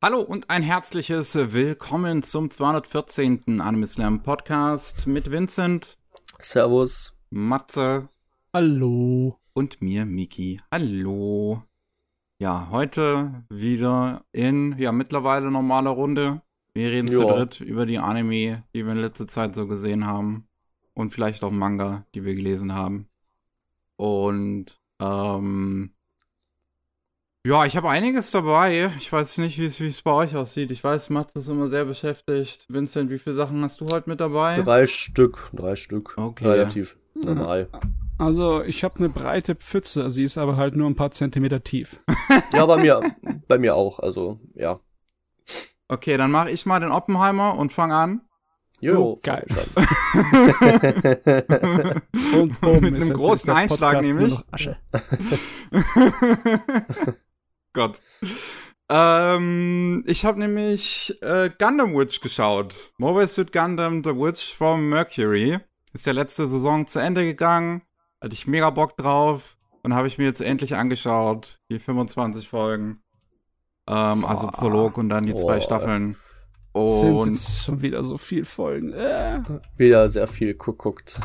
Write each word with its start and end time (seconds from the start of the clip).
Hallo 0.00 0.20
und 0.20 0.48
ein 0.48 0.62
herzliches 0.62 1.34
Willkommen 1.34 2.22
zum 2.22 2.50
214. 2.50 3.60
Anime 3.60 3.84
Slam 3.84 4.22
Podcast 4.22 5.08
mit 5.08 5.32
Vincent. 5.32 5.98
Servus. 6.38 7.14
Matze. 7.30 8.08
Hallo. 8.54 9.40
Und 9.54 9.82
mir, 9.82 10.06
Miki. 10.06 10.60
Hallo. 10.70 11.64
Ja, 12.38 12.68
heute 12.70 13.44
wieder 13.48 14.24
in, 14.30 14.78
ja, 14.78 14.92
mittlerweile 14.92 15.50
normaler 15.50 15.90
Runde. 15.90 16.42
Wir 16.74 16.92
reden 16.92 17.10
zu 17.10 17.26
dritt 17.26 17.60
über 17.60 17.84
die 17.84 17.98
Anime, 17.98 18.62
die 18.72 18.84
wir 18.84 18.92
in 18.92 18.98
letzter 18.98 19.26
Zeit 19.26 19.56
so 19.56 19.66
gesehen 19.66 20.06
haben. 20.06 20.46
Und 20.94 21.10
vielleicht 21.10 21.42
auch 21.42 21.50
Manga, 21.50 22.06
die 22.14 22.24
wir 22.24 22.36
gelesen 22.36 22.72
haben. 22.72 23.08
Und, 23.96 24.80
ähm, 25.00 25.90
ja, 27.46 27.64
ich 27.64 27.76
habe 27.76 27.88
einiges 27.88 28.30
dabei. 28.30 28.92
Ich 28.98 29.12
weiß 29.12 29.38
nicht, 29.38 29.58
wie 29.58 29.66
es 29.66 30.02
bei 30.02 30.12
euch 30.12 30.36
aussieht. 30.36 30.70
Ich 30.70 30.82
weiß, 30.82 31.10
Mats 31.10 31.34
ist 31.36 31.48
immer 31.48 31.68
sehr 31.68 31.84
beschäftigt. 31.84 32.64
Vincent, 32.68 33.10
wie 33.10 33.18
viele 33.18 33.34
Sachen 33.34 33.62
hast 33.62 33.80
du 33.80 33.86
heute 33.86 34.10
mit 34.10 34.20
dabei? 34.20 34.56
Drei 34.60 34.86
Stück. 34.86 35.50
Drei 35.54 35.76
Stück. 35.76 36.16
Okay. 36.16 36.46
Relativ 36.46 36.96
normal. 37.14 37.68
Also, 38.18 38.62
ich 38.62 38.82
habe 38.82 38.98
eine 38.98 39.08
breite 39.08 39.54
Pfütze. 39.54 40.10
Sie 40.10 40.24
ist 40.24 40.38
aber 40.38 40.56
halt 40.56 40.74
nur 40.74 40.90
ein 40.90 40.96
paar 40.96 41.12
Zentimeter 41.12 41.62
tief. 41.62 42.00
ja, 42.52 42.66
bei 42.66 42.78
mir, 42.78 43.00
bei 43.46 43.58
mir 43.58 43.76
auch. 43.76 44.00
Also, 44.00 44.40
ja. 44.54 44.80
Okay, 45.86 46.16
dann 46.16 46.30
mache 46.30 46.50
ich 46.50 46.66
mal 46.66 46.80
den 46.80 46.90
Oppenheimer 46.90 47.56
und 47.56 47.72
fang 47.72 47.92
an. 47.92 48.20
Jo, 48.80 49.00
oh, 49.00 49.18
geil. 49.22 49.44
und 52.34 52.60
bumm, 52.60 52.80
mit 52.80 52.94
einem 52.94 53.12
großen 53.12 53.50
Einschlag 53.50 54.02
nämlich. 54.02 54.38
Gott. 57.72 58.00
Ähm, 58.90 60.02
ich 60.06 60.24
habe 60.24 60.38
nämlich 60.38 61.16
äh, 61.22 61.50
Gundam 61.58 61.94
Witch 61.94 62.20
geschaut. 62.20 62.74
Mobile 62.96 63.28
Suit 63.28 63.52
Gundam 63.52 64.02
The 64.02 64.10
Witch 64.10 64.54
from 64.54 64.88
Mercury. 64.88 65.58
Ist 65.92 66.06
der 66.06 66.14
letzte 66.14 66.46
Saison 66.46 66.86
zu 66.86 66.98
Ende 66.98 67.24
gegangen. 67.24 67.82
Hatte 68.20 68.34
ich 68.34 68.46
mega 68.46 68.70
Bock 68.70 68.96
drauf. 68.96 69.56
Und 69.82 69.94
habe 69.94 70.06
ich 70.06 70.18
mir 70.18 70.24
jetzt 70.24 70.40
endlich 70.40 70.74
angeschaut. 70.74 71.58
Die 71.70 71.78
25 71.78 72.48
Folgen. 72.48 73.02
Ähm, 73.88 74.24
also 74.24 74.48
Prolog 74.48 74.96
und 74.98 75.08
dann 75.08 75.24
die 75.24 75.36
zwei 75.36 75.60
Staffeln. 75.60 76.16
Und 76.72 76.98
sind 76.98 77.32
jetzt 77.32 77.64
schon 77.64 77.82
wieder 77.82 78.04
so 78.04 78.16
viel 78.16 78.44
Folgen. 78.44 78.92
Äh. 78.92 79.42
Wieder 79.76 80.08
sehr 80.08 80.28
viel 80.28 80.54
geguckt. 80.54 81.20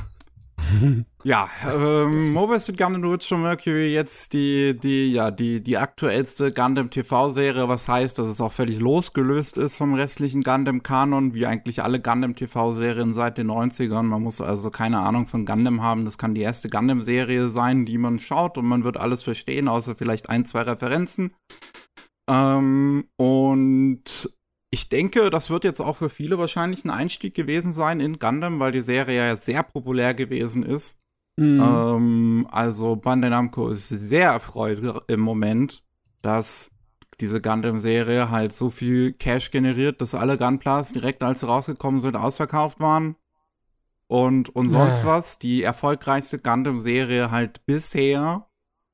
ja, 1.23 1.49
ähm, 1.65 2.33
Mobile 2.33 2.59
Suit 2.59 2.77
Gundam 2.77 3.19
from 3.19 3.43
Mercury 3.43 3.93
jetzt 3.93 4.33
die, 4.33 4.77
die, 4.77 5.11
ja, 5.11 5.31
die, 5.31 5.61
die 5.61 5.77
aktuellste 5.77 6.51
Gundam 6.51 6.89
TV-Serie, 6.89 7.67
was 7.67 7.87
heißt, 7.87 8.17
dass 8.17 8.27
es 8.27 8.41
auch 8.41 8.51
völlig 8.51 8.79
losgelöst 8.79 9.57
ist 9.57 9.75
vom 9.77 9.93
restlichen 9.93 10.43
Gundam-Kanon, 10.43 11.33
wie 11.33 11.45
eigentlich 11.45 11.83
alle 11.83 11.99
Gundam 11.99 12.35
TV-Serien 12.35 13.13
seit 13.13 13.37
den 13.37 13.51
90ern. 13.51 14.03
Man 14.03 14.21
muss 14.21 14.41
also 14.41 14.69
keine 14.69 14.99
Ahnung 14.99 15.27
von 15.27 15.45
Gundam 15.45 15.81
haben. 15.81 16.05
Das 16.05 16.17
kann 16.17 16.35
die 16.35 16.41
erste 16.41 16.69
Gundam-Serie 16.69 17.49
sein, 17.49 17.85
die 17.85 17.97
man 17.97 18.19
schaut 18.19 18.57
und 18.57 18.65
man 18.65 18.83
wird 18.83 18.97
alles 18.97 19.23
verstehen, 19.23 19.67
außer 19.67 19.95
vielleicht 19.95 20.29
ein, 20.29 20.45
zwei 20.45 20.61
Referenzen. 20.61 21.33
Ähm, 22.29 23.05
und 23.17 24.29
ich 24.73 24.89
denke, 24.89 25.29
das 25.29 25.51
wird 25.51 25.65
jetzt 25.65 25.81
auch 25.81 25.97
für 25.97 26.09
viele 26.09 26.39
wahrscheinlich 26.39 26.83
ein 26.83 26.89
Einstieg 26.89 27.35
gewesen 27.35 27.73
sein 27.73 27.99
in 27.99 28.17
Gundam, 28.17 28.59
weil 28.59 28.71
die 28.71 28.81
Serie 28.81 29.27
ja 29.27 29.35
sehr 29.35 29.61
populär 29.61 30.15
gewesen 30.15 30.63
ist. 30.63 30.97
Mhm. 31.35 31.61
Ähm, 31.61 32.47
also 32.49 32.95
Bandai 32.95 33.29
Namco 33.29 33.69
ist 33.69 33.89
sehr 33.89 34.31
erfreut 34.31 35.03
im 35.07 35.19
Moment, 35.19 35.83
dass 36.23 36.71
diese 37.19 37.39
Gundam-Serie 37.39 38.31
halt 38.31 38.51
so 38.53 38.71
viel 38.71 39.13
Cash 39.13 39.51
generiert, 39.51 40.01
dass 40.01 40.15
alle 40.15 40.39
Gunplas 40.39 40.91
direkt 40.91 41.21
als 41.21 41.41
sie 41.41 41.47
rausgekommen 41.47 42.01
sind 42.01 42.15
ausverkauft 42.15 42.79
waren. 42.79 43.15
Und, 44.07 44.49
und 44.55 44.69
sonst 44.69 45.01
ja. 45.01 45.05
was. 45.05 45.37
Die 45.37 45.61
erfolgreichste 45.61 46.39
Gundam-Serie 46.39 47.29
halt 47.29 47.63
bisher, 47.67 48.47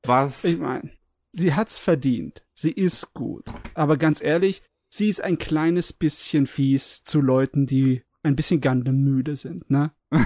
was. 0.04 0.44
Ich 0.44 0.60
meine, 0.60 0.90
sie 1.32 1.54
hat's 1.54 1.80
verdient. 1.80 2.44
Sie 2.52 2.72
ist 2.72 3.14
gut. 3.14 3.46
Aber 3.72 3.96
ganz 3.96 4.22
ehrlich, 4.22 4.62
sie 4.90 5.08
ist 5.08 5.22
ein 5.22 5.38
kleines 5.38 5.92
bisschen 5.92 6.46
fies 6.46 7.02
zu 7.02 7.20
Leuten, 7.20 7.66
die 7.66 8.02
ein 8.22 8.36
bisschen 8.36 8.60
Gundam 8.60 9.02
müde 9.02 9.36
sind, 9.36 9.70
ne? 9.70 9.92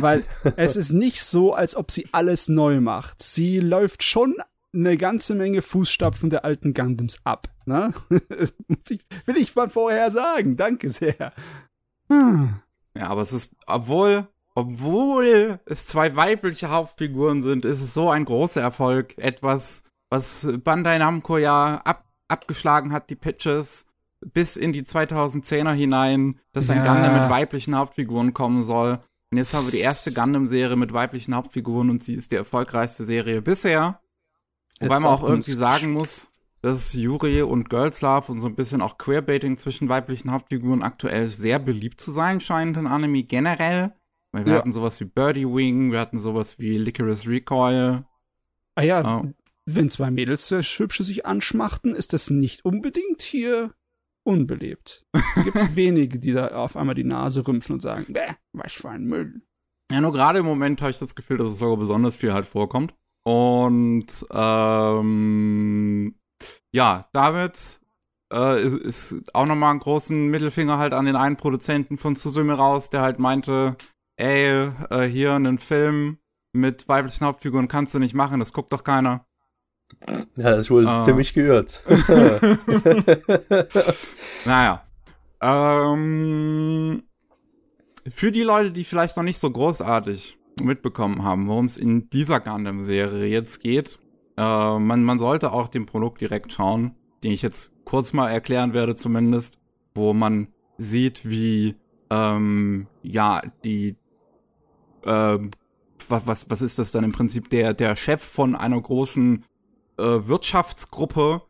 Weil 0.00 0.24
es 0.56 0.76
ist 0.76 0.92
nicht 0.92 1.22
so, 1.22 1.52
als 1.52 1.76
ob 1.76 1.90
sie 1.90 2.08
alles 2.10 2.48
neu 2.48 2.80
macht. 2.80 3.22
Sie 3.22 3.60
läuft 3.60 4.02
schon 4.02 4.36
eine 4.72 4.96
ganze 4.96 5.34
Menge 5.34 5.62
Fußstapfen 5.62 6.30
der 6.30 6.44
alten 6.44 6.74
Gundams 6.74 7.20
ab, 7.24 7.48
ne? 7.66 7.92
will 8.08 9.36
ich 9.36 9.54
mal 9.54 9.70
vorher 9.70 10.10
sagen. 10.10 10.56
Danke 10.56 10.90
sehr. 10.90 11.32
Hm. 12.08 12.54
Ja, 12.96 13.08
aber 13.08 13.20
es 13.20 13.32
ist, 13.32 13.54
obwohl, 13.66 14.26
obwohl 14.54 15.60
es 15.66 15.86
zwei 15.86 16.16
weibliche 16.16 16.70
Hauptfiguren 16.70 17.44
sind, 17.44 17.64
ist 17.64 17.82
es 17.82 17.94
so 17.94 18.10
ein 18.10 18.24
großer 18.24 18.60
Erfolg. 18.60 19.16
Etwas, 19.18 19.84
was 20.08 20.48
Bandai 20.64 20.98
Namco 20.98 21.38
ja 21.38 21.80
ab, 21.84 22.04
abgeschlagen 22.26 22.92
hat, 22.92 23.10
die 23.10 23.16
Pitches 23.16 23.86
bis 24.20 24.56
in 24.56 24.72
die 24.72 24.82
2010er 24.82 25.72
hinein, 25.72 26.38
dass 26.52 26.68
ja. 26.68 26.74
ein 26.74 26.82
Gundam 26.82 27.20
mit 27.20 27.30
weiblichen 27.30 27.76
Hauptfiguren 27.76 28.34
kommen 28.34 28.62
soll. 28.62 29.00
Und 29.30 29.38
jetzt 29.38 29.54
haben 29.54 29.66
wir 29.66 29.70
die 29.70 29.78
erste 29.78 30.12
Gundam-Serie 30.12 30.76
mit 30.76 30.92
weiblichen 30.92 31.34
Hauptfiguren 31.34 31.88
und 31.88 32.02
sie 32.02 32.14
ist 32.14 32.32
die 32.32 32.36
erfolgreichste 32.36 33.04
Serie 33.04 33.42
bisher. 33.42 34.00
Wobei 34.80 34.98
man 34.98 35.12
auch 35.12 35.22
irgendwie 35.22 35.52
sagen 35.52 35.92
muss, 35.92 36.30
dass 36.62 36.92
Yuri 36.94 37.42
und 37.42 37.70
Girls 37.70 38.00
Love 38.00 38.32
und 38.32 38.38
so 38.38 38.46
ein 38.46 38.56
bisschen 38.56 38.82
auch 38.82 38.98
Queerbaiting 38.98 39.56
zwischen 39.56 39.88
weiblichen 39.88 40.30
Hauptfiguren 40.30 40.82
aktuell 40.82 41.28
sehr 41.28 41.58
beliebt 41.58 42.00
zu 42.00 42.12
sein 42.12 42.40
scheint 42.40 42.76
in 42.76 42.86
Anime 42.86 43.22
generell. 43.22 43.92
Weil 44.32 44.46
wir 44.46 44.52
ja. 44.52 44.58
hatten 44.58 44.72
sowas 44.72 45.00
wie 45.00 45.04
Birdie 45.04 45.46
Wing, 45.46 45.92
wir 45.92 46.00
hatten 46.00 46.18
sowas 46.18 46.58
wie 46.58 46.76
Licorice 46.76 47.28
Recoil. 47.28 48.04
Ah 48.76 48.82
ja, 48.82 49.22
oh. 49.22 49.32
wenn 49.66 49.90
zwei 49.90 50.10
Mädels 50.10 50.50
hübsche 50.50 51.02
sich 51.02 51.26
anschmachten, 51.26 51.94
ist 51.94 52.12
das 52.12 52.30
nicht 52.30 52.64
unbedingt 52.64 53.22
hier 53.22 53.74
unbelebt. 54.30 55.04
Gibt 55.44 55.56
es 55.56 55.76
wenige, 55.76 56.18
die 56.18 56.32
da 56.32 56.48
auf 56.48 56.76
einmal 56.76 56.94
die 56.94 57.04
Nase 57.04 57.46
rümpfen 57.46 57.74
und 57.74 57.80
sagen, 57.80 58.06
bäh, 58.08 58.34
was 58.52 58.72
für 58.72 58.90
ein 58.90 59.04
Müll. 59.04 59.42
Ja, 59.90 60.00
nur 60.00 60.12
gerade 60.12 60.38
im 60.38 60.46
Moment 60.46 60.80
habe 60.80 60.90
ich 60.90 60.98
das 60.98 61.14
Gefühl, 61.14 61.38
dass 61.38 61.48
es 61.48 61.58
sogar 61.58 61.76
besonders 61.76 62.16
viel 62.16 62.32
halt 62.32 62.46
vorkommt. 62.46 62.94
Und 63.24 64.26
ähm, 64.30 66.14
ja, 66.72 67.08
damit 67.12 67.80
äh, 68.32 68.62
ist, 68.62 69.12
ist 69.12 69.34
auch 69.34 69.46
nochmal 69.46 69.72
einen 69.72 69.80
großen 69.80 70.28
Mittelfinger 70.28 70.78
halt 70.78 70.92
an 70.94 71.06
den 71.06 71.16
einen 71.16 71.36
Produzenten 71.36 71.98
von 71.98 72.16
Susume 72.16 72.54
raus, 72.54 72.90
der 72.90 73.02
halt 73.02 73.18
meinte, 73.18 73.76
ey, 74.16 74.70
äh, 74.90 75.04
hier 75.06 75.34
einen 75.34 75.58
Film 75.58 76.18
mit 76.52 76.88
weiblichen 76.88 77.26
Hauptfiguren 77.26 77.68
kannst 77.68 77.94
du 77.94 77.98
nicht 77.98 78.14
machen, 78.14 78.40
das 78.40 78.52
guckt 78.52 78.72
doch 78.72 78.84
keiner. 78.84 79.26
Ja, 80.36 80.56
das 80.56 80.70
wurde 80.70 80.88
ah. 80.88 81.02
ziemlich 81.02 81.34
gehört. 81.34 81.82
naja. 84.44 84.82
Ähm, 85.42 87.02
für 88.08 88.32
die 88.32 88.42
Leute, 88.42 88.72
die 88.72 88.84
vielleicht 88.84 89.16
noch 89.16 89.24
nicht 89.24 89.38
so 89.38 89.50
großartig 89.50 90.38
mitbekommen 90.60 91.22
haben, 91.22 91.48
worum 91.48 91.66
es 91.66 91.76
in 91.76 92.08
dieser 92.10 92.40
Gundam-Serie 92.40 93.26
jetzt 93.26 93.60
geht, 93.60 93.98
äh, 94.36 94.78
man, 94.78 95.04
man 95.04 95.18
sollte 95.18 95.52
auch 95.52 95.68
den 95.68 95.86
Produkt 95.86 96.20
direkt 96.20 96.52
schauen, 96.52 96.94
den 97.22 97.32
ich 97.32 97.42
jetzt 97.42 97.72
kurz 97.84 98.12
mal 98.12 98.30
erklären 98.30 98.72
werde 98.72 98.96
zumindest, 98.96 99.58
wo 99.94 100.12
man 100.12 100.48
sieht, 100.76 101.28
wie 101.28 101.76
ähm, 102.10 102.86
ja 103.02 103.42
die 103.64 103.96
äh, 105.04 105.38
was, 106.08 106.26
was, 106.26 106.50
was 106.50 106.62
ist 106.62 106.78
das 106.78 106.92
dann 106.92 107.04
im 107.04 107.12
Prinzip 107.12 107.50
der 107.50 107.74
der 107.74 107.96
Chef 107.96 108.22
von 108.22 108.56
einer 108.56 108.80
großen 108.80 109.44
Wirtschaftsgruppe 110.28 111.42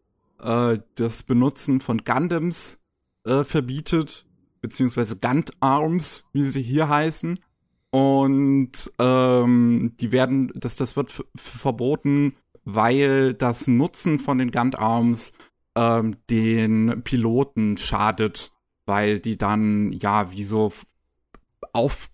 äh, 0.42 0.78
das 0.94 1.22
Benutzen 1.22 1.80
von 1.80 2.04
Gundams 2.04 2.80
äh, 3.24 3.44
verbietet, 3.44 4.26
beziehungsweise 4.60 5.18
Gund 5.18 5.52
Arms, 5.60 6.24
wie 6.32 6.42
sie 6.42 6.62
hier 6.62 6.88
heißen. 6.88 7.40
Und 7.90 8.92
ähm, 8.98 9.94
die 9.98 10.12
werden, 10.12 10.52
das, 10.54 10.76
das 10.76 10.96
wird 10.96 11.24
verboten, 11.34 12.36
weil 12.64 13.34
das 13.34 13.66
Nutzen 13.66 14.18
von 14.20 14.38
den 14.38 14.52
Gund 14.52 14.78
Arms 14.78 15.32
ähm, 15.74 16.16
den 16.28 17.02
Piloten 17.02 17.78
schadet, 17.78 18.52
weil 18.86 19.18
die 19.18 19.36
dann 19.36 19.92
ja 19.92 20.32
wie 20.32 20.44
so 20.44 20.72
auf 21.72 22.10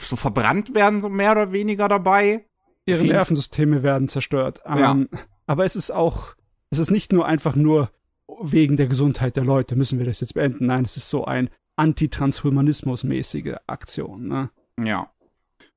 so 0.00 0.16
verbrannt 0.16 0.74
werden, 0.74 1.00
so 1.00 1.08
mehr 1.08 1.32
oder 1.32 1.52
weniger 1.52 1.88
dabei. 1.88 2.46
Ihre 2.86 3.04
Nervensysteme 3.04 3.82
werden 3.82 4.08
zerstört. 4.08 4.62
Ja. 4.64 4.92
Ähm, 4.92 5.08
aber 5.48 5.64
es 5.64 5.74
ist 5.74 5.90
auch, 5.90 6.34
es 6.70 6.78
ist 6.78 6.90
nicht 6.90 7.12
nur 7.12 7.26
einfach 7.26 7.56
nur 7.56 7.90
wegen 8.40 8.76
der 8.76 8.86
Gesundheit 8.86 9.36
der 9.36 9.44
Leute 9.44 9.74
müssen 9.74 9.98
wir 9.98 10.06
das 10.06 10.20
jetzt 10.20 10.34
beenden. 10.34 10.66
Nein, 10.66 10.84
es 10.84 10.96
ist 10.96 11.08
so 11.08 11.24
ein 11.24 11.48
Antitranshumanismus-mäßige 11.76 13.56
Aktion. 13.66 14.28
Ne? 14.28 14.50
Ja. 14.78 15.10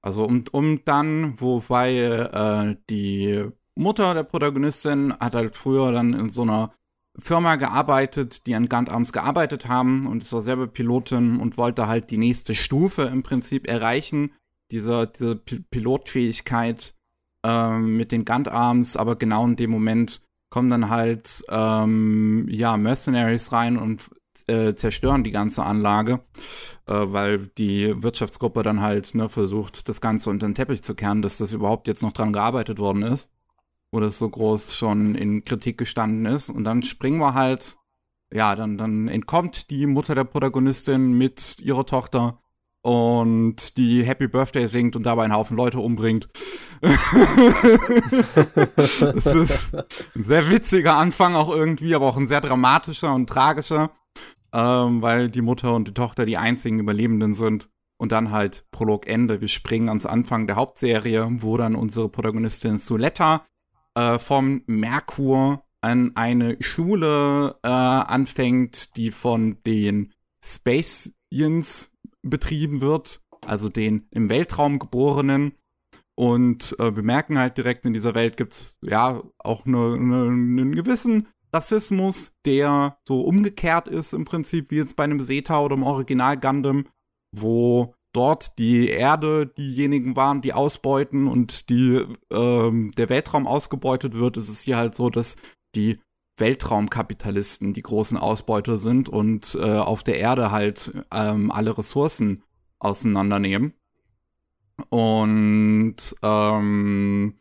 Also 0.01 0.25
um, 0.25 0.44
um 0.51 0.83
dann, 0.83 1.39
wobei 1.39 1.95
äh, 1.95 2.75
die 2.89 3.45
Mutter 3.75 4.13
der 4.13 4.23
Protagonistin 4.23 5.13
hat 5.19 5.33
halt 5.33 5.56
früher 5.56 5.91
dann 5.94 6.13
in 6.13 6.29
so 6.29 6.41
einer 6.41 6.74
Firma 7.17 7.56
gearbeitet, 7.56 8.45
die 8.47 8.56
an 8.56 8.67
Gundams 8.67 9.13
gearbeitet 9.13 9.67
haben 9.69 10.06
und 10.06 10.24
ist 10.24 10.33
auch 10.33 10.41
selber 10.41 10.67
Pilotin 10.67 11.39
und 11.39 11.57
wollte 11.57 11.88
halt 11.88 12.12
die 12.12 12.17
nächste 12.17 12.56
Stufe 12.56 13.03
im 13.03 13.24
Prinzip 13.24 13.67
erreichen, 13.67 14.33
diese, 14.71 15.07
diese 15.07 15.35
Pilotfähigkeit 15.35 16.94
ähm, 17.43 17.97
mit 17.97 18.11
den 18.11 18.25
Gundams, 18.25 18.97
aber 18.97 19.15
genau 19.15 19.45
in 19.45 19.55
dem 19.55 19.71
Moment 19.71 20.21
kommen 20.49 20.69
dann 20.69 20.89
halt 20.89 21.43
ähm, 21.49 22.47
ja 22.49 22.77
Mercenaries 22.77 23.51
rein 23.51 23.77
und 23.77 24.09
äh, 24.47 24.73
zerstören 24.75 25.23
die 25.23 25.31
ganze 25.31 25.63
Anlage, 25.63 26.21
äh, 26.88 26.93
weil 26.93 27.47
die 27.57 28.01
Wirtschaftsgruppe 28.01 28.63
dann 28.63 28.81
halt 28.81 29.15
ne, 29.15 29.29
versucht, 29.29 29.88
das 29.89 30.01
Ganze 30.01 30.29
unter 30.29 30.47
den 30.47 30.55
Teppich 30.55 30.83
zu 30.83 30.95
kehren, 30.95 31.21
dass 31.21 31.38
das 31.38 31.51
überhaupt 31.51 31.88
jetzt 31.88 32.01
noch 32.01 32.13
dran 32.13 32.33
gearbeitet 32.33 32.79
worden 32.79 33.03
ist 33.03 33.29
wo 33.91 33.99
das 33.99 34.17
so 34.17 34.29
groß 34.29 34.73
schon 34.73 35.15
in 35.15 35.43
Kritik 35.43 35.77
gestanden 35.77 36.25
ist. 36.25 36.49
Und 36.49 36.63
dann 36.63 36.83
springen 36.83 37.19
wir 37.19 37.33
halt, 37.33 37.77
ja, 38.33 38.55
dann, 38.55 38.77
dann 38.77 39.07
entkommt 39.07 39.69
die 39.69 39.85
Mutter 39.85 40.15
der 40.15 40.23
Protagonistin 40.23 41.13
mit 41.13 41.59
ihrer 41.61 41.85
Tochter 41.85 42.40
und 42.81 43.77
die 43.77 44.03
Happy 44.03 44.27
Birthday 44.27 44.67
singt 44.67 44.95
und 44.95 45.03
dabei 45.03 45.23
einen 45.23 45.35
Haufen 45.35 45.55
Leute 45.55 45.79
umbringt. 45.79 46.27
das 46.81 46.95
ist 49.35 49.75
ein 49.75 50.23
sehr 50.23 50.49
witziger 50.49 50.95
Anfang 50.95 51.35
auch 51.35 51.49
irgendwie, 51.49 51.93
aber 51.93 52.07
auch 52.07 52.17
ein 52.17 52.25
sehr 52.27 52.41
dramatischer 52.41 53.13
und 53.13 53.27
tragischer, 53.27 53.91
ähm, 54.51 55.01
weil 55.01 55.29
die 55.29 55.41
Mutter 55.41 55.75
und 55.75 55.87
die 55.87 55.93
Tochter 55.93 56.25
die 56.25 56.37
einzigen 56.37 56.79
Überlebenden 56.79 57.33
sind. 57.33 57.69
Und 57.97 58.11
dann 58.11 58.31
halt 58.31 58.65
Prolog 58.71 59.05
Ende. 59.05 59.41
Wir 59.41 59.47
springen 59.47 59.87
ans 59.87 60.07
Anfang 60.07 60.47
der 60.47 60.55
Hauptserie, 60.55 61.27
wo 61.33 61.55
dann 61.57 61.75
unsere 61.75 62.09
Protagonistin 62.09 62.79
Suletta 62.79 63.45
äh, 63.93 64.17
vom 64.17 64.63
Merkur 64.65 65.63
an 65.81 66.13
eine 66.15 66.57
Schule 66.61 67.59
äh, 67.61 67.67
anfängt, 67.67 68.97
die 68.97 69.11
von 69.11 69.57
den 69.67 70.13
Spacians 70.43 71.91
betrieben 72.21 72.81
wird, 72.81 73.21
also 73.45 73.69
den 73.69 74.07
im 74.12 74.29
Weltraum 74.29 74.79
geborenen. 74.79 75.53
Und 76.15 76.75
äh, 76.79 76.95
wir 76.95 77.03
merken 77.03 77.38
halt 77.38 77.57
direkt, 77.57 77.85
in 77.85 77.94
dieser 77.94 78.13
Welt 78.15 78.38
gibt's 78.38 78.77
ja 78.81 79.23
auch 79.39 79.65
ne, 79.65 79.97
ne, 79.97 80.27
einen 80.27 80.75
gewissen 80.75 81.27
Rassismus, 81.53 82.33
der 82.45 82.97
so 83.07 83.21
umgekehrt 83.21 83.88
ist 83.88 84.13
im 84.13 84.25
Prinzip, 84.25 84.71
wie 84.71 84.77
jetzt 84.77 84.95
bei 84.95 85.03
einem 85.03 85.19
Zeta 85.19 85.62
oder 85.62 85.75
im 85.75 85.83
Original 85.83 86.38
Gundam, 86.38 86.85
wo 87.35 87.94
dort 88.13 88.57
die 88.59 88.89
Erde 88.89 89.47
diejenigen 89.47 90.15
waren, 90.15 90.41
die 90.41 90.53
ausbeuten 90.53 91.27
und 91.27 91.69
die 91.69 92.06
ähm, 92.29 92.91
der 92.97 93.09
Weltraum 93.09 93.47
ausgebeutet 93.47 94.13
wird, 94.13 94.38
ist 94.38 94.50
es 94.50 94.62
hier 94.62 94.77
halt 94.77 94.95
so, 94.95 95.09
dass 95.09 95.38
die 95.75 96.00
Weltraumkapitalisten 96.41 97.73
die 97.73 97.81
großen 97.81 98.17
Ausbeuter 98.17 98.77
sind 98.77 99.07
und 99.07 99.55
äh, 99.55 99.77
auf 99.77 100.03
der 100.03 100.19
Erde 100.19 100.51
halt 100.51 100.91
ähm, 101.13 101.51
alle 101.51 101.77
Ressourcen 101.77 102.43
auseinandernehmen. 102.79 103.73
Und 104.89 105.95
ähm, 106.21 107.35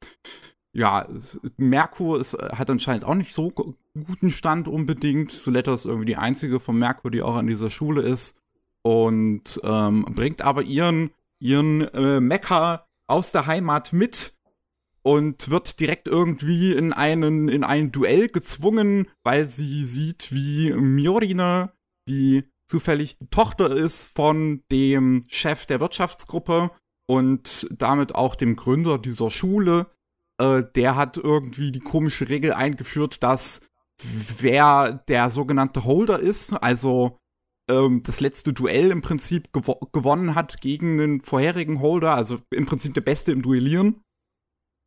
ja, 0.72 1.08
Merkur 1.56 2.20
ist, 2.20 2.34
hat 2.34 2.70
anscheinend 2.70 3.04
auch 3.04 3.14
nicht 3.14 3.34
so 3.34 3.50
guten 3.50 4.30
Stand 4.30 4.68
unbedingt. 4.68 5.32
Suletta 5.32 5.74
ist 5.74 5.86
irgendwie 5.86 6.06
die 6.06 6.16
einzige 6.16 6.60
von 6.60 6.78
Merkur, 6.78 7.10
die 7.10 7.22
auch 7.22 7.34
an 7.34 7.48
dieser 7.48 7.70
Schule 7.70 8.02
ist 8.02 8.38
und 8.82 9.60
ähm, 9.64 10.06
bringt 10.14 10.42
aber 10.42 10.62
ihren, 10.62 11.10
ihren 11.38 11.82
äh, 11.94 12.20
Mecha 12.20 12.86
aus 13.06 13.32
der 13.32 13.46
Heimat 13.46 13.92
mit 13.92 14.34
und 15.02 15.50
wird 15.50 15.80
direkt 15.80 16.08
irgendwie 16.08 16.72
in 16.72 16.92
einen 16.92 17.48
in 17.48 17.64
ein 17.64 17.92
Duell 17.92 18.28
gezwungen, 18.28 19.08
weil 19.24 19.48
sie 19.48 19.84
sieht, 19.84 20.32
wie 20.32 20.72
Miorine, 20.72 21.72
die 22.08 22.44
zufällig 22.68 23.18
die 23.18 23.30
Tochter 23.30 23.70
ist 23.70 24.06
von 24.06 24.62
dem 24.70 25.24
Chef 25.28 25.66
der 25.66 25.80
Wirtschaftsgruppe 25.80 26.70
und 27.08 27.66
damit 27.76 28.14
auch 28.14 28.36
dem 28.36 28.56
Gründer 28.56 28.98
dieser 28.98 29.30
Schule, 29.30 29.86
äh, 30.40 30.62
der 30.76 30.96
hat 30.96 31.16
irgendwie 31.16 31.72
die 31.72 31.80
komische 31.80 32.28
Regel 32.28 32.52
eingeführt, 32.52 33.22
dass 33.22 33.60
wer 34.38 35.04
der 35.08 35.30
sogenannte 35.30 35.84
Holder 35.84 36.20
ist, 36.20 36.52
also 36.52 37.18
ähm, 37.68 38.02
das 38.02 38.20
letzte 38.20 38.52
Duell 38.52 38.90
im 38.90 39.02
Prinzip 39.02 39.52
gewo 39.52 39.74
gewonnen 39.92 40.34
hat 40.34 40.60
gegen 40.60 40.98
den 40.98 41.20
vorherigen 41.20 41.80
Holder, 41.80 42.14
also 42.14 42.38
im 42.50 42.66
Prinzip 42.66 42.94
der 42.94 43.00
Beste 43.00 43.32
im 43.32 43.42
Duellieren, 43.42 44.02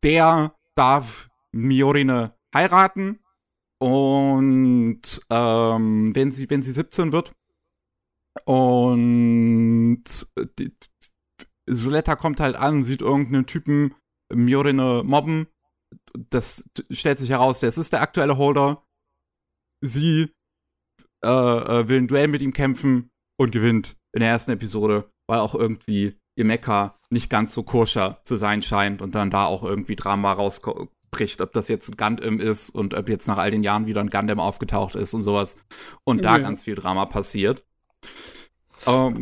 der 0.03 0.55
darf 0.75 1.29
Miorine 1.51 2.35
heiraten 2.53 3.19
und 3.79 5.01
ähm, 5.29 6.15
wenn 6.15 6.31
sie 6.31 6.49
wenn 6.49 6.61
sie 6.61 6.71
17 6.71 7.11
wird 7.11 7.33
und 8.45 10.03
die, 10.59 10.75
Soletta 11.65 12.15
kommt 12.15 12.39
halt 12.39 12.55
an, 12.55 12.83
sieht 12.83 13.01
irgendeinen 13.01 13.45
Typen 13.45 13.95
Miorine 14.33 15.03
mobben. 15.05 15.47
Das 16.29 16.69
stellt 16.89 17.19
sich 17.19 17.29
heraus, 17.29 17.61
das 17.61 17.77
ist 17.77 17.93
der 17.93 18.01
aktuelle 18.01 18.37
Holder. 18.37 18.85
Sie 19.81 20.33
äh, 21.23 21.27
äh, 21.29 21.87
will 21.87 21.99
ein 21.99 22.07
Duell 22.07 22.27
mit 22.27 22.41
ihm 22.41 22.53
kämpfen 22.53 23.11
und 23.39 23.51
gewinnt 23.51 23.97
in 24.13 24.19
der 24.19 24.29
ersten 24.29 24.51
Episode, 24.51 25.09
weil 25.27 25.39
auch 25.39 25.55
irgendwie 25.55 26.19
ihr 26.35 26.45
Mecha 26.45 26.99
nicht 27.13 27.29
ganz 27.29 27.53
so 27.53 27.63
koscher 27.63 28.19
zu 28.23 28.35
sein 28.35 28.61
scheint 28.61 29.01
und 29.01 29.15
dann 29.15 29.29
da 29.29 29.45
auch 29.45 29.63
irgendwie 29.63 29.95
Drama 29.95 30.33
rausbricht, 30.33 31.41
ob 31.41 31.53
das 31.53 31.67
jetzt 31.67 31.89
ein 31.89 31.97
Gundam 31.97 32.39
ist 32.39 32.69
und 32.69 32.93
ob 32.93 33.07
jetzt 33.07 33.27
nach 33.27 33.37
all 33.37 33.51
den 33.51 33.63
Jahren 33.63 33.85
wieder 33.85 34.01
ein 34.01 34.09
Gundam 34.09 34.39
aufgetaucht 34.39 34.95
ist 34.95 35.13
und 35.13 35.21
sowas 35.21 35.55
und 36.03 36.23
da 36.23 36.37
ganz 36.39 36.63
viel 36.63 36.75
Drama 36.75 37.05
passiert. 37.05 37.63
Ähm, 38.85 39.19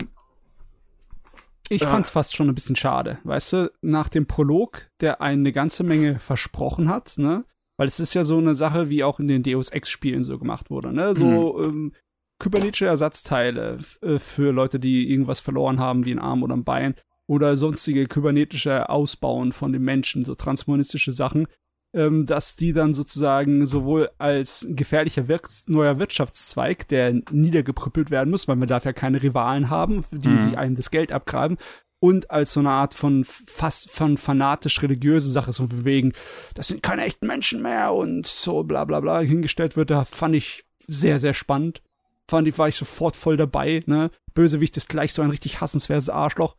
ich 1.69 1.83
fand's 1.83 2.09
äh, 2.09 2.13
fast 2.13 2.35
schon 2.35 2.49
ein 2.49 2.55
bisschen 2.55 2.75
schade, 2.75 3.19
weißt 3.23 3.53
du, 3.53 3.71
nach 3.81 4.09
dem 4.09 4.25
Prolog, 4.25 4.89
der 4.99 5.21
eine 5.21 5.51
ganze 5.51 5.83
Menge 5.83 6.19
versprochen 6.19 6.89
hat, 6.89 7.17
ne, 7.17 7.45
weil 7.77 7.87
es 7.87 7.99
ist 7.99 8.13
ja 8.13 8.25
so 8.25 8.37
eine 8.37 8.55
Sache, 8.55 8.89
wie 8.89 9.03
auch 9.03 9.19
in 9.19 9.27
den 9.27 9.43
Deus 9.43 9.69
Ex-Spielen 9.69 10.23
so 10.23 10.37
gemacht 10.37 10.69
wurde, 10.69 10.93
ne? 10.93 11.15
So 11.15 11.57
mhm. 11.57 11.63
ähm, 11.63 11.93
kybernetische 12.37 12.85
Ersatzteile 12.85 13.79
äh, 14.01 14.19
für 14.19 14.51
Leute, 14.51 14.79
die 14.79 15.09
irgendwas 15.09 15.39
verloren 15.39 15.79
haben, 15.79 16.05
wie 16.05 16.11
ein 16.11 16.19
Arm 16.19 16.43
oder 16.43 16.55
ein 16.55 16.63
Bein. 16.63 16.95
Oder 17.31 17.55
sonstige 17.55 18.07
kybernetische 18.07 18.89
Ausbauen 18.89 19.53
von 19.53 19.71
den 19.71 19.83
Menschen, 19.83 20.25
so 20.25 20.35
transhumanistische 20.35 21.13
Sachen, 21.13 21.47
ähm, 21.93 22.25
dass 22.25 22.57
die 22.57 22.73
dann 22.73 22.93
sozusagen 22.93 23.65
sowohl 23.65 24.09
als 24.17 24.67
gefährlicher 24.69 25.29
Wir 25.29 25.39
neuer 25.67 25.97
Wirtschaftszweig, 25.97 26.89
der 26.89 27.21
niedergeprüppelt 27.31 28.11
werden 28.11 28.31
muss, 28.31 28.49
weil 28.49 28.57
man 28.57 28.67
darf 28.67 28.83
ja 28.83 28.91
keine 28.91 29.23
Rivalen 29.23 29.69
haben, 29.69 30.03
die 30.11 30.27
mhm. 30.27 30.41
sich 30.41 30.57
einem 30.57 30.75
das 30.75 30.91
Geld 30.91 31.13
abgraben, 31.13 31.57
und 32.01 32.31
als 32.31 32.51
so 32.51 32.59
eine 32.59 32.71
Art 32.71 32.95
von 32.95 33.23
fast 33.23 33.89
von 33.89 34.17
fanatisch 34.17 34.81
religiöse 34.81 35.29
Sache, 35.29 35.53
so 35.53 35.85
wegen, 35.85 36.11
das 36.53 36.67
sind 36.67 36.83
keine 36.83 37.05
echten 37.05 37.27
Menschen 37.27 37.61
mehr 37.61 37.93
und 37.93 38.27
so 38.27 38.63
bla 38.63 38.83
bla 38.83 38.99
bla 38.99 39.19
hingestellt 39.19 39.77
wird, 39.77 39.89
da 39.89 40.03
fand 40.03 40.35
ich 40.35 40.65
sehr, 40.85 41.19
sehr 41.21 41.33
spannend. 41.33 41.81
Fand 42.27 42.47
ich, 42.47 42.57
war 42.57 42.67
ich 42.67 42.75
sofort 42.75 43.15
voll 43.15 43.37
dabei, 43.37 43.83
ne? 43.85 44.09
Bösewicht 44.33 44.77
ist 44.77 44.89
gleich 44.89 45.13
so 45.13 45.21
ein 45.21 45.29
richtig 45.29 45.61
hassenswertes 45.61 46.09
Arschloch. 46.09 46.55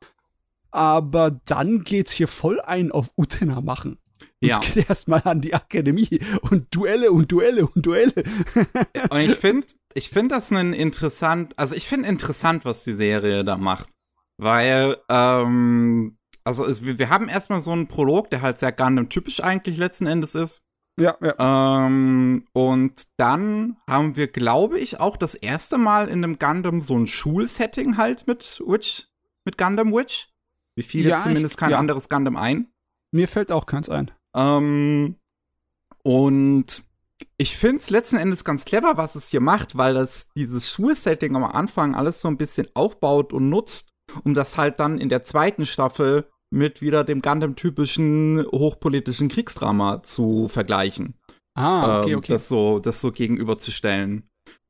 Aber 0.73 1.31
dann 1.45 1.85
geht's 1.85 2.13
hier 2.13 2.29
voll 2.29 2.61
ein 2.61 2.91
auf 2.91 3.11
Utena 3.17 3.61
machen. 3.61 3.99
Ja. 4.41 4.59
Es 4.59 4.75
geht 4.75 4.89
erstmal 4.89 5.23
an 5.25 5.41
die 5.41 5.55
Akademie 5.55 6.21
und 6.51 6.75
Duelle 6.75 7.13
und 7.13 7.31
Duelle 7.31 7.67
und 7.67 7.87
Duelle. 7.87 8.25
und 9.11 9.21
ich 9.21 9.35
finde, 9.39 9.67
ich 9.95 10.11
finde 10.11 10.35
das 10.35 10.51
ein 10.51 10.73
interessant, 10.73 11.57
also 11.59 11.77
ich 11.77 11.87
finde 11.87 12.09
interessant, 12.09 12.65
was 12.65 12.83
die 12.85 12.95
Serie 12.95 13.45
da 13.45 13.57
macht. 13.57 13.91
Weil, 14.39 14.97
ähm, 15.09 16.19
also 16.43 16.67
es, 16.67 16.85
wir 16.85 17.09
haben 17.09 17.29
erstmal 17.29 17.61
so 17.61 17.71
einen 17.71 17.87
Prolog, 17.87 18.31
der 18.31 18.43
halt 18.43 18.59
sehr 18.59 18.73
Gundam-typisch 18.73 19.43
eigentlich 19.43 19.77
letzten 19.77 20.07
Endes 20.07 20.35
ist. 20.35 20.63
Ja, 20.99 21.17
ja. 21.23 21.87
Ähm, 21.87 22.45
und 22.53 23.07
dann 23.17 23.77
haben 23.89 24.17
wir, 24.17 24.27
glaube 24.27 24.79
ich, 24.79 25.01
auch 25.01 25.17
das 25.17 25.35
erste 25.35 25.79
Mal 25.79 26.09
in 26.09 26.25
einem 26.25 26.39
Gundam 26.39 26.81
so 26.81 26.99
ein 26.99 27.07
Schulsetting 27.07 27.97
halt 27.97 28.27
mit 28.27 28.63
Witch, 28.67 29.09
mit 29.45 29.57
Gundam 29.57 29.93
Witch. 29.93 30.32
Wie 30.75 30.83
fiel 30.83 31.05
ja, 31.05 31.11
jetzt 31.11 31.25
zumindest 31.25 31.55
ich, 31.55 31.59
kein 31.59 31.71
ja. 31.71 31.79
anderes 31.79 32.09
Gundam 32.09 32.37
ein? 32.37 32.69
Mir 33.13 33.29
fällt 33.29 33.53
auch 33.53 33.67
keins 33.67 33.89
ein. 33.89 34.11
Ähm, 34.35 35.17
und 36.03 36.85
ich 37.37 37.57
finde 37.57 37.79
es 37.79 37.91
letzten 37.91 38.17
Endes 38.17 38.45
ganz 38.45 38.65
clever, 38.65 38.97
was 38.97 39.15
es 39.15 39.29
hier 39.29 39.41
macht, 39.41 39.77
weil 39.77 39.95
das 39.95 40.29
dieses 40.35 40.71
Schulsetting 40.71 41.37
am 41.37 41.45
Anfang 41.45 41.95
alles 41.95 42.21
so 42.21 42.29
ein 42.29 42.39
bisschen 42.39 42.69
aufbaut 42.75 43.33
und 43.33 43.49
nutzt, 43.49 43.91
um 44.25 44.35
das 44.35 44.57
halt 44.57 44.81
dann 44.81 44.99
in 44.99 45.09
der 45.09 45.23
zweiten 45.23 45.67
Staffel 45.67 46.29
mit 46.51 46.83
wieder 46.83 47.05
dem 47.05 47.23
Gundam-typischen 47.23 48.45
hochpolitischen 48.53 49.29
Kriegsdrama 49.29 50.03
zu 50.03 50.49
vergleichen. 50.49 51.15
Ah, 51.55 52.01
okay, 52.01 52.13
ähm, 52.13 52.19
okay. 52.19 52.33
Das 52.33 52.49
so, 52.49 52.79
das 52.79 53.01
so 53.01 53.13
gegenüberzustellen. 53.13 54.29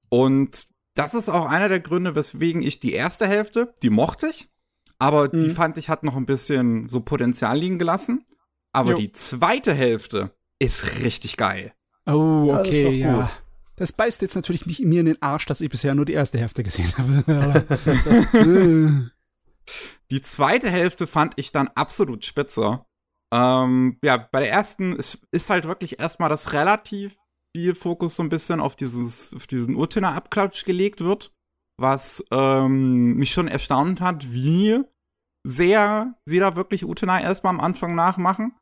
Und 0.09 0.67
das 0.95 1.15
ist 1.15 1.29
auch 1.29 1.47
einer 1.47 1.69
der 1.69 1.81
Gründe, 1.81 2.15
weswegen 2.15 2.63
ich 2.63 2.81
die 2.81 2.93
erste 2.93 3.27
Hälfte, 3.27 3.75
die 3.83 3.91
mochte 3.91 4.29
ich, 4.29 4.49
aber 5.03 5.35
mhm. 5.35 5.41
die 5.41 5.51
fand 5.51 5.79
ich 5.79 5.89
hat 5.89 6.05
noch 6.05 6.15
ein 6.15 6.27
bisschen 6.27 6.89
so 6.89 7.01
Potenzial 7.01 7.59
liegen 7.59 7.81
gelassen. 7.81 8.25
Aber 8.73 8.93
jo. 8.93 8.99
die 8.99 9.11
zweite 9.11 9.75
Hälfte 9.75 10.31
ist 10.61 11.01
richtig 11.01 11.37
geil. 11.37 11.73
Oh, 12.07 12.55
okay, 12.57 12.91
ja. 12.91 13.29
Das 13.75 13.93
beißt 13.93 14.23
jetzt 14.23 14.37
natürlich 14.37 14.65
mich 14.65 14.79
mir 14.79 15.01
in 15.01 15.07
den 15.07 15.21
Arsch, 15.21 15.47
dass 15.47 15.61
ich 15.61 15.71
bisher 15.71 15.97
nur 15.97 16.05
die 16.05 16.13
erste 16.13 16.39
Hälfte 16.39 16.63
gesehen 16.63 16.93
habe. 16.97 17.67
Die 20.13 20.23
zweite 20.23 20.71
Hälfte 20.71 21.09
fand 21.09 21.35
ich 21.37 21.51
dann 21.51 21.69
absolut 21.75 22.25
spitze. 22.25 22.85
Ähm, 23.33 23.99
ja, 24.05 24.19
bei 24.19 24.39
der 24.39 24.53
ersten 24.53 24.95
ist, 24.95 25.19
ist 25.33 25.51
halt 25.51 25.67
wirklich 25.67 25.99
erstmal 25.99 26.29
das 26.29 26.53
relativ 26.53 27.17
viel 27.57 27.75
Fokus 27.75 28.15
so 28.15 28.23
ein 28.23 28.29
bisschen 28.29 28.61
auf 28.61 28.77
dieses, 28.77 29.35
auf 29.35 29.49
diesen 29.49 29.75
Urtener-Abklatsch 29.75 30.65
gelegt 30.65 31.01
wird, 31.01 31.33
was 31.83 32.25
ähm, 32.31 33.17
mich 33.17 33.33
schon 33.33 33.49
erstaunt 33.49 34.01
hat, 34.01 34.33
wie 34.33 34.81
sehr 35.45 36.15
sie 36.25 36.39
da 36.39 36.57
wirklich 36.57 36.85
Utena 36.85 37.21
erstmal 37.21 37.53
am 37.55 37.61
Anfang 37.61 37.95
nachmachen. 37.95 38.55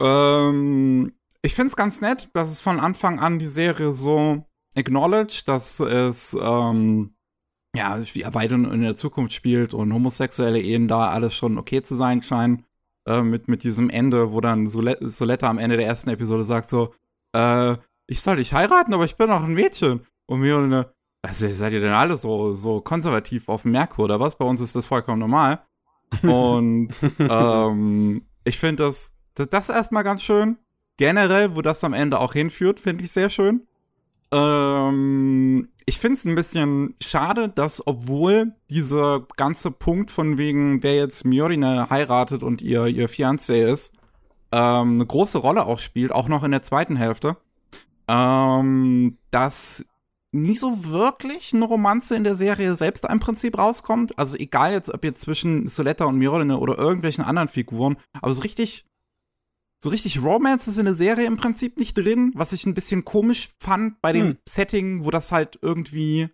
Ähm, 0.00 1.12
ich 1.42 1.54
find's 1.54 1.76
ganz 1.76 2.00
nett, 2.00 2.30
dass 2.32 2.50
es 2.50 2.60
von 2.60 2.80
Anfang 2.80 3.20
an 3.20 3.38
die 3.38 3.46
Serie 3.46 3.92
so 3.92 4.44
acknowledged, 4.74 5.46
dass 5.48 5.78
es 5.80 6.36
ähm, 6.40 7.14
ja 7.76 8.00
weiter 8.34 8.54
in 8.54 8.82
der 8.82 8.96
Zukunft 8.96 9.32
spielt 9.32 9.74
und 9.74 9.92
homosexuelle 9.92 10.60
Ehen 10.60 10.88
da 10.88 11.10
alles 11.10 11.34
schon 11.34 11.58
okay 11.58 11.82
zu 11.82 11.94
sein 11.94 12.22
scheinen. 12.22 12.64
Äh, 13.06 13.22
mit, 13.22 13.48
mit 13.48 13.64
diesem 13.64 13.90
Ende, 13.90 14.32
wo 14.32 14.40
dann 14.40 14.66
Soletta 14.66 15.48
am 15.48 15.58
Ende 15.58 15.76
der 15.76 15.86
ersten 15.86 16.10
Episode 16.10 16.44
sagt 16.44 16.68
so, 16.68 16.94
äh, 17.32 17.76
ich 18.06 18.20
soll 18.20 18.36
dich 18.36 18.52
heiraten, 18.52 18.94
aber 18.94 19.04
ich 19.04 19.16
bin 19.16 19.28
noch 19.28 19.42
ein 19.42 19.54
Mädchen. 19.54 20.06
Und 20.26 20.40
mir 20.40 20.58
eine, 20.58 20.92
also 21.22 21.48
seid 21.50 21.72
ihr 21.72 21.80
denn 21.80 21.92
alle 21.92 22.16
so, 22.16 22.54
so 22.54 22.80
konservativ 22.80 23.48
auf 23.48 23.62
dem 23.62 23.72
Merkur 23.72 24.06
oder 24.06 24.20
was? 24.20 24.36
Bei 24.36 24.44
uns 24.44 24.60
ist 24.60 24.74
das 24.74 24.86
vollkommen 24.86 25.20
normal. 25.20 25.62
Und 26.22 26.90
ähm, 27.18 28.26
ich 28.44 28.58
finde 28.58 28.84
das, 28.84 29.12
das, 29.34 29.48
das 29.48 29.68
erstmal 29.68 30.04
ganz 30.04 30.22
schön. 30.22 30.58
Generell, 30.96 31.56
wo 31.56 31.62
das 31.62 31.84
am 31.84 31.94
Ende 31.94 32.18
auch 32.18 32.32
hinführt, 32.32 32.80
finde 32.80 33.04
ich 33.04 33.12
sehr 33.12 33.30
schön. 33.30 33.66
Ähm, 34.32 35.68
ich 35.86 35.98
finde 35.98 36.18
es 36.18 36.24
ein 36.24 36.34
bisschen 36.34 36.94
schade, 37.00 37.48
dass 37.48 37.86
obwohl 37.86 38.54
dieser 38.68 39.26
ganze 39.36 39.70
Punkt 39.70 40.10
von 40.10 40.38
wegen, 40.38 40.82
wer 40.82 40.96
jetzt 40.96 41.24
Miorine 41.24 41.88
heiratet 41.88 42.42
und 42.42 42.62
ihr, 42.62 42.86
ihr 42.86 43.08
Fiancé 43.08 43.64
ist, 43.64 43.92
ähm, 44.50 44.94
eine 44.94 45.06
große 45.06 45.38
Rolle 45.38 45.66
auch 45.66 45.78
spielt, 45.78 46.12
auch 46.12 46.28
noch 46.28 46.44
in 46.44 46.50
der 46.50 46.62
zweiten 46.62 46.96
Hälfte, 46.96 47.36
ähm, 48.08 49.18
dass 49.30 49.84
nie 50.32 50.56
so 50.56 50.84
wirklich 50.86 51.52
eine 51.52 51.64
Romanze 51.64 52.16
in 52.16 52.24
der 52.24 52.34
Serie 52.34 52.74
selbst 52.74 53.04
im 53.04 53.20
Prinzip 53.20 53.58
rauskommt. 53.58 54.18
Also 54.18 54.36
egal 54.36 54.72
jetzt, 54.72 54.92
ob 54.92 55.04
jetzt 55.04 55.20
zwischen 55.20 55.68
Soletta 55.68 56.06
und 56.06 56.16
Myrline 56.16 56.58
oder 56.58 56.78
irgendwelchen 56.78 57.22
anderen 57.22 57.48
Figuren, 57.48 57.96
aber 58.14 58.32
so 58.32 58.42
richtig, 58.42 58.86
so 59.82 59.90
richtig 59.90 60.22
Romance 60.22 60.68
ist 60.68 60.78
in 60.78 60.86
der 60.86 60.94
Serie 60.94 61.26
im 61.26 61.36
Prinzip 61.36 61.78
nicht 61.78 61.94
drin, 61.94 62.32
was 62.34 62.52
ich 62.52 62.64
ein 62.64 62.74
bisschen 62.74 63.04
komisch 63.04 63.50
fand 63.60 64.00
bei 64.00 64.12
dem 64.12 64.26
hm. 64.28 64.38
Setting, 64.48 65.04
wo 65.04 65.10
das 65.10 65.32
halt 65.32 65.58
irgendwie 65.60 66.30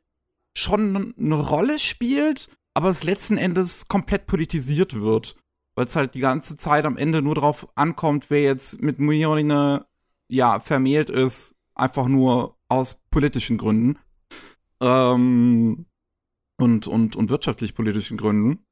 schon 0.56 1.14
eine 1.18 1.40
Rolle 1.40 1.78
spielt, 1.78 2.48
aber 2.74 2.90
es 2.90 3.04
letzten 3.04 3.36
Endes 3.36 3.88
komplett 3.88 4.26
politisiert 4.26 4.94
wird. 5.00 5.36
Weil 5.74 5.86
es 5.86 5.96
halt 5.96 6.14
die 6.14 6.20
ganze 6.20 6.56
Zeit 6.56 6.86
am 6.86 6.96
Ende 6.96 7.22
nur 7.22 7.36
darauf 7.36 7.68
ankommt, 7.76 8.30
wer 8.30 8.42
jetzt 8.42 8.82
mit 8.82 8.98
Myrline 8.98 9.86
ja 10.28 10.58
vermählt 10.60 11.08
ist, 11.08 11.54
einfach 11.74 12.08
nur 12.08 12.57
aus 12.68 13.02
politischen 13.10 13.58
Gründen 13.58 13.98
ähm, 14.80 15.86
und, 16.58 16.86
und, 16.86 17.16
und 17.16 17.30
wirtschaftlich-politischen 17.30 18.16
Gründen. 18.16 18.64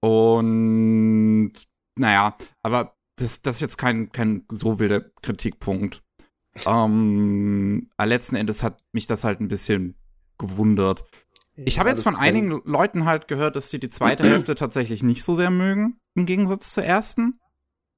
Und 0.00 1.52
naja, 1.96 2.36
aber 2.62 2.96
das, 3.16 3.42
das 3.42 3.56
ist 3.56 3.60
jetzt 3.60 3.76
kein, 3.76 4.10
kein 4.12 4.44
so 4.50 4.78
wilder 4.78 5.00
Kritikpunkt. 5.22 6.02
Ähm, 6.66 7.90
letzten 7.98 8.36
Endes 8.36 8.62
hat 8.62 8.82
mich 8.92 9.06
das 9.06 9.24
halt 9.24 9.40
ein 9.40 9.48
bisschen 9.48 9.94
gewundert. 10.38 11.04
Ich 11.56 11.78
habe 11.78 11.90
jetzt 11.90 12.02
von 12.02 12.16
einigen 12.16 12.62
Leuten 12.64 13.04
halt 13.04 13.28
gehört, 13.28 13.54
dass 13.54 13.70
sie 13.70 13.78
die 13.78 13.90
zweite 13.90 14.24
Hälfte 14.24 14.54
tatsächlich 14.54 15.02
nicht 15.02 15.22
so 15.22 15.36
sehr 15.36 15.50
mögen, 15.50 16.00
im 16.14 16.24
Gegensatz 16.24 16.72
zur 16.72 16.84
ersten. 16.84 17.38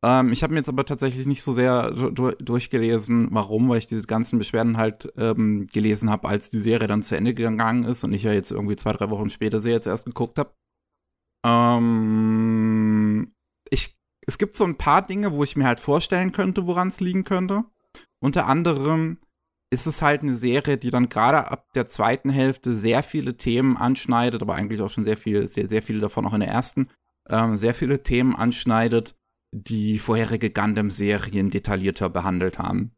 Ähm, 0.05 0.33
ich 0.33 0.43
habe 0.43 0.53
mir 0.53 0.61
jetzt 0.61 0.69
aber 0.69 0.85
tatsächlich 0.85 1.27
nicht 1.27 1.43
so 1.43 1.53
sehr 1.53 1.91
durchgelesen, 1.93 3.29
warum, 3.31 3.69
weil 3.69 3.79
ich 3.79 3.87
diese 3.87 4.07
ganzen 4.07 4.39
Beschwerden 4.39 4.77
halt 4.77 5.13
ähm, 5.17 5.69
gelesen 5.69 6.11
habe, 6.11 6.29
als 6.29 6.51
die 6.51 6.59
Serie 6.59 6.89
dann 6.89 7.03
zu 7.03 7.17
Ende 7.17 7.35
gegangen 7.35 7.85
ist 7.85 8.03
und 8.03 8.13
ich 8.13 8.25
ja 8.25 8.33
jetzt 8.33 8.51
irgendwie 8.51 8.77
zwei, 8.77 8.93
drei 8.93 9.11
Wochen 9.11 9.31
später 9.31 9.61
sie 9.61 9.71
jetzt 9.71 9.87
erst 9.87 10.07
geguckt 10.07 10.39
habe. 10.39 10.55
Ähm, 11.45 13.33
ich, 13.71 13.97
es 14.27 14.39
gibt 14.39 14.57
so 14.57 14.65
ein 14.65 14.77
paar 14.77 15.03
Dinge, 15.07 15.33
wo 15.33 15.45
ich 15.45 15.57
mir 15.57 15.67
halt 15.67 15.81
vorstellen 15.81 16.33
könnte, 16.33 16.67
woran 16.67 16.89
es 16.89 17.01
liegen 17.01 17.25
könnte. 17.25 17.65
Unter 18.21 18.47
anderem 18.47 19.19
ist 19.73 19.87
es 19.87 20.03
halt 20.03 20.23
eine 20.23 20.35
Serie, 20.35 20.77
die 20.79 20.91
dann 20.91 21.09
gerade 21.09 21.51
ab 21.51 21.73
der 21.75 21.87
zweiten 21.87 22.29
Hälfte 22.29 22.77
sehr 22.77 23.03
viele 23.03 23.37
Themen 23.37 23.77
anschneidet, 23.77 24.43
aber 24.43 24.55
eigentlich 24.55 24.81
auch 24.83 24.91
schon 24.91 25.05
sehr 25.05 25.17
viel, 25.17 25.47
sehr, 25.47 25.69
sehr 25.69 25.83
viele 25.83 26.01
davon 26.01 26.27
auch 26.27 26.35
in 26.35 26.41
der 26.41 26.51
ersten, 26.51 26.89
ähm, 27.29 27.57
sehr 27.57 27.73
viele 27.73 28.03
Themen 28.03 28.37
anschneidet, 28.37 29.17
die 29.53 29.99
vorherige 29.99 30.51
Gundam-Serien 30.51 31.51
detaillierter 31.51 32.09
behandelt 32.09 32.59
haben. 32.59 32.93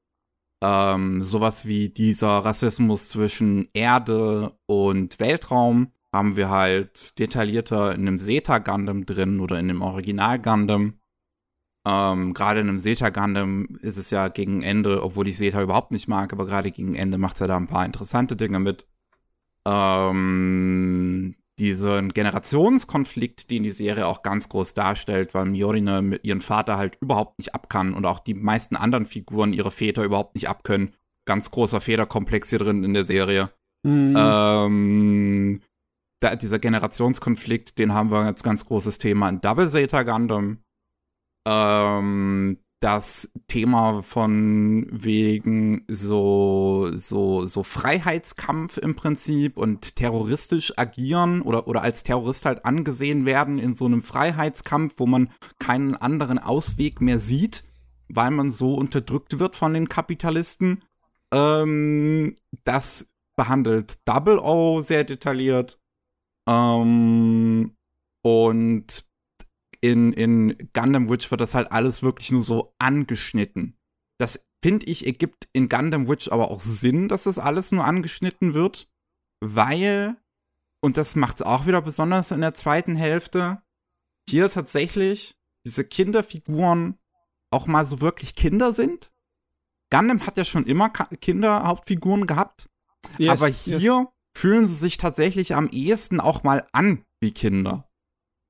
Ähm, 0.63 1.23
sowas 1.23 1.67
wie 1.67 1.91
dieser 1.91 2.39
Rassismus 2.39 3.09
zwischen 3.09 3.69
Erde 3.75 4.57
und 4.67 5.21
Weltraum 5.21 5.93
haben 6.13 6.37
wir 6.37 6.49
halt 6.49 7.19
detaillierter 7.19 7.93
in 7.95 8.03
einem 8.03 8.19
Zeta 8.19 8.59
Gundam 8.59 9.05
drin 9.05 9.41
oder 9.41 9.59
in 9.59 9.69
dem 9.69 9.83
Original 9.83 10.41
Gundam. 10.41 11.01
Ähm, 11.87 12.33
gerade 12.33 12.61
in 12.61 12.69
einem 12.69 12.79
Zeta 12.79 13.11
Gundam 13.11 13.79
ist 13.83 13.99
es 13.99 14.11
ja 14.11 14.29
gegen 14.29 14.63
Ende, 14.63 15.03
obwohl 15.03 15.29
ich 15.29 15.37
Zeta 15.37 15.61
überhaupt 15.61 15.91
nicht 15.91 16.09
mag, 16.09 16.33
aber 16.33 16.47
gerade 16.47 16.71
gegen 16.71 16.95
Ende 16.95 17.19
macht 17.19 17.41
er 17.41 17.49
da 17.49 17.57
ein 17.57 17.67
paar 17.67 17.85
interessante 17.85 18.37
Dinge 18.37 18.61
mit. 18.61 18.87
Ähm, 19.67 21.35
diesen 21.59 22.13
Generationskonflikt, 22.13 23.51
den 23.51 23.63
die 23.63 23.71
Serie 23.71 24.07
auch 24.07 24.23
ganz 24.23 24.49
groß 24.49 24.75
darstellt, 24.75 25.35
weil 25.35 25.47
Miorine 25.47 26.03
mit 26.03 26.25
ihren 26.25 26.41
Vater 26.41 26.77
halt 26.77 26.99
überhaupt 27.01 27.39
nicht 27.39 27.55
abkann 27.55 27.95
und 27.95 28.07
auch 28.07 28.19
die 28.19 28.35
meisten 28.35 28.77
anderen 28.77 29.07
Figuren 29.07 29.53
ihre 29.53 29.71
Väter 29.71 30.05
überhaupt 30.05 30.35
nicht 30.35 30.49
abkönnen. 30.49 30.95
Ganz 31.27 31.51
großer 31.51 31.81
Federkomplex 31.81 32.51
hier 32.51 32.59
drin 32.59 32.85
in 32.85 32.95
der 32.95 33.05
Serie. 33.05 33.51
Mhm. 33.85 34.15
Ähm, 34.19 35.61
da, 36.21 36.37
dieser 36.37 36.59
Generationskonflikt, 36.59 37.79
den 37.79 37.93
haben 37.93 38.11
wir 38.11 38.19
als 38.19 38.43
ganz 38.43 38.65
großes 38.65 38.99
Thema 38.99 39.29
in 39.29 39.41
Double 39.41 39.69
Zeta 39.69 40.03
Gundam. 40.03 40.59
Ähm, 41.47 42.59
das 42.85 43.33
Thema 43.49 44.03
von 44.03 44.87
wegen 44.91 45.87
so, 45.89 46.91
so, 46.93 47.47
so 47.47 47.63
Freiheitskampf 47.63 48.77
im 48.77 48.95
Prinzip 48.95 49.57
und 49.57 49.97
terroristisch 49.97 50.77
agieren 50.77 51.41
oder, 51.41 51.67
oder 51.67 51.81
als 51.81 52.03
Terrorist 52.03 52.45
halt 52.45 52.67
angesehen 52.67 53.25
werden 53.25 53.59
in 53.59 53.75
so 53.75 53.87
einem 53.87 54.03
Freiheitskampf, 54.03 54.97
wo 54.99 55.07
man 55.07 55.31
keinen 55.59 55.95
anderen 55.95 56.39
Ausweg 56.39 57.01
mehr 57.01 57.21
sieht, 57.21 57.65
weil 58.09 58.31
man 58.31 58.53
so 58.53 58.75
unterdrückt 58.75 59.39
wird 59.39 59.57
von 59.57 59.73
den 59.73 59.89
Kapitalisten. 59.89 60.85
Ähm, 61.33 62.37
das 62.65 63.11
behandelt 63.35 64.07
Double 64.07 64.39
O 64.39 64.83
sehr 64.83 65.05
detailliert. 65.05 65.81
Ähm, 66.47 67.75
und 68.21 69.07
in, 69.85 70.15
in 70.15 70.71
Gundam 70.73 71.11
Witch 71.11 71.31
wird 71.31 71.43
das 71.43 71.55
halt 71.55 71.71
alles 71.71 72.03
wirklich 72.03 72.31
nur 72.33 72.41
so 72.41 72.75
angeschnitten. 72.79 73.77
Das 74.19 74.49
finde 74.63 74.87
ich 74.87 75.05
ergibt 75.05 75.47
in 75.53 75.69
Gundam 75.69 76.09
Witch 76.09 76.33
aber 76.33 76.51
auch 76.51 76.63
Sinn, 76.63 77.09
dass 77.09 77.25
das 77.25 77.39
alles 77.39 77.71
nur 77.71 77.85
angeschnitten 77.85 78.55
wird, 78.55 78.89
weil, 79.41 80.17
und 80.81 80.97
das 80.97 81.17
macht 81.17 81.37
es 81.37 81.43
auch 81.43 81.67
wieder 81.67 81.83
besonders 81.83 82.31
in 82.31 82.41
der 82.41 82.55
zweiten 82.55 82.97
Hälfte, 82.97 83.61
hier 84.27 84.49
tatsächlich 84.49 85.37
diese 85.67 85.85
Kinderfiguren 85.85 86.99
auch 87.51 87.67
mal 87.67 87.85
so 87.85 88.01
wirklich 88.01 88.35
Kinder 88.35 88.73
sind. 88.73 89.13
Gundam 89.91 90.27
hat 90.27 90.39
ja 90.39 90.47
schon 90.47 90.65
immer 90.65 90.89
Kinderhauptfiguren 90.89 92.27
gehabt, 92.27 92.71
yes, 93.19 93.31
aber 93.31 93.49
hier 93.49 93.79
yes. 93.79 94.07
fühlen 94.35 94.65
sie 94.65 94.77
sich 94.77 94.97
tatsächlich 94.97 95.55
am 95.55 95.69
ehesten 95.69 96.21
auch 96.21 96.43
mal 96.43 96.67
an 96.73 97.05
wie 97.21 97.33
Kinder. 97.33 97.87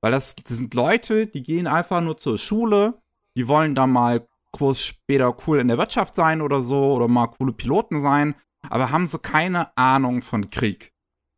Weil 0.05 0.11
das, 0.11 0.37
das 0.37 0.59
sind 0.59 0.75
Leute, 0.75 1.27
die 1.27 1.43
gehen 1.43 1.67
einfach 1.67 2.03
nur 2.03 2.19
zur 2.19 2.37
Schule, 2.37 3.01
die 3.39 3.49
wollen 3.49 3.75
da 3.75 3.87
mal 3.87 4.29
kurz 4.53 4.81
später 4.81 5.35
cool 5.47 5.61
in 5.61 5.69
der 5.69 5.79
Wirtschaft 5.79 6.15
sein 6.15 6.43
oder 6.43 6.61
so 6.61 6.93
oder 6.93 7.09
mal 7.09 7.29
coole 7.29 7.55
Piloten 7.55 8.03
sein, 8.03 8.35
aber 8.69 8.91
haben 8.91 9.07
so 9.07 9.17
keine 9.19 9.75
Ahnung 9.79 10.21
von 10.21 10.51
Krieg 10.51 10.93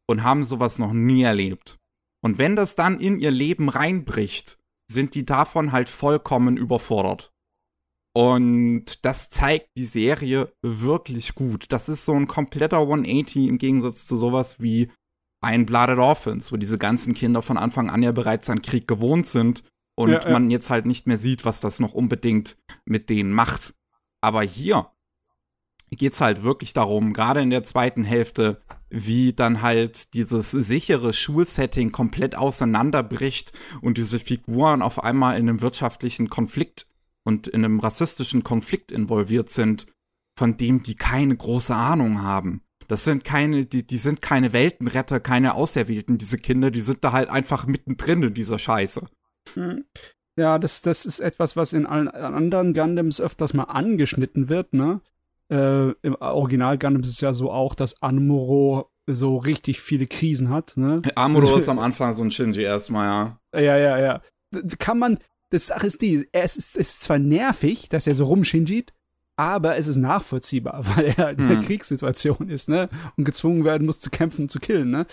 und 0.08 0.24
haben 0.24 0.42
sowas 0.42 0.80
noch 0.80 0.92
nie 0.92 1.22
erlebt. 1.22 1.78
Und 2.24 2.38
wenn 2.38 2.56
das 2.56 2.74
dann 2.74 2.98
in 2.98 3.20
ihr 3.20 3.30
Leben 3.30 3.68
reinbricht, 3.68 4.58
sind 4.90 5.14
die 5.14 5.24
davon 5.24 5.70
halt 5.70 5.88
vollkommen 5.88 6.56
überfordert. 6.56 7.32
Und 8.16 9.04
das 9.04 9.30
zeigt 9.30 9.68
die 9.76 9.84
Serie 9.84 10.52
wirklich 10.60 11.36
gut. 11.36 11.66
Das 11.70 11.88
ist 11.88 12.04
so 12.04 12.14
ein 12.14 12.26
kompletter 12.26 12.80
180 12.80 13.46
im 13.46 13.58
Gegensatz 13.58 14.06
zu 14.06 14.16
sowas 14.16 14.60
wie 14.60 14.90
ein 15.46 15.64
Blooded 15.64 15.98
Orphans, 15.98 16.50
wo 16.50 16.56
diese 16.56 16.76
ganzen 16.76 17.14
Kinder 17.14 17.40
von 17.40 17.56
Anfang 17.56 17.88
an 17.88 18.02
ja 18.02 18.10
bereits 18.10 18.50
an 18.50 18.62
Krieg 18.62 18.88
gewohnt 18.88 19.28
sind 19.28 19.62
und 19.94 20.10
ja, 20.10 20.22
ja. 20.22 20.30
man 20.30 20.50
jetzt 20.50 20.70
halt 20.70 20.86
nicht 20.86 21.06
mehr 21.06 21.18
sieht, 21.18 21.44
was 21.44 21.60
das 21.60 21.78
noch 21.78 21.94
unbedingt 21.94 22.58
mit 22.84 23.08
denen 23.08 23.32
macht. 23.32 23.72
Aber 24.20 24.42
hier 24.42 24.90
geht's 25.92 26.20
halt 26.20 26.42
wirklich 26.42 26.72
darum, 26.72 27.12
gerade 27.12 27.40
in 27.40 27.50
der 27.50 27.62
zweiten 27.62 28.02
Hälfte, 28.02 28.60
wie 28.90 29.32
dann 29.32 29.62
halt 29.62 30.14
dieses 30.14 30.50
sichere 30.50 31.12
Schulsetting 31.12 31.92
komplett 31.92 32.34
auseinanderbricht 32.34 33.52
und 33.80 33.98
diese 33.98 34.18
Figuren 34.18 34.82
auf 34.82 35.02
einmal 35.02 35.38
in 35.38 35.48
einem 35.48 35.60
wirtschaftlichen 35.60 36.28
Konflikt 36.28 36.88
und 37.24 37.46
in 37.46 37.64
einem 37.64 37.78
rassistischen 37.78 38.42
Konflikt 38.42 38.90
involviert 38.90 39.48
sind, 39.48 39.86
von 40.36 40.56
dem 40.56 40.82
die 40.82 40.96
keine 40.96 41.36
große 41.36 41.74
Ahnung 41.74 42.22
haben. 42.22 42.62
Das 42.88 43.04
sind 43.04 43.24
keine, 43.24 43.66
die, 43.66 43.86
die 43.86 43.98
sind 43.98 44.22
keine 44.22 44.52
Weltenretter, 44.52 45.20
keine 45.20 45.54
Auserwählten, 45.54 46.18
diese 46.18 46.38
Kinder, 46.38 46.70
die 46.70 46.80
sind 46.80 47.02
da 47.02 47.12
halt 47.12 47.28
einfach 47.28 47.66
mittendrin 47.66 48.22
in 48.22 48.34
dieser 48.34 48.58
Scheiße. 48.58 49.06
Hm. 49.54 49.84
Ja, 50.38 50.58
das, 50.58 50.82
das 50.82 51.06
ist 51.06 51.20
etwas, 51.20 51.56
was 51.56 51.72
in 51.72 51.86
allen 51.86 52.08
anderen 52.08 52.74
Gundams 52.74 53.20
öfters 53.20 53.54
mal 53.54 53.64
angeschnitten 53.64 54.48
wird, 54.48 54.74
ne? 54.74 55.00
Äh, 55.50 55.92
Im 56.02 56.14
Original 56.16 56.76
Gundam 56.76 57.02
ist 57.02 57.10
es 57.10 57.20
ja 57.20 57.32
so 57.32 57.50
auch, 57.50 57.74
dass 57.74 58.02
Amuro 58.02 58.90
so 59.06 59.36
richtig 59.36 59.80
viele 59.80 60.06
Krisen 60.06 60.50
hat, 60.50 60.76
ne? 60.76 61.00
Amuro 61.14 61.56
ist 61.56 61.68
am 61.68 61.78
Anfang 61.78 62.14
so 62.14 62.22
ein 62.22 62.30
Shinji 62.30 62.62
erstmal, 62.62 63.06
ja. 63.06 63.60
Ja, 63.60 63.78
ja, 63.78 63.98
ja. 63.98 64.22
Kann 64.78 64.98
man, 64.98 65.18
das 65.50 65.68
Sache 65.68 65.86
ist 65.86 66.02
die, 66.02 66.28
es 66.32 66.56
ist, 66.56 66.76
ist 66.76 67.02
zwar 67.02 67.18
nervig, 67.18 67.88
dass 67.88 68.06
er 68.06 68.14
so 68.14 68.24
rumshinjit, 68.24 68.92
aber 69.36 69.76
es 69.76 69.86
ist 69.86 69.96
nachvollziehbar, 69.96 70.80
weil 70.96 71.14
er 71.16 71.30
in 71.30 71.48
der 71.48 71.56
Mhm. 71.58 71.62
Kriegssituation 71.62 72.48
ist, 72.48 72.68
ne? 72.68 72.88
Und 73.16 73.24
gezwungen 73.24 73.64
werden 73.64 73.86
muss 73.86 74.00
zu 74.00 74.10
kämpfen 74.10 74.42
und 74.42 74.50
zu 74.50 74.58
killen, 74.58 74.90
ne? 74.90 75.06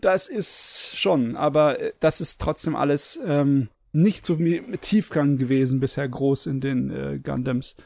Das 0.00 0.28
ist 0.28 0.92
schon, 0.96 1.36
aber 1.36 1.78
äh, 1.80 1.92
das 2.00 2.20
ist 2.20 2.40
trotzdem 2.40 2.74
alles 2.74 3.18
ähm, 3.24 3.68
nicht 3.92 4.24
so 4.24 4.34
mi- 4.34 4.62
mit 4.62 4.82
Tiefgang 4.82 5.36
gewesen 5.36 5.80
bisher 5.80 6.08
groß 6.08 6.46
in 6.46 6.60
den 6.60 6.90
äh, 6.90 7.18
Gundams. 7.22 7.76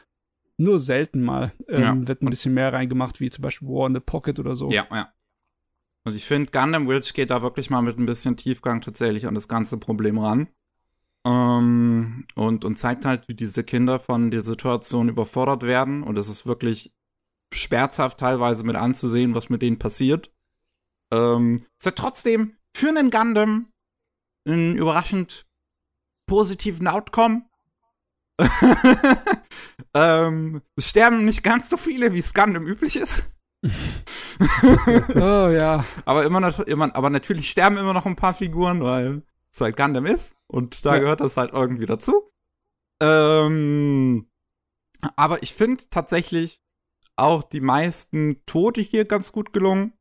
Nur 0.57 0.79
selten 0.79 1.21
mal 1.21 1.51
ähm, 1.67 1.81
Ja. 1.81 2.07
wird 2.07 2.21
ein 2.21 2.29
bisschen 2.29 2.53
mehr 2.53 2.71
reingemacht, 2.71 3.19
wie 3.19 3.29
zum 3.29 3.41
Beispiel 3.41 3.67
War 3.67 3.87
in 3.87 3.93
the 3.95 3.99
Pocket 3.99 4.39
oder 4.39 4.55
so. 4.55 4.69
Ja, 4.69 4.87
ja. 4.91 5.11
Und 6.05 6.15
ich 6.15 6.23
finde, 6.23 6.51
Gundam 6.51 6.87
Witch 6.87 7.13
geht 7.13 7.31
da 7.31 7.41
wirklich 7.41 7.69
mal 7.69 7.81
mit 7.81 7.97
ein 7.97 8.05
bisschen 8.05 8.37
Tiefgang 8.37 8.79
tatsächlich 8.79 9.27
an 9.27 9.33
das 9.33 9.47
ganze 9.49 9.77
Problem 9.77 10.19
ran. 10.19 10.47
Ähm, 11.25 12.25
und, 12.35 12.63
und 12.63 12.77
zeigt 12.77 13.03
halt, 13.03 13.27
wie 13.27 13.33
diese 13.33 13.63
Kinder 13.63 13.99
von 13.99 14.29
der 14.29 14.41
Situation 14.41 15.09
überfordert 15.09 15.63
werden. 15.63 16.03
Und 16.03 16.17
es 16.17 16.27
ist 16.27 16.45
wirklich 16.45 16.93
schmerzhaft 17.53 18.19
teilweise 18.19 18.63
mit 18.63 18.75
anzusehen, 18.75 19.33
was 19.33 19.49
mit 19.49 19.61
denen 19.61 19.79
passiert. 19.79 20.31
Ähm, 21.11 21.65
ist 21.79 21.85
ja 21.85 21.91
trotzdem 21.91 22.57
für 22.75 22.89
einen 22.89 23.09
Gundam 23.09 23.71
einen 24.47 24.77
überraschend 24.77 25.47
positiven 26.27 26.87
Outcome. 26.87 27.45
ähm, 29.93 30.61
es 30.75 30.89
sterben 30.89 31.25
nicht 31.25 31.43
ganz 31.43 31.69
so 31.69 31.77
viele, 31.77 32.13
wie 32.13 32.19
es 32.19 32.33
Gundam 32.33 32.67
üblich 32.67 32.95
ist. 32.97 33.23
Oh 35.15 35.49
ja. 35.49 35.85
Aber 36.03 36.25
immer, 36.25 36.67
immer, 36.67 36.93
aber 36.93 37.09
natürlich 37.09 37.49
sterben 37.49 37.77
immer 37.77 37.93
noch 37.93 38.05
ein 38.05 38.17
paar 38.17 38.33
Figuren, 38.33 38.83
weil 38.83 39.23
es 39.55 39.61
halt 39.61 39.77
Gundam 39.77 40.05
ist 40.05 40.35
und 40.47 40.85
da 40.85 40.95
Ja. 40.95 40.99
gehört 40.99 41.21
das 41.21 41.37
halt 41.37 41.53
irgendwie 41.53 41.85
dazu. 41.85 42.29
Ähm, 43.01 44.29
aber 45.15 45.41
ich 45.43 45.53
finde 45.53 45.83
tatsächlich 45.89 46.61
auch 47.15 47.43
die 47.43 47.61
meisten 47.61 48.41
Tote 48.45 48.81
hier 48.81 49.05
ganz 49.05 49.31
gut 49.31 49.53
gelungen. 49.53 49.93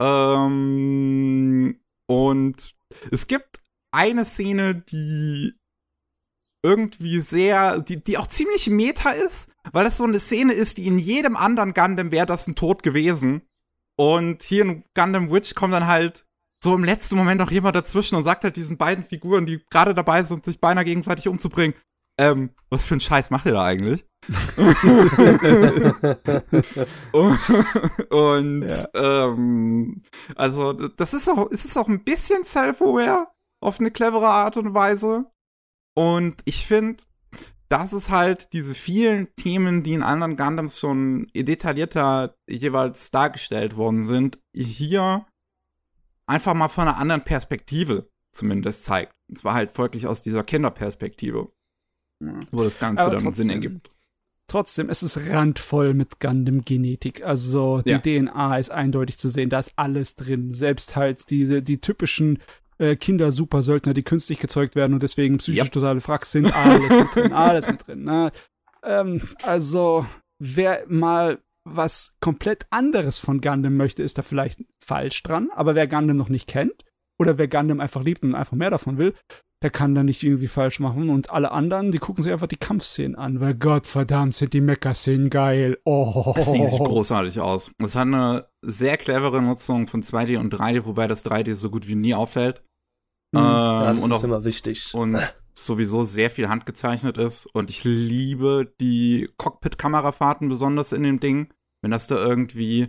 Ähm, 0.00 1.80
und 2.06 2.76
es 3.10 3.26
gibt 3.26 3.60
eine 3.92 4.24
Szene, 4.24 4.74
die 4.74 5.54
irgendwie 6.62 7.20
sehr, 7.20 7.80
die, 7.80 8.02
die 8.02 8.18
auch 8.18 8.26
ziemlich 8.26 8.68
meta 8.68 9.10
ist, 9.10 9.48
weil 9.72 9.84
das 9.84 9.96
so 9.98 10.04
eine 10.04 10.20
Szene 10.20 10.52
ist, 10.52 10.78
die 10.78 10.86
in 10.86 10.98
jedem 10.98 11.36
anderen 11.36 11.74
Gundam 11.74 12.10
wäre 12.10 12.26
das 12.26 12.46
ein 12.46 12.56
Tod 12.56 12.82
gewesen. 12.82 13.42
Und 13.96 14.42
hier 14.42 14.62
in 14.62 14.84
Gundam 14.94 15.30
Witch 15.30 15.54
kommt 15.54 15.72
dann 15.74 15.86
halt 15.86 16.25
so 16.62 16.74
im 16.74 16.84
letzten 16.84 17.16
Moment 17.16 17.40
noch 17.40 17.50
jemand 17.50 17.76
dazwischen 17.76 18.16
und 18.16 18.24
sagt 18.24 18.44
halt 18.44 18.56
diesen 18.56 18.76
beiden 18.76 19.04
Figuren, 19.04 19.46
die 19.46 19.62
gerade 19.70 19.94
dabei 19.94 20.22
sind, 20.24 20.44
sich 20.44 20.60
beinahe 20.60 20.84
gegenseitig 20.84 21.28
umzubringen, 21.28 21.74
ähm, 22.18 22.50
was 22.70 22.86
für 22.86 22.94
ein 22.94 23.00
Scheiß 23.00 23.30
macht 23.30 23.46
ihr 23.46 23.52
da 23.52 23.64
eigentlich? 23.64 24.06
und 28.10 28.68
ähm, 28.94 30.02
also 30.34 30.72
das 30.72 31.14
ist 31.14 31.28
auch, 31.28 31.50
es 31.50 31.64
ist 31.64 31.76
auch 31.76 31.88
ein 31.88 32.02
bisschen 32.02 32.42
self-aware 32.42 33.28
auf 33.60 33.78
eine 33.78 33.90
clevere 33.90 34.28
Art 34.28 34.56
und 34.56 34.74
Weise. 34.74 35.26
Und 35.94 36.36
ich 36.44 36.66
finde, 36.66 37.04
dass 37.68 37.92
es 37.92 38.10
halt 38.10 38.52
diese 38.52 38.74
vielen 38.74 39.28
Themen, 39.36 39.82
die 39.82 39.94
in 39.94 40.02
anderen 40.02 40.36
Gundams 40.36 40.78
schon 40.78 41.26
detaillierter 41.34 42.36
jeweils 42.48 43.10
dargestellt 43.10 43.76
worden 43.76 44.04
sind, 44.04 44.38
hier 44.54 45.26
einfach 46.26 46.54
mal 46.54 46.68
von 46.68 46.88
einer 46.88 46.98
anderen 46.98 47.22
Perspektive 47.22 48.08
zumindest 48.32 48.84
zeigt. 48.84 49.12
Und 49.28 49.38
zwar 49.38 49.54
halt 49.54 49.70
folglich 49.70 50.06
aus 50.06 50.22
dieser 50.22 50.42
Kinderperspektive, 50.44 51.48
wo 52.52 52.62
das 52.64 52.78
Ganze 52.78 53.02
Aber 53.02 53.12
dann 53.12 53.22
trotzdem. 53.24 53.44
Sinn 53.46 53.50
ergibt. 53.50 53.90
Trotzdem, 54.48 54.88
es 54.90 55.02
ist 55.02 55.18
randvoll 55.28 55.92
mit 55.92 56.20
Gundam-Genetik. 56.20 57.24
Also 57.24 57.82
die 57.84 57.90
Ja. 57.90 57.98
DNA 57.98 58.58
ist 58.58 58.70
eindeutig 58.70 59.18
zu 59.18 59.28
sehen, 59.28 59.50
da 59.50 59.58
ist 59.58 59.72
alles 59.76 60.14
drin. 60.14 60.54
Selbst 60.54 60.94
halt 60.94 61.30
diese, 61.30 61.62
die 61.62 61.80
typischen 61.80 62.38
äh, 62.78 62.94
Kinder-Supersöldner, 62.94 63.92
die 63.94 64.04
künstlich 64.04 64.38
gezeugt 64.38 64.76
werden 64.76 64.92
und 64.94 65.02
deswegen 65.02 65.38
psychisch 65.38 65.64
Yep. 65.64 65.72
totale 65.72 66.00
Fracks 66.00 66.30
sind, 66.30 66.54
alles 66.54 66.90
mit 66.90 67.14
drin, 67.14 67.32
alles 67.32 67.66
mit 67.66 67.86
drin. 67.86 68.04
Ne? 68.04 68.30
Ähm, 68.84 69.22
also, 69.42 70.06
wer 70.38 70.84
mal 70.86 71.38
was 71.68 72.14
komplett 72.20 72.66
anderes 72.70 73.18
von 73.18 73.40
Gundam 73.40 73.76
möchte, 73.76 74.02
ist 74.02 74.18
da 74.18 74.22
vielleicht 74.22 74.64
falsch 74.84 75.22
dran. 75.22 75.50
Aber 75.54 75.74
wer 75.74 75.88
Gundam 75.88 76.16
noch 76.16 76.28
nicht 76.28 76.46
kennt 76.46 76.84
oder 77.18 77.38
wer 77.38 77.48
Gundam 77.48 77.80
einfach 77.80 78.02
liebt 78.02 78.22
und 78.22 78.34
einfach 78.34 78.56
mehr 78.56 78.70
davon 78.70 78.98
will, 78.98 79.14
der 79.62 79.70
kann 79.70 79.94
da 79.94 80.04
nicht 80.04 80.22
irgendwie 80.22 80.46
falsch 80.48 80.80
machen. 80.80 81.08
Und 81.08 81.30
alle 81.30 81.50
anderen, 81.50 81.90
die 81.90 81.98
gucken 81.98 82.22
sich 82.22 82.32
einfach 82.32 82.46
die 82.46 82.56
Kampfszenen 82.58 83.16
an, 83.16 83.40
weil 83.40 83.54
Gottverdammt 83.54 84.34
sind 84.34 84.52
die 84.52 84.60
Mecha-Szenen 84.60 85.28
geil. 85.30 85.78
Oh. 85.84 86.32
Das 86.36 86.52
sieht 86.52 86.68
sich 86.68 86.78
großartig 86.78 87.40
aus. 87.40 87.70
Es 87.82 87.96
hat 87.96 88.06
eine 88.06 88.46
sehr 88.62 88.96
clevere 88.96 89.42
Nutzung 89.42 89.86
von 89.86 90.02
2D 90.02 90.38
und 90.38 90.54
3D, 90.54 90.84
wobei 90.84 91.06
das 91.08 91.24
3D 91.24 91.54
so 91.54 91.70
gut 91.70 91.88
wie 91.88 91.94
nie 91.96 92.14
auffällt. 92.14 92.62
Mhm. 93.32 93.40
ja, 93.40 93.90
Ähm, 93.90 93.96
das 93.96 94.04
und 94.04 94.10
ist 94.12 94.16
auch 94.18 94.24
immer 94.24 94.44
wichtig. 94.44 94.94
und 94.94 95.18
sowieso 95.54 96.04
sehr 96.04 96.28
viel 96.30 96.48
handgezeichnet 96.48 97.16
ist. 97.16 97.46
Und 97.46 97.70
ich 97.70 97.82
liebe 97.82 98.72
die 98.80 99.30
Cockpit-Kamerafahrten 99.38 100.48
besonders 100.50 100.92
in 100.92 101.02
dem 101.02 101.18
Ding. 101.18 101.48
Wenn 101.86 101.92
das 101.92 102.08
da 102.08 102.16
irgendwie 102.16 102.88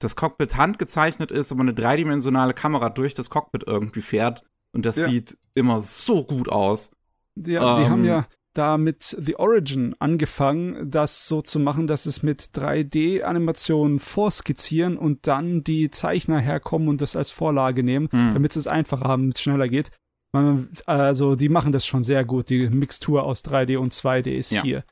das 0.00 0.16
Cockpit 0.16 0.56
handgezeichnet 0.56 1.30
ist, 1.30 1.52
aber 1.52 1.60
eine 1.60 1.74
dreidimensionale 1.74 2.54
Kamera 2.54 2.88
durch 2.90 3.14
das 3.14 3.30
Cockpit 3.30 3.62
irgendwie 3.68 4.00
fährt. 4.00 4.42
Und 4.74 4.84
das 4.84 4.96
Ja. 4.96 5.04
sieht 5.04 5.38
immer 5.54 5.80
so 5.80 6.24
gut 6.24 6.48
aus. 6.48 6.90
Die, 7.36 7.52
die 7.52 7.58
haben 7.60 8.00
Ähm. 8.00 8.04
ja 8.04 8.26
da 8.54 8.78
mit 8.78 9.16
The 9.16 9.36
Origin 9.36 9.94
angefangen, 10.00 10.90
das 10.90 11.28
so 11.28 11.40
zu 11.40 11.60
machen, 11.60 11.86
dass 11.86 12.04
es 12.06 12.24
mit 12.24 12.50
3D-Animationen 12.52 14.00
vorskizzieren 14.00 14.96
und 14.96 15.28
dann 15.28 15.62
die 15.62 15.90
Zeichner 15.92 16.40
herkommen 16.40 16.88
und 16.88 17.00
das 17.00 17.14
als 17.14 17.30
Vorlage 17.30 17.84
nehmen, 17.84 18.08
Hm. 18.10 18.34
damit 18.34 18.52
sie 18.54 18.58
es 18.58 18.66
einfacher 18.66 19.04
haben, 19.04 19.22
damit 19.22 19.36
es 19.36 19.42
schneller 19.42 19.68
geht. 19.68 19.92
Man, 20.34 20.68
also 20.86 21.36
die 21.36 21.48
machen 21.48 21.70
das 21.70 21.86
schon 21.86 22.02
sehr 22.02 22.24
gut. 22.24 22.48
Die 22.50 22.68
Mixtur 22.70 23.22
aus 23.22 23.42
3D 23.44 23.76
und 23.78 23.92
2D 23.94 24.36
ist 24.36 24.50
Ja. 24.50 24.62
hier 24.62 24.84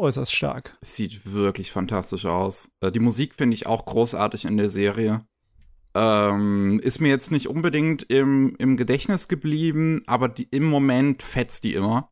äußerst 0.00 0.34
stark. 0.34 0.76
Es 0.80 0.96
sieht 0.96 1.32
wirklich 1.32 1.70
fantastisch 1.70 2.26
aus. 2.26 2.70
Äh, 2.80 2.90
die 2.90 3.00
Musik 3.00 3.34
finde 3.34 3.54
ich 3.54 3.66
auch 3.66 3.84
großartig 3.84 4.44
in 4.44 4.56
der 4.56 4.68
Serie. 4.68 5.24
Ähm, 5.94 6.80
ist 6.82 7.00
mir 7.00 7.08
jetzt 7.08 7.30
nicht 7.30 7.48
unbedingt 7.48 8.04
im, 8.04 8.54
im 8.58 8.76
Gedächtnis 8.76 9.28
geblieben, 9.28 10.02
aber 10.06 10.28
die, 10.28 10.44
im 10.50 10.64
Moment 10.64 11.22
fetzt 11.22 11.64
die 11.64 11.74
immer. 11.74 12.10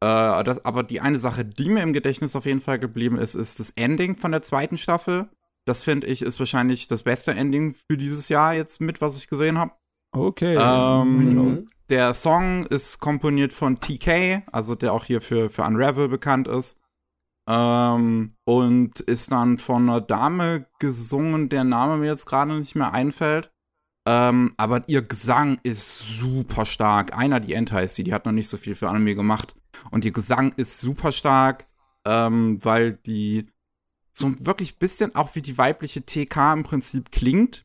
Äh, 0.00 0.44
das, 0.44 0.64
aber 0.64 0.82
die 0.82 1.00
eine 1.00 1.18
Sache, 1.18 1.44
die 1.44 1.68
mir 1.68 1.82
im 1.82 1.92
Gedächtnis 1.92 2.36
auf 2.36 2.46
jeden 2.46 2.60
Fall 2.60 2.78
geblieben 2.78 3.18
ist, 3.18 3.34
ist 3.34 3.60
das 3.60 3.70
Ending 3.72 4.16
von 4.16 4.32
der 4.32 4.42
zweiten 4.42 4.76
Staffel. 4.76 5.28
Das 5.64 5.82
finde 5.82 6.06
ich 6.06 6.22
ist 6.22 6.38
wahrscheinlich 6.38 6.88
das 6.88 7.02
beste 7.02 7.32
Ending 7.32 7.74
für 7.74 7.96
dieses 7.96 8.28
Jahr 8.28 8.54
jetzt 8.54 8.80
mit, 8.80 9.00
was 9.00 9.16
ich 9.16 9.28
gesehen 9.28 9.58
habe. 9.58 9.72
Okay. 10.12 10.56
Ähm. 10.56 11.68
Der 11.90 12.14
Song 12.14 12.64
ist 12.66 12.98
komponiert 12.98 13.52
von 13.52 13.78
TK, 13.78 14.42
also 14.50 14.74
der 14.74 14.94
auch 14.94 15.04
hier 15.04 15.20
für, 15.20 15.50
für 15.50 15.64
Unravel 15.64 16.08
bekannt 16.08 16.48
ist. 16.48 16.78
Ähm, 17.48 18.34
und 18.44 19.00
ist 19.00 19.32
dann 19.32 19.58
von 19.58 19.88
einer 19.88 20.00
Dame 20.00 20.66
gesungen, 20.78 21.48
der 21.48 21.64
Name 21.64 21.98
mir 21.98 22.06
jetzt 22.06 22.26
gerade 22.26 22.54
nicht 22.54 22.74
mehr 22.74 22.92
einfällt. 22.92 23.50
Ähm, 24.06 24.54
aber 24.56 24.84
ihr 24.88 25.02
Gesang 25.02 25.58
ist 25.62 25.98
super 26.18 26.66
stark. 26.66 27.16
Einer, 27.16 27.40
die 27.40 27.54
Enter 27.54 27.82
ist 27.82 27.94
sie, 27.94 28.04
die 28.04 28.12
hat 28.12 28.26
noch 28.26 28.32
nicht 28.32 28.48
so 28.48 28.56
viel 28.56 28.74
für 28.74 28.88
Anime 28.88 29.14
gemacht. 29.14 29.54
Und 29.90 30.04
ihr 30.04 30.12
Gesang 30.12 30.52
ist 30.56 30.80
super 30.80 31.10
stark, 31.12 31.66
ähm, 32.04 32.62
weil 32.62 32.92
die 32.92 33.46
so 34.12 34.32
wirklich 34.44 34.78
bisschen 34.78 35.14
auch 35.14 35.34
wie 35.34 35.42
die 35.42 35.58
weibliche 35.58 36.04
TK 36.04 36.52
im 36.52 36.62
Prinzip 36.62 37.10
klingt. 37.10 37.63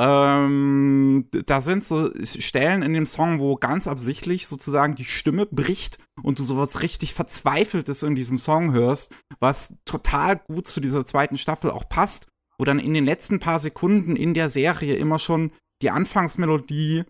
Ähm, 0.00 1.26
da 1.30 1.60
sind 1.60 1.84
so 1.84 2.10
Stellen 2.22 2.82
in 2.82 2.92
dem 2.92 3.06
Song, 3.06 3.40
wo 3.40 3.56
ganz 3.56 3.88
absichtlich 3.88 4.46
sozusagen 4.46 4.94
die 4.94 5.04
Stimme 5.04 5.44
bricht 5.46 5.98
und 6.22 6.38
du 6.38 6.44
sowas 6.44 6.82
richtig 6.82 7.14
Verzweifeltes 7.14 8.04
in 8.04 8.14
diesem 8.14 8.38
Song 8.38 8.72
hörst, 8.72 9.12
was 9.40 9.74
total 9.84 10.36
gut 10.36 10.68
zu 10.68 10.80
dieser 10.80 11.04
zweiten 11.04 11.36
Staffel 11.36 11.72
auch 11.72 11.88
passt, 11.88 12.28
wo 12.58 12.64
dann 12.64 12.78
in 12.78 12.94
den 12.94 13.06
letzten 13.06 13.40
paar 13.40 13.58
Sekunden 13.58 14.14
in 14.14 14.34
der 14.34 14.50
Serie 14.50 14.94
immer 14.94 15.18
schon 15.18 15.50
die 15.82 15.90
Anfangsmelodie 15.90 17.02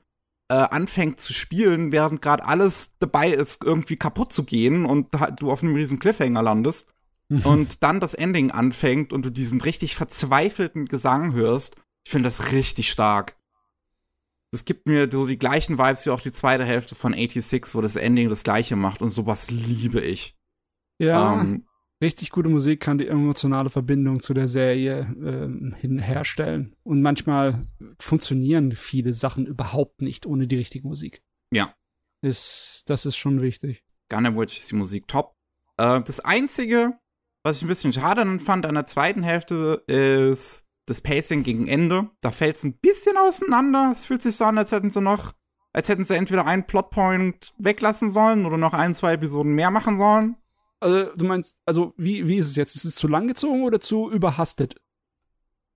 äh, 0.51 0.55
anfängt 0.55 1.21
zu 1.21 1.35
spielen, 1.35 1.93
während 1.93 2.23
gerade 2.23 2.47
alles 2.47 2.95
dabei 3.01 3.29
ist, 3.31 3.63
irgendwie 3.65 3.97
kaputt 3.97 4.33
zu 4.33 4.45
gehen 4.45 4.87
und 4.87 5.09
du 5.39 5.51
auf 5.51 5.63
einem 5.63 5.75
riesen 5.75 5.99
Cliffhanger 5.99 6.43
landest. 6.43 6.91
und 7.45 7.83
dann 7.83 8.01
das 8.01 8.15
Ending 8.15 8.53
anfängt 8.53 9.13
und 9.13 9.23
du 9.23 9.29
diesen 9.29 9.61
richtig 9.61 9.97
verzweifelten 9.97 10.87
Gesang 10.87 11.35
hörst 11.35 11.77
ich 12.05 12.11
finde 12.11 12.27
das 12.27 12.53
richtig 12.53 12.91
stark. 12.91 13.37
Es 14.51 14.65
gibt 14.65 14.87
mir 14.87 15.09
so 15.11 15.27
die 15.27 15.39
gleichen 15.39 15.77
Vibes 15.79 16.07
wie 16.07 16.11
auch 16.11 16.23
die 16.23 16.33
zweite 16.33 16.65
Hälfte 16.65 16.95
von 16.95 17.13
86, 17.13 17.75
wo 17.75 17.81
das 17.81 17.97
Ending 17.97 18.31
das 18.31 18.45
gleiche 18.45 18.77
macht 18.77 19.03
und 19.03 19.11
sowas 19.11 19.51
liebe 19.51 20.01
ich. 20.01 20.37
Ja, 20.99 21.41
ähm, 21.41 21.67
richtig 22.03 22.31
gute 22.31 22.49
Musik 22.49 22.81
kann 22.81 22.99
die 22.99 23.09
emotionale 23.09 23.71
Verbindung 23.71 24.21
zu 24.21 24.35
der 24.35 24.49
Serie 24.49 25.15
ähm, 25.23 25.75
hin 25.79 25.99
herstellen. 25.99 26.75
Und 26.83 27.03
manchmal 27.03 27.67
funktionieren 27.99 28.73
viele 28.73 29.13
Sachen 29.13 29.47
überhaupt 29.47 30.03
nicht 30.03 30.27
ohne 30.27 30.47
die 30.47 30.57
richtige 30.57 30.87
Musik. 30.87 31.23
Ja. 31.53 31.75
Ist, 32.23 32.85
das 32.87 33.07
ist 33.07 33.17
schon 33.17 33.43
wichtig. 33.43 33.85
Gunner 34.09 34.37
Witch 34.37 34.59
ist 34.59 34.71
die 34.71 34.77
Musik 34.77 35.07
top. 35.09 35.37
Äh, 35.77 36.01
das 36.03 36.21
Einzige, 36.21 36.99
was 37.43 37.59
ich 37.59 37.65
ein 37.65 37.69
bisschen 37.69 37.93
schade 37.93 38.39
fand 38.39 38.67
an 38.67 38.75
der 38.75 38.87
zweiten 38.87 39.23
Hälfte, 39.23 39.85
ist, 39.87 40.67
das 40.89 41.01
Pacing 41.01 41.43
gegen 41.43 41.69
Ende, 41.69 42.11
da 42.21 42.31
fällt 42.31 42.57
es 42.57 42.65
ein 42.65 42.79
bisschen 42.79 43.17
auseinander. 43.17 43.91
Es 43.93 44.07
fühlt 44.07 44.23
sich 44.23 44.37
so 44.37 44.45
an, 44.45 44.59
als 44.59 44.73
hätten 44.73 44.91
sie 44.91 45.01
noch, 45.01 45.35
als 45.73 45.89
hätten 45.89 46.05
sie 46.05 46.17
entweder 46.17 46.47
einen 46.47 46.67
Plotpoint 46.67 47.55
weglassen 47.59 48.11
sollen 48.11 48.47
oder 48.47 48.57
noch 48.57 48.73
ein, 48.73 48.95
zwei 48.95 49.13
Episoden 49.15 49.53
mehr 49.53 49.71
machen 49.71 49.99
sollen. 49.99 50.37
Also, 50.81 51.11
du 51.17 51.25
meinst, 51.25 51.59
also, 51.67 51.93
wie, 51.97 52.27
wie 52.27 52.37
ist 52.37 52.49
es 52.49 52.57
jetzt? 52.57 52.77
Ist 52.77 52.85
es 52.85 52.95
zu 52.95 53.09
langgezogen 53.09 53.65
oder 53.65 53.81
zu 53.81 54.11
überhastet? 54.11 54.77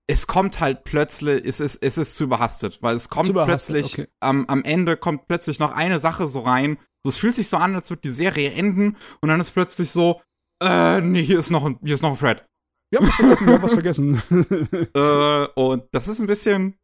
Es 0.07 0.27
kommt 0.27 0.59
halt 0.59 0.83
plötzlich, 0.83 1.43
es 1.45 1.59
ist, 1.59 1.81
es 1.81 1.97
ist 1.97 2.15
zu 2.15 2.25
überhastet, 2.25 2.79
weil 2.81 2.95
es 2.95 3.09
kommt 3.09 3.33
plötzlich, 3.33 3.99
okay. 3.99 4.07
am, 4.19 4.45
am 4.47 4.63
Ende 4.63 4.97
kommt 4.97 5.27
plötzlich 5.27 5.59
noch 5.59 5.71
eine 5.71 5.99
Sache 5.99 6.27
so 6.27 6.41
rein. 6.41 6.77
Es 7.05 7.17
fühlt 7.17 7.35
sich 7.35 7.49
so 7.49 7.57
an, 7.57 7.75
als 7.75 7.89
würde 7.89 8.01
die 8.01 8.11
Serie 8.11 8.51
enden 8.51 8.97
und 9.21 9.29
dann 9.29 9.39
ist 9.39 9.51
plötzlich 9.51 9.91
so, 9.91 10.21
äh, 10.61 11.01
nee, 11.01 11.23
hier 11.23 11.39
ist 11.39 11.51
noch 11.51 11.65
ein, 11.65 11.79
hier 11.83 11.93
ist 11.93 12.01
noch 12.01 12.11
ein 12.11 12.17
Thread. 12.17 12.45
Wir 12.93 12.99
haben 12.99 13.07
was 13.07 13.15
vergessen, 13.15 13.47
wir 13.47 13.53
haben 13.55 13.63
was 13.63 13.73
vergessen. 13.73 14.21
äh, 14.93 15.59
und 15.59 15.83
das 15.93 16.07
ist 16.07 16.19
ein 16.19 16.27
bisschen 16.27 16.77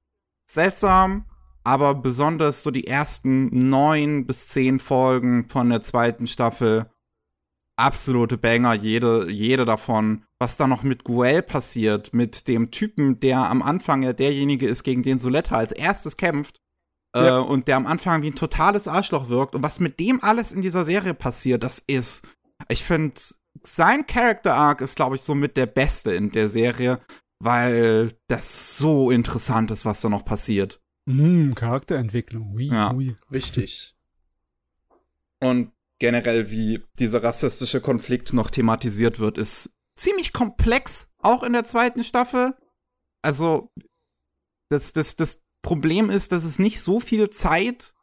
seltsam, 0.49 1.25
aber 1.63 1.93
besonders 1.93 2.63
so 2.63 2.71
die 2.71 2.87
ersten 2.87 3.69
neun 3.69 4.25
bis 4.25 4.47
zehn 4.47 4.79
Folgen 4.79 5.47
von 5.47 5.69
der 5.69 5.81
zweiten 5.81 6.25
Staffel 6.25 6.89
absolute 7.75 8.39
Banger, 8.39 8.73
jede, 8.73 9.29
jede 9.29 9.65
davon. 9.65 10.25
Was 10.39 10.57
da 10.57 10.65
noch 10.65 10.81
mit 10.81 11.03
Guel 11.03 11.43
passiert, 11.43 12.11
mit 12.11 12.47
dem 12.47 12.71
Typen, 12.71 13.19
der 13.19 13.47
am 13.47 13.61
Anfang 13.61 14.01
ja 14.01 14.11
derjenige 14.11 14.67
ist, 14.67 14.83
gegen 14.83 15.03
den 15.03 15.19
Soletta 15.19 15.57
als 15.57 15.71
erstes 15.71 16.17
kämpft. 16.17 16.57
Äh, 17.15 17.23
ja. 17.23 17.37
Äh, 17.37 17.41
und 17.43 17.67
der 17.67 17.77
am 17.77 17.85
Anfang 17.85 18.23
wie 18.23 18.31
ein 18.31 18.35
totales 18.35 18.87
Arschloch 18.87 19.29
wirkt. 19.29 19.53
Und 19.53 19.61
was 19.61 19.79
mit 19.79 19.99
dem 19.99 20.23
alles 20.23 20.53
in 20.53 20.63
dieser 20.63 20.85
Serie 20.85 21.13
passiert, 21.13 21.61
das 21.61 21.83
ist, 21.85 22.25
ich 22.67 22.83
finde, 22.83 23.21
sein 23.63 24.05
Character 24.07 24.55
Arc 24.55 24.81
ist, 24.81 24.95
glaube 24.95 25.15
ich, 25.15 25.21
so 25.21 25.35
mit 25.35 25.57
der 25.57 25.65
beste 25.65 26.13
in 26.13 26.31
der 26.31 26.49
Serie, 26.49 26.99
weil 27.39 28.17
das 28.27 28.77
so 28.77 29.11
interessant 29.11 29.71
ist, 29.71 29.85
was 29.85 30.01
da 30.01 30.09
noch 30.09 30.25
passiert. 30.25 30.81
Mm, 31.05 31.53
Charakterentwicklung, 31.53 32.53
ui, 32.53 32.67
ja. 32.67 32.93
ui. 32.93 33.15
Wichtig. 33.29 33.95
Und 35.39 35.71
generell, 35.99 36.51
wie 36.51 36.83
dieser 36.99 37.23
rassistische 37.23 37.81
Konflikt 37.81 38.33
noch 38.33 38.49
thematisiert 38.49 39.19
wird, 39.19 39.37
ist 39.37 39.73
ziemlich 39.95 40.33
komplex, 40.33 41.09
auch 41.19 41.43
in 41.43 41.53
der 41.53 41.63
zweiten 41.63 42.03
Staffel. 42.03 42.55
Also, 43.21 43.71
das, 44.69 44.93
das, 44.93 45.15
das 45.15 45.43
Problem 45.61 46.09
ist, 46.09 46.31
dass 46.31 46.43
es 46.43 46.59
nicht 46.59 46.81
so 46.81 46.99
viel 46.99 47.29
Zeit 47.29 47.93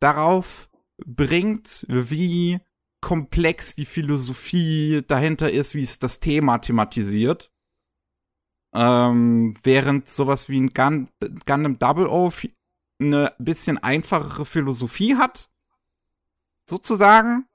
darauf 0.00 0.68
bringt, 1.04 1.86
wie 1.88 2.60
komplex 3.00 3.74
die 3.74 3.86
Philosophie 3.86 5.02
dahinter 5.06 5.50
ist, 5.50 5.74
wie 5.74 5.82
es 5.82 5.98
das 5.98 6.20
Thema 6.20 6.58
thematisiert. 6.58 7.52
Ähm, 8.74 9.54
während 9.62 10.08
sowas 10.08 10.48
wie 10.48 10.60
ein 10.60 10.74
Gun 10.74 11.08
Gundam 11.46 11.78
Double 11.78 12.06
O 12.06 12.32
eine 13.00 13.32
bisschen 13.38 13.78
einfachere 13.78 14.44
Philosophie 14.44 15.16
hat, 15.16 15.50
sozusagen, 16.68 17.46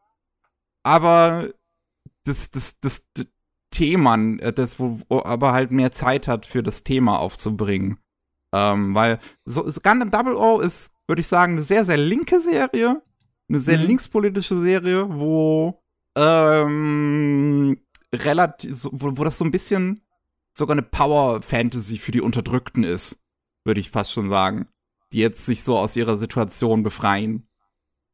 aber 0.82 1.50
das, 2.24 2.50
das, 2.52 2.80
das, 2.80 3.06
das 3.14 3.28
Thema, 3.70 4.16
äh, 4.40 4.54
das, 4.54 4.80
wo 4.80 5.02
aber 5.10 5.52
halt 5.52 5.72
mehr 5.72 5.92
Zeit 5.92 6.28
hat, 6.28 6.46
für 6.46 6.64
das 6.64 6.84
Thema 6.84 7.20
aufzubringen. 7.20 8.00
Ähm, 8.54 8.96
weil 8.96 9.20
so, 9.46 9.64
Gundam 9.64 10.12
Double 10.12 10.36
O 10.36 10.62
ist, 10.62 10.92
würde 11.08 11.20
ich 11.20 11.28
sagen, 11.28 11.54
eine 11.54 11.64
sehr, 11.64 11.86
sehr 11.86 11.98
linke 11.98 12.40
Serie 12.40 13.02
eine 13.50 13.60
sehr 13.60 13.78
mhm. 13.80 13.86
linkspolitische 13.86 14.58
Serie, 14.58 15.08
wo 15.10 15.82
ähm, 16.16 17.78
relativ, 18.14 18.86
wo, 18.92 19.18
wo 19.18 19.24
das 19.24 19.38
so 19.38 19.46
ein 19.46 19.52
bisschen 19.52 20.04
sogar 20.54 20.76
eine 20.76 20.84
Power-Fantasy 20.84 21.98
für 21.98 22.12
die 22.12 22.22
Unterdrückten 22.22 22.84
ist, 22.84 23.20
würde 23.64 23.80
ich 23.80 23.90
fast 23.90 24.12
schon 24.12 24.30
sagen, 24.30 24.68
die 25.12 25.20
jetzt 25.20 25.46
sich 25.46 25.64
so 25.64 25.78
aus 25.78 25.96
ihrer 25.96 26.18
Situation 26.18 26.84
befreien. 26.84 27.48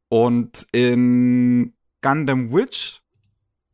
Und 0.08 0.66
in 0.72 1.74
Gundam 2.02 2.52
Witch 2.52 3.02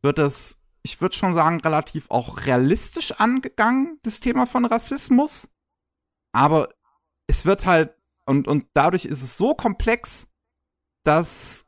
wird 0.01 0.17
das, 0.17 0.61
ich 0.83 1.01
würde 1.01 1.15
schon 1.15 1.33
sagen, 1.33 1.59
relativ 1.61 2.09
auch 2.09 2.45
realistisch 2.45 3.13
angegangen, 3.13 3.99
das 4.03 4.19
Thema 4.19 4.45
von 4.45 4.65
Rassismus. 4.65 5.49
Aber 6.33 6.69
es 7.27 7.45
wird 7.45 7.65
halt, 7.65 7.95
und, 8.25 8.47
und 8.47 8.65
dadurch 8.73 9.05
ist 9.05 9.23
es 9.23 9.37
so 9.37 9.53
komplex, 9.53 10.26
dass 11.07 11.65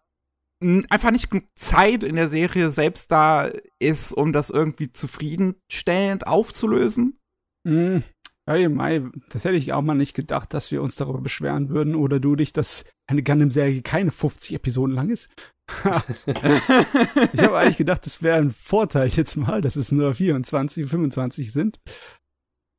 einfach 0.89 1.11
nicht 1.11 1.31
genug 1.31 1.45
Zeit 1.55 2.03
in 2.03 2.15
der 2.15 2.27
Serie 2.27 2.69
selbst 2.71 3.11
da 3.11 3.49
ist, 3.79 4.11
um 4.11 4.33
das 4.33 4.49
irgendwie 4.49 4.91
zufriedenstellend 4.91 6.27
aufzulösen. 6.27 7.17
Mm. 7.63 7.99
Hey, 8.45 8.67
Mai, 8.67 9.03
das 9.29 9.45
hätte 9.45 9.57
ich 9.57 9.73
auch 9.73 9.81
mal 9.81 9.93
nicht 9.93 10.15
gedacht, 10.15 10.53
dass 10.53 10.71
wir 10.71 10.81
uns 10.81 10.95
darüber 10.95 11.21
beschweren 11.21 11.69
würden 11.69 11.95
oder 11.95 12.19
du 12.19 12.35
dich, 12.35 12.51
dass 12.51 12.83
eine 13.07 13.21
Gundam-Serie 13.21 13.83
keine 13.83 14.11
50 14.11 14.55
Episoden 14.55 14.95
lang 14.95 15.09
ist. 15.09 15.29
ich 16.25 17.41
habe 17.41 17.57
eigentlich 17.57 17.77
gedacht, 17.77 18.05
das 18.07 18.23
wäre 18.23 18.37
ein 18.37 18.49
Vorteil 18.49 19.07
jetzt 19.09 19.35
mal, 19.35 19.61
dass 19.61 19.75
es 19.75 19.91
nur 19.91 20.15
24, 20.15 20.89
25 20.89 21.53
sind. 21.53 21.79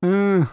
Äh, 0.05 0.45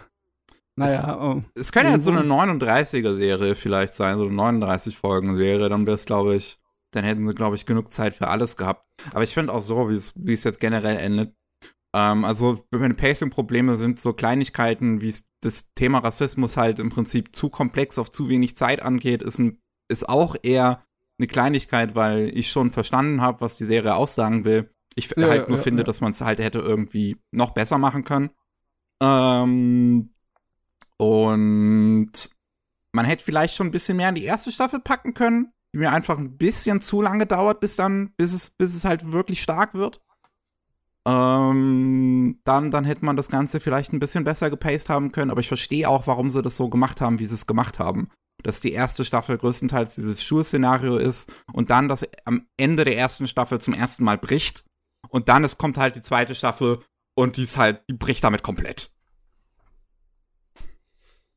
naja, 0.78 1.14
es, 1.14 1.20
oh. 1.20 1.40
es 1.54 1.72
könnte 1.72 1.92
jetzt 1.92 2.04
so 2.04 2.10
eine 2.10 2.22
39er-Serie 2.22 3.54
vielleicht 3.54 3.94
sein, 3.94 4.18
so 4.18 4.26
eine 4.26 4.34
39-Folgen-Serie, 4.34 5.68
dann 5.68 5.86
wäre 5.86 5.96
es, 5.96 6.04
glaube 6.04 6.36
ich, 6.36 6.58
dann 6.92 7.04
hätten 7.04 7.26
sie, 7.26 7.34
glaube 7.34 7.56
ich, 7.56 7.66
genug 7.66 7.92
Zeit 7.92 8.14
für 8.14 8.28
alles 8.28 8.56
gehabt. 8.56 8.86
Aber 9.12 9.22
ich 9.22 9.34
finde 9.34 9.52
auch 9.52 9.62
so, 9.62 9.88
wie 9.88 10.32
es 10.32 10.44
jetzt 10.44 10.60
generell 10.60 10.96
endet. 10.96 11.34
Ähm, 11.94 12.24
also, 12.24 12.64
meine 12.70 12.94
Pacing-Probleme 12.94 13.76
sind 13.76 13.98
so 13.98 14.12
Kleinigkeiten, 14.12 15.00
wie 15.00 15.08
es 15.08 15.28
das 15.40 15.72
Thema 15.74 15.98
Rassismus 15.98 16.56
halt 16.56 16.78
im 16.78 16.90
Prinzip 16.90 17.34
zu 17.34 17.50
komplex 17.50 17.98
auf 17.98 18.10
zu 18.10 18.28
wenig 18.28 18.56
Zeit 18.56 18.82
angeht, 18.82 19.22
ist, 19.22 19.38
ein, 19.38 19.60
ist 19.88 20.08
auch 20.08 20.36
eher 20.42 20.84
eine 21.18 21.26
Kleinigkeit, 21.26 21.94
weil 21.94 22.30
ich 22.36 22.50
schon 22.50 22.70
verstanden 22.70 23.20
habe, 23.20 23.40
was 23.40 23.56
die 23.56 23.64
Serie 23.64 23.94
aussagen 23.94 24.44
will. 24.44 24.70
Ich 24.94 25.14
ja, 25.16 25.28
halt 25.28 25.48
nur 25.48 25.58
ja, 25.58 25.62
finde, 25.62 25.82
ja. 25.82 25.84
dass 25.84 26.00
man 26.00 26.12
es 26.12 26.20
halt 26.20 26.38
hätte 26.38 26.58
irgendwie 26.58 27.16
noch 27.30 27.50
besser 27.50 27.78
machen 27.78 28.04
können. 28.04 28.30
Ähm, 29.02 30.10
und 30.98 32.30
man 32.92 33.06
hätte 33.06 33.24
vielleicht 33.24 33.54
schon 33.54 33.68
ein 33.68 33.72
bisschen 33.72 33.96
mehr 33.96 34.08
in 34.08 34.16
die 34.16 34.24
erste 34.24 34.50
Staffel 34.50 34.80
packen 34.80 35.14
können, 35.14 35.52
die 35.72 35.78
mir 35.78 35.92
einfach 35.92 36.18
ein 36.18 36.36
bisschen 36.36 36.80
zu 36.80 37.00
lange 37.00 37.26
dauert, 37.26 37.60
bis 37.60 37.76
dann, 37.76 38.12
bis 38.16 38.32
es, 38.32 38.50
bis 38.50 38.74
es 38.74 38.84
halt 38.84 39.12
wirklich 39.12 39.42
stark 39.42 39.74
wird. 39.74 40.00
Ähm, 41.06 42.40
dann, 42.44 42.70
dann 42.70 42.84
hätte 42.84 43.04
man 43.04 43.16
das 43.16 43.28
Ganze 43.28 43.60
vielleicht 43.60 43.92
ein 43.92 44.00
bisschen 44.00 44.24
besser 44.24 44.50
gepaced 44.50 44.88
haben 44.88 45.12
können, 45.12 45.30
aber 45.30 45.40
ich 45.40 45.48
verstehe 45.48 45.88
auch, 45.88 46.06
warum 46.06 46.30
sie 46.30 46.42
das 46.42 46.56
so 46.56 46.68
gemacht 46.68 47.00
haben, 47.00 47.18
wie 47.18 47.26
sie 47.26 47.34
es 47.34 47.46
gemacht 47.46 47.78
haben. 47.78 48.10
Dass 48.42 48.60
die 48.60 48.72
erste 48.72 49.04
Staffel 49.04 49.38
größtenteils 49.38 49.94
dieses 49.94 50.22
Schulszenario 50.22 50.96
ist 50.96 51.32
und 51.52 51.70
dann 51.70 51.88
das 51.88 52.06
am 52.24 52.46
Ende 52.56 52.84
der 52.84 52.96
ersten 52.96 53.26
Staffel 53.26 53.60
zum 53.60 53.74
ersten 53.74 54.04
Mal 54.04 54.18
bricht. 54.18 54.64
Und 55.08 55.28
dann 55.28 55.44
es 55.44 55.58
kommt 55.58 55.78
halt 55.78 55.96
die 55.96 56.02
zweite 56.02 56.34
Staffel 56.34 56.80
und 57.14 57.36
die 57.36 57.42
ist 57.42 57.56
halt, 57.56 57.82
die 57.88 57.94
bricht 57.94 58.22
damit 58.22 58.42
komplett. 58.42 58.92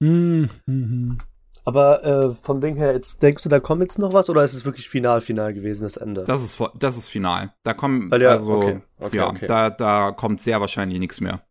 Mhm. 0.01 1.17
Aber 1.63 2.03
äh, 2.03 2.35
vom 2.35 2.59
Ding 2.59 2.75
her, 2.75 2.93
jetzt 2.93 3.21
denkst 3.21 3.43
du, 3.43 3.49
da 3.49 3.59
kommt 3.59 3.83
jetzt 3.83 3.99
noch 3.99 4.13
was 4.13 4.31
oder 4.31 4.43
ist 4.43 4.53
es 4.53 4.65
wirklich 4.65 4.89
final, 4.89 5.21
final 5.21 5.53
gewesen, 5.53 5.83
das 5.83 5.95
Ende? 5.95 6.23
Das 6.23 6.43
ist, 6.43 6.59
das 6.79 6.97
ist 6.97 7.07
final. 7.07 7.53
Da 7.61 7.75
kommt, 7.75 8.11
ja, 8.17 8.31
also, 8.31 8.53
okay, 8.53 8.81
okay, 8.99 9.17
ja, 9.17 9.29
okay. 9.29 9.45
Da, 9.45 9.69
da 9.69 10.11
kommt 10.11 10.41
sehr 10.41 10.59
wahrscheinlich 10.59 10.97
nichts 10.97 11.21
mehr. 11.21 11.41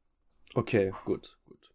Okay, 0.54 0.92
gut, 1.04 1.38
gut. 1.46 1.70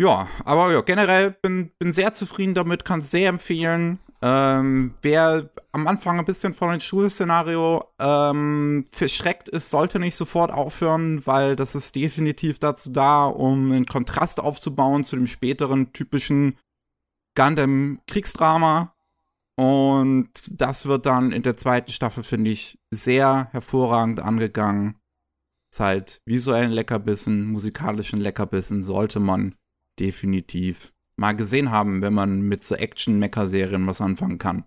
Ja, 0.00 0.26
aber 0.44 0.72
ja, 0.72 0.80
generell 0.80 1.30
bin, 1.30 1.70
bin 1.78 1.92
sehr 1.92 2.12
zufrieden 2.12 2.54
damit, 2.54 2.84
kann 2.84 2.98
es 2.98 3.12
sehr 3.12 3.28
empfehlen. 3.28 4.00
Ähm, 4.28 4.94
wer 5.02 5.50
am 5.70 5.86
Anfang 5.86 6.18
ein 6.18 6.24
bisschen 6.24 6.52
von 6.52 6.70
dem 6.70 6.80
Schulszenario 6.80 7.84
ähm, 8.00 8.84
verschreckt 8.90 9.48
ist, 9.48 9.70
sollte 9.70 10.00
nicht 10.00 10.16
sofort 10.16 10.50
aufhören, 10.50 11.24
weil 11.28 11.54
das 11.54 11.76
ist 11.76 11.94
definitiv 11.94 12.58
dazu 12.58 12.90
da, 12.90 13.26
um 13.26 13.70
einen 13.70 13.86
Kontrast 13.86 14.40
aufzubauen 14.40 15.04
zu 15.04 15.14
dem 15.14 15.28
späteren 15.28 15.92
typischen 15.92 16.58
Gundam-Kriegsdrama. 17.36 18.96
Und 19.54 20.30
das 20.50 20.86
wird 20.86 21.06
dann 21.06 21.30
in 21.30 21.44
der 21.44 21.56
zweiten 21.56 21.92
Staffel, 21.92 22.24
finde 22.24 22.50
ich, 22.50 22.80
sehr 22.90 23.46
hervorragend 23.52 24.18
angegangen. 24.18 24.96
Ist 25.72 25.78
halt 25.78 26.20
visuellen 26.24 26.72
Leckerbissen, 26.72 27.46
musikalischen 27.46 28.20
Leckerbissen 28.20 28.82
sollte 28.82 29.20
man 29.20 29.54
definitiv 30.00 30.92
mal 31.16 31.32
gesehen 31.34 31.70
haben, 31.70 32.02
wenn 32.02 32.12
man 32.14 32.40
mit 32.42 32.62
so 32.64 32.74
Action-Mecha-Serien 32.74 33.86
was 33.86 34.00
anfangen 34.00 34.38
kann. 34.38 34.64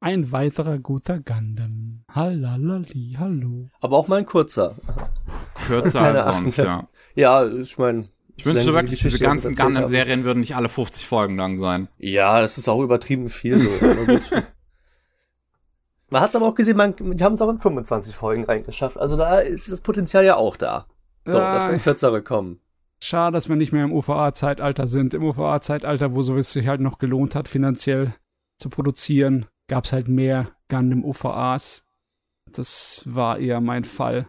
Ein 0.00 0.32
weiterer 0.32 0.78
guter 0.78 1.20
Gundam. 1.20 2.04
Hallalali, 2.10 3.16
hallo. 3.18 3.68
Aber 3.80 3.96
auch 3.98 4.08
mal 4.08 4.16
ein 4.18 4.26
kurzer. 4.26 4.74
Kürzer 5.66 6.00
als 6.00 6.36
sonst, 6.36 6.56
ja. 6.56 6.88
Ja, 7.14 7.46
ich 7.46 7.78
meine. 7.78 8.08
Ich 8.36 8.46
wünschte 8.46 8.74
wirklich, 8.74 9.00
diese 9.00 9.18
ganzen 9.20 9.54
Gundam-Serien 9.54 10.24
würden 10.24 10.40
nicht 10.40 10.56
alle 10.56 10.68
50 10.68 11.06
Folgen 11.06 11.36
lang 11.36 11.58
sein. 11.58 11.88
Ja, 11.98 12.40
das 12.40 12.58
ist 12.58 12.68
auch 12.68 12.82
übertrieben 12.82 13.28
viel 13.28 13.56
so. 13.58 13.68
Man 16.10 16.20
hat 16.20 16.30
es 16.30 16.36
aber 16.36 16.46
auch 16.46 16.54
gesehen, 16.54 16.76
man, 16.76 16.94
die 16.96 17.24
haben 17.24 17.32
es 17.34 17.40
auch 17.40 17.48
in 17.48 17.58
25 17.58 18.14
Folgen 18.14 18.44
reingeschafft. 18.44 18.98
Also 18.98 19.16
da 19.16 19.38
ist 19.38 19.72
das 19.72 19.80
Potenzial 19.80 20.24
ja 20.26 20.36
auch 20.36 20.56
da. 20.58 20.84
So, 21.24 21.32
Ja. 21.32 21.54
dass 21.54 21.66
dann 21.68 21.80
kürzere 21.80 22.22
kommen. 22.22 22.60
Schade, 23.04 23.34
dass 23.34 23.48
wir 23.48 23.56
nicht 23.56 23.72
mehr 23.72 23.82
im 23.82 23.92
UVA-Zeitalter 23.92 24.86
sind. 24.86 25.12
Im 25.12 25.24
UVA-Zeitalter, 25.24 26.14
wo 26.14 26.22
sowas 26.22 26.52
sich 26.52 26.68
halt 26.68 26.80
noch 26.80 26.98
gelohnt 26.98 27.34
hat, 27.34 27.48
finanziell 27.48 28.14
zu 28.58 28.70
produzieren, 28.70 29.46
gab 29.66 29.86
es 29.86 29.92
halt 29.92 30.06
mehr 30.06 30.54
Gundam 30.68 31.04
UVAs. 31.04 31.84
Das 32.46 33.02
war 33.04 33.38
eher 33.40 33.60
mein 33.60 33.82
Fall. 33.82 34.28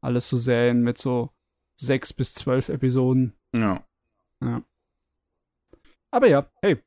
Alles 0.00 0.28
so 0.28 0.38
Serien 0.38 0.82
mit 0.82 0.98
so 0.98 1.30
sechs 1.76 2.12
bis 2.12 2.34
zwölf 2.34 2.68
Episoden. 2.68 3.38
Ja. 3.54 3.84
Aber 6.10 6.26
ja, 6.26 6.50
hey, 6.62 6.82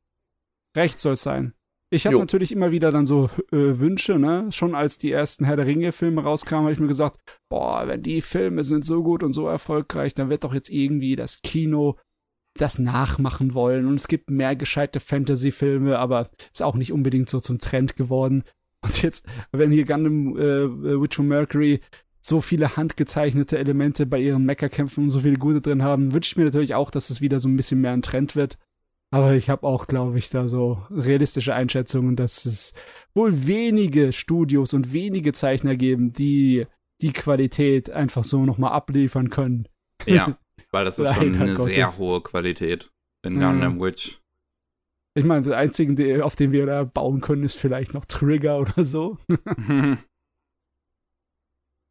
recht 0.75 0.99
soll 0.99 1.13
es 1.13 1.23
sein. 1.23 1.53
Ich 1.93 2.07
habe 2.07 2.17
natürlich 2.17 2.51
immer 2.51 2.71
wieder 2.71 2.91
dann 2.91 3.05
so 3.05 3.29
äh, 3.51 3.79
Wünsche, 3.79 4.17
ne? 4.17 4.47
Schon 4.51 4.73
als 4.73 4.97
die 4.97 5.11
ersten 5.11 5.45
Herr 5.45 5.57
der 5.57 5.67
Ringe-Filme 5.67 6.23
rauskamen, 6.23 6.63
habe 6.63 6.73
ich 6.73 6.79
mir 6.79 6.87
gesagt, 6.87 7.19
boah, 7.49 7.87
wenn 7.87 8.01
die 8.01 8.21
Filme 8.21 8.63
sind 8.63 8.83
so 8.83 9.03
gut 9.03 9.21
und 9.21 9.31
so 9.31 9.47
erfolgreich, 9.47 10.15
dann 10.15 10.29
wird 10.29 10.43
doch 10.43 10.55
jetzt 10.55 10.69
irgendwie 10.69 11.15
das 11.15 11.41
Kino 11.43 11.97
das 12.55 12.79
nachmachen 12.79 13.53
wollen. 13.53 13.85
Und 13.85 13.95
es 13.95 14.07
gibt 14.07 14.29
mehr 14.29 14.55
gescheite 14.55 14.99
Fantasy-Filme, 14.99 15.99
aber 15.99 16.29
ist 16.51 16.63
auch 16.63 16.75
nicht 16.75 16.91
unbedingt 16.91 17.29
so 17.29 17.39
zum 17.39 17.59
Trend 17.59 17.95
geworden. 17.95 18.43
Und 18.81 19.01
jetzt, 19.01 19.27
wenn 19.51 19.71
hier 19.71 19.85
Gundam 19.85 20.35
äh, 20.37 20.99
Witch 21.01 21.15
from 21.15 21.27
Mercury 21.27 21.79
so 22.21 22.41
viele 22.41 22.75
handgezeichnete 22.75 23.57
Elemente 23.57 24.05
bei 24.05 24.19
ihren 24.19 24.45
Mecha-Kämpfen 24.45 25.03
und 25.03 25.09
so 25.09 25.19
viele 25.19 25.37
gute 25.37 25.61
drin 25.61 25.83
haben, 25.83 26.13
wünsche 26.13 26.31
ich 26.31 26.37
mir 26.37 26.45
natürlich 26.45 26.73
auch, 26.73 26.89
dass 26.89 27.09
es 27.09 27.21
wieder 27.21 27.39
so 27.39 27.49
ein 27.49 27.57
bisschen 27.57 27.81
mehr 27.81 27.91
ein 27.91 28.01
Trend 28.01 28.35
wird. 28.35 28.57
Aber 29.13 29.33
ich 29.33 29.49
habe 29.49 29.67
auch, 29.67 29.85
glaube 29.85 30.17
ich, 30.17 30.29
da 30.31 30.47
so 30.47 30.81
realistische 30.89 31.53
Einschätzungen, 31.53 32.15
dass 32.15 32.45
es 32.45 32.73
wohl 33.13 33.45
wenige 33.45 34.11
Studios 34.11 34.73
und 34.73 34.91
wenige 34.91 35.33
Zeichner 35.33 35.75
geben, 35.75 36.13
die 36.13 36.65
die 37.01 37.13
Qualität 37.13 37.91
einfach 37.91 38.23
so 38.23 38.43
nochmal 38.45 38.71
abliefern 38.71 39.29
können. 39.29 39.67
Ja, 40.07 40.37
weil 40.71 40.85
das 40.85 40.97
ist 40.97 41.13
schon 41.13 41.35
eine 41.35 41.55
sehr 41.57 41.85
Gottes. 41.85 41.99
hohe 41.99 42.21
Qualität 42.21 42.91
in 43.23 43.35
Mhm. 43.35 43.41
Gundam 43.41 43.79
Witch. 43.81 44.19
Ich 45.13 45.23
meine, 45.25 45.43
der 45.43 45.57
einzige, 45.57 46.25
auf 46.25 46.35
den 46.35 46.51
wir 46.51 46.65
da 46.65 46.83
bauen 46.83 47.21
können, 47.21 47.43
ist 47.43 47.55
vielleicht 47.57 47.93
noch 47.93 48.05
Trigger 48.05 48.57
oder 48.59 48.83
so. 48.83 49.19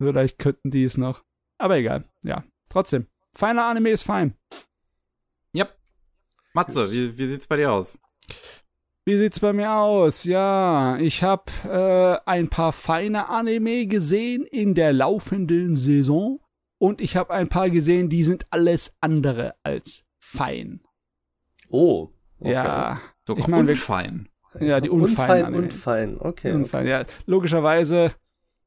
Vielleicht 0.00 0.38
könnten 0.40 0.70
die 0.72 0.82
es 0.82 0.98
noch. 0.98 1.22
Aber 1.58 1.76
egal, 1.76 2.04
ja. 2.24 2.42
Trotzdem, 2.68 3.06
feiner 3.32 3.64
Anime 3.66 3.90
ist 3.90 4.02
fein. 4.02 4.34
Matze, 6.54 6.90
wie, 6.92 7.16
wie 7.18 7.26
sieht's 7.26 7.46
bei 7.46 7.56
dir 7.56 7.72
aus? 7.72 7.98
Wie 9.04 9.16
sieht's 9.16 9.40
bei 9.40 9.52
mir 9.52 9.72
aus? 9.72 10.24
Ja, 10.24 10.96
ich 10.98 11.22
habe 11.22 11.44
äh, 11.64 12.18
ein 12.30 12.48
paar 12.48 12.72
feine 12.72 13.28
Anime 13.28 13.86
gesehen 13.86 14.44
in 14.44 14.74
der 14.74 14.92
laufenden 14.92 15.76
Saison 15.76 16.38
und 16.78 17.00
ich 17.00 17.16
habe 17.16 17.32
ein 17.32 17.48
paar 17.48 17.68
gesehen, 17.70 18.08
die 18.08 18.22
sind 18.22 18.44
alles 18.50 18.92
andere 19.00 19.54
als 19.64 20.04
fein. 20.20 20.80
Oh. 21.68 22.10
okay. 22.38 22.52
Ja, 22.52 23.00
Sogar 23.26 23.40
Ich 23.44 23.48
mein, 23.48 23.66
wir- 23.66 23.72
unfein. 23.72 24.28
ja, 24.60 24.80
die 24.80 24.90
unfeinen 24.90 25.00
Unfein, 25.00 25.44
Anime. 25.46 25.62
unfein. 25.64 26.18
Okay. 26.20 26.52
Unfall, 26.52 26.86
ja. 26.86 27.04
Logischerweise, 27.26 28.12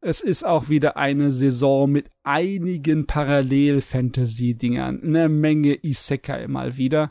es 0.01 0.19
ist 0.21 0.45
auch 0.45 0.67
wieder 0.69 0.97
eine 0.97 1.31
Saison 1.31 1.89
mit 1.91 2.09
einigen 2.23 3.05
Parallel-Fantasy-Dingern. 3.07 5.01
Eine 5.03 5.29
Menge 5.29 5.77
Isekai 5.83 6.47
mal 6.47 6.75
wieder. 6.77 7.07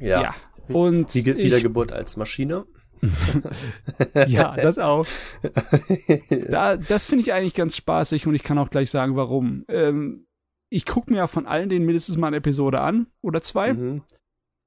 Ja. 0.00 0.22
Ja. 0.22 0.34
Und 0.74 1.12
Ge 1.12 1.32
ich, 1.32 1.46
Wiedergeburt 1.46 1.92
als 1.92 2.16
Maschine. 2.16 2.66
ja, 4.26 4.56
das 4.56 4.78
auch. 4.78 5.06
Da, 6.48 6.76
das 6.76 7.06
finde 7.06 7.22
ich 7.22 7.32
eigentlich 7.32 7.54
ganz 7.54 7.76
spaßig 7.76 8.26
und 8.26 8.34
ich 8.34 8.42
kann 8.42 8.58
auch 8.58 8.70
gleich 8.70 8.90
sagen, 8.90 9.16
warum. 9.16 9.64
Ähm, 9.68 10.26
ich 10.70 10.86
gucke 10.86 11.10
mir 11.10 11.18
ja 11.18 11.26
von 11.26 11.46
allen 11.46 11.68
den 11.68 11.84
mindestens 11.84 12.16
mal 12.16 12.28
eine 12.28 12.36
Episode 12.36 12.80
an 12.80 13.06
oder 13.22 13.40
zwei. 13.40 13.74
Mhm. 13.74 14.02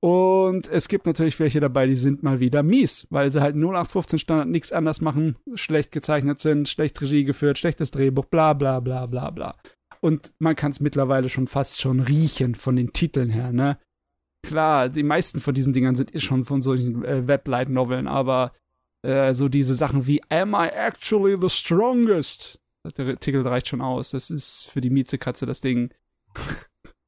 Und 0.01 0.67
es 0.67 0.89
gibt 0.89 1.05
natürlich 1.05 1.39
welche 1.39 1.61
dabei, 1.61 1.87
die 1.87 1.95
sind 1.95 2.23
mal 2.23 2.41
wieder 2.41 2.61
mies, 2.61 3.07
weil 3.09 3.31
sie 3.31 3.41
halt 3.41 3.55
0815 3.55 4.19
Standard 4.19 4.49
nichts 4.49 4.73
anders 4.73 4.99
machen, 4.99 5.37
schlecht 5.55 5.93
gezeichnet 5.93 6.41
sind, 6.41 6.67
schlecht 6.67 7.01
Regie 7.01 7.23
geführt, 7.23 7.57
schlechtes 7.57 7.91
Drehbuch, 7.91 8.25
bla 8.25 8.51
bla 8.51 8.81
bla 8.81 9.05
bla 9.05 9.29
bla. 9.29 9.55
Und 10.01 10.33
man 10.39 10.57
kann 10.57 10.71
es 10.71 10.81
mittlerweile 10.81 11.29
schon 11.29 11.47
fast 11.47 11.79
schon 11.79 12.01
riechen 12.01 12.55
von 12.55 12.75
den 12.75 12.91
Titeln 12.91 13.29
her, 13.29 13.53
ne? 13.53 13.79
Klar, 14.43 14.89
die 14.89 15.03
meisten 15.03 15.39
von 15.39 15.53
diesen 15.53 15.73
Dingern 15.73 15.95
sind 15.95 16.13
eh 16.13 16.19
schon 16.19 16.43
von 16.43 16.61
solchen 16.61 17.03
äh, 17.03 17.27
Weblight-Noveln, 17.27 18.07
aber 18.07 18.53
äh, 19.01 19.33
so 19.33 19.49
diese 19.49 19.73
Sachen 19.73 20.05
wie 20.05 20.21
Am 20.29 20.53
I 20.53 20.67
actually 20.67 21.37
the 21.39 21.49
strongest? 21.49 22.59
Der 22.97 23.17
Titel 23.17 23.47
reicht 23.47 23.69
schon 23.69 23.81
aus. 23.81 24.11
Das 24.11 24.29
ist 24.29 24.69
für 24.69 24.81
die 24.81 24.89
Miezekatze 24.89 25.45
das 25.45 25.61
Ding 25.61 25.93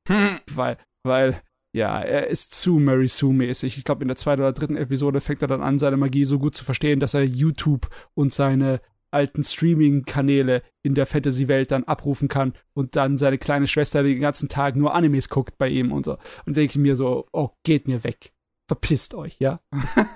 weil, 0.55 0.77
weil, 1.03 1.41
ja, 1.73 1.99
er 1.99 2.27
ist 2.27 2.53
zu 2.55 2.79
Mary 2.79 3.07
Sue-mäßig. 3.07 3.77
Ich 3.77 3.83
glaube, 3.83 4.03
in 4.03 4.07
der 4.07 4.17
zweiten 4.17 4.41
oder 4.41 4.53
dritten 4.53 4.77
Episode 4.77 5.21
fängt 5.21 5.41
er 5.41 5.47
dann 5.47 5.61
an, 5.61 5.79
seine 5.79 5.97
Magie 5.97 6.25
so 6.25 6.39
gut 6.39 6.55
zu 6.55 6.63
verstehen, 6.63 6.99
dass 6.99 7.13
er 7.13 7.23
YouTube 7.23 7.89
und 8.13 8.33
seine 8.33 8.81
alten 9.15 9.43
Streaming-Kanäle 9.43 10.61
in 10.83 10.93
der 10.93 11.05
Fantasy-Welt 11.05 11.71
dann 11.71 11.85
abrufen 11.85 12.27
kann 12.27 12.53
und 12.73 12.95
dann 12.95 13.17
seine 13.17 13.37
kleine 13.37 13.67
Schwester 13.67 14.03
den 14.03 14.19
ganzen 14.19 14.49
Tag 14.49 14.75
nur 14.75 14.93
Animes 14.93 15.29
guckt 15.29 15.57
bei 15.57 15.69
ihm 15.69 15.91
und 15.91 16.05
so. 16.05 16.17
Und 16.45 16.57
denke 16.57 16.71
ich 16.71 16.77
mir 16.77 16.95
so, 16.95 17.25
oh, 17.31 17.49
geht 17.63 17.87
mir 17.87 18.03
weg. 18.03 18.33
Verpisst 18.67 19.13
euch, 19.13 19.37
ja? 19.39 19.59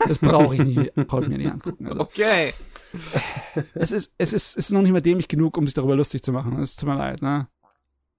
Das 0.07 0.19
brauche 0.19 0.55
ich 0.55 0.63
nicht, 0.63 0.93
brauche 1.07 1.23
ich 1.23 1.29
mir 1.29 1.37
nicht 1.37 1.51
angucken. 1.51 1.87
Also, 1.87 2.01
Okay. 2.01 2.53
es 3.75 3.91
ist, 3.91 4.13
es 4.17 4.33
ist, 4.33 4.57
es 4.57 4.65
ist 4.65 4.71
noch 4.71 4.81
nicht 4.81 4.91
mal 4.91 5.01
dämlich 5.01 5.27
genug, 5.27 5.57
um 5.57 5.65
sich 5.67 5.75
darüber 5.75 5.95
lustig 5.95 6.23
zu 6.23 6.31
machen. 6.31 6.59
Es 6.59 6.75
tut 6.75 6.89
mir 6.89 6.95
leid, 6.97 7.21
ne? 7.21 7.47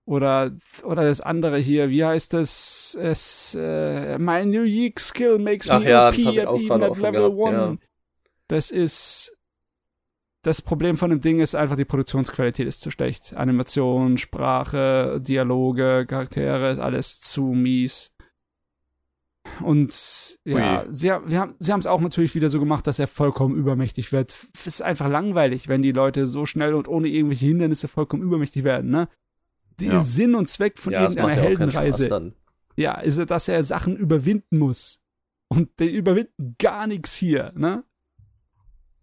Oder, 0.07 0.53
oder 0.83 1.05
das 1.05 1.21
andere 1.21 1.59
hier, 1.59 1.91
wie 1.91 2.05
heißt 2.05 2.33
das? 2.33 2.97
Es, 3.01 3.57
äh, 3.59 4.19
my 4.19 4.41
unique 4.43 4.99
skill 5.01 5.39
makes 5.39 5.69
Ach 5.69 5.81
me 5.81 5.91
ja, 5.91 6.09
OP 6.09 6.15
at 6.15 6.61
even 6.61 6.83
at 6.83 6.97
level 6.99 7.13
gehabt, 7.13 7.35
one. 7.35 7.53
ja. 7.53 7.77
Das 8.49 8.71
ist, 8.71 9.37
das 10.43 10.63
Problem 10.63 10.97
von 10.97 11.11
dem 11.11 11.21
Ding 11.21 11.41
ist 11.41 11.55
einfach, 11.55 11.77
die 11.77 11.85
Produktionsqualität 11.85 12.67
ist 12.67 12.81
zu 12.81 12.91
schlecht. 12.91 13.35
Animation, 13.35 14.17
Sprache, 14.17 15.21
Dialoge, 15.21 16.07
Charaktere, 16.09 16.71
ist 16.71 16.79
alles 16.79 17.21
zu 17.21 17.45
mies. 17.45 18.13
Und 19.63 20.39
ja, 20.45 20.83
Ui. 20.83 20.87
sie, 20.91 21.13
haben 21.13 21.57
es 21.59 21.87
auch 21.87 22.01
natürlich 22.01 22.35
wieder 22.35 22.51
so 22.51 22.61
gemacht, 22.61 22.87
dass 22.87 22.99
er 22.99 23.07
vollkommen 23.07 23.57
übermächtig 23.57 24.13
wird. 24.13 24.37
Es 24.55 24.67
ist 24.67 24.83
einfach 24.83 25.09
langweilig, 25.09 25.69
wenn 25.69 25.83
die 25.83 25.93
Leute 25.93 26.27
so 26.27 26.47
schnell 26.47 26.75
und 26.75 26.89
ohne 26.89 27.09
irgendwelche 27.09 27.47
Hindernisse 27.47 27.89
vollkommen 27.89 28.23
übermächtig 28.23 28.65
werden, 28.65 28.91
ne? 28.91 29.09
Der 29.79 29.95
Ja. 29.95 30.01
Sinn 30.03 30.35
und 30.35 30.49
Zweck 30.49 30.79
von 30.79 30.93
ja, 30.93 31.03
irgendeiner 31.03 31.35
Heldenreise 31.35 32.35
ja, 32.77 32.99
ist 33.01 33.19
dass 33.31 33.49
er 33.49 33.65
Sachen 33.65 33.97
überwinden 33.97 34.59
muss. 34.59 35.01
Und 35.49 35.81
der 35.81 35.91
überwindet 35.91 36.33
gar 36.59 36.87
nichts 36.87 37.15
hier, 37.15 37.53
ne? 37.57 37.85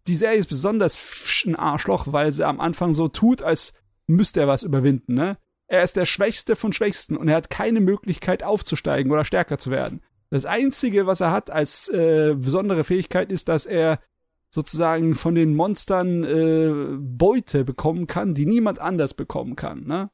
Die 0.08 0.16
Serie 0.16 0.40
ist 0.40 0.48
besonders 0.48 0.98
ein 1.46 1.56
Arschloch, 1.56 2.08
weil 2.12 2.32
sie 2.32 2.46
am 2.46 2.60
Anfang 2.60 2.94
so 2.94 3.08
tut, 3.08 3.42
als 3.42 3.74
müsste 4.08 4.40
er 4.42 4.48
was 4.48 4.64
überwinden, 4.64 5.14
ne? 5.14 5.38
Er 5.68 5.84
ist 5.84 5.98
der 5.98 6.06
Schwächste 6.06 6.56
von 6.56 6.72
Schwächsten 6.72 7.18
und 7.18 7.28
er 7.28 7.36
hat 7.36 7.50
keine 7.50 7.82
Möglichkeit 7.82 8.42
aufzusteigen 8.42 9.12
oder 9.12 9.26
stärker 9.26 9.58
zu 9.58 9.70
werden. 9.70 10.02
Das 10.30 10.46
Einzige, 10.46 11.08
was 11.08 11.20
er 11.20 11.32
hat 11.32 11.50
als 11.50 11.90
äh, 11.90 12.36
besondere 12.36 12.86
Fähigkeit, 12.86 13.32
ist, 13.32 13.50
dass 13.50 13.66
er 13.66 14.00
sozusagen 14.50 15.16
von 15.16 15.36
den 15.36 15.56
Monstern 15.56 16.24
äh, 16.24 16.98
Beute 16.98 17.66
bekommen 17.66 18.08
kann, 18.08 18.34
die 18.34 18.46
niemand 18.46 18.80
anders 18.80 19.14
bekommen 19.14 19.58
kann, 19.58 19.84
ne? 19.84 20.10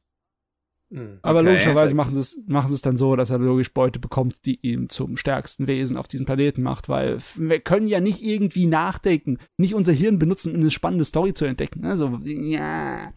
Hm. 0.94 1.18
Aber 1.22 1.40
Okay. 1.40 1.48
logischerweise 1.48 1.94
machen 1.96 2.14
sie 2.14 2.20
es 2.20 2.38
machen 2.46 2.68
sie 2.68 2.74
es 2.76 2.82
dann 2.82 2.96
so, 2.96 3.16
dass 3.16 3.30
er 3.30 3.38
logisch 3.38 3.72
Beute 3.74 3.98
bekommt, 3.98 4.46
die 4.46 4.60
ihn 4.62 4.88
zum 4.88 5.16
stärksten 5.16 5.66
Wesen 5.66 5.96
auf 5.96 6.06
diesem 6.06 6.24
Planeten 6.24 6.62
macht, 6.62 6.88
weil 6.88 7.18
wir 7.36 7.58
können 7.60 7.88
ja 7.88 8.00
nicht 8.00 8.22
irgendwie 8.22 8.66
nachdenken, 8.66 9.38
nicht 9.56 9.74
unser 9.74 9.92
Hirn 9.92 10.20
benutzen, 10.20 10.54
um 10.54 10.60
eine 10.60 10.70
spannende 10.70 11.04
Story 11.04 11.32
zu 11.34 11.46
entdecken. 11.46 11.84
Also, 11.84 12.20
ja. 12.24 13.12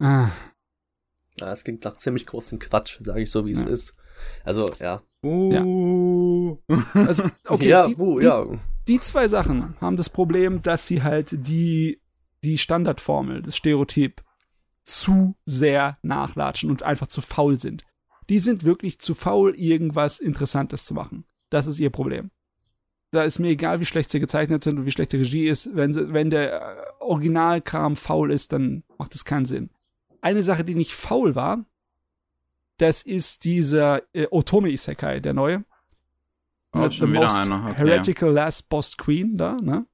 Ah, 0.00 0.28
Ja, 1.38 1.50
es 1.50 1.64
klingt 1.64 1.82
nach 1.84 1.96
ziemlich 1.96 2.26
großen 2.26 2.58
Quatsch, 2.58 2.98
sage 3.02 3.22
ich 3.22 3.30
so, 3.30 3.44
wie 3.46 3.50
es 3.52 3.62
Ja. 3.62 3.68
ist. 3.70 3.94
Also, 4.44 4.66
ja. 4.78 5.02
Uh. 5.24 6.58
also, 6.94 7.24
okay, 7.48 7.68
ja, 7.68 7.86
die, 7.88 7.96
uh, 7.96 8.20
die, 8.20 8.26
ja. 8.26 8.46
die 8.86 9.00
zwei 9.00 9.26
Sachen 9.28 9.74
haben 9.80 9.96
das 9.96 10.10
Problem, 10.10 10.60
dass 10.62 10.86
sie 10.86 11.02
halt 11.02 11.28
die, 11.32 12.00
die 12.44 12.58
Standardformel, 12.58 13.42
das 13.42 13.56
Stereotyp, 13.56 14.22
zu 14.84 15.36
sehr 15.44 15.98
nachlatschen 16.02 16.70
und 16.70 16.82
einfach 16.82 17.06
zu 17.06 17.20
faul 17.20 17.58
sind. 17.58 17.84
Die 18.28 18.38
sind 18.38 18.64
wirklich 18.64 18.98
zu 18.98 19.14
faul, 19.14 19.54
irgendwas 19.54 20.20
Interessantes 20.20 20.84
zu 20.84 20.94
machen. 20.94 21.24
Das 21.50 21.66
ist 21.66 21.78
ihr 21.78 21.90
Problem. 21.90 22.30
Da 23.10 23.22
ist 23.22 23.38
mir 23.38 23.48
egal, 23.48 23.80
wie 23.80 23.84
schlecht 23.86 24.10
sie 24.10 24.18
gezeichnet 24.18 24.64
sind 24.64 24.78
und 24.78 24.86
wie 24.86 24.90
schlecht 24.90 25.12
die 25.12 25.18
Regie 25.18 25.46
ist. 25.46 25.74
Wenn, 25.74 25.92
sie, 25.92 26.12
wenn 26.12 26.30
der 26.30 26.60
äh, 26.60 26.84
Originalkram 27.00 27.96
faul 27.96 28.32
ist, 28.32 28.52
dann 28.52 28.82
macht 28.98 29.14
es 29.14 29.24
keinen 29.24 29.44
Sinn. 29.44 29.70
Eine 30.20 30.42
Sache, 30.42 30.64
die 30.64 30.74
nicht 30.74 30.92
faul 30.92 31.34
war, 31.34 31.64
das 32.78 33.02
ist 33.02 33.44
dieser 33.44 34.02
äh, 34.14 34.26
Otome 34.30 34.70
Isekai, 34.70 35.20
der 35.20 35.32
neue. 35.32 35.64
Oh, 36.72 36.78
Mit 36.78 36.94
schon 36.94 37.12
wieder 37.12 37.32
einer, 37.32 37.68
okay. 37.68 37.76
Heretical 37.76 38.32
Last 38.32 38.68
Boss 38.68 38.96
Queen 38.96 39.36
da, 39.36 39.58
ne? 39.60 39.86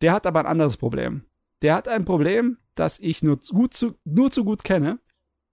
Der 0.00 0.12
hat 0.12 0.26
aber 0.26 0.40
ein 0.40 0.46
anderes 0.46 0.76
Problem. 0.76 1.24
Der 1.62 1.74
hat 1.74 1.88
ein 1.88 2.04
Problem, 2.04 2.58
das 2.78 2.98
ich 2.98 3.22
nur 3.22 3.40
zu 3.40 3.54
gut 3.54 3.74
zu, 3.74 3.94
nur 4.04 4.30
zu 4.30 4.44
gut 4.44 4.64
kenne. 4.64 5.00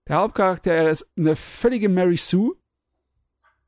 Der 0.08 0.18
Hauptcharakter 0.18 0.90
ist 0.90 1.10
eine 1.18 1.36
völlige 1.36 1.90
Mary 1.90 2.18
Sue. 2.18 2.56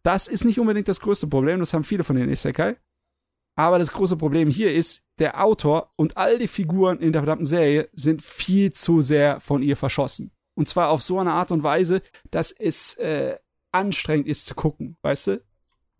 Das 0.03 0.27
ist 0.27 0.45
nicht 0.45 0.59
unbedingt 0.59 0.87
das 0.87 0.99
größte 0.99 1.27
Problem, 1.27 1.59
das 1.59 1.73
haben 1.73 1.83
viele 1.83 2.03
von 2.03 2.15
den 2.15 2.29
Isekai. 2.29 2.77
Aber 3.55 3.79
das 3.79 3.91
große 3.91 4.17
Problem 4.17 4.49
hier 4.49 4.73
ist, 4.73 5.03
der 5.17 5.43
Autor 5.43 5.91
und 5.95 6.15
all 6.15 6.37
die 6.37 6.47
Figuren 6.47 6.99
in 6.99 7.11
der 7.11 7.21
verdammten 7.23 7.47
Serie 7.47 7.89
sind 7.93 8.21
viel 8.21 8.71
zu 8.71 9.01
sehr 9.01 9.39
von 9.39 9.63
ihr 9.63 9.75
verschossen. 9.75 10.31
Und 10.53 10.69
zwar 10.69 10.89
auf 10.89 11.01
so 11.01 11.19
eine 11.19 11.31
Art 11.31 11.51
und 11.51 11.63
Weise, 11.63 12.03
dass 12.29 12.51
es 12.51 12.93
äh, 12.95 13.37
anstrengend 13.71 14.27
ist 14.27 14.45
zu 14.45 14.53
gucken, 14.53 14.97
weißt 15.01 15.27
du? 15.27 15.43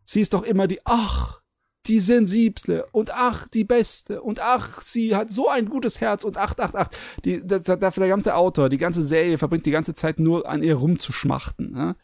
Sie 0.05 0.21
ist 0.21 0.33
doch 0.33 0.43
immer 0.43 0.67
die, 0.67 0.79
ach, 0.85 1.41
die 1.88 2.00
sensible 2.00 2.86
und 2.91 3.12
ach, 3.13 3.47
die 3.47 3.63
Beste 3.63 4.21
und 4.21 4.39
ach, 4.41 4.82
sie 4.82 5.15
hat 5.15 5.32
so 5.32 5.47
ein 5.50 5.67
gutes 5.67 6.02
Herz 6.02 6.23
und 6.23 6.38
ach, 6.38 6.54
ach, 6.58 6.73
ach. 6.73 6.89
Die, 7.26 7.41
der, 7.45 7.60
der, 7.60 7.78
der 7.78 8.08
ganze 8.08 8.36
Autor, 8.36 8.69
die 8.69 8.78
ganze 8.78 9.04
Serie 9.04 9.38
verbringt 9.38 9.65
die 9.65 9.71
ganze 9.71 9.93
Zeit 9.93 10.19
nur 10.19 10.47
an 10.47 10.63
ihr 10.63 10.76
rumzuschmachten. 10.76 11.71
Ne? 11.71 11.95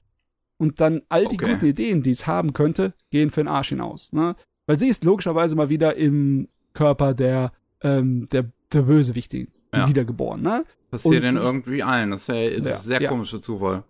Und 0.58 0.80
dann 0.80 1.02
all 1.10 1.26
die 1.28 1.36
Okay. 1.36 1.54
guten 1.54 1.66
Ideen, 1.66 2.04
die 2.04 2.12
es 2.12 2.26
haben 2.28 2.54
könnte, 2.54 2.94
gehen 3.12 3.30
für 3.30 3.42
den 3.42 3.48
Arsch 3.50 3.70
hinaus. 3.70 4.12
Ne? 4.14 4.36
Weil 4.66 4.80
sie 4.80 4.88
ist 4.88 5.04
logischerweise 5.04 5.56
mal 5.56 5.70
wieder 5.70 5.96
im 5.96 6.48
Körper 6.74 7.14
der, 7.14 7.52
ähm, 7.82 8.28
der, 8.32 8.46
der 8.72 8.82
Bösewichtigen 8.84 9.52
Ja. 9.74 9.88
wiedergeboren. 9.88 10.42
Ne? 10.42 10.64
Passiert 10.92 11.24
denn 11.24 11.38
irgendwie 11.38 11.84
allen. 11.84 12.12
Das 12.12 12.22
ist 12.22 12.28
ja, 12.30 12.36
Ja, 12.36 12.78
sehr 12.78 13.02
ja. 13.02 13.10
komischer 13.10 13.42
Zufall. 13.42 13.84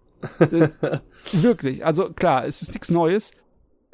Wirklich, 1.34 1.86
also 1.86 2.10
klar, 2.12 2.46
es 2.46 2.62
ist 2.62 2.70
nichts 2.74 2.90
Neues. 2.90 3.32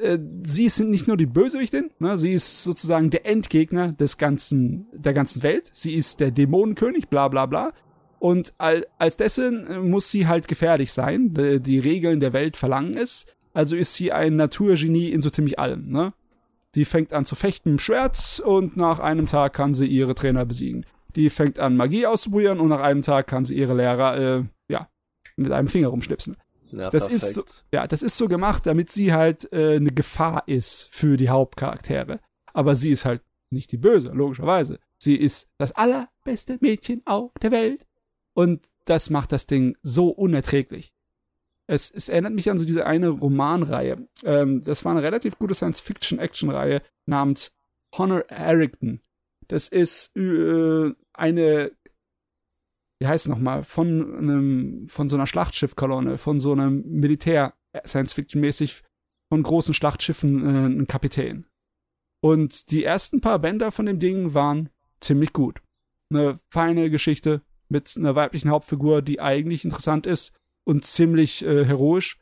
Äh, 0.00 0.18
Sie 0.44 0.64
ist 0.64 0.80
nicht 0.80 1.06
nur 1.06 1.16
die 1.16 1.26
Bösewichtin, 1.26 1.90
ne? 1.98 2.16
sie 2.16 2.32
ist 2.32 2.62
sozusagen 2.64 3.10
der 3.10 3.26
Endgegner 3.26 3.92
des 3.92 4.18
ganzen, 4.18 4.86
der 4.92 5.12
ganzen 5.12 5.42
Welt. 5.42 5.70
Sie 5.72 5.94
ist 5.94 6.20
der 6.20 6.30
Dämonenkönig, 6.30 7.08
bla 7.08 7.28
bla 7.28 7.46
bla. 7.46 7.72
Und 8.18 8.52
al, 8.58 8.86
als 8.98 9.16
dessen 9.16 9.66
äh, 9.66 9.78
muss 9.78 10.10
sie 10.10 10.26
halt 10.26 10.48
gefährlich 10.48 10.92
sein. 10.92 11.34
Die, 11.34 11.60
die 11.60 11.78
Regeln 11.78 12.20
der 12.20 12.32
Welt 12.32 12.56
verlangen 12.56 12.96
es. 12.96 13.26
Also 13.52 13.76
ist 13.76 13.94
sie 13.94 14.12
ein 14.12 14.36
Naturgenie 14.36 15.10
in 15.10 15.22
so 15.22 15.30
ziemlich 15.30 15.58
allem. 15.58 15.88
Ne? 15.88 16.12
Die 16.74 16.84
fängt 16.84 17.12
an 17.12 17.24
zu 17.24 17.34
fechten 17.34 17.70
mit 17.70 17.80
dem 17.80 17.82
Schwert 17.82 18.40
und 18.44 18.76
nach 18.76 19.00
einem 19.00 19.26
Tag 19.26 19.54
kann 19.54 19.74
sie 19.74 19.86
ihre 19.86 20.14
Trainer 20.14 20.44
besiegen. 20.44 20.86
Die 21.16 21.28
fängt 21.30 21.58
an 21.58 21.76
Magie 21.76 22.06
auszuprobieren 22.06 22.60
und 22.60 22.68
nach 22.68 22.80
einem 22.80 23.02
Tag 23.02 23.26
kann 23.26 23.44
sie 23.44 23.56
ihre 23.56 23.74
Lehrer, 23.74 24.18
äh, 24.18 24.44
ja, 24.68 24.88
mit 25.36 25.50
einem 25.50 25.68
Finger 25.68 25.88
rumschnipsen. 25.88 26.36
Ja 26.72 26.90
Das 26.90 27.08
ist 27.08 27.34
so, 27.34 27.44
ja, 27.72 27.86
das 27.86 28.02
ist 28.02 28.16
so 28.16 28.28
gemacht, 28.28 28.66
damit 28.66 28.90
sie 28.90 29.12
halt 29.12 29.52
äh, 29.52 29.76
eine 29.76 29.90
Gefahr 29.90 30.44
ist 30.46 30.88
für 30.90 31.16
die 31.16 31.28
Hauptcharaktere. 31.28 32.20
Aber 32.52 32.74
sie 32.74 32.90
ist 32.90 33.04
halt 33.04 33.22
nicht 33.50 33.72
die 33.72 33.78
Böse, 33.78 34.10
logischerweise. 34.10 34.78
Sie 34.98 35.16
ist 35.16 35.48
das 35.58 35.72
allerbeste 35.72 36.58
Mädchen 36.60 37.02
auf 37.04 37.32
der 37.42 37.50
Welt. 37.50 37.86
Und 38.34 38.68
das 38.84 39.10
macht 39.10 39.32
das 39.32 39.46
Ding 39.46 39.76
so 39.82 40.08
unerträglich. 40.08 40.92
Es, 41.66 41.90
es 41.90 42.08
erinnert 42.08 42.32
mich 42.32 42.50
an 42.50 42.58
so 42.58 42.64
diese 42.64 42.86
eine 42.86 43.08
Romanreihe. 43.08 44.08
Ähm, 44.24 44.64
das 44.64 44.84
war 44.84 44.92
eine 44.92 45.02
relativ 45.02 45.38
gute 45.38 45.54
Science-Fiction-Action-Reihe 45.54 46.82
namens 47.06 47.54
Honor 47.96 48.24
Errington. 48.28 49.00
Das 49.46 49.68
ist 49.68 50.16
äh, 50.16 50.92
eine, 51.12 51.72
wie 53.00 53.06
heißt 53.06 53.26
es 53.26 53.30
nochmal, 53.30 53.64
von 53.64 54.16
einem, 54.18 54.88
von 54.88 55.08
so 55.08 55.16
einer 55.16 55.26
Schlachtschiffkolonne, 55.26 56.18
von 56.18 56.38
so 56.38 56.52
einem 56.52 56.84
Militär, 56.86 57.54
Science-Fiction-mäßig, 57.86 58.82
von 59.30 59.42
großen 59.42 59.74
Schlachtschiffen 59.74 60.44
äh, 60.44 60.66
ein 60.66 60.86
Kapitän. 60.86 61.46
Und 62.20 62.70
die 62.70 62.84
ersten 62.84 63.20
paar 63.20 63.38
Bänder 63.38 63.72
von 63.72 63.86
dem 63.86 63.98
Ding 63.98 64.34
waren 64.34 64.68
ziemlich 65.00 65.32
gut. 65.32 65.62
Eine 66.10 66.38
feine 66.50 66.90
Geschichte 66.90 67.42
mit 67.70 67.96
einer 67.96 68.14
weiblichen 68.14 68.50
Hauptfigur, 68.50 69.00
die 69.00 69.20
eigentlich 69.20 69.64
interessant 69.64 70.06
ist 70.06 70.32
und 70.64 70.84
ziemlich 70.84 71.44
äh, 71.44 71.64
heroisch. 71.64 72.18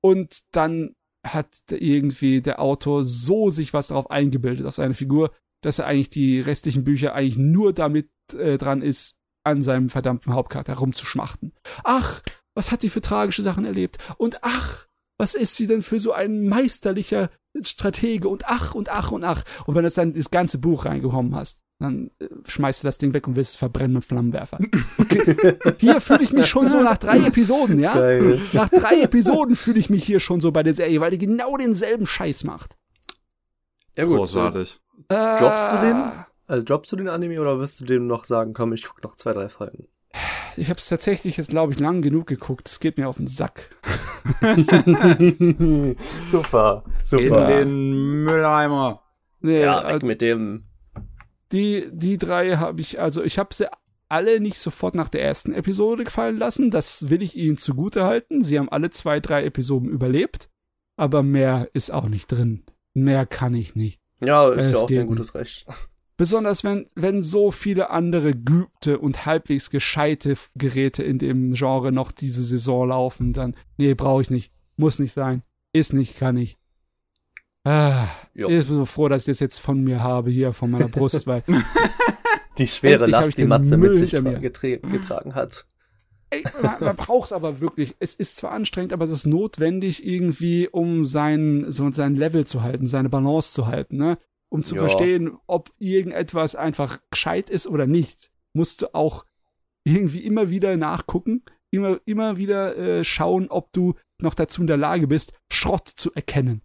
Und 0.00 0.40
dann 0.50 0.96
hat 1.22 1.60
irgendwie 1.68 2.40
der 2.40 2.60
Autor 2.60 3.04
so 3.04 3.50
sich 3.50 3.72
was 3.72 3.88
darauf 3.88 4.10
eingebildet, 4.10 4.66
auf 4.66 4.74
seine 4.74 4.94
Figur, 4.94 5.30
dass 5.60 5.78
er 5.78 5.86
eigentlich 5.86 6.10
die 6.10 6.40
restlichen 6.40 6.82
Bücher 6.82 7.14
eigentlich 7.14 7.38
nur 7.38 7.72
damit 7.74 8.08
äh, 8.32 8.58
dran 8.58 8.82
ist, 8.82 9.19
an 9.44 9.62
seinem 9.62 9.88
verdammten 9.88 10.34
Hauptcharakter 10.34 10.74
rumzuschmachten. 10.74 11.52
Ach, 11.84 12.22
was 12.54 12.70
hat 12.70 12.82
die 12.82 12.88
für 12.88 13.00
tragische 13.00 13.42
Sachen 13.42 13.64
erlebt? 13.64 13.98
Und 14.18 14.40
ach, 14.42 14.86
was 15.18 15.34
ist 15.34 15.56
sie 15.56 15.66
denn 15.66 15.82
für 15.82 16.00
so 16.00 16.12
ein 16.12 16.48
meisterlicher 16.48 17.30
Stratege? 17.62 18.28
Und 18.28 18.44
ach, 18.46 18.74
und 18.74 18.90
ach, 18.90 19.10
und 19.10 19.24
ach. 19.24 19.44
Und 19.66 19.74
wenn 19.74 19.84
du 19.84 19.90
dann 19.90 20.14
das 20.14 20.30
ganze 20.30 20.58
Buch 20.58 20.84
reingekommen 20.84 21.34
hast, 21.34 21.62
dann 21.78 22.10
äh, 22.18 22.28
schmeißt 22.46 22.82
du 22.82 22.88
das 22.88 22.98
Ding 22.98 23.14
weg 23.14 23.26
und 23.26 23.36
willst 23.36 23.52
es 23.52 23.56
verbrennen 23.56 23.94
mit 23.94 24.04
Flammenwerfer. 24.04 24.58
Okay. 24.98 25.56
Hier 25.78 26.00
fühle 26.00 26.22
ich 26.22 26.32
mich 26.32 26.46
schon 26.46 26.68
so 26.68 26.82
nach 26.82 26.98
drei 26.98 27.18
Episoden, 27.26 27.78
ja? 27.78 27.94
Geil. 27.94 28.40
Nach 28.52 28.68
drei 28.68 29.00
Episoden 29.02 29.56
fühle 29.56 29.78
ich 29.78 29.88
mich 29.88 30.04
hier 30.04 30.20
schon 30.20 30.40
so 30.40 30.52
bei 30.52 30.62
der 30.62 30.74
Serie, 30.74 31.00
weil 31.00 31.10
die 31.10 31.18
genau 31.18 31.56
denselben 31.56 32.06
Scheiß 32.06 32.44
macht. 32.44 32.76
Ja, 33.96 34.04
gut. 34.04 34.18
Großartig. 34.18 34.78
Äh, 35.08 35.38
Droppst 35.38 35.72
du 35.72 35.76
den? 35.86 36.24
Also 36.50 36.64
droppst 36.64 36.90
du 36.90 36.96
den 36.96 37.08
Anime 37.08 37.40
oder 37.40 37.60
wirst 37.60 37.80
du 37.80 37.84
dem 37.84 38.08
noch 38.08 38.24
sagen, 38.24 38.54
komm, 38.54 38.72
ich 38.72 38.84
guck 38.84 39.04
noch 39.04 39.14
zwei, 39.14 39.32
drei 39.32 39.48
Folgen? 39.48 39.86
Ich 40.56 40.68
habe 40.68 40.80
es 40.80 40.88
tatsächlich 40.88 41.36
jetzt, 41.36 41.50
glaube 41.50 41.72
ich, 41.72 41.78
lang 41.78 42.02
genug 42.02 42.26
geguckt. 42.26 42.68
Es 42.68 42.80
geht 42.80 42.98
mir 42.98 43.08
auf 43.08 43.18
den 43.18 43.28
Sack. 43.28 43.70
super, 46.26 46.82
In 46.86 47.04
super. 47.04 47.46
den 47.46 48.24
Mülleimer. 48.24 49.02
Nee, 49.40 49.62
Ja, 49.62 49.78
weg 49.78 49.86
also 49.86 50.06
mit 50.06 50.20
dem. 50.20 50.64
die, 51.52 51.88
die 51.92 52.18
drei 52.18 52.56
habe 52.56 52.80
ich, 52.80 53.00
also 53.00 53.22
ich 53.22 53.38
habe 53.38 53.54
sie 53.54 53.68
alle 54.08 54.40
nicht 54.40 54.58
sofort 54.58 54.96
nach 54.96 55.08
der 55.08 55.22
ersten 55.22 55.52
Episode 55.54 56.02
gefallen 56.02 56.36
lassen. 56.36 56.72
Das 56.72 57.10
will 57.10 57.22
ich 57.22 57.36
ihnen 57.36 57.58
zugute 57.58 58.02
halten. 58.04 58.42
Sie 58.42 58.58
haben 58.58 58.68
alle 58.68 58.90
zwei, 58.90 59.20
drei 59.20 59.44
Episoden 59.44 59.88
überlebt. 59.88 60.50
Aber 60.96 61.22
mehr 61.22 61.68
ist 61.74 61.92
auch 61.92 62.08
nicht 62.08 62.26
drin. 62.26 62.64
Mehr 62.92 63.24
kann 63.24 63.54
ich 63.54 63.76
nicht. 63.76 64.00
Ja, 64.20 64.48
ist 64.50 64.64
Es 64.64 64.72
ja 64.72 64.78
auch 64.78 64.90
ein 64.90 65.06
gutes 65.06 65.34
Recht. 65.36 65.64
Besonders 66.20 66.64
wenn, 66.64 66.86
wenn 66.94 67.22
so 67.22 67.50
viele 67.50 67.88
andere 67.88 68.34
geübte 68.34 68.98
und 68.98 69.24
halbwegs 69.24 69.70
gescheite 69.70 70.34
Geräte 70.54 71.02
in 71.02 71.18
dem 71.18 71.54
Genre 71.54 71.92
noch 71.92 72.12
diese 72.12 72.42
Saison 72.42 72.88
laufen, 72.88 73.32
dann, 73.32 73.56
nee, 73.78 73.94
brauche 73.94 74.20
ich 74.20 74.28
nicht. 74.28 74.52
Muss 74.76 74.98
nicht 74.98 75.14
sein. 75.14 75.42
Ist 75.72 75.94
nicht, 75.94 76.18
kann 76.18 76.36
ich. 76.36 76.58
Ah, 77.64 78.06
Jo. 78.34 78.50
ich 78.50 78.66
bin 78.66 78.76
so 78.76 78.84
froh, 78.84 79.08
dass 79.08 79.22
ich 79.22 79.32
das 79.32 79.40
jetzt 79.40 79.60
von 79.60 79.82
mir 79.82 80.02
habe, 80.02 80.30
hier 80.30 80.52
von 80.52 80.70
meiner 80.70 80.88
Brust, 80.88 81.26
weil 81.26 81.42
Die 82.58 82.68
schwere 82.68 83.06
Last, 83.06 83.38
die 83.38 83.46
Matze 83.46 83.78
Müll 83.78 83.98
mit 83.98 83.98
sich 84.00 84.12
mir. 84.20 84.40
getra 84.40 84.76
getragen 84.76 85.34
hat. 85.34 85.64
Ey, 86.28 86.44
man, 86.60 86.80
man 86.80 86.96
braucht 86.96 87.28
es 87.28 87.32
aber 87.32 87.60
wirklich. 87.62 87.96
Es 87.98 88.14
ist 88.14 88.36
zwar 88.36 88.52
anstrengend, 88.52 88.92
aber 88.92 89.06
es 89.06 89.10
ist 89.10 89.24
notwendig 89.24 90.04
irgendwie, 90.06 90.68
um 90.68 91.06
sein, 91.06 91.64
so 91.68 91.90
sein 91.92 92.14
Level 92.14 92.46
zu 92.46 92.60
halten, 92.60 92.86
seine 92.86 93.08
Balance 93.08 93.54
zu 93.54 93.66
halten, 93.68 93.96
ne? 93.96 94.18
Um 94.50 94.62
zu 94.64 94.74
Ja. 94.74 94.80
verstehen, 94.82 95.38
ob 95.46 95.70
irgendetwas 95.78 96.54
einfach 96.56 97.00
gescheit 97.10 97.48
ist 97.50 97.66
oder 97.66 97.86
nicht, 97.86 98.30
musst 98.52 98.82
du 98.82 98.94
auch 98.94 99.24
irgendwie 99.84 100.24
immer 100.26 100.50
wieder 100.50 100.76
nachgucken, 100.76 101.42
immer, 101.70 102.00
immer 102.04 102.36
wieder 102.36 102.76
äh, 102.76 103.04
schauen, 103.04 103.48
ob 103.48 103.72
du 103.72 103.94
noch 104.18 104.34
dazu 104.34 104.60
in 104.60 104.66
der 104.66 104.76
Lage 104.76 105.06
bist, 105.06 105.32
Schrott 105.52 105.88
zu 105.88 106.12
erkennen. 106.14 106.62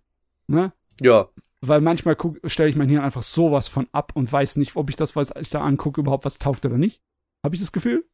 Ne? 0.47 0.73
Ja, 1.01 1.29
Weil 1.61 1.79
manchmal 1.81 2.17
stelle 2.45 2.69
ich 2.69 2.75
mein 2.75 2.89
Hirn 2.89 3.03
einfach 3.03 3.23
sowas 3.23 3.67
von 3.67 3.87
ab 3.91 4.11
und 4.15 4.31
weiß 4.31 4.57
nicht, 4.57 4.75
ob 4.75 4.89
ich 4.89 4.95
das, 4.97 5.15
was 5.15 5.31
ich 5.39 5.49
da 5.49 5.61
angucke, 5.61 6.01
überhaupt 6.01 6.25
was 6.25 6.37
taugt 6.37 6.65
oder 6.65 6.77
nicht. 6.77 7.01
Habe 7.43 7.55
ich 7.55 7.61
das 7.61 7.71
Gefühl? 7.71 8.05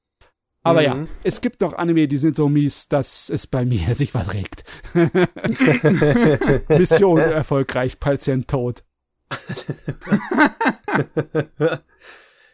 Aber 0.63 0.81
Mhm. 0.81 0.85
ja, 0.85 1.07
es 1.23 1.41
gibt 1.41 1.61
noch 1.61 1.73
Anime, 1.73 2.07
die 2.07 2.17
sind 2.17 2.35
so 2.35 2.47
mies, 2.47 2.87
dass 2.87 3.29
es 3.29 3.47
bei 3.47 3.65
mir 3.65 3.95
sich 3.95 4.13
was 4.13 4.33
regt. 4.33 4.63
Mission 6.69 7.17
erfolgreich, 7.19 7.99
Patient 7.99 8.47
tot. 8.47 8.83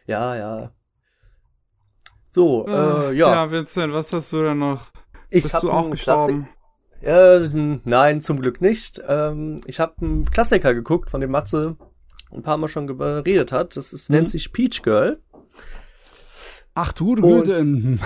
Ja, 0.06 0.36
ja. 0.36 0.72
So, 2.30 2.66
äh, 2.66 3.14
ja. 3.16 3.32
Ja, 3.32 3.50
Vincent, 3.50 3.92
was 3.92 4.12
hast 4.12 4.32
du 4.32 4.42
denn 4.42 4.58
noch? 4.58 4.86
ich 5.30 5.44
Bist 5.44 5.62
du 5.62 5.70
auch 5.70 5.90
gestorben? 5.90 6.48
Äh, 7.00 7.48
nein, 7.84 8.20
zum 8.20 8.40
Glück 8.40 8.60
nicht. 8.60 9.00
Ähm, 9.06 9.60
ich 9.66 9.80
habe 9.80 9.94
einen 10.00 10.24
Klassiker 10.24 10.74
geguckt, 10.74 11.10
von 11.10 11.20
dem 11.20 11.30
Matze 11.30 11.76
ein 12.32 12.42
paar 12.42 12.56
Mal 12.56 12.68
schon 12.68 12.86
geredet 12.86 13.52
hat. 13.52 13.76
Das 13.76 13.92
ist, 13.92 14.10
Mhm. 14.10 14.16
nennt 14.16 14.28
sich 14.28 14.52
Peach 14.52 14.82
Girl. 14.82 15.22
Ach 16.74 16.92
du, 16.92 17.14
Güte, 17.16 17.56
ein, 17.56 17.98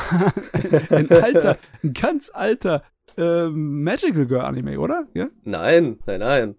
ein 0.91 1.11
alter, 1.11 1.59
ein 1.83 1.93
ganz 1.93 2.31
alter 2.33 2.83
äh, 3.19 3.49
Magical 3.49 4.27
Girl 4.27 4.41
Anime, 4.43 4.79
oder? 4.79 5.07
Ja? 5.15 5.29
Nein, 5.43 5.99
nein, 6.07 6.21
nein. 6.21 6.55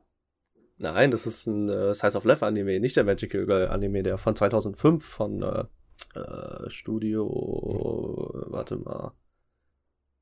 Nein, 0.78 1.12
das 1.12 1.28
ist 1.28 1.48
ein 1.48 1.70
äh, 1.70 1.94
Size 1.94 2.18
of 2.18 2.26
Left 2.26 2.44
Anime, 2.44 2.80
nicht 2.80 2.96
der 2.96 3.04
Magical 3.04 3.46
Girl 3.46 3.68
Anime, 3.68 4.04
der 4.04 4.18
von 4.18 4.36
2005 4.36 5.06
von 5.06 5.42
äh, 5.44 5.64
äh, 6.20 6.70
Studio, 6.70 7.28
warte 8.48 8.78
mal. 8.78 9.12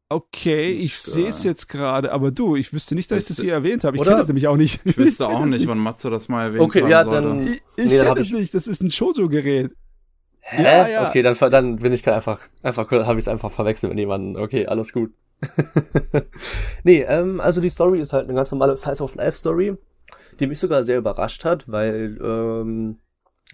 Okay, 0.10 0.72
ich 0.74 0.98
sehe 0.98 1.30
es 1.30 1.44
jetzt 1.44 1.70
gerade, 1.70 2.12
aber 2.12 2.32
du, 2.32 2.58
ich 2.58 2.74
wüsste 2.74 2.96
nicht, 2.96 3.10
dass 3.12 3.22
ich 3.22 3.28
das 3.30 3.40
hier 3.40 3.54
erwähnt 3.54 3.86
habe. 3.86 3.96
Ich 3.96 4.04
kenne 4.04 4.18
das 4.18 4.28
nämlich 4.28 4.48
auch 4.50 4.58
nicht. 4.58 4.82
Ich 4.84 4.98
wüsste 4.98 5.26
auch 5.30 5.46
nicht, 5.46 5.66
wann 5.70 5.78
Matze 5.78 6.10
das 6.10 6.28
mal 6.28 6.48
erwähnt 6.48 6.64
Okay, 6.64 6.82
haben 6.82 6.90
ja, 6.90 7.04
sollte. 7.06 7.22
dann- 7.30 7.48
Ich, 7.48 7.62
ich 7.78 7.92
Nee, 7.92 7.98
kenne 7.98 8.20
ich- 8.20 8.34
nicht, 8.34 8.54
das 8.54 8.68
ist 8.68 8.82
ein 8.82 8.92
Shoujo-Gerät. 8.92 9.72
Hä? 10.42 10.64
Ja, 10.64 10.88
ja. 10.88 11.08
Okay, 11.10 11.22
dann, 11.22 11.38
dann 11.50 11.78
bin 11.78 11.94
ich 11.94 12.06
einfach, 12.10 12.40
einfach 12.62 12.92
habe 12.92 13.20
ich 13.20 13.24
es 13.24 13.28
einfach 13.30 13.52
verwechselt 13.52 13.92
mit 13.94 14.00
jemandem. 14.00 14.42
Okay, 14.44 14.66
alles 14.68 14.92
gut. 14.92 15.14
nee, 16.84 17.04
ähm, 17.04 17.40
also 17.40 17.62
die 17.62 17.70
Story 17.70 18.02
ist 18.02 18.12
halt 18.12 18.26
eine 18.26 18.34
ganz 18.34 18.52
normale 18.52 18.76
Size 18.76 19.02
of 19.04 19.16
Life 19.16 19.38
Story, 19.38 19.78
die 20.40 20.48
mich 20.48 20.60
sogar 20.60 20.84
sehr 20.84 20.98
überrascht 20.98 21.46
hat, 21.46 21.72
weil 21.72 22.18
ähm, 22.22 23.00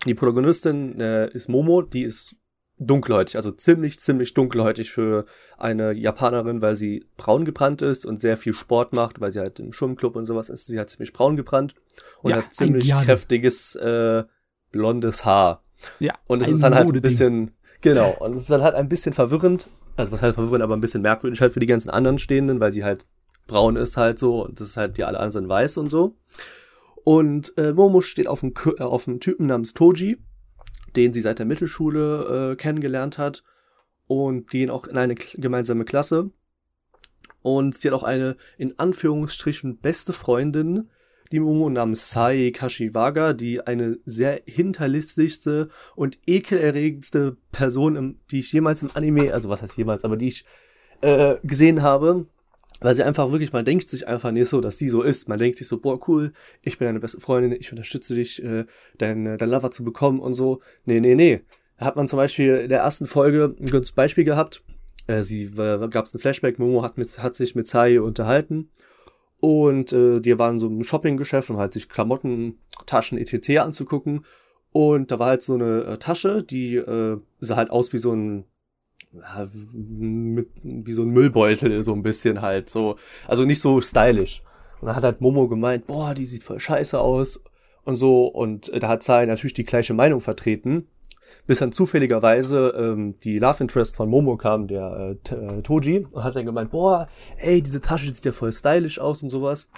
die 0.05 0.13
Protagonistin 0.13 0.99
äh, 0.99 1.29
ist 1.31 1.49
Momo, 1.49 1.81
die 1.81 2.03
ist 2.03 2.35
dunkelhäutig, 2.79 3.35
also 3.35 3.51
ziemlich, 3.51 3.99
ziemlich 3.99 4.33
dunkelhäutig 4.33 4.91
für 4.91 5.25
eine 5.57 5.93
Japanerin, 5.93 6.61
weil 6.61 6.75
sie 6.75 7.05
braun 7.17 7.43
gebrannt 7.43 7.81
ist 7.81 8.05
und 8.05 8.21
sehr 8.21 8.37
viel 8.37 8.53
Sport 8.53 8.93
macht, 8.93 9.19
weil 9.19 9.31
sie 9.31 9.39
halt 9.39 9.59
im 9.59 9.73
Schwimmclub 9.73 10.15
und 10.15 10.25
sowas 10.25 10.49
ist, 10.49 10.67
sie 10.67 10.77
halt 10.77 10.89
ziemlich 10.89 11.13
braun 11.13 11.35
gebrannt 11.35 11.73
und 12.21 12.31
Ja, 12.31 12.37
hat 12.37 12.53
ziemlich 12.53 12.89
kräftiges 12.89 13.75
äh, 13.75 14.23
blondes 14.71 15.25
Haar. 15.25 15.63
Ja, 15.99 16.13
Und 16.27 16.43
es 16.43 16.49
ist 16.49 16.61
dann 16.61 16.75
halt 16.75 16.91
ein 16.93 17.01
bisschen, 17.01 17.51
genau, 17.81 18.11
und 18.19 18.35
es 18.35 18.41
ist 18.41 18.51
dann 18.51 18.61
halt 18.61 18.75
ein 18.75 18.89
bisschen 18.89 19.13
verwirrend, 19.13 19.69
also 19.95 20.11
was 20.11 20.21
heißt 20.21 20.35
verwirrend, 20.35 20.63
aber 20.63 20.75
ein 20.75 20.81
bisschen 20.81 21.01
merkwürdig 21.01 21.41
halt 21.41 21.53
für 21.53 21.59
die 21.59 21.67
ganzen 21.67 21.89
anderen 21.89 22.19
Stehenden, 22.19 22.59
weil 22.59 22.71
sie 22.71 22.83
halt 22.83 23.05
braun 23.47 23.75
ist 23.75 23.97
halt 23.97 24.19
so 24.19 24.43
und 24.43 24.59
das 24.59 24.69
ist 24.69 24.77
halt, 24.77 24.97
die 24.97 25.03
alle 25.03 25.17
anderen 25.17 25.31
sind 25.31 25.49
weiß 25.49 25.77
und 25.77 25.89
so. 25.89 26.15
Und 27.07 27.57
äh, 27.57 27.71
Momo 27.71 28.01
steht 28.01 28.27
auf 28.27 28.43
einem, 28.43 28.53
äh, 28.79 28.83
auf 28.83 29.07
einem 29.07 29.21
Typen 29.21 29.45
namens 29.47 29.73
Toji, 29.73 30.17
den 30.97 31.13
sie 31.13 31.21
seit 31.21 31.39
der 31.39 31.45
Mittelschule 31.45 32.51
äh, 32.51 32.55
kennengelernt 32.57 33.17
hat 33.17 33.45
und 34.07 34.51
die 34.51 34.57
gehen 34.57 34.69
auch 34.69 34.87
in 34.87 34.97
eine 34.97 35.15
gemeinsame 35.15 35.85
Klasse. 35.85 36.27
Und 37.41 37.77
sie 37.77 37.87
hat 37.87 37.93
auch 37.93 38.03
eine, 38.03 38.35
in 38.57 38.77
Anführungsstrichen, 38.77 39.77
beste 39.77 40.11
Freundin, 40.11 40.89
die 41.31 41.39
Momo 41.39 41.69
namens 41.69 42.11
Sai 42.11 42.51
Kashiwaga, 42.53 43.31
die 43.31 43.61
eine 43.61 43.99
sehr 44.03 44.41
hinterlistigste 44.45 45.69
und 45.95 46.19
ekelerregendste 46.27 47.37
Person, 47.53 47.95
im, 47.95 48.19
die 48.31 48.41
ich 48.41 48.51
jemals 48.51 48.81
im 48.81 48.91
Anime, 48.93 49.33
also 49.33 49.47
was 49.47 49.61
heißt 49.61 49.77
jemals, 49.77 50.03
aber 50.03 50.17
die 50.17 50.27
ich 50.27 50.43
äh, 50.99 51.35
gesehen 51.41 51.83
habe, 51.83 52.27
weil 52.79 52.95
sie 52.95 53.03
einfach 53.03 53.31
wirklich, 53.31 53.53
man 53.53 53.65
denkt 53.65 53.89
sich 53.89 54.07
einfach 54.07 54.31
nicht 54.31 54.49
so, 54.49 54.61
dass 54.61 54.77
sie 54.77 54.89
so 54.89 55.01
ist. 55.01 55.27
Man 55.29 55.39
denkt 55.39 55.57
sich 55.57 55.67
so, 55.67 55.79
boah, 55.79 55.99
cool, 56.07 56.33
ich 56.63 56.77
bin 56.77 56.87
deine 56.87 56.99
beste 56.99 57.19
Freundin, 57.19 57.51
ich 57.59 57.71
unterstütze 57.71 58.15
dich, 58.15 58.43
äh, 58.43 58.65
dein, 58.97 59.25
äh, 59.25 59.37
dein 59.37 59.49
Lover 59.49 59.71
zu 59.71 59.83
bekommen 59.83 60.19
und 60.19 60.33
so. 60.33 60.61
Nee, 60.85 60.99
nee, 60.99 61.15
nee. 61.15 61.41
Da 61.77 61.85
hat 61.85 61.95
man 61.95 62.07
zum 62.07 62.17
Beispiel 62.17 62.55
in 62.55 62.69
der 62.69 62.79
ersten 62.79 63.05
Folge 63.05 63.55
ein 63.59 63.67
gutes 63.67 63.91
Beispiel 63.91 64.23
gehabt. 64.23 64.63
Äh, 65.07 65.23
sie 65.23 65.43
äh, 65.43 65.87
gab 65.89 66.05
es 66.05 66.13
ein 66.13 66.19
Flashback, 66.19 66.59
Momo 66.59 66.83
hat, 66.83 66.97
mit, 66.97 67.19
hat 67.19 67.35
sich 67.35 67.55
mit 67.55 67.67
Sai 67.67 68.01
unterhalten. 68.01 68.69
Und 69.39 69.93
äh, 69.93 70.19
die 70.19 70.37
waren 70.39 70.59
so 70.59 70.67
im 70.67 70.83
Shoppinggeschäft, 70.83 71.49
um 71.49 71.57
halt 71.57 71.73
sich 71.73 71.89
Klamotten, 71.89 72.59
Taschen, 72.85 73.17
etc. 73.17 73.59
anzugucken. 73.59 74.25
Und 74.71 75.11
da 75.11 75.19
war 75.19 75.27
halt 75.27 75.41
so 75.41 75.53
eine 75.53 75.83
äh, 75.83 75.97
Tasche, 75.97 76.43
die 76.43 76.75
äh, 76.75 77.17
sah 77.39 77.55
halt 77.55 77.69
aus 77.69 77.93
wie 77.93 77.99
so 77.99 78.13
ein 78.13 78.45
mit, 79.11 80.49
wie 80.63 80.93
so 80.93 81.03
ein 81.03 81.09
Müllbeutel, 81.09 81.83
so 81.83 81.93
ein 81.93 82.03
bisschen 82.03 82.41
halt 82.41 82.69
so. 82.69 82.97
Also 83.27 83.45
nicht 83.45 83.61
so 83.61 83.81
stylisch. 83.81 84.43
Und 84.79 84.87
dann 84.87 84.95
hat 84.95 85.03
halt 85.03 85.21
Momo 85.21 85.47
gemeint, 85.47 85.87
boah, 85.87 86.13
die 86.13 86.25
sieht 86.25 86.43
voll 86.43 86.59
scheiße 86.59 86.99
aus 86.99 87.43
und 87.83 87.95
so. 87.95 88.27
Und 88.27 88.71
da 88.81 88.87
hat 88.87 89.03
Sai 89.03 89.25
natürlich 89.25 89.53
die 89.53 89.65
gleiche 89.65 89.93
Meinung 89.93 90.21
vertreten. 90.21 90.87
Bis 91.45 91.59
dann 91.59 91.71
zufälligerweise 91.73 92.73
ähm, 92.77 93.15
die 93.21 93.37
Love 93.39 93.63
Interest 93.63 93.95
von 93.95 94.09
Momo 94.09 94.37
kam, 94.37 94.67
der 94.67 95.17
äh, 95.29 95.35
äh, 95.35 95.61
Toji, 95.61 96.07
und 96.09 96.23
hat 96.23 96.35
dann 96.35 96.45
gemeint, 96.45 96.71
boah, 96.71 97.07
ey, 97.37 97.61
diese 97.61 97.81
Tasche 97.81 98.13
sieht 98.13 98.23
ja 98.23 98.31
voll 98.31 98.53
stylisch 98.53 98.99
aus 98.99 99.23
und 99.23 99.29
sowas. 99.29 99.69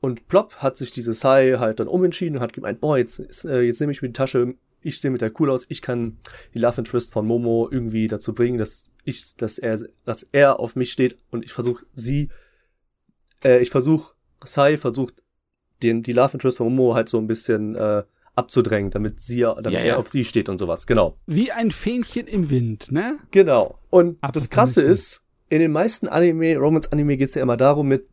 Und 0.00 0.28
plopp 0.28 0.56
hat 0.56 0.76
sich 0.76 0.90
diese 0.90 1.12
Sai 1.12 1.56
halt 1.58 1.80
dann 1.80 1.88
umentschieden 1.88 2.36
und 2.36 2.42
hat 2.42 2.52
gemeint, 2.52 2.80
boah, 2.80 2.96
jetzt, 2.96 3.44
äh, 3.44 3.60
jetzt 3.62 3.80
nehme 3.80 3.92
ich 3.92 4.00
mir 4.00 4.08
die 4.08 4.14
Tasche, 4.14 4.54
ich 4.80 5.00
sehe 5.00 5.10
mit 5.10 5.20
der 5.20 5.32
cool 5.40 5.50
aus, 5.50 5.66
ich 5.68 5.82
kann 5.82 6.18
die 6.54 6.58
Love 6.58 6.78
Interest 6.78 7.12
von 7.12 7.26
Momo 7.26 7.68
irgendwie 7.70 8.08
dazu 8.08 8.32
bringen, 8.34 8.58
dass 8.58 8.92
ich, 9.04 9.36
dass 9.36 9.58
er, 9.58 9.78
dass 10.04 10.22
er 10.22 10.60
auf 10.60 10.76
mich 10.76 10.92
steht 10.92 11.16
und 11.30 11.44
ich 11.44 11.52
versuche 11.52 11.84
sie, 11.94 12.28
äh, 13.44 13.60
ich 13.60 13.70
versuche, 13.70 14.14
Sai 14.44 14.76
versucht, 14.76 15.22
den, 15.82 16.02
die 16.02 16.12
Love 16.12 16.34
Interest 16.34 16.58
von 16.58 16.72
Momo 16.72 16.94
halt 16.94 17.08
so 17.08 17.18
ein 17.18 17.26
bisschen 17.26 17.74
äh, 17.74 18.04
abzudrängen, 18.34 18.90
damit 18.90 19.20
sie, 19.20 19.40
damit 19.40 19.72
Ja, 19.72 19.80
er 19.80 19.86
ja. 19.86 19.96
auf 19.96 20.08
sie 20.08 20.24
steht 20.24 20.48
und 20.48 20.58
sowas, 20.58 20.86
genau. 20.86 21.18
Wie 21.26 21.50
ein 21.50 21.70
Fähnchen 21.72 22.26
im 22.26 22.50
Wind, 22.50 22.92
ne? 22.92 23.18
Genau. 23.32 23.78
Und 23.90 24.18
das 24.22 24.44
Opportunistin. 24.44 24.50
Krasse 24.50 24.82
ist, 24.82 25.24
in 25.48 25.60
den 25.60 25.72
meisten 25.72 26.08
Anime, 26.08 26.56
Romance-Anime 26.56 27.16
geht 27.16 27.30
es 27.30 27.34
ja 27.34 27.42
immer 27.42 27.56
darum, 27.56 27.88
mit 27.88 28.06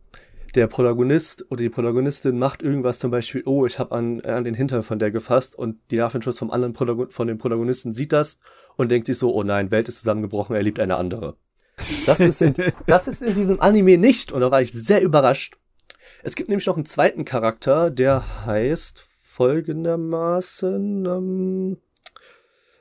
der 0.56 0.68
Protagonist 0.68 1.46
oder 1.50 1.62
die 1.62 1.70
Protagonistin 1.70 2.40
macht 2.40 2.62
irgendwas 2.62 3.00
zum 3.00 3.12
Beispiel, 3.12 3.44
oh, 3.46 3.66
ich 3.66 3.78
habe 3.78 3.94
an, 3.94 4.22
an 4.22 4.46
den 4.46 4.56
Hintern 4.56 4.84
von 4.84 5.00
der 5.00 5.12
gefasst 5.12 5.56
und 5.56 5.80
die 5.92 5.98
Interest 5.98 6.40
vom 6.40 6.52
anderen 6.52 6.74
Protagon 6.74 7.12
von 7.12 7.28
dem 7.28 7.38
Protagonisten 7.38 7.94
sieht 7.94 8.14
das 8.14 8.40
und 8.78 8.90
denkt 8.90 9.08
sich 9.08 9.18
so, 9.18 9.34
oh 9.34 9.44
nein, 9.44 9.72
Welt 9.72 9.88
ist 9.88 10.00
zusammengebrochen, 10.00 10.56
er 10.56 10.64
liebt 10.64 10.80
eine 10.80 10.96
andere. 10.96 11.36
Das 11.78 12.20
ist, 12.20 12.42
in, 12.42 12.56
das 12.88 13.08
ist 13.08 13.22
in 13.22 13.36
diesem 13.36 13.60
Anime 13.60 13.98
nicht 13.98 14.32
und 14.32 14.42
da 14.42 14.50
war 14.50 14.62
ich 14.62 14.72
sehr 14.72 15.02
überrascht. 15.02 15.58
Es 16.24 16.36
gibt 16.36 16.50
nämlich 16.50 16.68
noch 16.68 16.78
einen 16.78 16.86
zweiten 16.86 17.26
Charakter, 17.26 17.92
der 17.92 18.46
heißt 18.46 19.00
folgendermaßen 19.00 21.06
ähm, 21.06 21.78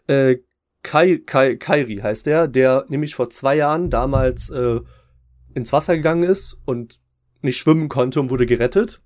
äh, 0.06 0.36
Kai, 0.82 1.22
Kai, 1.24 1.56
Kairi 1.56 1.96
heißt 1.96 2.26
der, 2.26 2.46
der 2.46 2.84
nämlich 2.88 3.14
vor 3.14 3.30
zwei 3.30 3.56
Jahren 3.56 3.90
damals 3.90 4.50
äh, 4.50 4.80
ins 5.54 5.72
Wasser 5.72 5.96
gegangen 5.96 6.22
ist 6.22 6.58
und 6.66 7.00
nicht 7.44 7.56
schwimmen 7.56 7.88
konnte 7.88 8.20
und 8.20 8.30
wurde 8.30 8.46
gerettet. 8.46 9.00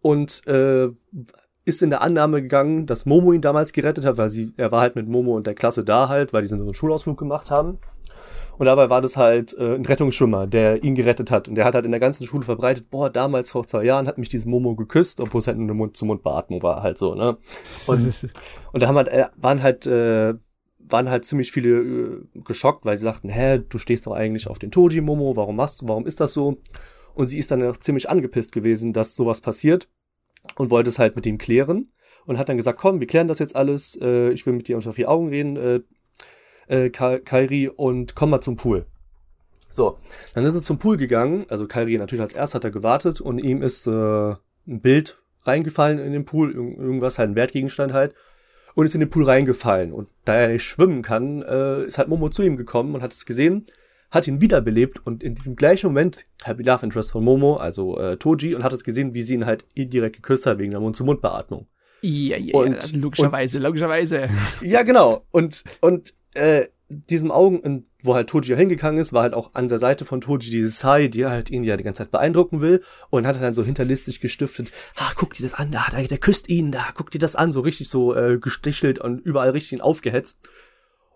Und 0.00 0.46
äh, 0.46 0.88
ist 1.64 1.82
in 1.82 1.90
der 1.90 2.02
Annahme 2.02 2.42
gegangen, 2.42 2.86
dass 2.86 3.06
Momo 3.06 3.32
ihn 3.32 3.40
damals 3.40 3.72
gerettet 3.72 4.04
hat, 4.04 4.16
weil 4.16 4.28
sie, 4.28 4.52
er 4.56 4.72
war 4.72 4.80
halt 4.80 4.96
mit 4.96 5.06
Momo 5.08 5.36
und 5.36 5.46
der 5.46 5.54
Klasse 5.54 5.84
da 5.84 6.08
halt, 6.08 6.32
weil 6.32 6.42
die 6.42 6.48
so 6.48 6.56
einen 6.56 6.74
Schulausflug 6.74 7.18
gemacht 7.18 7.50
haben. 7.50 7.78
Und 8.58 8.66
dabei 8.66 8.90
war 8.90 9.00
das 9.00 9.16
halt 9.16 9.56
äh, 9.58 9.74
ein 9.74 9.86
Rettungsschwimmer, 9.86 10.46
der 10.46 10.84
ihn 10.84 10.94
gerettet 10.94 11.30
hat. 11.30 11.48
Und 11.48 11.54
der 11.54 11.64
hat 11.64 11.74
halt 11.74 11.84
in 11.84 11.90
der 11.90 12.00
ganzen 12.00 12.24
Schule 12.24 12.44
verbreitet, 12.44 12.90
boah, 12.90 13.10
damals 13.10 13.50
vor 13.50 13.66
zwei 13.66 13.84
Jahren 13.84 14.06
hat 14.06 14.18
mich 14.18 14.28
dieses 14.28 14.46
Momo 14.46 14.74
geküsst, 14.74 15.20
obwohl 15.20 15.40
es 15.40 15.46
halt 15.46 15.56
nur 15.56 15.66
eine 15.66 15.74
Mund-zu-Mund-Beatmung 15.74 16.62
war, 16.62 16.82
halt 16.82 16.98
so, 16.98 17.14
ne? 17.14 17.38
Und, 17.86 18.30
und 18.72 18.82
da 18.82 18.88
haben 18.88 18.96
halt, 18.96 19.08
äh, 19.08 19.26
waren 19.36 19.62
halt, 19.62 19.86
äh, 19.86 20.34
waren 20.78 21.10
halt 21.10 21.24
ziemlich 21.24 21.50
viele 21.52 21.70
äh, 21.70 22.40
geschockt, 22.44 22.84
weil 22.84 22.98
sie 22.98 23.04
sagten, 23.04 23.30
hä, 23.30 23.60
du 23.66 23.78
stehst 23.78 24.06
doch 24.06 24.12
eigentlich 24.12 24.48
auf 24.48 24.58
den 24.58 24.70
Toji 24.70 25.00
Momo, 25.00 25.34
warum 25.36 25.56
machst 25.56 25.80
du, 25.80 25.88
warum 25.88 26.06
ist 26.06 26.20
das 26.20 26.32
so? 26.34 26.58
Und 27.14 27.26
sie 27.26 27.38
ist 27.38 27.50
dann 27.50 27.62
auch 27.62 27.76
ziemlich 27.76 28.08
angepisst 28.08 28.52
gewesen, 28.52 28.92
dass 28.92 29.14
sowas 29.14 29.40
passiert 29.40 29.88
und 30.56 30.70
wollte 30.70 30.90
es 30.90 30.98
halt 30.98 31.16
mit 31.16 31.26
ihm 31.26 31.38
klären 31.38 31.92
und 32.26 32.38
hat 32.38 32.48
dann 32.48 32.56
gesagt, 32.56 32.78
komm, 32.78 33.00
wir 33.00 33.06
klären 33.06 33.28
das 33.28 33.38
jetzt 33.38 33.56
alles, 33.56 33.98
äh, 34.00 34.30
ich 34.30 34.46
will 34.46 34.54
mit 34.54 34.68
dir 34.68 34.76
unter 34.76 34.92
vier 34.92 35.10
Augen 35.10 35.28
reden, 35.28 35.56
äh, 35.56 35.80
äh, 36.68 36.90
Ka 36.90 37.18
Kairi, 37.18 37.68
und 37.68 38.14
komm 38.14 38.30
mal 38.30 38.40
zum 38.40 38.56
Pool. 38.56 38.86
So, 39.68 39.98
dann 40.34 40.44
sind 40.44 40.54
sie 40.54 40.62
zum 40.62 40.78
Pool 40.78 40.96
gegangen, 40.96 41.46
also 41.48 41.66
Kairi 41.66 41.96
natürlich 41.98 42.22
als 42.22 42.34
erst 42.34 42.54
hat 42.54 42.64
er 42.64 42.70
gewartet 42.70 43.20
und 43.20 43.38
ihm 43.38 43.62
ist 43.62 43.86
äh, 43.86 43.90
ein 44.66 44.80
Bild 44.80 45.18
reingefallen 45.44 45.98
in 45.98 46.12
den 46.12 46.24
Pool, 46.24 46.52
irg 46.52 46.78
irgendwas, 46.78 47.18
halt 47.18 47.30
ein 47.30 47.36
Wertgegenstand 47.36 47.92
halt, 47.92 48.14
und 48.74 48.84
ist 48.84 48.94
in 48.94 49.00
den 49.00 49.10
Pool 49.10 49.24
reingefallen. 49.24 49.92
Und 49.92 50.08
da 50.24 50.34
er 50.34 50.48
nicht 50.48 50.64
schwimmen 50.64 51.02
kann, 51.02 51.42
äh, 51.42 51.84
ist 51.84 51.98
halt 51.98 52.08
Momo 52.08 52.28
zu 52.28 52.42
ihm 52.42 52.56
gekommen 52.56 52.94
und 52.94 53.02
hat 53.02 53.12
es 53.12 53.26
gesehen, 53.26 53.66
hat 54.12 54.28
ihn 54.28 54.40
wiederbelebt 54.40 55.04
und 55.04 55.24
in 55.24 55.34
diesem 55.34 55.56
gleichen 55.56 55.86
Moment 55.86 56.26
hat 56.44 56.58
die 56.60 56.62
Love 56.62 56.84
Interest 56.84 57.10
von 57.10 57.24
Momo, 57.24 57.56
also 57.56 57.98
äh, 57.98 58.16
Toji, 58.18 58.54
und 58.54 58.62
hat 58.62 58.72
es 58.72 58.84
gesehen, 58.84 59.14
wie 59.14 59.22
sie 59.22 59.34
ihn 59.34 59.46
halt 59.46 59.64
indirekt 59.74 60.16
geküsst 60.16 60.46
hat 60.46 60.58
wegen 60.58 60.70
der 60.70 60.80
Mund-zu-Mund-Beatmung. 60.80 61.66
Ja, 62.02 62.36
ja, 62.36 62.54
Und- 62.54 62.92
ja, 62.92 63.00
logischerweise, 63.00 63.58
logischerweise. 63.58 64.28
Ja, 64.62 64.82
genau. 64.82 65.24
Und, 65.30 65.64
und 65.80 66.12
äh, 66.34 66.66
diesem 66.88 67.30
Augen, 67.30 67.86
wo 68.02 68.14
halt 68.14 68.28
Toji 68.28 68.54
hingegangen 68.54 69.00
ist, 69.00 69.14
war 69.14 69.22
halt 69.22 69.32
auch 69.32 69.54
an 69.54 69.68
der 69.68 69.78
Seite 69.78 70.04
von 70.04 70.20
Toji 70.20 70.50
diese 70.50 70.68
Sai, 70.68 71.08
die 71.08 71.24
halt 71.24 71.48
ihn 71.48 71.64
ja 71.64 71.76
die 71.78 71.84
ganze 71.84 72.02
Zeit 72.02 72.10
beeindrucken 72.10 72.60
will 72.60 72.82
und 73.08 73.26
hat 73.26 73.40
dann 73.40 73.54
so 73.54 73.64
hinterlistig 73.64 74.20
gestiftet, 74.20 74.72
ah, 74.96 75.12
guck 75.16 75.32
dir 75.34 75.44
das 75.44 75.54
an, 75.54 75.70
da, 75.70 75.86
der, 75.90 76.06
der 76.06 76.18
küsst 76.18 76.50
ihn, 76.50 76.70
da, 76.70 76.84
guck 76.94 77.10
dir 77.10 77.18
das 77.18 77.34
an, 77.34 77.50
so 77.52 77.60
richtig 77.60 77.88
so 77.88 78.14
äh, 78.14 78.38
gestichelt 78.38 78.98
und 78.98 79.20
überall 79.20 79.50
richtig 79.50 79.80
aufgehetzt. 79.80 80.38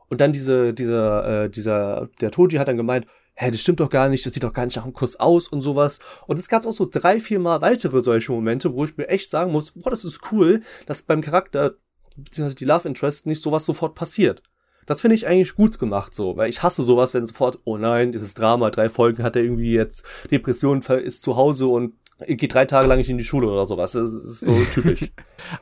Und 0.08 0.20
dann 0.20 0.32
diese, 0.32 0.72
dieser, 0.72 1.44
äh, 1.44 1.50
dieser, 1.50 2.08
der 2.20 2.30
Toji 2.30 2.58
hat 2.58 2.68
dann 2.68 2.76
gemeint, 2.76 3.06
hä, 3.34 3.50
das 3.50 3.60
stimmt 3.60 3.80
doch 3.80 3.90
gar 3.90 4.08
nicht, 4.08 4.24
das 4.24 4.32
sieht 4.32 4.44
doch 4.44 4.52
gar 4.52 4.64
nicht 4.64 4.76
nach 4.76 4.84
einem 4.84 4.92
Kuss 4.92 5.16
aus 5.16 5.48
und 5.48 5.60
sowas. 5.60 5.98
Und 6.26 6.38
es 6.38 6.48
gab 6.48 6.66
auch 6.66 6.72
so 6.72 6.88
drei, 6.90 7.20
vier 7.20 7.38
Mal 7.38 7.60
weitere 7.60 8.00
solche 8.00 8.32
Momente, 8.32 8.72
wo 8.74 8.84
ich 8.84 8.96
mir 8.96 9.08
echt 9.08 9.30
sagen 9.30 9.52
muss, 9.52 9.72
boah, 9.72 9.90
das 9.90 10.04
ist 10.04 10.20
cool, 10.32 10.62
dass 10.86 11.02
beim 11.02 11.20
Charakter, 11.20 11.74
beziehungsweise 12.16 12.56
die 12.56 12.64
Love 12.64 12.88
Interest 12.88 13.26
nicht 13.26 13.42
sowas 13.42 13.66
sofort 13.66 13.94
passiert. 13.94 14.42
Das 14.86 15.00
finde 15.00 15.16
ich 15.16 15.26
eigentlich 15.26 15.56
gut 15.56 15.78
gemacht 15.80 16.14
so, 16.14 16.36
weil 16.36 16.48
ich 16.48 16.62
hasse 16.62 16.84
sowas, 16.84 17.12
wenn 17.12 17.26
sofort, 17.26 17.58
oh 17.64 17.76
nein, 17.76 18.12
dieses 18.12 18.34
Drama, 18.34 18.70
drei 18.70 18.88
Folgen 18.88 19.24
hat 19.24 19.34
er 19.34 19.42
irgendwie 19.42 19.72
jetzt 19.72 20.04
Depression, 20.30 20.80
ist 20.80 21.22
zu 21.22 21.36
Hause 21.36 21.66
und 21.66 21.94
geht 22.26 22.54
drei 22.54 22.64
Tage 22.64 22.86
lang 22.86 22.98
nicht 22.98 23.10
in 23.10 23.18
die 23.18 23.24
Schule 23.24 23.48
oder 23.48 23.66
sowas. 23.66 23.92
Das 23.92 24.12
ist 24.12 24.40
so 24.40 24.64
typisch. 24.74 25.10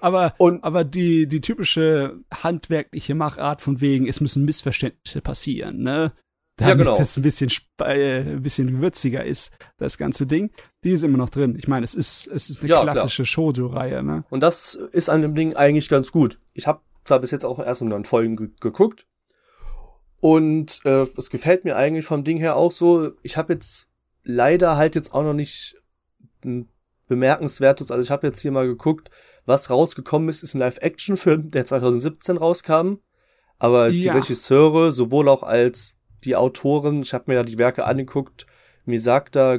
aber, 0.00 0.34
und, 0.38 0.62
aber 0.64 0.84
die, 0.84 1.26
die 1.26 1.40
typische 1.40 2.20
handwerkliche 2.32 3.14
Machart 3.14 3.60
von 3.60 3.80
wegen, 3.80 4.08
es 4.08 4.20
müssen 4.20 4.44
Missverständnisse 4.44 5.20
passieren, 5.20 5.82
ne? 5.82 6.12
Damit 6.56 6.78
ja, 6.78 6.84
genau. 6.84 6.96
das 6.96 7.16
ein 7.16 7.22
bisschen, 7.22 7.50
äh, 7.80 8.20
ein 8.20 8.42
bisschen 8.42 8.80
würziger 8.80 9.24
ist, 9.24 9.50
das 9.76 9.98
ganze 9.98 10.24
Ding. 10.24 10.52
Die 10.84 10.90
ist 10.90 11.02
immer 11.02 11.18
noch 11.18 11.30
drin. 11.30 11.56
Ich 11.58 11.66
meine, 11.66 11.82
es 11.82 11.96
ist, 11.96 12.28
es 12.28 12.48
ist 12.48 12.60
eine 12.60 12.70
ja, 12.70 12.82
klassische 12.82 13.26
Shoujo-Reihe, 13.26 14.04
ne? 14.04 14.24
Und 14.30 14.40
das 14.40 14.74
ist 14.74 15.08
an 15.08 15.22
dem 15.22 15.34
Ding 15.34 15.56
eigentlich 15.56 15.88
ganz 15.88 16.12
gut. 16.12 16.38
Ich 16.52 16.68
habe 16.68 16.80
zwar 17.04 17.18
bis 17.18 17.32
jetzt 17.32 17.44
auch 17.44 17.58
erst 17.58 17.82
um 17.82 17.88
neun 17.88 18.04
Folgen 18.04 18.54
geguckt, 18.60 19.04
und 20.24 20.80
äh, 20.86 21.02
es 21.18 21.28
gefällt 21.28 21.66
mir 21.66 21.76
eigentlich 21.76 22.06
vom 22.06 22.24
Ding 22.24 22.38
her 22.38 22.56
auch 22.56 22.72
so. 22.72 23.10
Ich 23.22 23.36
habe 23.36 23.52
jetzt 23.52 23.88
leider 24.22 24.78
halt 24.78 24.94
jetzt 24.94 25.12
auch 25.12 25.22
noch 25.22 25.34
nicht 25.34 25.76
bemerkenswertes, 27.08 27.90
also 27.90 28.02
ich 28.02 28.10
habe 28.10 28.26
jetzt 28.26 28.40
hier 28.40 28.52
mal 28.52 28.66
geguckt, 28.66 29.10
was 29.46 29.70
rausgekommen 29.70 30.28
ist, 30.28 30.42
ist 30.42 30.54
ein 30.54 30.60
Live-Action-Film, 30.60 31.50
der 31.50 31.66
2017 31.66 32.36
rauskam. 32.36 32.96
Aber 33.58 33.88
ja. 33.88 34.12
die 34.12 34.18
Regisseure, 34.18 34.90
sowohl 34.90 35.28
auch 35.28 35.42
als 35.42 35.94
die 36.24 36.36
Autoren, 36.36 37.02
ich 37.02 37.14
habe 37.14 37.24
mir 37.28 37.34
ja 37.34 37.42
die 37.42 37.58
Werke 37.58 37.84
angeguckt, 37.84 38.46
mir 38.84 39.00
sagt 39.00 39.36
da 39.36 39.58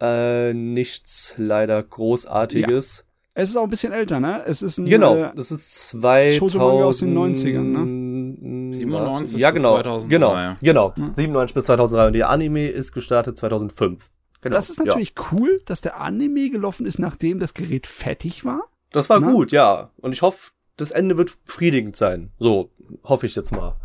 äh, 0.00 0.52
nichts 0.52 1.34
leider 1.36 1.82
Großartiges. 1.82 2.98
Ja. 2.98 3.04
Es 3.38 3.50
ist 3.50 3.56
auch 3.56 3.64
ein 3.64 3.70
bisschen 3.70 3.92
älter, 3.92 4.18
ne? 4.18 4.44
Es 4.46 4.62
ist 4.62 4.78
ein, 4.78 4.86
genau, 4.86 5.14
äh, 5.14 5.32
das 5.34 5.50
ist 5.50 5.88
2000 5.88 6.62
aus 6.62 6.98
den 6.98 7.16
90ern, 7.16 7.62
ne? 7.62 8.72
97 8.72 9.38
ja, 9.38 9.50
genau, 9.50 9.74
bis 9.74 9.82
2003. 9.82 10.08
Genau, 10.08 10.54
genau. 10.60 10.94
Hm? 10.96 11.14
97 11.14 11.54
bis 11.54 11.64
2003 11.64 12.06
und 12.06 12.12
der 12.14 12.30
Anime 12.30 12.68
ist 12.68 12.92
gestartet 12.92 13.36
2005. 13.36 14.10
Genau, 14.40 14.56
das 14.56 14.70
ist 14.70 14.78
natürlich 14.78 15.14
ja. 15.16 15.24
cool, 15.32 15.62
dass 15.64 15.80
der 15.80 16.00
Anime 16.00 16.50
gelaufen 16.50 16.86
ist, 16.86 16.98
nachdem 16.98 17.38
das 17.38 17.54
Gerät 17.54 17.86
fertig 17.86 18.44
war. 18.44 18.64
Das 18.92 19.10
war 19.10 19.20
Na? 19.20 19.30
gut, 19.30 19.52
ja. 19.52 19.90
Und 19.96 20.12
ich 20.12 20.22
hoffe, 20.22 20.52
das 20.76 20.90
Ende 20.90 21.16
wird 21.16 21.42
befriedigend 21.44 21.96
sein. 21.96 22.32
So, 22.38 22.70
hoffe 23.04 23.26
ich 23.26 23.34
jetzt 23.34 23.52
mal. 23.52 23.76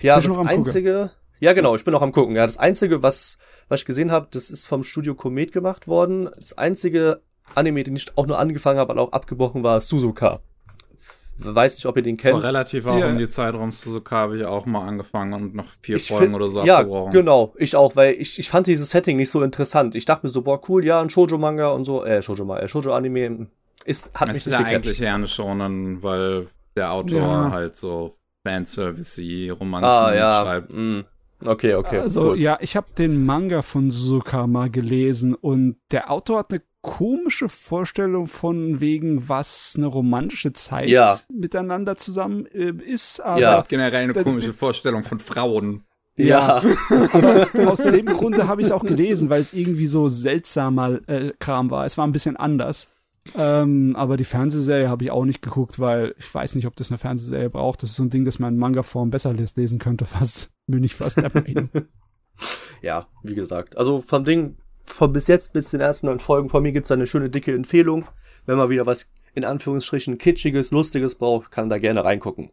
Ja, 0.00 0.16
das 0.20 0.36
einzige. 0.38 0.92
Gucken. 0.92 1.10
Ja, 1.38 1.52
genau, 1.52 1.76
ich 1.76 1.84
bin 1.84 1.94
auch 1.94 2.02
am 2.02 2.12
gucken. 2.12 2.34
Ja, 2.36 2.46
das 2.46 2.56
einzige, 2.56 3.02
was, 3.02 3.38
was 3.68 3.80
ich 3.80 3.86
gesehen 3.86 4.10
habe, 4.10 4.28
das 4.30 4.50
ist 4.50 4.66
vom 4.66 4.84
Studio 4.84 5.14
Komet 5.14 5.52
gemacht 5.52 5.86
worden. 5.86 6.30
Das 6.36 6.56
einzige 6.56 7.22
Anime, 7.54 7.84
den 7.84 7.96
ich 7.96 8.16
auch 8.16 8.26
nur 8.26 8.38
angefangen 8.38 8.78
habe, 8.78 8.92
aber 8.92 9.02
auch 9.02 9.12
abgebrochen 9.12 9.62
war, 9.62 9.80
Suzuka 9.80 10.40
weiß 11.38 11.76
nicht, 11.76 11.86
ob 11.86 11.96
ihr 11.96 12.02
den 12.02 12.16
kennt. 12.16 12.40
So 12.40 12.46
relativ 12.46 12.86
auch 12.86 12.98
ja. 12.98 13.08
um 13.08 13.18
die 13.18 13.28
Zeitraum 13.28 13.72
Suzuka 13.72 14.16
habe 14.16 14.36
ich 14.36 14.44
auch 14.44 14.66
mal 14.66 14.86
angefangen 14.86 15.32
und 15.34 15.54
noch 15.54 15.66
vier 15.82 15.96
ich 15.96 16.08
Folgen 16.08 16.26
find, 16.26 16.36
oder 16.36 16.48
so 16.48 16.64
ja, 16.64 16.78
abgebrochen. 16.78 17.12
Ja, 17.12 17.20
genau, 17.20 17.54
ich 17.56 17.76
auch, 17.76 17.96
weil 17.96 18.14
ich, 18.14 18.38
ich 18.38 18.48
fand 18.48 18.66
dieses 18.66 18.90
Setting 18.90 19.16
nicht 19.16 19.30
so 19.30 19.42
interessant. 19.42 19.94
Ich 19.94 20.04
dachte 20.04 20.26
mir 20.26 20.32
so, 20.32 20.42
boah, 20.42 20.60
cool, 20.68 20.84
ja, 20.84 21.00
ein 21.00 21.10
Shoujo-Manga 21.10 21.68
und 21.68 21.84
so, 21.84 22.04
äh, 22.04 22.22
Shoujo, 22.22 22.54
äh, 22.54 22.68
Shoujo-Anime 22.68 23.48
ist, 23.84 24.10
hat 24.14 24.28
es 24.28 24.34
mich 24.34 24.46
ist 24.46 24.52
ja 24.52 24.58
eigentlich 24.58 25.00
eher 25.00 25.14
eine 25.14 25.28
Shonen, 25.28 26.02
weil 26.02 26.48
der 26.76 26.92
Autor 26.92 27.20
ja. 27.20 27.50
halt 27.50 27.76
so 27.76 28.16
Fanservice-y 28.46 29.50
Romanzen 29.50 29.90
ah, 29.90 30.14
ja. 30.14 30.42
schreibt. 30.42 30.72
Mm. 30.72 31.00
Okay, 31.44 31.74
okay. 31.74 31.98
Also, 31.98 32.30
gut. 32.30 32.38
ja, 32.38 32.58
ich 32.60 32.76
habe 32.76 32.86
den 32.96 33.24
Manga 33.26 33.62
von 33.62 33.90
Suzuka 33.90 34.46
mal 34.46 34.70
gelesen 34.70 35.34
und 35.34 35.76
der 35.90 36.10
Autor 36.10 36.38
hat 36.38 36.50
eine 36.50 36.62
komische 36.86 37.48
Vorstellung 37.48 38.28
von 38.28 38.78
wegen, 38.78 39.28
was 39.28 39.74
eine 39.76 39.86
romantische 39.86 40.52
Zeit 40.52 40.88
ja. 40.88 41.18
miteinander 41.28 41.96
zusammen 41.96 42.46
äh, 42.46 42.70
ist. 42.70 43.20
Aber 43.20 43.40
ja, 43.40 43.64
generell 43.66 44.04
eine 44.04 44.14
komische 44.14 44.52
Vorstellung 44.52 45.02
von 45.02 45.18
Frauen. 45.18 45.82
Ja, 46.16 46.62
aber 47.12 47.48
aus 47.66 47.82
dem 47.82 48.06
Grunde 48.06 48.46
habe 48.46 48.62
ich 48.62 48.68
es 48.68 48.72
auch 48.72 48.84
gelesen, 48.84 49.28
weil 49.28 49.40
es 49.40 49.52
irgendwie 49.52 49.88
so 49.88 50.08
seltsamer 50.08 51.00
äh, 51.08 51.32
Kram 51.40 51.70
war. 51.70 51.84
Es 51.84 51.98
war 51.98 52.06
ein 52.06 52.12
bisschen 52.12 52.36
anders. 52.36 52.88
Ähm, 53.34 53.94
aber 53.96 54.16
die 54.16 54.24
Fernsehserie 54.24 54.88
habe 54.88 55.02
ich 55.02 55.10
auch 55.10 55.24
nicht 55.24 55.42
geguckt, 55.42 55.80
weil 55.80 56.14
ich 56.16 56.32
weiß 56.32 56.54
nicht, 56.54 56.68
ob 56.68 56.76
das 56.76 56.90
eine 56.90 56.98
Fernsehserie 56.98 57.50
braucht. 57.50 57.82
Das 57.82 57.90
ist 57.90 57.96
so 57.96 58.04
ein 58.04 58.10
Ding, 58.10 58.24
das 58.24 58.38
man 58.38 58.54
in 58.54 58.60
Manga-Form 58.60 59.10
besser 59.10 59.34
lesen 59.34 59.80
könnte, 59.80 60.04
fast. 60.06 60.50
Bin 60.68 60.84
ich 60.84 60.94
fast 60.94 61.16
der 61.18 61.32
Meinung. 61.34 61.68
ja, 62.80 63.08
wie 63.24 63.34
gesagt. 63.34 63.76
Also 63.76 64.00
vom 64.00 64.24
Ding 64.24 64.56
von 64.86 65.12
bis 65.12 65.26
jetzt, 65.26 65.52
bis 65.52 65.66
zu 65.66 65.72
den 65.72 65.80
ersten 65.80 66.06
neun 66.06 66.20
Folgen 66.20 66.48
von 66.48 66.62
mir 66.62 66.72
gibt's 66.72 66.90
eine 66.90 67.06
schöne 67.06 67.30
dicke 67.30 67.54
Empfehlung. 67.54 68.06
Wenn 68.46 68.56
man 68.56 68.70
wieder 68.70 68.86
was 68.86 69.10
in 69.34 69.44
Anführungsstrichen 69.44 70.18
kitschiges, 70.18 70.70
lustiges 70.70 71.14
braucht, 71.14 71.50
kann 71.50 71.68
da 71.68 71.78
gerne 71.78 72.04
reingucken. 72.04 72.50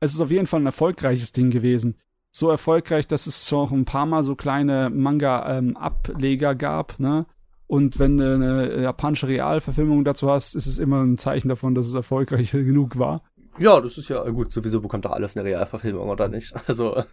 Es 0.00 0.14
ist 0.14 0.20
auf 0.20 0.30
jeden 0.30 0.46
Fall 0.46 0.60
ein 0.60 0.66
erfolgreiches 0.66 1.32
Ding 1.32 1.50
gewesen. 1.50 1.96
So 2.30 2.48
erfolgreich, 2.48 3.06
dass 3.06 3.26
es 3.26 3.46
schon 3.46 3.70
ein 3.72 3.84
paar 3.84 4.06
Mal 4.06 4.22
so 4.22 4.34
kleine 4.34 4.90
Manga-Ableger 4.90 6.52
ähm, 6.52 6.58
gab, 6.58 6.98
ne? 6.98 7.26
Und 7.66 7.98
wenn 7.98 8.18
du 8.18 8.34
eine 8.34 8.82
japanische 8.82 9.28
Realverfilmung 9.28 10.04
dazu 10.04 10.30
hast, 10.30 10.56
ist 10.56 10.66
es 10.66 10.78
immer 10.78 11.02
ein 11.02 11.16
Zeichen 11.16 11.48
davon, 11.48 11.74
dass 11.74 11.86
es 11.86 11.94
erfolgreich 11.94 12.50
genug 12.52 12.98
war. 12.98 13.22
Ja, 13.58 13.80
das 13.80 13.98
ist 13.98 14.08
ja 14.08 14.22
gut. 14.30 14.52
Sowieso 14.52 14.80
bekommt 14.80 15.04
doch 15.04 15.12
alles 15.12 15.36
eine 15.36 15.48
Realverfilmung, 15.48 16.08
oder 16.08 16.28
nicht? 16.28 16.54
Also. 16.66 17.04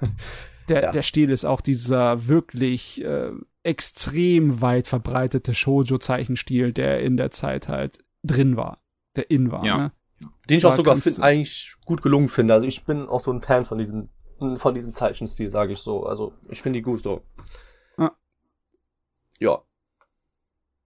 Der, 0.70 0.84
ja. 0.84 0.92
der 0.92 1.02
Stil 1.02 1.32
ist 1.32 1.46
auch 1.46 1.62
dieser 1.62 2.28
wirklich 2.28 3.04
äh, 3.04 3.32
extrem 3.64 4.62
weit 4.62 4.88
verbreitete 4.88 5.56
Shoujo-Zeichenstil, 5.56 6.74
der 6.74 7.02
in 7.02 7.18
der 7.18 7.32
Zeit 7.32 7.68
halt 7.68 7.98
drin 8.24 8.56
war, 8.56 8.80
der 9.16 9.32
in 9.32 9.52
war. 9.52 9.66
Ja. 9.66 9.78
Ne? 9.78 9.92
Den 10.50 10.58
ich 10.58 10.64
da 10.64 10.70
auch 10.70 10.76
sogar 10.76 10.96
find, 10.96 11.20
eigentlich 11.22 11.76
gut 11.86 12.04
gelungen 12.04 12.30
finde. 12.30 12.54
Also 12.54 12.68
ich 12.68 12.86
bin 12.86 13.08
auch 13.08 13.20
so 13.20 13.32
ein 13.32 13.42
Fan 13.42 13.66
von 13.66 13.80
diesen, 13.80 14.10
von 14.58 14.76
diesem 14.76 14.94
Zeichenstil, 14.94 15.50
sage 15.50 15.74
ich 15.74 15.80
so. 15.80 16.06
Also 16.06 16.34
ich 16.50 16.62
finde 16.62 16.80
die 16.80 16.84
gut 16.84 17.02
so. 17.02 17.24
Ah. 17.98 18.12
Ja. 19.40 19.64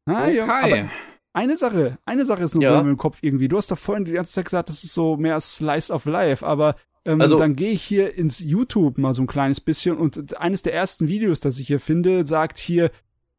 Ah, 0.05 0.23
okay. 0.27 0.35
Ja, 0.35 0.89
eine 1.33 1.57
Sache, 1.57 1.97
eine 2.05 2.25
Sache 2.25 2.43
ist 2.43 2.55
nur 2.55 2.63
ja. 2.63 2.79
im 2.79 2.97
Kopf 2.97 3.19
irgendwie. 3.21 3.47
Du 3.47 3.57
hast 3.57 3.71
doch 3.71 3.77
vorhin 3.77 4.05
die 4.05 4.11
ganze 4.11 4.31
Zeit 4.31 4.45
gesagt, 4.45 4.69
das 4.69 4.83
ist 4.83 4.93
so 4.93 5.17
mehr 5.17 5.39
Slice 5.41 5.91
of 5.91 6.05
Life, 6.05 6.45
aber 6.45 6.75
ähm, 7.05 7.21
also, 7.21 7.37
dann 7.37 7.55
gehe 7.55 7.71
ich 7.71 7.83
hier 7.83 8.15
ins 8.15 8.39
YouTube 8.39 8.97
mal 8.97 9.13
so 9.13 9.23
ein 9.23 9.27
kleines 9.27 9.59
bisschen 9.59 9.97
und 9.97 10.37
eines 10.39 10.61
der 10.61 10.73
ersten 10.73 11.07
Videos, 11.07 11.39
das 11.39 11.59
ich 11.59 11.67
hier 11.67 11.79
finde, 11.79 12.25
sagt 12.25 12.57
hier, 12.57 12.91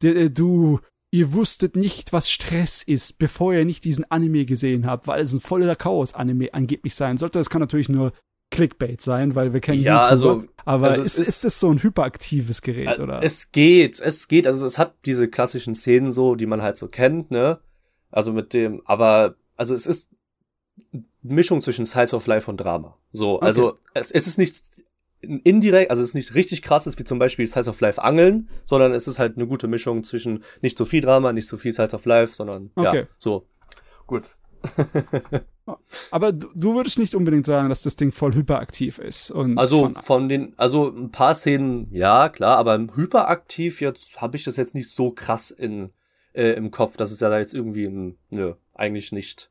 äh, 0.03 0.29
du, 0.29 0.81
ihr 1.11 1.33
wusstet 1.33 1.77
nicht, 1.77 2.13
was 2.13 2.31
Stress 2.31 2.83
ist, 2.83 3.19
bevor 3.19 3.55
ihr 3.55 3.65
nicht 3.65 3.85
diesen 3.85 4.05
Anime 4.11 4.45
gesehen 4.45 4.87
habt, 4.87 5.07
weil 5.07 5.23
es 5.23 5.33
ein 5.33 5.41
voller 5.41 5.77
Chaos-Anime 5.77 6.53
angeblich 6.53 6.95
sein 6.95 7.17
sollte. 7.17 7.39
Das 7.39 7.49
kann 7.49 7.61
natürlich 7.61 7.89
nur 7.89 8.13
Clickbait 8.51 9.01
sein, 9.01 9.35
weil 9.35 9.53
wir 9.53 9.61
kennen 9.61 9.81
ja, 9.81 10.11
YouTuber, 10.11 10.11
also, 10.11 10.45
aber 10.65 10.87
also 10.87 11.03
ist, 11.03 11.19
ist, 11.19 11.29
ist 11.29 11.45
das 11.45 11.61
so 11.61 11.71
ein 11.71 11.83
hyperaktives 11.83 12.63
Gerät, 12.63 13.01
oder? 13.01 13.23
Es 13.23 13.51
geht, 13.51 14.01
es 14.01 14.29
geht, 14.29 14.47
also 14.47 14.67
es 14.67 14.79
hat 14.79 14.95
diese 15.07 15.29
klassischen 15.29 15.75
Szenen 15.75 16.13
so, 16.13 16.35
die 16.35 16.47
man 16.47 16.63
halt 16.63 16.77
so 16.77 16.89
kennt, 16.89 17.31
ne? 17.31 17.61
Also 18.15 18.33
mit 18.33 18.55
dem, 18.55 18.81
aber, 18.85 19.35
also 19.57 19.75
es 19.75 19.87
ist 19.87 20.09
Mischung 21.23 21.61
zwischen 21.63 21.85
Science 21.85 22.15
of 22.15 22.29
Life 22.29 22.49
und 22.49 22.59
Drama. 22.59 22.97
So, 23.13 23.37
okay. 23.37 23.47
also 23.47 23.75
es, 23.93 24.13
es 24.13 24.29
ist 24.29 24.39
nicht 24.39 24.63
indirekt, 25.21 25.91
also 25.91 26.01
es 26.01 26.11
ist 26.11 26.15
nicht 26.15 26.35
richtig 26.37 26.63
krasses 26.63 26.97
wie 26.97 27.03
zum 27.03 27.19
Beispiel 27.19 27.45
Science 27.49 27.67
of 27.67 27.81
Life 27.81 28.01
Angeln, 28.01 28.49
sondern 28.65 28.93
es 28.93 29.09
ist 29.09 29.19
halt 29.19 29.37
eine 29.37 29.49
gute 29.49 29.67
Mischung 29.67 30.05
zwischen 30.05 30.45
nicht 30.63 30.79
so 30.79 30.85
viel 30.85 31.01
Drama, 31.01 31.33
nicht 31.33 31.49
so 31.49 31.57
viel 31.57 31.73
Science 31.73 31.95
of 31.95 32.05
Life, 32.05 32.37
sondern 32.37 32.71
okay. 32.77 33.01
ja, 33.01 33.07
so. 33.19 33.47
Gut. 34.07 34.37
Aber 36.13 36.31
du 36.31 36.77
würdest 36.77 37.01
nicht 37.01 37.17
unbedingt 37.17 37.47
sagen, 37.47 37.69
dass 37.69 37.83
das 37.83 37.97
Ding 37.97 38.13
voll 38.13 38.33
hyperaktiv 38.35 39.01
ist. 39.01 39.33
Und 39.33 39.59
also 39.59 39.81
von, 39.81 39.97
von 40.05 40.29
den, 40.29 40.55
also 40.57 40.89
ein 40.89 41.11
paar 41.11 41.35
Szenen, 41.35 41.89
ja 41.91 42.29
klar, 42.29 42.59
aber 42.59 42.79
hyperaktiv 42.95 43.81
jetzt 43.81 44.21
habe 44.21 44.37
ich 44.37 44.45
das 44.45 44.57
jetzt 44.57 44.75
nicht 44.75 44.91
so 44.91 45.11
krass 45.11 45.51
in 45.51 45.91
äh, 46.35 46.53
im 46.53 46.71
Kopf. 46.71 46.97
Das 46.97 47.11
ist 47.11 47.21
ja 47.21 47.31
da 47.31 47.39
jetzt 47.39 47.55
irgendwie, 47.55 48.15
nö, 48.31 48.55
eigentlich 48.75 49.13
nicht. 49.13 49.51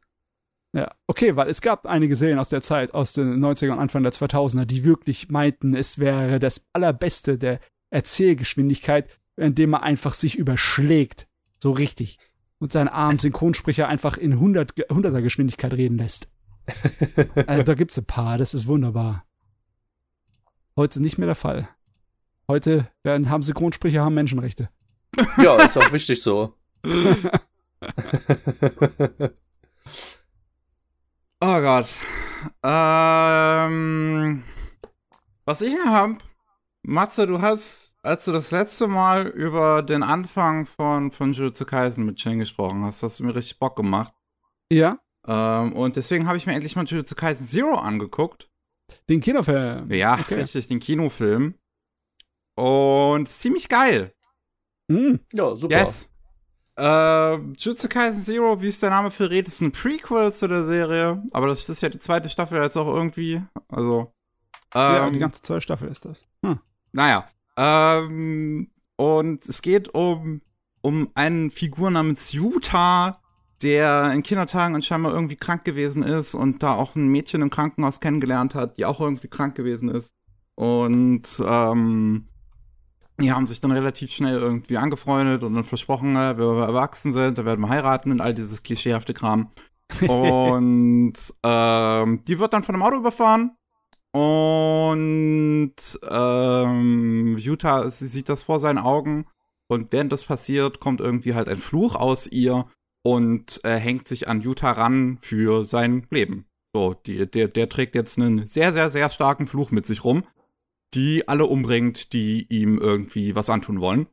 Ja, 0.75 0.91
okay, 1.05 1.35
weil 1.35 1.49
es 1.49 1.61
gab 1.61 1.85
einige 1.85 2.15
Serien 2.15 2.39
aus 2.39 2.49
der 2.49 2.61
Zeit, 2.61 2.93
aus 2.93 3.13
den 3.13 3.43
90ern 3.43 3.73
und 3.73 3.79
Anfang 3.79 4.03
der 4.03 4.11
2000er, 4.11 4.65
die 4.65 4.83
wirklich 4.83 5.29
meinten, 5.29 5.75
es 5.75 5.99
wäre 5.99 6.39
das 6.39 6.65
allerbeste 6.73 7.37
der 7.37 7.59
Erzählgeschwindigkeit, 7.91 9.07
indem 9.35 9.71
man 9.71 9.81
einfach 9.81 10.13
sich 10.13 10.35
überschlägt. 10.35 11.27
So 11.59 11.71
richtig. 11.71 12.17
Und 12.57 12.71
seinen 12.71 12.87
armen 12.87 13.19
Synchronsprecher 13.19 13.87
einfach 13.87 14.17
in 14.17 14.33
100, 14.33 14.73
100er 14.73 15.21
Geschwindigkeit 15.21 15.73
reden 15.73 15.97
lässt. 15.97 16.29
also, 17.47 17.63
da 17.63 17.73
gibt's 17.75 17.97
ein 17.97 18.05
paar, 18.05 18.37
das 18.37 18.53
ist 18.53 18.67
wunderbar. 18.67 19.25
Heute 20.75 21.01
nicht 21.01 21.17
mehr 21.17 21.27
der 21.27 21.35
Fall. 21.35 21.67
Heute 22.47 22.87
werden, 23.03 23.29
haben 23.29 23.43
Synchronsprecher 23.43 24.01
haben 24.01 24.15
Menschenrechte. 24.15 24.69
Ja, 25.37 25.57
ist 25.57 25.77
auch 25.77 25.91
wichtig 25.93 26.23
so. 26.23 26.55
Oh 31.41 31.59
Gott. 31.61 31.89
Ähm, 32.63 34.43
was 35.45 35.61
ich 35.61 35.73
noch 35.75 35.91
hab, 35.91 36.23
Matze, 36.83 37.27
du 37.27 37.41
hast, 37.41 37.95
als 38.01 38.25
du 38.25 38.31
das 38.31 38.51
letzte 38.51 38.87
Mal 38.87 39.27
über 39.27 39.83
den 39.83 40.03
Anfang 40.03 40.65
von, 40.65 41.11
von 41.11 41.33
Jujutsu 41.33 41.65
Kaisen 41.65 42.05
mit 42.05 42.19
Shin 42.19 42.39
gesprochen 42.39 42.83
hast, 42.85 43.03
hast 43.03 43.19
du 43.19 43.25
mir 43.25 43.35
richtig 43.35 43.59
Bock 43.59 43.75
gemacht. 43.75 44.13
Ja, 44.71 44.99
Ähm, 45.27 45.73
und 45.73 45.97
deswegen 45.97 46.27
habe 46.27 46.37
ich 46.37 46.47
mir 46.47 46.53
endlich 46.53 46.75
mal 46.77 46.85
Jujutsu 46.85 47.15
Kaisen 47.15 47.45
Zero 47.45 47.75
angeguckt. 47.75 48.49
den 49.09 49.19
Kinofilm. 49.19 49.91
Ja, 49.91 50.17
Okay. 50.19 50.35
richtig, 50.35 50.67
den 50.69 50.79
Kinofilm. 50.79 51.55
Und 52.55 53.27
ziemlich 53.27 53.67
geil. 53.67 54.13
Hm. 54.89 55.19
Ja, 55.33 55.55
super. 55.55 55.75
Yes. 55.81 56.07
Äh, 56.75 57.35
Jujutsu 57.35 57.87
Kaisen 57.87 58.23
Zero, 58.23 58.61
wie 58.61 58.67
es 58.67 58.79
der 58.79 58.89
Name 58.89 59.11
verrät, 59.11 59.47
ist 59.47 59.61
ein 59.61 59.71
Prequel 59.71 60.33
zu 60.33 60.47
der 60.47 60.63
Serie. 60.63 61.23
Aber 61.31 61.47
das 61.47 61.69
ist 61.69 61.81
ja 61.81 61.89
die 61.89 61.99
zweite 61.99 62.29
Staffel 62.29 62.61
jetzt 62.61 62.77
auch 62.77 62.87
irgendwie. 62.87 63.41
Also. 63.67 64.11
ja, 64.73 65.07
ähm, 65.07 65.13
die 65.13 65.19
ganze 65.19 65.41
zweite 65.41 65.61
Staffel 65.61 65.87
ist 65.87 66.05
das. 66.05 66.25
Hm. 66.43 66.59
Naja. 66.91 67.27
Ähm, 67.57 68.71
und 68.95 69.45
es 69.47 69.61
geht 69.61 69.93
um, 69.93 70.41
um 70.81 71.09
einen 71.13 71.51
Figur 71.51 71.91
namens 71.91 72.31
Yuta, 72.31 73.19
der 73.61 74.11
in 74.11 74.23
Kindertagen 74.23 74.75
anscheinend 74.75 75.03
mal 75.03 75.13
irgendwie 75.13 75.35
krank 75.35 75.63
gewesen 75.63 76.03
ist 76.03 76.33
und 76.33 76.63
da 76.63 76.73
auch 76.73 76.95
ein 76.95 77.07
Mädchen 77.07 77.41
im 77.41 77.49
Krankenhaus 77.49 77.99
kennengelernt 77.99 78.55
hat, 78.55 78.77
die 78.77 78.85
auch 78.85 78.99
irgendwie 78.99 79.27
krank 79.27 79.55
gewesen 79.55 79.89
ist. 79.89 80.11
Und 80.55 81.41
ähm, 81.45 82.27
die 83.23 83.31
haben 83.31 83.47
sich 83.47 83.61
dann 83.61 83.71
relativ 83.71 84.11
schnell 84.11 84.39
irgendwie 84.39 84.77
angefreundet 84.77 85.43
und 85.43 85.53
dann 85.55 85.63
versprochen, 85.63 86.15
äh, 86.15 86.37
wenn 86.37 86.55
wir 86.55 86.65
erwachsen 86.65 87.13
sind, 87.13 87.37
dann 87.37 87.45
werden 87.45 87.61
wir 87.61 87.69
heiraten 87.69 88.11
und 88.11 88.21
all 88.21 88.33
dieses 88.33 88.63
klischeehafte 88.63 89.13
Kram. 89.13 89.51
Und 90.07 91.13
ähm, 91.43 92.23
die 92.25 92.39
wird 92.39 92.53
dann 92.53 92.63
von 92.63 92.73
einem 92.73 92.81
Auto 92.81 92.95
überfahren 92.95 93.51
und 94.13 95.75
ähm, 96.09 97.37
Utah, 97.37 97.89
sie 97.89 98.07
sieht 98.07 98.29
das 98.29 98.43
vor 98.43 98.59
seinen 98.59 98.77
Augen 98.77 99.25
und 99.67 99.91
während 99.91 100.11
das 100.11 100.23
passiert, 100.23 100.79
kommt 100.79 101.01
irgendwie 101.01 101.33
halt 101.33 101.49
ein 101.49 101.57
Fluch 101.57 101.95
aus 101.95 102.27
ihr 102.27 102.67
und 103.03 103.59
äh, 103.63 103.75
hängt 103.75 104.07
sich 104.07 104.27
an 104.27 104.41
Utah 104.41 104.71
ran 104.71 105.17
für 105.19 105.65
sein 105.65 106.05
Leben. 106.11 106.45
So, 106.75 106.93
die, 106.93 107.29
der, 107.29 107.47
der 107.47 107.69
trägt 107.69 107.95
jetzt 107.95 108.17
einen 108.17 108.45
sehr, 108.45 108.71
sehr, 108.71 108.89
sehr 108.89 109.09
starken 109.09 109.47
Fluch 109.47 109.71
mit 109.71 109.85
sich 109.85 110.03
rum, 110.03 110.23
die 110.93 111.27
alle 111.27 111.45
umbringt, 111.45 112.13
die 112.13 112.45
ihm 112.49 112.77
irgendwie 112.77 113.35
was 113.35 113.49
antun 113.49 113.81
wollen. 113.81 114.07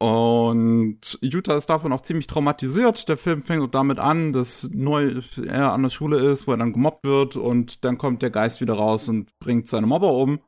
Und 0.00 1.18
Utah 1.22 1.56
ist 1.56 1.68
davon 1.70 1.92
auch 1.92 2.02
ziemlich 2.02 2.28
traumatisiert. 2.28 3.08
Der 3.08 3.16
Film 3.16 3.42
fängt 3.42 3.74
damit 3.74 3.98
an, 3.98 4.32
dass 4.32 4.70
neu 4.72 5.20
er 5.44 5.72
an 5.72 5.82
der 5.82 5.90
Schule 5.90 6.18
ist, 6.18 6.46
wo 6.46 6.52
er 6.52 6.58
dann 6.58 6.72
gemobbt 6.72 7.04
wird 7.04 7.34
und 7.36 7.84
dann 7.84 7.98
kommt 7.98 8.22
der 8.22 8.30
Geist 8.30 8.60
wieder 8.60 8.74
raus 8.74 9.08
und 9.08 9.36
bringt 9.40 9.66
seine 9.66 9.88
Mobber 9.88 10.12
um. 10.12 10.38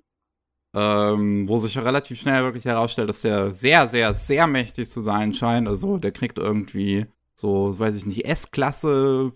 Ähm, 0.78 1.48
wo 1.48 1.58
sich 1.60 1.78
relativ 1.78 2.20
schnell 2.20 2.44
wirklich 2.44 2.66
herausstellt, 2.66 3.08
dass 3.08 3.22
der 3.22 3.54
sehr, 3.54 3.88
sehr, 3.88 4.14
sehr 4.14 4.46
mächtig 4.46 4.90
zu 4.90 5.02
sein 5.02 5.34
scheint. 5.34 5.70
Also 5.70 5.98
der 5.98 6.12
kriegt 6.12 6.38
irgendwie 6.38 7.06
so, 7.38 7.78
weiß 7.80 7.96
ich 7.96 8.06
nicht, 8.06 8.26
S-Klasse 8.26 9.32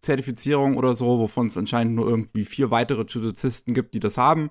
Zertifizierung 0.00 0.76
oder 0.78 0.96
so, 0.96 1.18
wovon 1.18 1.48
es 1.48 1.56
anscheinend 1.58 1.96
nur 1.96 2.08
irgendwie 2.08 2.46
vier 2.46 2.70
weitere 2.70 3.02
Judizisten 3.02 3.74
gibt, 3.74 3.92
die 3.94 4.00
das 4.00 4.16
haben. 4.16 4.50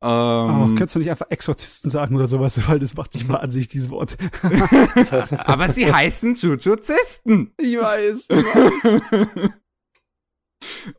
Oh, 0.00 0.06
Ähm, 0.06 0.76
kannst 0.76 0.94
du 0.94 1.00
nicht 1.00 1.10
einfach 1.10 1.26
Exorzisten 1.30 1.90
sagen 1.90 2.14
oder 2.14 2.28
sowas, 2.28 2.68
weil 2.68 2.78
das 2.78 2.94
macht 2.94 3.14
mich 3.14 3.28
wahnsinnig, 3.28 3.68
dieses 3.68 3.90
Wort. 3.90 4.16
aber 5.38 5.70
sie 5.72 5.92
heißen 5.92 6.34
Jujuzisten. 6.34 7.52
Ich 7.58 7.78
weiß. 7.78 8.26
Ich 8.28 8.36
weiß. 8.36 9.50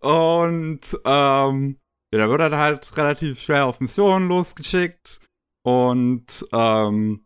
Und 0.02 1.00
ähm, 1.06 1.80
ja, 2.12 2.20
da 2.20 2.30
wird 2.30 2.42
er 2.42 2.58
halt 2.58 2.98
relativ 2.98 3.40
schnell 3.40 3.62
auf 3.62 3.80
Missionen 3.80 4.28
losgeschickt 4.28 5.20
und 5.64 6.46
ähm, 6.52 7.26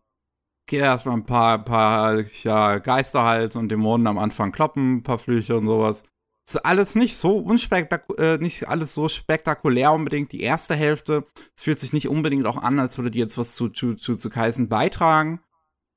geht 0.66 0.80
erstmal 0.80 1.16
ein 1.16 1.26
paar, 1.26 1.64
paar 1.64 2.24
ja, 2.42 2.78
Geister 2.78 3.24
halt 3.24 3.56
und 3.56 3.68
Dämonen 3.68 4.06
am 4.06 4.18
Anfang 4.18 4.52
kloppen, 4.52 4.96
ein 4.96 5.02
paar 5.02 5.18
Flüche 5.18 5.56
und 5.56 5.66
sowas. 5.66 6.04
Ist 6.46 6.64
alles 6.66 6.94
nicht 6.94 7.16
so 7.16 7.38
unspektakulär, 7.38 8.34
äh, 8.34 8.38
nicht 8.38 8.68
alles 8.68 8.92
so 8.92 9.08
spektakulär 9.08 9.92
unbedingt. 9.92 10.32
Die 10.32 10.42
erste 10.42 10.74
Hälfte, 10.74 11.26
es 11.56 11.62
fühlt 11.62 11.78
sich 11.78 11.94
nicht 11.94 12.08
unbedingt 12.08 12.46
auch 12.46 12.58
an, 12.58 12.78
als 12.78 12.98
würde 12.98 13.10
die 13.10 13.18
jetzt 13.18 13.38
was 13.38 13.54
zu, 13.54 13.70
zu, 13.70 13.94
zu, 13.94 14.16
zu 14.16 14.28
Kaisen 14.28 14.68
beitragen. 14.68 15.40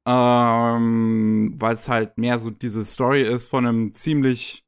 Ähm, 0.07 1.55
weil 1.57 1.75
es 1.75 1.89
halt 1.89 2.17
mehr 2.17 2.39
so 2.39 2.49
diese 2.49 2.85
Story 2.85 3.23
ist 3.23 3.49
von 3.49 3.65
einem 3.65 3.93
ziemlich 3.93 4.63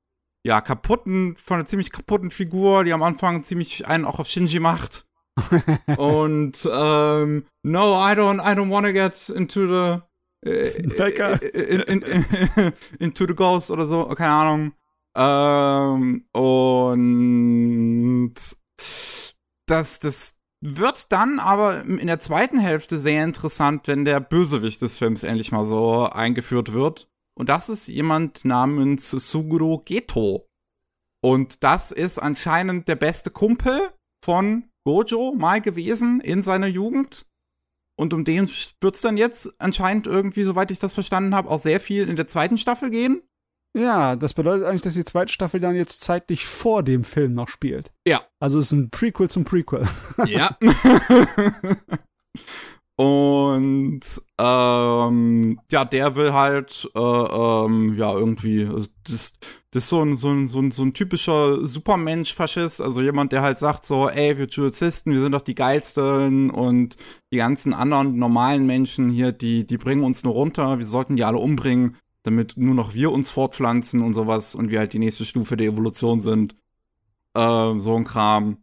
ja, 0.49 0.61
kaputten, 0.61 1.35
von 1.35 1.57
einer 1.57 1.65
ziemlich 1.65 1.91
kaputten 1.91 2.31
Figur, 2.31 2.83
die 2.83 2.91
am 2.91 3.03
Anfang 3.03 3.43
ziemlich 3.43 3.85
einen 3.85 4.03
auch 4.03 4.17
auf 4.17 4.27
Shinji 4.27 4.59
macht. 4.59 5.05
und 5.97 6.67
ähm, 6.69 7.45
no, 7.61 7.93
I 7.93 8.13
don't, 8.13 8.41
I 8.41 8.57
don't 8.57 8.71
wanna 8.71 8.91
get 8.91 9.29
into 9.29 9.67
the 9.67 10.49
äh, 10.49 10.87
Bäcker. 10.87 11.39
in, 11.43 11.81
in, 11.81 12.01
in, 12.01 12.73
into 12.99 13.27
the 13.27 13.35
ghost 13.35 13.69
oder 13.69 13.85
so, 13.85 14.05
keine 14.07 14.31
Ahnung. 14.31 14.73
Ähm, 15.15 16.25
und 16.31 18.33
das, 19.67 19.99
das 19.99 20.35
wird 20.61 21.11
dann 21.11 21.39
aber 21.39 21.83
in 21.83 22.07
der 22.07 22.19
zweiten 22.19 22.57
Hälfte 22.57 22.97
sehr 22.97 23.23
interessant, 23.23 23.87
wenn 23.87 24.03
der 24.03 24.19
Bösewicht 24.19 24.81
des 24.81 24.97
Films 24.97 25.21
endlich 25.21 25.51
mal 25.51 25.67
so 25.67 26.09
eingeführt 26.09 26.73
wird. 26.73 27.07
Und 27.39 27.47
das 27.47 27.69
ist 27.69 27.87
jemand 27.87 28.43
namens 28.43 29.11
Suguro 29.11 29.79
Geto. 29.79 30.45
Und 31.23 31.63
das 31.63 31.93
ist 31.93 32.19
anscheinend 32.19 32.89
der 32.89 32.97
beste 32.97 33.29
Kumpel 33.29 33.91
von 34.23 34.69
Gojo 34.85 35.33
mal 35.37 35.61
gewesen 35.61 36.19
in 36.19 36.43
seiner 36.43 36.67
Jugend. 36.67 37.25
Und 37.97 38.13
um 38.13 38.25
den 38.25 38.49
wird's 38.81 39.01
dann 39.01 39.15
jetzt 39.15 39.53
anscheinend 39.59 40.05
irgendwie, 40.05 40.43
soweit 40.43 40.69
ich 40.69 40.79
das 40.79 40.93
verstanden 40.93 41.33
habe, 41.33 41.49
auch 41.49 41.59
sehr 41.59 41.79
viel 41.79 42.09
in 42.09 42.17
der 42.17 42.27
zweiten 42.27 42.57
Staffel 42.57 42.89
gehen. 42.89 43.21
Ja, 43.77 44.17
das 44.17 44.33
bedeutet 44.33 44.65
eigentlich, 44.65 44.81
dass 44.81 44.95
die 44.95 45.05
zweite 45.05 45.31
Staffel 45.31 45.61
dann 45.61 45.75
jetzt 45.75 46.01
zeitlich 46.01 46.45
vor 46.45 46.83
dem 46.83 47.05
Film 47.05 47.35
noch 47.35 47.47
spielt. 47.47 47.93
Ja. 48.05 48.21
Also 48.41 48.59
es 48.59 48.65
ist 48.67 48.71
ein 48.73 48.89
Prequel 48.89 49.29
zum 49.29 49.45
Prequel. 49.45 49.87
Ja. 50.25 50.57
Und 52.99 54.01
ähm, 54.37 55.59
ja, 55.71 55.85
der 55.85 56.15
will 56.17 56.33
halt 56.33 56.91
äh, 56.93 56.99
ähm, 56.99 57.95
ja 57.97 58.13
irgendwie, 58.13 58.65
also 58.65 58.87
das, 59.05 59.31
das 59.71 59.83
ist 59.83 59.89
so 59.89 60.01
ein, 60.01 60.17
so 60.17 60.29
ein, 60.29 60.49
so 60.49 60.59
ein, 60.59 60.71
so 60.71 60.83
ein 60.83 60.93
typischer 60.93 61.65
Supermensch-Faschist, 61.65 62.81
also 62.81 63.01
jemand, 63.01 63.31
der 63.31 63.41
halt 63.41 63.57
sagt 63.57 63.85
so, 63.85 64.09
ey, 64.09 64.37
wir 64.37 64.47
Judizisten, 64.47 65.13
wir 65.13 65.21
sind 65.21 65.31
doch 65.31 65.43
die 65.43 65.55
geilsten 65.55 66.49
und 66.49 66.97
die 67.31 67.37
ganzen 67.37 67.73
anderen 67.73 68.17
normalen 68.17 68.65
Menschen 68.65 69.09
hier, 69.09 69.31
die, 69.31 69.65
die 69.65 69.77
bringen 69.77 70.03
uns 70.03 70.25
nur 70.25 70.33
runter, 70.33 70.77
wir 70.77 70.85
sollten 70.85 71.15
die 71.15 71.23
alle 71.23 71.37
umbringen, 71.37 71.95
damit 72.23 72.55
nur 72.57 72.75
noch 72.75 72.95
wir 72.95 73.13
uns 73.13 73.31
fortpflanzen 73.31 74.01
und 74.01 74.13
sowas 74.13 74.55
und 74.55 74.71
wir 74.71 74.79
halt 74.79 74.91
die 74.91 74.99
nächste 74.99 75.23
Stufe 75.23 75.55
der 75.55 75.67
Evolution 75.67 76.19
sind. 76.19 76.53
Äh, 77.33 77.79
so 77.79 77.95
ein 77.95 78.03
Kram. 78.03 78.57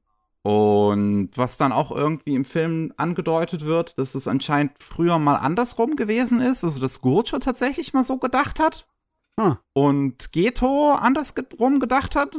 Und 0.46 1.30
was 1.34 1.56
dann 1.56 1.72
auch 1.72 1.90
irgendwie 1.90 2.36
im 2.36 2.44
Film 2.44 2.92
angedeutet 2.96 3.62
wird, 3.66 3.98
dass 3.98 4.14
es 4.14 4.28
anscheinend 4.28 4.80
früher 4.80 5.18
mal 5.18 5.34
andersrum 5.34 5.96
gewesen 5.96 6.40
ist, 6.40 6.62
also 6.62 6.80
dass 6.80 7.00
Gojo 7.00 7.40
tatsächlich 7.40 7.92
mal 7.94 8.04
so 8.04 8.18
gedacht 8.18 8.60
hat 8.60 8.86
Ah. 9.36 9.56
und 9.72 10.30
Geto 10.30 10.92
andersrum 10.92 11.80
gedacht 11.80 12.14
hat. 12.14 12.36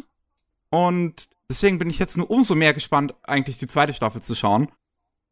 Und 0.70 1.28
deswegen 1.52 1.80
bin 1.80 1.90
ich 1.90 2.00
jetzt 2.00 2.16
nur 2.16 2.32
umso 2.32 2.56
mehr 2.56 2.74
gespannt, 2.74 3.14
eigentlich 3.24 3.58
die 3.58 3.68
zweite 3.68 3.94
Staffel 3.94 4.22
zu 4.22 4.36
schauen, 4.36 4.70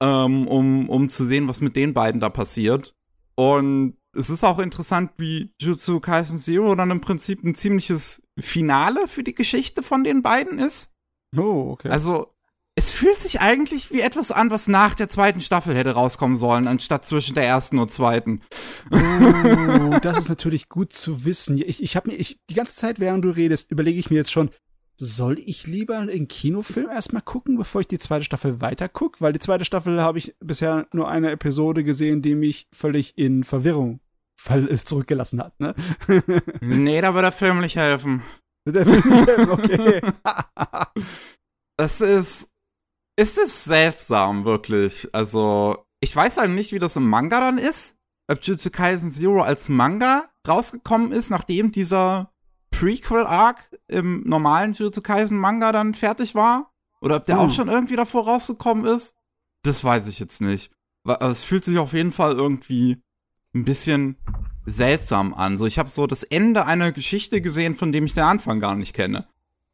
ähm, 0.03 0.45
um, 0.45 0.89
um 0.89 1.09
zu 1.09 1.23
sehen, 1.23 1.47
was 1.47 1.61
mit 1.61 1.77
den 1.77 1.93
beiden 1.93 2.19
da 2.19 2.29
passiert. 2.29 2.93
Und 3.35 3.95
es 4.13 4.29
ist 4.29 4.43
auch 4.43 4.59
interessant, 4.59 5.11
wie 5.15 5.53
Jutsu 5.61 6.01
Kaisen 6.01 6.39
Zero 6.39 6.75
dann 6.75 6.91
im 6.91 6.99
Prinzip 6.99 7.41
ein 7.41 7.55
ziemliches 7.55 8.21
Finale 8.37 9.07
für 9.07 9.23
die 9.23 9.35
Geschichte 9.35 9.81
von 9.81 10.03
den 10.03 10.21
beiden 10.21 10.59
ist. 10.59 10.91
Oh, 11.37 11.71
okay. 11.71 11.87
Also, 11.89 12.34
es 12.77 12.91
fühlt 12.91 13.19
sich 13.19 13.39
eigentlich 13.39 13.91
wie 13.91 14.01
etwas 14.01 14.31
an, 14.31 14.51
was 14.51 14.67
nach 14.67 14.93
der 14.93 15.07
zweiten 15.07 15.39
Staffel 15.39 15.73
hätte 15.75 15.91
rauskommen 15.91 16.35
sollen, 16.35 16.67
anstatt 16.67 17.05
zwischen 17.05 17.33
der 17.33 17.45
ersten 17.45 17.79
und 17.79 17.89
zweiten. 17.89 18.41
Oh, 18.91 19.97
das 20.01 20.17
ist 20.17 20.29
natürlich 20.29 20.67
gut 20.67 20.91
zu 20.91 21.23
wissen. 21.23 21.57
Ich, 21.57 21.81
ich 21.81 21.95
habe 21.95 22.11
mir, 22.11 22.15
ich, 22.17 22.37
die 22.49 22.53
ganze 22.53 22.75
Zeit, 22.75 22.99
während 22.99 23.23
du 23.23 23.29
redest, 23.29 23.71
überlege 23.71 23.97
ich 23.97 24.09
mir 24.09 24.17
jetzt 24.17 24.31
schon, 24.31 24.49
soll 24.97 25.39
ich 25.39 25.67
lieber 25.67 25.97
einen 25.97 26.27
Kinofilm 26.27 26.89
erstmal 26.89 27.21
gucken, 27.21 27.57
bevor 27.57 27.81
ich 27.81 27.87
die 27.87 27.97
zweite 27.97 28.25
Staffel 28.25 28.59
weiter 28.59 28.89
gucke? 28.89 29.21
Weil 29.21 29.33
die 29.33 29.39
zweite 29.39 29.65
Staffel 29.65 30.01
habe 30.01 30.17
ich 30.17 30.35
bisher 30.39 30.87
nur 30.91 31.09
eine 31.09 31.31
Episode 31.31 31.83
gesehen, 31.83 32.21
die 32.21 32.35
mich 32.35 32.67
völlig 32.73 33.17
in 33.17 33.43
Verwirrung 33.45 34.01
zurückgelassen 34.83 35.41
hat, 35.41 35.59
ne? 35.59 35.73
nee, 36.61 37.01
da 37.01 37.13
wird 37.13 37.23
der 37.23 37.31
Film 37.31 37.61
nicht 37.61 37.77
helfen. 37.77 38.21
Der 38.67 38.85
Film 38.85 39.01
nicht 39.09 39.27
helfen, 39.27 39.49
okay. 39.49 40.01
das 41.77 42.01
ist, 42.01 42.49
es 43.15 43.37
ist 43.37 43.63
seltsam, 43.65 44.45
wirklich. 44.45 45.07
Also, 45.13 45.77
ich 45.99 46.15
weiß 46.15 46.37
halt 46.37 46.51
nicht, 46.51 46.71
wie 46.71 46.79
das 46.79 46.95
im 46.95 47.09
Manga 47.09 47.39
dann 47.39 47.57
ist. 47.57 47.95
Ob 48.27 48.43
Jujutsu 48.43 48.69
Kaisen 48.71 49.11
Zero 49.11 49.41
als 49.41 49.69
Manga 49.69 50.25
rausgekommen 50.47 51.11
ist, 51.11 51.29
nachdem 51.29 51.71
dieser 51.71 52.31
Prequel-Arc 52.71 53.57
im 53.87 54.23
normalen 54.27 54.73
Jujutsu 54.73 55.01
Kaisen 55.01 55.37
Manga 55.37 55.71
dann 55.71 55.93
fertig 55.93 56.35
war. 56.35 56.71
Oder 57.01 57.17
ob 57.17 57.25
der 57.25 57.37
Oh. 57.39 57.43
auch 57.43 57.51
schon 57.51 57.67
irgendwie 57.67 57.95
davor 57.95 58.25
rausgekommen 58.25 58.85
ist. 58.85 59.15
Das 59.63 59.83
weiß 59.83 60.07
ich 60.07 60.19
jetzt 60.19 60.41
nicht. 60.41 60.71
Also, 61.03 61.27
es 61.31 61.43
fühlt 61.43 61.63
sich 61.65 61.77
auf 61.77 61.93
jeden 61.93 62.11
Fall 62.11 62.33
irgendwie 62.35 63.01
ein 63.53 63.63
bisschen 63.63 64.17
seltsam 64.65 65.33
an. 65.33 65.57
So, 65.57 65.65
ich 65.65 65.77
habe 65.79 65.89
so 65.89 66.07
das 66.07 66.23
Ende 66.23 66.65
einer 66.65 66.91
Geschichte 66.91 67.41
gesehen, 67.41 67.75
von 67.75 67.91
dem 67.91 68.05
ich 68.05 68.15
den 68.15 68.23
Anfang 68.23 68.59
gar 68.59 68.75
nicht 68.75 68.93
kenne. 68.93 69.27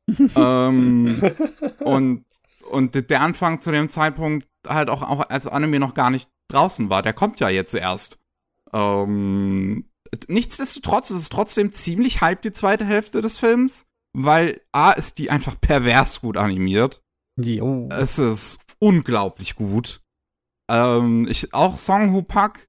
ähm, 0.36 1.22
und, 1.80 2.26
und 2.72 3.10
der 3.10 3.22
Anfang 3.22 3.60
zu 3.60 3.72
dem 3.72 3.90
Zeitpunkt 3.90 4.48
halt 4.68 4.90
auch, 4.90 5.02
auch 5.02 5.30
als 5.30 5.48
Anime 5.48 5.80
noch 5.80 5.94
gar 5.94 6.10
nicht 6.10 6.30
draußen 6.48 6.90
war. 6.90 7.02
Der 7.02 7.14
kommt 7.14 7.40
ja 7.40 7.50
jetzt 7.50 7.74
erst. 7.74 8.20
Ähm, 8.74 9.86
nichtsdestotrotz 10.28 11.12
ist 11.12 11.18
es 11.18 11.30
trotzdem 11.30 11.72
ziemlich 11.72 12.22
hype, 12.22 12.42
die 12.42 12.52
zweite 12.52 12.86
Hälfte 12.86 13.22
des 13.22 13.40
Films, 13.40 13.86
weil 14.14 14.62
A 14.72 14.92
ist 14.92 15.18
die 15.18 15.30
einfach 15.30 15.60
pervers 15.60 16.22
gut 16.22 16.38
animiert. 16.38 17.02
Jo. 17.38 17.90
Es 17.92 18.20
ist 18.20 18.60
unglaublich 18.80 19.56
gut. 19.56 20.02
Ähm, 20.70 21.28
ich, 21.30 21.54
auch 21.54 21.78
Song 21.78 22.14
Who 22.14 22.22
Pak. 22.22 22.68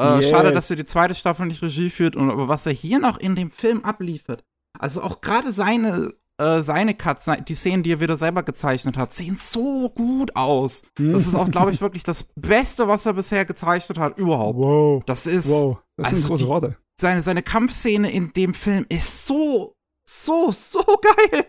Äh, 0.00 0.16
Yes. 0.16 0.30
Schade, 0.30 0.52
dass 0.52 0.70
er 0.70 0.76
die 0.76 0.84
zweite 0.84 1.14
Staffel 1.14 1.46
nicht 1.46 1.62
Regie 1.62 1.90
führt, 1.90 2.16
und, 2.16 2.30
aber 2.30 2.48
was 2.48 2.66
er 2.66 2.72
hier 2.72 2.98
noch 2.98 3.18
in 3.18 3.36
dem 3.36 3.50
Film 3.50 3.84
abliefert. 3.84 4.44
Also 4.78 5.02
auch 5.02 5.20
gerade 5.20 5.52
seine, 5.52 6.14
äh, 6.38 6.62
seine 6.62 6.94
Cuts, 6.94 7.24
se- 7.26 7.42
die 7.46 7.54
Szenen, 7.54 7.82
die 7.82 7.92
er 7.92 8.00
wieder 8.00 8.16
selber 8.16 8.42
gezeichnet 8.42 8.96
hat, 8.96 9.12
sehen 9.12 9.36
so 9.36 9.90
gut 9.90 10.34
aus. 10.36 10.82
Das 10.96 11.26
ist 11.26 11.34
auch, 11.34 11.50
glaube 11.50 11.70
ich, 11.72 11.80
wirklich 11.80 12.02
das 12.04 12.24
Beste, 12.36 12.88
was 12.88 13.06
er 13.06 13.12
bisher 13.14 13.44
gezeichnet 13.44 13.98
hat, 13.98 14.18
überhaupt. 14.18 14.58
Wow. 14.58 15.02
Das 15.06 15.26
ist 15.26 15.48
Wow. 15.50 15.78
Das 15.96 16.08
sind 16.10 16.16
also 16.16 16.28
große 16.28 16.44
die- 16.44 16.48
Worte. 16.48 16.76
seine, 17.00 17.22
seine 17.22 17.42
Kampfszene 17.42 18.10
in 18.10 18.32
dem 18.32 18.54
Film 18.54 18.86
ist 18.88 19.26
so, 19.26 19.76
so, 20.08 20.50
so 20.52 20.82
geil. 21.30 21.46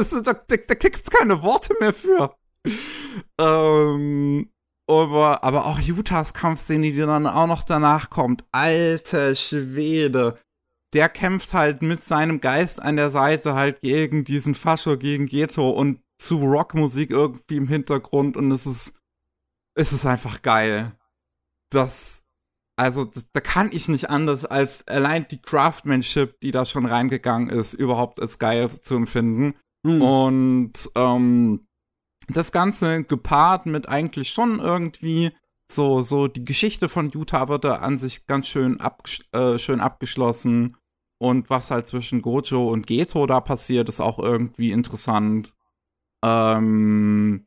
Ist- 0.00 0.12
da, 0.12 0.20
da, 0.32 0.56
da 0.56 0.74
gibt's 0.74 1.10
keine 1.10 1.42
Worte 1.42 1.74
mehr 1.80 1.92
für. 1.92 2.34
Ähm, 3.38 4.50
aber, 4.86 5.44
aber 5.44 5.66
auch 5.66 5.78
Utahs 5.80 6.34
Kampfszene, 6.34 6.90
die 6.90 6.98
dann 6.98 7.26
auch 7.26 7.46
noch 7.46 7.62
danach 7.64 8.10
kommt. 8.10 8.44
Alter 8.52 9.34
Schwede. 9.36 10.38
Der 10.92 11.08
kämpft 11.08 11.54
halt 11.54 11.82
mit 11.82 12.02
seinem 12.02 12.40
Geist 12.40 12.82
an 12.82 12.96
der 12.96 13.10
Seite 13.10 13.54
halt 13.54 13.80
gegen 13.80 14.24
diesen 14.24 14.54
Fascho, 14.54 14.96
gegen 14.96 15.26
Ghetto 15.26 15.70
und 15.70 16.00
zu 16.18 16.38
Rockmusik 16.38 17.10
irgendwie 17.10 17.56
im 17.56 17.68
Hintergrund 17.68 18.36
und 18.36 18.50
es 18.50 18.66
ist, 18.66 18.98
es 19.74 19.92
ist 19.92 20.06
einfach 20.06 20.42
geil. 20.42 20.92
Das, 21.70 22.24
also 22.76 23.04
das, 23.04 23.24
da 23.32 23.40
kann 23.40 23.70
ich 23.72 23.88
nicht 23.88 24.10
anders 24.10 24.44
als 24.44 24.86
allein 24.86 25.26
die 25.28 25.40
Craftsmanship, 25.40 26.40
die 26.40 26.50
da 26.50 26.66
schon 26.66 26.86
reingegangen 26.86 27.48
ist, 27.48 27.74
überhaupt 27.74 28.20
als 28.20 28.38
geil 28.38 28.68
zu 28.68 28.96
empfinden. 28.96 29.54
Hm. 29.86 30.02
Und 30.02 30.90
ähm, 30.94 31.66
das 32.28 32.52
Ganze 32.52 33.04
gepaart 33.04 33.66
mit 33.66 33.88
eigentlich 33.88 34.30
schon 34.30 34.60
irgendwie 34.60 35.30
so, 35.70 36.02
so 36.02 36.26
die 36.26 36.44
Geschichte 36.44 36.88
von 36.88 37.10
Utah 37.10 37.48
wird 37.48 37.64
da 37.64 37.76
an 37.76 37.98
sich 37.98 38.26
ganz 38.26 38.48
schön, 38.48 38.80
abgesch 38.80 39.22
äh, 39.32 39.58
schön 39.58 39.80
abgeschlossen. 39.80 40.76
Und 41.22 41.50
was 41.50 41.70
halt 41.70 41.86
zwischen 41.86 42.22
Gojo 42.22 42.70
und 42.70 42.86
Geto 42.86 43.26
da 43.26 43.40
passiert, 43.40 43.88
ist 43.88 44.00
auch 44.00 44.18
irgendwie 44.18 44.72
interessant. 44.72 45.54
Ähm, 46.24 47.46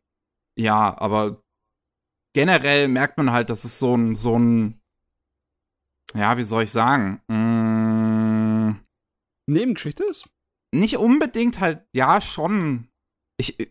ja, 0.58 0.96
aber 1.00 1.44
generell 2.36 2.88
merkt 2.88 3.18
man 3.18 3.32
halt, 3.32 3.50
dass 3.50 3.64
es 3.64 3.80
so 3.80 3.96
ein, 3.96 4.16
so 4.16 4.38
ein, 4.38 4.80
ja, 6.16 6.38
wie 6.38 6.44
soll 6.44 6.64
ich 6.64 6.72
sagen, 6.72 7.22
mm, 7.28 8.80
Nebengeschichte 9.48 10.04
ist? 10.04 10.26
nicht 10.74 10.98
unbedingt 10.98 11.60
halt, 11.60 11.86
ja, 11.94 12.20
schon. 12.22 12.88
Ich. 13.38 13.60
äh, 13.60 13.68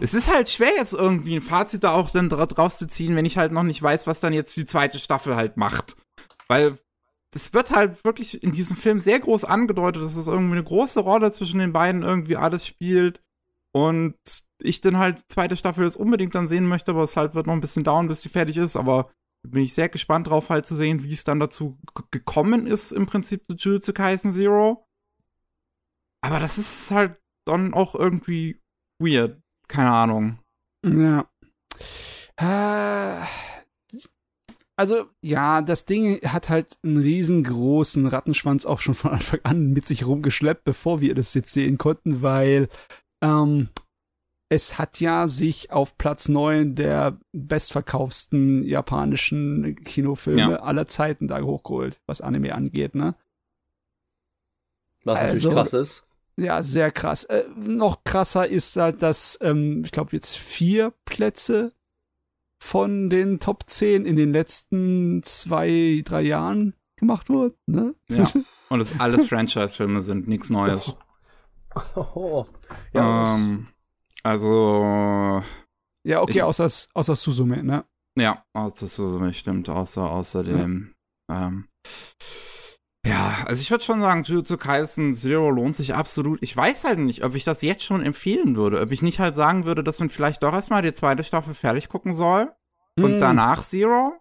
Es 0.00 0.14
ist 0.14 0.32
halt 0.32 0.48
schwer, 0.48 0.72
jetzt 0.76 0.94
irgendwie 0.94 1.36
ein 1.36 1.42
Fazit 1.42 1.84
da 1.84 1.92
auch 1.92 2.10
dann 2.10 2.28
dra- 2.28 2.46
draus 2.46 2.78
zu 2.78 2.88
ziehen, 2.88 3.14
wenn 3.16 3.24
ich 3.26 3.36
halt 3.36 3.52
noch 3.52 3.62
nicht 3.62 3.80
weiß, 3.82 4.06
was 4.06 4.20
dann 4.20 4.32
jetzt 4.32 4.56
die 4.56 4.66
zweite 4.66 4.98
Staffel 4.98 5.36
halt 5.36 5.56
macht. 5.56 5.96
Weil 6.48 6.78
das 7.32 7.52
wird 7.54 7.70
halt 7.70 8.04
wirklich 8.04 8.42
in 8.42 8.50
diesem 8.50 8.76
Film 8.76 9.00
sehr 9.00 9.20
groß 9.20 9.44
angedeutet, 9.44 10.02
dass 10.02 10.16
es 10.16 10.26
irgendwie 10.26 10.54
eine 10.54 10.64
große 10.64 11.00
Rolle 11.00 11.30
zwischen 11.30 11.60
den 11.60 11.72
beiden 11.72 12.02
irgendwie 12.02 12.36
alles 12.36 12.66
spielt. 12.66 13.22
Und 13.72 14.16
ich 14.60 14.80
dann 14.80 14.98
halt 14.98 15.18
die 15.18 15.28
zweite 15.28 15.56
Staffel 15.56 15.84
jetzt 15.84 15.96
unbedingt 15.96 16.34
dann 16.34 16.48
sehen 16.48 16.66
möchte, 16.66 16.90
aber 16.90 17.04
es 17.04 17.16
halt 17.16 17.34
wird 17.34 17.46
noch 17.46 17.54
ein 17.54 17.60
bisschen 17.60 17.84
dauern, 17.84 18.08
bis 18.08 18.22
sie 18.22 18.28
fertig 18.28 18.56
ist. 18.56 18.76
Aber 18.76 19.12
bin 19.42 19.62
ich 19.62 19.74
sehr 19.74 19.88
gespannt 19.88 20.26
drauf 20.26 20.50
halt 20.50 20.66
zu 20.66 20.74
sehen, 20.74 21.04
wie 21.04 21.12
es 21.12 21.24
dann 21.24 21.38
dazu 21.38 21.78
gekommen 22.10 22.66
ist, 22.66 22.92
im 22.92 23.06
Prinzip 23.06 23.46
zu 23.46 23.54
Jujutsu 23.54 23.92
Kaisen 23.92 24.32
Zero. 24.32 24.86
Aber 26.20 26.40
das 26.40 26.58
ist 26.58 26.90
halt 26.90 27.16
dann 27.46 27.72
auch 27.72 27.94
irgendwie 27.94 28.60
weird. 28.98 29.40
Keine 29.68 29.92
Ahnung. 29.92 30.38
Ja. 30.84 31.30
Äh, 32.36 33.24
Also, 34.80 35.04
ja, 35.20 35.60
das 35.60 35.84
Ding 35.84 36.22
hat 36.22 36.48
halt 36.48 36.78
einen 36.82 36.96
riesengroßen 36.96 38.06
Rattenschwanz 38.06 38.64
auch 38.64 38.80
schon 38.80 38.94
von 38.94 39.10
Anfang 39.10 39.40
an 39.42 39.72
mit 39.74 39.86
sich 39.86 40.06
rumgeschleppt, 40.06 40.64
bevor 40.64 41.02
wir 41.02 41.14
das 41.14 41.34
jetzt 41.34 41.52
sehen 41.52 41.76
konnten, 41.76 42.22
weil 42.22 42.68
ähm, 43.20 43.68
es 44.48 44.78
hat 44.78 44.98
ja 44.98 45.28
sich 45.28 45.70
auf 45.70 45.98
Platz 45.98 46.30
9 46.30 46.76
der 46.76 47.18
bestverkaufsten 47.32 48.64
japanischen 48.64 49.76
Kinofilme 49.84 50.40
Ja. 50.52 50.62
aller 50.62 50.88
Zeiten 50.88 51.28
da 51.28 51.42
hochgeholt, 51.42 52.00
was 52.06 52.22
Anime 52.22 52.54
angeht, 52.54 52.94
ne? 52.94 53.14
Was 55.04 55.18
natürlich 55.18 55.44
Also- 55.44 55.50
krass 55.50 55.72
ist. 55.74 56.06
Ja, 56.38 56.62
sehr 56.62 56.90
krass. 56.90 57.24
Äh, 57.24 57.44
noch 57.54 58.02
krasser 58.04 58.48
ist 58.48 58.74
halt, 58.76 59.02
dass, 59.02 59.38
ähm, 59.42 59.82
ich 59.84 59.92
glaube, 59.92 60.12
jetzt 60.12 60.38
vier 60.38 60.94
Plätze 61.04 61.74
von 62.62 63.08
den 63.10 63.40
Top 63.40 63.64
10 63.66 64.04
in 64.06 64.16
den 64.16 64.32
letzten 64.32 65.22
zwei, 65.24 66.02
drei 66.04 66.20
Jahren 66.22 66.74
gemacht 66.96 67.28
wurden. 67.30 67.56
Ne? 67.66 67.94
Ja. 68.08 68.24
Und 68.68 68.80
es 68.80 69.00
alles 69.00 69.26
Franchise-Filme 69.26 70.02
sind, 70.02 70.28
nichts 70.28 70.50
Neues. 70.50 70.94
Oh. 71.96 72.44
Ja, 72.92 73.34
ähm, 73.36 73.68
also, 74.22 75.42
ja, 76.04 76.20
okay, 76.20 76.32
Ich- 76.32 76.42
außer, 76.42 76.68
außer 76.94 77.16
Suzume, 77.16 77.62
ne? 77.64 77.84
ja, 78.16 78.44
das 78.54 78.94
so 78.94 79.08
stimmt, 79.32 79.68
außer, 79.68 80.08
außerdem, 80.10 80.94
ähm, 81.30 81.68
ja, 83.20 83.44
also 83.46 83.60
ich 83.62 83.70
würde 83.70 83.84
schon 83.84 84.00
sagen, 84.00 84.22
Jujutsu 84.22 84.56
Kaisen 84.56 85.14
Zero 85.14 85.50
lohnt 85.50 85.76
sich 85.76 85.94
absolut. 85.94 86.42
Ich 86.42 86.56
weiß 86.56 86.84
halt 86.84 86.98
nicht, 86.98 87.24
ob 87.24 87.34
ich 87.34 87.44
das 87.44 87.62
jetzt 87.62 87.84
schon 87.84 88.02
empfehlen 88.02 88.56
würde, 88.56 88.80
ob 88.80 88.90
ich 88.90 89.02
nicht 89.02 89.18
halt 89.20 89.34
sagen 89.34 89.64
würde, 89.64 89.84
dass 89.84 90.00
man 90.00 90.08
vielleicht 90.10 90.42
doch 90.42 90.52
erstmal 90.52 90.82
die 90.82 90.92
zweite 90.92 91.24
Staffel 91.24 91.54
fertig 91.54 91.88
gucken 91.88 92.12
soll 92.14 92.50
und 92.96 93.12
Hm. 93.12 93.18
danach 93.20 93.62
Zero. 93.62 94.14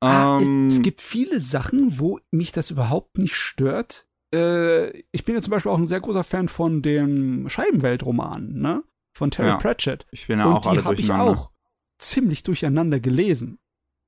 Ah, 0.00 0.38
Ähm, 0.40 0.66
es 0.66 0.82
gibt 0.82 1.00
viele 1.00 1.40
Sachen, 1.40 1.98
wo 1.98 2.18
mich 2.30 2.52
das 2.52 2.70
überhaupt 2.70 3.16
nicht 3.18 3.36
stört. 3.36 4.06
Äh, 4.34 4.90
ich 5.12 5.24
bin 5.24 5.34
ja 5.34 5.40
zum 5.42 5.52
Beispiel 5.52 5.70
auch 5.72 5.78
ein 5.78 5.86
sehr 5.86 6.00
großer 6.00 6.24
Fan 6.24 6.48
von 6.48 6.82
dem 6.82 7.48
Scheibenweltroman, 7.48 8.52
ne? 8.52 8.82
Von 9.16 9.30
Terry 9.30 9.48
Ja. 9.48 9.56
Pratchett. 9.56 10.06
ich 10.10 10.26
bin 10.26 10.40
ja 10.40 10.46
und 10.46 10.54
auch 10.54 10.66
alle 10.66 10.80
die 10.80 10.84
habe 10.84 10.94
ich 11.00 11.10
auch 11.12 11.50
ziemlich 11.98 12.42
durcheinander 12.42 12.98
gelesen. 13.00 13.58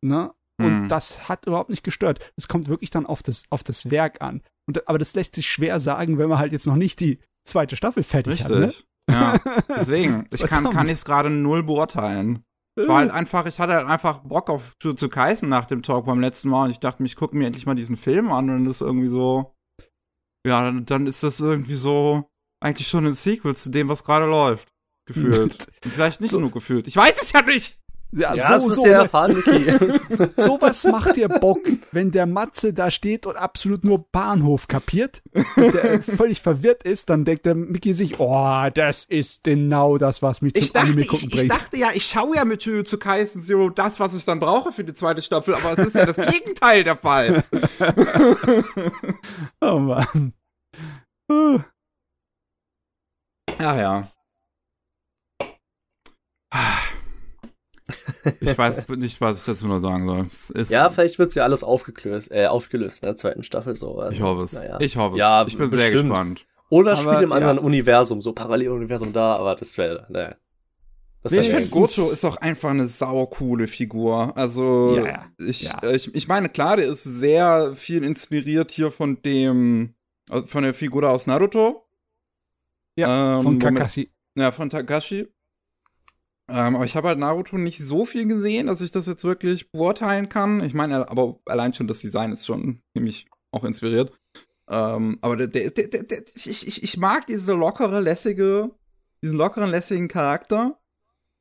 Ne? 0.02 0.32
Und 0.58 0.82
Hm. 0.82 0.88
das 0.88 1.28
hat 1.28 1.46
überhaupt 1.46 1.70
nicht 1.70 1.84
gestört. 1.84 2.32
Es 2.36 2.48
kommt 2.48 2.68
wirklich 2.68 2.90
dann 2.90 3.04
auf 3.06 3.22
das, 3.22 3.44
auf 3.50 3.62
das 3.62 3.90
Werk 3.90 4.22
an. 4.22 4.42
Und, 4.68 4.88
aber 4.88 4.98
das 4.98 5.14
lässt 5.14 5.34
sich 5.34 5.46
schwer 5.46 5.80
sagen, 5.80 6.18
wenn 6.18 6.28
man 6.28 6.38
halt 6.38 6.52
jetzt 6.52 6.66
noch 6.66 6.76
nicht 6.76 7.00
die 7.00 7.18
zweite 7.46 7.76
Staffel 7.76 8.02
fertig 8.02 8.42
hat. 8.44 8.50
Ne? 8.50 8.66
Richtig. 8.68 8.86
Ja, 9.10 9.38
deswegen. 9.68 10.26
Ich 10.32 10.42
kann, 10.42 10.64
kann 10.70 10.88
es 10.88 11.04
gerade 11.04 11.30
null 11.30 11.62
beurteilen. 11.62 12.42
Ich 12.78 12.88
war 12.88 12.98
halt 12.98 13.10
einfach, 13.10 13.46
ich 13.46 13.58
hatte 13.58 13.72
halt 13.74 13.86
einfach 13.86 14.18
Bock 14.18 14.50
auf 14.50 14.72
Jujutsu 14.82 15.08
Kaisen 15.08 15.48
nach 15.48 15.64
dem 15.64 15.82
Talk 15.82 16.04
beim 16.06 16.20
letzten 16.20 16.50
Mal 16.50 16.64
und 16.64 16.70
ich 16.70 16.78
dachte 16.80 17.02
ich 17.04 17.16
gucke 17.16 17.34
mir 17.36 17.46
endlich 17.46 17.64
mal 17.64 17.74
diesen 17.74 17.96
Film 17.96 18.30
an 18.30 18.50
und 18.50 18.66
das 18.66 18.76
ist 18.76 18.80
irgendwie 18.82 19.06
so, 19.06 19.54
ja, 20.46 20.60
dann, 20.62 20.84
dann 20.84 21.06
ist 21.06 21.22
das 21.22 21.40
irgendwie 21.40 21.74
so 21.74 22.28
eigentlich 22.62 22.88
schon 22.88 23.06
ein 23.06 23.14
Sequel 23.14 23.56
zu 23.56 23.70
dem, 23.70 23.88
was 23.88 24.04
gerade 24.04 24.26
läuft. 24.26 24.68
Gefühlt. 25.08 25.68
Vielleicht 25.82 26.20
nicht 26.20 26.32
So. 26.32 26.40
nur 26.40 26.50
gefühlt. 26.50 26.86
Ich 26.86 26.96
weiß 26.96 27.22
es 27.22 27.32
ja 27.32 27.40
nicht! 27.42 27.78
Ja, 28.12 28.34
Ja, 28.34 28.58
so, 28.58 28.70
so, 28.70 28.82
ne? 28.84 28.92
erfahren, 28.92 29.34
Niki. 29.34 29.72
Sowas 30.36 30.84
macht 30.84 31.16
dir 31.16 31.28
Bock, 31.28 31.60
wenn 31.92 32.10
der 32.10 32.26
Matze 32.26 32.72
da 32.72 32.90
steht 32.90 33.26
und 33.26 33.36
absolut 33.36 33.84
nur 33.84 34.06
Bahnhof 34.10 34.68
kapiert 34.68 35.22
und 35.34 35.74
der 35.74 36.02
völlig 36.02 36.40
verwirrt 36.40 36.82
ist, 36.82 37.10
dann 37.10 37.24
denkt 37.24 37.46
der 37.46 37.54
Mickey 37.54 37.94
sich, 37.94 38.18
oh, 38.18 38.68
das 38.72 39.04
ist 39.04 39.44
genau 39.44 39.98
das, 39.98 40.22
was 40.22 40.40
mich 40.40 40.54
zum 40.54 40.76
Anime 40.76 41.04
gucken 41.04 41.30
bringt. 41.30 41.50
dachte 41.52 41.76
ja, 41.76 41.90
ich 41.92 42.06
schaue 42.06 42.36
ja 42.36 42.44
mit 42.44 42.62
Jujutsu 42.64 42.98
Kaisen 42.98 43.42
Zero 43.42 43.70
das, 43.70 44.00
was 44.00 44.14
ich 44.14 44.24
dann 44.24 44.40
brauche 44.40 44.72
für 44.72 44.84
die 44.84 44.94
zweite 44.94 45.22
Staffel, 45.22 45.54
aber 45.54 45.72
es 45.78 45.86
ist 45.86 45.96
ja 45.96 46.06
das 46.06 46.16
Gegenteil 46.32 46.84
der 46.84 46.96
Fall. 46.96 47.44
oh 49.60 49.78
Mann. 49.78 50.32
Uh, 51.30 51.58
Ja, 53.58 53.76
ja. 53.76 54.10
Ich 58.40 58.56
weiß 58.56 58.88
nicht, 58.88 59.20
was 59.20 59.40
ich 59.40 59.44
dazu 59.44 59.66
noch 59.68 59.78
sagen 59.80 60.06
soll. 60.08 60.26
Es 60.26 60.50
ist, 60.50 60.70
ja, 60.70 60.88
vielleicht 60.90 61.18
wird's 61.18 61.34
ja 61.34 61.44
alles 61.44 61.62
aufgelöst, 61.64 62.30
äh, 62.32 62.46
aufgelöst 62.46 63.02
in 63.02 63.06
der 63.08 63.16
zweiten 63.16 63.42
Staffel 63.42 63.76
so. 63.76 63.98
Also, 63.98 64.12
ich 64.16 64.22
hoffe 64.22 64.42
es. 64.42 64.52
Naja. 64.54 64.78
Ich 64.80 64.96
hoffe 64.96 65.14
es. 65.16 65.20
Ja, 65.20 65.44
ich 65.46 65.56
bin 65.56 65.70
sehr 65.70 65.78
bestimmt. 65.90 66.08
gespannt. 66.10 66.46
Oder 66.68 66.92
Aber, 66.98 67.00
spielt 67.02 67.22
im 67.22 67.30
ja. 67.30 67.36
anderen 67.36 67.58
Universum, 67.58 68.20
so 68.20 68.32
Paralleluniversum 68.32 69.12
da, 69.12 69.36
aber 69.36 69.54
das 69.54 69.78
wäre, 69.78 70.06
naja. 70.08 70.34
Das 71.22 71.32
Nee, 71.32 71.40
Ich 71.40 71.50
finde, 71.50 71.68
Gojo 71.70 72.10
ist 72.12 72.24
auch 72.24 72.36
einfach 72.36 72.70
eine 72.70 72.86
saukoole 72.88 73.66
Figur. 73.66 74.36
Also, 74.36 74.96
Ja, 74.96 75.06
ja. 75.06 75.26
Ich, 75.38 75.62
Ja. 75.62 75.78
äh, 75.82 75.96
ich, 75.96 76.14
ich 76.14 76.28
meine, 76.28 76.48
klar, 76.48 76.76
der 76.76 76.86
ist 76.86 77.02
sehr 77.04 77.74
viel 77.74 78.04
inspiriert 78.04 78.70
hier 78.70 78.90
von 78.92 79.20
dem, 79.22 79.94
äh, 80.30 80.42
von 80.42 80.62
der 80.62 80.72
Figur 80.74 81.08
aus 81.10 81.26
Naruto. 81.26 81.84
ja, 82.96 83.36
Ähm, 83.38 83.42
von 83.42 83.54
womit- 83.60 83.62
Kakashi. 83.76 84.10
Ja, 84.36 84.52
von 84.52 84.70
Takashi. 84.70 85.28
Ähm, 86.48 86.76
aber 86.76 86.84
ich 86.84 86.94
habe 86.94 87.08
halt 87.08 87.18
Naruto 87.18 87.58
nicht 87.58 87.84
so 87.84 88.06
viel 88.06 88.26
gesehen, 88.26 88.68
dass 88.68 88.80
ich 88.80 88.92
das 88.92 89.06
jetzt 89.06 89.24
wirklich 89.24 89.72
beurteilen 89.72 90.28
kann. 90.28 90.62
Ich 90.62 90.74
meine, 90.74 91.08
aber 91.10 91.40
allein 91.46 91.72
schon 91.72 91.88
das 91.88 92.00
Design 92.00 92.32
ist 92.32 92.46
schon 92.46 92.82
nämlich 92.94 93.26
auch 93.50 93.64
inspiriert. 93.64 94.12
Ähm, 94.68 95.18
aber 95.22 95.36
der, 95.36 95.48
der, 95.48 95.70
der, 95.70 96.02
der, 96.02 96.22
ich, 96.34 96.66
ich, 96.66 96.82
ich 96.82 96.96
mag 96.96 97.26
diese 97.26 97.52
lockere, 97.52 98.00
lässige, 98.00 98.70
diesen 99.22 99.38
lockeren, 99.38 99.70
lässigen 99.70 100.08
Charakter. 100.08 100.78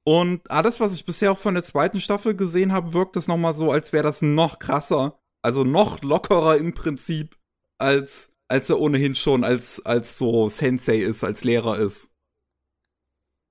Und 0.03 0.49
alles, 0.51 0.79
was 0.79 0.93
ich 0.93 1.05
bisher 1.05 1.31
auch 1.31 1.37
von 1.37 1.55
der 1.55 1.63
zweiten 1.63 1.99
Staffel 1.99 2.35
gesehen 2.35 2.71
habe, 2.71 2.93
wirkt 2.93 3.15
das 3.15 3.27
nochmal 3.27 3.55
so, 3.55 3.71
als 3.71 3.91
wäre 3.91 4.03
das 4.03 4.21
noch 4.21 4.59
krasser. 4.59 5.19
Also 5.41 5.63
noch 5.63 6.01
lockerer 6.03 6.57
im 6.57 6.73
Prinzip, 6.73 7.37
als, 7.77 8.31
als 8.47 8.69
er 8.69 8.79
ohnehin 8.79 9.15
schon 9.15 9.43
als, 9.43 9.83
als 9.85 10.17
so 10.17 10.49
Sensei 10.49 10.97
ist, 10.97 11.23
als 11.23 11.43
Lehrer 11.43 11.77
ist. 11.77 12.11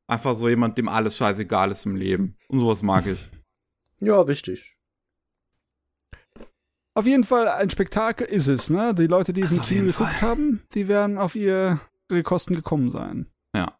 Einfach 0.06 0.36
so 0.36 0.48
jemand, 0.48 0.76
dem 0.78 0.88
alles 0.88 1.16
scheißegal 1.16 1.70
ist 1.70 1.86
im 1.86 1.96
Leben. 1.96 2.36
Und 2.48 2.58
sowas 2.60 2.82
mag 2.82 3.06
ich. 3.06 3.28
Ja, 4.00 4.26
wichtig. 4.26 4.76
Auf 6.94 7.06
jeden 7.06 7.24
Fall 7.24 7.48
ein 7.48 7.70
Spektakel 7.70 8.26
ist 8.26 8.48
es, 8.48 8.70
ne? 8.70 8.94
Die 8.94 9.06
Leute, 9.06 9.32
die 9.32 9.40
im 9.40 9.60
auf 9.60 9.66
Kino 9.66 9.86
geguckt 9.86 10.14
Fall. 10.14 10.20
haben, 10.30 10.62
die 10.74 10.88
werden 10.88 11.16
auf 11.16 11.34
ihre 11.34 11.80
Kosten 12.22 12.54
gekommen 12.54 12.90
sein. 12.90 13.26
Ja. 13.54 13.78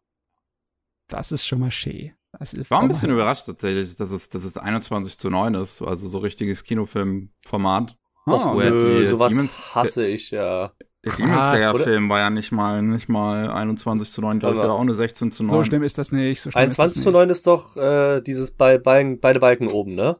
Das 1.07 1.31
ist 1.31 1.45
schon 1.45 1.59
mal 1.59 1.69
schön. 1.71 2.13
Ich 2.41 2.69
war 2.71 2.81
ein 2.81 2.87
bisschen 2.89 3.09
mal- 3.09 3.15
überrascht 3.15 3.45
tatsächlich, 3.45 3.95
dass 3.95 4.11
es, 4.11 4.29
dass 4.29 4.43
es 4.43 4.57
21 4.57 5.17
zu 5.17 5.29
9 5.29 5.53
ist. 5.53 5.81
Also 5.81 6.07
so 6.09 6.17
richtiges 6.17 6.63
Kinofilmformat. 6.63 7.97
Ah, 8.25 8.55
er 8.59 8.71
Nö, 8.71 8.99
die 8.99 9.05
sowas 9.05 9.31
Demons- 9.33 9.75
hasse 9.75 10.05
ich 10.07 10.31
ja. 10.31 10.73
Der 11.05 11.13
Demon 11.13 11.33
Slayer 11.35 11.73
oder? 11.75 11.83
Film 11.83 12.09
war 12.09 12.19
ja 12.19 12.29
nicht 12.29 12.51
mal, 12.51 12.81
nicht 12.81 13.07
mal 13.09 13.49
21 13.51 14.11
zu 14.11 14.21
9, 14.21 14.39
glaube 14.39 14.55
ich, 14.55 14.61
war 14.61 14.71
auch 14.73 14.79
eine 14.81 14.95
16 14.95 15.31
zu 15.31 15.43
9. 15.43 15.49
so 15.51 15.63
schlimm 15.63 15.83
ist 15.83 15.97
das 15.97 16.11
nicht. 16.11 16.41
So 16.41 16.49
schlimm 16.51 16.61
21 16.63 16.97
ist 16.97 17.03
zu 17.03 17.11
das 17.11 17.19
nicht. 17.19 17.27
9 17.27 17.29
ist 17.29 17.47
doch 17.47 17.77
äh, 17.77 18.21
dieses 18.21 18.51
bei, 18.51 18.77
bei, 18.77 19.17
beide 19.21 19.39
Balken 19.39 19.67
oben, 19.69 19.93
ne? 19.95 20.17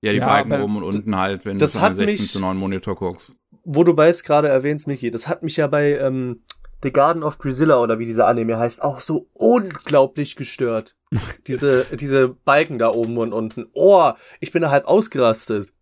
Ja, 0.00 0.12
die 0.12 0.18
Ja, 0.18 0.26
Balken 0.26 0.60
oben 0.60 0.76
und 0.78 0.82
unten 0.82 1.16
halt, 1.16 1.44
wenn 1.46 1.58
das 1.58 1.72
du 1.72 1.78
auf 1.78 1.84
einen 1.84 1.90
hat 1.92 1.96
16 1.96 2.22
mich- 2.22 2.30
zu 2.32 2.40
9 2.40 2.56
Monitor 2.56 2.94
guckst. 2.96 3.36
Wo 3.64 3.84
du 3.84 3.94
beides 3.94 4.22
gerade 4.24 4.48
erwähnst, 4.48 4.86
Miki, 4.86 5.10
das 5.10 5.26
hat 5.28 5.42
mich 5.42 5.56
ja 5.56 5.66
bei 5.68 5.96
ähm, 5.98 6.42
The 6.82 6.92
Garden 6.92 7.22
of 7.22 7.38
Grisilla 7.38 7.78
oder 7.80 7.98
wie 7.98 8.04
dieser 8.04 8.26
Anime 8.26 8.58
heißt, 8.58 8.82
auch 8.82 9.00
so 9.00 9.28
unglaublich 9.32 10.36
gestört. 10.36 10.96
diese, 11.46 11.86
diese 11.98 12.28
Balken 12.28 12.78
da 12.78 12.90
oben 12.90 13.16
und 13.16 13.32
unten. 13.32 13.66
Oh, 13.72 14.10
ich 14.40 14.52
bin 14.52 14.60
da 14.62 14.70
halb 14.70 14.84
ausgerastet. 14.86 15.72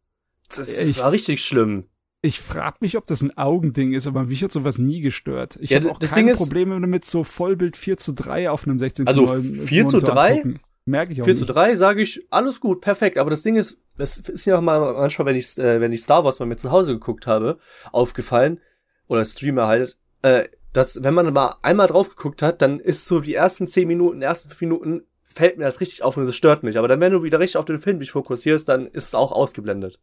Das 0.55 0.69
Ich- 0.87 1.01
war 1.01 1.11
richtig 1.11 1.43
schlimm. 1.45 1.85
Ich 2.25 2.41
frage 2.41 2.77
mich, 2.81 2.97
ob 2.97 3.07
das 3.09 3.21
ein 3.23 3.37
Augending 3.37 3.93
ist, 3.95 4.07
aber 4.07 4.25
mich 4.25 4.45
hat 4.45 4.53
sowas 4.53 4.79
nie 4.79 5.01
gestört. 5.01 5.59
Ich 5.61 5.71
Ja, 5.71 5.81
habe 5.81 5.91
auch 5.91 5.99
das 5.99 6.11
keine 6.13 6.35
Probleme 6.35 6.81
damit, 6.81 7.05
so 7.05 7.25
Vollbild 7.25 7.77
4 7.77 7.97
zu 7.99 8.13
3 8.13 8.49
auf 8.49 8.65
einem 8.65 8.79
16 8.79 9.09
Also 9.09 9.27
zu 9.27 9.33
9 9.35 9.43
4 9.67 9.87
zu 9.87 9.97
Monitor 9.97 10.15
3? 10.15 10.29
anzugucken. 10.31 10.61
Merke 10.85 11.13
ich 11.13 11.21
auch 11.23 11.25
4 11.25 11.35
nicht. 11.35 11.47
zu 11.47 11.53
3 11.53 11.75
sage 11.77 12.01
ich, 12.03 12.25
alles 12.31 12.61
gut, 12.61 12.81
perfekt. 12.81 13.19
Aber 13.19 13.29
das 13.31 13.43
Ding 13.43 13.57
ist, 13.57 13.77
das 13.99 14.19
ist 14.19 14.45
ja 14.45 14.57
auch 14.59 14.61
mal 14.63 14.93
manchmal, 14.95 15.27
wenn 15.27 15.37
ich, 15.37 15.59
äh, 15.59 15.81
wenn 15.81 15.93
ich 15.93 16.03
Star 16.03 16.25
Wars 16.25 16.39
bei 16.39 16.47
mir 16.47 16.57
zu 16.57 16.71
Hause 16.71 16.93
geguckt 16.93 17.27
habe, 17.27 17.59
aufgefallen, 17.91 18.61
oder 19.09 19.25
Streamer 19.25 19.67
halt, 19.67 19.97
äh, 20.23 20.45
dass 20.73 21.03
wenn 21.03 21.15
man 21.15 21.33
mal 21.33 21.57
einmal 21.63 21.89
drauf 21.89 22.09
geguckt 22.11 22.41
hat, 22.41 22.63
dann 22.63 22.79
ist 22.79 23.07
so 23.07 23.19
die 23.21 23.35
ersten 23.35 23.67
10 23.67 23.87
Minuten, 23.89 24.23
ersten 24.23 24.49
5 24.49 24.61
Minuten, 24.61 25.03
fällt 25.25 25.59
mir 25.59 25.65
das 25.65 25.81
richtig 25.81 26.03
auf 26.05 26.17
und 26.17 26.27
das 26.27 26.37
stört 26.37 26.63
mich. 26.63 26.79
Aber 26.79 26.87
dann, 26.89 27.01
wenn 27.01 27.13
du 27.13 27.23
wieder 27.25 27.41
richtig 27.41 27.57
auf 27.57 27.65
den 27.65 27.79
Film 27.79 27.99
dich 27.99 28.13
fokussierst, 28.13 28.69
dann 28.69 28.87
ist 28.87 29.07
es 29.09 29.15
auch 29.17 29.33
ausgeblendet. 29.33 29.99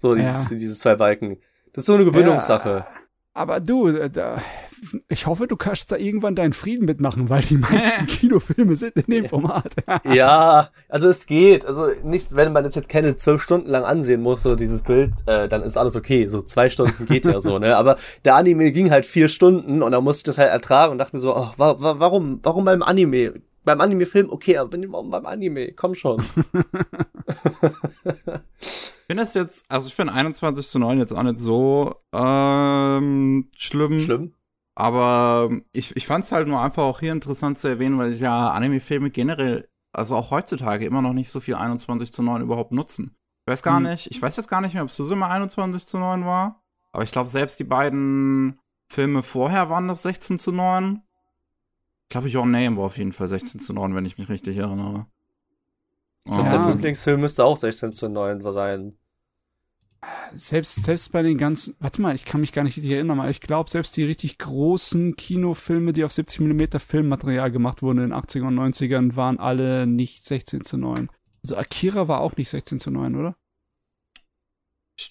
So, 0.00 0.14
dieses, 0.14 0.50
Ja. 0.50 0.56
diese 0.56 0.74
zwei 0.78 0.94
Balken. 0.94 1.38
Das 1.72 1.82
ist 1.82 1.86
so 1.86 1.94
eine 1.94 2.04
Gewöhnungssache. 2.04 2.84
Ja, 2.86 2.86
aber 3.34 3.60
du, 3.60 3.88
äh, 3.88 4.10
da, 4.10 4.40
ich 5.08 5.26
hoffe, 5.26 5.46
du 5.46 5.56
kannst 5.56 5.92
da 5.92 5.96
irgendwann 5.96 6.34
deinen 6.34 6.52
Frieden 6.52 6.86
mitmachen, 6.86 7.28
weil 7.30 7.42
die 7.42 7.56
meisten 7.58 8.06
Kinofilme 8.06 8.74
sind 8.76 8.96
in 8.96 9.04
dem 9.06 9.26
Format. 9.26 9.74
Ja, 10.04 10.70
also 10.88 11.08
es 11.08 11.26
geht. 11.26 11.66
Also 11.66 11.88
nicht, 12.04 12.34
wenn 12.34 12.52
man 12.52 12.64
das 12.64 12.74
jetzt 12.74 12.88
keine 12.88 13.16
zwölf 13.16 13.42
Stunden 13.42 13.68
lang 13.68 13.84
ansehen 13.84 14.22
muss, 14.22 14.42
so 14.42 14.54
dieses 14.56 14.82
Bild, 14.82 15.12
äh, 15.26 15.48
dann 15.48 15.62
ist 15.62 15.76
alles 15.76 15.94
okay. 15.96 16.26
So 16.28 16.42
zwei 16.42 16.68
Stunden 16.70 17.06
geht 17.06 17.24
ja 17.26 17.40
so, 17.40 17.58
ne? 17.58 17.76
Aber 17.76 17.96
der 18.24 18.36
Anime 18.36 18.72
ging 18.72 18.90
halt 18.90 19.04
vier 19.06 19.28
Stunden 19.28 19.82
und 19.82 19.92
da 19.92 20.00
musste 20.00 20.20
ich 20.20 20.24
das 20.24 20.38
halt 20.38 20.50
ertragen 20.50 20.92
und 20.92 20.98
dachte 20.98 21.14
mir 21.16 21.20
so, 21.20 21.34
ach, 21.34 21.58
wa 21.58 21.80
wa 21.80 21.98
warum, 21.98 22.40
warum 22.42 22.64
beim 22.64 22.82
Anime? 22.82 23.34
Beim 23.64 23.80
Anime-Film, 23.82 24.30
okay, 24.30 24.56
aber 24.56 24.78
warum 24.88 25.10
beim 25.10 25.26
Anime? 25.26 25.72
Komm 25.72 25.94
schon. 25.94 26.22
Ich 29.08 29.14
finde 29.14 29.22
das 29.22 29.32
jetzt, 29.32 29.64
also 29.70 29.88
ich 29.88 29.94
finde 29.94 30.12
21 30.12 30.68
zu 30.68 30.78
9 30.78 30.98
jetzt 30.98 31.14
auch 31.14 31.22
nicht 31.22 31.38
so 31.38 31.94
ähm, 32.12 33.48
schlimm. 33.56 34.00
Schlimm. 34.00 34.34
Aber 34.74 35.48
ich, 35.72 35.96
ich 35.96 36.06
fand 36.06 36.26
es 36.26 36.32
halt 36.32 36.46
nur 36.46 36.60
einfach 36.60 36.82
auch 36.82 37.00
hier 37.00 37.12
interessant 37.12 37.56
zu 37.56 37.68
erwähnen, 37.68 37.96
weil 37.96 38.12
ich 38.12 38.20
ja 38.20 38.50
Anime-Filme 38.50 39.08
generell, 39.10 39.66
also 39.92 40.14
auch 40.14 40.30
heutzutage 40.30 40.84
immer 40.84 41.00
noch 41.00 41.14
nicht 41.14 41.30
so 41.30 41.40
viel 41.40 41.54
21 41.54 42.12
zu 42.12 42.22
9 42.22 42.42
überhaupt 42.42 42.72
nutzen. 42.72 43.16
Ich 43.46 43.50
weiß 43.52 43.62
gar 43.62 43.78
Hm. 43.78 43.84
nicht, 43.84 44.10
ich 44.10 44.20
weiß 44.20 44.36
jetzt 44.36 44.50
gar 44.50 44.60
nicht 44.60 44.74
mehr, 44.74 44.82
ob 44.82 44.90
immer 45.10 45.30
21 45.30 45.86
zu 45.86 45.98
9 45.98 46.26
war. 46.26 46.62
Aber 46.92 47.02
ich 47.02 47.10
glaube, 47.10 47.30
selbst 47.30 47.58
die 47.58 47.64
beiden 47.64 48.60
Filme 48.90 49.22
vorher 49.22 49.70
waren 49.70 49.88
das 49.88 50.02
16 50.02 50.38
zu 50.38 50.52
9. 50.52 51.02
Ich 52.02 52.08
glaube, 52.10 52.28
Your 52.28 52.44
Name 52.44 52.76
war 52.76 52.84
auf 52.84 52.98
jeden 52.98 53.12
Fall 53.12 53.28
16 53.28 53.58
zu 53.58 53.72
9, 53.72 53.94
wenn 53.94 54.04
ich 54.04 54.18
mich 54.18 54.28
richtig 54.28 54.58
erinnere. 54.58 55.06
Ich 56.24 56.30
glaub, 56.32 56.44
Ja. 56.44 56.58
der 56.66 56.74
Lieblingsfilm 56.74 57.20
müsste 57.20 57.44
auch 57.44 57.56
16 57.56 57.92
zu 57.92 58.08
9 58.08 58.40
sein. 58.52 58.96
Selbst, 60.32 60.84
selbst 60.84 61.10
bei 61.10 61.22
den 61.22 61.38
ganzen, 61.38 61.74
warte 61.80 62.00
mal, 62.00 62.14
ich 62.14 62.24
kann 62.24 62.40
mich 62.40 62.52
gar 62.52 62.62
nicht 62.62 62.76
richtig 62.76 62.92
erinnern, 62.92 63.18
aber 63.18 63.30
ich 63.30 63.40
glaube, 63.40 63.68
selbst 63.68 63.96
die 63.96 64.04
richtig 64.04 64.38
großen 64.38 65.16
Kinofilme, 65.16 65.92
die 65.92 66.04
auf 66.04 66.12
70 66.12 66.40
mm 66.40 66.78
Filmmaterial 66.78 67.50
gemacht 67.50 67.82
wurden 67.82 67.98
in 67.98 68.10
den 68.10 68.12
80er 68.14 68.46
und 68.46 68.54
90ern, 68.54 69.16
waren 69.16 69.38
alle 69.40 69.86
nicht 69.86 70.24
16 70.24 70.62
zu 70.62 70.76
9. 70.76 71.08
Also 71.42 71.56
Akira 71.56 72.06
war 72.08 72.20
auch 72.20 72.36
nicht 72.36 72.48
16 72.48 72.78
zu 72.78 72.90
9, 72.90 73.16
oder? 73.16 73.36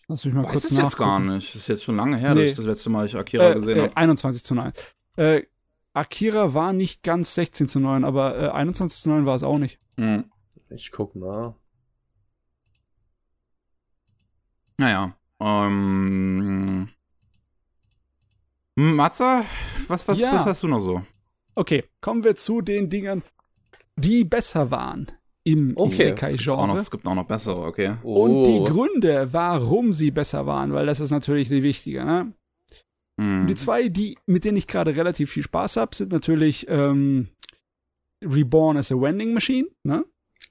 Lass 0.07 0.23
mich 0.25 0.33
mal 0.33 0.43
Weiß 0.45 0.51
kurz 0.51 0.71
ich 0.71 0.77
jetzt 0.77 0.97
gar 0.97 1.19
nachgucken. 1.19 1.35
nicht. 1.37 1.49
Das 1.49 1.61
ist 1.61 1.67
jetzt 1.67 1.83
schon 1.83 1.95
lange 1.97 2.17
her, 2.17 2.33
Nee. 2.35 2.41
dass 2.41 2.51
ich 2.51 2.57
das 2.57 2.65
letzte 2.65 2.89
Mal 2.89 3.05
ich 3.05 3.15
Akira 3.17 3.51
Äh, 3.51 3.55
gesehen 3.55 3.77
äh, 3.77 3.81
habe. 3.83 3.97
21 3.97 4.43
zu 4.43 4.55
9. 4.55 4.71
Äh, 5.17 5.43
Akira 5.93 6.53
war 6.53 6.73
nicht 6.73 7.03
ganz 7.03 7.33
16 7.33 7.67
zu 7.67 7.79
9, 7.79 8.03
aber 8.05 8.37
äh, 8.39 8.47
21 8.49 9.01
zu 9.01 9.09
9 9.09 9.25
war 9.25 9.35
es 9.35 9.43
auch 9.43 9.57
nicht. 9.57 9.79
Hm. 9.97 10.25
Ich 10.69 10.91
guck 10.91 11.15
mal. 11.15 11.55
Naja. 14.77 15.15
Ähm. 15.39 16.89
Hm, 18.77 18.95
Matze, 18.95 19.43
was, 19.87 20.07
was, 20.07 20.19
Ja. 20.19 20.33
was 20.33 20.45
hast 20.45 20.63
du 20.63 20.67
noch 20.67 20.79
so? 20.81 21.01
Okay, 21.55 21.83
kommen 22.01 22.23
wir 22.23 22.35
zu 22.35 22.61
den 22.61 22.89
Dingern, 22.89 23.23
die 23.95 24.23
besser 24.23 24.69
waren 24.69 25.11
im 25.43 25.75
Okay. 25.75 25.89
Es 25.89 25.97
gibt, 25.97 26.49
auch 26.49 26.67
noch, 26.67 26.75
Isekai-Genre. 26.75 26.77
es 26.79 26.91
gibt 26.91 27.07
auch 27.07 27.15
noch 27.15 27.25
bessere, 27.27 27.61
okay. 27.63 27.97
Und 28.03 28.43
die 28.43 28.59
Oh. 28.59 28.65
Gründe, 28.65 29.33
warum 29.33 29.93
sie 29.93 30.11
besser 30.11 30.45
waren, 30.45 30.73
weil 30.73 30.85
das 30.85 30.99
ist 30.99 31.09
natürlich 31.09 31.47
die 31.47 31.63
wichtige. 31.63 32.05
Ne? 32.05 32.33
Hm. 33.19 33.47
Die 33.47 33.55
zwei, 33.55 33.89
die, 33.89 34.17
mit 34.27 34.43
denen 34.43 34.57
ich 34.57 34.67
gerade 34.67 34.95
relativ 34.95 35.31
viel 35.31 35.41
Spaß 35.43 35.77
habe, 35.77 35.95
sind 35.95 36.11
natürlich 36.11 36.67
ähm, 36.69 37.29
Reborn 38.23 38.77
as 38.77 38.91
a 38.91 38.95
Vending 38.95 39.33
Machine. 39.33 39.67
Ne? 39.83 40.05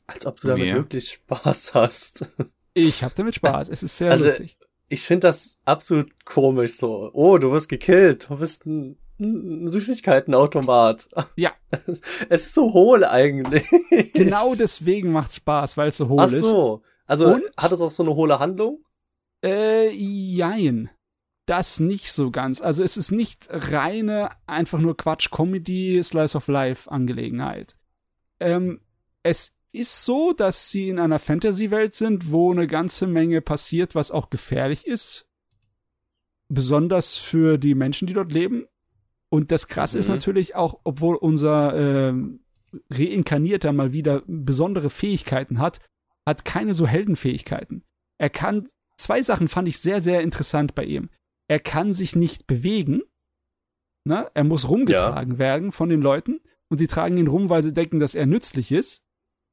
Als 0.07 0.27
ob 0.27 0.39
du 0.41 0.49
damit 0.49 0.73
wirklich 0.73 1.11
Spaß 1.11 1.75
hast. 1.75 2.29
Ich 2.75 3.03
habe 3.03 3.15
damit 3.17 3.35
Spaß. 3.37 3.69
Es 3.69 3.83
ist 3.83 3.97
sehr 3.97 4.11
Also, 4.11 4.25
lustig. 4.25 4.57
Ich 4.89 5.03
finde 5.03 5.27
das 5.29 5.59
absolut 5.65 6.25
komisch 6.25 6.75
so. 6.75 7.11
Oh, 7.13 7.39
du 7.39 7.51
wirst 7.51 7.69
gekillt. 7.69 8.29
Du 8.31 8.37
bist 8.37 8.67
ein 8.67 8.99
ein 9.19 9.67
Süßigkeitenautomat. 9.69 11.09
Ja. 11.37 11.53
Es 12.29 12.47
ist 12.47 12.55
so 12.55 12.73
hohl 12.73 13.05
eigentlich. 13.05 13.65
Genau 14.13 14.55
deswegen 14.55 15.11
macht's 15.13 15.37
Spaß, 15.37 15.77
weil 15.77 15.89
es 15.89 15.97
so 15.97 16.09
hohl 16.09 16.21
Ach 16.21 16.31
ist. 16.31 16.45
so. 16.45 16.83
Also 17.07 17.29
Und? 17.29 17.45
hat 17.57 17.73
es 17.73 17.81
auch 17.81 17.89
so 17.89 18.03
eine 18.03 18.15
hohle 18.15 18.39
Handlung? 18.39 18.85
Äh, 19.43 19.91
jein. 19.91 20.91
Das 21.47 21.81
nicht 21.81 22.13
so 22.13 22.31
ganz. 22.31 22.61
Also 22.61 22.83
es 22.83 22.97
ist 22.97 23.11
nicht 23.13 23.47
reine, 23.51 24.31
einfach 24.47 24.81
nur 24.81 24.97
Quatsch, 24.97 25.31
Comedy, 25.31 26.03
Slice 26.03 26.37
of 26.37 26.49
Life 26.49 26.91
Angelegenheit. 26.91 27.77
Ähm, 28.41 28.81
es 29.23 29.56
ist 29.77 30.05
so, 30.05 30.33
dass 30.33 30.69
sie 30.71 30.89
in 30.89 30.99
einer 30.99 31.19
Fantasy-Welt 31.19 31.95
sind, 31.95 32.31
wo 32.31 32.51
eine 32.53 32.67
ganze 32.67 33.07
Menge 33.07 33.41
passiert, 33.41 33.95
was 33.95 34.11
auch 34.11 34.31
gefährlich 34.31 34.87
ist. 34.87 35.27
Besonders 36.49 37.17
für 37.17 37.59
die 37.59 37.75
Menschen, 37.75 38.07
die 38.07 38.15
dort 38.15 38.33
leben. 38.33 38.67
Und 39.29 39.51
das 39.51 39.67
Krasse 39.69 39.99
ist 39.99 40.09
Mhm. 40.09 40.15
natürlich 40.15 40.55
auch, 40.55 40.81
obwohl 40.85 41.17
unser 41.17 41.75
ähm, 41.77 42.41
Reinkarnierter 42.91 43.73
mal 43.73 43.93
wieder 43.93 44.23
besondere 44.27 44.91
Fähigkeiten 44.91 45.59
hat, 45.59 45.81
hat 46.25 46.45
keine 46.45 46.75
so 46.75 46.87
Heldenfähigkeiten. 46.87 47.83
Er 48.19 48.31
kann, 48.31 48.69
zwei 48.97 49.23
Sachen 49.23 49.49
fand 49.49 49.69
ich 49.69 49.79
sehr, 49.79 50.01
sehr 50.01 50.21
interessant 50.21 50.75
bei 50.75 50.85
ihm. 50.85 51.11
Er 51.49 51.61
kann 51.61 51.93
sich 51.93 52.15
nicht 52.17 52.47
bewegen. 52.47 53.03
Ne? 54.05 54.31
Er 54.35 54.45
muss 54.45 54.69
rumgetragen 54.69 55.39
werden 55.39 55.73
von 55.73 55.89
den 55.89 56.01
Leuten 56.01 56.41
und 56.69 56.79
sie 56.79 56.87
tragen 56.87 57.17
ihn 57.17 57.27
rum, 57.29 57.49
weil 57.51 57.63
sie 57.63 57.73
denken, 57.75 57.99
dass 57.99 58.15
er 58.15 58.27
nützlich 58.27 58.71
ist. 58.71 59.03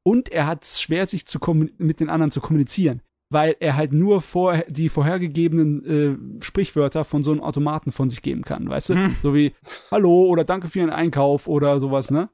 Und 0.04 0.30
er 0.30 0.47
hat 0.47 0.64
es 0.64 0.82
schwer, 0.82 1.08
sich 1.08 1.26
zu 1.26 1.39
mit 1.78 1.99
den 1.99 2.10
anderen 2.10 2.32
zu 2.32 2.41
kommunizieren, 2.41 3.01
weil 3.30 3.56
er 3.60 3.76
halt 3.76 3.93
nur 3.93 4.22
vor, 4.22 4.58
die 4.68 4.89
vorhergegebenen 4.89 6.39
äh, 6.39 6.43
Sprichwörter 6.43 7.06
von 7.06 7.24
so 7.24 7.32
einem 7.32 7.41
Automaten 7.41 7.91
von 7.91 8.10
sich 8.10 8.22
geben 8.22 8.43
kann, 8.43 8.70
weißt 8.70 8.89
du? 8.89 8.93
Hm. 8.95 9.16
So 9.24 9.34
wie 9.34 9.54
Hallo 9.91 10.26
oder 10.26 10.43
Danke 10.43 10.68
für 10.68 10.80
Ihren 10.80 10.89
Einkauf 10.89 11.47
oder 11.47 11.80
sowas, 11.80 12.12
ne? 12.12 12.30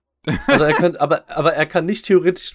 Also 0.48 0.66
er 0.66 0.74
kann, 0.74 0.96
aber, 0.98 1.24
aber 1.30 1.54
er 1.54 1.66
kann 1.66 1.86
nicht 1.86 2.06
theoretisch, 2.06 2.54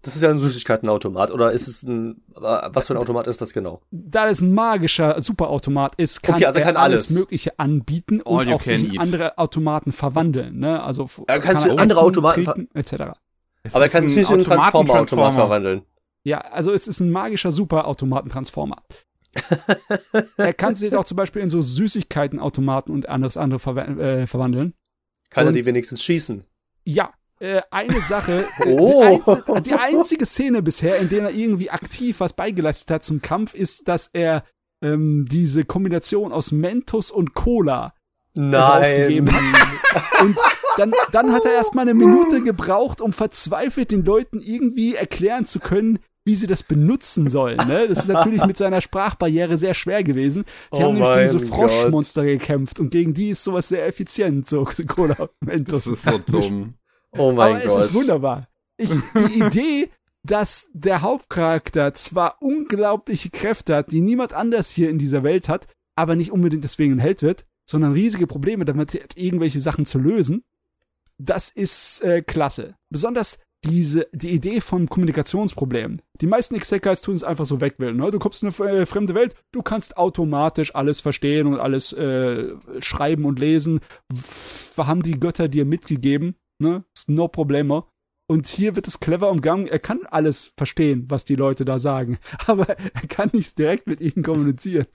das 0.00 0.16
ist 0.16 0.22
ja 0.22 0.30
ein 0.30 0.38
Süßigkeitenautomat, 0.38 1.30
oder 1.30 1.52
ist 1.52 1.68
es 1.68 1.82
ein, 1.82 2.22
was 2.34 2.86
für 2.86 2.94
ein 2.94 2.96
Automat 2.96 3.26
ist 3.26 3.42
das 3.42 3.52
genau? 3.52 3.82
Da 3.90 4.28
es 4.28 4.40
ein 4.40 4.54
magischer 4.54 5.20
Superautomat 5.20 5.96
ist, 5.96 6.22
kann, 6.22 6.36
Okay, 6.36 6.46
also 6.46 6.60
er 6.60 6.64
kann 6.64 6.76
alles 6.78 7.10
alles. 7.10 7.18
Mögliche 7.18 7.58
anbieten 7.58 8.22
All 8.24 8.46
und 8.46 8.52
auch 8.54 8.62
sich 8.62 8.84
in 8.84 8.94
eat. 8.94 9.00
andere 9.00 9.36
Automaten 9.36 9.92
verwandeln, 9.92 10.58
ne? 10.58 10.82
Also 10.82 11.08
Er 11.26 11.40
kann 11.40 11.58
sich 11.58 11.66
in 11.66 11.72
essen, 11.72 11.78
andere 11.82 12.00
Automaten 12.00 12.44
trinken, 12.44 12.68
etc. 12.72 13.18
Es 13.64 13.74
Aber 13.74 13.84
er 13.84 13.90
kann 13.90 14.06
sich 14.06 14.16
nicht 14.16 14.28
in 14.30 14.34
einen 14.36 14.44
Transformer-Automat 14.44 15.34
verwandeln. 15.34 15.82
Ja, 16.22 16.38
also 16.38 16.72
es 16.72 16.86
ist 16.86 17.00
ein 17.00 17.10
magischer 17.10 17.50
Superautomaten-Transformer. 17.52 18.82
er 20.36 20.52
kann 20.52 20.76
sich 20.76 20.94
auch 20.94 21.04
zum 21.04 21.16
Beispiel 21.16 21.42
in 21.42 21.50
so 21.50 21.60
Süßigkeitenautomaten 21.60 22.94
und 22.94 23.08
anderes 23.08 23.36
andere 23.36 23.58
verwa 23.58 23.82
äh, 23.82 24.26
verwandeln. 24.26 24.74
Kann 25.30 25.46
er 25.46 25.48
Und- 25.48 25.54
die 25.54 25.66
wenigstens 25.66 26.02
schießen? 26.04 26.44
Ja, 26.84 27.12
äh, 27.40 27.62
eine 27.70 28.00
Sache, 28.00 28.46
äh, 28.60 28.76
Oh. 28.78 29.18
die, 29.26 29.30
einzi 29.52 29.62
die 29.70 29.74
einzige 29.74 30.26
Szene 30.26 30.62
bisher, 30.62 30.98
in 30.98 31.08
der 31.08 31.24
er 31.24 31.30
irgendwie 31.30 31.70
aktiv 31.70 32.20
was 32.20 32.32
beigeleistet 32.34 32.90
hat 32.90 33.04
zum 33.04 33.22
Kampf, 33.22 33.54
ist, 33.54 33.88
dass 33.88 34.08
er 34.12 34.44
ähm, 34.82 35.26
diese 35.28 35.64
Kombination 35.64 36.32
aus 36.32 36.52
Mentos 36.52 37.10
und 37.10 37.34
Cola 37.34 37.94
rausgegeben 38.38 39.30
hat. 39.32 40.20
Und 40.20 40.36
dann, 40.76 40.92
dann 41.12 41.32
hat 41.32 41.44
er 41.44 41.52
erstmal 41.52 41.82
eine 41.82 41.94
Minute 41.94 42.42
gebraucht, 42.42 43.00
um 43.00 43.12
verzweifelt 43.12 43.90
den 43.90 44.04
Leuten 44.04 44.40
irgendwie 44.40 44.94
erklären 44.94 45.46
zu 45.46 45.60
können, 45.60 45.98
wie 46.24 46.34
sie 46.34 46.46
das 46.46 46.62
benutzen 46.62 47.28
sollen. 47.28 47.58
Ne? 47.68 47.86
Das 47.88 47.98
ist 47.98 48.08
natürlich 48.08 48.44
mit 48.46 48.56
seiner 48.56 48.80
Sprachbarriere 48.80 49.58
sehr 49.58 49.74
schwer 49.74 50.02
gewesen. 50.02 50.44
Sie 50.72 50.82
Oh 50.82 50.84
haben 50.86 50.94
nämlich 50.94 51.14
gegen 51.14 51.28
so 51.28 51.38
Froschmonster 51.38 52.24
gekämpft 52.24 52.80
und 52.80 52.90
gegen 52.90 53.12
die 53.12 53.30
ist 53.30 53.44
sowas 53.44 53.68
sehr 53.68 53.86
effizient, 53.86 54.48
so 54.48 54.66
Cola 54.86 55.28
Mentos. 55.40 55.84
Das 55.84 55.86
ist 55.86 56.02
so 56.04 56.18
dumm. 56.18 56.74
Oh 57.12 57.32
mein 57.32 57.56
Aber 57.56 57.60
Gott. 57.66 57.80
es 57.80 57.86
ist 57.86 57.94
wunderbar. 57.94 58.48
Ich, 58.76 58.90
die 58.90 59.40
Idee, 59.40 59.90
dass 60.24 60.68
der 60.72 61.02
Hauptcharakter 61.02 61.92
zwar 61.94 62.38
unglaubliche 62.40 63.30
Kräfte 63.30 63.76
hat, 63.76 63.92
die 63.92 64.00
niemand 64.00 64.32
anders 64.32 64.70
hier 64.70 64.90
in 64.90 64.98
dieser 64.98 65.22
Welt 65.22 65.48
hat, 65.48 65.68
aber 65.94 66.16
nicht 66.16 66.32
unbedingt 66.32 66.64
deswegen 66.64 66.94
ein 66.94 66.98
Held 66.98 67.22
wird, 67.22 67.44
sondern 67.66 67.92
riesige 67.92 68.26
Probleme 68.26 68.64
damit 68.64 68.94
hat, 68.94 69.16
irgendwelche 69.16 69.60
Sachen 69.60 69.86
zu 69.86 69.98
lösen, 69.98 70.42
das 71.18 71.50
ist 71.50 72.00
äh, 72.02 72.22
klasse. 72.22 72.74
Besonders 72.90 73.38
diese, 73.64 74.06
die 74.12 74.30
Idee 74.30 74.60
von 74.60 74.88
Kommunikationsproblemen. 74.88 76.02
Die 76.20 76.26
meisten 76.26 76.54
Exekers 76.54 77.00
tun 77.00 77.14
es 77.14 77.24
einfach 77.24 77.46
so 77.46 77.60
wegwählen. 77.60 77.96
Ne? 77.96 78.10
Du 78.10 78.18
kommst 78.18 78.42
in 78.42 78.52
eine 78.52 78.70
äh, 78.80 78.86
fremde 78.86 79.14
Welt, 79.14 79.34
du 79.52 79.62
kannst 79.62 79.96
automatisch 79.96 80.74
alles 80.74 81.00
verstehen 81.00 81.46
und 81.46 81.60
alles 81.60 81.92
äh, 81.94 82.52
schreiben 82.80 83.24
und 83.24 83.38
lesen. 83.38 83.80
W 84.10 84.82
haben 84.82 85.02
die 85.02 85.18
Götter 85.18 85.48
dir 85.48 85.64
mitgegeben? 85.64 86.34
Ne? 86.58 86.84
Ist 86.94 87.08
no 87.08 87.28
problemo. 87.28 87.88
Und 88.26 88.46
hier 88.46 88.74
wird 88.74 88.88
es 88.88 89.00
clever 89.00 89.30
umgangen. 89.30 89.66
Er 89.66 89.78
kann 89.78 90.00
alles 90.06 90.52
verstehen, 90.56 91.06
was 91.08 91.24
die 91.24 91.36
Leute 91.36 91.64
da 91.64 91.78
sagen. 91.78 92.18
Aber 92.46 92.68
er 92.68 93.08
kann 93.08 93.30
nicht 93.32 93.58
direkt 93.58 93.86
mit 93.86 94.00
ihnen 94.00 94.22
kommunizieren. 94.24 94.86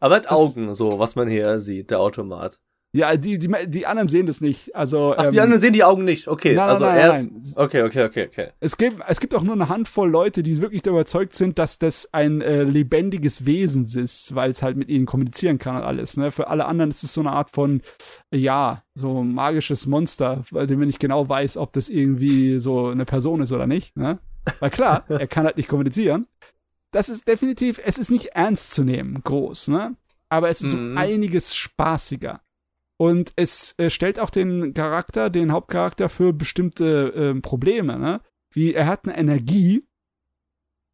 Aber 0.00 0.16
er 0.16 0.18
hat 0.18 0.24
Das- 0.26 0.32
Augen, 0.32 0.74
so, 0.74 0.98
was 0.98 1.14
man 1.14 1.28
hier 1.28 1.60
sieht, 1.60 1.90
der 1.90 2.00
Automat. 2.00 2.60
Ja, 2.94 3.16
die, 3.16 3.38
die, 3.38 3.48
die 3.68 3.86
anderen 3.86 4.08
sehen 4.08 4.26
das 4.26 4.42
nicht. 4.42 4.76
Also, 4.76 5.14
Ach, 5.16 5.30
die 5.30 5.38
ähm, 5.38 5.44
anderen 5.44 5.60
sehen 5.62 5.72
die 5.72 5.82
Augen 5.82 6.04
nicht. 6.04 6.28
Okay, 6.28 6.52
nein, 6.54 6.68
also 6.68 6.84
nein, 6.84 6.96
er 6.98 7.08
nein. 7.08 7.42
Okay, 7.56 7.82
okay, 7.84 8.04
okay, 8.04 8.28
okay. 8.30 8.48
Es 8.60 8.76
gibt, 8.76 9.02
es 9.08 9.18
gibt 9.18 9.34
auch 9.34 9.42
nur 9.42 9.54
eine 9.54 9.70
Handvoll 9.70 10.10
Leute, 10.10 10.42
die 10.42 10.60
wirklich 10.60 10.84
überzeugt 10.84 11.32
sind, 11.34 11.58
dass 11.58 11.78
das 11.78 12.12
ein 12.12 12.42
äh, 12.42 12.64
lebendiges 12.64 13.46
Wesen 13.46 13.84
ist, 13.86 14.34
weil 14.34 14.50
es 14.50 14.62
halt 14.62 14.76
mit 14.76 14.90
ihnen 14.90 15.06
kommunizieren 15.06 15.58
kann 15.58 15.76
und 15.76 15.82
alles. 15.84 16.18
Ne? 16.18 16.30
Für 16.30 16.48
alle 16.48 16.66
anderen 16.66 16.90
ist 16.90 17.02
es 17.02 17.14
so 17.14 17.22
eine 17.22 17.32
Art 17.32 17.50
von, 17.50 17.80
ja, 18.30 18.82
so 18.94 19.24
ein 19.24 19.32
magisches 19.32 19.86
Monster, 19.86 20.44
bei 20.50 20.66
dem 20.66 20.78
man 20.78 20.86
nicht 20.86 21.00
genau 21.00 21.26
weiß, 21.26 21.56
ob 21.56 21.72
das 21.72 21.88
irgendwie 21.88 22.60
so 22.60 22.88
eine 22.88 23.06
Person 23.06 23.40
ist 23.40 23.52
oder 23.52 23.66
nicht. 23.66 23.96
Ne? 23.96 24.18
Weil 24.60 24.68
klar, 24.70 25.04
er 25.08 25.26
kann 25.28 25.46
halt 25.46 25.56
nicht 25.56 25.68
kommunizieren. 25.70 26.26
Das 26.90 27.08
ist 27.08 27.26
definitiv, 27.26 27.80
es 27.82 27.96
ist 27.96 28.10
nicht 28.10 28.26
ernst 28.34 28.74
zu 28.74 28.84
nehmen, 28.84 29.22
groß, 29.24 29.68
ne? 29.68 29.96
Aber 30.28 30.50
es 30.50 30.60
ist 30.60 30.74
Mhm. 30.74 30.90
um 30.92 30.98
einiges 30.98 31.54
spaßiger. 31.56 32.41
Und 33.02 33.32
es 33.34 33.76
äh, 33.80 33.90
stellt 33.90 34.20
auch 34.20 34.30
den 34.30 34.74
Charakter, 34.74 35.28
den 35.28 35.50
Hauptcharakter 35.50 36.08
für 36.08 36.32
bestimmte 36.32 37.12
ähm, 37.16 37.42
Probleme, 37.42 37.98
ne? 37.98 38.20
Wie 38.54 38.74
er 38.74 38.86
hat 38.86 39.04
eine 39.04 39.18
Energie, 39.18 39.88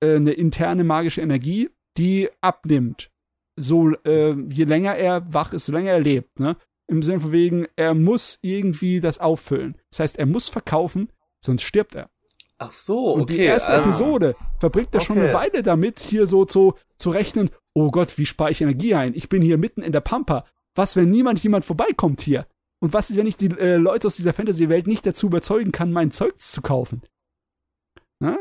äh, 0.00 0.16
eine 0.16 0.32
interne 0.32 0.84
magische 0.84 1.20
Energie, 1.20 1.68
die 1.98 2.30
abnimmt. 2.40 3.10
So, 3.56 3.90
äh, 4.06 4.34
je 4.48 4.64
länger 4.64 4.96
er 4.96 5.34
wach 5.34 5.52
ist, 5.52 5.66
so 5.66 5.72
länger 5.72 5.90
er 5.90 6.00
lebt, 6.00 6.40
ne? 6.40 6.56
Im 6.86 7.02
Sinne 7.02 7.20
von 7.20 7.32
wegen, 7.32 7.66
er 7.76 7.92
muss 7.92 8.38
irgendwie 8.40 9.00
das 9.00 9.18
auffüllen. 9.18 9.76
Das 9.90 10.00
heißt, 10.00 10.18
er 10.18 10.24
muss 10.24 10.48
verkaufen, 10.48 11.12
sonst 11.44 11.60
stirbt 11.60 11.94
er. 11.94 12.08
Ach 12.56 12.70
so, 12.70 13.12
Und 13.12 13.24
okay. 13.24 13.34
die 13.34 13.42
erste 13.42 13.68
ah. 13.68 13.80
Episode 13.80 14.34
verbringt 14.60 14.94
er 14.94 15.02
schon 15.02 15.18
Okay. 15.18 15.26
eine 15.28 15.34
Weile 15.34 15.62
damit, 15.62 16.00
hier 16.00 16.24
so 16.24 16.46
zu, 16.46 16.72
zu 16.96 17.10
rechnen, 17.10 17.50
oh 17.74 17.90
Gott, 17.90 18.16
wie 18.16 18.24
spare 18.24 18.50
ich 18.50 18.62
Energie 18.62 18.94
ein? 18.94 19.12
Ich 19.14 19.28
bin 19.28 19.42
hier 19.42 19.58
mitten 19.58 19.82
in 19.82 19.92
der 19.92 20.00
Pampa. 20.00 20.46
Was, 20.78 20.94
wenn 20.94 21.10
niemand 21.10 21.42
jemand 21.42 21.64
vorbeikommt 21.64 22.20
hier? 22.20 22.46
Und 22.80 22.92
was 22.92 23.10
ist, 23.10 23.16
wenn 23.16 23.26
ich 23.26 23.36
die 23.36 23.50
äh, 23.58 23.74
Leute 23.76 24.06
aus 24.06 24.14
dieser 24.14 24.32
Fantasy-Welt 24.32 24.86
nicht 24.86 25.04
dazu 25.04 25.26
überzeugen 25.26 25.72
kann, 25.72 25.90
mein 25.90 26.12
Zeug 26.12 26.40
zu 26.40 26.62
kaufen? 26.62 27.02
Ne? 28.20 28.38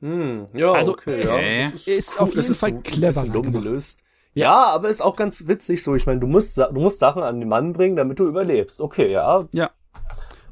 Hm, 0.00 0.46
ja, 0.54 0.72
Also, 0.72 0.92
okay, 0.92 1.20
es 1.20 1.34
ja. 1.34 1.94
ist 1.94 2.18
auf 2.18 2.30
das 2.30 2.46
jeden 2.46 2.52
ist 2.52 2.60
Fall 2.60 2.80
clever 2.80 3.24
dumm 3.24 3.52
gelöst. 3.52 4.00
Ja, 4.32 4.64
aber 4.68 4.88
ist 4.88 5.02
auch 5.02 5.16
ganz 5.16 5.48
witzig 5.48 5.82
so. 5.82 5.94
Ich 5.94 6.06
meine, 6.06 6.18
du 6.20 6.26
musst, 6.26 6.56
du 6.56 6.80
musst 6.80 6.98
Sachen 6.98 7.22
an 7.22 7.40
den 7.40 7.48
Mann 7.48 7.74
bringen, 7.74 7.96
damit 7.96 8.18
du 8.18 8.26
überlebst. 8.26 8.80
Okay, 8.80 9.12
ja. 9.12 9.46
Ja. 9.52 9.70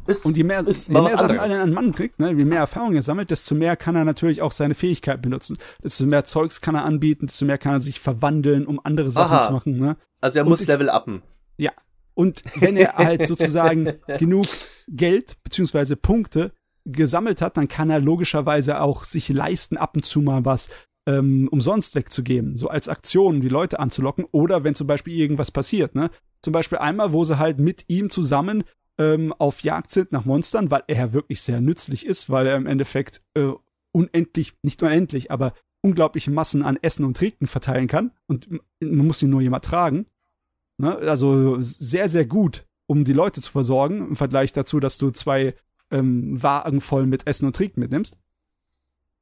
Ist, 0.07 0.25
Und 0.27 0.37
je 0.37 0.45
mehr, 0.45 0.67
ist 0.67 0.89
je 0.89 0.95
mehr 0.95 1.09
Sachen 1.11 1.39
anderes. 1.39 1.63
ein 1.63 1.73
Mann 1.73 1.93
kriegt, 1.93 2.19
ne, 2.21 2.29
je 2.33 2.45
mehr 2.45 2.59
Erfahrung 2.59 2.95
er 2.95 3.03
sammelt, 3.03 3.31
desto 3.31 3.55
mehr 3.55 3.77
kann 3.77 3.97
er 3.97 4.05
natürlich 4.05 4.43
auch 4.43 4.53
seine 4.53 4.75
Fähigkeit 4.75 5.23
benutzen. 5.23 5.57
Desto 5.83 6.05
mehr 6.07 6.25
Zeugs 6.25 6.61
kann 6.61 6.75
er 6.75 6.85
anbieten, 6.85 7.27
desto 7.27 7.45
mehr 7.47 7.59
kann 7.59 7.75
er 7.75 7.81
sich 7.81 8.01
verwandeln, 8.01 8.67
um 8.67 8.81
andere 8.85 9.11
Sachen 9.11 9.37
Aha. 9.37 9.47
zu 9.47 9.53
machen. 9.53 9.79
Ne? 9.79 9.97
Also 10.21 10.39
er 10.39 10.45
Und 10.45 10.51
muss 10.51 10.61
ich- 10.63 10.69
Level 10.69 10.89
uppen. 10.91 11.23
Und 12.17 12.45
wenn 12.61 12.77
er 12.77 12.95
halt 12.95 13.27
sozusagen 13.27 13.95
genug 14.21 14.47
Geld 14.87 15.43
beziehungsweise 15.43 15.97
Punkte 15.97 16.53
gesammelt 16.85 17.43
hat, 17.43 17.57
dann 17.57 17.67
kann 17.67 17.91
er 17.91 17.99
logischerweise 17.99 18.81
auch 18.81 19.03
sich 19.05 19.29
leisten, 19.31 19.77
ab 19.77 19.97
und 19.97 20.05
zu 20.05 20.21
mal 20.23 20.45
was 20.45 20.69
ähm, 21.09 21.49
umsonst 21.51 21.97
wegzugeben, 21.97 22.57
so 22.57 22.69
als 22.69 22.89
Aktion, 22.89 23.35
um 23.37 23.41
die 23.41 23.49
Leute 23.49 23.81
anzulocken. 23.81 24.27
Oder 24.31 24.63
wenn 24.63 24.77
zum 24.77 24.87
Beispiel 24.87 25.19
irgendwas 25.19 25.51
passiert, 25.51 25.97
ne? 25.97 26.09
Zum 26.41 26.53
Beispiel 26.53 26.79
einmal, 26.79 27.13
wo 27.13 27.25
sie 27.25 27.39
halt 27.41 27.59
mit 27.59 27.85
ihm 27.89 28.11
zusammen 28.11 28.63
ähm, 28.99 29.33
auf 29.39 29.63
Jagd 29.63 29.91
sind 29.91 30.13
nach 30.13 30.25
Monstern, 30.25 30.71
weil 30.71 30.83
er 30.87 31.13
wirklich 31.13 31.43
sehr 31.43 31.61
nützlich 31.61 32.07
ist, 32.07 32.31
weil 32.31 32.47
er 32.47 32.57
im 32.57 32.67
Endeffekt 32.67 33.23
äh, 33.35 33.53
unendlich, 33.93 34.55
nicht 34.63 34.83
unendlich, 34.83 35.31
aber 35.31 35.53
unglaubliche 35.81 36.31
Massen 36.31 36.63
an 36.63 36.79
Essen 36.81 37.05
und 37.05 37.17
Trinken 37.17 37.47
verteilen 37.47 37.89
kann. 37.89 38.13
Und 38.27 38.49
man 38.81 39.07
muss 39.07 39.23
ihn 39.23 39.31
nur 39.31 39.43
jemand 39.43 39.65
tragen. 39.65 40.07
Ne? 40.79 40.97
Also 40.97 41.57
sehr, 41.61 42.09
sehr 42.09 42.27
gut, 42.27 42.67
um 42.87 43.05
die 43.05 43.13
Leute 43.13 43.41
zu 43.41 43.51
versorgen, 43.51 43.99
im 44.09 44.17
Vergleich 44.17 44.53
dazu, 44.53 44.81
dass 44.81 44.99
du 44.99 45.11
zwei 45.11 45.55
ähm, 45.91 46.43
Wagen 46.43 46.81
voll 46.81 47.07
mit 47.07 47.27
Essen 47.27 47.47
und 47.47 47.57
Trinken 47.57 47.81
mitnimmst. 47.81 48.17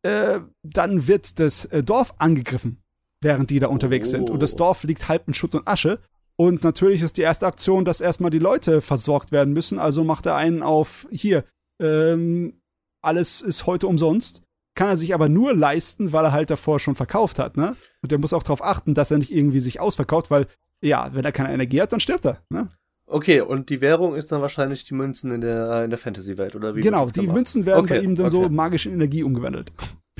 Äh, 0.02 0.40
dann 0.62 1.06
wird 1.06 1.38
das 1.38 1.64
äh, 1.66 1.82
Dorf 1.82 2.14
angegriffen, 2.18 2.82
während 3.20 3.50
die 3.50 3.58
da 3.58 3.68
unterwegs 3.68 4.10
sind. 4.10 4.30
Und 4.30 4.40
das 4.42 4.54
Oh. 4.54 4.58
Dorf 4.58 4.84
liegt 4.84 5.08
halb 5.08 5.28
in 5.28 5.34
Schutt 5.34 5.54
und 5.54 5.66
Asche. 5.68 6.00
Und 6.36 6.64
natürlich 6.64 7.02
ist 7.02 7.16
die 7.16 7.22
erste 7.22 7.46
Aktion, 7.46 7.84
dass 7.84 8.00
erstmal 8.00 8.30
die 8.30 8.38
Leute 8.38 8.80
versorgt 8.80 9.32
werden 9.32 9.52
müssen. 9.52 9.78
Also 9.78 10.04
macht 10.04 10.26
er 10.26 10.36
einen 10.36 10.62
auf, 10.62 11.06
hier, 11.10 11.44
ähm, 11.80 12.60
alles 13.02 13.42
ist 13.42 13.66
heute 13.66 13.86
umsonst. 13.86 14.42
Kann 14.74 14.88
er 14.88 14.96
sich 14.96 15.12
aber 15.12 15.28
nur 15.28 15.54
leisten, 15.54 16.12
weil 16.12 16.24
er 16.24 16.32
halt 16.32 16.48
davor 16.48 16.80
schon 16.80 16.94
verkauft 16.94 17.38
hat, 17.38 17.58
ne? 17.58 17.72
Und 18.00 18.10
der 18.10 18.18
muss 18.18 18.32
auch 18.32 18.42
darauf 18.42 18.64
achten, 18.64 18.94
dass 18.94 19.10
er 19.10 19.18
nicht 19.18 19.30
irgendwie 19.30 19.60
sich 19.60 19.80
ausverkauft, 19.80 20.30
weil, 20.30 20.46
ja, 20.80 21.10
wenn 21.12 21.24
er 21.24 21.32
keine 21.32 21.52
Energie 21.52 21.82
hat, 21.82 21.92
dann 21.92 22.00
stirbt 22.00 22.24
er, 22.24 22.42
ne? 22.48 22.70
Okay, 23.06 23.42
und 23.42 23.68
die 23.68 23.82
Währung 23.82 24.14
ist 24.14 24.32
dann 24.32 24.40
wahrscheinlich 24.40 24.84
die 24.84 24.94
Münzen 24.94 25.30
in 25.32 25.42
der, 25.42 25.84
in 25.84 25.90
der 25.90 25.98
Fantasy-Welt, 25.98 26.56
oder 26.56 26.74
wie? 26.74 26.80
Genau, 26.80 27.04
die? 27.04 27.26
Münzen 27.26 27.66
werden 27.66 27.84
Okay, 27.84 27.98
bei 27.98 28.04
ihm 28.04 28.14
dann 28.14 28.30
so 28.30 28.44
okay. 28.44 28.48
magisch 28.48 28.86
in 28.86 28.94
Energie 28.94 29.22
umgewandelt. 29.22 29.70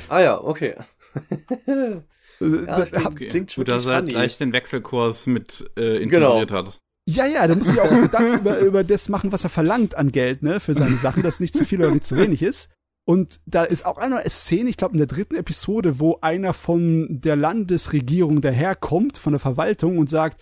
Ah 0.09 0.21
ja, 0.21 0.39
okay. 0.39 0.75
Ja, 2.39 2.47
da- 2.77 2.85
stimmt. 2.85 3.05
hab- 3.05 3.15
Klingt 3.15 3.57
wirklich 3.57 3.65
dass 3.73 3.85
er 3.85 3.99
funny. 3.99 4.11
gleich 4.11 4.37
den 4.37 4.53
Wechselkurs 4.53 5.27
mit 5.27 5.69
äh, 5.77 6.05
Genau. 6.05 6.37
integriert 6.37 6.51
hat. 6.51 6.79
Ja, 7.07 7.25
ja, 7.25 7.45
da 7.47 7.55
muss 7.55 7.69
ich 7.71 7.79
auch 7.81 7.89
Gedanken 7.89 8.39
über, 8.39 8.59
über 8.59 8.83
das 8.83 9.09
machen, 9.09 9.31
was 9.33 9.43
er 9.43 9.49
verlangt 9.49 9.95
an 9.95 10.11
Geld, 10.11 10.41
ne, 10.41 10.59
für 10.61 10.73
seine 10.73 10.95
Sachen, 10.97 11.21
dass 11.21 11.39
nicht 11.41 11.53
zu 11.55 11.65
viel 11.65 11.79
oder 11.79 11.91
nicht 11.91 12.05
zu 12.05 12.15
wenig 12.15 12.41
ist. 12.41 12.69
Und 13.05 13.41
da 13.45 13.65
ist 13.65 13.85
auch 13.85 13.97
eine 13.97 14.21
Szene, 14.29 14.69
ich 14.69 14.77
glaube 14.77 14.93
in 14.93 14.99
der 14.99 15.07
dritten 15.07 15.35
Episode, 15.35 15.99
wo 15.99 16.19
einer 16.21 16.53
von 16.53 17.07
der 17.09 17.35
Landesregierung 17.35 18.39
daherkommt, 18.39 19.17
von 19.17 19.33
der 19.33 19.41
Verwaltung 19.41 19.97
und 19.97 20.09
sagt, 20.09 20.41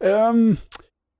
ähm, 0.00 0.58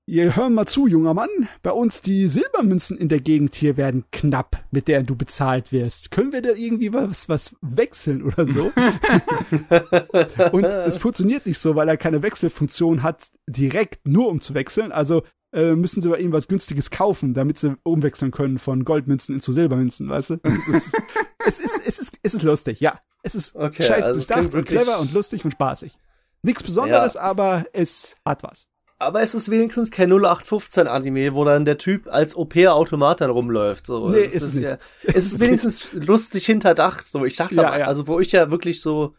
ihr 0.05 0.35
hör 0.35 0.49
mal 0.49 0.65
zu, 0.65 0.87
junger 0.87 1.13
Mann, 1.13 1.29
bei 1.63 1.71
uns 1.71 2.01
die 2.01 2.27
Silbermünzen 2.27 2.97
in 2.97 3.09
der 3.09 3.19
Gegend 3.19 3.55
hier 3.55 3.77
werden 3.77 4.05
knapp, 4.11 4.63
mit 4.71 4.87
der 4.87 5.03
du 5.03 5.15
bezahlt 5.15 5.71
wirst. 5.71 6.11
Können 6.11 6.31
wir 6.31 6.41
da 6.41 6.51
irgendwie 6.51 6.93
was, 6.93 7.29
was 7.29 7.55
wechseln 7.61 8.23
oder 8.23 8.45
so? 8.45 8.71
Und 10.51 10.63
es 10.63 10.97
funktioniert 10.97 11.45
nicht 11.45 11.59
so, 11.59 11.75
weil 11.75 11.87
er 11.87 11.97
keine 11.97 12.23
Wechselfunktion 12.23 13.03
hat, 13.03 13.27
direkt 13.47 14.07
nur 14.07 14.29
um 14.29 14.41
zu 14.41 14.53
wechseln. 14.53 14.91
Also 14.91 15.23
äh, 15.53 15.75
müssen 15.75 16.01
sie 16.01 16.09
bei 16.09 16.19
ihm 16.19 16.31
was 16.31 16.47
Günstiges 16.47 16.89
kaufen, 16.91 17.33
damit 17.33 17.59
sie 17.59 17.75
umwechseln 17.83 18.31
können 18.31 18.57
von 18.57 18.85
Goldmünzen 18.85 19.41
zu 19.41 19.53
Silbermünzen, 19.53 20.09
weißt 20.09 20.31
du? 20.31 20.33
Ist, 20.71 20.97
es, 21.45 21.59
ist, 21.59 21.81
es, 21.85 21.99
ist, 21.99 22.17
es 22.23 22.33
ist 22.33 22.43
lustig, 22.43 22.79
ja. 22.79 22.99
Es 23.23 23.35
ist 23.35 23.55
Okay, 23.55 23.77
gescheit 23.77 24.03
also 24.03 24.57
und 24.57 24.65
clever 24.65 24.99
und 24.99 25.13
lustig 25.13 25.45
und 25.45 25.51
spaßig. 25.51 25.97
Nichts 26.41 26.63
Besonderes, 26.63 27.15
aber 27.15 27.65
es 27.71 28.15
hat 28.25 28.41
was. 28.43 28.67
Aber 29.01 29.21
es 29.21 29.33
ist 29.33 29.49
wenigstens 29.49 29.89
kein 29.91 30.11
0815-Anime, 30.11 31.33
wo 31.33 31.43
dann 31.43 31.65
der 31.65 31.77
Typ 31.77 32.07
als 32.11 32.35
Au-pair-Automat 32.35 33.21
dann 33.21 33.31
rumläuft. 33.31 33.87
So. 33.87 34.09
Nee, 34.09 34.25
Es 34.25 34.35
ist 34.35 34.43
es 34.43 34.55
nicht. 34.55 34.63
Ja, 34.65 34.77
es 35.03 35.25
ist 35.25 35.39
wenigstens 35.39 35.89
lustig 35.93 36.45
hinterdacht. 36.45 37.05
So, 37.05 37.25
ich 37.25 37.35
dachte, 37.35 37.55
Ja, 37.55 37.71
am- 37.73 37.79
ja. 37.79 37.85
also 37.87 38.07
wo 38.07 38.19
ich 38.19 38.31
ja 38.31 38.51
wirklich 38.51 38.81
so 38.81 39.13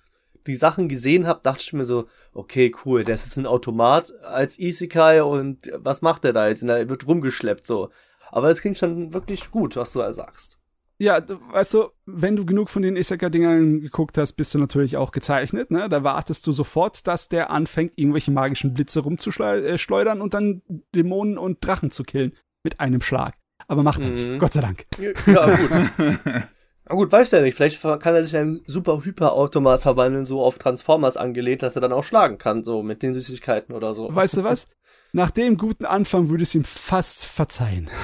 die 0.46 0.56
Sachen 0.56 0.88
gesehen 0.88 1.26
habe, 1.26 1.40
dachte 1.42 1.62
ich 1.62 1.72
mir 1.72 1.84
so, 1.84 2.06
okay, 2.32 2.74
cool, 2.84 3.04
der 3.04 3.14
ist 3.14 3.24
jetzt 3.24 3.36
ein 3.36 3.46
Automat 3.46 4.12
als 4.24 4.58
Isekai 4.58 5.22
und 5.22 5.70
was 5.76 6.02
macht 6.02 6.24
der 6.24 6.32
da 6.32 6.48
jetzt? 6.48 6.62
Und 6.62 6.68
er 6.68 6.88
wird 6.88 7.06
rumgeschleppt 7.06 7.64
so. 7.66 7.90
Aber 8.30 8.50
es 8.50 8.60
klingt 8.60 8.78
schon 8.78 9.12
wirklich 9.12 9.50
gut, 9.50 9.76
was 9.76 9.92
du 9.92 9.98
da 10.00 10.12
sagst. 10.12 10.58
Ja, 11.02 11.20
du- 11.20 11.38
weißt 11.50 11.74
du, 11.74 11.88
wenn 12.06 12.36
du 12.36 12.46
genug 12.46 12.70
von 12.70 12.82
den 12.82 12.94
Isekai-Dingern 12.96 13.80
geguckt 13.80 14.16
hast, 14.18 14.34
bist 14.34 14.54
du 14.54 14.58
natürlich 14.60 14.96
auch 14.96 15.10
gezeichnet, 15.10 15.70
ne? 15.72 15.88
Da 15.88 16.04
wartest 16.04 16.46
du 16.46 16.52
sofort, 16.52 17.06
dass 17.08 17.28
der 17.28 17.50
anfängt, 17.50 17.94
irgendwelche 17.96 18.30
magischen 18.30 18.72
Blitze 18.72 19.00
rumzuschleudern 19.00 20.20
und 20.20 20.34
dann 20.34 20.62
Dämonen 20.94 21.38
und 21.38 21.58
Drachen 21.66 21.90
zu 21.90 22.04
killen. 22.04 22.32
Mit 22.62 22.78
einem 22.78 23.00
Schlag. 23.00 23.34
Aber 23.66 23.82
macht 23.82 24.00
er 24.00 24.08
Mhm. 24.10 24.14
nicht. 24.14 24.38
Gott 24.38 24.52
sei 24.52 24.60
Dank. 24.60 24.86
Ja, 25.26 25.56
gut. 25.56 25.70
Na 26.88 26.94
gut, 26.96 27.10
weiß 27.10 27.30
der 27.30 27.42
nicht. 27.42 27.56
Vielleicht 27.56 27.80
kann 27.82 28.14
er 28.14 28.22
sich 28.22 28.34
in 28.34 28.40
einen 28.40 28.60
super 28.66 29.04
Hyperautomat 29.04 29.82
verwandeln, 29.82 30.24
so 30.24 30.42
auf 30.42 30.58
Transformers 30.58 31.16
angelehnt, 31.16 31.62
dass 31.62 31.74
er 31.76 31.80
dann 31.80 31.92
auch 31.92 32.04
schlagen 32.04 32.38
kann, 32.38 32.62
so 32.64 32.82
mit 32.82 33.02
den 33.02 33.12
Süßigkeiten 33.12 33.74
oder 33.74 33.94
so. 33.94 34.14
Weißt 34.14 34.36
du 34.36 34.44
was? 34.44 34.68
Nach 35.14 35.30
dem 35.30 35.58
guten 35.58 35.84
Anfang 35.84 36.30
würde 36.30 36.42
ich 36.42 36.48
es 36.48 36.54
ihm 36.54 36.64
fast 36.64 37.26
verzeihen. 37.26 37.90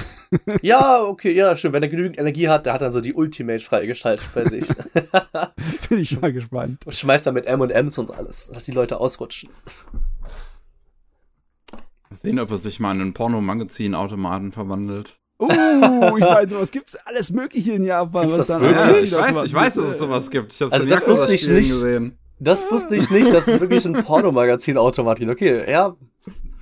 Ja, 0.61 1.01
okay, 1.01 1.31
ja, 1.31 1.55
stimmt. 1.55 1.73
Wenn 1.73 1.81
er 1.81 1.89
genügend 1.89 2.19
Energie 2.19 2.49
hat, 2.49 2.67
der 2.67 2.73
hat 2.73 2.83
dann 2.83 2.91
so 2.91 3.01
die 3.01 3.15
Ultimate 3.15 3.63
freigeschaltet 3.63 4.27
bei 4.35 4.45
sich. 4.45 4.67
Bin 5.89 5.97
ich 5.97 6.21
mal 6.21 6.31
gespannt. 6.31 6.85
und 6.85 6.93
schmeißt 6.95 7.25
dann 7.25 7.33
mit 7.33 7.47
M&M's 7.47 7.97
und 7.97 8.11
alles, 8.11 8.51
dass 8.53 8.65
die 8.65 8.71
Leute 8.71 8.99
ausrutschen. 8.99 9.49
Mal 12.11 12.15
Sehen, 12.15 12.37
ob 12.37 12.51
er 12.51 12.57
sich 12.57 12.79
mal 12.79 12.93
in 12.93 13.01
einen 13.01 13.13
Pornomagazin-Automaten 13.15 14.51
verwandelt. 14.51 15.19
Uh, 15.39 15.49
ich 16.17 16.23
meine, 16.23 16.47
sowas 16.47 16.69
gibt's 16.69 16.95
alles 17.05 17.31
Mögliche 17.31 17.71
in 17.71 17.83
Japan. 17.83 18.27
Gibt's 18.27 18.37
was 18.37 18.47
das 18.47 18.59
dann 18.59 18.61
wirklich? 18.61 19.09
Ja, 19.09 19.27
ich 19.27 19.35
weiß, 19.35 19.45
ich 19.47 19.53
weiß, 19.55 19.73
dass 19.73 19.85
es 19.85 19.97
sowas 19.97 20.29
gibt. 20.29 20.53
Ich 20.53 20.61
hab's 20.61 20.73
Also 20.73 20.85
das 20.85 21.07
wusste 21.07 21.33
ich 21.33 21.47
nicht. 21.47 21.71
Gesehen. 21.71 22.19
Das 22.39 22.69
wusste 22.69 22.95
ich 22.95 23.09
nicht, 23.09 23.33
dass 23.33 23.47
es 23.47 23.59
wirklich 23.59 23.83
ein 23.83 23.93
Pornomagazin-Automat 23.93 25.17
gibt. 25.17 25.31
Okay, 25.31 25.69
ja, 25.71 25.95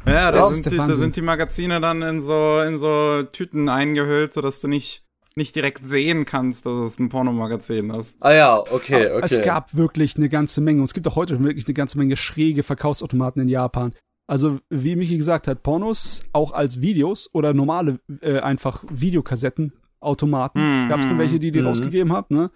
Ja, 0.07 0.31
da 0.31 0.39
Das 0.39 0.49
sind, 0.49 0.65
da 0.65 0.95
sind 0.95 1.15
die 1.15 1.21
Magazine 1.21 1.81
dann 1.81 2.01
in 2.01 2.21
so, 2.21 2.61
in 2.61 2.77
so 2.77 3.23
Tüten 3.23 3.69
eingehüllt, 3.69 4.33
sodass 4.33 4.61
du 4.61 4.67
nicht, 4.67 5.03
nicht 5.35 5.55
direkt 5.55 5.83
sehen 5.83 6.25
kannst, 6.25 6.65
dass 6.65 6.73
es 6.73 6.99
ein 6.99 7.09
Pornomagazin 7.09 7.89
ist. 7.91 8.17
ah 8.21 8.33
ja, 8.33 8.59
okay, 8.59 9.11
okay. 9.11 9.19
Es 9.21 9.41
gab 9.41 9.75
wirklich 9.75 10.15
eine 10.15 10.29
ganze 10.29 10.61
Menge. 10.61 10.79
Und 10.79 10.85
es 10.85 10.93
gibt 10.93 11.07
auch 11.07 11.15
heute 11.15 11.43
wirklich 11.43 11.67
eine 11.67 11.73
ganze 11.73 11.97
Menge 11.97 12.17
schräge 12.17 12.63
Verkaufsautomaten 12.63 13.41
in 13.41 13.49
Japan. 13.49 13.93
Also, 14.27 14.59
wie 14.69 14.95
Michi 14.95 15.17
gesagt 15.17 15.47
hat, 15.47 15.63
Pornos 15.63 16.25
auch 16.33 16.51
als 16.51 16.81
Videos 16.81 17.29
oder 17.33 17.53
normale 17.53 17.99
äh, 18.21 18.39
einfach 18.39 18.83
Videokassetten, 18.89 19.73
Automaten. 19.99 20.59
Mhm, 20.59 20.89
Gab 20.89 20.99
es 20.99 21.07
denn 21.07 21.17
welche, 21.17 21.39
die 21.39 21.51
die 21.51 21.61
mhm. 21.61 21.67
rausgegeben 21.67 22.11
haben, 22.11 22.35
ne? 22.35 22.51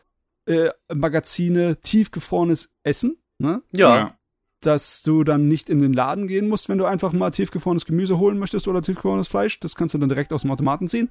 Äh, 0.46 0.72
Magazine, 0.94 1.78
tiefgefrorenes 1.82 2.70
Essen, 2.84 3.18
ne? 3.38 3.62
ja. 3.72 4.18
Dass 4.62 5.02
du 5.04 5.24
dann 5.24 5.48
nicht 5.48 5.70
in 5.70 5.82
den 5.82 5.92
Laden 5.94 6.28
gehen 6.28 6.48
musst, 6.48 6.70
wenn 6.70 6.78
du 6.78 6.86
einfach 6.86 7.14
mal 7.14 7.32
tiefgefrorenes 7.32 7.86
Gemüse 7.86 8.20
holen 8.20 8.38
möchtest 8.38 8.68
oder 8.68 8.82
tiefgefrorenes 8.82 9.28
Fleisch. 9.28 9.60
Das 9.60 9.76
kannst 9.76 9.94
du 9.94 9.98
dann 9.98 10.10
direkt 10.10 10.32
aus 10.34 10.42
dem 10.44 10.52
Automaten 10.52 10.88
ziehen. 10.88 11.10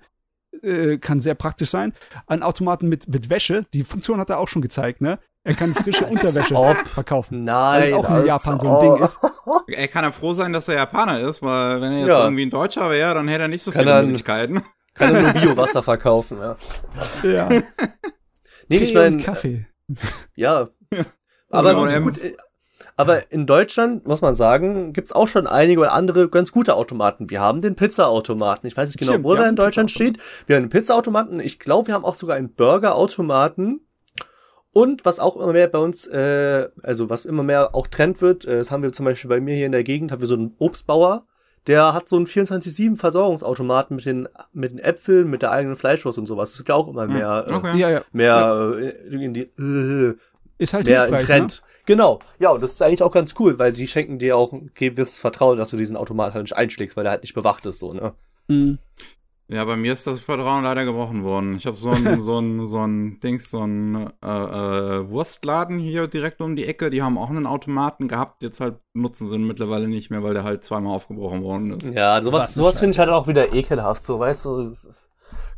Äh, 0.63 0.99
kann 0.99 1.21
sehr 1.21 1.35
praktisch 1.35 1.71
sein. 1.71 1.93
Ein 2.27 2.43
Automaten 2.43 2.89
mit, 2.89 3.09
mit 3.09 3.29
Wäsche, 3.31 3.67
die 3.73 3.85
Funktion 3.85 4.21
hat 4.21 4.31
er 4.31 4.39
auch 4.39 4.49
schon 4.49 4.63
gezeigt, 4.63 5.01
ne? 5.01 5.19
Er 5.43 5.55
kann 5.55 5.75
frische 5.75 6.07
Unterwäsche 6.07 6.55
ob. 6.55 6.77
verkaufen. 6.89 7.45
Nein. 7.45 7.83
Weil 7.83 7.89
es 7.89 7.93
auch 7.95 8.19
in 8.21 8.27
Japan 8.27 8.61
so 8.61 8.69
ein 8.69 8.75
ob. 8.75 8.97
Ding 8.97 9.05
ist. 9.05 9.19
Er 9.69 9.89
kann 9.89 10.05
ja 10.05 10.11
froh 10.13 10.33
sein, 10.33 10.53
dass 10.53 10.69
er 10.69 10.75
Japaner 10.77 11.21
ist, 11.21 11.43
weil 11.43 11.81
wenn 11.81 11.93
er 11.93 11.99
jetzt 12.01 12.09
Ja. 12.09 12.25
irgendwie 12.25 12.43
ein 12.47 12.51
Deutscher 12.51 12.89
wäre, 12.91 13.15
dann 13.15 13.27
hätte 13.29 13.43
er 13.43 13.49
nicht 13.49 13.63
so 13.63 13.73
Kann 13.73 13.83
viele 13.85 14.03
Möglichkeiten. 14.03 14.63
Kann 14.95 15.15
er 15.15 15.23
nur 15.23 15.33
Biowasser 15.41 15.83
verkaufen, 15.83 16.39
ja. 16.39 16.57
Ja. 17.25 17.49
Nee, 17.49 17.63
Tee 18.69 18.79
ich 18.85 18.95
meine, 18.95 19.17
Kaffee. 19.17 19.67
Ja. 20.37 20.69
Aber, 21.49 21.83
Oder 21.83 22.01
gut, 22.01 22.23
äh, 22.23 22.37
aber 23.01 23.33
in 23.33 23.47
Deutschland, 23.47 24.07
muss 24.07 24.21
man 24.21 24.35
sagen, 24.35 24.93
gibt's 24.93 25.13
auch 25.13 25.27
schon 25.27 25.47
einige 25.47 25.81
oder 25.81 25.93
andere 25.93 26.29
ganz 26.29 26.53
gute 26.53 26.75
Automaten. 26.75 27.31
Wir 27.31 27.41
haben 27.41 27.61
den 27.61 27.77
Pizzaautomaten. 27.77 28.67
Ich 28.67 28.77
weiß 28.77 28.89
nicht 28.91 28.99
genau, 28.99 29.13
Stimmt, 29.13 29.25
wo 29.25 29.35
der 29.35 29.49
in 29.49 29.57
Deutschland 29.57 29.91
steht. 29.91 30.19
Wir 30.47 30.57
haben 30.57 30.65
einen 30.65 30.71
Pizzaautomaten. 30.71 31.41
Ich 31.41 31.59
glaube, 31.59 31.89
wir 31.89 31.95
haben 31.95 32.05
auch 32.05 32.15
sogar 32.15 32.37
einen 32.37 32.53
Burgerautomaten. 32.53 33.81
Und 34.73 35.05
was 35.05 35.19
auch 35.19 35.37
immer 35.37 35.53
mehr 35.53 35.67
bei 35.67 35.79
uns, 35.79 36.07
äh, 36.07 36.69
also 36.83 37.11
was 37.11 37.25
immer 37.25 37.43
mehr 37.43 37.75
auch 37.75 37.89
Trend 37.89 38.21
wird, 38.23 38.45
äh, 38.45 38.59
das 38.59 38.71
haben 38.71 38.83
wir 38.83 38.93
zum 38.93 39.05
Beispiel 39.05 39.29
bei 39.29 39.41
mir 39.41 39.57
hier 39.57 39.67
in 39.67 39.73
der 39.73 39.83
Gegend, 39.83 40.13
haben 40.13 40.21
wir 40.21 40.29
so 40.29 40.35
einen 40.35 40.55
Obstbauer, 40.59 41.27
der 41.67 41.93
hat 41.93 42.09
so 42.09 42.17
einen 42.17 42.27
24-7 42.27 42.97
Versorgungsautomaten 42.97 43.97
mit 43.97 44.07
den, 44.07 44.29
mit 44.53 44.73
den 44.73 44.79
Äpfeln, 44.79 45.29
mit 45.29 45.43
der 45.43 45.51
eigenen 45.51 45.77
Fleischwurst 45.77 46.19
und 46.19 46.27
sowas. 46.27 46.53
Das 46.53 46.59
wird 46.59 46.69
ja 46.69 46.75
auch 46.75 46.89
immer 46.89 47.07
mehr, 47.07 47.47
äh, 47.49 47.53
Okay. 47.53 47.79
Ja, 47.79 47.91
ja. 47.91 48.03
mehr 48.13 48.73
äh, 48.77 49.25
in 49.25 49.35
die, 49.35 49.43
äh, 49.59 50.15
Ist 50.59 50.73
halt 50.73 50.87
mehr 50.87 51.07
im 51.07 51.15
hilfreich, 51.15 51.27
Trend. 51.27 51.63
Genau. 51.91 52.21
Ja, 52.39 52.51
und 52.51 52.63
das 52.63 52.71
ist 52.71 52.83
eigentlich 52.83 53.03
auch 53.03 53.11
ganz 53.11 53.35
cool, 53.41 53.59
weil 53.59 53.73
die 53.73 53.89
schenken 53.89 54.21
dir 54.21 54.37
auch 54.37 54.53
ein 54.53 54.71
gewisses 54.75 55.19
Vertrauen, 55.19 55.59
dass 55.59 55.71
du 55.71 55.77
diesen 55.77 55.97
Automat 55.97 56.35
halt 56.35 56.45
nicht 56.45 56.57
einschlägst, 56.57 56.97
weil 56.97 57.05
er 57.05 57.11
halt 57.11 57.23
nicht 57.23 57.35
bewacht 57.35 57.67
ist, 57.67 57.81
so, 57.81 57.93
ne? 57.93 58.13
Mhm. 58.47 58.79
Ja, 59.49 59.65
bei 59.65 59.75
mir 59.75 59.93
ist 59.93 60.07
das 60.07 60.21
Vertrauen 60.21 60.63
leider 60.63 60.85
gebrochen 60.85 61.25
worden. 61.25 61.57
Ich 61.57 61.67
habe 61.67 61.77
so 61.77 61.91
ein, 61.91 62.21
so 62.23 62.39
ein, 62.39 62.65
so 62.65 62.79
ein 62.79 63.19
Dings, 63.19 63.51
so 63.51 63.67
ein 63.67 64.13
äh, 64.23 64.29
äh, 64.29 65.11
Wurstladen 65.11 65.81
hier 65.81 66.07
direkt 66.07 66.41
um 66.41 66.55
die 66.55 66.65
Ecke. 66.65 66.91
Die 66.91 67.03
haben 67.03 67.19
auch 67.19 67.29
einen 67.29 67.47
Automaten 67.47 68.07
gehabt. 68.07 68.45
Jetzt 68.45 68.61
halt 68.61 68.77
nutzen 68.95 69.29
sie 69.29 69.35
ihn 69.35 69.49
mittlerweile 69.49 69.89
nicht 69.89 70.11
mehr, 70.11 70.23
weil 70.23 70.35
der 70.35 70.45
halt 70.45 70.63
zweimal 70.63 70.95
aufgebrochen 70.95 71.43
worden 71.43 71.73
ist. 71.73 71.93
Ja, 71.93 72.23
sowas, 72.23 72.45
Was 72.45 72.55
sowas 72.55 72.79
finde 72.79 72.93
ich 72.93 73.01
halt 73.01 73.11
auch 73.11 73.27
wieder 73.27 73.53
ekelhaft, 73.53 74.05
so, 74.05 74.21
weißt 74.21 74.45
du. 74.45 74.73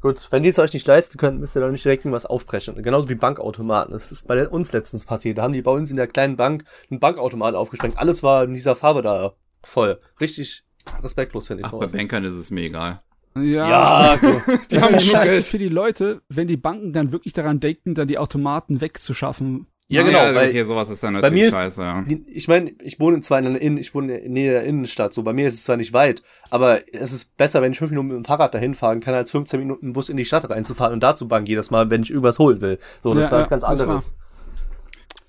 Gut, 0.01 0.29
wenn 0.31 0.43
die 0.43 0.49
es 0.49 0.59
euch 0.59 0.73
nicht 0.73 0.87
leisten 0.87 1.17
könnt, 1.19 1.41
müsst 1.41 1.57
ihr 1.57 1.61
doch 1.61 1.71
nicht 1.71 1.85
direkt 1.85 2.05
irgendwas 2.05 2.27
aufbrechen. 2.27 2.75
Genauso 2.83 3.09
wie 3.09 3.15
Bankautomaten. 3.15 3.93
Das 3.93 4.11
ist 4.13 4.27
bei 4.27 4.49
uns 4.49 4.73
letztens 4.73 5.05
passiert. 5.05 5.39
Da 5.39 5.43
haben 5.43 5.53
die 5.53 5.63
bei 5.63 5.71
uns 5.71 5.91
in 5.91 5.97
der 5.97 6.07
kleinen 6.09 6.37
Bank 6.37 6.65
einen 6.91 7.01
Bankautomaten 7.01 7.57
aufgesprengt. 7.57 7.99
Alles 7.99 8.23
war 8.23 8.45
in 8.45 8.55
dieser 8.55 8.75
Farbe 8.75 9.03
da 9.03 9.35
voll. 9.63 9.99
Richtig 10.21 10.65
respektlos, 11.03 11.47
finde 11.47 11.63
ich 11.63 11.67
Ach, 11.69 11.73
bei. 11.79 11.87
Bankern 11.87 12.25
ist 12.25 12.35
es 12.35 12.51
mir 12.51 12.63
egal. 12.65 13.01
Ja. 13.37 14.15
Ja, 14.15 14.17
gut. 14.21 14.43
Die 14.71 14.75
Das 14.75 14.83
haben 14.83 14.95
ist 14.95 15.03
genug 15.03 15.13
scheiße 15.17 15.35
Geld. 15.37 15.47
für 15.47 15.59
die 15.59 15.69
Leute, 15.69 16.21
wenn 16.29 16.49
die 16.49 16.57
Banken 16.57 16.93
dann 16.93 17.13
wirklich 17.13 17.33
daran 17.33 17.61
denken, 17.61 17.95
dann 17.95 18.09
die 18.09 18.19
Automaten 18.19 18.81
wegzuschaffen. 18.81 19.67
Ja, 19.89 20.03
genau, 20.03 20.19
Ja, 20.25 20.35
weil 20.35 20.49
okay, 20.49 20.65
sowas 20.65 20.89
ist 20.89 21.03
ja 21.03 21.09
bei 21.11 21.13
natürlich 21.21 21.35
mir 21.35 21.49
ist- 21.49 21.55
scheiße, 21.55 21.83
ja. 21.83 22.05
Ich 22.27 22.49
meine, 22.49 22.71
ich 22.81 22.99
wohne 22.99 23.21
zwar 23.21 23.39
in 23.41 23.45
der 23.53 23.61
Innen, 23.61 23.77
ich 23.77 23.95
wohne 23.95 24.17
in 24.19 24.35
der 24.35 24.65
Innenstadt, 24.65 25.13
so 25.13 25.23
bei 25.23 25.33
mir 25.35 25.47
ist 25.47 25.55
es 25.55 25.65
zwar 25.65 25.77
nicht 25.77 25.93
weit, 25.93 26.23
aber 26.51 26.81
es 26.95 27.13
ist 27.13 27.37
besser, 27.37 27.61
wenn 27.61 27.73
ich 27.73 27.79
fünf 27.79 27.91
Minuten 27.91 28.09
mit 28.09 28.17
dem 28.17 28.25
Fahrrad 28.25 28.55
dahin 28.55 28.75
fahren 28.75 29.01
kann, 29.01 29.15
als 29.15 29.31
15 29.33 29.61
Minuten 29.61 29.87
im 29.89 29.93
Bus 29.93 30.09
in 30.09 30.17
die 30.17 30.25
Stadt 30.25 30.49
reinzufahren 30.49 30.95
und 30.95 31.01
da 31.03 31.15
zu 31.15 31.29
bangen 31.29 31.45
jedes 31.47 31.71
Mal, 31.71 31.91
wenn 31.91 32.03
ich 32.03 32.11
irgendwas 32.11 32.39
holen 32.39 32.61
will. 32.63 32.79
So, 33.03 33.13
das 33.13 33.25
Ja, 33.27 33.33
war 33.33 33.41
was 33.41 33.51
ganz 33.51 33.65
anderes. 33.65 34.17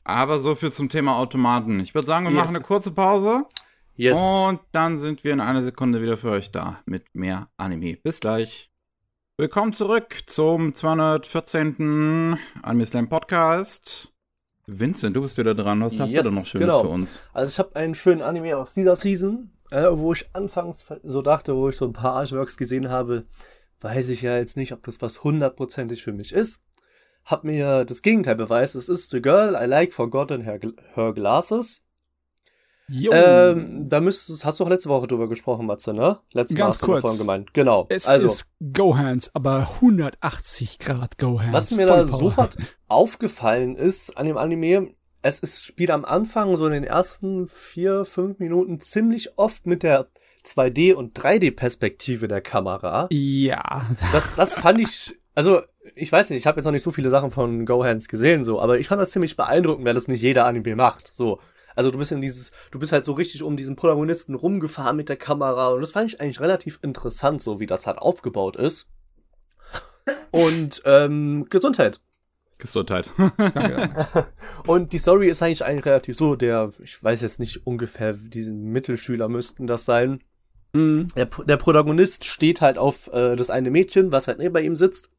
Aber 0.05 0.39
so 0.39 0.55
viel 0.55 0.71
zum 0.71 0.87
Thema 0.87 1.17
Automaten. 1.17 1.79
Ich 1.81 1.93
würde 1.95 2.07
sagen, 2.07 2.25
wir 2.25 2.31
Yes. 2.31 2.41
machen 2.41 2.55
eine 2.55 2.63
kurze 2.63 2.91
Pause 2.91 3.43
Yes. 3.95 4.17
Und 4.19 4.59
dann 4.71 4.97
sind 4.97 5.23
wir 5.23 5.33
in 5.33 5.39
einer 5.39 5.61
Sekunde 5.61 6.01
wieder 6.01 6.17
für 6.17 6.31
euch 6.31 6.51
da 6.51 6.79
mit 6.85 7.05
mehr 7.13 7.49
Anime. 7.57 7.95
Bis 7.97 8.19
gleich. 8.19 8.71
Willkommen 9.37 9.73
zurück 9.73 10.23
zum 10.25 10.73
214. 10.73 12.37
Anime 12.63 12.85
Slam 12.87 13.07
Podcast. 13.09 14.12
Vincent, 14.65 15.15
du 15.15 15.21
bist 15.21 15.37
wieder 15.37 15.55
dran. 15.55 15.81
Was 15.81 15.99
hast 15.99 16.11
Yes, 16.11 16.23
du 16.23 16.29
denn 16.29 16.39
noch 16.39 16.45
Schönes 16.45 16.67
genau. 16.67 16.81
für 16.83 16.89
uns? 16.89 17.19
Also 17.33 17.51
ich 17.51 17.59
habe 17.59 17.75
einen 17.75 17.95
schönen 17.95 18.21
Anime 18.21 18.57
aus 18.57 18.73
dieser 18.73 18.95
Season, 18.95 19.51
äh, 19.71 19.87
wo 19.91 20.13
ich 20.13 20.29
anfangs 20.33 20.85
so 21.03 21.21
dachte, 21.21 21.55
wo 21.55 21.69
ich 21.69 21.75
so 21.75 21.85
ein 21.85 21.93
paar 21.93 22.13
Artworks 22.13 22.55
gesehen 22.57 22.89
habe, 22.89 23.25
weiß 23.81 24.09
ich 24.09 24.21
ja 24.21 24.37
jetzt 24.37 24.55
nicht, 24.55 24.71
ob 24.71 24.83
das 24.83 25.01
was 25.01 25.23
hundertprozentig 25.23 26.03
für 26.03 26.13
mich 26.13 26.31
ist. 26.31 26.61
Hab 27.25 27.43
mir 27.43 27.85
das 27.85 28.01
Gegenteil 28.01 28.35
beweist. 28.35 28.75
Es 28.75 28.89
ist 28.89 29.11
The 29.11 29.21
Girl 29.21 29.57
I 29.61 29.65
Like 29.65 29.93
Forgotten 29.93 30.41
Her, 30.41 30.59
Her 30.93 31.13
Glasses. 31.13 31.82
Ähm, 32.91 33.87
da 33.87 34.01
müsstest, 34.01 34.45
hast 34.45 34.59
du 34.59 34.65
auch 34.65 34.69
letzte 34.69 34.89
Woche 34.89 35.07
drüber 35.07 35.29
gesprochen, 35.29 35.65
Matze, 35.65 35.93
ne? 35.93 36.19
Letzte 36.31 36.55
Ganz 36.55 36.81
noch 36.81 36.87
kurz. 36.87 37.01
vorhin 37.01 37.19
gemeint. 37.19 37.53
Genau. 37.53 37.85
es 37.89 38.07
also, 38.07 38.27
ist 38.27 38.51
Gohans, 38.73 39.31
aber 39.33 39.69
180 39.75 40.79
Grad 40.79 41.17
Gohans. 41.17 41.53
was 41.53 41.71
mir 41.71 41.85
da 41.85 42.05
sofort 42.05 42.57
aufgefallen 42.87 43.75
ist 43.75 44.17
an 44.17 44.25
dem 44.25 44.37
Anime, 44.37 44.93
es 45.21 45.39
ist, 45.39 45.65
spielt 45.65 45.91
am 45.91 46.05
Anfang 46.05 46.57
so 46.57 46.65
in 46.67 46.73
den 46.73 46.83
ersten 46.83 47.47
vier, 47.47 48.05
fünf 48.05 48.39
Minuten 48.39 48.81
ziemlich 48.81 49.37
oft 49.37 49.65
mit 49.65 49.81
der 49.81 50.07
2D- 50.45 50.93
und 50.93 51.17
3D-Perspektive 51.17 52.27
der 52.27 52.41
Kamera. 52.41 53.07
Ja, 53.11 53.85
Das, 54.11 54.35
das 54.35 54.59
fand 54.59 54.81
ich, 54.81 55.15
also 55.33 55.61
ich 55.95 56.11
weiß 56.11 56.29
nicht, 56.29 56.39
ich 56.39 56.47
habe 56.47 56.57
jetzt 56.57 56.65
noch 56.65 56.71
nicht 56.71 56.83
so 56.83 56.91
viele 56.91 57.09
Sachen 57.09 57.31
von 57.31 57.65
Gohans 57.65 58.07
gesehen, 58.07 58.43
so, 58.43 58.61
aber 58.61 58.79
ich 58.79 58.87
fand 58.87 59.01
das 59.01 59.11
ziemlich 59.11 59.37
beeindruckend, 59.37 59.85
weil 59.85 59.93
das 59.93 60.07
nicht 60.07 60.21
jeder 60.21 60.45
Anime 60.45 60.75
macht. 60.75 61.13
So. 61.13 61.39
Also 61.75 61.91
du 61.91 61.97
bist 61.97 62.11
in 62.11 62.21
dieses, 62.21 62.51
du 62.71 62.79
bist 62.79 62.91
halt 62.91 63.05
so 63.05 63.13
richtig 63.13 63.43
um 63.43 63.57
diesen 63.57 63.75
Protagonisten 63.75 64.35
rumgefahren 64.35 64.95
mit 64.95 65.09
der 65.09 65.17
Kamera 65.17 65.69
und 65.69 65.81
das 65.81 65.91
fand 65.91 66.13
ich 66.13 66.21
eigentlich 66.21 66.39
relativ 66.39 66.79
interessant, 66.81 67.41
so 67.41 67.59
wie 67.59 67.65
das 67.65 67.87
halt 67.87 67.97
aufgebaut 67.97 68.55
ist. 68.55 68.87
Und 70.31 70.81
ähm, 70.85 71.45
Gesundheit. 71.49 72.01
Gesundheit. 72.57 73.11
danke. 73.37 74.27
Und 74.67 74.93
die 74.93 74.97
Story 74.97 75.29
ist 75.29 75.41
eigentlich 75.41 75.63
eigentlich 75.63 75.85
relativ 75.85 76.17
so, 76.17 76.35
der, 76.35 76.71
ich 76.83 77.01
weiß 77.01 77.21
jetzt 77.21 77.39
nicht 77.39 77.65
ungefähr, 77.67 78.13
diesen 78.13 78.71
Mittelschüler 78.71 79.27
müssten 79.27 79.67
das 79.67 79.85
sein. 79.85 80.23
Mhm. 80.73 81.07
Der, 81.15 81.25
der 81.25 81.57
Protagonist 81.57 82.25
steht 82.25 82.61
halt 82.61 82.77
auf 82.77 83.11
äh, 83.13 83.35
das 83.35 83.49
eine 83.49 83.69
Mädchen, 83.69 84.11
was 84.11 84.27
halt 84.27 84.39
neben 84.39 84.57
ihm 84.63 84.75
sitzt. 84.75 85.09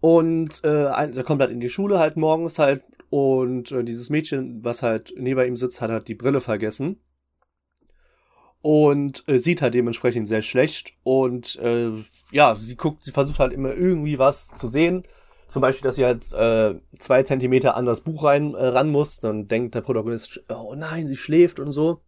Und 0.00 0.62
äh, 0.64 0.86
ein, 0.86 1.14
er 1.14 1.24
kommt 1.24 1.40
halt 1.42 1.50
in 1.50 1.60
die 1.60 1.68
Schule 1.68 1.98
halt 1.98 2.16
morgens 2.16 2.58
halt 2.58 2.82
und 3.10 3.72
äh, 3.72 3.82
dieses 3.82 4.08
Mädchen, 4.08 4.64
was 4.64 4.82
halt 4.82 5.12
neben 5.16 5.44
ihm 5.44 5.56
sitzt, 5.56 5.80
hat 5.80 5.90
halt 5.90 6.08
die 6.08 6.14
Brille 6.14 6.40
vergessen. 6.40 7.00
Und 8.62 9.24
äh, 9.26 9.38
sieht 9.38 9.62
halt 9.62 9.74
dementsprechend 9.74 10.28
sehr 10.28 10.42
schlecht. 10.42 10.94
Und 11.02 11.56
äh, 11.56 11.90
ja, 12.30 12.54
sie 12.54 12.76
guckt, 12.76 13.02
sie 13.02 13.10
versucht 13.10 13.40
halt 13.40 13.52
immer 13.52 13.74
irgendwie 13.74 14.18
was 14.18 14.48
zu 14.48 14.68
sehen. 14.68 15.02
Zum 15.48 15.62
Beispiel, 15.62 15.82
dass 15.82 15.96
sie 15.96 16.04
halt 16.04 16.32
äh, 16.32 16.78
zwei 16.98 17.24
Zentimeter 17.24 17.74
an 17.74 17.86
das 17.86 18.02
Buch 18.02 18.22
rein 18.24 18.54
äh, 18.54 18.66
ran 18.66 18.90
muss. 18.90 19.18
Dann 19.18 19.48
denkt 19.48 19.74
der 19.74 19.80
Protagonist, 19.80 20.44
oh 20.48 20.74
nein, 20.76 21.08
sie 21.08 21.16
schläft 21.16 21.58
und 21.58 21.72
so. 21.72 22.02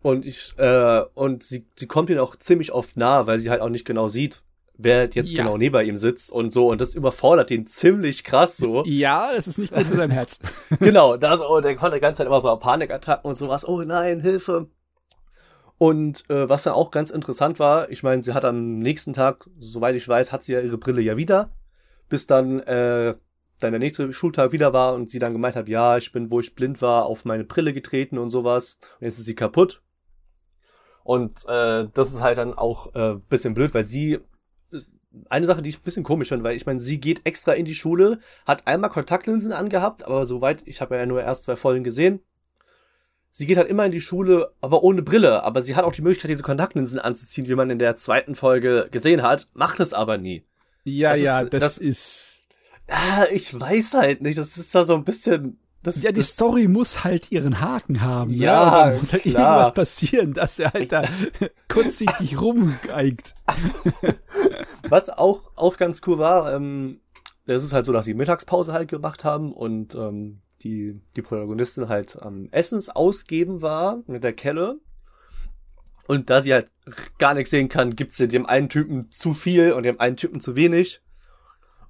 Und 0.00 0.26
ich, 0.26 0.54
äh, 0.58 1.02
und 1.14 1.42
sie, 1.42 1.66
sie 1.76 1.88
kommt 1.88 2.10
ihm 2.10 2.18
auch 2.18 2.36
ziemlich 2.36 2.72
oft 2.72 2.96
nah, 2.96 3.26
weil 3.26 3.40
sie 3.40 3.50
halt 3.50 3.62
auch 3.62 3.68
nicht 3.68 3.84
genau 3.84 4.06
sieht, 4.06 4.44
wer 4.78 5.10
jetzt 5.10 5.30
Ja. 5.30 5.42
genau 5.42 5.58
neben 5.58 5.84
ihm 5.84 5.96
sitzt 5.96 6.32
und 6.32 6.52
so. 6.52 6.70
Und 6.70 6.80
das 6.80 6.94
überfordert 6.94 7.50
ihn 7.50 7.66
ziemlich 7.66 8.24
krass 8.24 8.56
so. 8.56 8.84
Ja, 8.86 9.30
das 9.36 9.46
ist 9.46 9.58
nicht 9.58 9.74
gut 9.74 9.86
für 9.86 9.96
sein 9.96 10.10
Herz. 10.10 10.38
genau, 10.80 11.16
da 11.16 11.36
so, 11.36 11.60
der 11.60 11.76
konnte 11.76 11.96
die 11.96 12.00
ganze 12.00 12.18
Zeit 12.18 12.26
immer 12.26 12.40
so 12.40 12.56
Panikattacken 12.56 13.28
und 13.28 13.36
sowas. 13.36 13.68
Oh 13.68 13.82
nein, 13.82 14.20
Hilfe. 14.20 14.68
Und 15.76 16.28
äh, 16.30 16.48
was 16.48 16.62
dann 16.64 16.72
auch 16.72 16.90
ganz 16.90 17.10
interessant 17.10 17.58
war, 17.58 17.90
ich 17.90 18.02
meine, 18.02 18.22
sie 18.22 18.32
hat 18.34 18.44
am 18.44 18.78
nächsten 18.78 19.12
Tag, 19.12 19.48
soweit 19.58 19.94
ich 19.94 20.08
weiß, 20.08 20.32
hat 20.32 20.42
sie 20.42 20.54
ja 20.54 20.60
ihre 20.60 20.78
Brille 20.78 21.00
ja 21.00 21.16
wieder, 21.16 21.52
bis 22.08 22.26
dann 22.26 22.60
äh, 22.60 23.14
dann 23.60 23.72
der 23.72 23.78
nächste 23.80 24.12
Schultag 24.12 24.52
wieder 24.52 24.72
war 24.72 24.94
und 24.94 25.10
sie 25.10 25.18
dann 25.18 25.32
gemeint 25.32 25.56
hat, 25.56 25.68
ja, 25.68 25.96
ich 25.96 26.12
bin, 26.12 26.30
wo 26.30 26.40
ich 26.40 26.54
blind 26.54 26.80
war, 26.80 27.06
auf 27.06 27.24
meine 27.24 27.44
Brille 27.44 27.72
getreten 27.72 28.18
und 28.18 28.30
sowas. 28.30 28.78
Und 29.00 29.06
jetzt 29.06 29.18
ist 29.18 29.26
sie 29.26 29.34
kaputt. 29.34 29.82
Und 31.02 31.44
äh, 31.48 31.88
das 31.92 32.12
ist 32.12 32.20
halt 32.22 32.38
dann 32.38 32.54
auch 32.54 32.94
äh, 32.94 33.16
bisschen 33.28 33.54
blöd, 33.54 33.74
weil 33.74 33.84
sie 33.84 34.18
eine 35.30 35.46
Sache, 35.46 35.62
die 35.62 35.70
ich 35.70 35.78
ein 35.78 35.82
bisschen 35.82 36.04
komisch 36.04 36.28
finde, 36.28 36.44
weil 36.44 36.56
ich 36.56 36.66
meine, 36.66 36.78
sie 36.78 37.00
geht 37.00 37.22
extra 37.24 37.52
in 37.52 37.64
die 37.64 37.74
Schule, 37.74 38.18
hat 38.46 38.66
einmal 38.66 38.90
Kontaktlinsen 38.90 39.52
angehabt, 39.52 40.04
aber 40.04 40.24
soweit, 40.24 40.62
ich 40.66 40.80
habe 40.80 40.96
ja 40.96 41.06
nur 41.06 41.22
erst 41.22 41.44
zwei 41.44 41.56
Folgen 41.56 41.84
gesehen. 41.84 42.20
Sie 43.30 43.46
geht 43.46 43.56
halt 43.58 43.68
immer 43.68 43.84
in 43.86 43.92
die 43.92 44.00
Schule, 44.00 44.52
aber 44.60 44.82
ohne 44.82 45.02
Brille. 45.02 45.42
Aber 45.44 45.62
sie 45.62 45.76
hat 45.76 45.84
auch 45.84 45.92
die 45.92 46.02
Möglichkeit, 46.02 46.30
diese 46.30 46.42
Kontaktlinsen 46.42 46.98
anzuziehen, 46.98 47.46
wie 47.46 47.54
man 47.54 47.70
in 47.70 47.78
der 47.78 47.94
zweiten 47.96 48.34
Folge 48.34 48.88
gesehen 48.90 49.22
hat, 49.22 49.48
macht 49.52 49.80
es 49.80 49.92
aber 49.92 50.18
nie. 50.18 50.44
Ja, 50.84 51.10
Das 51.10 51.18
ist- 51.18 51.24
ja, 51.24 51.44
das, 51.44 51.60
das- 51.62 51.78
ist. 51.78 52.42
Ah, 52.88 53.26
ich 53.30 53.58
weiß 53.58 53.92
halt 53.94 54.22
nicht. 54.22 54.38
Das 54.38 54.56
ist 54.56 54.74
da 54.74 54.84
so 54.84 54.94
ein 54.94 55.04
bisschen. 55.04 55.58
Das, 55.82 56.02
Ja, 56.02 56.10
die 56.10 56.20
das, 56.20 56.30
Story 56.30 56.66
muss 56.66 57.04
halt 57.04 57.30
ihren 57.30 57.60
Haken 57.60 58.00
haben. 58.00 58.32
Ja, 58.32 58.64
ne? 58.64 58.92
Da 58.92 58.98
muss 58.98 59.12
halt 59.12 59.22
klar. 59.22 59.56
irgendwas 59.56 59.74
passieren, 59.74 60.34
dass 60.34 60.58
er 60.58 60.72
halt 60.72 60.92
da 60.92 61.04
kurzsichtig 61.68 62.40
rumgeigt. 62.40 63.34
Was 64.88 65.08
auch, 65.10 65.50
auch 65.54 65.76
ganz 65.76 66.00
cool 66.06 66.18
war, 66.18 66.54
ähm, 66.54 67.00
es 67.46 67.64
ist 67.64 67.72
halt 67.72 67.86
so, 67.86 67.92
dass 67.92 68.04
sie 68.04 68.14
Mittagspause 68.14 68.72
halt 68.72 68.88
gemacht 68.88 69.24
haben 69.24 69.52
und 69.52 69.94
ähm, 69.94 70.40
die, 70.62 71.00
die 71.16 71.22
Protagonistin 71.22 71.88
halt 71.88 72.20
am 72.20 72.48
Essensausgeben 72.50 73.62
war 73.62 74.02
mit 74.06 74.24
der 74.24 74.32
Kelle. 74.32 74.80
Und 76.06 76.30
da 76.30 76.40
sie 76.40 76.54
halt 76.54 76.70
gar 77.18 77.34
nichts 77.34 77.50
sehen 77.50 77.68
kann, 77.68 77.94
gibt's 77.94 78.16
sie 78.16 78.28
dem 78.28 78.46
einen 78.46 78.68
Typen 78.68 79.10
zu 79.10 79.34
viel 79.34 79.72
und 79.72 79.82
dem 79.84 80.00
einen 80.00 80.16
Typen 80.16 80.40
zu 80.40 80.56
wenig. 80.56 81.02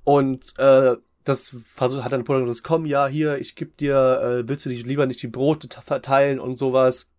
Und 0.04 0.58
äh, 0.58 0.96
das 1.28 1.54
hat 1.78 1.92
dann 1.94 2.20
der 2.20 2.24
Protagonist, 2.24 2.64
komm, 2.64 2.86
ja, 2.86 3.06
hier, 3.06 3.38
ich 3.38 3.54
geb 3.54 3.76
dir, 3.76 4.20
äh, 4.22 4.48
willst 4.48 4.64
du 4.64 4.70
dich 4.70 4.84
lieber 4.84 5.06
nicht 5.06 5.22
die 5.22 5.28
Brote 5.28 5.68
verteilen 5.80 6.40
und 6.40 6.58
sowas? 6.58 7.10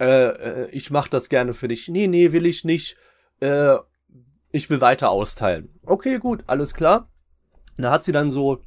Äh, 0.00 0.28
äh, 0.64 0.70
ich 0.70 0.90
mach 0.90 1.08
das 1.08 1.28
gerne 1.28 1.54
für 1.54 1.68
dich. 1.68 1.88
Nee, 1.88 2.06
nee, 2.06 2.32
will 2.32 2.46
ich 2.46 2.64
nicht. 2.64 2.96
Äh, 3.40 3.76
ich 4.50 4.70
will 4.70 4.80
weiter 4.80 5.10
austeilen. 5.10 5.68
Okay, 5.84 6.18
gut, 6.18 6.44
alles 6.46 6.74
klar. 6.74 7.10
Da 7.76 7.90
hat 7.90 8.04
sie 8.04 8.12
dann 8.12 8.30
so 8.30 8.62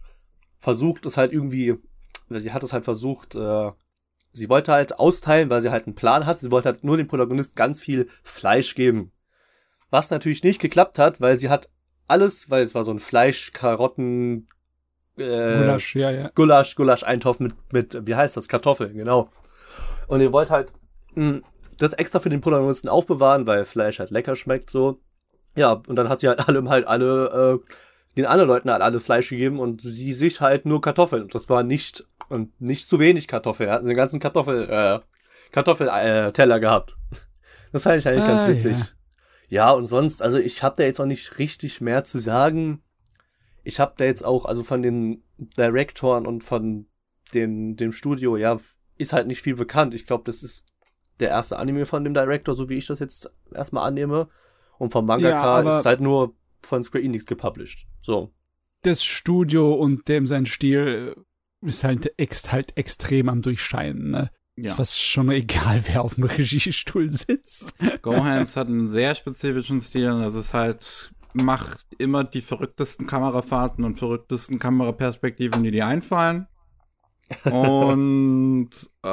versucht, 0.59 1.05
es 1.05 1.17
halt 1.17 1.33
irgendwie, 1.33 1.75
sie 2.29 2.53
hat 2.53 2.63
es 2.63 2.73
halt 2.73 2.83
versucht, 2.83 3.35
äh, 3.35 3.71
sie 4.31 4.49
wollte 4.49 4.71
halt 4.71 4.99
austeilen, 4.99 5.49
weil 5.49 5.61
sie 5.61 5.71
halt 5.71 5.87
einen 5.87 5.95
Plan 5.95 6.25
hat. 6.25 6.39
Sie 6.39 6.51
wollte 6.51 6.69
halt 6.69 6.83
nur 6.83 6.97
dem 6.97 7.07
Protagonist 7.07 7.55
ganz 7.55 7.81
viel 7.81 8.07
Fleisch 8.23 8.75
geben. 8.75 9.11
Was 9.89 10.09
natürlich 10.09 10.43
nicht 10.43 10.61
geklappt 10.61 10.99
hat, 10.99 11.19
weil 11.19 11.35
sie 11.35 11.49
hat 11.49 11.69
alles, 12.07 12.49
weil 12.49 12.63
es 12.63 12.75
war 12.75 12.83
so 12.83 12.91
ein 12.91 12.99
Fleisch, 12.99 13.51
Karotten, 13.53 14.47
äh, 15.17 15.57
Gulasch, 15.57 15.95
ja, 15.95 16.11
ja. 16.11 16.31
Gulasch, 16.35 16.75
Gulasch-Eintopf 16.75 17.39
mit, 17.39 17.53
mit, 17.71 18.07
wie 18.07 18.15
heißt 18.15 18.37
das, 18.37 18.47
Kartoffeln, 18.47 18.93
genau. 18.95 19.29
Und 20.07 20.21
ihr 20.21 20.31
wollt 20.31 20.49
halt 20.49 20.73
mh, 21.15 21.41
das 21.77 21.93
extra 21.93 22.19
für 22.19 22.29
den 22.29 22.41
Protagonisten 22.41 22.89
aufbewahren, 22.89 23.47
weil 23.47 23.65
Fleisch 23.65 23.99
halt 23.99 24.11
lecker 24.11 24.35
schmeckt, 24.35 24.69
so. 24.69 24.99
Ja, 25.55 25.81
und 25.87 25.95
dann 25.95 26.09
hat 26.09 26.19
sie 26.21 26.27
halt 26.27 26.39
allem 26.47 26.69
halt 26.69 26.87
alle, 26.87 27.59
äh, 27.63 27.73
den 28.17 28.25
anderen 28.25 28.49
Leuten 28.49 28.69
halt 28.71 28.81
alle 28.81 28.99
Fleisch 28.99 29.29
gegeben 29.29 29.59
und 29.59 29.81
sie 29.81 30.13
sich 30.13 30.41
halt 30.41 30.65
nur 30.65 30.81
Kartoffeln. 30.81 31.23
Und 31.23 31.35
das 31.35 31.49
war 31.49 31.63
nicht, 31.63 32.03
und 32.29 32.59
nicht 32.59 32.87
zu 32.87 32.99
wenig 32.99 33.27
Kartoffeln. 33.27 33.69
Er 33.69 33.75
hat 33.75 33.85
den 33.85 33.95
ganzen 33.95 34.19
Kartoffel, 34.19 34.69
äh, 34.69 34.99
Kartoffelteller 35.51 36.27
äh, 36.27 36.31
Teller 36.33 36.59
gehabt. 36.59 36.95
Das 37.71 37.83
fand 37.83 37.99
ich 37.99 38.07
eigentlich 38.07 38.25
ganz 38.27 38.43
Ah, 38.43 38.47
witzig. 38.49 38.77
ja. 39.49 39.67
Ja. 39.67 39.71
und 39.71 39.85
sonst, 39.85 40.21
also 40.21 40.37
ich 40.39 40.61
habe 40.63 40.75
da 40.77 40.83
jetzt 40.83 40.99
auch 40.99 41.05
nicht 41.05 41.37
richtig 41.39 41.79
mehr 41.81 42.03
zu 42.03 42.19
sagen. 42.19 42.81
Ich 43.63 43.79
habe 43.79 43.93
da 43.97 44.05
jetzt 44.05 44.25
auch, 44.25 44.45
also 44.45 44.63
von 44.63 44.81
den 44.81 45.23
Direktoren 45.37 46.25
und 46.25 46.43
von 46.43 46.87
den, 47.33 47.75
dem 47.75 47.91
Studio, 47.91 48.37
ja, 48.37 48.59
ist 48.97 49.13
halt 49.13 49.27
nicht 49.27 49.41
viel 49.41 49.55
bekannt. 49.55 49.93
Ich 49.93 50.05
glaube, 50.05 50.23
das 50.25 50.43
ist 50.43 50.67
der 51.19 51.29
erste 51.29 51.57
Anime 51.57 51.85
von 51.85 52.03
dem 52.03 52.13
Director, 52.13 52.53
so 52.55 52.69
wie 52.69 52.77
ich 52.77 52.87
das 52.87 52.99
jetzt 52.99 53.31
erstmal 53.53 53.87
annehme. 53.87 54.27
Und 54.77 54.91
vom 54.91 55.05
Mangaka 55.05 55.61
Ja, 55.61 55.69
ist 55.69 55.79
es 55.81 55.85
halt 55.85 56.01
nur 56.01 56.35
von 56.61 56.83
Square 56.83 57.03
Enix 57.03 57.25
gepublished. 57.25 57.87
So. 58.01 58.33
Das 58.81 59.03
Studio 59.03 59.73
und 59.73 60.07
dem 60.07 60.25
sein 60.25 60.45
Stil 60.45 61.15
ist 61.61 61.83
halt, 61.83 62.11
ex, 62.17 62.51
halt 62.51 62.75
extrem 62.77 63.29
am 63.29 63.41
Durchscheinen. 63.41 64.09
Ne? 64.09 64.31
Ja. 64.55 64.65
Ist 64.65 64.73
fast 64.73 64.99
schon 64.99 65.29
egal, 65.29 65.83
wer 65.85 66.03
auf 66.03 66.15
dem 66.15 66.23
Regiestuhl 66.23 67.09
sitzt. 67.09 67.75
Gohans 68.01 68.57
hat 68.57 68.67
einen 68.67 68.89
sehr 68.89 69.13
spezifischen 69.15 69.81
Stil. 69.81 70.09
Das 70.19 70.35
ist 70.35 70.53
halt, 70.53 71.13
macht 71.33 71.87
immer 71.97 72.23
die 72.23 72.41
verrücktesten 72.41 73.07
Kamerafahrten 73.07 73.83
und 73.83 73.97
verrücktesten 73.99 74.59
Kameraperspektiven, 74.59 75.63
die 75.63 75.71
dir 75.71 75.87
einfallen. 75.87 76.47
Und 77.45 78.69
äh, 79.05 79.07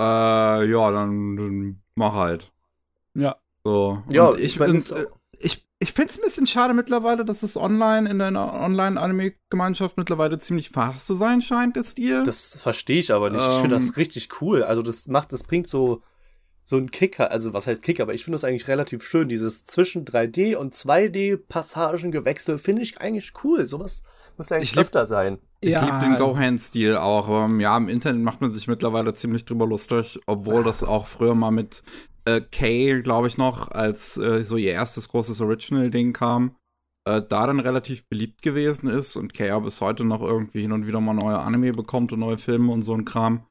ja, 0.70 0.90
dann, 0.90 1.36
dann 1.36 1.82
mach 1.94 2.14
halt. 2.14 2.52
Ja. 3.14 3.36
So. 3.62 4.02
Ja, 4.08 4.26
und 4.28 4.38
ich, 4.40 4.46
ich 4.46 4.58
mein, 4.58 4.74
ist 4.74 4.92
auch- 4.92 4.96
äh, 4.98 5.06
ich, 5.38 5.68
ich 5.78 5.92
finde 5.92 6.10
es 6.12 6.18
ein 6.18 6.24
bisschen 6.24 6.46
schade 6.48 6.74
mittlerweile, 6.74 7.24
dass 7.24 7.44
es 7.44 7.56
online 7.56 8.10
in 8.10 8.18
der 8.18 8.32
Online-Anime-Gemeinschaft 8.34 9.96
mittlerweile 9.96 10.38
ziemlich 10.38 10.70
fast 10.70 11.06
zu 11.06 11.14
sein 11.14 11.40
scheint, 11.42 11.76
der 11.76 11.84
Stil. 11.84 12.24
Das 12.24 12.60
verstehe 12.60 12.98
ich 12.98 13.12
aber 13.12 13.30
nicht. 13.30 13.40
ich 13.46 13.60
finde 13.60 13.76
Ähm. 13.76 13.82
das 13.86 13.96
richtig 13.96 14.28
cool. 14.40 14.64
Also 14.64 14.82
das 14.82 15.06
macht, 15.06 15.32
das 15.32 15.44
bringt 15.44 15.68
so, 15.68 16.02
so 16.68 16.76
ein 16.76 16.90
Kicker, 16.90 17.30
also 17.30 17.54
was 17.54 17.66
heißt 17.66 17.82
Kicker, 17.82 18.02
aber 18.02 18.12
ich 18.12 18.24
finde 18.24 18.34
das 18.34 18.44
eigentlich 18.44 18.68
relativ 18.68 19.02
schön, 19.02 19.26
dieses 19.30 19.64
zwischen 19.64 20.04
3D 20.04 20.54
und 20.54 20.74
2D 20.74 21.38
Passagengewechsel 21.38 22.58
finde 22.58 22.82
ich 22.82 23.00
eigentlich 23.00 23.32
cool. 23.42 23.66
Sowas 23.66 24.02
muss 24.36 24.52
eigentlich 24.52 24.72
Ich 24.72 24.78
öfter 24.78 25.06
sein. 25.06 25.38
Ich 25.62 25.70
Ja. 25.70 25.84
liebe 25.84 25.98
den 25.98 26.16
Go-Hand-Stil 26.18 26.96
auch. 26.96 27.46
Ähm, 27.46 27.58
ja, 27.60 27.74
im 27.74 27.88
Internet 27.88 28.22
macht 28.22 28.42
man 28.42 28.52
sich 28.52 28.68
mittlerweile 28.68 29.14
ziemlich 29.14 29.46
drüber 29.46 29.66
lustig, 29.66 30.20
obwohl 30.26 30.62
das 30.62 30.84
auch 30.84 31.06
früher 31.06 31.34
mal 31.34 31.50
mit 31.50 31.82
äh, 32.26 32.42
Kay, 32.42 33.00
glaube 33.00 33.28
ich 33.28 33.38
noch, 33.38 33.70
als 33.70 34.18
äh, 34.18 34.42
so 34.44 34.58
ihr 34.58 34.72
erstes 34.72 35.08
großes 35.08 35.40
Original-Ding 35.40 36.12
kam, 36.12 36.54
äh, 37.06 37.22
da 37.26 37.46
dann 37.46 37.60
relativ 37.60 38.06
beliebt 38.10 38.42
gewesen 38.42 38.88
ist 38.90 39.16
und 39.16 39.32
Kay 39.32 39.46
ja 39.48 39.58
bis 39.58 39.80
heute 39.80 40.04
noch 40.04 40.20
irgendwie 40.20 40.60
hin 40.60 40.72
und 40.72 40.86
wieder 40.86 41.00
mal 41.00 41.14
neue 41.14 41.38
Anime 41.38 41.72
bekommt 41.72 42.12
und 42.12 42.20
neue 42.20 42.36
Filme 42.36 42.70
und 42.72 42.82
so 42.82 42.92
ein 42.92 43.06
Kram. 43.06 43.46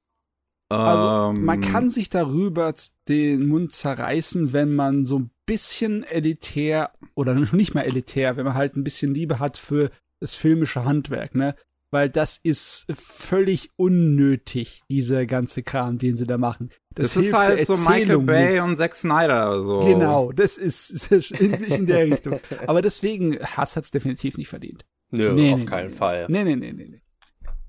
Also, 0.69 1.29
Ähm, 1.37 1.45
man 1.45 1.61
kann 1.61 1.89
sich 1.89 2.09
darüber 2.09 2.73
den 3.07 3.47
Mund 3.47 3.71
zerreißen, 3.71 4.51
wenn 4.53 4.75
man 4.75 5.05
so 5.05 5.19
ein 5.19 5.31
bisschen 5.45 6.03
elitär 6.03 6.91
oder 7.15 7.33
nicht 7.53 7.73
mal 7.73 7.83
elitär, 7.83 8.35
wenn 8.37 8.45
man 8.45 8.53
halt 8.55 8.75
ein 8.75 8.83
bisschen 8.83 9.13
Liebe 9.13 9.39
hat 9.39 9.57
für 9.57 9.91
das 10.19 10.35
filmische 10.35 10.83
Handwerk, 10.83 11.35
ne? 11.35 11.55
Weil 11.89 12.09
das 12.09 12.37
ist 12.43 12.85
völlig 12.93 13.69
unnötig, 13.77 14.81
dieser 14.89 15.25
ganze 15.25 15.63
Kram, 15.63 15.97
den 15.97 16.17
sie 16.17 16.27
da 16.27 16.37
machen. 16.37 16.69
Das, 16.93 17.13
hilft 17.13 17.29
ist 17.29 17.33
halt 17.33 17.65
so 17.65 17.77
Michael 17.77 18.19
Bay 18.19 18.53
nichts. 18.55 18.65
und 18.67 18.75
Zack 18.75 18.93
Snyder. 18.93 19.63
So. 19.63 19.79
Genau, 19.79 20.33
das 20.33 20.57
ist, 20.57 20.89
ist 21.11 21.31
in, 21.31 21.53
in 21.63 21.85
der 21.85 22.05
Richtung. 22.11 22.41
Aber 22.65 22.81
deswegen, 22.81 23.39
Hass 23.39 23.77
hat's 23.77 23.89
definitiv 23.91 24.37
nicht 24.37 24.49
verdient. 24.49 24.85
Nö, 25.11 25.31
Nee, 25.31 25.53
auf 25.53 25.59
nee, 25.59 25.65
keinen 25.65 25.91
nee, 25.91 25.95
Fall. 25.95 26.25
Nee, 26.27 26.43
nee, 26.43 26.57
nee, 26.57 26.73
nee. 26.73 26.87
nee. 26.89 27.01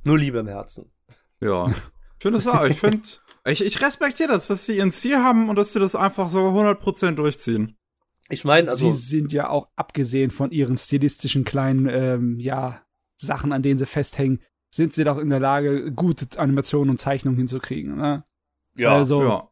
Nur 0.02 0.18
Liebe 0.18 0.38
im 0.40 0.48
Herzen. 0.48 0.90
Ja. 1.40 1.70
Ich 2.18 2.22
finde 2.22 2.38
es 2.38 2.46
auch. 2.46 2.64
Ich 2.64 2.78
finde, 2.80 3.00
ich, 3.46 3.64
ich 3.64 3.80
respektiere 3.80 4.28
das, 4.30 4.48
dass 4.48 4.66
sie 4.66 4.76
ihren 4.76 4.90
Ziel 4.92 5.16
haben 5.18 5.48
und 5.48 5.56
dass 5.56 5.72
sie 5.72 5.80
das 5.80 5.94
einfach 5.96 6.28
so 6.28 6.40
100% 6.48 7.12
durchziehen. 7.12 7.76
Ich 8.28 8.44
meine, 8.44 8.68
also, 8.68 8.90
sie 8.92 8.98
sind 9.18 9.32
ja 9.32 9.48
auch 9.48 9.68
abgesehen 9.76 10.30
von 10.30 10.50
ihren 10.50 10.76
stilistischen 10.76 11.44
kleinen, 11.44 11.88
ähm, 11.88 12.38
ja, 12.38 12.82
Sachen, 13.16 13.52
an 13.52 13.62
denen 13.62 13.78
sie 13.78 13.86
festhängen, 13.86 14.40
sind 14.70 14.92
sie 14.94 15.04
doch 15.04 15.16
in 15.18 15.30
der 15.30 15.40
Lage, 15.40 15.90
gute 15.92 16.38
Animationen 16.38 16.90
und 16.90 16.98
Zeichnungen 17.00 17.38
hinzukriegen. 17.38 17.96
Ne? 17.96 18.24
ja, 18.76 18.94
also 18.94 19.22
Ja. 19.22 19.48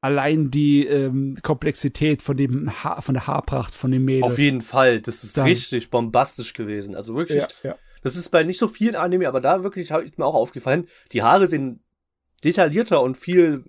allein 0.00 0.50
die 0.50 0.84
ähm, 0.86 1.38
Komplexität 1.42 2.20
von 2.22 2.36
dem 2.36 2.82
ha 2.82 3.00
von 3.00 3.14
der 3.14 3.26
Haarpracht 3.26 3.74
von 3.74 3.90
dem 3.92 4.04
Mädel. 4.04 4.24
auf 4.24 4.38
jeden 4.38 4.60
Fall. 4.60 5.00
Das 5.00 5.22
ist 5.22 5.36
Dann- 5.38 5.44
richtig 5.44 5.90
bombastisch 5.90 6.52
gewesen. 6.52 6.94
Also 6.96 7.14
wirklich, 7.14 7.42
ja, 7.42 7.48
ja. 7.70 7.76
das 8.02 8.16
ist 8.16 8.30
bei 8.30 8.42
nicht 8.42 8.58
so 8.58 8.66
vielen 8.68 8.96
Anime, 8.96 9.28
aber 9.28 9.40
da 9.40 9.62
wirklich 9.62 9.92
habe 9.92 10.04
ich 10.04 10.18
mir 10.18 10.26
auch 10.26 10.34
aufgefallen, 10.34 10.88
die 11.12 11.22
Haare 11.22 11.46
sehen 11.46 11.84
detaillierter 12.46 13.02
und 13.02 13.18
viel 13.18 13.64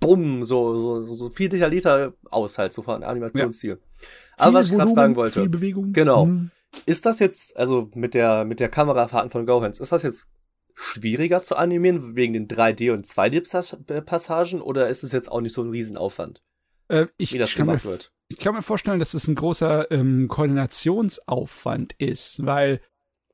bumm, 0.00 0.42
so, 0.42 0.74
so, 0.74 1.00
so, 1.02 1.14
so 1.14 1.28
viel 1.30 1.48
detaillierter 1.48 2.14
aus 2.30 2.58
halt, 2.58 2.72
so 2.72 2.82
von 2.82 3.02
Animationsstil. 3.02 3.78
Aber 4.36 4.54
was 4.54 4.66
ich 4.70 4.76
gerade 4.76 4.92
fragen 4.92 5.16
wollte, 5.16 5.40
Viel 5.40 5.48
Bewegung. 5.48 5.92
Genau. 5.92 6.24
Hm. 6.24 6.50
ist 6.84 7.06
das 7.06 7.18
jetzt, 7.20 7.56
also 7.56 7.90
mit 7.94 8.12
der, 8.14 8.44
mit 8.44 8.60
der 8.60 8.68
Kamerafahrten 8.68 9.30
von 9.30 9.46
Gohans, 9.46 9.80
ist 9.80 9.92
das 9.92 10.02
jetzt 10.02 10.26
schwieriger 10.74 11.42
zu 11.42 11.56
animieren 11.56 12.16
wegen 12.16 12.34
den 12.34 12.48
3D- 12.48 12.92
und 12.92 13.06
2D-Passagen 13.06 14.60
oder 14.60 14.88
ist 14.88 15.02
es 15.02 15.12
jetzt 15.12 15.32
auch 15.32 15.40
nicht 15.40 15.54
so 15.54 15.62
ein 15.62 15.70
Riesenaufwand, 15.70 16.42
Äh, 16.88 17.06
ich, 17.16 17.32
wie 17.32 17.38
das 17.38 17.54
mir, 17.54 17.64
gemacht 17.64 17.86
wird? 17.86 18.12
ich 18.28 18.38
kann 18.38 18.54
mir 18.54 18.60
vorstellen, 18.62 18.98
dass 18.98 19.14
es 19.14 19.26
ein 19.26 19.34
großer 19.36 19.90
ähm, 19.90 20.28
Koordinationsaufwand 20.28 21.94
ist, 21.94 22.44
weil 22.44 22.80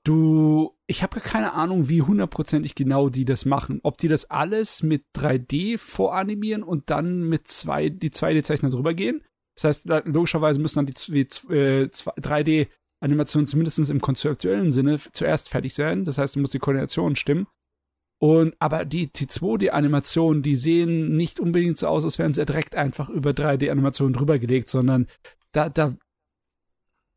du, 0.05 0.77
ich 0.87 1.03
habe 1.03 1.21
keine 1.21 1.53
Ahnung, 1.53 1.89
wie 1.89 2.03
hundertprozentig 2.03 2.75
genau 2.75 3.09
die 3.09 3.25
das 3.25 3.45
machen. 3.45 3.81
Ob 3.83 3.99
die 3.99 4.09
das 4.09 4.31
alles 4.31 4.83
mit 4.83 5.05
3D 5.17 5.79
voranimieren 5.79 6.63
und 6.63 6.91
dann 6.91 7.29
mit 7.29 7.49
zwei, 7.49 7.89
die 7.89 8.11
2D-Zeichner 8.11 8.71
drüber 8.71 8.95
gehen. 8.95 9.23
Das 9.57 9.65
heißt, 9.65 9.87
logischerweise 10.07 10.61
müssen 10.61 10.77
dann 10.77 10.87
die 10.87 10.95
z- 10.95 11.51
äh, 11.51 11.91
zwei- 11.91 12.13
3D-Animationen 12.17 13.47
zumindest 13.47 13.79
im 13.91 14.01
konzeptuellen 14.01 14.73
Sinne 14.73 14.99
zuerst 15.13 15.49
fertig 15.49 15.75
sein. 15.75 16.05
Das 16.05 16.19
heißt, 16.19 16.37
du 16.37 16.41
musst 16.41 16.55
die 16.55 16.59
Koordination 16.59 17.17
stimmen. 17.17 17.47
Und, 18.21 18.55
aber 18.61 18.85
die, 18.85 19.13
die 19.13 19.27
2D-Animationen, 19.27 20.43
die 20.43 20.55
sehen 20.57 21.17
nicht 21.17 21.41
unbedingt 21.41 21.77
so 21.79 21.89
aus, 21.89 22.05
als 22.05 22.19
wären 22.19 22.33
sie 22.35 22.45
direkt 22.47 22.77
einfach 22.77 23.09
über 23.09 23.31
3D-Animationen 23.31 24.13
drüber 24.13 24.39
gelegt, 24.39 24.69
sondern 24.69 25.09
da, 25.53 25.69
da, 25.69 25.95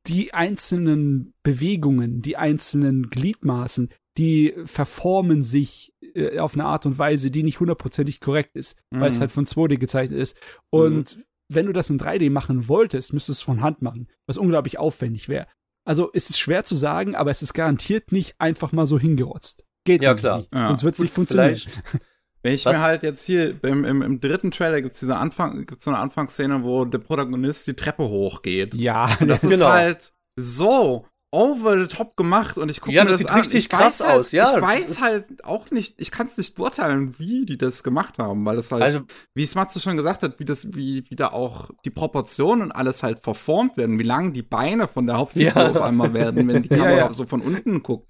die 0.08 0.34
einzelnen 0.34 1.34
Bewegungen, 1.44 2.22
die 2.22 2.38
einzelnen 2.38 3.10
Gliedmaßen, 3.10 3.90
die 4.18 4.54
verformen 4.66 5.44
sich 5.44 5.94
äh, 6.14 6.40
auf 6.40 6.54
eine 6.54 6.66
Art 6.66 6.86
und 6.86 6.98
Weise, 6.98 7.32
die 7.32 7.44
nicht 7.44 7.60
hundertprozentig 7.60 8.20
korrekt 8.22 8.56
ist, 8.56 8.78
weil 8.92 9.10
es 9.10 9.18
Mhm. 9.18 9.22
halt 9.22 9.32
von 9.32 9.46
2D 9.46 9.78
gezeichnet 9.78 10.20
ist. 10.20 10.38
Und 10.72 11.20
wenn 11.52 11.66
du 11.66 11.74
das 11.74 11.90
in 11.90 12.00
3D 12.00 12.30
machen 12.30 12.68
wolltest, 12.68 13.14
müsstest 13.14 13.40
du 13.40 13.42
es 13.42 13.46
von 13.46 13.62
Hand 13.62 13.82
machen, 13.82 14.08
was 14.28 14.38
unglaublich 14.38 14.78
aufwendig 14.80 15.28
wäre. 15.30 15.48
Also 15.88 16.10
es 16.14 16.30
ist 16.30 16.40
schwer 16.40 16.64
zu 16.64 16.76
sagen, 16.76 17.16
aber 17.16 17.30
es 17.32 17.42
ist 17.44 17.54
garantiert 17.54 18.12
nicht 18.12 18.36
einfach 18.40 18.72
mal 18.72 18.88
so 18.88 18.98
hingerotzt. 18.98 19.66
Geht 19.86 20.02
Ja, 20.02 20.16
klar. 20.16 20.38
Nicht. 20.40 20.54
Ja. 20.54 20.68
Sonst 20.70 20.84
wird 20.84 20.96
es 20.96 21.02
nicht 21.02 21.14
funktionieren. 21.14 21.56
vielleicht- 21.58 21.84
Wenn 22.46 22.54
ich 22.54 22.66
Was? 22.66 22.76
mir 22.76 22.82
halt 22.84 23.02
jetzt 23.02 23.24
hier 23.26 23.56
im, 23.64 23.84
im, 23.84 24.02
im 24.04 24.20
dritten 24.22 24.52
Trailer 24.52 24.82
gibt's 24.82 25.00
diese 25.00 25.16
Anfang, 25.18 25.66
gibt's 25.66 25.84
so 25.86 25.90
eine 25.92 26.00
Anfangsszene, 26.00 26.64
wo 26.64 26.86
der 26.86 27.00
Protagonist 27.00 27.66
die 27.66 27.74
Treppe 27.74 28.04
hochgeht. 28.04 28.76
Ja, 28.76 29.10
Und 29.20 29.28
das 29.30 29.42
Genau. 29.42 29.56
ist 29.56 29.66
halt 29.72 30.14
so 30.40 31.06
over 31.32 31.82
the 31.82 31.88
top 31.88 32.16
gemacht 32.16 32.58
und 32.58 32.70
ich 32.70 32.80
gucke 32.80 32.96
Ja, 32.96 33.04
mir 33.04 33.10
das 33.10 33.18
das 33.20 33.28
sieht 33.28 33.30
an. 33.32 33.40
richtig 33.40 33.56
ich 33.66 33.70
krass 33.70 34.00
halt, 34.00 34.20
aus, 34.20 34.32
ja, 34.32 34.56
Ich 34.56 34.62
weiß 34.62 35.02
halt 35.02 35.44
auch 35.44 35.70
nicht, 35.72 36.00
ich 36.00 36.12
kann 36.12 36.28
es 36.28 36.38
nicht 36.38 36.56
beurteilen, 36.56 37.16
wie 37.18 37.46
die 37.46 37.58
das 37.58 37.84
gemacht 37.84 38.20
haben, 38.20 38.46
weil 38.46 38.58
es 38.58 38.72
halt, 38.72 38.84
Also, 38.84 39.02
wie 39.34 39.44
es 39.44 39.54
Matze 39.56 39.80
schon 39.82 39.98
gesagt 39.98 40.22
hat, 40.24 40.40
wie 40.40 40.46
das, 40.46 40.74
wie, 40.76 41.04
wie 41.10 41.16
da 41.16 41.30
auch 41.30 41.72
die 41.84 41.90
Proportionen 41.90 42.62
und 42.62 42.72
alles 42.72 43.02
halt 43.04 43.20
verformt 43.24 43.76
werden, 43.76 44.00
wie 44.00 44.04
lang 44.04 44.32
die 44.34 44.44
Beine 44.44 44.88
von 44.88 45.08
der 45.08 45.18
Hauptfigur 45.18 45.52
Ja. 45.64 45.72
auf 45.72 45.82
einmal 45.82 46.14
werden, 46.14 46.48
wenn 46.48 46.62
die 46.62 46.70
Kamera 46.78 46.96
ja. 46.98 47.14
so 47.14 47.26
von 47.26 47.42
unten 47.42 47.82
guckt. 47.84 48.08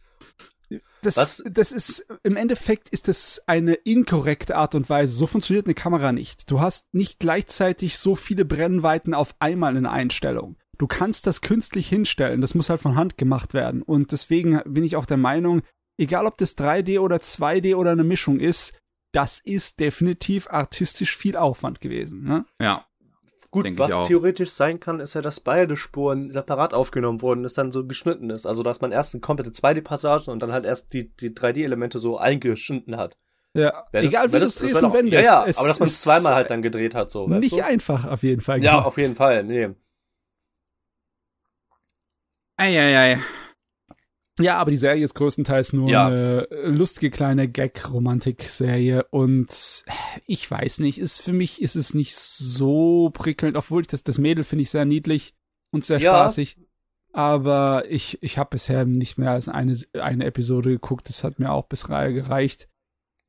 Das, 1.06 1.18
Was? 1.18 1.44
das 1.50 1.72
ist, 1.72 2.08
im 2.24 2.36
Endeffekt 2.36 2.90
ist 2.90 3.08
das 3.08 3.42
eine 3.48 3.74
inkorrekte 3.74 4.56
Art 4.56 4.76
und 4.76 4.90
Weise. 4.90 5.14
So 5.14 5.28
funktioniert 5.28 5.66
eine 5.66 5.76
Kamera 5.76 6.12
nicht. 6.12 6.50
Du 6.50 6.60
hast 6.62 6.94
nicht 6.94 7.20
gleichzeitig 7.20 7.98
so 7.98 8.16
viele 8.16 8.46
Brennweiten 8.46 9.14
auf 9.14 9.36
einmal 9.40 9.76
in 9.78 9.86
Einstellung. 9.86 10.58
Du 10.78 10.88
kannst 10.88 11.28
das 11.28 11.42
künstlich 11.42 11.88
hinstellen. 11.88 12.42
Das 12.42 12.56
muss 12.56 12.70
halt 12.70 12.82
von 12.82 12.96
Hand 12.96 13.18
gemacht 13.18 13.54
werden. 13.54 13.82
Und 13.82 14.12
deswegen 14.12 14.62
bin 14.66 14.84
ich 14.84 14.96
auch 14.96 15.06
der 15.06 15.18
Meinung, 15.18 15.62
egal 15.98 16.26
ob 16.26 16.38
das 16.38 16.58
3D 16.58 17.00
oder 17.00 17.18
2D 17.18 17.76
oder 17.76 17.92
eine 17.92 18.04
Mischung 18.04 18.40
ist, 18.40 18.74
das 19.14 19.40
ist 19.40 19.80
definitiv 19.80 20.50
artistisch 20.50 21.16
viel 21.16 21.38
Aufwand 21.38 21.80
gewesen. 21.80 22.24
Ne? 22.24 22.46
Ja. 22.62 22.86
Gut, 23.64 23.78
was 23.78 24.08
theoretisch 24.08 24.52
sein 24.52 24.80
kann, 24.80 25.00
ist 25.00 25.14
ja, 25.16 25.22
dass 25.22 25.40
beide 25.40 25.76
Spuren 25.78 26.32
separat 26.32 26.74
aufgenommen 26.74 27.22
wurden, 27.22 27.44
das 27.44 27.54
dann 27.54 27.72
so 27.72 27.86
geschnitten 27.86 28.30
ist. 28.30 28.46
Also, 28.46 28.62
dass 28.64 28.82
man 28.82 28.92
erst 28.92 29.14
eine 29.14 29.22
komplette 29.22 29.52
2D-Passage 29.52 30.30
und 30.32 30.40
dann 30.42 30.52
halt 30.52 30.66
erst 30.66 30.94
die, 30.94 31.10
die 31.16 31.32
3D-Elemente 31.34 31.98
so 32.00 32.18
eingeschnitten 32.18 32.98
hat. 32.98 33.18
Ja, 33.54 33.86
Wär 33.92 34.02
das- 34.04 34.12
egal 34.12 34.28
wie 34.28 34.32
du 34.34 34.40
das- 34.42 34.50
es 34.50 34.56
drehst 34.58 34.84
und 34.84 34.94
wendest. 34.94 35.24
Ja, 35.26 35.44
ja, 35.44 35.46
es 35.48 35.58
aber 35.58 35.68
dass 35.70 35.80
man 35.80 35.88
es 35.88 36.02
zweimal 36.02 36.36
halt 36.36 36.50
dann 36.50 36.62
gedreht 36.62 36.94
hat, 36.94 37.10
so. 37.10 37.30
weißt 37.30 37.42
Nicht 37.42 37.56
du? 37.58 37.64
einfach 37.64 38.06
auf 38.06 38.22
jeden 38.24 38.42
Fall. 38.42 38.62
Ja, 38.64 38.72
gemacht. 38.72 38.88
auf 38.88 38.98
jeden 38.98 39.16
Fall, 39.16 39.44
nee. 39.44 39.70
Eieiei. 42.58 43.20
Ja, 44.40 44.58
aber 44.58 44.72
die 44.72 44.78
Serie 44.78 45.04
ist 45.04 45.14
größtenteils 45.14 45.72
nur 45.74 45.90
Ja. 45.90 46.08
eine 46.08 46.48
lustige 46.66 47.10
kleine 47.10 47.48
Gag-Romantik-Serie 47.48 49.06
und 49.12 49.86
ich 50.26 50.50
weiß 50.50 50.80
nicht, 50.80 51.00
ist 51.00 51.22
für 51.22 51.34
mich 51.34 51.62
ist 51.62 51.76
es 51.76 51.94
nicht 51.94 52.16
so 52.18 53.10
prickelnd, 53.14 53.56
obwohl 53.58 53.82
ich 53.82 53.88
das, 53.88 54.04
das 54.04 54.18
Mädel 54.18 54.44
finde 54.44 54.64
ich 54.64 54.70
sehr 54.70 54.86
niedlich 54.86 55.34
und 55.72 55.84
sehr 55.86 56.00
Ja. 56.00 56.12
spaßig. 56.12 56.58
Aber 57.14 57.86
ich, 57.90 58.22
ich 58.22 58.38
habe 58.38 58.50
bisher 58.52 58.84
nicht 58.86 59.18
mehr 59.18 59.32
als 59.32 59.48
eine, 59.48 59.78
eine 59.94 60.26
Episode 60.26 60.72
geguckt. 60.72 61.08
Das 61.08 61.24
hat 61.24 61.40
mir 61.40 61.50
auch 61.52 61.68
bis 61.68 61.90
Reihe 61.90 62.14
gereicht. 62.14 62.68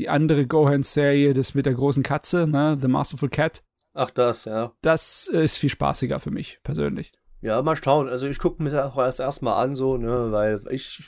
Die 0.01 0.09
andere 0.09 0.47
Gohan-Serie, 0.47 1.35
das 1.35 1.55
mit 1.55 1.67
der 1.67 1.75
großen 1.75 2.03
Katze, 2.03 2.49
ne, 2.49 2.77
The 2.81 2.89
Masterful 2.89 3.29
Cat, 3.31 3.63
Ach, 3.95 4.11
das, 4.11 4.45
ja. 4.45 4.73
das 4.83 5.31
äh, 5.33 5.45
ist 5.45 5.57
viel 5.59 5.71
spaßiger 5.71 6.19
für 6.19 6.31
mich 6.33 6.59
persönlich. 6.65 7.13
Ja, 7.47 7.63
mal 7.63 7.77
schauen. 7.77 8.09
Also 8.09 8.27
ich 8.27 8.39
gucke 8.41 8.61
mir 8.63 8.71
das 8.71 8.93
auch 8.93 8.99
erst 8.99 9.21
erstmal 9.21 9.63
an, 9.63 9.77
so, 9.77 9.97
ne, 9.97 10.33
weil 10.33 10.61
ich 10.71 11.03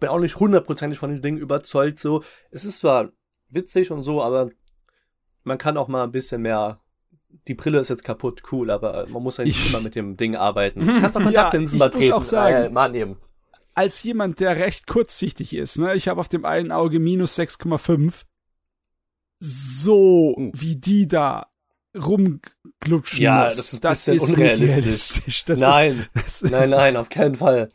bin 0.00 0.08
auch 0.08 0.18
nicht 0.18 0.40
hundertprozentig 0.40 0.98
von 0.98 1.10
den 1.10 1.22
Dingen 1.22 1.38
überzeugt, 1.38 1.98
so. 2.00 2.24
Es 2.50 2.64
ist 2.64 2.78
zwar 2.78 3.10
witzig 3.48 3.90
und 3.92 4.02
so, 4.02 4.20
aber 4.22 4.50
man 5.44 5.56
kann 5.58 5.76
auch 5.76 5.86
mal 5.88 6.02
ein 6.04 6.10
bisschen 6.10 6.42
mehr. 6.42 6.80
Die 7.46 7.54
Brille 7.54 7.78
ist 7.78 7.90
jetzt 7.90 8.02
kaputt, 8.04 8.42
cool, 8.50 8.70
aber 8.70 9.06
man 9.08 9.22
muss 9.22 9.36
ja 9.36 9.44
nicht 9.44 9.58
Ich- 9.66 9.72
immer 9.72 9.82
mit 9.82 9.94
dem 9.94 10.16
Ding 10.16 10.34
arbeiten. 10.36 10.80
Du 10.80 10.86
kannst 11.00 11.16
auch 11.16 11.20
Ja, 11.20 11.26
Kontaktlinsen 11.26 11.76
ich 11.76 11.80
mal 11.80 11.90
treten. 11.90 12.12
auch 12.12 12.24
sagen- 12.24 12.56
äh, 12.66 12.68
mal 12.70 12.90
nehmen. 12.90 13.16
als 13.74 14.02
jemand, 14.02 14.40
der 14.40 14.56
recht 14.56 14.86
kurzsichtig 14.88 15.54
ist, 15.54 15.78
ne, 15.78 15.94
ich 15.94 16.08
habe 16.08 16.18
auf 16.20 16.28
dem 16.28 16.44
einen 16.44 16.72
Auge 16.72 16.98
minus 16.98 17.36
6,5, 17.38 18.24
so 19.40 20.34
Uh. 20.36 20.50
wie 20.54 20.76
die 20.76 21.06
da 21.08 21.46
rumglutschen 21.94 23.20
Ja, 23.22 23.44
das 23.44 23.72
ist 23.72 23.80
bisschen 23.80 24.14
nicht 24.14 24.28
unrealistisch. 24.28 24.84
realistisch. 24.84 25.44
Das 25.44 25.58
nein, 25.60 26.06
Ist, 26.26 26.42
das 26.42 26.50
nein, 26.50 26.64
ist, 26.64 26.70
nein, 26.70 26.96
auf 26.96 27.08
keinen 27.08 27.34
Fall. 27.36 27.70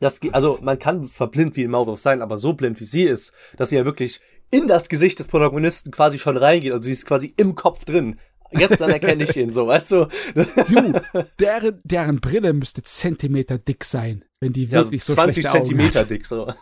Das, 0.00 0.20
also 0.32 0.58
man 0.62 0.78
kann 0.78 1.04
zwar 1.04 1.30
blind 1.30 1.54
wie 1.56 1.62
in 1.62 1.70
Maulwurf 1.70 1.98
sein, 2.00 2.22
aber 2.22 2.36
so 2.36 2.54
blind 2.54 2.80
wie 2.80 2.84
sie 2.84 3.04
ist, 3.04 3.32
dass 3.56 3.68
sie 3.70 3.76
ja 3.76 3.84
wirklich 3.84 4.20
in 4.50 4.66
das 4.66 4.88
Gesicht 4.88 5.18
des 5.18 5.28
Protagonisten 5.28 5.90
quasi 5.92 6.18
schon 6.18 6.36
reingeht. 6.36 6.72
Also 6.72 6.84
sie 6.84 6.92
ist 6.92 7.06
quasi 7.06 7.32
im 7.36 7.54
Kopf 7.54 7.84
drin. 7.84 8.18
jetzt 8.50 8.80
dann 8.80 8.90
erkenne 8.90 9.24
ich 9.24 9.36
ihn 9.36 9.52
so, 9.52 9.66
weißt 9.66 9.92
du? 9.92 10.08
Du, 10.34 11.00
deren, 11.38 11.80
deren 11.84 12.20
Brille 12.20 12.52
müsste 12.52 12.82
Zentimeter 12.82 13.58
dick 13.58 13.84
sein, 13.84 14.24
wenn 14.40 14.52
die 14.52 14.64
Ja, 14.64 14.82
so 14.82 14.90
wirklich 14.90 15.04
so 15.04 15.14
20 15.14 15.42
schlechte 15.42 15.58
Augen 15.58 15.66
Zentimeter 15.66 16.00
hat. 16.00 16.10
dick, 16.10 16.26
so. 16.26 16.52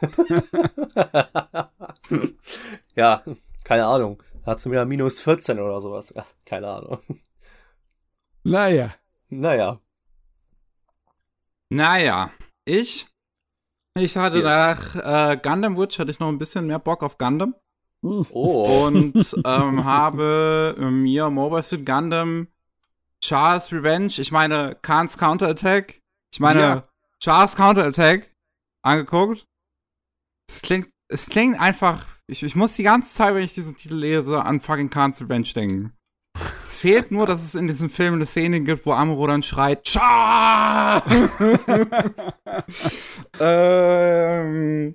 ja, 2.95 3.23
keine 3.65 3.87
Ahnung. 3.87 4.23
Hat 4.45 4.59
sie 4.61 4.69
mir 4.69 4.85
minus 4.85 5.21
14 5.21 5.59
oder 5.61 5.81
sowas. 5.81 6.12
Ja, 6.17 6.27
keine 6.47 6.69
Ahnung. 6.69 6.99
Naja. 8.43 8.95
Naja. 9.29 9.79
Naja, 11.69 12.31
ich. 12.65 13.07
Ich 13.99 14.17
hatte 14.17 14.39
Yes. 14.39 14.45
nach 14.45 14.97
äh, 15.33 15.37
Gundam 15.37 15.77
Witch 15.77 15.99
hatte 15.99 16.11
ich 16.11 16.19
noch 16.21 16.29
ein 16.29 16.39
bisschen 16.39 16.67
mehr 16.67 16.79
Bock 16.79 17.03
auf 17.03 17.19
Gundam 17.19 17.55
Oh. 18.03 18.87
und 18.87 19.15
ähm, 19.45 19.85
habe 19.85 20.75
mir 20.79 21.29
Mobile 21.29 21.62
Suit 21.62 21.85
Gundam 21.85 22.49
Char's 23.23 23.71
Revenge, 23.73 24.15
ich 24.19 24.33
meine 24.33 24.77
Khan's 24.81 25.19
Counterattack, 25.19 26.01
ich 26.33 26.41
meine 26.41 26.61
Ja. 26.61 26.83
Char's 27.23 27.55
Counterattack 27.57 28.31
angeguckt. 28.83 29.45
Es 30.49 30.62
klingt, 30.62 30.89
es 31.09 31.27
klingt 31.27 31.61
einfach, 31.61 32.07
ich, 32.31 32.43
ich 32.43 32.55
muss 32.55 32.74
die 32.74 32.85
ganze 32.85 33.12
Zeit, 33.12 33.35
wenn 33.35 33.43
ich 33.43 33.55
diesen 33.55 33.77
Titel 33.77 33.97
lese, 33.97 34.44
an 34.44 34.61
fucking 34.61 34.90
Khan's 34.90 35.20
Revenge 35.20 35.48
denken. 35.55 35.93
Es 36.62 36.78
fehlt 36.81 37.11
nur, 37.11 37.27
dass 37.27 37.44
es 37.44 37.55
in 37.57 37.66
diesem 37.66 37.90
Film 37.90 38.15
eine 38.15 38.27
Szene 38.27 38.61
gibt, 38.61 38.86
wo 38.86 38.93
Amuro 38.93 39.27
dann 39.27 39.43
schreit, 39.43 39.85
Char! 39.86 41.02
ähm, 43.40 44.94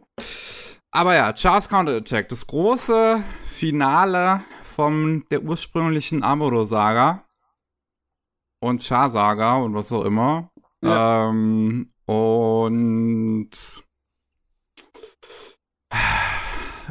aber 0.91 1.15
ja, 1.15 1.33
Char's 1.33 1.67
Counterattack, 1.67 2.29
das 2.29 2.47
große 2.47 3.21
Finale 3.53 4.41
von 4.75 5.25
der 5.29 5.43
ursprünglichen 5.43 6.23
Amuro-Saga 6.23 7.25
und 8.61 8.81
Char-Saga 8.81 9.57
und 9.57 9.75
was 9.75 9.91
auch 9.91 10.05
immer. 10.05 10.49
Ähm, 10.81 11.91
und 12.05 13.49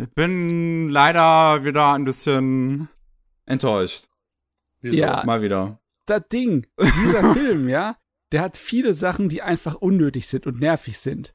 ich 0.00 0.10
bin 0.14 0.88
leider 0.88 1.64
wieder 1.64 1.92
ein 1.92 2.04
bisschen 2.04 2.88
enttäuscht. 3.46 4.06
Wieso? 4.80 4.96
Ja. 4.96 5.22
Mal 5.24 5.42
wieder. 5.42 5.80
Das 6.06 6.22
Ding, 6.32 6.66
dieser 6.78 7.32
Film, 7.34 7.68
ja, 7.68 7.96
der 8.32 8.42
hat 8.42 8.56
viele 8.56 8.94
Sachen, 8.94 9.28
die 9.28 9.42
einfach 9.42 9.76
unnötig 9.76 10.26
sind 10.28 10.46
und 10.46 10.60
nervig 10.60 10.98
sind. 10.98 11.34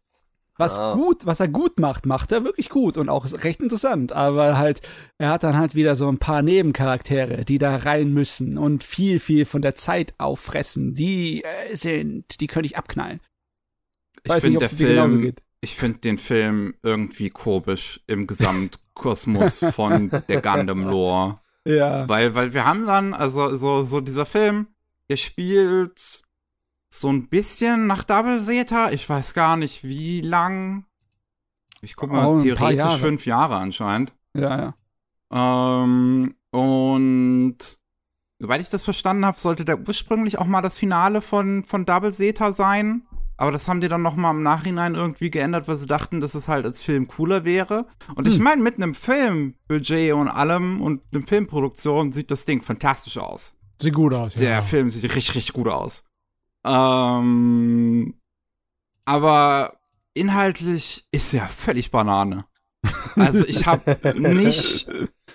Was 0.57 0.77
Ah. 0.77 0.93
gut, 0.93 1.25
was 1.25 1.39
er 1.39 1.47
gut 1.47 1.79
macht, 1.79 2.05
macht 2.05 2.33
er 2.33 2.43
wirklich 2.43 2.67
gut 2.69 2.97
und 2.97 3.07
auch 3.07 3.25
recht 3.43 3.61
interessant. 3.61 4.11
Aber 4.11 4.57
halt, 4.57 4.81
er 5.17 5.29
hat 5.29 5.43
dann 5.43 5.57
halt 5.57 5.73
wieder 5.73 5.95
so 5.95 6.09
ein 6.09 6.17
paar 6.17 6.41
Nebencharaktere, 6.41 7.45
die 7.45 7.57
da 7.59 7.77
rein 7.77 8.11
müssen 8.13 8.57
und 8.57 8.83
viel, 8.83 9.19
viel 9.19 9.45
von 9.45 9.61
der 9.61 9.75
Zeit 9.75 10.13
auffressen. 10.17 10.95
Die 10.95 11.45
äh, 11.45 11.73
sind, 11.75 12.41
die 12.41 12.47
könnte 12.47 12.65
ich 12.65 12.77
abknallen. 12.77 13.21
Ich 14.23 14.29
Weiß 14.29 14.43
nicht, 14.43 14.51
finde 14.51 14.57
ob 14.57 14.63
es 14.63 14.75
dir 14.75 14.87
genauso 14.89 15.17
geht. 15.19 15.41
Ich 15.61 15.75
finde 15.75 15.99
den 15.99 16.17
Film 16.17 16.73
irgendwie 16.83 17.29
komisch 17.29 18.01
im 18.07 18.27
Gesamtkosmos 18.27 19.59
von 19.73 20.09
der 20.27 20.41
Gundam-Lore. 20.41 21.39
Ja. 21.65 22.07
Weil, 22.07 22.33
weil 22.33 22.53
wir 22.53 22.65
haben 22.65 22.87
dann, 22.87 23.13
also 23.13 23.55
so, 23.57 23.83
so 23.83 23.99
dieser 24.01 24.25
Film, 24.25 24.67
der 25.09 25.17
spielt 25.17 26.23
so 26.89 27.09
ein 27.11 27.27
bisschen 27.27 27.85
nach 27.85 28.03
Double 28.05 28.41
Zeta. 28.41 28.89
Ich 28.91 29.07
weiß 29.07 29.33
gar 29.33 29.57
nicht, 29.57 29.83
wie 29.83 30.21
lang. 30.21 30.85
Ich 31.81 31.95
guck 31.95 32.11
mal, 32.11 32.25
Oh, 32.25 32.39
theoretisch 32.39 32.77
Jahre. 32.77 32.97
fünf 32.99 33.25
Jahre 33.25 33.57
anscheinend. 33.57 34.15
Ja, 34.33 34.73
ja. 35.31 35.83
Ähm, 35.83 36.33
und 36.51 37.57
soweit 38.39 38.61
ich 38.61 38.69
das 38.69 38.83
verstanden 38.83 39.25
habe, 39.25 39.37
sollte 39.37 39.65
der 39.65 39.79
ursprünglich 39.85 40.39
auch 40.39 40.47
mal 40.47 40.61
das 40.61 40.77
Finale 40.77 41.21
von, 41.21 41.65
von 41.65 41.85
Double 41.85 42.13
Zeta 42.13 42.51
sein. 42.53 43.03
Aber 43.39 43.51
das 43.51 43.69
haben 43.69 43.79
die 43.79 43.87
dann 43.87 44.01
noch 44.01 44.17
mal 44.17 44.31
im 44.31 44.43
Nachhinein 44.43 44.95
irgendwie 44.95 45.31
geändert, 45.31 45.69
weil 45.69 45.77
sie 45.77 45.85
dachten, 45.85 46.19
dass 46.19 46.35
es 46.35 46.49
halt 46.49 46.65
als 46.65 46.81
Film 46.81 47.07
cooler 47.07 47.45
wäre. 47.45 47.87
Und 48.15 48.27
ich 48.27 48.35
Hm. 48.35 48.43
meine, 48.43 48.61
mit 48.61 48.75
einem 48.75 48.93
Filmbudget 48.93 50.11
und 50.11 50.27
allem 50.27 50.81
und 50.81 51.01
einer 51.13 51.25
Filmproduktion 51.25 52.11
sieht 52.11 52.31
das 52.31 52.43
Ding 52.43 52.61
fantastisch 52.61 53.17
aus. 53.17 53.55
Sieht 53.81 53.93
gut 53.93 54.13
aus. 54.13 54.33
Der 54.33 54.49
ja. 54.49 54.61
Film 54.61 54.91
sieht 54.91 55.05
richtig, 55.05 55.35
richtig 55.35 55.53
gut 55.53 55.69
aus. 55.69 56.03
Ähm, 56.65 58.13
aber 59.05 59.79
inhaltlich 60.13 61.07
ist 61.13 61.33
er 61.33 61.47
völlig 61.47 61.91
Banane. 61.91 62.43
Also 63.15 63.45
ich 63.45 63.65
habe 63.65 63.97
nicht, 64.19 64.85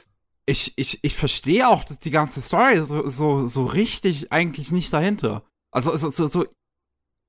ich, 0.46 0.74
ich, 0.76 0.98
ich 1.02 1.14
verstehe 1.16 1.66
auch 1.68 1.84
dass 1.84 2.00
die 2.00 2.10
ganze 2.10 2.42
Story 2.42 2.80
so, 2.84 3.08
so, 3.08 3.46
so 3.46 3.64
richtig 3.64 4.30
eigentlich 4.30 4.72
nicht 4.72 4.92
dahinter. 4.92 5.42
Also, 5.70 5.90
also 5.90 6.10
so, 6.10 6.26
so 6.26 6.44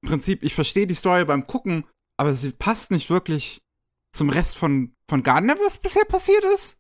im 0.06 0.10
Prinzip, 0.12 0.44
ich 0.44 0.54
verstehe 0.54 0.86
die 0.88 0.94
Story 0.94 1.26
beim 1.26 1.48
Gucken, 1.48 1.86
aber 2.18 2.34
sie 2.36 2.52
passt 2.52 2.92
nicht 2.92 3.10
wirklich 3.10 3.62
zum 4.14 4.30
Rest 4.30 4.56
von, 4.58 4.94
von 5.10 5.24
Gundam, 5.24 5.58
was 5.66 5.78
bisher 5.80 6.06
passiert 6.06 6.44
ist. 6.54 6.80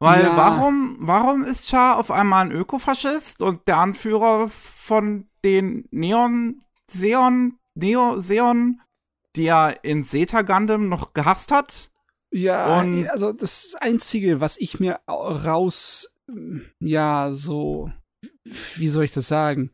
Weil 0.00 0.22
Ja. 0.24 0.36
warum, 0.36 0.96
warum 1.00 1.42
ist 1.44 1.68
Char 1.68 1.96
auf 1.98 2.10
einmal 2.10 2.44
ein 2.46 2.52
Ökofaschist 2.52 3.42
und 3.42 3.66
der 3.66 3.78
Anführer 3.78 4.48
von 4.50 5.26
den 5.44 5.88
Neon, 5.90 6.60
Seon, 6.88 7.58
Neo, 7.74 8.20
Seon, 8.20 8.80
die 9.34 9.46
er 9.46 9.82
in 9.82 10.04
Zeta 10.04 10.42
Gundam 10.42 10.88
noch 10.88 11.14
gehasst 11.14 11.50
hat? 11.50 11.90
Ja, 12.30 12.80
Und- 12.80 13.08
also 13.08 13.32
das 13.32 13.74
Einzige, 13.80 14.40
was 14.40 14.56
ich 14.58 14.78
mir 14.78 15.00
au- 15.06 15.32
raus, 15.32 16.12
ja, 16.78 17.30
so, 17.32 17.90
wie 18.76 18.88
soll 18.88 19.04
ich 19.04 19.12
das 19.12 19.26
sagen, 19.26 19.70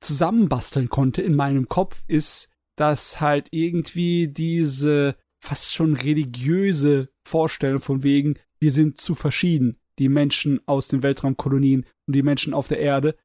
zusammenbasteln 0.00 0.88
konnte 0.88 1.22
in 1.22 1.34
meinem 1.34 1.68
Kopf, 1.68 2.02
ist, 2.06 2.48
dass 2.76 3.20
halt 3.20 3.48
irgendwie 3.50 4.28
diese 4.28 5.16
fast 5.42 5.74
schon 5.74 5.94
religiöse 5.94 7.08
Vorstellung 7.26 7.80
von 7.80 8.02
wegen, 8.02 8.38
wir 8.58 8.72
sind 8.72 9.00
zu 9.00 9.14
verschieden, 9.14 9.78
die 9.98 10.08
Menschen 10.08 10.60
aus 10.66 10.88
den 10.88 11.02
Weltraumkolonien 11.02 11.86
und 12.06 12.14
die 12.14 12.22
Menschen 12.22 12.54
auf 12.54 12.68
der 12.68 12.80
Erde, 12.80 13.16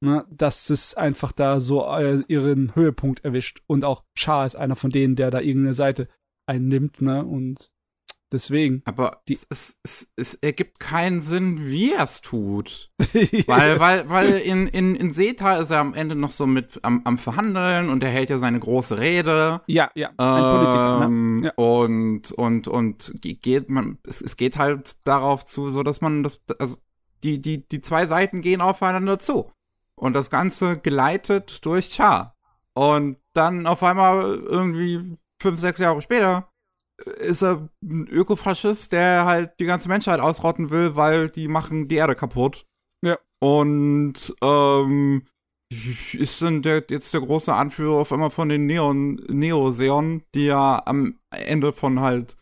ne, 0.00 0.26
dass 0.30 0.70
es 0.70 0.94
einfach 0.94 1.32
da 1.32 1.60
so 1.60 1.84
äh, 1.84 2.22
ihren 2.28 2.74
Höhepunkt 2.74 3.24
erwischt. 3.24 3.62
Und 3.66 3.84
auch 3.84 4.04
Char 4.14 4.46
ist 4.46 4.56
einer 4.56 4.76
von 4.76 4.90
denen, 4.90 5.16
der 5.16 5.30
da 5.30 5.40
irgendeine 5.40 5.74
Seite 5.74 6.08
einnimmt, 6.46 7.02
ne, 7.02 7.24
und 7.24 7.70
deswegen. 8.32 8.82
Aber 8.84 9.22
Die- 9.28 9.38
es, 9.50 9.78
es, 9.82 10.12
es, 10.16 10.34
ergibt 10.34 10.78
keinen 10.80 11.20
Sinn, 11.20 11.58
wie 11.60 11.92
er 11.92 12.04
es 12.04 12.20
tut. 12.20 12.90
Weil, 13.46 13.80
weil, 13.80 14.08
weil 14.08 14.32
in, 14.38 14.66
in, 14.68 14.94
in 14.94 15.12
Zeta 15.12 15.56
ist 15.56 15.70
er 15.70 15.78
am 15.80 15.94
Ende 15.94 16.14
noch 16.14 16.30
so 16.30 16.46
mit 16.46 16.78
am, 16.84 17.02
am 17.04 17.18
Verhandeln 17.18 17.88
und 17.90 18.04
er 18.04 18.10
hält 18.10 18.30
ja 18.30 18.38
seine 18.38 18.60
große 18.60 18.98
Rede. 18.98 19.60
Ja, 19.66 19.90
ja, 19.94 20.10
ein 20.16 20.42
Politiker, 20.42 20.98
ne? 21.00 21.04
Ähm, 21.06 21.42
Ja. 21.44 21.52
Und, 21.56 22.32
und, 22.32 22.68
und 22.68 23.14
ge- 23.20 23.34
geht 23.34 23.68
man, 23.70 23.98
es, 24.06 24.20
es 24.20 24.36
geht 24.36 24.58
halt 24.58 25.06
darauf 25.06 25.44
zu, 25.44 25.70
so 25.70 25.82
dass 25.82 26.00
man 26.00 26.22
das, 26.22 26.40
also 26.58 26.76
die, 27.22 27.40
die, 27.40 27.66
die 27.68 27.80
zwei 27.80 28.06
Seiten 28.06 28.42
gehen 28.42 28.60
aufeinander 28.60 29.18
zu. 29.18 29.50
Und 29.96 30.14
das 30.14 30.30
Ganze 30.30 30.78
geleitet 30.78 31.64
durch 31.66 31.90
Char. 31.90 32.36
Und 32.74 33.16
dann 33.34 33.66
auf 33.66 33.82
einmal 33.82 34.36
irgendwie 34.38 35.16
fünf, 35.40 35.60
sechs 35.60 35.80
Jahre 35.80 36.00
später 36.02 36.48
ist 37.18 37.42
er 37.42 37.68
ein 37.82 38.06
Ökofaschist, 38.08 38.92
der 38.92 39.24
halt 39.24 39.52
die 39.60 39.66
ganze 39.66 39.88
Menschheit 39.88 40.20
ausrotten 40.20 40.70
will, 40.70 40.96
weil 40.96 41.28
die 41.28 41.48
machen 41.48 41.88
die 41.88 41.96
Erde 41.96 42.14
kaputt. 42.14 42.66
Ja. 43.02 43.18
Und 43.40 44.34
ähm, 44.42 45.26
ist 46.12 46.42
dann 46.42 46.62
der, 46.62 46.84
jetzt 46.90 47.14
der 47.14 47.20
große 47.20 47.52
Anführer 47.52 48.00
auf 48.00 48.12
einmal 48.12 48.30
von 48.30 48.48
den 48.48 48.66
Neon, 48.66 49.16
Neoseon, 49.28 50.22
die 50.34 50.46
ja 50.46 50.82
am 50.84 51.18
Ende 51.30 51.72
von 51.72 52.00
halt 52.00 52.36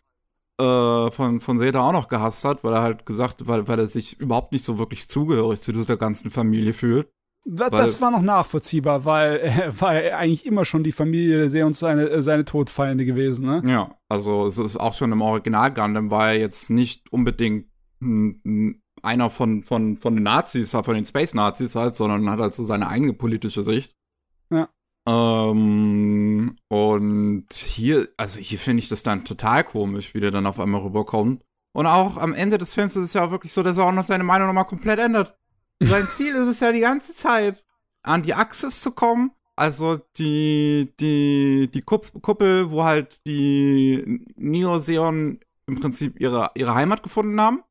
äh, 0.59 1.11
von, 1.11 1.39
von 1.39 1.57
Zeta 1.57 1.87
auch 1.87 1.93
noch 1.93 2.09
gehasst 2.09 2.43
hat, 2.43 2.63
weil 2.63 2.73
er 2.73 2.81
halt 2.81 3.05
gesagt, 3.05 3.47
weil, 3.47 3.67
weil 3.67 3.79
er 3.79 3.87
sich 3.87 4.19
überhaupt 4.19 4.51
nicht 4.51 4.65
so 4.65 4.77
wirklich 4.77 5.07
zugehörig 5.07 5.61
zu 5.61 5.71
dieser 5.71 5.95
ganzen 5.95 6.31
Familie 6.31 6.73
fühlt. 6.73 7.09
Das, 7.51 7.71
das 7.71 8.01
war 8.01 8.11
noch 8.11 8.21
nachvollziehbar, 8.21 9.05
weil 9.05 9.37
er 9.37 9.81
war 9.81 10.03
ja 10.03 10.17
eigentlich 10.17 10.45
immer 10.45 10.65
schon 10.65 10.83
die 10.83 10.91
Familie 10.91 11.49
sehr 11.49 11.65
und 11.65 11.75
seine, 11.75 12.09
äh, 12.09 12.21
seine 12.21 12.45
Todfeinde 12.45 13.05
gewesen, 13.05 13.45
ne? 13.45 13.63
Ja, 13.65 13.95
also 14.07 14.45
es 14.45 14.57
ist 14.57 14.77
auch 14.77 14.93
schon 14.93 15.11
im 15.11 15.21
Original 15.21 15.73
Gundam 15.73 16.11
war 16.11 16.29
er 16.29 16.39
jetzt 16.39 16.69
nicht 16.69 17.11
unbedingt 17.11 17.65
einer 19.01 19.29
von, 19.29 19.63
von, 19.63 19.97
von 19.97 20.15
den 20.15 20.23
Nazis, 20.23 20.71
von 20.71 20.93
den 20.93 21.05
Space 21.05 21.33
Nazis 21.33 21.75
halt, 21.75 21.95
sondern 21.95 22.29
hat 22.29 22.39
halt 22.39 22.53
so 22.53 22.63
seine 22.63 22.87
eigene 22.87 23.13
politische 23.13 23.63
Sicht. 23.63 23.95
Ja. 24.49 24.69
Ähm, 25.07 26.55
und 26.69 27.53
hier, 27.53 28.07
also 28.15 28.39
hier 28.39 28.59
finde 28.59 28.83
ich 28.83 28.89
das 28.89 29.03
dann 29.03 29.25
total 29.25 29.63
komisch, 29.63 30.13
wie 30.13 30.19
der 30.19 30.31
dann 30.31 30.45
auf 30.45 30.59
einmal 30.59 30.81
rüberkommt. 30.81 31.43
Und 31.73 31.87
auch 31.87 32.17
am 32.17 32.33
Ende 32.33 32.57
des 32.57 32.73
Films 32.73 32.95
ist 32.95 33.03
es 33.03 33.13
ja 33.13 33.25
auch 33.25 33.31
wirklich 33.31 33.53
so, 33.53 33.63
dass 33.63 33.77
er 33.77 33.85
auch 33.85 33.91
noch 33.91 34.05
seine 34.05 34.23
Meinung 34.23 34.47
nochmal 34.47 34.65
komplett 34.65 34.99
ändert. 34.99 35.38
Sein 35.81 36.07
Ziel 36.07 36.35
ist 36.35 36.47
es 36.47 36.59
ja 36.59 36.71
die 36.71 36.81
ganze 36.81 37.13
Zeit, 37.13 37.65
an 38.03 38.21
die 38.23 38.33
Axis 38.33 38.81
zu 38.81 38.91
kommen. 38.91 39.31
Also 39.55 39.99
die, 40.17 40.93
die, 40.99 41.69
die 41.73 41.81
Kupp- 41.81 42.21
Kuppel, 42.21 42.71
wo 42.71 42.83
halt 42.83 43.25
die 43.25 44.25
Neoseon 44.35 45.39
im 45.67 45.79
Prinzip 45.79 46.19
ihre, 46.19 46.51
ihre 46.55 46.75
Heimat 46.75 47.03
gefunden 47.03 47.39
haben. 47.39 47.63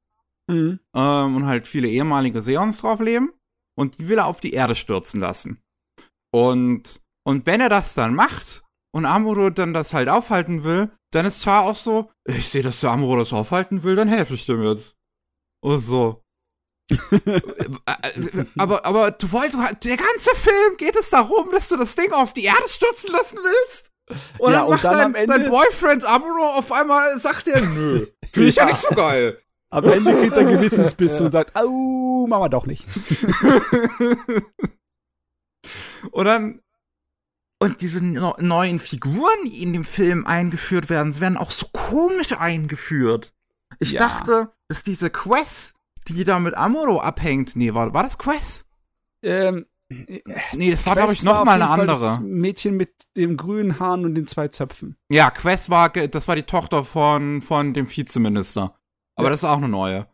Mhm. 0.49 0.81
Ähm, 0.95 1.37
und 1.37 1.47
halt 1.47 1.67
viele 1.67 1.89
ehemalige 1.89 2.43
Seons 2.43 2.79
drauf 2.79 3.01
leben. 3.01 3.33
und 3.79 3.99
die 4.01 4.09
will 4.09 4.19
er 4.19 4.27
auf 4.27 4.41
die 4.41 4.53
Erde 4.53 4.75
stürzen 4.75 5.21
lassen. 5.21 5.63
Und, 6.33 7.01
und 7.25 7.47
wenn 7.47 7.61
er 7.61 7.69
das 7.69 7.95
dann 7.95 8.13
macht 8.13 8.65
und 8.93 9.07
Amuro 9.07 9.51
dann 9.51 9.73
das 9.73 9.95
halt 9.95 10.09
aufhalten 10.09 10.65
will, 10.65 10.91
dann 11.13 11.25
ist 11.27 11.45
Char 11.45 11.63
auch 11.63 11.77
so, 11.77 12.11
ich 12.27 12.49
sehe, 12.49 12.63
dass 12.63 12.81
der 12.81 12.91
Amuro 12.91 13.17
das 13.17 13.33
aufhalten 13.33 13.85
will, 13.85 13.95
dann 13.95 14.09
helfe 14.09 14.35
ich 14.35 14.47
dem 14.47 14.63
jetzt. 14.65 14.97
Und 15.63 15.81
so. 15.81 16.25
Aber, 18.57 18.85
aber 18.87 19.11
du 19.11 19.31
wolltest, 19.33 19.85
der 19.85 19.97
ganze 19.97 20.31
Film 20.37 20.77
geht 20.79 20.97
es 20.97 21.11
darum, 21.11 21.51
dass 21.53 21.69
du 21.69 21.77
das 21.77 21.95
Ding 21.97 22.13
auf 22.13 22.33
die 22.33 22.45
Erde 22.45 22.67
stürzen 22.69 23.11
lassen 23.13 23.39
willst? 23.43 23.91
Und 24.39 24.53
Ja, 24.53 24.59
dann 24.61 24.67
und 24.69 24.75
macht 24.75 24.85
dann 24.85 24.93
dein, 24.95 25.05
am 25.07 25.15
Ende- 25.15 25.39
dein 25.39 25.51
Boyfriend 25.51 26.05
Amuro 26.05 26.55
auf 26.57 26.73
einmal, 26.73 27.19
sagt 27.19 27.47
er, 27.49 27.61
nö, 27.63 28.07
finde 28.33 28.49
ich 28.49 28.57
ja. 28.57 28.63
Ja. 28.65 28.71
nicht 28.71 28.81
so 28.81 28.95
geil. 28.95 29.39
Am 29.71 29.85
Ende 29.85 30.15
kriegt 30.17 30.33
er 30.35 30.45
Gewissensbiss 30.45 31.21
und 31.21 31.31
sagt, 31.31 31.55
au, 31.55 32.27
machen 32.27 32.45
wir 32.45 32.49
doch 32.49 32.65
nicht. 32.65 32.87
und 36.11 36.25
dann 36.25 36.61
und 37.61 37.81
diese 37.81 38.05
no 38.05 38.35
neuen 38.39 38.79
Figuren, 38.79 39.45
die 39.45 39.63
in 39.63 39.73
dem 39.73 39.85
Film 39.85 40.27
eingeführt 40.27 40.89
werden, 40.89 41.13
sie 41.13 41.21
werden 41.21 41.37
auch 41.37 41.51
so 41.51 41.67
komisch 41.73 42.33
eingeführt. 42.33 43.35
Ich 43.81 43.93
Ja. 43.93 44.01
dachte, 44.09 44.53
dass 44.69 44.85
diese 44.85 45.11
Quest, 45.11 45.75
die 46.15 46.25
da 46.25 46.39
mit 46.39 46.55
Amuro 46.57 47.01
abhängt, 47.01 47.57
nee, 47.57 47.75
war, 47.75 47.93
war 47.95 48.03
das 48.03 48.19
Quest? 48.19 48.67
Ähm, 49.23 49.67
Nee, 50.53 50.71
das 50.71 50.85
war, 50.85 50.97
glaube 50.97 51.13
ich, 51.15 51.21
Quest 51.21 51.25
war 51.27 51.33
noch 51.33 51.41
auf 51.41 51.47
mal 51.47 51.53
jeden 51.59 51.63
eine 51.63 51.77
Fall 51.77 51.87
Das 51.87 52.03
andere. 52.03 52.21
Mädchen 52.29 52.77
mit 52.77 52.93
dem 53.17 53.39
grünen 53.39 53.81
Haaren 53.81 54.05
und 54.05 54.15
den 54.17 54.27
zwei 54.27 54.49
Zöpfen. 54.49 54.97
Ja, 55.11 55.31
Quest 55.31 55.71
war, 55.71 55.89
das 55.89 56.29
war 56.29 56.37
die 56.37 56.43
Tochter 56.43 56.85
von, 56.85 57.41
von 57.41 57.73
dem 57.73 57.89
Vizeminister. 57.89 58.75
Aber 59.17 59.29
Ja. 59.29 59.31
das 59.31 59.41
ist 59.41 59.45
auch 59.49 59.57
eine 59.57 59.69
neue. 59.71 60.07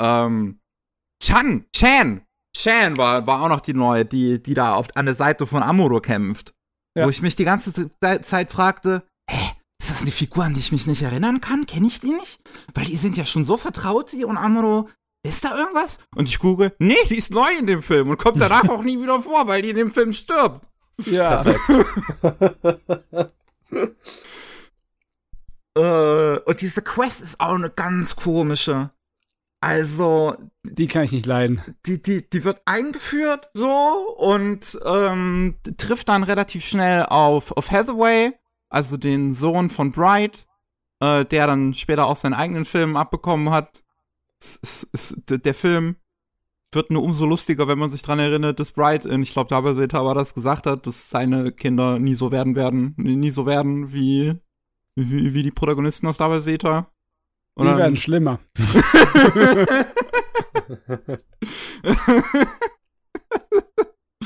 Ähm, 0.00 0.60
Chan, 1.22 1.66
Chan, 1.76 2.22
Chan 2.56 2.96
war, 2.96 3.26
war 3.26 3.42
auch 3.42 3.48
noch 3.50 3.60
die 3.60 3.74
neue, 3.74 4.06
die, 4.06 4.42
die 4.42 4.54
da 4.54 4.74
auf, 4.74 4.88
an 4.94 5.04
der 5.04 5.14
Seite 5.14 5.46
von 5.46 5.62
Amuro 5.62 6.00
kämpft. 6.00 6.54
Ja. 6.96 7.04
Wo 7.04 7.10
ich 7.10 7.20
mich 7.20 7.36
die 7.36 7.44
ganze 7.44 7.72
Ze- 7.74 7.90
Zeit 8.22 8.50
fragte, 8.50 9.02
hä, 9.30 9.50
ist 9.82 9.90
das 9.90 10.00
eine 10.00 10.10
Figur, 10.12 10.44
an 10.44 10.54
die 10.54 10.60
ich 10.60 10.72
mich 10.72 10.86
nicht 10.86 11.02
erinnern 11.02 11.42
kann? 11.42 11.66
Kenne 11.66 11.86
ich 11.88 12.00
die 12.00 12.12
nicht? 12.14 12.40
Weil 12.74 12.86
die 12.86 12.96
sind 12.96 13.18
ja 13.18 13.26
schon 13.26 13.44
so 13.44 13.58
vertraut, 13.58 14.08
sie 14.08 14.24
und 14.24 14.38
Amuro. 14.38 14.88
Ist 15.22 15.44
da 15.44 15.56
irgendwas? 15.56 15.98
Und 16.14 16.28
ich 16.28 16.38
google, 16.38 16.74
nee, 16.78 16.96
die 17.08 17.16
ist 17.16 17.32
neu 17.32 17.50
in 17.58 17.66
dem 17.66 17.82
Film 17.82 18.08
und 18.10 18.18
kommt 18.18 18.40
danach 18.40 18.68
auch 18.68 18.82
nie 18.82 19.00
wieder 19.00 19.20
vor, 19.22 19.46
weil 19.46 19.62
die 19.62 19.70
in 19.70 19.76
dem 19.76 19.90
Film 19.90 20.12
stirbt. 20.12 20.68
Ja. 21.06 21.44
Äh, 25.76 26.38
und 26.38 26.60
diese 26.60 26.82
Quest 26.82 27.22
ist 27.22 27.38
auch 27.40 27.54
eine 27.54 27.70
ganz 27.70 28.16
komische. 28.16 28.90
Also, 29.62 30.36
Die 30.64 30.88
kann 30.88 31.04
ich 31.04 31.12
nicht 31.12 31.26
leiden. 31.26 31.76
die, 31.86 32.02
die, 32.02 32.28
die 32.28 32.44
wird 32.44 32.62
eingeführt 32.64 33.50
so 33.54 34.16
und 34.16 34.80
ähm, 34.84 35.56
trifft 35.76 36.08
dann 36.08 36.22
relativ 36.22 36.64
schnell 36.64 37.04
auf, 37.06 37.52
auf 37.56 37.70
Hathaway, 37.70 38.32
also 38.68 38.96
den 38.96 39.34
Sohn 39.34 39.68
von 39.70 39.92
Bright, 39.92 40.46
äh, 41.00 41.24
der 41.26 41.46
dann 41.46 41.74
später 41.74 42.06
auch 42.06 42.16
seinen 42.16 42.34
eigenen 42.34 42.64
Film 42.64 42.96
abbekommen 42.96 43.50
hat. 43.50 43.84
Es, 44.40 44.88
es, 44.92 45.16
der 45.26 45.54
Film 45.54 45.96
wird 46.72 46.90
nur 46.90 47.02
umso 47.02 47.26
lustiger, 47.26 47.68
wenn 47.68 47.78
man 47.78 47.90
sich 47.90 48.02
dran 48.02 48.18
erinnert, 48.18 48.60
dass 48.60 48.72
Bright, 48.72 49.04
in, 49.04 49.22
ich 49.22 49.32
glaube, 49.32 49.48
Dabaseta 49.50 49.98
aber 49.98 50.14
das 50.14 50.34
gesagt 50.34 50.66
hat, 50.66 50.86
dass 50.86 51.10
seine 51.10 51.52
Kinder 51.52 51.98
nie 51.98 52.14
so 52.14 52.30
werden 52.30 52.54
werden, 52.54 52.94
nie 52.96 53.30
so 53.30 53.44
werden 53.44 53.92
wie, 53.92 54.34
wie, 54.94 55.34
wie 55.34 55.42
die 55.42 55.50
Protagonisten 55.50 56.06
aus 56.06 56.18
Dabaseta. 56.18 56.90
Die 57.58 57.64
werden 57.64 57.96
schlimmer. 57.96 58.38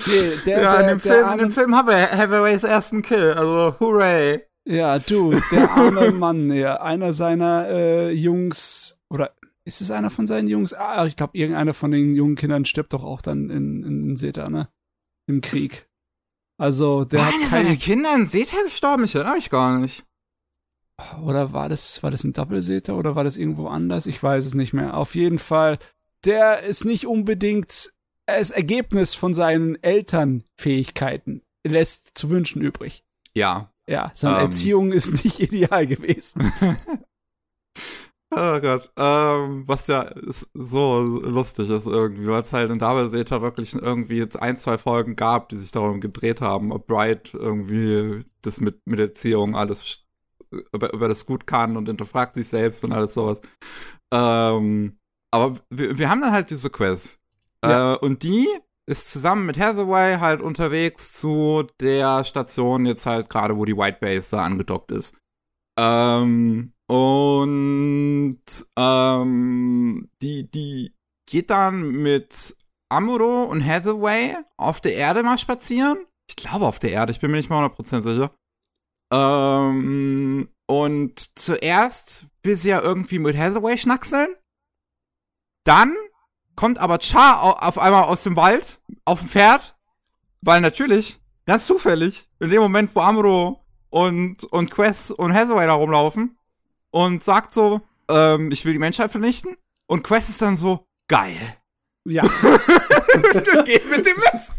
Nee, 0.06 0.36
der, 0.44 0.60
ja, 0.60 0.72
der, 0.72 0.80
in 0.80 0.86
dem, 0.86 0.98
der 1.02 1.12
Film, 1.12 1.18
in 1.18 1.24
arme, 1.24 1.42
dem 1.42 1.50
Film 1.50 1.74
haben 1.74 1.88
wir 1.88 2.10
Hathaways 2.10 2.62
ersten 2.62 3.02
Kill, 3.02 3.32
also 3.32 3.78
hooray. 3.80 4.42
Ja, 4.66 4.98
du, 4.98 5.30
der 5.50 5.70
arme 5.70 6.10
Mann, 6.12 6.52
ja, 6.52 6.80
einer 6.80 7.12
seiner 7.12 7.68
äh, 7.68 8.10
Jungs, 8.10 8.98
oder 9.08 9.30
ist 9.64 9.80
es 9.80 9.90
einer 9.90 10.10
von 10.10 10.26
seinen 10.26 10.48
Jungs? 10.48 10.72
Ah, 10.72 11.06
ich 11.06 11.16
glaube, 11.16 11.36
irgendeiner 11.36 11.74
von 11.74 11.90
den 11.90 12.14
jungen 12.14 12.36
Kindern 12.36 12.64
stirbt 12.64 12.92
doch 12.92 13.04
auch 13.04 13.22
dann 13.22 13.50
in, 13.50 13.82
in, 13.82 14.10
in 14.10 14.16
Seta, 14.16 14.48
ne? 14.48 14.68
Im 15.26 15.40
Krieg. 15.40 15.88
Also, 16.58 17.04
der 17.04 17.20
War 17.20 17.26
hat 17.26 17.34
einer 17.34 17.46
keine, 17.48 17.50
seiner 17.64 17.76
Kinder 17.76 18.14
in 18.14 18.26
Seta 18.26 18.56
gestorben? 18.62 19.04
Ich 19.04 19.14
erinnere 19.14 19.34
mich 19.36 19.50
gar 19.50 19.78
nicht. 19.78 20.04
Oder 21.22 21.52
war 21.52 21.68
das, 21.68 22.02
war 22.02 22.10
das 22.10 22.22
ein 22.22 22.32
Doppelseter 22.32 22.96
oder 22.96 23.16
war 23.16 23.24
das 23.24 23.36
irgendwo 23.36 23.66
anders? 23.66 24.06
Ich 24.06 24.22
weiß 24.22 24.44
es 24.44 24.54
nicht 24.54 24.72
mehr. 24.72 24.96
Auf 24.96 25.14
jeden 25.16 25.38
Fall, 25.38 25.78
der 26.24 26.62
ist 26.62 26.84
nicht 26.84 27.06
unbedingt 27.06 27.92
das 28.26 28.50
Ergebnis 28.50 29.14
von 29.14 29.34
seinen 29.34 29.82
Elternfähigkeiten. 29.82 31.42
Lässt 31.66 32.16
zu 32.16 32.30
wünschen 32.30 32.62
übrig. 32.62 33.02
Ja. 33.34 33.72
Ja, 33.88 34.12
seine 34.14 34.36
Ähm. 34.36 34.44
Erziehung 34.44 34.92
ist 34.92 35.24
nicht 35.24 35.40
ideal 35.40 35.86
gewesen. 35.86 36.52
Oh 38.36 38.60
Gott. 38.60 38.90
Ähm, 38.96 39.64
was 39.66 39.86
ja 39.86 40.12
so 40.54 41.00
lustig 41.00 41.70
ist 41.70 41.86
irgendwie, 41.86 42.26
weil 42.26 42.42
es 42.42 42.52
halt 42.52 42.70
in 42.70 42.78
Double 42.78 43.08
Zeta 43.08 43.42
wirklich 43.42 43.74
irgendwie 43.74 44.18
jetzt 44.18 44.40
ein, 44.40 44.56
zwei 44.56 44.78
Folgen 44.78 45.16
gab, 45.16 45.48
die 45.48 45.56
sich 45.56 45.70
darum 45.70 46.00
gedreht 46.00 46.40
haben, 46.40 46.72
ob 46.72 46.86
Bright 46.86 47.32
irgendwie 47.34 48.24
das 48.42 48.60
mit, 48.60 48.80
mit 48.86 48.98
Erziehung 48.98 49.56
alles 49.56 50.04
über, 50.72 50.92
über 50.92 51.08
das 51.08 51.26
gut 51.26 51.46
kann 51.46 51.76
und 51.76 51.86
hinterfragt 51.86 52.34
sich 52.34 52.48
selbst 52.48 52.84
und 52.84 52.92
alles 52.92 53.14
sowas. 53.14 53.40
Ähm, 54.12 54.98
aber 55.30 55.58
wir, 55.70 55.98
wir 55.98 56.10
haben 56.10 56.20
dann 56.20 56.32
halt 56.32 56.50
diese 56.50 56.70
Quest. 56.70 57.20
Ja. 57.64 57.94
Äh, 57.94 57.98
und 57.98 58.22
die 58.22 58.46
ist 58.86 59.10
zusammen 59.10 59.46
mit 59.46 59.58
Hathaway 59.58 60.18
halt 60.18 60.40
unterwegs 60.40 61.12
zu 61.14 61.66
der 61.80 62.22
Station 62.24 62.86
jetzt 62.86 63.06
halt 63.06 63.30
gerade, 63.30 63.56
wo 63.56 63.64
die 63.64 63.76
White 63.76 63.98
Base 64.00 64.30
da 64.32 64.44
angedockt 64.44 64.92
ist. 64.92 65.16
Ähm, 65.78 66.73
und 66.86 68.38
ähm, 68.76 70.10
die, 70.22 70.50
die 70.50 70.94
geht 71.26 71.50
dann 71.50 71.82
mit 71.90 72.56
Amuro 72.88 73.44
und 73.44 73.64
Hathaway 73.64 74.36
auf 74.56 74.80
der 74.80 74.94
Erde 74.94 75.22
mal 75.22 75.38
spazieren. 75.38 75.98
Ich 76.28 76.36
glaube 76.36 76.66
auf 76.66 76.78
der 76.78 76.92
Erde, 76.92 77.12
ich 77.12 77.20
bin 77.20 77.30
mir 77.30 77.36
nicht 77.38 77.50
mal 77.50 77.64
100% 77.66 78.02
sicher. 78.02 78.30
Ähm, 79.12 80.48
und 80.66 81.38
zuerst 81.38 82.26
will 82.42 82.56
sie 82.56 82.70
ja 82.70 82.80
irgendwie 82.80 83.18
mit 83.18 83.36
Hathaway 83.36 83.76
schnackseln. 83.78 84.28
Dann 85.64 85.94
kommt 86.56 86.78
aber 86.78 86.98
Char 87.00 87.42
au- 87.42 87.52
auf 87.66 87.78
einmal 87.78 88.04
aus 88.04 88.22
dem 88.22 88.36
Wald 88.36 88.80
auf 89.04 89.20
dem 89.20 89.28
Pferd, 89.28 89.76
weil 90.40 90.60
natürlich, 90.60 91.18
ganz 91.46 91.66
zufällig, 91.66 92.28
in 92.40 92.50
dem 92.50 92.60
Moment, 92.60 92.94
wo 92.94 93.00
Amuro 93.00 93.64
und, 93.90 94.44
und 94.44 94.70
Quest 94.70 95.10
und 95.10 95.32
Hathaway 95.34 95.66
da 95.66 95.72
rumlaufen 95.74 96.38
und 96.94 97.24
sagt 97.24 97.52
so, 97.52 97.80
ähm, 98.08 98.52
ich 98.52 98.64
will 98.64 98.72
die 98.72 98.78
Menschheit 98.78 99.10
vernichten. 99.10 99.56
Und 99.90 100.04
Quest 100.04 100.28
ist 100.30 100.40
dann 100.40 100.56
so, 100.56 100.86
geil. 101.10 101.56
Ja, 102.06 102.22
Geh 103.64 103.80
mit 103.90 104.06
dem 104.06 104.16
mit. 104.16 104.52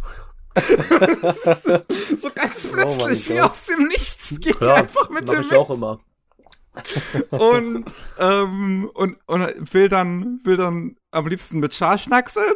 so 2.19 2.29
ganz 2.31 2.65
Oh 2.65 2.69
plötzlich, 2.73 3.29
wie 3.29 3.37
Gott. 3.37 3.51
aus 3.51 3.65
dem 3.67 3.87
Nichts, 3.87 4.39
geht 4.39 4.59
Ja, 4.61 4.75
einfach 4.75 5.09
mit 5.09 5.25
mach 5.25 5.33
dem 5.33 5.41
ich 5.41 5.49
mit 5.51 5.59
auch 5.59 5.69
immer. 5.69 5.99
und, 7.29 7.85
ähm, 8.19 8.89
und, 8.93 9.17
und 9.27 9.73
will 9.73 9.87
dann, 9.89 10.39
will 10.43 10.57
dann 10.57 10.97
am 11.11 11.27
liebsten 11.27 11.59
mit 11.59 11.73
Char 11.73 11.97
schnackseln. 11.97 12.55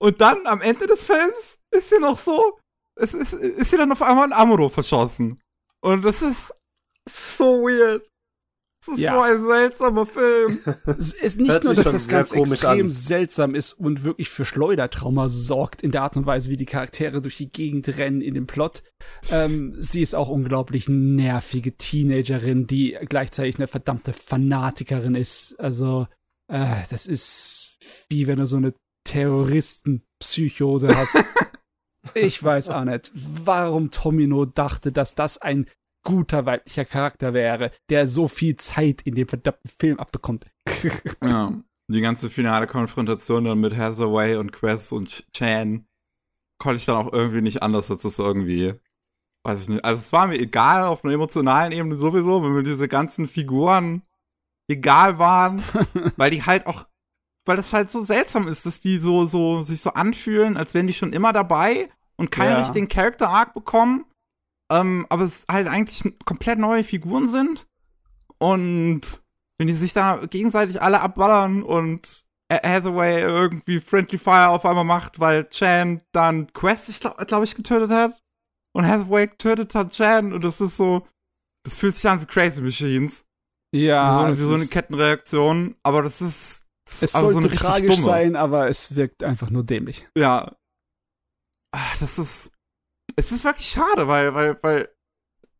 Und 0.00 0.20
dann 0.20 0.46
am 0.46 0.60
Ende 0.60 0.88
des 0.88 1.06
Films 1.06 1.60
ist 1.70 1.90
sie 1.90 1.98
noch 2.00 2.18
so, 2.18 2.58
es 2.96 3.14
ist, 3.14 3.32
ist 3.34 3.70
sie 3.70 3.76
dann 3.76 3.92
auf 3.92 4.02
einmal 4.02 4.26
in 4.26 4.32
Amuro 4.32 4.68
verschossen. 4.70 5.40
Und 5.80 6.04
das 6.04 6.22
ist 6.22 6.52
so 7.08 7.62
weird. 7.62 8.08
Das 8.84 8.94
ist 8.96 9.00
Ja. 9.00 9.14
so 9.14 9.20
ein 9.20 9.44
seltsamer 9.46 10.06
Film. 10.06 10.58
es 10.86 11.12
ist 11.12 11.38
nicht 11.38 11.50
Hört 11.50 11.64
nur, 11.64 11.74
dass 11.74 11.84
das 11.84 12.08
ganz 12.08 12.30
komisch 12.30 12.50
extrem 12.64 12.86
an. 12.86 12.90
seltsam 12.90 13.54
ist 13.54 13.74
und 13.74 14.02
wirklich 14.02 14.28
für 14.28 14.44
Schleudertrauma 14.44 15.28
sorgt 15.28 15.82
in 15.82 15.92
der 15.92 16.02
Art 16.02 16.16
und 16.16 16.26
Weise, 16.26 16.50
wie 16.50 16.56
die 16.56 16.66
Charaktere 16.66 17.20
durch 17.22 17.36
die 17.36 17.50
Gegend 17.52 17.86
rennen 17.98 18.20
in 18.20 18.34
dem 18.34 18.46
Plot. 18.48 18.82
Ähm, 19.30 19.74
sie 19.78 20.02
ist 20.02 20.14
auch 20.16 20.28
unglaublich 20.28 20.88
nervige 20.88 21.76
Teenagerin, 21.76 22.66
die 22.66 22.98
gleichzeitig 23.08 23.56
eine 23.56 23.68
verdammte 23.68 24.12
Fanatikerin 24.12 25.14
ist. 25.14 25.54
Also, 25.60 26.08
äh, 26.48 26.76
das 26.90 27.06
ist 27.06 27.78
wie 28.08 28.26
wenn 28.26 28.38
du 28.38 28.46
so 28.46 28.56
eine 28.56 28.74
Terroristenpsychose 29.04 30.88
hast. 30.96 31.16
ich 32.14 32.42
weiß 32.42 32.70
auch 32.70 32.84
nicht, 32.84 33.10
warum 33.14 33.90
Tomino 33.90 34.44
dachte, 34.44 34.92
dass 34.92 35.14
das 35.14 35.38
ein 35.38 35.66
guter 36.02 36.46
weiblicher 36.46 36.84
Charakter 36.84 37.32
wäre, 37.34 37.70
der 37.90 38.06
so 38.06 38.28
viel 38.28 38.56
Zeit 38.56 39.02
in 39.02 39.14
dem 39.14 39.28
verdammten 39.28 39.70
Film 39.78 39.98
abbekommt. 39.98 40.46
Ja. 41.22 41.52
Die 41.88 42.00
ganze 42.00 42.30
finale 42.30 42.66
Konfrontation 42.66 43.44
dann 43.44 43.60
mit 43.60 43.76
Hathaway 43.76 44.36
und 44.36 44.52
Quest 44.52 44.92
und 44.92 45.08
Ch- 45.10 45.24
Chan 45.32 45.86
konnte 46.58 46.78
ich 46.78 46.86
dann 46.86 46.96
auch 46.96 47.12
irgendwie 47.12 47.42
nicht 47.42 47.62
anders, 47.62 47.90
als 47.90 48.02
das 48.02 48.18
irgendwie, 48.18 48.74
weiß 49.44 49.62
ich 49.62 49.68
nicht. 49.68 49.84
Also 49.84 50.00
es 50.00 50.12
war 50.12 50.28
mir 50.28 50.38
egal 50.38 50.84
auf 50.84 51.04
einer 51.04 51.12
emotionalen 51.12 51.72
Ebene 51.72 51.96
sowieso, 51.96 52.42
wenn 52.42 52.52
mir 52.52 52.62
diese 52.62 52.88
ganzen 52.88 53.26
Figuren 53.26 54.02
egal 54.68 55.18
waren, 55.18 55.62
weil 56.16 56.30
die 56.30 56.44
halt 56.44 56.66
auch 56.66 56.86
weil 57.44 57.56
das 57.56 57.72
halt 57.72 57.90
so 57.90 58.00
seltsam 58.02 58.46
ist, 58.46 58.64
dass 58.66 58.78
die 58.80 58.98
so, 58.98 59.24
so, 59.24 59.62
sich 59.62 59.80
so 59.80 59.90
anfühlen, 59.94 60.56
als 60.56 60.74
wären 60.74 60.86
die 60.86 60.92
schon 60.94 61.12
immer 61.12 61.32
dabei 61.32 61.90
und 62.16 62.30
keinen 62.30 62.52
Ja. 62.52 62.58
richtigen 62.62 62.86
Character 62.86 63.28
Arc 63.28 63.52
bekommen. 63.52 64.04
Ähm, 64.72 65.06
aber 65.10 65.24
es 65.24 65.44
halt 65.50 65.68
eigentlich 65.68 66.02
komplett 66.24 66.58
neue 66.58 66.82
Figuren 66.84 67.28
sind. 67.28 67.66
Und 68.38 69.22
wenn 69.58 69.66
die 69.68 69.74
sich 69.74 69.92
da 69.92 70.16
gegenseitig 70.26 70.80
alle 70.82 71.00
abballern 71.00 71.62
und 71.62 72.24
Ha- 72.52 72.60
Hathaway 72.66 73.20
irgendwie 73.20 73.80
Friendly 73.80 74.18
Fire 74.18 74.48
auf 74.48 74.64
einmal 74.66 74.84
macht, 74.84 75.20
weil 75.20 75.48
Chan 75.48 76.00
dann 76.12 76.52
Quest, 76.52 76.88
ich 76.88 77.00
glaube 77.00 77.24
glaub 77.26 77.44
ich, 77.44 77.54
getötet 77.54 77.90
hat. 77.90 78.22
Und 78.74 78.86
Hathaway 78.86 79.26
getötet 79.28 79.74
hat 79.74 79.92
Chan 79.92 80.32
und 80.32 80.42
das 80.42 80.60
ist 80.60 80.76
so, 80.76 81.06
das 81.64 81.76
fühlt 81.76 81.94
sich 81.94 82.08
an 82.08 82.20
wie 82.20 82.26
Crazy 82.26 82.60
Machines. 82.62 83.24
Ja, 83.74 84.32
wie 84.32 84.36
so, 84.36 84.42
wie 84.42 84.48
so 84.50 84.54
eine 84.54 84.66
Kettenreaktion, 84.66 85.76
aber 85.82 86.02
das 86.02 86.20
ist, 86.20 86.64
das 86.84 87.02
es 87.02 87.12
sollte 87.12 87.40
so 87.42 87.48
tragisch 87.48 87.94
dumme. 87.96 88.02
sein, 88.04 88.36
aber 88.36 88.68
es 88.68 88.94
wirkt 88.94 89.22
einfach 89.22 89.48
nur 89.50 89.64
dämlich. 89.64 90.06
Ja. 90.16 90.52
Ah, 91.74 91.78
Das 92.00 92.18
ist, 92.18 92.52
es 93.16 93.32
ist 93.32 93.44
wirklich 93.44 93.68
schade, 93.68 94.08
weil, 94.08 94.34
weil, 94.34 94.58
weil 94.62 94.88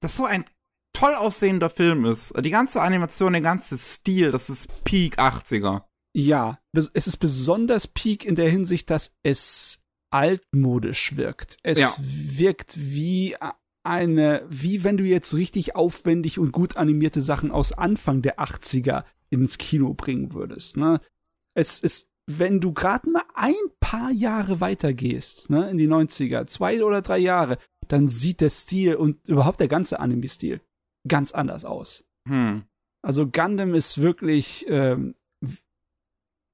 das 0.00 0.16
so 0.16 0.24
ein 0.24 0.44
toll 0.92 1.14
aussehender 1.14 1.70
Film 1.70 2.04
ist. 2.04 2.34
Die 2.44 2.50
ganze 2.50 2.82
Animation, 2.82 3.32
der 3.32 3.42
ganze 3.42 3.78
Stil, 3.78 4.30
das 4.30 4.50
ist 4.50 4.68
Peak 4.84 5.18
80er. 5.18 5.82
Ja, 6.14 6.58
es 6.74 6.88
ist 6.88 7.16
besonders 7.16 7.86
peak 7.86 8.24
in 8.26 8.34
der 8.36 8.50
Hinsicht, 8.50 8.90
dass 8.90 9.14
es 9.22 9.80
altmodisch 10.10 11.16
wirkt. 11.16 11.56
Es 11.62 11.78
Ja. 11.78 11.90
wirkt 11.98 12.74
wie 12.78 13.34
eine, 13.82 14.44
wie 14.48 14.84
wenn 14.84 14.98
du 14.98 15.04
jetzt 15.04 15.34
richtig 15.34 15.74
aufwendig 15.74 16.38
und 16.38 16.52
gut 16.52 16.76
animierte 16.76 17.22
Sachen 17.22 17.50
aus 17.50 17.72
Anfang 17.72 18.20
der 18.22 18.38
80er 18.38 19.04
ins 19.30 19.56
Kino 19.58 19.94
bringen 19.94 20.34
würdest. 20.34 20.76
Ne? 20.76 21.00
Es 21.54 21.80
ist, 21.80 22.08
wenn 22.26 22.60
du 22.60 22.72
gerade 22.72 23.10
mal 23.10 23.24
ein 23.34 23.54
paar 23.80 24.10
Jahre 24.10 24.60
weitergehst, 24.60 25.50
ne, 25.50 25.68
in 25.70 25.78
die 25.78 25.88
90er, 25.88 26.46
zwei 26.46 26.82
oder 26.82 27.02
drei 27.02 27.18
Jahre, 27.18 27.58
dann 27.88 28.08
sieht 28.08 28.40
der 28.40 28.50
Stil 28.50 28.94
und 28.94 29.28
überhaupt 29.28 29.60
der 29.60 29.68
ganze 29.68 30.00
Anime-Stil 30.00 30.60
ganz 31.08 31.32
anders 31.32 31.64
aus. 31.64 32.04
Hm. 32.28 32.64
Also 33.02 33.26
Gundam 33.26 33.74
ist 33.74 34.00
wirklich, 34.00 34.64
ähm, 34.68 35.16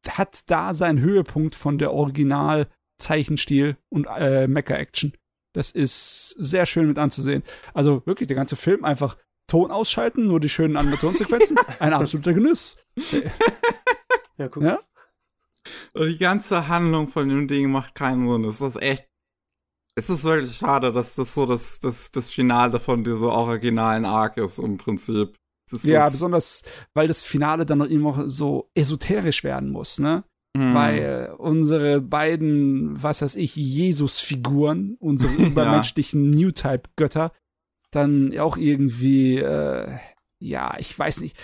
hat 0.09 0.51
da 0.51 0.73
seinen 0.73 1.01
Höhepunkt 1.01 1.55
von 1.55 1.79
der 1.79 1.93
Original 1.93 2.69
Zeichenstil 2.99 3.77
und 3.91 4.07
äh, 4.07 4.49
Mecha-Action. 4.49 5.13
Das 5.55 5.71
ist 5.71 6.31
sehr 6.39 6.67
schön 6.67 6.89
mit 6.89 6.99
anzusehen. 6.99 7.43
Also 7.75 8.03
wirklich 8.07 8.27
der 8.27 8.37
ganze 8.37 8.57
Film 8.57 8.85
einfach 8.85 9.17
Ton 9.47 9.71
ausschalten, 9.71 10.27
nur 10.27 10.41
die 10.41 10.49
schönen 10.49 10.77
Animationssequenzen. 10.77 11.59
Ein 11.79 11.95
absoluter 11.95 12.35
Genuss. 12.35 12.77
Ja, 14.37 14.49
guck. 14.49 14.63
Ja? 14.63 14.81
Und 15.95 16.09
die 16.09 16.19
ganze 16.19 16.69
Handlung 16.69 17.09
von 17.09 17.29
dem 17.29 17.49
Ding 17.49 17.71
macht 17.71 17.95
keinen 17.95 18.29
Sinn. 18.31 18.45
Es 18.45 18.61
ist 18.61 18.81
echt. 18.81 19.07
Es 19.95 20.11
ist 20.11 20.23
wirklich 20.23 20.57
schade, 20.57 20.93
dass 20.93 21.17
das 21.17 21.35
so 21.35 21.45
das, 21.45 21.81
das, 21.81 22.13
das 22.13 22.31
Finale 22.31 22.79
von 22.79 23.03
dieser 23.03 23.33
originalen 23.33 24.05
Arc 24.05 24.37
ist 24.37 24.59
im 24.59 24.77
Prinzip. 24.77 25.37
Das 25.71 25.83
Ja, 25.83 26.09
besonders, 26.09 26.63
weil 26.95 27.09
das 27.09 27.25
Finale 27.25 27.67
dann 27.67 27.79
noch 27.79 27.89
immer 27.89 28.29
so 28.29 28.71
esoterisch 28.75 29.43
werden 29.43 29.71
muss, 29.71 29.99
ne? 29.99 30.25
hm. 30.59 30.75
weil 30.75 31.35
unsere 31.39 32.01
beiden, 32.01 33.03
was 33.03 33.23
weiß 33.23 33.37
ich, 33.37 33.55
Jesus-Figuren, 33.57 34.97
unsere 34.99 35.33
übermenschlichen 35.47 36.31
New-Type-Götter, 36.31 37.33
dann 37.91 38.37
auch 38.39 38.57
irgendwie, 38.57 39.39
äh, 39.39 39.99
ja, 40.41 40.77
ich 40.79 40.99
weiß 40.99 41.21
nicht, 41.21 41.39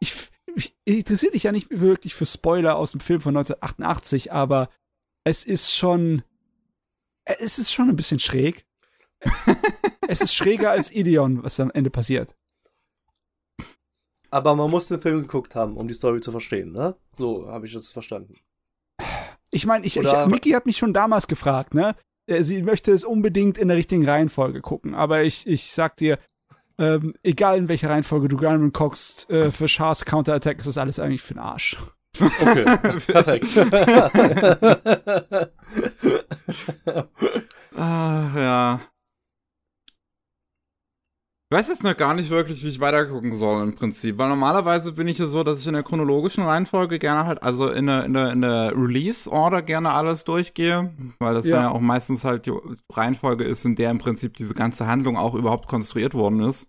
ich, 0.00 0.12
ich 0.56 0.74
interessiert 0.84 1.34
dich 1.34 1.44
ja 1.44 1.52
nicht 1.52 1.68
wirklich 1.70 2.14
für 2.14 2.26
Spoiler 2.26 2.76
aus 2.76 2.92
dem 2.92 3.00
Film 3.00 3.20
von 3.20 3.36
1988, 3.36 4.32
aber 4.32 4.70
es 5.24 5.44
ist 5.44 5.74
schon, 5.74 6.22
es 7.24 7.58
ist 7.58 7.72
schon 7.72 7.90
ein 7.90 7.96
bisschen 7.96 8.20
schräg. 8.20 8.64
es 10.08 10.20
ist 10.20 10.34
schräger 10.34 10.70
als 10.70 10.90
Ideon, 10.90 11.42
was 11.42 11.60
am 11.60 11.70
Ende 11.70 11.90
passiert. 11.90 12.34
Aber 14.30 14.54
man 14.54 14.70
muss 14.70 14.88
den 14.88 15.00
Film 15.00 15.22
geguckt 15.22 15.54
haben, 15.54 15.76
um 15.76 15.88
die 15.88 15.94
Story 15.94 16.20
zu 16.20 16.30
verstehen, 16.30 16.72
ne? 16.72 16.96
So 17.16 17.48
habe 17.48 17.66
ich 17.66 17.72
das 17.72 17.92
verstanden. 17.92 18.36
Ich 19.52 19.66
meine, 19.66 19.86
ich, 19.86 19.96
ich, 19.96 20.26
Miki 20.26 20.50
hat 20.50 20.66
mich 20.66 20.76
schon 20.78 20.92
damals 20.92 21.26
gefragt, 21.26 21.74
ne? 21.74 21.94
Äh, 22.26 22.42
Sie 22.42 22.62
möchte 22.62 22.92
es 22.92 23.04
unbedingt 23.04 23.58
in 23.58 23.68
der 23.68 23.76
richtigen 23.76 24.06
Reihenfolge 24.06 24.60
gucken, 24.60 24.94
aber 24.94 25.22
ich, 25.22 25.46
ich 25.46 25.72
sag 25.72 25.96
dir, 25.96 26.18
ähm, 26.78 27.14
egal 27.22 27.58
in 27.58 27.68
welcher 27.68 27.90
Reihenfolge 27.90 28.28
du 28.28 28.36
Gunman 28.36 28.72
guckst, 28.72 29.30
äh, 29.30 29.50
für 29.50 29.68
Shahs 29.68 30.04
Counterattack 30.04 30.58
ist 30.58 30.66
das 30.66 30.78
alles 30.78 30.98
eigentlich 30.98 31.22
für 31.22 31.34
den 31.34 31.42
Arsch. 31.42 31.76
Okay, 32.18 32.64
perfekt. 33.06 33.46
Ah, 37.78 38.30
ja. 38.34 38.80
Ich 41.56 41.60
weiß 41.60 41.68
jetzt 41.68 41.84
noch 41.84 41.96
gar 41.96 42.12
nicht 42.12 42.28
wirklich, 42.28 42.62
wie 42.62 42.68
ich 42.68 42.80
weitergucken 42.80 43.34
soll 43.34 43.62
im 43.62 43.74
Prinzip, 43.74 44.18
weil 44.18 44.28
normalerweise 44.28 44.92
bin 44.92 45.08
ich 45.08 45.16
ja 45.16 45.26
so, 45.26 45.42
dass 45.42 45.58
ich 45.60 45.66
in 45.66 45.72
der 45.72 45.82
chronologischen 45.84 46.44
Reihenfolge 46.44 46.98
gerne 46.98 47.24
halt, 47.24 47.42
also 47.42 47.70
in 47.70 47.86
der, 47.86 48.04
in 48.04 48.12
der, 48.12 48.32
in 48.32 48.42
der 48.42 48.72
Release-Order 48.76 49.62
gerne 49.62 49.92
alles 49.92 50.24
durchgehe, 50.24 50.92
weil 51.18 51.32
das 51.32 51.46
Ja. 51.46 51.52
dann 51.52 51.62
ja 51.62 51.70
auch 51.70 51.80
meistens 51.80 52.26
halt 52.26 52.44
die 52.44 52.52
Reihenfolge 52.92 53.44
ist, 53.44 53.64
in 53.64 53.74
der 53.74 53.90
im 53.90 53.96
Prinzip 53.96 54.34
diese 54.36 54.52
ganze 54.52 54.86
Handlung 54.86 55.16
auch 55.16 55.34
überhaupt 55.34 55.66
konstruiert 55.66 56.12
worden 56.12 56.40
ist. 56.40 56.68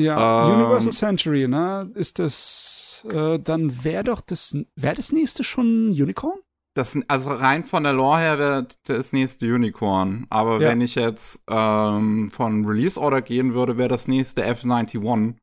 Ja, 0.00 0.48
Ähm. 0.48 0.60
Universal 0.62 0.92
Century, 0.92 1.46
ne? 1.46 1.90
Ist 1.94 2.18
das, 2.18 3.04
äh, 3.10 3.38
dann 3.38 3.84
wäre 3.84 4.04
doch 4.04 4.22
das, 4.22 4.56
wäre 4.76 4.94
das 4.94 5.12
nächste 5.12 5.44
schon 5.44 5.88
Unicorn? 5.90 6.38
Das, 6.76 6.98
also 7.08 7.30
rein 7.30 7.64
von 7.64 7.84
der 7.84 7.94
Lore 7.94 8.18
her 8.18 8.38
wäre 8.38 8.68
das 8.84 9.14
nächste 9.14 9.46
Unicorn. 9.46 10.26
Aber 10.28 10.60
Ja. 10.60 10.68
wenn 10.68 10.82
ich 10.82 10.94
jetzt 10.94 11.42
ähm, 11.48 12.30
von 12.30 12.66
Release 12.66 13.00
Order 13.00 13.22
gehen 13.22 13.54
würde, 13.54 13.78
wäre 13.78 13.88
das 13.88 14.08
nächste 14.08 14.44
F91. 14.46 15.36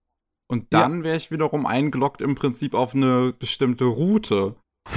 Und 0.52 0.68
dann 0.70 1.04
wäre 1.04 1.18
ich 1.18 1.32
wiederum 1.32 1.66
eingeloggt 1.66 2.22
im 2.22 2.36
Prinzip 2.36 2.76
auf 2.76 2.94
eine 2.94 3.34
bestimmte 3.34 3.86
Route. 3.86 4.56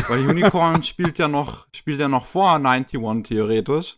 Weil 0.08 0.28
Unicorn 0.28 0.82
spielt 0.82 1.16
ja 1.18 1.28
noch, 1.28 1.68
spielt 1.74 2.00
ja 2.00 2.08
noch 2.08 2.26
vor 2.26 2.52
91 2.56 3.22
theoretisch. 3.22 3.96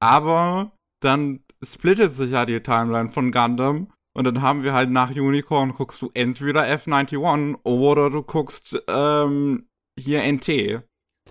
Aber 0.00 0.72
dann 1.02 1.40
splittet 1.62 2.12
sich 2.12 2.30
ja 2.30 2.46
die 2.46 2.62
Timeline 2.62 3.10
von 3.10 3.32
Gundam. 3.32 3.92
Und 4.16 4.24
dann 4.24 4.40
haben 4.40 4.62
wir 4.62 4.72
halt 4.72 4.90
nach 4.90 5.10
Unicorn 5.10 5.74
guckst 5.74 6.00
du 6.00 6.10
entweder 6.14 6.62
F91 6.62 7.58
oder 7.64 8.08
du 8.08 8.22
guckst 8.22 8.82
ähm, 8.88 9.66
hier 10.00 10.22
NT. 10.24 10.82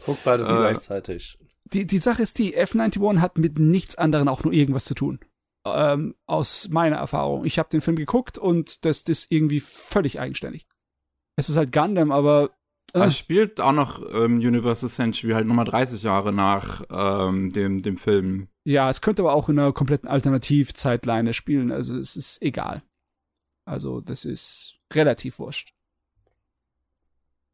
Guck 0.05 0.23
beides 0.23 0.49
Äh. 0.49 0.55
gleichzeitig. 0.55 1.37
Die, 1.73 1.87
die 1.87 1.97
Sache 1.97 2.21
ist 2.21 2.37
die, 2.37 2.55
F91 2.57 3.19
hat 3.19 3.37
mit 3.37 3.57
nichts 3.59 3.95
anderem 3.95 4.27
auch 4.27 4.43
nur 4.43 4.53
irgendwas 4.53 4.85
zu 4.85 4.93
tun. 4.93 5.19
Ähm, 5.65 6.13
aus 6.27 6.67
meiner 6.69 6.97
Erfahrung. 6.97 7.43
Ich 7.45 7.57
habe 7.57 7.69
den 7.69 7.81
Film 7.81 7.95
geguckt 7.97 8.37
und 8.37 8.85
das, 8.85 9.03
das 9.03 9.21
ist 9.21 9.31
irgendwie 9.31 9.59
völlig 9.59 10.19
eigenständig. 10.19 10.67
Es 11.37 11.49
ist 11.49 11.55
halt 11.57 11.71
Gundam, 11.71 12.11
aber 12.11 12.51
äh, 12.93 12.99
Es 13.05 13.17
spielt 13.17 13.59
auch 13.59 13.71
noch 13.71 13.99
ähm, 14.13 14.37
Universal 14.37 14.89
Century 14.89 15.31
halt 15.31 15.47
nochmal 15.47 15.65
30 15.65 16.03
Jahre 16.03 16.31
nach 16.31 16.83
ähm, 16.91 17.51
dem, 17.51 17.81
dem 17.81 17.97
Film. 17.97 18.47
ja, 18.63 18.87
es 18.91 19.01
könnte 19.01 19.23
aber 19.23 19.33
auch 19.33 19.49
in 19.49 19.57
einer 19.57 19.73
kompletten 19.73 20.07
Alternativzeitleine 20.07 21.33
spielen. 21.33 21.71
Also 21.71 21.97
es 21.97 22.15
ist 22.15 22.43
egal. 22.43 22.83
Also 23.67 24.01
das 24.01 24.23
ist 24.23 24.75
relativ 24.93 25.39
wurscht. 25.39 25.73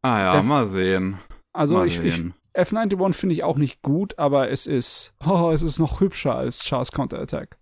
Ah 0.01 0.19
ja, 0.19 0.31
Der- 0.34 0.43
mal 0.43 0.68
sehen. 0.68 1.18
Also 1.53 1.76
mal 1.76 1.88
ich, 1.88 1.99
ich, 1.99 2.15
sehen. 2.15 2.34
F91 2.56 3.14
finde 3.14 3.36
ich 3.36 3.44
auch 3.44 3.57
nicht 3.57 3.82
gut, 3.82 4.18
aber 4.19 4.49
es 4.49 4.68
ist, 4.68 5.14
oh, 5.26 5.52
es 5.53 5.61
ist 5.61 5.80
noch 5.80 5.99
hübscher 6.02 6.36
als 6.36 6.60
Charles 6.64 6.91
Counterattack. 6.91 7.57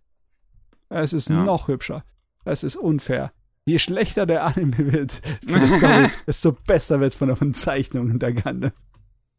Es 0.90 1.14
ist 1.14 1.30
Ja. 1.30 1.44
noch 1.44 1.68
hübscher. 1.68 2.04
Es 2.46 2.64
ist 2.64 2.76
unfair. 2.76 3.32
Je 3.66 3.78
schlechter 3.78 4.26
der 4.26 4.46
Anime 4.46 4.92
wird, 4.92 5.22
desto 6.28 6.54
besser 6.66 7.00
wird 7.00 7.14
von 7.14 7.30
den 7.36 7.54
Zeichnungen 7.54 8.18
der. 8.18 8.34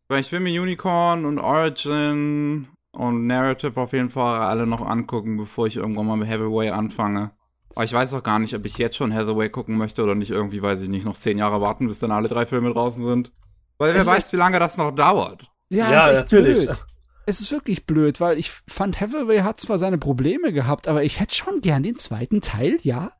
Weil 0.09 0.21
ich 0.21 0.31
will 0.31 0.41
mir 0.41 0.61
Unicorn 0.63 1.25
und 1.25 1.39
Origin 1.39 2.69
und 2.93 3.27
Narrative 3.27 3.81
auf 3.81 3.93
jeden 3.93 4.09
Fall 4.11 4.41
alle 4.43 4.67
noch 4.67 4.87
angucken, 4.87 5.37
bevor 5.37 5.67
ich 5.67 5.77
irgendwann 5.77 6.07
mal 6.07 6.17
mit 6.17 6.29
Hathaway 6.29 6.71
anfange. 6.71 7.33
Aber 7.75 7.85
ich 7.85 7.93
weiß 7.93 8.15
auch 8.15 8.23
gar 8.23 8.39
nicht, 8.39 8.55
ob 8.55 8.65
ich 8.67 8.79
jetzt 8.79 8.97
schon 8.97 9.15
Hathaway 9.15 9.49
gucken 9.49 9.77
möchte 9.77 10.03
oder 10.03 10.15
nicht 10.15 10.31
irgendwie, 10.31 10.63
weiß 10.63 10.81
ich 10.83 10.89
nicht, 10.89 11.05
noch 11.05 11.17
zehn 11.17 11.39
Jahre 11.39 11.61
warten, 11.61 11.87
bis 11.87 12.01
dann 12.01 12.11
alle 12.11 12.29
drei 12.29 12.47
Filme 12.47 12.73
draußen 12.73 13.05
sind. 13.05 13.33
Weil 13.81 13.95
wer 13.95 14.01
Es 14.03 14.07
ist 14.07 14.13
weiß, 14.13 14.33
wie 14.35 14.37
lange 14.37 14.59
das 14.59 14.77
noch 14.77 14.91
dauert. 14.93 15.51
Ja, 15.71 15.87
ist 15.89 16.07
echt 16.09 16.19
natürlich. 16.19 16.67
Blöd. 16.67 16.79
Es 17.27 17.41
ist 17.41 17.51
wirklich 17.51 17.87
blöd, 17.87 18.21
weil 18.21 18.39
ich 18.39 18.51
fand, 18.69 19.01
Hathaway 19.01 19.39
hat 19.39 19.59
zwar 19.59 19.79
seine 19.79 19.99
Probleme 19.99 20.53
gehabt, 20.53 20.87
aber 20.87 21.03
ich 21.03 21.19
hätte 21.19 21.35
schon 21.35 21.61
gern 21.63 21.83
den 21.83 21.97
zweiten 21.97 22.41
Teil, 22.43 22.77
ja. 22.83 23.11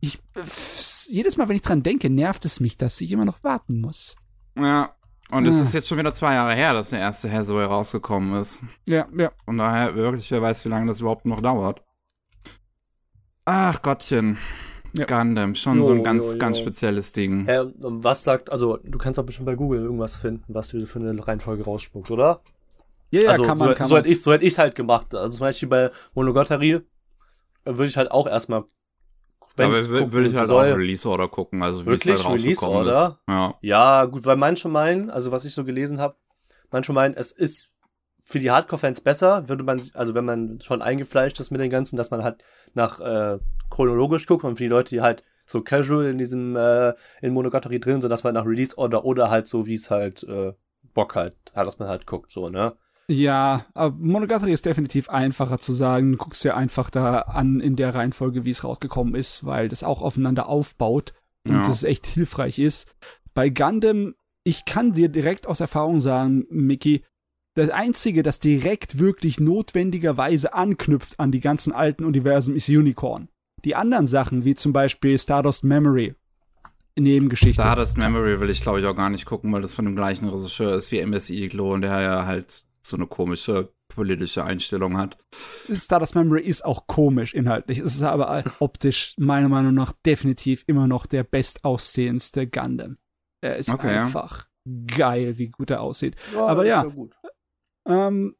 Ich, 0.00 0.18
äh, 0.34 0.42
jedes 1.08 1.36
Mal, 1.36 1.48
wenn 1.48 1.56
ich 1.56 1.62
dran 1.62 1.82
denke, 1.82 2.10
nervt 2.10 2.44
es 2.44 2.60
mich, 2.60 2.76
dass 2.76 3.00
ich 3.00 3.12
immer 3.12 3.24
noch 3.24 3.42
warten 3.44 3.80
muss. 3.80 4.16
Ja. 4.56 4.94
Und 5.30 5.46
es 5.46 5.56
Ah. 5.58 5.62
ist 5.62 5.72
jetzt 5.74 5.88
schon 5.88 5.98
wieder 5.98 6.12
zwei 6.12 6.34
Jahre 6.34 6.54
her, 6.54 6.74
dass 6.74 6.90
der 6.90 6.98
erste 6.98 7.30
Hathaway 7.32 7.64
rausgekommen 7.64 8.40
ist. 8.40 8.60
Ja, 8.88 9.06
ja. 9.16 9.30
Von 9.44 9.56
daher 9.58 9.94
wirklich, 9.94 10.30
wer 10.32 10.42
weiß, 10.42 10.64
wie 10.64 10.68
lange 10.68 10.86
das 10.86 11.00
überhaupt 11.00 11.24
noch 11.24 11.40
dauert. 11.40 11.82
Ach 13.44 13.80
Gottchen. 13.82 14.38
Ja. 14.92 15.04
Gundam, 15.06 15.54
schon 15.54 15.78
jo, 15.78 15.84
so 15.84 15.90
ein 15.92 16.02
ganz, 16.02 16.26
jo, 16.26 16.32
jo. 16.32 16.38
ganz 16.38 16.58
spezielles 16.58 17.12
Ding. 17.12 17.46
Hä, 17.46 17.70
was 17.78 18.24
sagt, 18.24 18.50
also 18.50 18.78
du 18.82 18.98
kannst 18.98 19.18
doch 19.18 19.24
bestimmt 19.24 19.46
bei 19.46 19.54
Google 19.54 19.82
irgendwas 19.82 20.16
finden, 20.16 20.44
was 20.48 20.68
du 20.68 20.84
für 20.86 20.98
eine 20.98 21.26
Reihenfolge 21.26 21.64
rausspuckt, 21.64 22.10
oder? 22.10 22.40
Ja, 23.10 23.22
ja, 23.22 23.30
also, 23.30 23.42
kann 23.42 23.58
man, 23.58 23.68
so, 23.68 23.74
kann 23.74 23.88
so 23.88 23.94
man. 23.94 24.02
Hätte 24.02 24.12
ich, 24.12 24.22
so 24.22 24.32
hätte 24.32 24.44
ich 24.44 24.58
halt 24.58 24.74
gemacht. 24.74 25.14
Also 25.14 25.38
zum 25.38 25.40
Beispiel 25.40 25.68
bei 25.68 25.90
Monogatari 26.14 26.72
äh, 26.72 26.82
würde 27.64 27.86
ich 27.86 27.96
halt 27.96 28.10
auch 28.10 28.26
erstmal 28.26 28.64
wenn 29.56 29.66
Aber 29.66 29.90
will, 29.90 30.12
will 30.12 30.26
ich 30.26 30.36
halt 30.36 30.48
soll, 30.48 30.72
auch 30.72 30.76
Release 30.76 31.08
Order 31.08 31.28
gucken, 31.28 31.62
also 31.62 31.82
wie 31.82 31.86
wirklich 31.86 32.14
es 32.14 32.24
halt 32.24 32.38
Release 32.38 32.66
Order? 32.66 33.08
Ist. 33.08 33.16
Ja. 33.28 33.54
ja, 33.60 34.04
gut, 34.06 34.24
weil 34.24 34.36
manche 34.36 34.68
meinen, 34.68 35.10
also 35.10 35.32
was 35.32 35.44
ich 35.44 35.52
so 35.52 35.64
gelesen 35.64 36.00
habe, 36.00 36.14
manche 36.70 36.92
meinen, 36.92 37.14
es 37.14 37.32
ist 37.32 37.70
für 38.24 38.38
die 38.38 38.50
Hardcore-Fans 38.50 39.00
besser, 39.00 39.48
würde 39.48 39.64
man, 39.64 39.80
also 39.94 40.14
wenn 40.14 40.24
man 40.24 40.60
schon 40.60 40.82
eingefleischt 40.82 41.40
ist 41.40 41.50
mit 41.50 41.60
den 41.60 41.70
ganzen, 41.70 41.96
dass 41.96 42.10
man 42.10 42.22
halt 42.22 42.42
nach 42.74 43.00
äh, 43.00 43.38
chronologisch 43.70 44.26
guckt 44.26 44.44
und 44.44 44.56
für 44.56 44.64
die 44.64 44.68
Leute, 44.68 44.90
die 44.90 45.00
halt 45.00 45.22
so 45.46 45.62
casual 45.62 46.06
in 46.06 46.18
diesem 46.18 46.56
äh, 46.56 46.94
in 47.20 47.32
Monogatari 47.32 47.80
drin 47.80 48.00
sind, 48.00 48.10
dass 48.10 48.24
man 48.24 48.34
nach 48.34 48.46
Release 48.46 48.76
Order 48.78 49.04
oder 49.04 49.30
halt 49.30 49.48
so 49.48 49.66
wie 49.66 49.74
es 49.74 49.90
halt 49.90 50.22
äh, 50.24 50.52
Bock 50.94 51.14
halt, 51.14 51.36
hat, 51.54 51.66
dass 51.66 51.78
man 51.78 51.88
halt 51.88 52.06
guckt, 52.06 52.30
so, 52.30 52.48
ne? 52.48 52.74
Ja, 53.08 53.66
aber 53.74 53.96
Monogatari 53.98 54.52
ist 54.52 54.66
definitiv 54.66 55.10
einfacher 55.10 55.58
zu 55.58 55.72
sagen. 55.72 56.12
Du 56.12 56.18
guckst 56.18 56.44
dir 56.44 56.56
einfach 56.56 56.90
da 56.90 57.22
an 57.22 57.58
in 57.58 57.74
der 57.74 57.92
Reihenfolge, 57.92 58.44
wie 58.44 58.50
es 58.50 58.62
rausgekommen 58.62 59.16
ist, 59.16 59.44
weil 59.44 59.68
das 59.68 59.82
auch 59.82 60.00
aufeinander 60.00 60.48
aufbaut 60.48 61.12
und 61.48 61.56
ja. 61.56 61.62
das 61.62 61.82
echt 61.82 62.06
hilfreich 62.06 62.60
ist. 62.60 62.88
Bei 63.34 63.48
Gundam, 63.48 64.14
ich 64.44 64.64
kann 64.64 64.92
dir 64.92 65.08
direkt 65.08 65.48
aus 65.48 65.58
Erfahrung 65.58 65.98
sagen, 65.98 66.46
Mickey, 66.50 67.04
das 67.60 67.70
einzige, 67.70 68.22
das 68.22 68.40
direkt 68.40 68.98
wirklich 68.98 69.40
notwendigerweise 69.40 70.54
anknüpft 70.54 71.18
an 71.18 71.32
die 71.32 71.40
ganzen 71.40 71.72
alten 71.72 72.04
Universen, 72.04 72.54
ist 72.54 72.68
Unicorn. 72.68 73.28
Die 73.64 73.74
anderen 73.76 74.06
Sachen, 74.06 74.44
wie 74.44 74.54
zum 74.54 74.72
Beispiel 74.72 75.18
Stardust 75.18 75.64
Memory, 75.64 76.14
Nebengeschichte. 76.98 77.54
Stardust 77.54 77.96
Memory 77.96 78.40
will 78.40 78.50
ich, 78.50 78.62
glaube 78.62 78.80
ich, 78.80 78.86
auch 78.86 78.96
gar 78.96 79.10
nicht 79.10 79.26
gucken, 79.26 79.52
weil 79.52 79.62
das 79.62 79.72
von 79.72 79.84
dem 79.84 79.96
gleichen 79.96 80.28
Regisseur 80.28 80.76
ist 80.76 80.90
wie 80.92 81.04
MSI 81.04 81.48
Glow 81.48 81.72
und 81.74 81.82
der 81.82 82.00
ja 82.00 82.26
halt 82.26 82.64
so 82.82 82.96
eine 82.96 83.06
komische 83.06 83.72
politische 83.88 84.44
Einstellung 84.44 84.96
hat. 84.96 85.18
Stardust 85.74 86.14
Memory 86.14 86.42
ist 86.42 86.64
auch 86.64 86.86
komisch 86.86 87.34
inhaltlich. 87.34 87.78
Es 87.78 87.94
ist 87.94 88.02
aber 88.02 88.44
optisch 88.60 89.14
meiner 89.18 89.48
Meinung 89.48 89.74
nach 89.74 89.92
definitiv 89.92 90.64
immer 90.66 90.86
noch 90.86 91.06
der 91.06 91.24
bestaussehendste 91.24 92.46
Gundam. 92.46 92.96
Er 93.42 93.56
ist 93.56 93.68
okay, 93.68 93.98
einfach 93.98 94.46
ja. 94.64 94.96
geil, 94.96 95.38
wie 95.38 95.48
gut 95.48 95.70
er 95.70 95.82
aussieht. 95.82 96.16
Ja, 96.34 96.46
aber 96.46 96.64
ja, 96.64 96.86
ähm, 97.90 98.36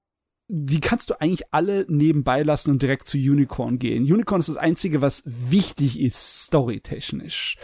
die 0.48 0.80
kannst 0.80 1.10
du 1.10 1.20
eigentlich 1.20 1.52
alle 1.52 1.86
nebenbei 1.88 2.42
lassen 2.42 2.72
und 2.72 2.82
direkt 2.82 3.06
zu 3.06 3.16
Unicorn 3.18 3.78
gehen. 3.78 4.02
Unicorn 4.02 4.40
ist 4.40 4.48
das 4.48 4.56
Einzige, 4.56 5.00
was 5.00 5.22
wichtig 5.24 6.00
ist, 6.00 6.46
storytechnisch. 6.46 7.56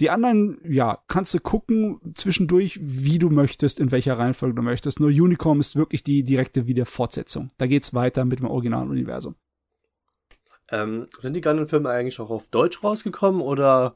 Die 0.00 0.10
anderen, 0.10 0.58
ja, 0.64 0.98
kannst 1.06 1.34
du 1.34 1.38
gucken 1.38 2.00
zwischendurch, 2.14 2.80
wie 2.82 3.18
du 3.18 3.30
möchtest, 3.30 3.78
in 3.78 3.92
welcher 3.92 4.18
Reihenfolge 4.18 4.56
du 4.56 4.62
möchtest. 4.62 4.98
Nur 4.98 5.10
Unicorn 5.10 5.60
ist 5.60 5.76
wirklich 5.76 6.02
die 6.02 6.24
direkte 6.24 6.66
Wiederfortsetzung. 6.66 7.50
Da 7.58 7.66
geht's 7.66 7.94
weiter 7.94 8.24
mit 8.24 8.40
dem 8.40 8.46
originalen 8.46 8.88
Universum. 8.88 9.36
Ähm, 10.70 11.06
sind 11.18 11.34
die 11.34 11.42
Gundam-Filme 11.42 11.90
eigentlich 11.90 12.18
auch 12.18 12.30
auf 12.30 12.48
Deutsch 12.48 12.82
rausgekommen 12.82 13.42
oder 13.42 13.94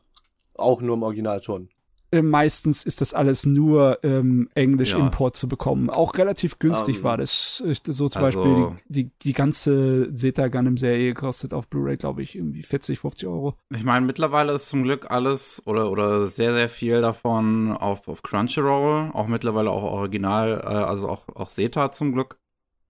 auch 0.54 0.82
nur 0.82 0.94
im 0.94 1.02
Original 1.02 1.42
schon? 1.42 1.70
Äh, 2.12 2.22
meistens 2.22 2.84
ist 2.84 3.00
das 3.00 3.14
alles 3.14 3.46
nur 3.46 3.98
ähm, 4.04 4.48
Englisch-Import 4.54 5.36
ja. 5.36 5.40
zu 5.40 5.48
bekommen. 5.48 5.90
Auch 5.90 6.16
relativ 6.16 6.58
günstig 6.58 6.96
um, 6.96 7.00
ähm, 7.00 7.04
war 7.04 7.16
das. 7.16 7.56
So 7.58 8.08
zum 8.08 8.22
also, 8.22 8.42
Beispiel 8.42 8.76
die, 8.88 9.04
die, 9.04 9.10
die 9.22 9.32
ganze 9.32 10.12
Zeta 10.14 10.46
Gundam-Serie 10.48 11.14
kostet 11.14 11.52
auf 11.52 11.68
Blu-ray, 11.68 11.96
glaube 11.96 12.22
ich, 12.22 12.36
irgendwie 12.36 12.62
40, 12.62 13.00
50 13.00 13.28
Euro. 13.28 13.54
Ich 13.74 13.84
meine, 13.84 14.06
mittlerweile 14.06 14.52
ist 14.52 14.68
zum 14.68 14.84
Glück 14.84 15.10
alles 15.10 15.62
oder, 15.66 15.90
oder 15.90 16.26
sehr, 16.26 16.52
sehr 16.52 16.68
viel 16.68 17.00
davon 17.00 17.72
auf, 17.72 18.06
auf 18.06 18.22
Crunchyroll, 18.22 19.10
auch 19.12 19.26
mittlerweile 19.26 19.70
auch 19.70 19.82
original, 19.82 20.60
äh, 20.62 20.66
also 20.66 21.08
auch, 21.08 21.24
auch 21.34 21.48
Zeta 21.48 21.90
zum 21.90 22.12
Glück, 22.12 22.38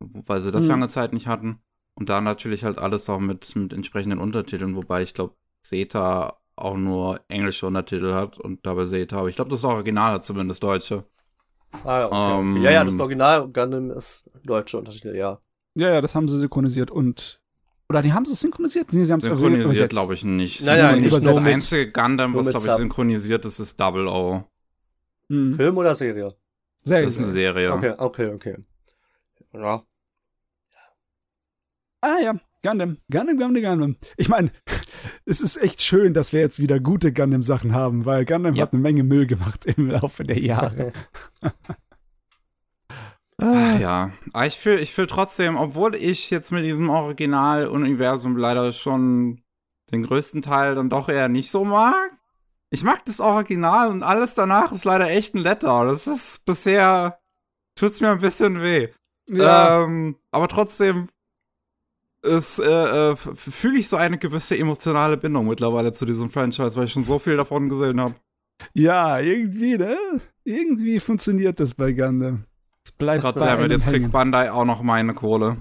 weil 0.01 0.43
sie 0.43 0.53
das 0.53 0.63
hm. 0.63 0.69
lange 0.69 0.89
Zeit 0.89 1.15
nicht 1.15 1.27
hatten. 1.27 1.61
Und 1.95 2.11
da 2.11 2.21
natürlich 2.21 2.65
halt 2.65 2.79
alles 2.79 3.09
auch 3.09 3.21
mit, 3.21 3.57
mit 3.57 3.73
entsprechenden 3.73 4.19
Untertiteln, 4.19 4.77
wobei 4.77 5.03
ich 5.03 5.15
glaube, 5.15 5.35
Zeta 5.63 6.37
auch 6.57 6.77
nur 6.77 7.21
englische 7.29 7.67
Untertitel 7.67 8.15
hat 8.15 8.39
und 8.39 8.65
dabei 8.65 8.87
seht 8.87 9.13
habe. 9.13 9.31
Ich 9.31 9.37
glaube, 9.37 9.51
das 9.51 9.65
Original 9.65 10.15
hat 10.15 10.25
zumindest 10.25 10.63
deutsche. 10.63 11.05
Ah, 11.85 12.01
ja, 12.01 12.07
okay. 12.07 12.39
Um, 12.39 12.63
ja, 12.63 12.71
ja, 12.71 12.85
das 12.85 12.99
Original 12.99 13.49
Gundam 13.49 13.91
ist 13.91 14.31
deutsche 14.45 14.79
Untertitel, 14.79 15.15
ja. 15.15 15.41
Ja, 15.75 15.91
ja, 15.91 16.01
das 16.01 16.15
haben 16.15 16.27
sie 16.27 16.39
synchronisiert 16.39 16.91
und 16.91 17.41
oder 17.89 18.03
die 18.03 18.13
haben 18.13 18.25
sie 18.25 18.35
synchronisiert? 18.35 18.93
Nee, 18.93 19.05
sie 19.05 19.13
haben 19.13 19.21
es 19.21 19.25
synchronisiert, 19.25 19.91
glaube 19.91 20.15
ich 20.15 20.25
nicht. 20.25 20.63
Naja, 20.63 20.97
nicht 20.97 21.15
das 21.15 21.37
einzige 21.37 21.93
Gundam, 21.93 22.35
was 22.35 22.49
glaube 22.49 22.67
ich 22.67 22.73
synchronisiert 22.73 23.45
ist, 23.45 23.61
ist 23.61 23.79
Double 23.79 24.09
O. 24.09 24.43
Hm. 25.29 25.55
Film 25.55 25.77
oder 25.77 25.95
Serie? 25.95 26.35
Serie. 26.83 27.05
Das 27.05 27.15
ist 27.15 27.23
eine 27.23 27.33
Serie. 27.33 27.73
Okay, 27.73 27.95
okay, 27.99 28.27
okay. 28.29 28.57
Ja. 29.53 29.85
Ah 32.01 32.19
ja, 32.23 32.35
Gundam, 32.63 32.99
Gundam, 33.11 33.39
Gundam, 33.39 33.63
Gundam. 33.63 33.97
Ich 34.17 34.29
meine, 34.29 34.51
es 35.25 35.41
ist 35.41 35.57
echt 35.57 35.83
schön, 35.83 36.15
dass 36.15 36.33
wir 36.33 36.41
jetzt 36.41 36.59
wieder 36.59 36.81
gute 36.81 37.13
Gundam-Sachen 37.13 37.75
haben, 37.75 38.05
weil 38.05 38.25
Gundam 38.25 38.55
ja. 38.55 38.63
hat 38.63 38.73
eine 38.73 38.83
Menge 38.83 39.05
Müll 39.05 39.27
gemacht 39.27 39.67
im 39.67 39.91
Laufe 39.91 40.25
der 40.25 40.41
Jahre. 40.41 40.93
ah. 43.39 43.77
Ja, 43.79 44.11
aber 44.33 44.47
ich 44.47 44.57
fühle 44.57 44.81
ich 44.81 44.93
fühl 44.93 45.07
trotzdem, 45.07 45.57
obwohl 45.57 45.95
ich 45.95 46.31
jetzt 46.31 46.53
mit 46.53 46.65
diesem 46.65 46.91
Original-Universum 46.91 48.37
leider 48.37 48.73
schon 48.73 49.43
den 49.93 50.03
größten 50.03 50.43
Teil 50.43 50.75
dann 50.75 50.91
doch 50.91 51.09
eher 51.09 51.29
nicht 51.29 51.51
so 51.51 51.65
mag. 51.65 52.13
Ich 52.71 52.83
mag 52.83 53.05
das 53.05 53.21
Original 53.21 53.91
und 53.91 54.03
alles 54.03 54.35
danach 54.35 54.73
ist 54.73 54.85
leider 54.85 55.09
echt 55.09 55.35
ein 55.35 55.43
Letter. 55.43 55.85
Das 55.85 56.09
ist 56.09 56.45
bisher, 56.45 57.21
tut's 57.77 58.01
mir 58.01 58.11
ein 58.11 58.21
bisschen 58.21 58.61
weh. 58.61 58.89
Ja. 59.29 59.85
Ähm, 59.85 60.17
aber 60.33 60.49
trotzdem 60.49 61.09
ist, 62.27 62.59
äh, 62.59 63.13
äh, 63.13 63.17
fühle 63.17 63.79
ich 63.79 63.89
so 63.89 63.97
eine 63.97 64.19
gewisse 64.19 64.59
emotionale 64.59 65.17
Bindung 65.17 65.47
mittlerweile 65.49 65.93
zu 65.93 66.05
diesem 66.05 66.31
Franchise, 66.31 66.77
weil 66.77 66.85
ich 66.85 66.93
schon 66.93 67.05
so 67.05 67.19
viel 67.19 67.37
davon 67.37 67.69
gesehen 67.69 68.01
habe. 68.01 68.15
Ja, 68.75 69.19
irgendwie, 69.21 69.77
ne? 69.77 69.97
Irgendwie 70.45 71.01
funktioniert 71.01 71.61
das 71.61 71.75
bei 71.75 71.93
Gundam. 71.93 72.45
Es 72.85 72.93
bleibt 72.93 73.23
Gott 73.23 73.35
bei 73.35 73.47
damit, 73.47 73.71
jetzt 73.71 73.87
kriegt 73.87 74.11
Bandai 74.13 74.51
auch 74.51 74.65
noch 74.65 74.83
meine 74.83 75.15
Kohle. 75.15 75.57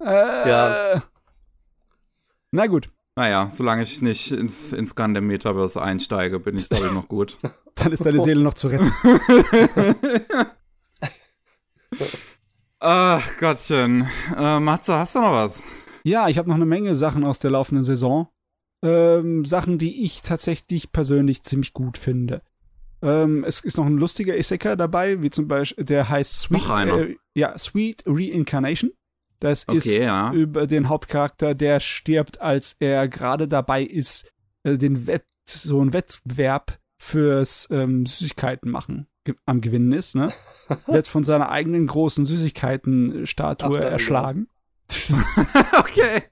Äh, 0.00 0.48
ja. 0.48 1.02
Na 2.50 2.66
gut. 2.66 2.90
Naja, 3.16 3.50
solange 3.52 3.82
ich 3.82 4.00
nicht 4.00 4.32
ins, 4.32 4.72
ins 4.72 4.94
Gundam 4.94 5.26
Metaverse 5.26 5.82
einsteige, 5.82 6.40
bin 6.40 6.56
ich, 6.56 6.68
glaube 6.68 6.86
ich, 6.86 6.92
noch 6.92 7.08
gut. 7.08 7.36
Dann 7.74 7.92
ist 7.92 8.04
deine 8.04 8.20
Seele 8.20 8.42
noch 8.42 8.54
zu 8.54 8.68
retten. 8.68 8.90
Ach 12.80 13.28
Gottchen. 13.38 14.08
Äh, 14.36 14.58
Matze, 14.58 14.94
hast 14.94 15.14
du 15.14 15.20
noch 15.20 15.32
was? 15.32 15.64
Ja, 16.04 16.28
ich 16.28 16.38
habe 16.38 16.48
noch 16.48 16.56
eine 16.56 16.66
Menge 16.66 16.94
Sachen 16.94 17.24
aus 17.24 17.38
der 17.38 17.50
laufenden 17.50 17.84
Saison. 17.84 18.28
Ähm, 18.82 19.44
Sachen, 19.44 19.78
die 19.78 20.04
ich 20.04 20.22
tatsächlich 20.22 20.92
persönlich 20.92 21.42
ziemlich 21.42 21.72
gut 21.72 21.98
finde. 21.98 22.42
Ähm, 23.02 23.44
es 23.44 23.60
ist 23.60 23.76
noch 23.76 23.86
ein 23.86 23.98
lustiger 23.98 24.36
Isekai 24.36 24.76
dabei, 24.76 25.22
wie 25.22 25.30
zum 25.30 25.48
Beispiel, 25.48 25.84
der 25.84 26.08
heißt 26.08 26.40
Sweet. 26.40 26.68
Äh, 26.88 27.16
ja, 27.34 27.56
Sweet 27.58 28.04
Reincarnation. 28.06 28.92
Das 29.38 29.66
okay, 29.68 29.78
ist 29.78 29.96
ja. 29.96 30.32
über 30.32 30.66
den 30.66 30.88
Hauptcharakter, 30.88 31.54
der 31.54 31.80
stirbt, 31.80 32.40
als 32.40 32.76
er 32.78 33.08
gerade 33.08 33.48
dabei 33.48 33.82
ist, 33.82 34.30
äh, 34.64 34.76
den 34.76 35.06
Wett, 35.06 35.24
so 35.46 35.82
ein 35.82 35.92
Wettbewerb 35.92 36.78
fürs 36.98 37.66
ähm, 37.70 38.04
Süßigkeiten 38.04 38.70
machen 38.70 39.06
ge 39.24 39.34
am 39.46 39.60
Gewinnen 39.60 39.92
ist, 39.92 40.14
ne? 40.14 40.32
Wird 40.86 41.08
von 41.08 41.24
seiner 41.24 41.50
eigenen 41.50 41.86
großen 41.86 42.24
Süßigkeiten-Statue 42.24 43.80
erschlagen. 43.80 44.48
okay. 45.78 46.22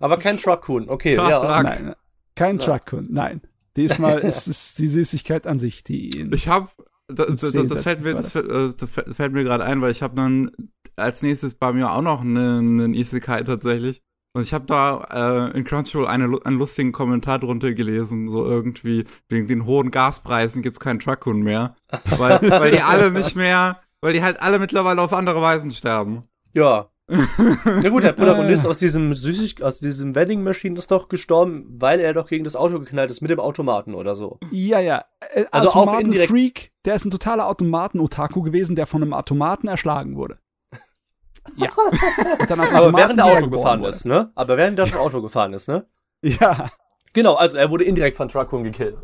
Aber 0.00 0.18
kein 0.18 0.38
Truckhuhn, 0.42 0.88
okay. 0.88 1.14
Ja. 1.14 1.62
Nein, 1.62 1.94
kein 2.34 2.58
Truckhuhn, 2.58 3.06
nein. 3.10 3.40
Diesmal 3.76 4.18
ist 4.20 4.46
es 4.46 4.74
die 4.74 4.88
Süßigkeit 4.88 5.46
an 5.46 5.58
sich, 5.58 5.84
die 5.84 6.16
ihn. 6.16 6.32
Ich 6.32 6.48
habe, 6.48 6.68
das, 7.08 7.36
das, 7.40 7.66
das, 7.66 7.82
fällt 7.82 8.02
mir, 8.02 8.14
das, 8.14 8.34
äh, 8.34 8.70
das 8.76 8.90
fällt 8.90 9.32
mir 9.32 9.44
gerade 9.44 9.64
ein, 9.64 9.80
weil 9.80 9.92
ich 9.92 10.02
habe 10.02 10.16
dann 10.16 10.50
als 10.96 11.22
nächstes 11.22 11.54
bei 11.54 11.72
mir 11.72 11.92
auch 11.92 12.02
noch 12.02 12.20
einen, 12.20 12.80
einen 12.80 12.94
Isekai 12.94 13.42
tatsächlich. 13.42 14.02
Und 14.34 14.42
ich 14.42 14.52
habe 14.52 14.66
da 14.66 15.48
äh, 15.48 15.56
in 15.56 15.64
Crunchyroll 15.64 16.06
eine, 16.06 16.38
einen 16.44 16.58
lustigen 16.58 16.92
Kommentar 16.92 17.38
drunter 17.38 17.72
gelesen, 17.72 18.28
so 18.28 18.44
irgendwie, 18.44 19.04
wegen 19.28 19.46
den 19.46 19.64
hohen 19.64 19.90
Gaspreisen 19.90 20.62
gibt's 20.62 20.80
keinen 20.80 21.00
Truckhuhn 21.00 21.40
mehr. 21.40 21.74
Weil, 22.18 22.40
weil 22.50 22.70
die 22.70 22.82
alle 22.82 23.10
nicht 23.10 23.36
mehr, 23.36 23.80
weil 24.00 24.12
die 24.12 24.22
halt 24.22 24.40
alle 24.40 24.58
mittlerweile 24.58 25.00
auf 25.00 25.12
andere 25.12 25.40
Weisen 25.40 25.70
sterben. 25.70 26.24
Ja, 26.52 26.90
ja 27.08 27.88
gut, 27.88 28.02
der 28.02 28.12
Protagonist 28.12 28.66
aus 28.66 28.78
diesem 28.78 29.14
Süßig 29.14 29.62
aus 29.62 29.78
diesem 29.78 30.14
Wedding 30.14 30.42
Machine 30.42 30.78
ist 30.78 30.90
doch 30.90 31.08
gestorben, 31.08 31.66
weil 31.78 32.00
er 32.00 32.12
doch 32.12 32.28
gegen 32.28 32.44
das 32.44 32.54
Auto 32.54 32.78
geknallt 32.78 33.10
ist 33.10 33.22
mit 33.22 33.30
dem 33.30 33.40
Automaten 33.40 33.94
oder 33.94 34.14
so. 34.14 34.38
Ja, 34.50 34.78
ja. 34.80 35.04
Äh, 35.32 35.46
also 35.50 35.70
auch 35.70 35.98
indirekt 35.98 36.28
Freak, 36.30 36.72
der 36.84 36.94
ist 36.94 37.06
ein 37.06 37.10
totaler 37.10 37.48
Automaten-Otaku 37.48 38.42
gewesen, 38.42 38.76
der 38.76 38.86
von 38.86 39.02
einem 39.02 39.14
Automaten 39.14 39.68
erschlagen 39.68 40.16
wurde. 40.16 40.38
Ja. 41.56 41.70
Aber 42.74 42.92
während 42.92 43.18
der 43.18 43.24
Auto 43.24 43.48
gefahren 43.48 43.80
wurde. 43.80 43.90
ist, 43.90 44.04
ne? 44.04 44.30
Aber 44.34 44.56
während 44.56 44.78
der 44.78 44.86
schon 44.86 44.98
Auto 44.98 45.22
gefahren 45.22 45.54
ist, 45.54 45.68
ne? 45.68 45.86
Ja. 46.22 46.68
Genau, 47.14 47.34
also 47.34 47.56
er 47.56 47.70
wurde 47.70 47.84
indirekt 47.84 48.16
von 48.16 48.28
Truckun 48.28 48.64
gekillt. 48.64 48.96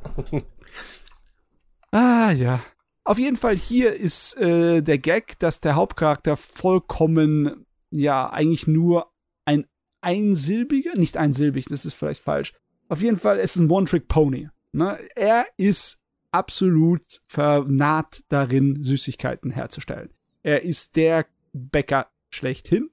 Ah, 1.90 2.32
ja. 2.32 2.60
Auf 3.05 3.18
jeden 3.18 3.36
Fall 3.36 3.56
hier 3.56 3.94
ist 3.94 4.36
äh, 4.39 4.82
der 4.82 4.98
Gag, 4.98 5.39
dass 5.39 5.60
der 5.60 5.76
Hauptcharakter 5.76 6.36
vollkommen, 6.36 7.66
ja, 7.95 8.31
eigentlich 8.31 8.66
nur 8.66 9.12
ein 9.45 9.66
einsilbiger, 10.01 10.93
nicht 10.97 11.16
einsilbig, 11.16 11.66
das 11.66 11.85
ist 11.85 11.95
vielleicht 11.95 12.23
falsch. 12.23 12.53
Auf 12.89 13.01
jeden 13.01 13.16
Fall 13.16 13.39
ist 13.39 13.57
es 13.57 13.62
ein 13.62 13.71
One-Trick-Pony. 13.71 14.49
Ne? 14.73 14.99
Er 15.15 15.47
ist 15.57 15.99
absolut 16.33 17.23
vernarrt 17.27 18.25
darin, 18.29 18.83
Süßigkeiten 18.83 19.51
herzustellen. 19.51 20.11
Er 20.43 20.62
ist 20.62 20.97
der 20.97 21.27
Bäcker 21.53 22.09
schlechthin. 22.31 22.91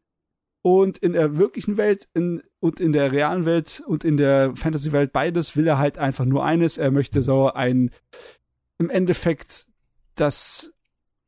Und 0.61 0.99
in 0.99 1.13
der 1.13 1.37
wirklichen 1.37 1.75
Welt 1.77 2.07
in, 2.13 2.43
und 2.59 2.79
in 2.79 2.93
der 2.93 3.11
realen 3.11 3.45
Welt 3.45 3.81
und 3.87 4.03
in 4.03 4.15
der 4.15 4.55
Fantasy-Welt 4.55 5.11
beides 5.11 5.57
will 5.57 5.67
er 5.67 5.79
halt 5.79 5.97
einfach 5.97 6.25
nur 6.25 6.45
eines. 6.45 6.77
Er 6.77 6.91
möchte 6.91 7.23
so 7.23 7.51
ein, 7.51 7.89
im 8.77 8.91
Endeffekt, 8.91 9.65
dass 10.13 10.71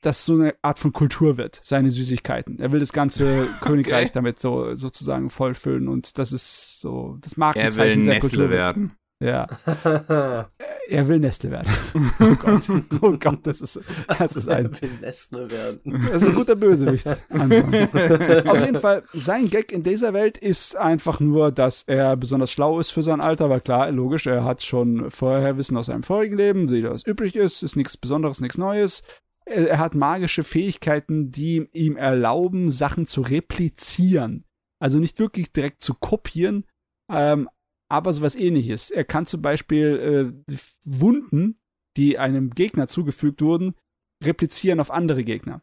das 0.06 0.26
so 0.26 0.34
eine 0.34 0.54
Art 0.62 0.80
von 0.80 0.94
Kultur 0.94 1.38
wird, 1.38 1.60
seine 1.64 1.90
Süßigkeiten. 1.92 2.60
Er 2.60 2.72
will 2.72 2.80
das 2.80 2.94
ganze 2.94 3.48
Königreich 3.62 4.12
damit 4.12 4.40
so 4.40 4.76
sozusagen 4.76 5.30
vollfüllen 5.30 5.88
und 5.88 6.18
das 6.18 6.32
ist 6.32 6.80
so 6.82 7.18
das 7.22 7.34
Er 7.34 7.40
Markenzeichen 7.40 8.00
will 8.02 8.06
der 8.06 8.14
Nestle 8.16 8.30
Kultur. 8.30 8.50
werden. 8.50 8.92
Ja, 9.20 9.48
er 10.90 11.08
will 11.08 11.20
Nestle 11.20 11.50
werden. 11.52 11.72
Oh 12.20 12.36
Gott, 12.36 12.70
oh 13.02 13.18
Gott, 13.18 13.40
das 13.44 13.62
ist, 13.62 13.80
das 14.20 14.36
ist 14.36 14.50
ein, 14.50 14.70
will 14.82 14.90
Lesnar 15.00 15.50
werden. 15.50 15.80
das 16.12 16.24
ist 16.24 16.28
ein 16.30 16.36
guter 16.36 16.58
Bösewicht. 16.58 17.08
Auf 17.30 18.60
jeden 18.60 18.80
Fall, 18.82 19.04
sein 19.14 19.50
Gag 19.50 19.72
in 19.72 19.84
dieser 19.84 20.12
Welt 20.14 20.38
ist 20.38 20.76
einfach 20.76 21.22
nur, 21.22 21.54
dass 21.54 21.84
er 21.84 22.18
besonders 22.18 22.52
schlau 22.52 22.82
ist 22.82 22.92
für 22.92 23.04
sein 23.04 23.22
Alter, 23.22 23.50
weil 23.50 23.62
klar, 23.62 23.92
logisch, 23.92 24.26
er 24.28 24.44
hat 24.44 24.62
schon 24.62 25.10
vorher 25.10 25.56
Wissen 25.58 25.78
aus 25.78 25.86
seinem 25.86 26.04
vorigen 26.04 26.36
Leben, 26.36 26.70
wie 26.70 26.82
das 26.82 27.06
übrig 27.06 27.38
ist, 27.38 27.64
ist 27.64 27.78
nichts 27.78 27.96
Besonderes, 27.96 28.42
nichts 28.42 28.58
Neues. 28.58 29.04
Er, 29.46 29.80
hat 29.80 29.96
magische 29.96 30.44
Fähigkeiten, 30.44 31.32
die 31.32 31.68
ihm 31.74 31.98
erlauben, 31.98 32.72
Sachen 32.72 33.08
zu 33.08 33.22
replizieren. 33.22 34.44
Also 34.80 35.00
nicht 35.00 35.20
wirklich 35.20 35.52
direkt 35.52 35.82
zu 35.82 35.94
kopieren, 35.94 36.66
ähm, 37.10 37.50
aber 37.90 38.14
sowas 38.14 38.36
ähnliches. 38.36 38.92
Er 38.92 39.06
kann 39.06 39.26
zum 39.26 39.42
Beispiel 39.42 40.34
äh, 40.48 40.56
Wunden, 40.84 41.60
die 41.96 42.18
einem 42.18 42.50
Gegner 42.52 42.88
zugefügt 42.88 43.42
wurden, 43.42 43.76
replizieren 44.24 44.80
auf 44.80 44.92
andere 44.92 45.24
Gegner. 45.24 45.62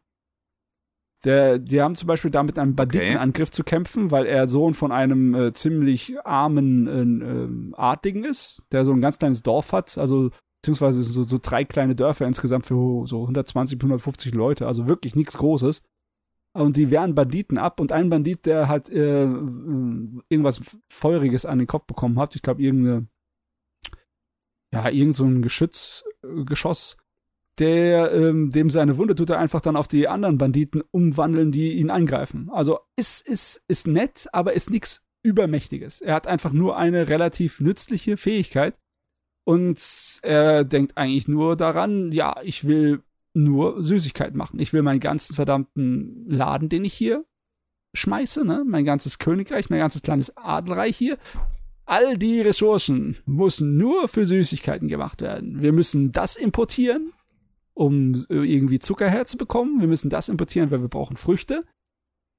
Der, 1.25 1.59
die 1.59 1.83
haben 1.83 1.97
zum 1.97 2.07
Beispiel 2.07 2.31
damit 2.31 2.59
einen 2.59 2.77
Banditenangriff 2.77 3.51
zu 3.51 3.63
kämpfen, 3.63 4.11
weil 4.11 4.25
er 4.25 4.49
Sohn 4.49 4.73
von 4.73 4.91
einem 4.91 5.35
äh, 5.35 5.53
ziemlich 5.53 6.19
armen 6.25 6.87
äh, 6.87 7.01
ähm, 7.01 7.75
Adligen 7.77 8.25
ist, 8.25 8.63
der 8.73 8.87
so 8.87 8.93
ein 8.93 9.03
ganz 9.03 9.19
kleines 9.19 9.43
Dorf 9.43 9.73
hat, 9.73 9.99
also 9.99 10.31
beziehungsweise 10.61 11.03
so, 11.03 11.25
so 11.25 11.39
drei 11.41 11.65
kleine 11.65 11.95
Dörfer 11.95 12.27
insgesamt 12.27 12.67
für 12.67 13.07
so 13.07 13.23
120, 13.23 13.79
150 13.79 14.35
Leute, 14.35 14.67
also 14.67 14.89
wirklich 14.89 15.17
nichts 15.17 15.39
Großes. 15.39 15.83
Und 16.53 16.77
die 16.77 16.91
wehren 16.91 17.15
Banditen 17.15 17.59
ab 17.59 17.79
und 17.79 17.93
ein 17.93 18.11
Bandit, 18.11 18.45
der 18.45 18.69
halt 18.69 18.91
äh, 18.91 19.23
irgendwas 19.23 20.61
Feuriges 20.93 21.47
an 21.47 21.59
den 21.59 21.69
Kopf 21.69 21.87
bekommen 21.87 22.19
hat, 22.19 22.35
ich 22.35 22.43
glaube 22.43 22.61
irgendeine, 22.61 23.07
ja, 24.75 24.89
irgend 24.89 25.15
so 25.15 25.25
ein 25.25 25.43
Geschütz, 25.43 26.05
äh, 26.25 26.45
Geschoss, 26.45 26.97
der, 27.61 28.13
ähm, 28.13 28.51
dem 28.51 28.69
seine 28.69 28.97
Wunde 28.99 29.15
tut 29.15 29.31
er 29.31 29.39
einfach 29.39 29.61
dann 29.61 29.77
auf 29.77 29.87
die 29.87 30.09
anderen 30.09 30.39
Banditen 30.39 30.83
umwandeln, 30.91 31.53
die 31.53 31.75
ihn 31.75 31.91
angreifen. 31.91 32.51
Also 32.51 32.81
ist, 32.97 33.27
ist, 33.27 33.63
ist 33.69 33.87
nett, 33.87 34.29
aber 34.33 34.55
ist 34.55 34.71
nichts 34.71 35.07
Übermächtiges. 35.23 36.01
Er 36.01 36.15
hat 36.15 36.27
einfach 36.27 36.53
nur 36.53 36.77
eine 36.77 37.09
relativ 37.09 37.61
nützliche 37.61 38.17
Fähigkeit 38.17 38.79
und 39.45 40.21
er 40.23 40.65
denkt 40.65 40.97
eigentlich 40.97 41.29
nur 41.29 41.57
daran, 41.57 42.13
ja, 42.13 42.37
ich 42.43 42.65
will 42.65 43.03
nur 43.33 43.83
Süßigkeiten 43.83 44.37
machen. 44.37 44.59
Ich 44.59 44.73
will 44.73 44.83
meinen 44.83 45.01
ganzen 45.01 45.35
verdammten 45.35 46.29
Laden, 46.29 46.69
den 46.69 46.85
ich 46.85 46.95
hier 46.95 47.25
schmeiße, 47.95 48.45
ne, 48.45 48.65
mein 48.67 48.85
ganzes 48.85 49.19
Königreich, 49.19 49.71
mein 49.71 49.81
ganzes 49.81 50.03
kleines 50.03 50.37
Adelreich 50.37 50.97
hier, 50.97 51.19
all 51.85 52.17
die 52.17 52.41
Ressourcen 52.41 53.17
müssen 53.27 53.77
nur 53.77 54.09
für 54.09 54.27
Süßigkeiten 54.27 54.89
gemacht 54.89 55.21
werden. 55.21 55.61
Wir 55.61 55.73
müssen 55.73 56.13
das 56.13 56.37
importieren, 56.37 57.13
um 57.75 58.25
irgendwie 58.29 58.79
Zucker 58.79 59.09
herzubekommen. 59.09 59.81
Wir 59.81 59.89
müssen 59.89 60.11
das 60.11 60.29
importieren, 60.29 60.71
weil 60.71 60.83
wir 60.83 60.89
brauchen 60.89 61.17
Früchte. 61.17 61.65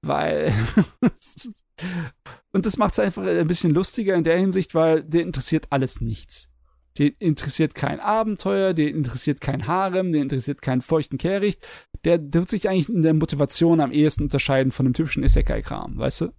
Weil. 0.01 0.53
und 2.53 2.65
das 2.65 2.77
macht 2.77 2.93
es 2.93 2.99
einfach 2.99 3.23
ein 3.23 3.47
bisschen 3.47 3.73
lustiger 3.73 4.15
in 4.15 4.23
der 4.23 4.37
Hinsicht, 4.37 4.73
weil 4.73 5.03
den 5.03 5.27
interessiert 5.27 5.67
alles 5.69 5.99
nichts. 6.01 6.50
Den 6.97 7.13
interessiert 7.19 7.73
kein 7.73 7.99
Abenteuer, 7.99 8.73
den 8.73 8.95
interessiert 8.95 9.39
kein 9.39 9.67
Harem, 9.67 10.11
den 10.11 10.23
interessiert 10.23 10.61
keinen 10.61 10.81
feuchten 10.81 11.17
Kehricht. 11.17 11.65
Der, 12.03 12.19
wird 12.33 12.49
sich 12.49 12.67
eigentlich 12.67 12.89
in 12.89 13.03
der 13.03 13.13
Motivation 13.13 13.79
am 13.79 13.91
ehesten 13.91 14.23
unterscheiden 14.23 14.71
von 14.71 14.85
dem 14.85 14.93
typischen 14.93 15.23
Isekai-Kram, 15.23 15.97
weißt 15.97 16.21
du? 16.21 16.33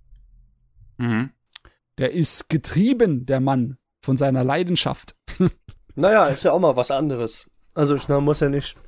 Mhm. 0.99 1.31
Der 1.99 2.13
ist 2.13 2.49
getrieben, 2.49 3.27
der 3.27 3.41
Mann, 3.41 3.79
von 4.03 4.17
seiner 4.17 4.45
Leidenschaft. 4.45 5.15
Naja, 5.95 6.25
ist 6.29 6.43
ja 6.43 6.53
auch 6.53 6.59
mal 6.59 6.75
was 6.75 6.91
anderes. 6.91 7.51
Also, 7.75 7.99
man 8.09 8.25
muss 8.25 8.41
ja 8.41 8.49
nicht 8.49 8.79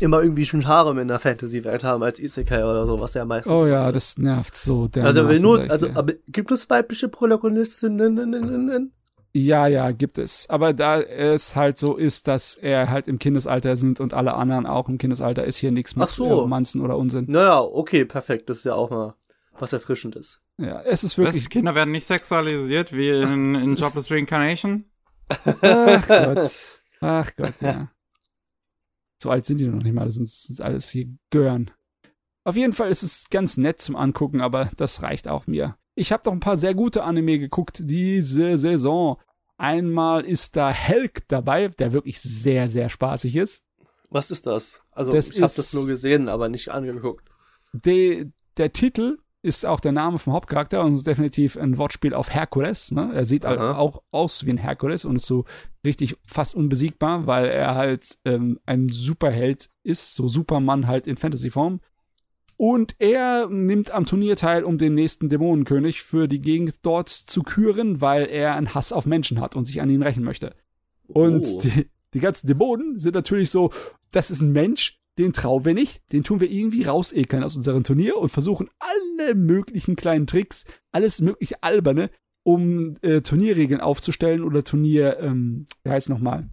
immer 0.00 0.22
irgendwie 0.22 0.44
schon 0.44 0.66
Harem 0.66 0.98
in 0.98 1.08
der 1.08 1.18
Fantasy-Welt 1.18 1.82
haben 1.82 2.02
als 2.04 2.20
Isekai 2.20 2.64
oder 2.64 2.86
so, 2.86 3.00
was 3.00 3.14
ja 3.14 3.24
meistens. 3.24 3.52
Oh 3.52 3.66
ja, 3.66 3.88
ist. 3.88 3.94
das 3.94 4.18
nervt 4.18 4.56
so. 4.56 4.82
Also, 4.82 5.22
dermaßen, 5.22 5.42
nur, 5.42 5.64
ich 5.64 5.70
also, 5.70 5.88
aber 5.94 6.12
gibt 6.28 6.50
es 6.50 6.70
weibliche 6.70 7.08
Protagonistinnen? 7.08 8.92
Ja, 9.36 9.66
ja, 9.66 9.90
gibt 9.90 10.18
es. 10.18 10.48
Aber 10.48 10.72
da 10.72 11.00
es 11.00 11.56
halt 11.56 11.76
so 11.76 11.96
ist, 11.96 12.28
dass 12.28 12.54
er 12.54 12.88
halt 12.88 13.08
im 13.08 13.18
Kindesalter 13.18 13.74
sind 13.74 13.98
und 13.98 14.14
alle 14.14 14.34
anderen 14.34 14.64
auch 14.64 14.88
im 14.88 14.96
Kindesalter, 14.96 15.44
ist 15.44 15.56
hier 15.56 15.72
nichts 15.72 15.96
mit 15.96 16.04
Ach 16.04 16.08
so. 16.08 16.32
Romanzen 16.42 16.80
oder 16.80 16.96
Unsinn. 16.96 17.26
Naja, 17.28 17.60
okay, 17.60 18.04
perfekt. 18.04 18.48
Das 18.48 18.58
ist 18.58 18.64
ja 18.64 18.74
auch 18.74 18.90
mal 18.90 19.16
was 19.58 19.72
Erfrischendes. 19.72 20.40
Ja, 20.56 20.82
es 20.82 21.02
ist 21.02 21.18
Was? 21.18 21.26
wirklich. 21.26 21.50
Kinder 21.50 21.74
werden 21.74 21.90
nicht 21.90 22.06
sexualisiert 22.06 22.92
wie 22.92 23.08
in, 23.08 23.56
in 23.56 23.74
Jobless 23.76 24.08
Reincarnation? 24.08 24.84
Ach 25.28 26.06
Gott. 26.06 26.50
Ach 27.00 27.30
Gott, 27.36 27.54
ja. 27.60 27.90
So 29.20 29.30
alt 29.30 29.46
sind 29.46 29.58
die 29.58 29.66
noch 29.66 29.82
nicht 29.82 29.94
mal, 29.94 30.04
das 30.04 30.14
sind, 30.14 30.28
das 30.28 30.48
ist 30.48 30.60
alles 30.60 30.90
hier 30.90 31.08
Gören. 31.30 31.72
Auf 32.44 32.56
jeden 32.56 32.72
Fall 32.72 32.90
ist 32.90 33.02
es 33.02 33.24
ganz 33.30 33.56
nett 33.56 33.80
zum 33.80 33.96
Angucken, 33.96 34.40
aber 34.40 34.70
das 34.76 35.02
reicht 35.02 35.26
auch 35.26 35.46
mir. 35.46 35.76
Ich 35.94 36.12
habe 36.12 36.22
doch 36.24 36.32
ein 36.32 36.40
paar 36.40 36.56
sehr 36.56 36.74
gute 36.74 37.04
Anime 37.04 37.38
geguckt 37.38 37.80
diese 37.82 38.58
Saison. 38.58 39.16
Einmal 39.56 40.24
ist 40.24 40.56
da 40.56 40.70
Helk 40.70 41.28
dabei, 41.28 41.68
der 41.68 41.92
wirklich 41.92 42.20
sehr, 42.20 42.66
sehr 42.68 42.88
spaßig 42.88 43.36
ist. 43.36 43.62
Was 44.10 44.30
ist 44.30 44.46
das? 44.46 44.82
Also, 44.92 45.12
Das 45.12 45.30
ich 45.30 45.40
habe 45.40 45.52
das 45.54 45.72
nur 45.72 45.86
gesehen, 45.86 46.28
aber 46.28 46.48
nicht 46.48 46.70
angeguckt. 46.70 47.28
De, 47.72 48.30
der 48.56 48.72
Titel 48.72 49.18
ist 49.42 49.66
auch 49.66 49.80
der 49.80 49.92
Name 49.92 50.18
vom 50.18 50.32
Hauptcharakter 50.32 50.82
und 50.82 50.94
ist 50.94 51.06
definitiv 51.06 51.56
ein 51.58 51.76
Wortspiel 51.76 52.14
auf 52.14 52.32
Herkules. 52.32 52.92
Ne? 52.92 53.10
Er 53.14 53.26
sieht 53.26 53.44
halt 53.44 53.60
auch 53.60 54.02
aus 54.10 54.46
wie 54.46 54.50
ein 54.50 54.56
Herkules 54.56 55.04
und 55.04 55.16
ist 55.16 55.26
so 55.26 55.44
richtig 55.84 56.16
fast 56.26 56.54
unbesiegbar, 56.54 57.26
weil 57.26 57.46
er 57.46 57.74
halt 57.74 58.16
ähm, 58.24 58.58
ein 58.64 58.88
Superheld 58.88 59.68
ist, 59.82 60.14
so 60.14 60.28
Superman 60.28 60.86
halt 60.86 61.06
in 61.06 61.18
Fantasyform. 61.18 61.80
Und 62.56 62.94
er 62.98 63.48
nimmt 63.48 63.90
am 63.90 64.06
Turnier 64.06 64.36
teil, 64.36 64.64
um 64.64 64.78
den 64.78 64.94
nächsten 64.94 65.28
Dämonenkönig 65.28 66.02
für 66.02 66.28
die 66.28 66.40
Gegend 66.40 66.76
dort 66.82 67.08
zu 67.08 67.42
küren, 67.42 68.00
weil 68.00 68.26
er 68.26 68.54
einen 68.54 68.74
Hass 68.74 68.92
auf 68.92 69.06
Menschen 69.06 69.40
hat 69.40 69.56
und 69.56 69.64
sich 69.64 69.80
an 69.80 69.90
ihnen 69.90 70.02
rächen 70.02 70.22
möchte. 70.24 70.54
Und 71.08 71.46
Oh. 71.46 71.60
die, 71.62 71.88
die 72.14 72.20
ganzen 72.20 72.46
Dämonen 72.46 72.98
sind 72.98 73.14
natürlich 73.14 73.50
so, 73.50 73.70
das 74.12 74.30
ist 74.30 74.40
ein 74.40 74.52
Mensch, 74.52 75.00
den 75.18 75.32
trauen 75.32 75.64
wir 75.64 75.74
nicht, 75.74 76.02
den 76.12 76.24
tun 76.24 76.40
wir 76.40 76.50
irgendwie 76.50 76.84
rausekeln 76.84 77.42
aus 77.44 77.56
unserem 77.56 77.84
Turnier 77.84 78.16
und 78.16 78.30
versuchen 78.30 78.68
alle 78.78 79.34
möglichen 79.34 79.96
kleinen 79.96 80.26
Tricks, 80.26 80.64
alles 80.92 81.20
mögliche 81.20 81.62
Alberne, 81.62 82.10
um 82.42 82.96
äh, 83.02 83.20
Turnierregeln 83.20 83.80
aufzustellen 83.80 84.42
oder 84.44 84.64
Turnier, 84.64 85.18
ähm, 85.20 85.66
wie 85.82 85.90
heißt 85.90 86.08
nochmal, 86.08 86.48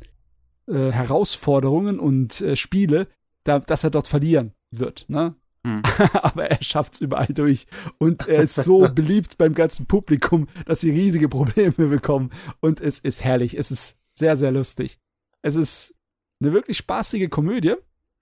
äh, 0.67 0.91
Herausforderungen 0.91 1.99
und 1.99 2.41
äh, 2.41 2.55
Spiele, 2.55 3.07
da, 3.43 3.59
dass 3.59 3.83
er 3.83 3.89
dort 3.89 4.07
verlieren 4.07 4.53
wird, 4.71 5.05
ne? 5.09 5.35
Hm. 5.65 5.81
Aber 6.13 6.49
er 6.49 6.63
schafft's 6.63 7.01
überall 7.01 7.27
durch. 7.27 7.67
Und 7.97 8.27
er 8.27 8.43
ist 8.43 8.55
so 8.55 8.87
beliebt 8.93 9.37
beim 9.37 9.53
ganzen 9.53 9.85
Publikum, 9.85 10.47
dass 10.65 10.81
sie 10.81 10.91
riesige 10.91 11.29
Probleme 11.29 11.87
bekommen. 11.87 12.31
Und 12.59 12.81
es 12.81 12.99
ist 12.99 13.23
herrlich. 13.23 13.57
Es 13.57 13.71
ist 13.71 13.97
sehr, 14.15 14.37
sehr 14.37 14.51
lustig. 14.51 14.99
Es 15.41 15.55
ist 15.55 15.95
eine 16.41 16.53
wirklich 16.53 16.77
spaßige 16.77 17.29
Komödie 17.29 17.75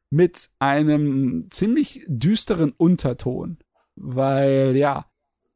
mit 0.09 0.49
einem 0.59 1.47
ziemlich 1.49 2.03
düsteren 2.07 2.73
Unterton. 2.75 3.57
Weil, 3.95 4.75
ja, 4.75 5.05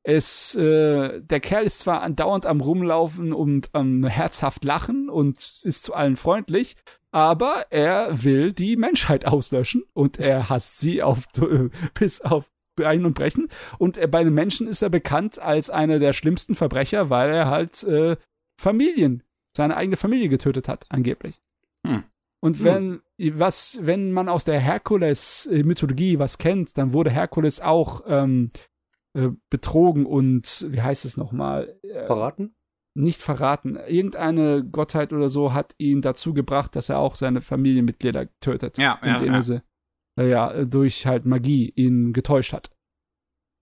es, 0.04 0.54
äh, 0.56 1.22
der 1.22 1.40
Kerl 1.40 1.64
ist 1.64 1.80
zwar 1.80 2.02
andauernd 2.02 2.46
am 2.46 2.60
Rumlaufen 2.60 3.32
und 3.34 3.70
am 3.74 4.04
herzhaft 4.06 4.66
lachen 4.66 5.10
und 5.10 5.62
ist 5.64 5.84
zu 5.84 5.94
allen 5.94 6.18
freundlich, 6.18 6.76
aber 7.14 7.68
er 7.70 8.24
will 8.24 8.52
die 8.52 8.76
Menschheit 8.76 9.26
auslöschen 9.26 9.84
und 9.94 10.20
er 10.20 10.50
hasst 10.50 10.80
sie 10.80 11.04
auf, 11.04 11.28
bis 11.94 12.22
auf 12.22 12.50
Ein 12.82 13.06
und 13.06 13.14
Brechen. 13.14 13.50
Und 13.78 13.98
er, 13.98 14.08
bei 14.08 14.24
den 14.24 14.34
Menschen 14.34 14.68
ist 14.68 14.82
er 14.82 14.90
bekannt 14.90 15.40
als 15.40 15.70
einer 15.70 16.00
der 16.00 16.14
schlimmsten 16.14 16.56
Verbrecher, 16.56 17.12
weil 17.12 17.30
er 17.30 17.50
halt 17.50 17.84
äh, 17.84 18.18
Familien 18.60 19.24
seine 19.56 19.78
eigene 19.78 19.96
Familie 19.96 20.28
getötet 20.28 20.68
hat, 20.68 20.86
angeblich. 20.90 21.40
Hm. 21.86 22.04
Und 22.42 22.64
wenn, 22.64 23.02
was, 23.18 23.78
wenn 23.82 24.12
man 24.12 24.28
aus 24.28 24.44
der 24.44 24.60
Herkules-Mythologie 24.60 26.20
was 26.20 26.40
kennt, 26.40 26.78
dann 26.78 26.92
wurde 26.92 27.12
Herkules 27.12 27.62
auch 27.62 28.02
ähm, 28.08 28.50
äh, 29.14 29.30
betrogen 29.50 30.06
und, 30.06 30.66
wie 30.70 30.82
heißt 30.82 31.06
es 31.06 31.16
nochmal? 31.16 31.78
Äh, 31.84 32.06
Verraten? 32.06 32.56
Nicht 32.96 33.22
verraten. 33.22 33.76
Irgendeine 33.88 34.64
Gottheit 34.64 35.14
oder 35.14 35.30
so 35.30 35.54
hat 35.54 35.74
ihn 35.78 36.02
dazu 36.02 36.34
gebracht, 36.34 36.76
dass 36.76 36.90
er 36.90 37.00
auch 37.00 37.16
seine 37.16 37.42
Familienmitglieder 37.42 38.28
tötet. 38.40 38.78
Ja, 38.78 39.00
ja, 39.04 39.16
indem 39.16 39.30
ja. 39.30 39.40
er 39.40 39.42
sie, 39.42 39.62
naja, 40.16 40.66
durch 40.66 41.06
halt 41.08 41.26
Magie 41.26 41.72
ihn 41.76 42.14
getäuscht 42.14 42.54
hat. 42.54 42.70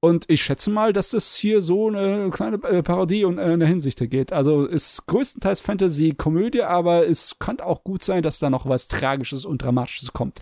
Und 0.04 0.26
ich 0.30 0.42
schätze 0.42 0.72
mal, 0.72 0.94
dass 0.94 1.12
das 1.12 1.36
hier 1.36 1.62
so 1.62 1.88
eine 1.88 2.32
kleine 2.32 2.58
äh, 2.64 2.82
Parodie 2.82 3.24
und 3.24 3.38
äh, 3.38 3.42
eine 3.44 3.68
Hinsicht 3.68 4.00
geht. 4.10 4.34
Also 4.34 4.66
ist 4.66 5.06
größtenteils 5.06 5.62
Fantasy-Komödie, 5.62 6.64
aber 6.64 7.08
es 7.08 7.38
kann 7.38 7.60
auch 7.60 7.84
gut 7.84 8.04
sein, 8.04 8.24
dass 8.24 8.40
da 8.40 8.50
noch 8.50 8.68
was 8.68 8.88
Tragisches 8.88 9.46
und 9.46 9.62
Dramatisches 9.62 10.12
kommt. 10.12 10.42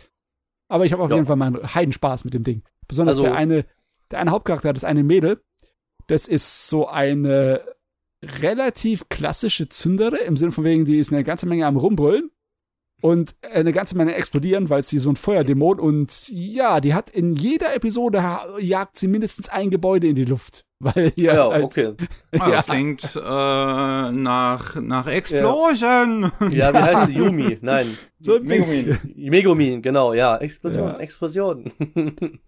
Aber 0.70 0.86
ich 0.86 0.94
habe 0.94 1.04
auf 1.04 1.10
Ja. 1.10 1.18
jeden 1.18 1.28
Fall 1.28 1.36
meinen 1.36 1.62
Heidenspaß 1.76 2.24
mit 2.24 2.34
dem 2.34 2.44
Ding. 2.46 2.64
Besonders 2.88 3.18
Also- 3.18 3.24
der 3.24 3.36
eine, 3.36 3.66
der 4.12 4.20
eine 4.20 4.32
Hauptcharakter, 4.32 4.72
das 4.72 4.86
eine 4.86 5.04
Mädel, 5.04 5.42
das 6.08 6.28
ist 6.30 6.70
so 6.70 6.88
eine 6.88 7.62
relativ 8.24 9.08
klassische 9.10 9.70
Zündere, 9.70 10.18
im 10.18 10.38
Sinne 10.38 10.52
von 10.52 10.64
wegen, 10.64 10.86
die 10.86 10.98
ist 11.00 11.12
eine 11.12 11.24
ganze 11.24 11.48
Menge 11.48 11.66
am 11.66 11.78
Rumbrüllen 11.78 12.32
und 13.02 13.36
eine 13.42 13.72
ganze 13.72 13.96
Menge 13.96 14.14
explodieren, 14.16 14.70
weil 14.70 14.84
sie 14.84 15.00
so 15.00 15.10
ein 15.10 15.16
Feuerdämon 15.16 15.80
und 15.80 16.28
ja, 16.30 16.82
die 16.82 16.94
hat 16.94 17.10
in 17.10 17.34
jeder 17.36 17.74
Episode 17.76 18.22
jagt 18.60 18.98
sie 18.98 19.08
mindestens 19.08 19.48
ein 19.50 19.70
Gebäude 19.70 20.08
in 20.08 20.16
die 20.16 20.26
Luft. 20.26 20.66
Weil 20.82 21.12
hier 21.14 21.34
Ja, 21.34 21.50
halt, 21.50 21.64
okay. 21.66 21.94
Ja, 22.34 22.52
das 22.52 22.66
klingt 22.68 23.04
äh, 23.14 23.20
nach, 23.20 24.76
nach 24.80 25.08
Explosion. 25.08 26.32
Ja, 26.52 26.74
wie 26.74 26.78
heißt 26.78 27.08
sie? 27.08 27.16
Yumi? 27.16 27.58
Nein. 27.60 27.98
so 28.22 28.36
ein 28.36 28.46
bisschen. 28.46 28.98
Megumin, 29.14 29.82
genau, 29.82 30.14
ja. 30.14 30.38
Explosion, 30.38 30.88
Ja. 30.88 30.98
Explosion. 31.00 31.70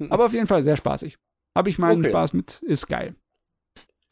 Aber 0.10 0.28
auf 0.28 0.34
jeden 0.34 0.48
Fall 0.48 0.64
sehr 0.64 0.78
spaßig. 0.78 1.18
Habe 1.58 1.70
ich 1.70 1.78
meinen 1.78 2.00
Okay. 2.00 2.10
Spaß 2.12 2.32
mit, 2.32 2.62
ist 2.62 2.88
geil. 2.88 3.16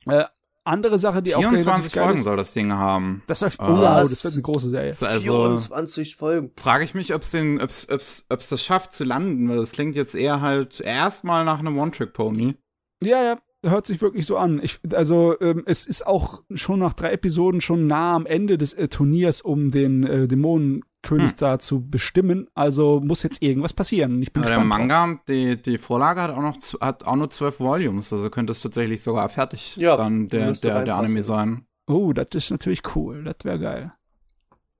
Äh, 0.06 0.26
andere 0.66 1.00
Sache, 1.00 1.22
die 1.22 1.34
auch 1.36 1.40
relativ 1.40 1.64
24 1.64 1.94
geil 1.94 2.04
Folgen 2.04 2.20
ist, 2.20 2.26
soll 2.26 2.38
das 2.38 2.54
Ding 2.54 2.72
haben. 2.74 3.24
das 3.28 3.42
läuft, 3.42 3.60
oh, 3.60 3.64
Ah. 3.64 3.70
wow, 4.02 4.10
das 4.10 4.24
wird 4.24 4.34
eine 4.34 4.44
große 4.44 4.70
Serie. 4.70 4.88
Also, 4.90 5.06
also 5.06 5.22
24 5.22 6.16
Folgen. 6.16 6.52
frage 6.58 6.84
ich 6.84 6.94
mich, 6.94 7.14
ob 7.14 7.22
es 7.24 7.32
den, 7.32 7.62
ob's, 7.62 7.88
ob's, 7.90 8.26
ob's 8.30 8.50
das 8.50 8.64
schafft 8.64 8.94
zu 8.94 9.04
landen, 9.04 9.50
weil 9.50 9.58
das 9.58 9.72
klingt 9.72 9.96
jetzt 9.96 10.16
eher 10.16 10.42
halt 10.42 10.80
erstmal 10.80 11.46
nach 11.46 11.60
einem 11.60 11.78
One-Trick-Pony. 11.78 12.56
Ja, 13.04 13.24
ja, 13.24 13.38
hört 13.64 13.86
sich 13.88 14.02
wirklich 14.02 14.26
so 14.26 14.38
an. 14.38 14.60
Ich, 14.64 14.80
also 14.94 15.40
ähm, 15.42 15.64
es 15.66 15.86
ist 15.86 16.06
auch 16.08 16.44
schon 16.54 16.80
nach 16.80 16.94
drei 16.94 17.12
Episoden 17.12 17.62
schon 17.62 17.88
nah 17.88 18.16
am 18.16 18.26
Ende 18.26 18.58
des 18.58 18.74
äh, 18.74 18.88
Turniers, 18.88 19.42
um 19.42 19.72
den 19.72 20.04
äh, 20.04 20.28
Dämonenkönig 20.28 20.84
Hm. 21.32 21.38
da 21.38 21.60
zu 21.60 21.86
bestimmen. 21.88 22.48
Also 22.54 23.02
muss 23.04 23.24
jetzt 23.24 23.42
irgendwas 23.42 23.74
passieren. 23.74 24.22
Ich 24.22 24.32
bin 24.34 24.44
Aber 24.44 24.52
der. 24.52 24.64
Manga, 24.64 25.18
die, 25.28 25.62
die 25.62 25.78
Vorlage 25.78 26.22
hat 26.22 26.32
auch 26.32 26.42
noch 26.42 26.58
hat 26.82 27.06
auch 27.06 27.16
nur 27.16 27.30
zwölf 27.30 27.60
Volumes, 27.60 28.12
also 28.14 28.30
könnte 28.30 28.52
es 28.52 28.62
tatsächlich 28.62 29.02
sogar 29.02 29.28
fertig 29.30 29.76
Ja, 29.78 29.96
dann 29.98 30.28
der, 30.28 30.52
der, 30.54 30.84
der. 30.84 30.96
Anime 30.96 31.24
sein. 31.24 31.66
Oh, 31.88 32.14
das 32.14 32.28
ist 32.34 32.52
natürlich 32.52 32.82
cool. 32.96 33.24
Das 33.24 33.36
wäre 33.44 33.60
geil. 33.60 33.94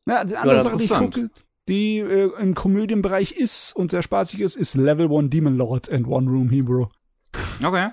Ja, 0.08 0.24
die 0.24 0.34
Ja, 0.34 0.42
andere 0.42 0.56
das 0.56 0.64
Sache, 0.66 0.78
die 0.78 0.84
ich 0.86 0.90
gucke, 0.90 1.30
die 1.68 1.98
äh, 2.00 2.32
im 2.40 2.54
Komödienbereich 2.56 3.32
ist 3.34 3.74
und 3.76 3.92
sehr 3.92 4.02
spaßig 4.04 4.40
ist, 4.42 4.56
ist 4.56 4.76
Level 4.76 5.12
1 5.12 5.30
Demon 5.30 5.56
Lord 5.58 5.90
and 5.90 6.08
One 6.08 6.30
Room 6.30 6.50
Hero. 6.50 6.92
Okay. 7.64 7.90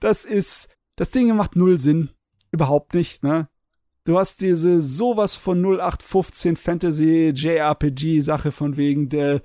Das 0.00 0.24
ist, 0.24 0.68
das 0.96 1.10
Ding 1.10 1.34
macht 1.36 1.56
null 1.56 1.78
Sinn. 1.78 2.10
Überhaupt 2.50 2.94
nicht, 2.94 3.22
ne? 3.22 3.48
Du 4.04 4.18
hast 4.18 4.42
diese 4.42 4.82
sowas 4.82 5.34
von 5.34 5.64
0815 5.64 6.56
Fantasy 6.56 7.32
JRPG 7.34 8.20
Sache 8.20 8.52
von 8.52 8.76
wegen 8.76 9.08
der, 9.08 9.40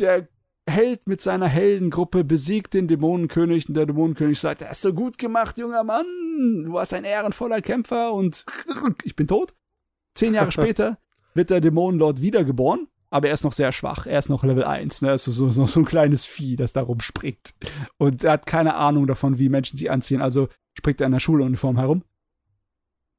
der 0.00 0.28
Held 0.68 1.08
mit 1.08 1.20
seiner 1.20 1.48
Heldengruppe 1.48 2.24
besiegt 2.24 2.74
den 2.74 2.88
Dämonenkönig 2.88 3.68
und 3.68 3.76
der 3.76 3.86
Dämonenkönig 3.86 4.38
sagt, 4.38 4.64
hast 4.64 4.84
du 4.84 4.92
gut 4.92 5.18
gemacht, 5.18 5.58
junger 5.58 5.82
Mann, 5.82 6.06
du 6.64 6.72
warst 6.72 6.94
ein 6.94 7.04
ehrenvoller 7.04 7.60
Kämpfer 7.60 8.12
und 8.12 8.44
ich 9.04 9.16
bin 9.16 9.26
tot. 9.26 9.54
Zehn 10.14 10.34
Jahre 10.34 10.52
später 10.52 10.98
wird 11.34 11.50
der 11.50 11.60
Dämonenlord 11.60 12.20
wiedergeboren, 12.20 12.86
aber 13.12 13.28
er 13.28 13.34
ist 13.34 13.44
noch 13.44 13.52
sehr 13.52 13.70
schwach. 13.72 14.06
Er 14.06 14.18
ist 14.18 14.28
noch 14.28 14.42
Level 14.44 14.64
1, 14.64 15.02
ne? 15.02 15.12
Ist 15.14 15.24
so, 15.24 15.32
so, 15.32 15.50
so, 15.50 15.66
so 15.66 15.80
ein 15.80 15.84
kleines 15.84 16.24
Vieh, 16.24 16.56
das 16.56 16.72
da 16.72 16.80
rumspringt. 16.82 17.54
Und 17.98 18.24
er 18.24 18.32
hat 18.32 18.46
keine 18.46 18.74
Ahnung 18.74 19.06
davon, 19.06 19.38
wie 19.38 19.48
Menschen 19.48 19.76
sie 19.76 19.90
anziehen, 19.90 20.20
also 20.22 20.48
springt 20.76 21.00
er 21.00 21.06
in 21.06 21.12
der 21.12 21.20
Schuluniform 21.20 21.78
herum. 21.78 22.02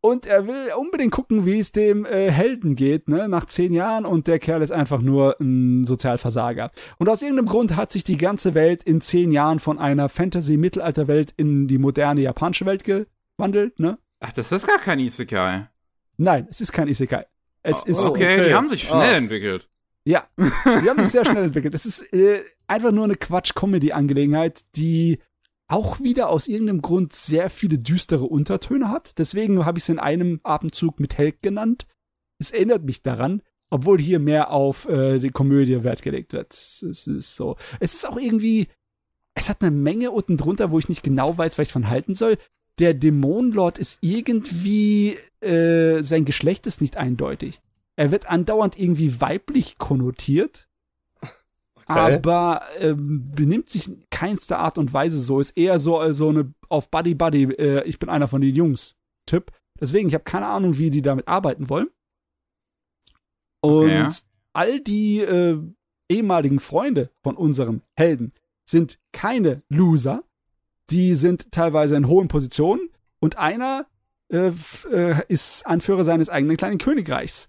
Und 0.02 0.26
er 0.26 0.48
will 0.48 0.70
unbedingt 0.78 1.14
gucken, 1.14 1.45
wie 1.45 1.60
es 1.60 1.72
dem 1.72 2.06
äh, 2.06 2.30
Helden 2.30 2.76
geht, 2.76 3.07
ne, 3.07 3.30
nach 3.30 3.45
zehn 3.45 3.72
Jahren. 3.72 4.06
Und 4.06 4.28
der 4.28 4.38
Kerl 4.38 4.61
ist 4.61 4.72
einfach 4.74 4.99
nur 4.99 5.38
ein 5.40 5.86
Sozialversager. 5.86 6.72
Und 6.98 7.07
aus 7.07 7.22
irgendeinem 7.22 7.45
Grund 7.48 7.78
hat 7.78 7.90
sich 7.94 8.03
die 8.03 8.18
ganze 8.18 8.53
Welt 8.53 8.84
in 8.84 8.99
zehn 8.99 9.32
Jahren 9.32 9.60
von 9.60 9.80
einer 9.80 10.10
Fantasy-Mittelalterwelt 10.10 11.34
in 11.38 11.70
die 11.70 11.78
moderne 11.78 12.20
japanische 12.20 12.65
Welt 12.65 12.84
gewandelt, 12.84 13.80
ne? 13.80 13.98
Ach, 14.20 14.34
das 14.34 14.52
ist 14.52 14.68
gar 14.68 14.80
kein 14.80 14.99
Isekai. 14.99 15.70
Nein, 16.18 16.48
es 16.49 16.60
ist 16.60 16.74
kein 16.74 16.90
Isekai. 16.90 17.26
Es 17.61 17.84
Oh, 17.84 17.90
ist 17.90 17.99
okay, 18.10 18.36
okay. 18.36 18.48
die 18.49 18.53
haben 18.56 18.68
sich 18.70 18.84
schnell 18.84 19.14
Ah. 19.14 19.18
entwickelt. 19.18 19.70
Ja, 20.06 20.28
die 20.38 20.90
haben 20.90 21.00
sich 21.00 21.12
sehr 21.12 21.26
schnell 21.30 21.46
entwickelt. 21.46 21.76
Es 21.76 21.86
ist 21.86 22.14
äh, 22.14 22.44
einfach 22.68 22.92
nur 22.92 23.06
eine 23.06 23.16
Quatsch-Comedy-Angelegenheit, 23.16 24.62
die 24.76 25.20
auch 25.68 26.02
wieder 26.02 26.30
aus 26.30 26.48
irgendeinem 26.48 26.82
Grund 26.82 27.14
sehr 27.14 27.50
viele 27.50 27.80
düstere 27.80 28.26
Untertöne 28.26 28.90
hat. 28.90 29.18
Deswegen 29.18 29.66
habe 29.66 29.78
ich 29.78 29.86
es 29.86 29.90
in 29.90 30.00
einem 30.00 30.40
Atemzug 30.44 31.00
mit 31.00 31.18
Held 31.18 31.42
genannt. 31.42 31.88
Es 32.38 32.52
erinnert 32.52 32.84
mich 32.84 33.02
daran, 33.02 33.42
obwohl 33.70 34.00
hier 34.00 34.20
mehr 34.20 34.52
auf 34.52 34.88
äh, 34.88 35.20
die 35.20 35.30
Komödie 35.30 35.84
Wert 35.84 36.02
gelegt 36.02 36.34
wird. 36.34 36.54
Es 36.54 36.84
ist 36.84 37.36
so. 37.36 37.56
Es 37.80 37.94
ist 37.94 38.08
auch 38.08 38.18
irgendwie. 38.18 38.68
Es 39.36 39.50
hat 39.50 39.62
eine 39.62 39.72
Menge 39.72 40.12
unten 40.12 40.38
drunter, 40.38 40.70
wo 40.70 40.78
ich 40.78 40.90
nicht 40.90 41.02
genau 41.02 41.38
weiß, 41.38 41.58
was 41.58 41.68
ich 41.68 41.74
von 41.74 41.90
halten 41.90 42.14
soll. 42.14 42.38
Der 42.78 42.94
Dämonenlord 42.94 43.80
ist 43.80 43.98
irgendwie. 44.02 45.18
Äh, 45.42 46.04
sein 46.04 46.26
Geschlecht 46.26 46.68
ist 46.68 46.82
nicht 46.82 46.98
eindeutig. 46.98 47.62
Er 47.95 48.11
wird 48.11 48.30
andauernd 48.30 48.78
irgendwie 48.80 49.22
weiblich 49.22 49.78
konnotiert, 49.78 50.68
aber 51.86 52.64
ähm, 52.80 53.32
benimmt 53.36 53.70
sich 53.70 53.88
in 53.88 54.03
keinster 54.10 54.60
Art 54.60 54.78
und 54.78 54.94
Weise 54.94 55.20
so. 55.20 55.40
Ist 55.40 55.52
eher 55.52 55.80
so, 55.80 56.02
äh, 56.02 56.14
so 56.14 56.30
eine 56.30 56.53
auf 56.70 56.90
Buddy 56.90 57.14
Buddy, 57.14 57.44
äh, 57.53 57.84
ich 57.84 57.99
bin 57.99 58.10
einer 58.10 58.28
von 58.28 58.41
den 58.41 58.56
Jungs 58.56 58.95
Typ. 59.26 59.52
Deswegen, 59.80 60.07
ich 60.07 60.14
habe 60.14 60.24
keine 60.24 60.48
Ahnung, 60.48 60.78
wie 60.78 60.90
die 60.90 61.02
damit 61.02 61.28
arbeiten 61.28 61.70
wollen. 61.70 61.88
Und 63.61 63.84
Okay. 63.84 64.10
all 64.53 64.80
die 64.80 65.20
äh, 65.20 65.57
ehemaligen 66.10 66.60
Freunde 66.60 67.10
von 67.22 67.36
unserem 67.36 67.82
Helden 67.95 68.34
sind 68.65 68.99
keine 69.11 69.64
Loser. 69.70 70.24
Die 70.90 71.15
sind 71.15 71.52
teilweise 71.52 71.95
in 71.95 72.07
hohen 72.07 72.28
Positionen 72.28 72.90
und 73.20 73.38
einer 73.38 73.86
äh, 74.30 74.52
äh, 74.91 75.22
ist 75.28 75.65
Anführer 75.65 76.03
seines 76.03 76.30
eigenen 76.30 76.57
kleinen 76.57 76.78
Königreichs, 76.78 77.48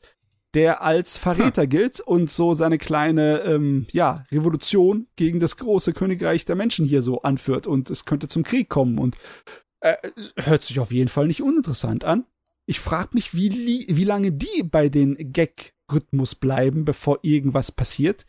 der 0.55 0.83
als 0.83 1.19
Verräter 1.19 1.67
gilt 1.67 2.01
und 2.01 2.31
so 2.31 2.55
seine 2.55 2.79
kleine 2.79 3.41
ähm, 3.41 3.87
ja, 3.93 4.25
Revolution 4.31 5.07
gegen 5.17 5.41
das 5.41 5.57
große 5.57 5.93
Königreich 5.93 6.45
der 6.45 6.57
Menschen 6.57 6.85
hier 6.85 7.03
so 7.03 7.23
anführt 7.23 7.67
und 7.67 7.91
es 7.91 8.05
könnte 8.05 8.29
zum 8.29 8.45
Krieg 8.45 8.69
kommen 8.69 8.99
und 8.99 9.17
äh, 9.81 9.97
hört 10.37 10.65
sich 10.65 10.81
auf 10.81 10.93
jeden 10.93 11.09
Fall 11.09 11.27
nicht 11.27 11.43
uninteressant 11.43 12.05
an. 12.05 12.25
Ich 12.67 12.81
frage 12.81 13.11
mich, 13.13 13.35
wie, 13.35 13.87
wie 13.89 14.05
lange 14.05 14.33
die 14.33 14.63
bei 14.63 14.89
den 14.89 15.33
Gag-Rhythmus 15.33 16.35
bleiben, 16.35 16.85
bevor 16.85 17.19
irgendwas 17.23 17.71
passiert. 17.71 18.25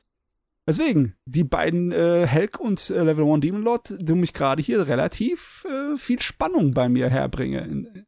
Deswegen, 0.68 1.16
die 1.26 1.44
beiden 1.44 1.92
äh, 1.92 2.26
Helk 2.26 2.60
und 2.60 2.90
äh, 2.90 3.04
Level 3.04 3.26
1 3.32 3.42
Demon 3.42 3.62
Lord, 3.62 3.94
die 3.98 4.14
mich 4.14 4.34
gerade 4.34 4.62
hier 4.62 4.88
relativ 4.88 5.66
äh, 5.70 5.96
viel 5.96 6.22
Spannung 6.22 6.74
bei 6.74 6.90
mir 6.90 7.10
herbringen. 7.10 8.06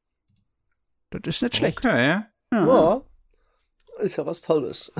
Das 1.11 1.22
ist 1.35 1.41
nicht 1.44 1.56
schlecht. 1.56 1.77
Okay. 1.77 2.22
Ja. 2.52 2.65
Ja. 2.65 3.02
Ist 3.99 4.15
ja 4.18 4.26
was 4.26 4.41
Tolles. 4.41 4.91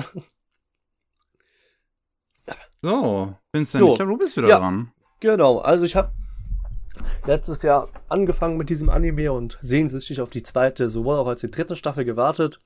So, 2.82 3.34
Vincent, 3.52 3.82
Jo. 3.82 3.90
ich 3.90 3.96
glaube, 3.96 4.12
du 4.12 4.18
bist 4.18 4.36
wieder 4.36 4.48
Ja. 4.48 4.58
dran. 4.58 4.92
Genau, 5.20 5.58
also 5.58 5.84
ich 5.84 5.96
habe 5.96 6.12
letztes 7.26 7.62
Jahr 7.62 7.88
angefangen 8.08 8.56
mit 8.56 8.70
diesem 8.70 8.88
Anime 8.88 9.32
und 9.32 9.58
sehnsüchtig 9.60 10.20
auf 10.20 10.30
die 10.30 10.42
zweite, 10.42 10.88
sowohl 10.88 11.16
auch 11.16 11.26
als 11.26 11.40
die 11.40 11.50
dritte 11.50 11.74
Staffel 11.76 12.04
gewartet. 12.04 12.58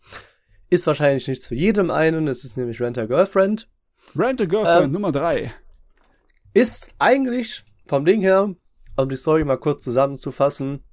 Ist 0.69 0.87
wahrscheinlich 0.87 1.27
nichts 1.29 1.47
für 1.47 1.55
jedem 1.55 1.91
einen, 1.91 2.29
es 2.29 2.45
ist 2.45 2.57
nämlich 2.57 2.81
Rent 2.81 2.99
a 2.99 3.07
Girlfriend. 3.07 3.69
Rent 4.17 4.41
a 4.41 4.45
Girlfriend 4.45 4.85
Ähm, 4.87 4.93
Nummer 4.93 5.13
3. 5.13 5.53
Ist 6.55 6.95
eigentlich 6.99 7.65
vom 7.87 8.05
Ding 8.05 8.21
her, 8.21 8.55
um 8.97 9.09
die 9.09 9.17
Story 9.17 9.45
mal 9.45 9.57
kurz 9.59 9.83
zusammenzufassen, 9.83 10.85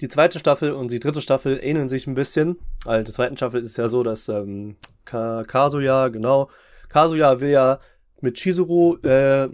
die 0.00 0.08
zweite 0.08 0.38
Staffel 0.38 0.72
und 0.72 0.90
die 0.90 1.00
dritte 1.00 1.20
Staffel 1.20 1.58
ähneln 1.62 1.88
sich 1.88 2.06
ein 2.06 2.14
bisschen. 2.14 2.58
Also 2.84 2.98
in 2.98 3.04
der 3.04 3.14
zweiten 3.14 3.36
Staffel 3.36 3.60
ist 3.60 3.70
es 3.70 3.76
ja 3.76 3.88
so, 3.88 4.02
dass 4.02 4.28
ähm, 4.28 4.76
Ka 5.04 5.44
Kazuya, 5.44 6.08
genau, 6.08 6.48
Kazuya 6.88 7.40
will 7.40 7.50
ja 7.50 7.80
mit 8.20 8.36
Chizuru 8.36 8.96
äh, 8.98 9.48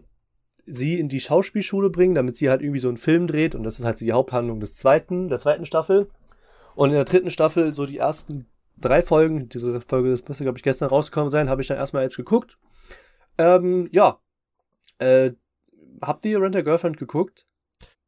sie 0.67 0.99
in 0.99 1.09
die 1.09 1.21
Schauspielschule 1.21 1.91
bringen, 1.91 2.15
damit 2.15 2.37
sie 2.37 2.51
halt 2.51 2.63
irgendwie 2.63 2.81
so 2.81 2.89
einen 2.89 2.97
Film 2.97 3.27
dreht 3.27 3.55
und 3.55 3.65
das 3.65 3.79
ist 3.79 3.85
halt 3.85 3.99
so 3.99 4.05
die 4.05 4.13
Haupthandlung 4.13 4.61
des 4.61 4.77
zweiten, 4.77 5.29
der 5.29 5.39
zweiten 5.39 5.67
Staffel. 5.67 6.09
Und 6.75 6.91
in 6.91 6.97
der 6.97 7.05
dritten 7.05 7.31
Staffel, 7.31 7.73
so 7.73 7.87
die 7.87 7.99
ersten 7.99 8.47
drei 8.77 9.03
Folgen, 9.03 9.49
die 9.49 9.59
dritte 9.59 9.81
Folge, 9.81 10.11
das 10.11 10.27
müsste, 10.27 10.45
glaube 10.45 10.59
ich, 10.59 10.65
gestern 10.65 10.89
rausgekommen 10.89 11.31
sein, 11.31 11.49
habe 11.49 11.63
ich 11.63 11.69
dann 11.69 11.77
erstmal 11.77 12.03
jetzt 12.03 12.17
geguckt. 12.17 12.59
Ähm, 13.39 13.89
ja. 13.93 14.19
Äh, 14.99 15.33
habt 16.03 16.25
ihr 16.25 16.41
Rent 16.41 16.57
a 16.57 16.63
Girlfriend 16.63 16.97
geguckt? 16.97 17.47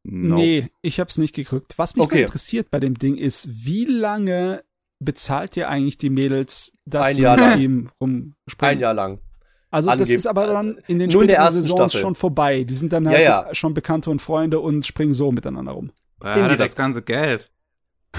Nope. 0.09 0.41
Nee, 0.41 0.69
ich 0.81 0.99
hab's 0.99 1.17
nicht 1.17 1.35
geguckt. 1.35 1.73
Was 1.77 1.95
mich 1.95 2.03
Okay. 2.05 2.21
interessiert 2.21 2.71
bei 2.71 2.79
dem 2.79 2.93
Ding 2.97 3.15
ist, 3.17 3.65
wie 3.65 3.83
lange 3.85 4.63
bezahlt 4.99 5.57
ihr 5.57 5.69
eigentlich 5.69 5.97
die 5.97 6.09
Mädels, 6.09 6.71
dass 6.85 7.07
Ein 7.07 7.15
sie 7.15 7.21
Jahr 7.23 7.35
mit 7.37 7.45
lang. 7.45 7.59
ihm 7.59 7.89
rumspringen? 7.99 8.75
Ein 8.77 8.79
Jahr 8.79 8.93
lang. 8.93 9.19
Also 9.69 9.89
das 9.91 10.09
angeb- 10.09 10.15
ist 10.15 10.25
aber 10.27 10.47
dann 10.47 10.77
in 10.87 10.97
den 10.99 11.01
in 11.01 11.11
späteren 11.11 11.29
ersten 11.35 11.61
Saisons 11.63 11.91
Staffel. 11.91 12.01
schon 12.01 12.15
vorbei. 12.15 12.63
Die 12.63 12.73
sind 12.75 12.93
dann 12.93 13.03
Ja, 13.03 13.11
halt 13.11 13.21
ja. 13.21 13.45
jetzt 13.47 13.57
schon 13.57 13.73
Bekannte 13.73 14.09
und 14.09 14.21
Freunde 14.21 14.59
und 14.61 14.85
springen 14.85 15.13
so 15.13 15.31
miteinander 15.31 15.73
rum. 15.73 15.91
Indirekt. 16.23 16.59
das 16.61 16.75
ganze 16.75 17.01
Geld. 17.01 17.51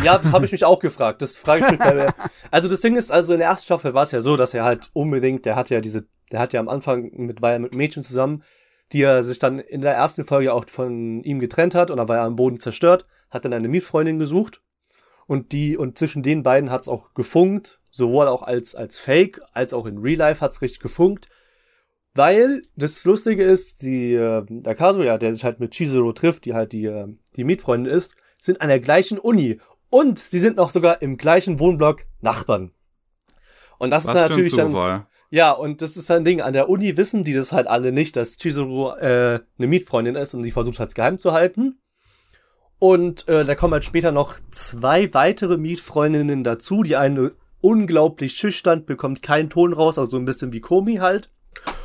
Ja, 0.05 0.19
das 0.19 0.31
habe 0.31 0.45
ich 0.45 0.53
mich 0.53 0.65
auch 0.67 0.79
gefragt. 0.79 1.23
Das 1.23 1.39
frage 1.39 1.65
ich 1.65 1.71
mich 1.71 1.81
bei 1.81 1.95
mir. 1.95 2.15
Also 2.51 2.69
das 2.69 2.83
Ding 2.83 2.97
ist, 2.97 3.11
also 3.11 3.33
in 3.33 3.39
der 3.39 3.49
ersten 3.49 3.65
Staffel 3.65 3.95
war 3.95 4.03
es 4.03 4.13
ja 4.13 4.21
so, 4.21 4.37
dass 4.37 4.53
er 4.55 4.63
halt 4.65 4.91
unbedingt, 4.93 5.47
der 5.47 5.57
hat 5.57 5.71
ja 5.71 5.81
diese, 5.81 6.07
der 6.31 6.39
hat 6.41 6.53
ja 6.53 6.61
am 6.61 6.69
Anfang 6.69 7.11
mit, 7.17 7.41
war 7.41 7.53
ja 7.53 7.59
mit 7.59 7.75
Mädchen 7.75 8.03
zusammen, 8.03 8.43
die 8.93 9.03
er 9.03 9.23
sich 9.23 9.39
dann 9.39 9.59
in 9.59 9.83
der 9.83 9.95
ersten 9.95 10.25
Folge 10.25 10.53
auch 10.53 10.65
von 10.69 11.23
ihm 11.23 11.39
getrennt 11.39 11.75
hat 11.75 11.91
und 11.91 11.99
da 11.99 12.09
war 12.09 12.17
er 12.17 12.25
am 12.25 12.37
Boden 12.37 12.61
zerstört, 12.61 13.07
hat 13.31 13.45
dann 13.45 13.53
eine 13.53 13.69
Mietfreundin 13.69 14.19
gesucht 14.19 14.63
und 15.29 15.53
die, 15.53 15.77
und 15.77 15.99
zwischen 15.99 16.23
den 16.23 16.43
beiden 16.43 16.71
hat's 16.71 16.89
auch 16.89 17.13
gefunkt, 17.13 17.81
sowohl 17.91 18.29
auch 18.29 18.43
als, 18.43 18.75
als 18.75 18.99
Fake, 18.99 19.41
als 19.53 19.75
auch 19.75 19.85
in 19.85 19.99
Real 19.99 20.17
Life 20.17 20.41
hat's 20.41 20.63
richtig 20.63 20.81
gefunkt. 20.81 21.29
Weil 22.15 22.63
das 22.77 23.05
Lustige 23.05 23.45
ist, 23.45 23.83
die, 23.83 24.15
äh, 24.15 24.45
der 24.49 24.75
Kazuya, 24.75 25.19
der 25.19 25.35
sich 25.35 25.45
halt 25.45 25.61
mit 25.61 25.75
Chizuru 25.75 26.13
trifft, 26.13 26.47
die 26.47 26.55
halt 26.55 26.73
die, 26.73 26.87
äh, 26.87 27.07
die 27.37 27.45
Mietfreundin 27.45 27.93
ist, 27.93 28.15
sind 28.41 28.63
an 28.63 28.69
der 28.69 28.81
gleichen 28.81 29.19
Uni. 29.19 29.61
Und 29.91 30.19
sie 30.19 30.39
sind 30.39 30.57
noch 30.57 30.71
sogar 30.71 31.03
im 31.03 31.19
gleichen 31.19 31.61
Wohnblock 31.61 32.07
Nachbarn. 32.23 32.73
Und 33.79 33.91
das 33.91 34.07
Was 34.07 34.15
ist 34.15 34.21
natürlich 34.21 34.55
dann, 34.55 34.69
Zufall. 34.69 35.07
Ja, 35.31 35.53
und 35.53 35.83
das 35.83 35.97
ist 35.97 36.11
ein 36.11 36.25
Ding. 36.25 36.41
An 36.41 36.53
der 36.53 36.69
Uni 36.69 36.97
wissen 36.97 37.25
die 37.25 37.35
das 37.35 37.53
halt 37.53 37.67
alle 37.67 37.93
nicht, 37.93 38.17
dass 38.17 38.39
Chizuru 38.39 38.91
äh, 38.99 39.41
eine 39.59 39.67
Mietfreundin 39.67 40.15
ist 40.15 40.35
und 40.35 40.43
die 40.43 40.51
versucht 40.51 40.79
halt 40.79 40.95
geheim 40.95 41.19
zu 41.19 41.33
halten. 41.33 41.81
Und 42.79 43.29
äh, 43.29 43.45
da 43.45 43.55
kommen 43.55 43.75
halt 43.75 43.85
später 43.85 44.13
noch 44.13 44.37
zwei 44.51 45.13
weitere 45.13 45.57
Mietfreundinnen 45.57 46.45
dazu. 46.45 46.83
Die 46.83 46.97
eine 46.97 47.33
unglaublich 47.61 48.35
schüchtern, 48.35 48.85
bekommt 48.85 49.23
keinen 49.23 49.51
Ton 49.51 49.73
raus, 49.73 49.99
also 49.99 50.13
so 50.13 50.17
ein 50.17 50.25
bisschen 50.25 50.53
wie 50.53 50.61
Komi 50.61 50.97
halt. 50.97 51.31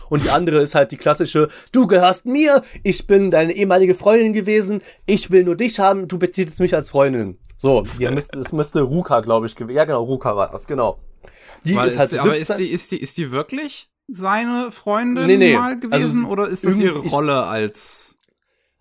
Und 0.09 0.23
die 0.23 0.29
andere 0.29 0.61
ist 0.61 0.75
halt 0.75 0.91
die 0.91 0.97
klassische, 0.97 1.49
du 1.71 1.87
gehörst 1.87 2.25
mir, 2.27 2.61
ich 2.83 3.07
bin 3.07 3.31
deine 3.31 3.53
ehemalige 3.53 3.95
Freundin 3.95 4.33
gewesen, 4.33 4.81
ich 5.07 5.31
will 5.31 5.43
nur 5.43 5.55
dich 5.55 5.79
haben, 5.79 6.07
du 6.07 6.19
betitelst 6.19 6.59
mich 6.59 6.75
als 6.75 6.91
Freundin. 6.91 7.39
So, 7.57 7.83
die 7.97 8.07
müsste, 8.09 8.37
es 8.37 8.51
müsste 8.51 8.81
Ruka, 8.81 9.21
glaube 9.21 9.47
ich, 9.47 9.55
gewesen. 9.55 9.75
Ja, 9.75 9.85
genau, 9.85 10.03
Ruka 10.03 10.35
war 10.35 10.51
das, 10.51 10.67
genau. 10.67 10.99
Die 11.63 11.75
Weil 11.75 11.87
ist 11.87 11.97
halt 11.97 12.11
ist, 12.13 12.19
aber 12.19 12.35
17 12.35 12.41
ist 12.41 12.59
die, 12.59 12.71
ist, 12.71 12.91
die, 12.91 13.01
ist 13.01 13.17
die 13.17 13.31
wirklich 13.31 13.89
seine 14.07 14.71
Freundin 14.71 15.25
Nee, 15.27 15.37
nee. 15.37 15.53
mal 15.55 15.79
gewesen? 15.79 15.93
Also, 16.25 16.27
oder 16.27 16.47
ist 16.47 16.65
das 16.65 16.77
ihre 16.79 16.89
irgendwie- 16.91 17.07
ich- 17.07 17.13
Rolle 17.13 17.43
als 17.45 18.17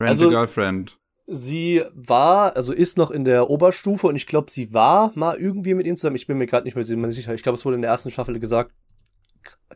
Rent 0.01 0.11
Also- 0.11 0.29
Girlfriend? 0.31 0.99
Sie 1.29 1.83
war, 1.95 2.57
also 2.57 2.73
ist 2.73 2.99
noch 2.99 3.11
in 3.13 3.25
der 3.25 3.49
Oberstufe 3.49 4.09
und 4.09 4.17
ich 4.17 4.27
glaube, 4.27 4.51
sie 4.51 4.75
war 4.75 5.13
mal 5.15 5.37
irgendwie 5.39 5.73
mit 5.75 5.87
ihm 5.87 5.95
zusammen. 5.97 6.17
Ich 6.17 6.27
bin 6.27 6.37
mir 6.37 6.47
gerade 6.47 6.65
nicht 6.65 6.75
mehr 6.75 6.85
sicher. 7.13 7.33
Ich 7.33 7.43
glaube, 7.43 7.57
es 7.57 7.65
wurde 7.65 7.77
in 7.77 7.83
der 7.83 7.91
ersten 7.93 8.11
Staffel 8.11 8.39
gesagt. 8.41 8.73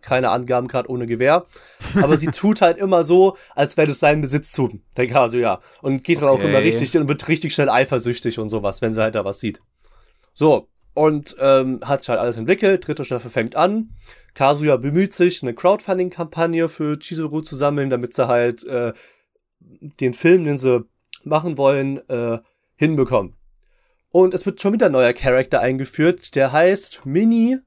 Keine 0.02 0.30
Angaben 0.30 0.68
gerade 0.68 0.90
ohne 0.90 1.06
Gewehr. 1.06 1.47
Aber 2.02 2.16
sie 2.16 2.26
tut 2.32 2.60
halt 2.60 2.76
immer 2.78 3.05
so, 3.05 3.36
als 3.55 3.76
wäre 3.76 3.86
das 3.88 4.01
sein 4.01 4.20
Besitztum. 4.20 4.82
Der 4.97 5.06
Kasu, 5.06 5.38
ja. 5.38 5.60
Und 5.82 6.05
geht 6.05 6.20
dann 6.20 6.28
auch 6.28 6.34
Okay. 6.34 6.48
immer 6.51 6.59
richtig 6.59 6.94
und 6.98 7.09
wird 7.09 7.26
richtig 7.28 7.55
schnell 7.55 7.70
eifersüchtig 7.70 8.38
und 8.38 8.48
sowas, 8.48 8.82
wenn 8.82 8.93
sie 8.93 9.01
halt 9.01 9.14
da 9.14 9.24
was 9.24 9.38
sieht. 9.40 9.62
So. 10.34 10.68
Und 10.97 11.36
ähm, 11.39 11.81
hat 11.85 12.01
sich 12.01 12.09
halt 12.09 12.20
alles 12.20 12.39
entwickelt. 12.39 12.86
Dritte 12.89 13.05
Staffel 13.05 13.31
fängt 13.31 13.55
an. 13.55 13.90
Kazuya 14.32 14.77
bemüht 14.78 15.12
sich, 15.12 15.43
eine 15.43 15.52
Crowdfunding-Kampagne 15.52 16.68
für 16.68 16.98
Chizuru 16.98 17.43
zu 17.43 17.55
sammeln, 17.55 17.90
damit 17.90 18.14
sie 18.14 18.27
halt 18.27 18.64
äh, 18.64 18.94
den 19.60 20.14
Film, 20.14 20.44
den 20.44 20.56
sie 20.56 20.86
machen 21.23 21.59
wollen, 21.59 21.98
äh, 22.09 22.39
hinbekommen. 22.77 23.35
Und 24.10 24.32
es 24.32 24.47
wird 24.47 24.62
schon 24.62 24.73
wieder 24.73 24.86
ein 24.86 24.93
neuer 24.93 25.12
Charakter 25.12 25.60
eingeführt, 25.60 26.35
der 26.35 26.52
heißt 26.52 27.05
Mini. 27.05 27.59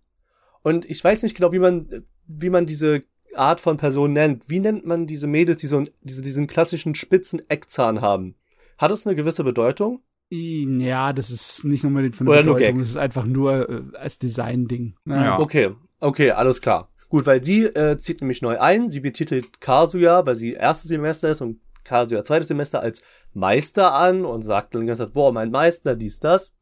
Und 0.63 0.89
ich 0.89 1.03
weiß 1.03 1.21
nicht 1.21 1.35
genau, 1.35 1.51
wie 1.51 1.59
man, 1.59 2.07
wie 2.25 2.49
man 2.49 2.65
diese 2.65 3.03
Art 3.35 3.61
von 3.61 3.77
Person 3.77 4.13
nennt. 4.13 4.49
Wie 4.49 4.59
nennt 4.59 4.87
man 4.87 5.05
diese 5.05 5.27
Mädels, 5.27 5.61
die 5.61 5.67
so 5.67 5.77
einen- 5.77 5.91
diese, 6.01 6.23
diesen 6.23 6.47
klassischen 6.47 6.95
spitzen 6.95 7.47
Eckzahn 7.47 8.01
haben? 8.01 8.35
Hat 8.79 8.89
das 8.89 9.05
eine 9.05 9.15
gewisse 9.15 9.43
Bedeutung? 9.43 10.01
Ja, 10.31 11.11
das 11.11 11.31
ist 11.31 11.63
nicht 11.65 11.83
nur 11.83 11.89
unbedingt 11.89 12.15
von 12.15 12.27
Oder 12.27 12.37
der 12.37 12.45
nur 12.45 12.55
Bedeutung, 12.55 12.77
Gag. 12.77 12.83
das 12.83 12.89
ist 12.91 12.97
einfach 12.97 13.25
nur 13.25 13.69
äh, 13.69 13.97
als 13.97 14.19
Design-Ding. 14.19 14.95
Ja. 15.05 15.39
Okay, 15.39 15.71
okay, 15.99 16.31
alles 16.31 16.61
klar. 16.61 16.89
Gut, 17.09 17.25
weil 17.25 17.41
die 17.41 17.63
äh, 17.63 17.97
zieht 17.97 18.21
nämlich 18.21 18.43
neu 18.43 18.59
ein. 18.59 18.91
Sie 18.91 18.99
betitelt 18.99 19.59
Kazuya, 19.59 20.25
weil 20.27 20.35
sie 20.35 20.53
erstes 20.53 20.89
Semester 20.89 21.29
ist 21.29 21.41
und 21.41 21.59
Kazuya 21.83 22.23
zweites 22.23 22.47
Semester 22.47 22.81
als 22.81 23.01
Meister 23.33 23.93
an 23.93 24.25
und 24.25 24.43
sagt 24.43 24.75
dann 24.75 24.81
die 24.81 24.87
ganze 24.87 25.05
Zeit, 25.05 25.13
boah, 25.13 25.31
mein 25.33 25.49
Meister, 25.49 25.95
dies, 25.95 26.19
das. 26.19 26.53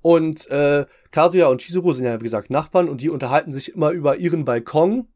Und 0.00 0.48
äh, 0.50 0.86
Kazuya 1.10 1.46
und 1.48 1.60
Chizuru 1.60 1.92
sind 1.92 2.06
ja, 2.06 2.18
wie 2.18 2.24
gesagt, 2.24 2.48
Nachbarn 2.48 2.88
und 2.88 3.02
die 3.02 3.10
unterhalten 3.10 3.52
sich 3.52 3.74
immer 3.74 3.90
über 3.90 4.16
ihren 4.16 4.46
Balkon, 4.46 5.08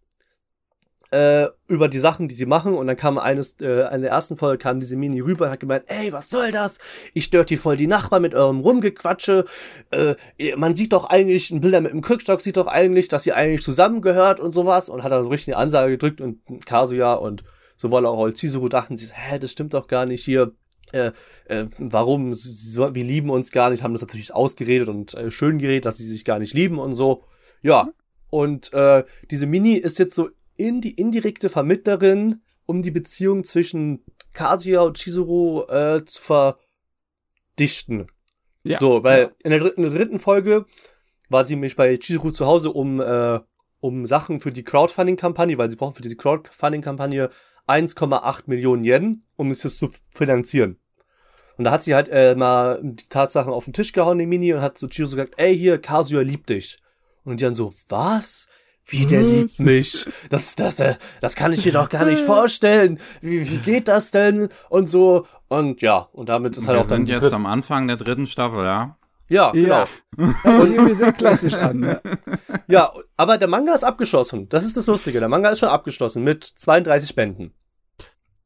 äh, 1.11 1.47
über 1.69 1.89
die 1.89 1.99
Sachen, 1.99 2.29
die 2.29 2.35
sie 2.35 2.47
machen. 2.47 2.75
Und 2.75 2.87
dann 2.87 2.97
kam 2.97 3.19
eines, 3.19 3.57
äh, 3.61 3.95
in 3.95 4.03
der 4.03 4.11
ersten 4.11 4.37
Folge 4.37 4.59
kam 4.59 4.81
diese 4.81 4.97
Mini 4.97 5.21
rüber 5.21 5.47
und 5.47 5.53
hat 5.53 5.61
gemeint, 5.61 5.85
ey, 5.87 6.13
was 6.13 6.31
soll 6.31 6.51
das? 6.51 6.79
Ich 7.15 7.25
stört 7.25 7.49
hier 7.49 7.59
voll 7.59 7.77
die 7.77 7.87
Nachbarn 7.87 8.23
mit 8.23 8.35
eurem 8.35 8.61
Rumgequatsche. 8.61 9.45
Äh, 9.91 10.15
man 10.57 10.75
sieht 10.75 10.93
doch 10.93 11.09
eigentlich, 11.09 11.51
ein 11.51 11.61
Bilder 11.61 11.81
mit 11.81 11.93
dem 11.93 12.03
Krückstock 12.03 12.41
sieht 12.41 12.57
doch 12.57 12.67
eigentlich, 12.67 13.09
dass 13.09 13.27
ihr 13.27 13.37
eigentlich 13.37 13.63
zusammengehört 13.63 14.41
und 14.41 14.53
sowas. 14.53 14.89
Und 14.89 15.03
hat 15.03 15.13
dann 15.13 15.25
so 15.25 15.31
richtig 15.31 15.55
eine 15.55 15.63
Ansage 15.63 15.93
gedrückt 15.93 16.21
und 16.21 16.41
Kazuya 16.67 17.15
und 17.15 17.45
sowohl 17.77 18.07
auch 18.07 18.25
als 18.25 18.41
Chizuru 18.41 18.69
dachten 18.69 18.97
sich, 18.97 19.11
hä, 19.13 19.39
das 19.39 19.53
stimmt 19.53 19.75
doch 19.75 19.87
gar 19.89 20.07
nicht 20.07 20.25
hier. 20.25 20.53
Äh, 20.93 21.11
äh, 21.47 21.67
warum, 21.79 22.35
so, 22.35 22.95
wir 22.95 23.05
lieben 23.05 23.29
uns 23.29 23.51
gar 23.51 23.71
nicht, 23.71 23.83
haben 23.83 23.93
das 23.93 24.03
natürlich 24.03 24.33
ausgeredet 24.33 24.89
und 24.89 25.15
äh, 25.15 25.33
schön 25.33 25.59
geredet, 25.59 25.85
dass 25.85 25.97
sie 25.97 26.07
sich 26.07 26.25
gar 26.25 26.39
nicht 26.39 26.55
lieben 26.55 26.79
und 26.79 26.95
so. 26.95 27.25
Ja, 27.61 27.91
und 28.31 28.73
äh, 28.73 29.05
diese 29.31 29.47
Mini 29.47 29.75
ist 29.75 29.99
jetzt 29.99 30.15
so 30.15 30.31
in 30.59 30.81
die 30.81 30.95
indirekte 30.95 31.49
Vermittlerin, 31.49 32.43
um 32.67 32.83
die 32.83 32.91
Beziehung 32.91 33.45
zwischen 33.45 34.05
Kazuya 34.33 34.83
und 34.83 34.99
Chizuru 34.99 35.63
äh, 35.69 36.05
zu 36.05 36.21
verdichten. 37.57 38.09
Ja. 38.65 38.81
So, 38.81 39.05
weil 39.05 39.35
in, 39.45 39.51
der 39.51 39.61
dritten, 39.61 39.85
in 39.85 39.91
der 39.91 39.99
dritten 39.99 40.19
Folge 40.19 40.67
war 41.29 41.45
sie 41.45 41.55
nämlich 41.55 41.77
bei 41.77 41.97
Chizuru 41.97 42.31
zu 42.31 42.47
Hause, 42.47 42.73
um, 42.73 43.01
äh, 43.01 43.41
um 43.81 44.07
Sachen 44.07 44.41
für 44.41 44.53
die 44.53 44.65
Crowdfunding-Kampagne, 44.65 45.57
weil 45.59 45.71
sie 45.71 45.77
brauchen 45.77 45.95
für 45.95 46.03
diese 46.03 46.17
Crowdfunding-Kampagne 46.17 47.31
1,8 47.67 48.43
Millionen 48.47 48.85
Yen, 48.85 49.25
um 49.37 49.51
es 49.51 49.61
zu 49.61 49.91
finanzieren. 50.11 50.79
Und 51.57 51.65
da 51.65 51.71
hat 51.71 51.85
sie 51.85 51.95
halt 51.95 52.09
äh, 52.09 52.35
mal 52.35 52.81
die 52.83 53.09
Tatsachen 53.09 53.53
auf 53.53 53.65
den 53.65 53.73
Tisch 53.73 53.93
gehauen, 53.93 54.19
die 54.19 54.27
Mini, 54.27 54.53
und 54.53 54.61
hat 54.61 54.79
zu 54.79 54.89
Chizuru 54.89 55.17
gesagt, 55.17 55.35
ey, 55.39 55.57
hier, 55.57 55.81
Kazuya 55.81 56.21
liebt 56.21 56.51
dich. 56.51 56.79
Und 57.25 57.41
die 57.41 57.45
dann 57.45 57.55
so, 57.55 57.73
was? 57.89 58.47
Wie, 58.89 59.05
der 59.05 59.23
Was? 59.23 59.29
liebt 59.29 59.59
mich? 59.59 60.07
Das, 60.31 60.55
das, 60.55 60.79
äh, 60.79 60.95
das 61.21 61.35
kann 61.35 61.53
ich 61.53 61.63
dir 61.63 61.73
doch 61.73 61.89
gar 61.89 62.05
nicht 62.05 62.23
vorstellen. 62.27 63.01
Wie, 63.21 63.51
wie 63.51 63.59
geht 63.59 63.89
das 63.89 64.13
denn? 64.13 64.49
Und 64.69 64.89
so. 64.89 65.27
Und 65.49 65.83
ja, 65.83 66.09
und 66.13 66.29
damit 66.29 66.57
ist 66.57 66.69
halt 66.69 66.77
Wir 66.77 66.83
auch 66.83 66.89
dann 66.89 67.05
sind 67.05 67.21
jetzt 67.21 67.33
am 67.33 67.47
Anfang 67.47 67.89
der 67.89 67.97
dritten 67.97 68.27
Staffel, 68.27 68.65
ja? 68.65 68.97
Ja, 69.29 69.51
genau. 69.51 69.85
Ja. 69.85 69.87
Hört 70.43 70.67
sich 70.67 70.77
irgendwie 70.77 70.95
sehr 70.95 71.13
klassisch 71.13 71.55
an. 71.55 71.81
Ne? 71.81 72.01
Ja, 72.69 72.93
aber 73.17 73.39
der 73.39 73.47
Manga 73.47 73.73
ist 73.75 73.85
abgeschlossen. 73.85 74.49
Das 74.49 74.65
ist 74.65 74.77
das 74.77 74.89
Lustige. 74.89 75.21
Der 75.21 75.29
Manga 75.29 75.51
ist 75.51 75.61
schon 75.61 75.69
abgeschlossen 75.69 76.25
mit 76.25 76.43
32 76.43 77.15
Bänden. 77.15 77.55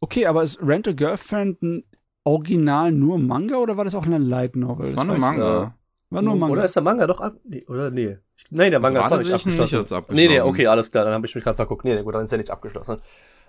Okay, 0.00 0.26
aber 0.26 0.42
ist 0.42 0.60
Rent 0.60 0.86
a 0.88 0.92
Girlfriend 0.92 1.62
ein 1.62 1.84
Original 2.24 2.92
nur 2.92 3.18
Manga 3.18 3.56
oder 3.56 3.78
war 3.78 3.84
das 3.84 3.94
auch 3.94 4.04
eine 4.04 4.18
Light 4.18 4.56
Novel? 4.56 4.92
Das 4.92 5.06
war 5.06 5.14
ich 5.14 5.20
Manga. 5.20 5.74
War 6.10 6.22
nur 6.22 6.36
Manga. 6.36 6.52
Oder 6.52 6.64
ist 6.64 6.74
der 6.74 6.82
Manga 6.82 7.06
doch 7.06 7.20
ab? 7.20 7.34
Nee, 7.44 7.64
oder 7.68 7.90
nee. 7.90 8.18
Ich- 8.36 8.44
Nein, 8.50 8.70
der 8.72 8.80
Manga 8.80 9.00
ist 9.00 9.08
Gerade 9.08 9.22
doch 9.24 9.30
nicht 9.30 9.46
ihn 9.46 9.50
nicht 9.52 9.60
abgeschlossen. 9.60 9.94
abgeschlossen. 9.94 10.14
Nee, 10.16 10.28
nee, 10.28 10.40
okay, 10.40 10.66
alles 10.66 10.90
klar. 10.90 11.04
Dann 11.04 11.14
habe 11.14 11.26
ich 11.26 11.34
mich 11.34 11.44
gerade 11.44 11.56
verguckt. 11.56 11.84
Nee, 11.84 12.02
gut, 12.02 12.14
dann 12.14 12.24
ist 12.24 12.32
er 12.32 12.38
nicht 12.38 12.50
abgeschlossen. 12.50 12.98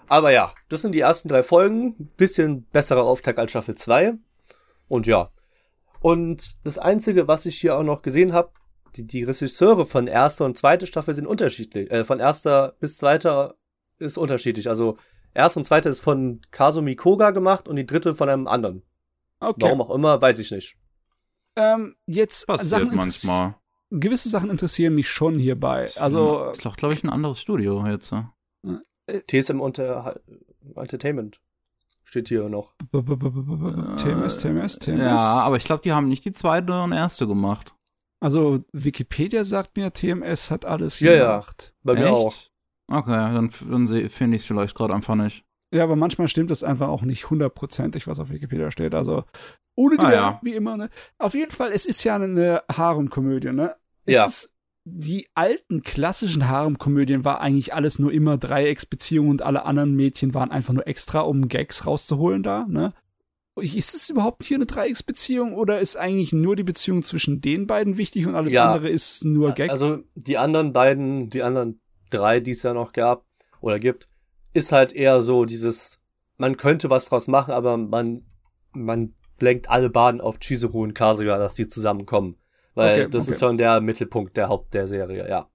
Aber 0.07 0.31
ja, 0.31 0.53
das 0.69 0.81
sind 0.81 0.93
die 0.93 0.99
ersten 0.99 1.27
drei 1.29 1.41
Folgen. 1.43 2.11
Bisschen 2.17 2.63
besserer 2.65 3.03
Auftakt 3.03 3.39
als 3.39 3.51
Staffel 3.51 3.75
2. 3.75 4.13
Und 4.87 5.07
ja. 5.07 5.29
Und 6.01 6.57
das 6.63 6.77
Einzige, 6.77 7.27
was 7.27 7.45
ich 7.45 7.57
hier 7.59 7.77
auch 7.77 7.83
noch 7.83 8.01
gesehen 8.01 8.33
habe, 8.33 8.51
die, 8.95 9.05
die 9.07 9.23
Regisseure 9.23 9.85
von 9.85 10.07
erster 10.07 10.45
und 10.45 10.57
zweiter 10.57 10.85
Staffel 10.85 11.15
sind 11.15 11.27
unterschiedlich. 11.27 11.89
Äh, 11.91 12.03
von 12.03 12.19
erster 12.19 12.75
bis 12.79 12.97
zweiter 12.97 13.55
ist 13.99 14.17
unterschiedlich. 14.17 14.67
Also 14.67 14.97
erste 15.33 15.59
und 15.59 15.63
zweite 15.63 15.89
ist 15.89 15.99
von 16.01 16.41
Kazumi 16.51 16.95
Koga 16.95 17.31
gemacht 17.31 17.67
und 17.67 17.75
die 17.77 17.85
dritte 17.85 18.13
von 18.13 18.27
einem 18.29 18.47
anderen. 18.47 18.83
okay. 19.39 19.61
Warum 19.61 19.81
auch 19.81 19.91
immer, 19.91 20.21
weiß 20.21 20.39
ich 20.39 20.51
nicht. 20.51 20.75
Ähm, 21.55 21.95
jetzt 22.07 22.47
Passiert 22.47 22.69
Sachen 22.69 22.95
manchmal. 22.95 23.55
Gewisse 23.89 24.29
Sachen 24.29 24.49
interessieren 24.49 24.95
mich 24.95 25.09
schon 25.09 25.37
hierbei. 25.37 25.89
Also 25.97 26.45
ist 26.51 26.65
doch, 26.65 26.77
glaube 26.77 26.93
ich, 26.93 27.03
ein 27.03 27.09
anderes 27.09 27.41
Studio 27.41 27.85
jetzt. 27.87 28.11
ne? 28.13 28.31
TSM 29.27 29.59
Unter 29.59 30.21
Entertainment 30.75 31.41
steht 32.05 32.29
hier 32.29 32.47
noch. 32.47 32.73
TMS, 32.91 34.37
TMS, 34.37 34.79
TMS. 34.79 34.99
Ja, 34.99 35.17
aber 35.17 35.57
ich 35.57 35.63
glaube, 35.65 35.81
die 35.83 35.91
haben 35.91 36.07
nicht 36.07 36.23
die 36.23 36.31
zweite 36.31 36.81
und 36.83 36.93
erste 36.93 37.27
gemacht. 37.27 37.75
Also 38.21 38.63
Wikipedia 38.71 39.43
sagt 39.43 39.75
mir, 39.75 39.91
TMS 39.91 40.51
hat 40.51 40.63
alles 40.63 40.99
Ja, 40.99 41.13
ja. 41.13 41.31
gemacht. 41.31 41.73
Bei 41.83 41.93
mir 41.95 42.05
Echt? 42.05 42.13
auch. 42.13 42.35
Okay, 42.87 43.11
dann, 43.11 43.49
dann 43.69 43.87
finde 44.09 44.35
ich 44.35 44.43
es 44.43 44.45
vielleicht 44.47 44.75
gerade 44.75 44.93
einfach 44.93 45.15
nicht. 45.15 45.43
Ja, 45.73 45.83
aber 45.83 45.95
manchmal 45.95 46.27
stimmt 46.27 46.51
es 46.51 46.63
einfach 46.63 46.89
auch 46.89 47.01
nicht 47.01 47.29
hundertprozentig, 47.29 48.05
was 48.05 48.19
auf 48.19 48.29
Wikipedia 48.29 48.69
steht. 48.71 48.93
Also 48.93 49.23
ohne 49.75 49.97
Ah, 49.99 50.05
die, 50.07 50.13
ja. 50.13 50.39
wie 50.43 50.53
immer. 50.53 50.77
Ne? 50.77 50.89
Auf 51.17 51.33
jeden 51.33 51.51
Fall, 51.51 51.71
es 51.71 51.85
ist 51.85 52.03
ja 52.03 52.15
eine 52.15 52.63
Harem-Komödie, 52.71 53.51
ne? 53.51 53.75
Es 54.05 54.13
Ja. 54.15 54.25
Ist, 54.25 54.53
die 54.83 55.27
alten 55.35 55.83
klassischen 55.83 56.47
Harem-Komödien 56.47 57.23
war 57.23 57.39
eigentlich 57.41 57.73
alles 57.73 57.99
nur 57.99 58.11
immer 58.11 58.37
Dreiecksbeziehungen 58.37 59.29
und 59.31 59.41
alle 59.43 59.63
anderen 59.65 59.95
Mädchen 59.95 60.33
waren 60.33 60.51
einfach 60.51 60.73
nur 60.73 60.87
extra, 60.87 61.19
um 61.21 61.47
Gags 61.47 61.85
rauszuholen 61.85 62.41
da, 62.43 62.65
ne? 62.67 62.93
Ist 63.57 63.93
es 63.93 64.09
überhaupt 64.09 64.43
hier 64.43 64.55
eine 64.57 64.65
Dreiecksbeziehung 64.65 65.53
oder 65.53 65.81
ist 65.81 65.97
eigentlich 65.97 66.31
nur 66.31 66.55
die 66.55 66.63
Beziehung 66.63 67.03
zwischen 67.03 67.41
den 67.41 67.67
beiden 67.67 67.97
wichtig 67.97 68.25
und 68.25 68.33
alles 68.33 68.53
Ja. 68.53 68.71
andere 68.71 68.89
ist 68.89 69.25
nur 69.25 69.51
Gag? 69.51 69.69
Also 69.69 69.99
die 70.15 70.37
anderen 70.37 70.71
beiden, 70.73 71.29
die 71.29 71.43
anderen 71.43 71.79
drei, 72.09 72.39
die 72.39 72.51
es 72.51 72.63
ja 72.63 72.73
noch 72.73 72.93
gab 72.93 73.25
oder 73.59 73.77
gibt, 73.77 74.07
ist 74.53 74.71
halt 74.71 74.93
eher 74.93 75.21
so 75.21 75.45
dieses, 75.45 75.99
man 76.37 76.55
könnte 76.57 76.89
was 76.89 77.05
draus 77.09 77.27
machen, 77.27 77.51
aber 77.53 77.75
man, 77.77 78.23
man 78.71 79.13
lenkt 79.41 79.69
alle 79.69 79.89
Bahnen 79.89 80.21
auf 80.21 80.39
Chizuru 80.39 80.83
und 80.83 80.93
Kazuya, 80.93 81.37
dass 81.37 81.55
die 81.55 81.67
zusammenkommen. 81.67 82.37
Weil 82.73 83.01
Okay, 83.01 83.11
das 83.11 83.25
okay. 83.25 83.31
ist 83.31 83.39
schon 83.39 83.57
der 83.57 83.81
Mittelpunkt 83.81 84.37
der 84.37 84.47
Haupt 84.47 84.73
der 84.73 84.87
Serie, 84.87 85.27
ja. 85.27 85.49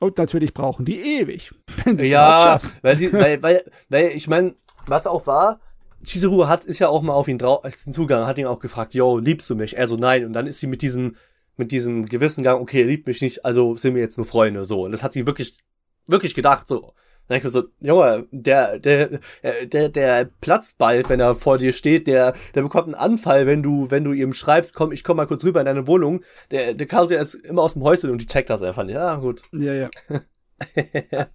und 0.00 0.16
natürlich 0.16 0.54
brauchen 0.54 0.86
die 0.86 1.00
ewig. 1.00 1.52
Wenn 1.84 1.98
Ja, 1.98 2.60
weil, 2.82 2.96
die, 2.96 3.12
weil, 3.12 3.42
weil, 3.42 3.64
weil 3.88 4.08
ich 4.08 4.26
meine, 4.26 4.54
was 4.86 5.06
auch 5.06 5.26
war, 5.26 5.60
Chizuru 6.04 6.48
hat, 6.48 6.64
ist 6.64 6.78
ja 6.78 6.88
auch 6.88 7.02
mal 7.02 7.12
auf 7.12 7.28
ihn 7.28 7.38
drauf, 7.38 7.62
hinzugegangen, 7.84 8.26
hat 8.26 8.38
ihn 8.38 8.46
auch 8.46 8.58
gefragt, 8.58 8.94
yo, 8.94 9.18
liebst 9.18 9.48
du 9.50 9.54
mich? 9.54 9.76
Er 9.76 9.86
so, 9.86 9.96
nein. 9.96 10.24
Und 10.24 10.32
dann 10.32 10.46
ist 10.46 10.60
sie 10.60 10.66
mit 10.66 10.82
diesem, 10.82 11.16
mit 11.56 11.72
diesem 11.72 12.06
gewissen 12.06 12.42
Gang, 12.42 12.60
okay, 12.60 12.82
liebt 12.82 13.06
mich 13.06 13.20
nicht, 13.20 13.44
also 13.44 13.76
sind 13.76 13.94
wir 13.94 14.00
jetzt 14.00 14.16
nur 14.16 14.26
Freunde, 14.26 14.64
so. 14.64 14.84
Und 14.84 14.92
das 14.92 15.02
hat 15.02 15.12
sie 15.12 15.26
wirklich, 15.26 15.58
wirklich 16.06 16.34
gedacht, 16.34 16.66
so. 16.66 16.94
Dann 17.30 17.38
ich 17.38 17.44
mir 17.44 17.50
so, 17.50 17.62
Junge, 17.78 18.26
der, 18.32 18.80
der, 18.80 19.20
äh, 19.42 19.64
der, 19.64 19.88
der 19.88 20.28
platzt 20.40 20.78
bald, 20.78 21.08
wenn 21.08 21.20
er 21.20 21.36
vor 21.36 21.58
dir 21.58 21.72
steht, 21.72 22.08
der, 22.08 22.34
der 22.56 22.62
bekommt 22.62 22.86
einen 22.86 22.96
Anfall, 22.96 23.46
wenn 23.46 23.62
du, 23.62 23.88
wenn 23.88 24.02
du 24.02 24.12
ihm 24.12 24.32
schreibst, 24.32 24.74
komm, 24.74 24.90
ich 24.90 25.04
komm 25.04 25.16
mal 25.16 25.28
kurz 25.28 25.44
rüber 25.44 25.60
in 25.60 25.66
deine 25.66 25.86
Wohnung. 25.86 26.22
Der, 26.50 26.74
der 26.74 26.88
Kazuya 26.88 27.20
ist 27.20 27.34
immer 27.34 27.62
aus 27.62 27.74
dem 27.74 27.84
Häuschen 27.84 28.10
und 28.10 28.20
die 28.20 28.26
checkt 28.26 28.50
das 28.50 28.64
einfach 28.64 28.82
nicht. 28.82 28.96
Ja, 28.96 29.14
gut. 29.14 29.42
Ja, 29.52 29.74
ja. 29.74 29.90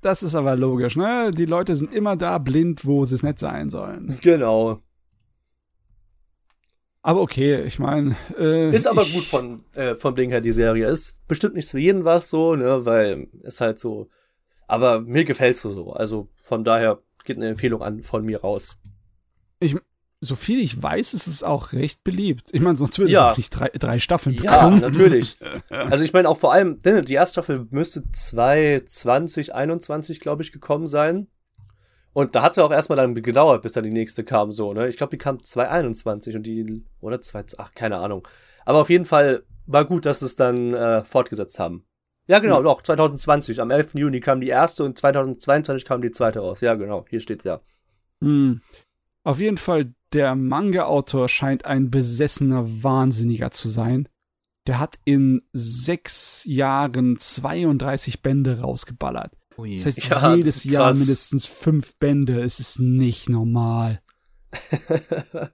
Das 0.01 0.21
ist 0.21 0.35
aber 0.35 0.55
logisch, 0.57 0.97
ne? 0.97 1.31
Die 1.31 1.45
Leute 1.45 1.75
sind 1.77 1.91
immer 1.91 2.15
da 2.15 2.39
blind, 2.39 2.85
wo 2.85 3.05
sie 3.05 3.15
es 3.15 3.23
nicht 3.23 3.39
sein 3.39 3.69
sollen. 3.69 4.19
Genau. 4.21 4.81
Aber 7.01 7.21
okay, 7.21 7.63
ich 7.63 7.79
meine. 7.79 8.17
Äh, 8.37 8.75
Ist 8.75 8.85
aber 8.85 9.05
gut 9.05 9.23
von, 9.23 9.63
äh, 9.73 9.95
vom 9.95 10.15
Ding 10.15 10.29
her, 10.29 10.41
die 10.41 10.51
Serie. 10.51 10.87
Ist 10.87 11.25
bestimmt 11.27 11.55
nicht 11.55 11.71
für 11.71 11.79
jeden 11.79 12.03
was 12.03 12.29
so, 12.29 12.55
ne, 12.55 12.85
weil 12.85 13.29
ist 13.43 13.61
halt 13.61 13.79
so. 13.79 14.09
Aber 14.67 15.01
mir 15.01 15.25
gefällt's 15.25 15.61
so. 15.61 15.93
Also 15.93 16.29
von 16.43 16.63
daher 16.63 16.99
geht 17.23 17.37
eine 17.37 17.47
Empfehlung 17.49 17.81
an 17.81 18.01
von 18.03 18.23
mir 18.25 18.41
raus. 18.41 18.77
So 20.21 20.35
viel 20.35 20.59
ich 20.59 20.81
weiß, 20.81 21.13
ist 21.13 21.27
es 21.27 21.43
auch 21.43 21.73
recht 21.73 22.03
beliebt. 22.03 22.49
Ich 22.51 22.61
meine, 22.61 22.77
sonst 22.77 22.97
würde 22.97 23.11
Ja. 23.11 23.31
es 23.31 23.37
nicht 23.37 23.49
drei, 23.51 23.69
drei 23.69 23.99
Staffeln 23.99 24.35
Ja, 24.41 24.57
bekommen. 24.69 24.81
natürlich. 24.81 25.37
Also 25.69 26.03
ich 26.03 26.13
meine 26.13 26.29
auch 26.29 26.37
vor 26.37 26.51
allem, 26.53 26.79
die 26.81 27.13
erste 27.13 27.33
Staffel 27.33 27.67
müsste 27.69 28.03
2020, 28.11 29.53
21, 29.53 30.19
glaube 30.19 30.41
ich, 30.41 30.51
gekommen 30.51 30.87
sein. 30.87 31.27
Und 32.13 32.33
da 32.35 32.41
hat 32.43 32.51
es 32.51 32.55
ja 32.57 32.63
auch 32.63 32.71
erstmal 32.71 32.95
dann 32.95 33.13
gedauert, 33.13 33.61
bis 33.61 33.73
dann 33.73 33.83
die 33.83 33.91
nächste 33.91 34.23
kam, 34.23 34.51
so, 34.53 34.73
ne? 34.73 34.87
Ich 34.87 34.95
glaube, 34.97 35.11
die 35.11 35.17
kam 35.17 35.43
2021 35.43 36.35
und 36.37 36.43
die, 36.43 36.85
oder 37.01 37.21
2, 37.21 37.43
ach, 37.57 37.73
keine 37.75 37.97
Ahnung. 37.97 38.25
Aber 38.63 38.79
auf 38.79 38.89
jeden 38.89 39.03
Fall 39.05 39.43
war 39.67 39.83
gut, 39.85 40.05
dass 40.05 40.19
sie 40.21 40.25
es 40.27 40.37
dann 40.37 40.73
äh, 40.73 41.03
fortgesetzt 41.03 41.59
haben. 41.59 41.85
Ja, 42.27 42.39
genau, 42.39 42.57
Hm. 42.57 42.63
doch, 42.63 42.81
2020. 42.81 43.61
Am 43.61 43.69
11. 43.71 43.93
Juni 43.95 44.19
kam 44.19 44.41
die 44.41 44.47
erste 44.47 44.83
und 44.83 44.97
2022 44.97 45.85
kam 45.85 46.01
die 46.01 46.11
zweite 46.11 46.39
raus. 46.39 46.61
Ja, 46.61 46.73
genau, 46.75 47.05
hier 47.09 47.19
steht's 47.19 47.43
ja. 47.43 47.61
Hm. 48.21 48.61
Auf 49.23 49.39
jeden 49.39 49.57
Fall, 49.57 49.93
der 50.13 50.35
Manga-Autor 50.35 51.29
scheint 51.29 51.65
ein 51.65 51.91
besessener 51.91 52.83
Wahnsinniger 52.83 53.51
zu 53.51 53.67
sein. 53.69 54.07
Der 54.67 54.79
hat 54.79 54.97
in 55.05 55.43
sechs 55.53 56.43
Jahren 56.45 57.17
32 57.19 58.21
Bände 58.23 58.61
rausgeballert. 58.61 59.37
Ui. 59.57 59.75
Das 59.75 59.85
heißt, 59.85 60.03
Ja, 60.05 60.19
das 60.21 60.37
jedes 60.37 60.55
ist 60.57 60.65
Jahr 60.65 60.87
krass. 60.87 60.97
mindestens 60.99 61.45
fünf 61.45 61.95
Bände. 61.97 62.41
Es 62.41 62.59
ist 62.59 62.79
nicht 62.79 63.29
normal. 63.29 64.01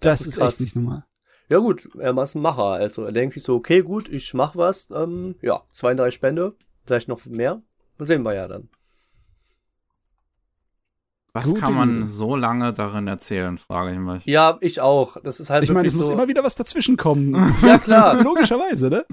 Das, 0.00 0.20
ist, 0.26 0.36
echt 0.38 0.60
nicht 0.60 0.76
normal. 0.76 1.04
Ja 1.52 1.58
gut, 1.58 1.86
er 1.98 2.16
ist 2.16 2.34
ein 2.34 2.40
Macher. 2.40 2.64
Also 2.64 3.04
er 3.04 3.12
denkt 3.12 3.34
sich 3.34 3.42
so, 3.42 3.54
okay, 3.54 3.82
gut, 3.82 4.08
ich 4.08 4.32
mach 4.32 4.56
was. 4.56 4.88
Ähm, 4.90 5.34
ja, 5.42 5.60
32 5.72 6.14
Spende, 6.14 6.54
vielleicht 6.86 7.08
noch 7.08 7.26
mehr. 7.26 7.60
Das 7.98 8.08
sehen 8.08 8.22
wir 8.22 8.32
ja 8.32 8.48
dann. 8.48 8.70
Was 11.34 11.44
Gute 11.44 11.60
kann 11.60 11.74
man 11.74 12.06
so 12.06 12.36
lange 12.36 12.72
darin 12.72 13.06
erzählen, 13.06 13.58
frage 13.58 13.92
ich 13.92 13.98
mich. 13.98 14.24
Ja, 14.24 14.56
ich 14.62 14.80
auch. 14.80 15.18
Das 15.22 15.40
ist 15.40 15.50
halt 15.50 15.64
Ich 15.64 15.70
meine, 15.70 15.88
es 15.88 15.92
wirklich 15.92 15.98
muss 15.98 16.06
so. 16.06 16.12
immer 16.14 16.26
wieder 16.26 16.42
was 16.42 16.54
dazwischen 16.54 16.96
kommen. 16.96 17.34
ja 17.62 17.76
klar. 17.76 18.14
Logischerweise, 18.22 18.88
ne? 18.88 19.04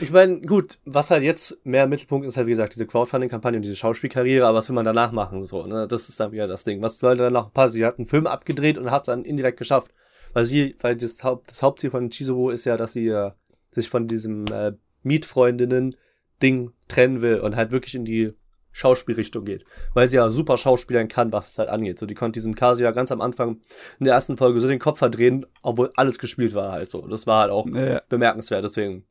Ich 0.00 0.12
meine, 0.12 0.40
gut, 0.42 0.78
was 0.84 1.10
halt 1.10 1.24
jetzt 1.24 1.58
mehr 1.66 1.82
im 1.84 1.90
Mittelpunkt 1.90 2.28
ist, 2.28 2.36
halt 2.36 2.46
wie 2.46 2.50
gesagt, 2.50 2.76
diese 2.76 2.86
Crowdfunding-Kampagne 2.86 3.56
und 3.56 3.62
diese 3.62 3.74
Schauspielkarriere, 3.74 4.46
aber 4.46 4.58
was 4.58 4.68
will 4.68 4.76
man 4.76 4.84
danach 4.84 5.10
machen? 5.10 5.42
So, 5.42 5.66
ne? 5.66 5.88
Das 5.88 6.08
ist 6.08 6.20
dann 6.20 6.30
wieder 6.30 6.46
das 6.46 6.62
Ding. 6.62 6.80
Was 6.80 7.00
soll 7.00 7.16
danach 7.16 7.52
passen? 7.52 7.72
Sie 7.74 7.84
hat 7.84 7.98
einen 7.98 8.06
Film 8.06 8.28
abgedreht 8.28 8.78
und 8.78 8.92
hat 8.92 9.08
dann 9.08 9.24
indirekt 9.24 9.58
geschafft. 9.58 9.90
Weil 10.36 10.44
sie, 10.44 10.76
weil 10.82 10.94
das, 10.96 11.24
Haupt, 11.24 11.50
das 11.50 11.62
Hauptziel 11.62 11.90
von 11.90 12.10
Chizuru 12.10 12.50
ist 12.50 12.66
ja, 12.66 12.76
dass 12.76 12.92
sie 12.92 13.08
äh, 13.08 13.30
sich 13.70 13.88
von 13.88 14.06
diesem 14.06 14.44
äh, 14.52 14.72
Mietfreundinnen-Ding 15.02 16.72
trennen 16.88 17.22
will 17.22 17.40
und 17.40 17.56
halt 17.56 17.70
wirklich 17.70 17.94
in 17.94 18.04
die 18.04 18.34
Schauspielrichtung 18.70 19.46
geht. 19.46 19.64
Weil 19.94 20.08
sie 20.08 20.16
ja 20.16 20.28
super 20.28 20.58
Schauspielern 20.58 21.08
kann, 21.08 21.32
was 21.32 21.52
es 21.52 21.58
halt 21.58 21.70
angeht. 21.70 21.98
So, 21.98 22.04
die 22.04 22.12
konnte 22.12 22.36
diesem 22.36 22.54
Kasia 22.54 22.90
ganz 22.90 23.12
am 23.12 23.22
Anfang 23.22 23.62
in 23.98 24.04
der 24.04 24.12
ersten 24.12 24.36
Folge 24.36 24.60
so 24.60 24.68
den 24.68 24.78
Kopf 24.78 24.98
verdrehen, 24.98 25.46
obwohl 25.62 25.90
alles 25.96 26.18
gespielt 26.18 26.52
war 26.52 26.70
halt 26.70 26.90
so. 26.90 27.06
Das 27.06 27.26
war 27.26 27.40
halt 27.40 27.50
auch 27.50 27.66
Äh, 27.68 28.02
bemerkenswert, 28.10 28.62
deswegen. 28.62 29.06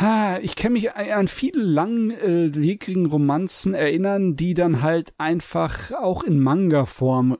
Ha, 0.00 0.40
ich 0.42 0.56
kann 0.56 0.72
mich 0.72 0.92
an 0.92 1.28
viele 1.28 1.62
langwierigen 1.62 3.06
Romanzen 3.06 3.74
erinnern, 3.74 4.34
die 4.34 4.54
dann 4.54 4.82
halt 4.82 5.14
einfach 5.18 5.92
auch 5.92 6.24
in 6.24 6.40
Manga-Form 6.40 7.38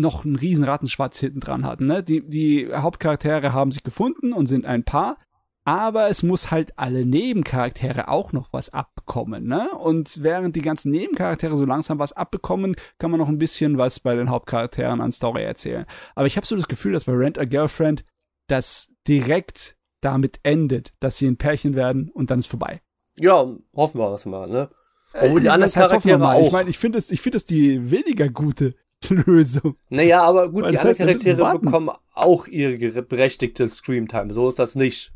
noch 0.00 0.24
einen 0.24 0.36
riesen 0.36 0.64
Rattenschwarz 0.64 1.18
hinten 1.18 1.40
dran 1.40 1.64
hatten. 1.64 1.86
Ne? 1.86 2.02
Die, 2.02 2.28
die 2.28 2.68
Hauptcharaktere 2.74 3.52
haben 3.52 3.72
sich 3.72 3.82
gefunden 3.82 4.32
und 4.32 4.46
sind 4.46 4.64
ein 4.66 4.84
Paar, 4.84 5.18
aber 5.64 6.08
es 6.08 6.22
muss 6.22 6.50
halt 6.50 6.78
alle 6.78 7.04
Nebencharaktere 7.04 8.08
auch 8.08 8.32
noch 8.32 8.52
was 8.52 8.72
abbekommen. 8.72 9.46
Ne? 9.46 9.68
Und 9.70 10.22
während 10.22 10.56
die 10.56 10.62
ganzen 10.62 10.90
Nebencharaktere 10.90 11.56
so 11.56 11.64
langsam 11.64 11.98
was 11.98 12.12
abbekommen, 12.14 12.74
kann 12.98 13.10
man 13.10 13.20
noch 13.20 13.28
ein 13.28 13.38
bisschen 13.38 13.76
was 13.76 14.00
bei 14.00 14.14
den 14.14 14.30
Hauptcharakteren 14.30 15.00
an 15.00 15.12
Story 15.12 15.42
erzählen. 15.42 15.84
Aber 16.14 16.26
ich 16.26 16.36
habe 16.36 16.46
so 16.46 16.56
das 16.56 16.68
Gefühl, 16.68 16.92
dass 16.92 17.04
bei 17.04 17.12
Rent 17.12 17.38
a 17.38 17.44
Girlfriend 17.44 18.04
das 18.46 18.88
direkt 19.06 19.76
damit 20.00 20.40
endet, 20.42 20.94
dass 21.00 21.18
sie 21.18 21.26
ein 21.26 21.36
Pärchen 21.36 21.74
werden 21.74 22.10
und 22.10 22.30
dann 22.30 22.38
ist 22.38 22.46
vorbei. 22.46 22.80
Ja, 23.18 23.46
hoffen 23.74 24.00
wir 24.00 24.10
das 24.10 24.24
mal, 24.26 24.48
ne? 24.48 24.68
Obwohl 25.12 25.40
die 25.40 25.46
Äh, 25.46 25.50
anderen 25.50 25.72
Charaktere 25.72 26.28
auch. 26.28 26.46
Ich 26.46 26.52
meine, 26.52 26.70
ich 26.70 26.78
finde 26.78 26.98
es, 26.98 27.10
ich 27.10 27.20
finde 27.20 27.36
es 27.36 27.44
die 27.44 27.90
weniger 27.90 28.28
gute 28.28 28.74
Lösung. 29.08 29.76
Naja, 29.88 30.22
aber 30.22 30.50
gut, 30.50 30.64
Weil 30.64 30.72
die 30.72 30.78
anderen 30.78 31.08
heißt, 31.08 31.24
Charaktere 31.24 31.58
bekommen 31.58 31.90
auch 32.14 32.46
ihre 32.46 33.02
berechtigte 33.02 33.68
Screamtime. 33.68 34.32
So 34.32 34.48
ist 34.48 34.58
das 34.58 34.74
nicht. 34.74 35.12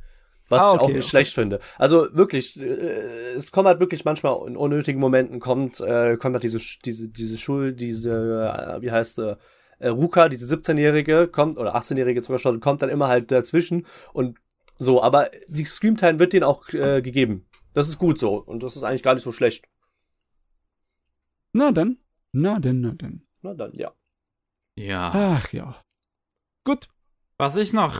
Was 0.49 0.61
Ah, 0.63 0.73
ich 0.75 0.81
auch 0.81 0.85
okay, 0.85 0.93
nicht 0.93 1.05
okay. 1.05 1.11
schlecht 1.11 1.35
finde. 1.35 1.61
Also 1.79 2.09
wirklich, 2.15 2.61
äh, 2.61 3.33
es 3.35 3.53
kommt 3.53 3.69
halt 3.69 3.81
wirklich 3.81 4.05
manchmal 4.05 4.37
in 4.47 4.57
unnötigen 4.57 5.01
Momenten 5.01 5.41
kommt, 5.41 5.81
äh, 5.81 6.17
kommt 6.17 6.35
halt 6.35 6.43
diese, 6.43 6.61
diese, 6.85 7.09
diese 7.09 7.39
Schul, 7.39 7.73
diese, 7.73 8.77
äh, 8.79 8.83
wie 8.83 8.91
heißt 8.91 9.19
äh, 9.19 9.37
Ruka, 9.81 10.29
diese 10.29 10.55
17-Jährige, 10.55 11.29
kommt, 11.29 11.57
oder 11.57 11.75
18-Jährige 11.75 12.23
sogar 12.23 12.39
schon, 12.39 12.61
kommt 12.61 12.83
dann 12.83 12.91
immer 12.91 13.09
halt 13.09 13.31
dazwischen 13.31 13.87
und 14.13 14.39
so, 14.79 15.03
aber 15.03 15.31
die 15.49 15.65
Screamtime 15.65 16.19
wird 16.19 16.33
denen 16.33 16.45
auch 16.45 16.69
äh, 16.71 17.01
gegeben. 17.03 17.47
Das 17.73 17.89
ist 17.89 17.99
gut 17.99 18.19
so 18.19 18.37
und 18.37 18.63
das 18.63 18.77
ist 18.77 18.83
eigentlich 18.83 19.03
gar 19.03 19.15
nicht 19.15 19.25
so 19.25 19.33
schlecht. 19.33 19.65
Na 21.53 21.73
dann, 21.73 21.99
na 22.33 22.59
denn, 22.59 22.81
na 22.81 22.91
denn. 22.91 23.23
Na 23.43 23.55
dann, 23.55 23.73
ja. 23.75 23.93
Ja. 24.79 25.11
Ach 25.15 25.53
ja. 25.53 25.83
Gut. 26.65 26.89
Was 27.39 27.57
ich 27.57 27.73
noch 27.73 27.97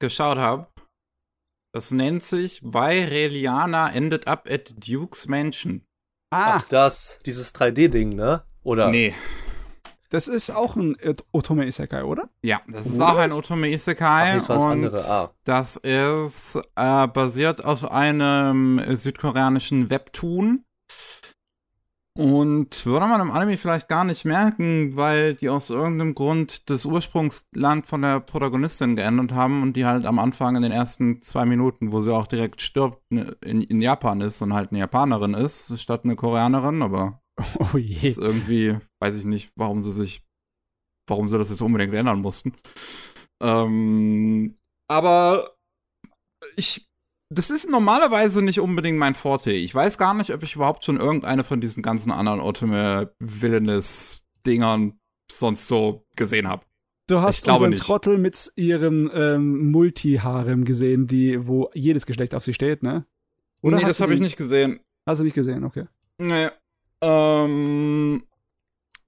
geschaut 0.00 0.38
habe, 0.38 0.66
das 1.72 1.90
nennt 1.92 2.22
sich 2.24 2.62
Why 2.62 3.04
Reliana 3.04 3.92
Ended 3.92 4.26
Up 4.26 4.48
at 4.50 4.74
Duke's 4.76 5.28
Mansion. 5.28 5.84
Ah, 6.32 6.56
Ach, 6.56 6.62
das, 6.68 7.18
dieses 7.26 7.54
3D-Ding, 7.54 8.10
ne? 8.14 8.44
Oder? 8.62 8.90
Nee. 8.90 9.14
das 10.10 10.26
ist 10.28 10.50
auch 10.50 10.74
ein 10.76 10.96
Ot- 10.96 11.24
Otome 11.32 11.66
Isekai, 11.66 12.02
oder? 12.04 12.28
Ja, 12.42 12.60
das 12.68 12.86
ist 12.86 13.00
auch 13.00 13.16
ein 13.16 13.32
Otome 13.32 13.68
Isekai 13.68 14.38
Ach, 14.38 14.48
und 14.48 14.94
ah. 14.94 15.30
das 15.44 15.76
ist 15.76 16.56
äh, 16.76 17.06
basiert 17.06 17.64
auf 17.64 17.90
einem 17.90 18.96
südkoreanischen 18.96 19.90
Webtoon. 19.90 20.64
Und 22.20 22.84
würde 22.84 23.06
man 23.06 23.22
im 23.22 23.30
Anime 23.30 23.56
vielleicht 23.56 23.88
gar 23.88 24.04
nicht 24.04 24.26
merken, 24.26 24.94
weil 24.94 25.36
die 25.36 25.48
aus 25.48 25.70
irgendeinem 25.70 26.14
Grund 26.14 26.68
das 26.68 26.84
Ursprungsland 26.84 27.86
von 27.86 28.02
der 28.02 28.20
Protagonistin 28.20 28.94
geändert 28.94 29.32
haben 29.32 29.62
und 29.62 29.74
die 29.74 29.86
halt 29.86 30.04
am 30.04 30.18
Anfang 30.18 30.54
in 30.54 30.60
den 30.60 30.70
ersten 30.70 31.22
zwei 31.22 31.46
Minuten, 31.46 31.92
wo 31.92 32.02
sie 32.02 32.14
auch 32.14 32.26
direkt 32.26 32.60
stirbt, 32.60 33.00
ne, 33.10 33.38
in, 33.40 33.62
in 33.62 33.80
Japan 33.80 34.20
ist 34.20 34.42
und 34.42 34.52
halt 34.52 34.70
eine 34.70 34.80
Japanerin 34.80 35.32
ist, 35.32 35.80
statt 35.80 36.04
eine 36.04 36.14
Koreanerin, 36.14 36.82
aber 36.82 37.22
Oh 37.58 37.78
je. 37.78 38.06
ist 38.06 38.18
irgendwie, 38.18 38.76
weiß 39.02 39.16
ich 39.16 39.24
nicht, 39.24 39.50
warum 39.56 39.82
sie 39.82 39.92
sich, 39.92 40.22
warum 41.08 41.26
sie 41.26 41.38
das 41.38 41.48
jetzt 41.48 41.62
unbedingt 41.62 41.94
ändern 41.94 42.20
mussten. 42.20 42.52
Ähm, 43.42 44.58
aber 44.90 45.56
ich, 46.56 46.89
das 47.30 47.48
ist 47.48 47.70
normalerweise 47.70 48.44
nicht 48.44 48.58
unbedingt 48.60 48.98
mein 48.98 49.14
Forte. 49.14 49.52
Ich 49.52 49.72
weiß 49.72 49.98
gar 49.98 50.14
nicht, 50.14 50.34
ob 50.34 50.42
ich 50.42 50.56
überhaupt 50.56 50.84
schon 50.84 50.98
irgendeine 50.98 51.44
von 51.44 51.60
diesen 51.60 51.82
ganzen 51.82 52.10
anderen 52.10 52.40
Otome 52.40 53.14
Villainous 53.20 54.22
Dingern 54.44 54.98
sonst 55.30 55.68
so 55.68 56.04
gesehen 56.16 56.48
habe. 56.48 56.64
Du 57.06 57.20
hast 57.20 57.46
Ich 57.46 57.52
unseren. 57.52 57.76
Trottel 57.76 58.18
mit 58.18 58.52
ihrem 58.56 59.10
ähm, 59.14 59.70
Multi-Harem 59.70 60.64
gesehen, 60.64 61.06
die, 61.06 61.46
wo 61.46 61.70
jedes 61.72 62.04
Geschlecht 62.04 62.34
auf 62.34 62.42
sie 62.42 62.54
steht, 62.54 62.82
ne? 62.82 63.06
Oder 63.62 63.78
nee, 63.78 63.84
das 63.84 64.00
habe 64.00 64.14
ich 64.14 64.20
nicht 64.20 64.36
gesehen. 64.36 64.80
Hast 65.06 65.20
du 65.20 65.24
nicht 65.24 65.34
gesehen, 65.34 65.64
okay. 65.64 65.86
Nee. 66.18 66.48
Ähm, 67.00 68.24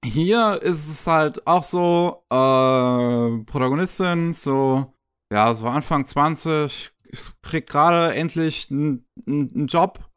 hier 0.03 0.61
ist 0.61 0.89
es 0.89 1.07
halt 1.07 1.45
auch 1.45 1.63
so, 1.63 2.23
äh, 2.29 3.43
Protagonistin, 3.45 4.33
so, 4.33 4.93
ja, 5.31 5.53
so 5.55 5.67
Anfang 5.67 6.05
20, 6.05 6.92
kriegt 7.41 7.69
gerade 7.69 8.13
endlich 8.15 8.69
einen 8.71 9.67
Job. 9.67 10.09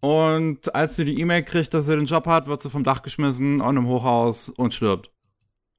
Und 0.00 0.74
als 0.74 0.96
sie 0.96 1.04
die 1.04 1.18
E-Mail 1.20 1.42
kriegt, 1.42 1.72
dass 1.72 1.86
sie 1.86 1.96
den 1.96 2.04
Job 2.04 2.26
hat, 2.26 2.46
wird 2.46 2.60
sie 2.60 2.70
vom 2.70 2.84
Dach 2.84 3.02
geschmissen 3.02 3.62
an 3.62 3.78
einem 3.78 3.86
Hochhaus 3.86 4.50
und 4.50 4.74
stirbt. 4.74 5.10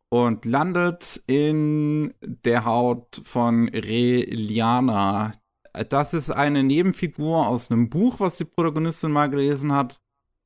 Und 0.09 0.45
landet 0.45 1.21
in 1.27 2.13
der 2.21 2.65
Haut 2.65 3.21
von 3.23 3.69
Reliana. 3.69 5.33
Das 5.89 6.13
ist 6.13 6.29
eine 6.29 6.63
Nebenfigur 6.63 7.47
aus 7.47 7.69
einem 7.69 7.89
Buch, 7.89 8.19
was 8.19 8.37
die 8.37 8.45
Protagonistin 8.45 9.11
mal 9.11 9.29
gelesen 9.29 9.73
hat 9.73 9.99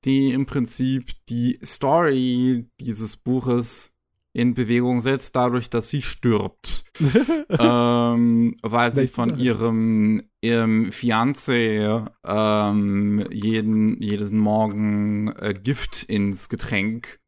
die 0.06 0.32
im 0.32 0.46
Prinzip 0.46 1.12
die 1.28 1.60
Story 1.64 2.70
dieses 2.80 3.18
Buches 3.18 3.94
in 4.34 4.54
Bewegung 4.54 5.00
setzt, 5.00 5.36
dadurch, 5.36 5.70
dass 5.70 5.90
sie 5.90 6.02
stirbt. 6.02 6.86
ähm, 7.50 8.56
weil 8.62 8.92
sie 8.92 9.08
von 9.08 9.38
ihrem, 9.40 10.22
ihrem 10.42 10.90
Fiancé 10.90 12.08
ähm, 12.26 13.26
jeden, 13.32 14.02
jeden 14.02 14.38
Morgen 14.38 15.32
äh, 15.38 15.54
Gift 15.54 16.04
ins 16.04 16.50
Getränk 16.50 17.20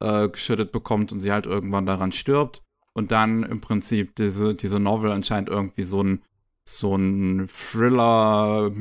äh, 0.00 0.28
geschüttet 0.28 0.72
bekommt 0.72 1.12
und 1.12 1.20
sie 1.20 1.32
halt 1.32 1.46
irgendwann 1.46 1.86
daran 1.86 2.12
stirbt. 2.12 2.62
Und 2.94 3.12
dann 3.12 3.42
im 3.42 3.60
Prinzip 3.60 4.16
diese, 4.16 4.54
diese 4.54 4.80
Novel 4.80 5.12
anscheinend 5.12 5.50
irgendwie 5.50 5.82
so 5.82 6.02
ein, 6.02 6.22
so 6.66 6.96
ein 6.96 7.46
Thriller, 7.48 8.72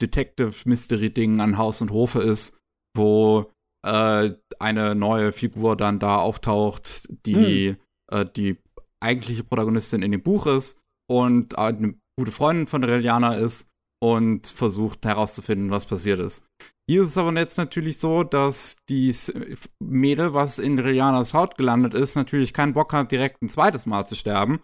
Detective-Mystery-Ding 0.00 1.40
an 1.40 1.58
Haus 1.58 1.80
und 1.80 1.92
Hofe 1.92 2.22
ist, 2.22 2.58
wo 2.94 3.52
äh, 3.84 4.30
eine 4.62 4.94
neue 4.94 5.32
Figur 5.32 5.76
dann 5.76 5.98
da 5.98 6.16
auftaucht, 6.16 7.08
die 7.26 7.76
äh, 8.10 8.26
die 8.36 8.58
eigentliche 9.00 9.44
Protagonistin 9.44 10.02
in 10.02 10.12
dem 10.12 10.22
Buch 10.22 10.46
ist 10.46 10.78
und 11.10 11.58
eine 11.58 11.94
gute 12.16 12.32
Freundin 12.32 12.66
von 12.66 12.84
Reliana 12.84 13.34
ist 13.34 13.68
und 14.02 14.46
versucht 14.46 15.04
herauszufinden, 15.04 15.70
was 15.70 15.86
passiert 15.86 16.20
ist. 16.20 16.44
Hier 16.88 17.02
ist 17.02 17.10
es 17.10 17.18
aber 17.18 17.32
jetzt 17.38 17.58
natürlich 17.58 17.98
so, 17.98 18.24
dass 18.24 18.76
dies 18.88 19.32
Mädel, 19.80 20.34
was 20.34 20.58
in 20.58 20.78
Relianas 20.78 21.34
Haut 21.34 21.56
gelandet 21.56 21.94
ist, 21.94 22.16
natürlich 22.16 22.52
keinen 22.52 22.74
Bock 22.74 22.92
hat, 22.92 23.12
direkt 23.12 23.42
ein 23.42 23.48
zweites 23.48 23.86
Mal 23.86 24.06
zu 24.06 24.16
sterben. 24.16 24.60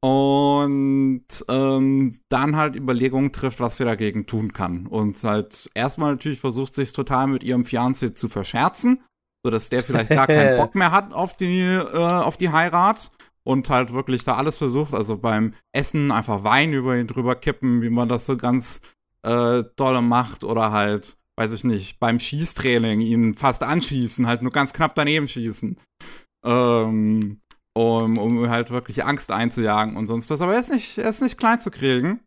Und 0.00 1.24
ähm, 1.48 2.14
dann 2.28 2.56
halt 2.56 2.76
Überlegungen 2.76 3.32
trifft, 3.32 3.60
was 3.60 3.78
sie 3.78 3.84
dagegen 3.84 4.26
tun 4.26 4.52
kann. 4.52 4.86
Und 4.86 5.22
halt 5.24 5.70
erstmal 5.74 6.12
natürlich 6.12 6.40
versucht, 6.40 6.74
sich 6.74 6.92
total 6.92 7.28
mit 7.28 7.42
ihrem 7.42 7.62
Fiancé 7.62 8.12
zu 8.12 8.28
verscherzen, 8.28 9.02
sodass 9.44 9.68
der 9.68 9.82
vielleicht 9.82 10.08
gar 10.08 10.26
keinen 10.26 10.58
Bock 10.58 10.74
mehr 10.74 10.90
hat 10.90 11.12
auf 11.12 11.36
die, 11.36 11.60
äh, 11.60 11.96
auf 11.96 12.36
die 12.36 12.50
Heirat. 12.50 13.12
Und 13.46 13.68
halt 13.68 13.92
wirklich 13.92 14.24
da 14.24 14.36
alles 14.36 14.56
versucht, 14.56 14.94
also 14.94 15.18
beim 15.18 15.52
Essen 15.70 16.10
einfach 16.10 16.44
Wein 16.44 16.72
über 16.72 16.96
ihn 16.96 17.06
drüber 17.06 17.34
kippen, 17.34 17.82
wie 17.82 17.90
man 17.90 18.08
das 18.08 18.24
so 18.24 18.38
ganz 18.38 18.80
äh, 19.22 19.62
dolle 19.76 20.00
macht. 20.00 20.44
Oder 20.44 20.72
halt, 20.72 21.18
weiß 21.36 21.52
ich 21.52 21.62
nicht, 21.62 22.00
beim 22.00 22.18
Schießtraining 22.18 23.02
ihn 23.02 23.34
fast 23.34 23.62
anschießen, 23.62 24.26
halt 24.26 24.40
nur 24.40 24.50
ganz 24.50 24.72
knapp 24.72 24.94
daneben 24.94 25.28
schießen. 25.28 25.76
Ähm, 26.42 27.42
um, 27.74 28.16
um 28.16 28.48
halt 28.48 28.70
wirklich 28.70 29.04
Angst 29.04 29.30
einzujagen 29.30 29.98
und 29.98 30.06
sonst 30.06 30.30
was. 30.30 30.40
Aber 30.40 30.54
er 30.54 30.60
ist 30.60 30.72
nicht, 30.72 30.96
er 30.96 31.10
ist 31.10 31.20
nicht 31.20 31.36
klein 31.36 31.60
zu 31.60 31.70
kriegen. 31.70 32.20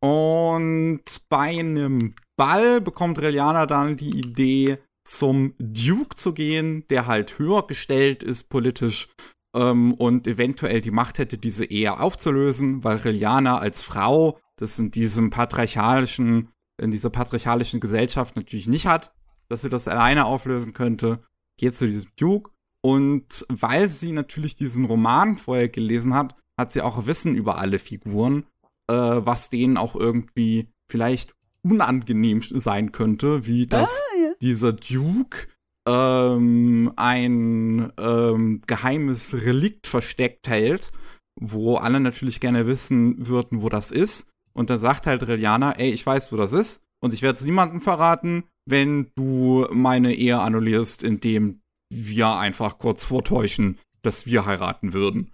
Und 0.00 1.04
bei 1.28 1.60
einem 1.60 2.16
Ball 2.36 2.80
bekommt 2.80 3.20
Reliana 3.20 3.66
dann 3.66 3.96
die 3.96 4.18
Idee, 4.18 4.78
zum 5.12 5.54
Duke 5.58 6.16
zu 6.16 6.32
gehen, 6.32 6.84
der 6.88 7.06
halt 7.06 7.38
höher 7.38 7.66
gestellt 7.66 8.22
ist 8.22 8.44
politisch 8.44 9.08
ähm, 9.54 9.94
und 9.94 10.26
eventuell 10.26 10.80
die 10.80 10.90
Macht 10.90 11.18
hätte, 11.18 11.38
diese 11.38 11.64
Ehe 11.64 11.98
aufzulösen, 11.98 12.84
weil 12.84 12.96
Reliana 12.96 13.58
als 13.58 13.82
Frau 13.82 14.38
das 14.56 14.78
in 14.78 14.90
diesem 14.90 15.30
patriarchalischen, 15.30 16.48
in 16.80 16.90
dieser 16.90 17.10
patriarchalischen 17.10 17.80
Gesellschaft 17.80 18.36
natürlich 18.36 18.66
nicht 18.66 18.86
hat, 18.86 19.12
dass 19.48 19.62
sie 19.62 19.68
das 19.68 19.88
alleine 19.88 20.24
auflösen 20.24 20.72
könnte, 20.72 21.22
geht 21.58 21.74
zu 21.74 21.86
diesem 21.86 22.08
Duke. 22.16 22.50
Und 22.80 23.46
weil 23.48 23.88
sie 23.88 24.12
natürlich 24.12 24.56
diesen 24.56 24.84
Roman 24.86 25.36
vorher 25.36 25.68
gelesen 25.68 26.14
hat, 26.14 26.34
hat 26.58 26.72
sie 26.72 26.82
auch 26.82 27.06
Wissen 27.06 27.36
über 27.36 27.58
alle 27.58 27.78
Figuren, 27.78 28.44
äh, 28.88 28.94
was 28.94 29.50
denen 29.50 29.76
auch 29.76 29.94
irgendwie 29.94 30.68
vielleicht 30.88 31.34
unangenehm 31.64 32.42
sein 32.42 32.92
könnte, 32.92 33.46
wie 33.46 33.66
dass 33.66 34.00
dieser 34.40 34.72
Duke 34.72 35.48
ähm, 35.86 36.92
ein 36.96 37.92
ähm, 37.98 38.60
geheimes 38.66 39.34
Relikt 39.34 39.86
versteckt 39.86 40.48
hält, 40.48 40.92
wo 41.40 41.76
alle 41.76 42.00
natürlich 42.00 42.40
gerne 42.40 42.66
wissen 42.66 43.26
würden, 43.26 43.62
wo 43.62 43.68
das 43.68 43.90
ist. 43.90 44.28
Und 44.52 44.70
dann 44.70 44.78
sagt 44.78 45.06
halt 45.06 45.26
Reliana, 45.26 45.72
ey, 45.72 45.90
ich 45.90 46.04
weiß, 46.04 46.32
wo 46.32 46.36
das 46.36 46.52
ist 46.52 46.82
und 47.02 47.14
ich 47.14 47.22
werde 47.22 47.38
es 47.38 47.44
niemandem 47.44 47.80
verraten, 47.80 48.44
wenn 48.68 49.10
du 49.16 49.66
meine 49.70 50.14
Ehe 50.14 50.38
annullierst, 50.38 51.02
indem 51.02 51.60
wir 51.92 52.36
einfach 52.36 52.78
kurz 52.78 53.04
vortäuschen, 53.04 53.78
dass 54.02 54.26
wir 54.26 54.46
heiraten 54.46 54.92
würden. 54.92 55.32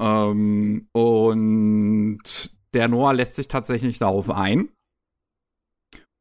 Ähm, 0.00 0.88
und 0.92 2.22
der 2.74 2.88
Noah 2.88 3.14
lässt 3.14 3.34
sich 3.34 3.48
tatsächlich 3.48 3.98
darauf 3.98 4.30
ein. 4.30 4.68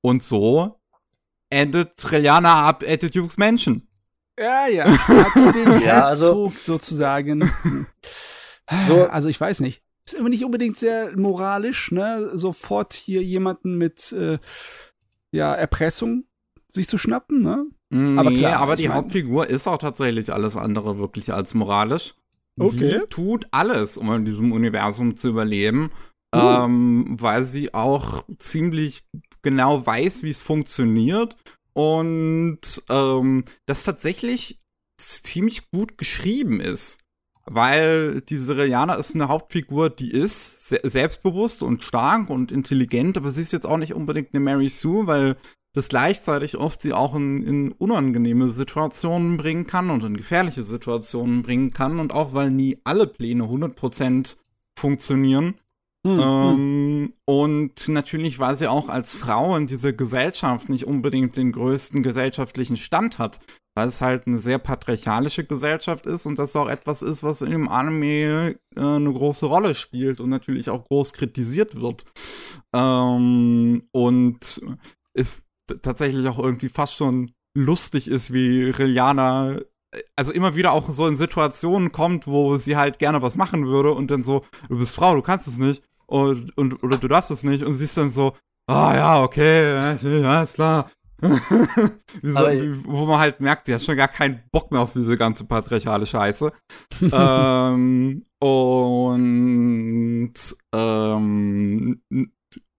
Und 0.06 0.22
so 0.22 0.80
endet 1.50 2.12
Reliana 2.12 2.68
ab 2.68 2.84
at 2.88 3.02
the 3.02 3.10
Duke's 3.10 3.38
Mansion. 3.38 3.88
Ja, 4.40 4.68
ja. 4.68 4.86
Ja, 5.84 6.06
also- 6.06 6.54
sozusagen. 6.60 7.52
So- 8.88 9.06
also 9.08 9.30
ich 9.30 9.40
weiß 9.40 9.60
nicht. 9.62 9.82
Ist 10.08 10.14
immer 10.14 10.30
nicht 10.30 10.44
unbedingt 10.46 10.78
sehr 10.78 11.16
moralisch, 11.18 11.92
ne? 11.92 12.32
Sofort 12.38 12.94
hier 12.94 13.24
jemanden 13.24 13.78
mit 13.78 14.12
äh, 14.12 14.38
ja, 15.32 15.54
Erpressung 15.56 16.26
sich 16.68 16.88
zu 16.88 16.98
schnappen, 17.00 17.42
ne? 17.42 17.66
Nee, 17.90 18.20
Aber 18.20 18.32
klar, 18.32 18.60
aber 18.62 18.76
die 18.76 18.90
Hauptfigur 18.90 19.48
ist 19.50 19.68
auch 19.68 19.78
tatsächlich 19.80 20.32
alles 20.34 20.56
andere 20.58 21.00
wirklich 21.00 21.34
als 21.34 21.54
moralisch. 21.56 22.14
Okay. 22.60 22.90
Die 22.90 23.08
tut 23.10 23.48
alles, 23.52 23.98
um 23.98 24.12
in 24.14 24.26
diesem 24.26 24.52
Universum 24.52 25.16
zu 25.16 25.30
überleben, 25.30 25.92
Uh. 26.36 26.40
ähm, 26.66 27.16
weil 27.22 27.44
sie 27.46 27.74
auch 27.74 28.26
ziemlich 28.40 29.06
genau 29.46 29.86
weiß, 29.86 30.24
wie 30.24 30.32
es 30.32 30.42
funktioniert 30.42 31.38
und 31.74 32.60
ähm, 32.90 33.46
das 33.68 33.84
tatsächlich 33.84 34.60
ziemlich 34.98 35.70
gut 35.72 35.98
geschrieben 35.98 36.60
ist. 36.60 37.00
Weil 37.46 38.22
diese 38.22 38.58
Reliana 38.58 38.96
ist 38.96 39.14
eine 39.14 39.28
Hauptfigur, 39.28 39.92
die 39.92 40.10
ist 40.10 40.68
se 40.68 40.80
selbstbewusst 40.82 41.62
und 41.62 41.84
stark 41.84 42.32
und 42.32 42.52
intelligent, 42.52 43.18
aber 43.18 43.30
sie 43.30 43.44
ist 43.44 43.54
jetzt 43.54 43.68
auch 43.68 43.78
nicht 43.78 43.94
unbedingt 43.94 44.34
eine 44.34 44.40
Mary 44.40 44.68
Sue, 44.68 45.06
weil 45.06 45.38
das 45.74 45.90
gleichzeitig 45.90 46.58
oft 46.58 46.82
sie 46.82 46.94
auch 46.94 47.14
in, 47.14 47.44
in 47.44 47.72
unangenehme 47.74 48.50
Situationen 48.50 49.38
bringen 49.38 49.68
kann 49.68 49.92
und 49.92 50.04
in 50.04 50.18
gefährliche 50.18 50.64
Situationen 50.64 51.44
bringen 51.44 51.70
kann 51.72 52.00
und 52.00 52.14
auch 52.14 52.34
weil 52.34 52.50
nie 52.50 52.80
alle 52.84 53.06
Pläne 53.06 53.44
100% 53.44 54.38
funktionieren. 54.76 55.60
Hm, 56.06 56.20
hm. 56.20 56.20
Ähm, 56.22 57.14
und 57.26 57.88
natürlich, 57.88 58.38
weil 58.38 58.56
sie 58.56 58.68
auch 58.68 58.90
als 58.90 59.16
Frau 59.16 59.58
in 59.58 59.66
dieser 59.66 59.92
Gesellschaft 59.92 60.70
nicht 60.70 60.86
unbedingt 60.86 61.36
den 61.36 61.52
größten 61.52 62.04
gesellschaftlichen 62.04 62.76
Stand 62.78 63.18
hat, 63.18 63.40
weil 63.74 63.88
es 63.88 64.02
halt 64.02 64.28
eine 64.28 64.38
sehr 64.38 64.60
patriarchalische 64.60 65.46
Gesellschaft 65.46 66.06
ist 66.06 66.28
und 66.28 66.38
das 66.38 66.56
auch 66.56 66.70
etwas 66.70 67.02
ist, 67.02 67.24
was 67.24 67.42
in 67.42 67.50
dem 67.50 67.68
Anime 67.68 68.56
äh, 68.76 68.80
eine 68.80 69.12
große 69.12 69.48
Rolle 69.48 69.74
spielt 69.74 70.20
und 70.20 70.30
natürlich 70.30 70.70
auch 70.70 70.86
groß 70.86 71.14
kritisiert 71.14 71.82
wird. 71.82 72.06
Ähm, 72.72 73.88
und 73.92 74.62
t- 75.18 75.76
tatsächlich 75.82 76.28
auch 76.28 76.38
irgendwie 76.38 76.70
fast 76.70 76.96
schon 76.96 77.32
lustig 77.58 78.08
ist, 78.08 78.32
wie 78.32 78.70
Rilliana 78.70 79.58
also 80.16 80.34
immer 80.34 80.56
wieder 80.56 80.74
auch 80.74 80.90
so 80.90 81.08
in 81.08 81.16
Situationen 81.16 81.92
kommt, 81.92 82.28
wo 82.28 82.58
sie 82.58 82.76
halt 82.76 83.00
gerne 83.00 83.22
was 83.22 83.38
machen 83.38 83.66
würde 83.66 83.94
und 83.94 84.12
dann 84.12 84.24
so, 84.24 84.44
du 84.68 84.78
bist 84.78 84.94
Frau, 84.94 85.16
du 85.16 85.22
kannst 85.22 85.48
es 85.48 85.58
nicht 85.58 85.82
und, 86.08 86.58
und 86.58 86.84
oder 86.84 86.98
du 86.98 87.08
darfst 87.08 87.32
es 87.32 87.44
nicht 87.44 87.64
und 87.64 87.74
sie 87.74 87.86
ist 87.86 87.98
dann 87.98 88.12
so, 88.12 88.36
ah 88.68 88.94
ja, 88.96 89.24
okay, 89.24 89.74
ja, 90.02 90.44
ist 90.44 90.54
klar. 90.56 90.90
so, 91.22 92.40
wo 92.86 93.06
man 93.06 93.20
halt 93.20 93.40
merkt, 93.40 93.66
sie 93.66 93.74
hat 93.74 93.82
schon 93.82 93.96
gar 93.96 94.10
keinen 94.10 94.44
Bock 94.52 94.72
mehr 94.72 94.82
auf 94.82 94.94
diese 94.94 95.18
ganze 95.18 95.46
patriarchale 95.46 96.06
Scheiße. 96.06 96.52
ähm, 97.12 98.24
und 98.40 100.34
ähm, 100.74 102.02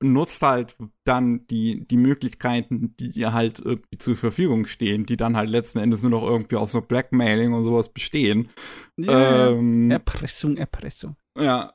nutzt 0.02 0.42
halt 0.42 0.76
dann 1.04 1.46
die, 1.46 1.86
die 1.86 1.96
Möglichkeiten, 1.96 2.94
die 2.98 3.08
ihr 3.08 3.32
halt 3.32 3.60
irgendwie 3.60 3.98
zur 3.98 4.16
Verfügung 4.16 4.66
stehen, 4.66 5.06
die 5.06 5.16
dann 5.16 5.36
halt 5.36 5.48
letzten 5.48 5.78
Endes 5.78 6.02
nur 6.02 6.10
noch 6.10 6.22
irgendwie 6.22 6.56
aus 6.56 6.72
so 6.72 6.82
Blackmailing 6.82 7.52
und 7.52 7.64
sowas 7.64 7.92
bestehen. 7.92 8.50
Ja, 8.96 9.50
ähm, 9.50 9.90
Erpressung, 9.90 10.56
Erpressung. 10.58 11.16
Ja. 11.38 11.72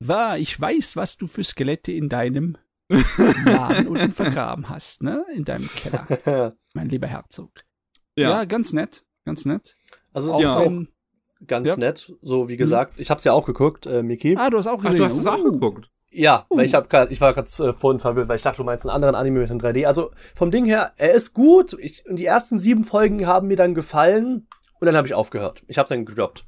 War, 0.00 0.38
ich 0.38 0.58
weiß, 0.58 0.96
was 0.96 1.16
du 1.16 1.26
für 1.26 1.42
Skelette 1.42 1.92
in 1.92 2.08
deinem 2.08 2.56
Laden 3.44 3.88
unten 3.88 4.12
vergraben 4.12 4.68
hast, 4.68 5.02
ne? 5.02 5.24
In 5.34 5.44
deinem 5.44 5.68
Keller, 5.68 6.56
mein 6.74 6.88
lieber 6.88 7.06
Herzog. 7.06 7.50
Ja, 8.16 8.30
ja 8.30 8.44
ganz 8.44 8.72
nett, 8.72 9.04
ganz 9.24 9.44
nett. 9.44 9.76
Also 10.12 10.30
es 10.30 10.40
ist 10.40 10.46
auch 10.46 10.66
ein, 10.66 10.88
ganz 11.46 11.68
ja. 11.68 11.76
nett, 11.76 12.12
so 12.22 12.48
wie 12.48 12.56
gesagt. 12.56 12.94
Ich 12.98 13.10
hab's 13.10 13.24
ja 13.24 13.32
auch 13.32 13.44
geguckt, 13.44 13.86
äh, 13.86 14.02
Miki. 14.02 14.36
Ah, 14.38 14.50
du 14.50 14.58
hast 14.58 14.66
auch 14.66 14.78
gesehen. 14.78 14.94
Ach, 14.94 14.98
du 14.98 15.04
hast 15.04 15.18
es 15.18 15.26
auch 15.26 15.42
geguckt. 15.42 15.90
Ja, 16.10 16.46
uh. 16.48 16.56
weil 16.56 16.64
ich 16.64 16.74
hab 16.74 16.88
grad, 16.88 17.10
ich 17.10 17.20
war 17.20 17.34
gerade 17.34 17.48
äh, 17.64 17.72
vorhin 17.72 18.00
verwirrt, 18.00 18.28
weil 18.28 18.36
ich 18.36 18.42
dachte, 18.42 18.58
du 18.58 18.64
meinst 18.64 18.84
einen 18.84 18.94
anderen 18.94 19.14
Anime 19.14 19.40
mit 19.40 19.50
in 19.50 19.60
3D. 19.60 19.86
Also 19.86 20.10
vom 20.34 20.50
Ding 20.50 20.64
her, 20.64 20.92
er 20.96 21.12
ist 21.12 21.34
gut. 21.34 21.76
Ich, 21.78 22.06
und 22.08 22.16
die 22.16 22.26
ersten 22.26 22.58
sieben 22.58 22.84
Folgen 22.84 23.26
haben 23.26 23.48
mir 23.48 23.56
dann 23.56 23.74
gefallen 23.74 24.46
und 24.80 24.86
dann 24.86 24.96
habe 24.96 25.06
ich 25.06 25.14
aufgehört. 25.14 25.62
Ich 25.66 25.78
habe 25.78 25.88
dann 25.88 26.06
gedroppt. 26.06 26.46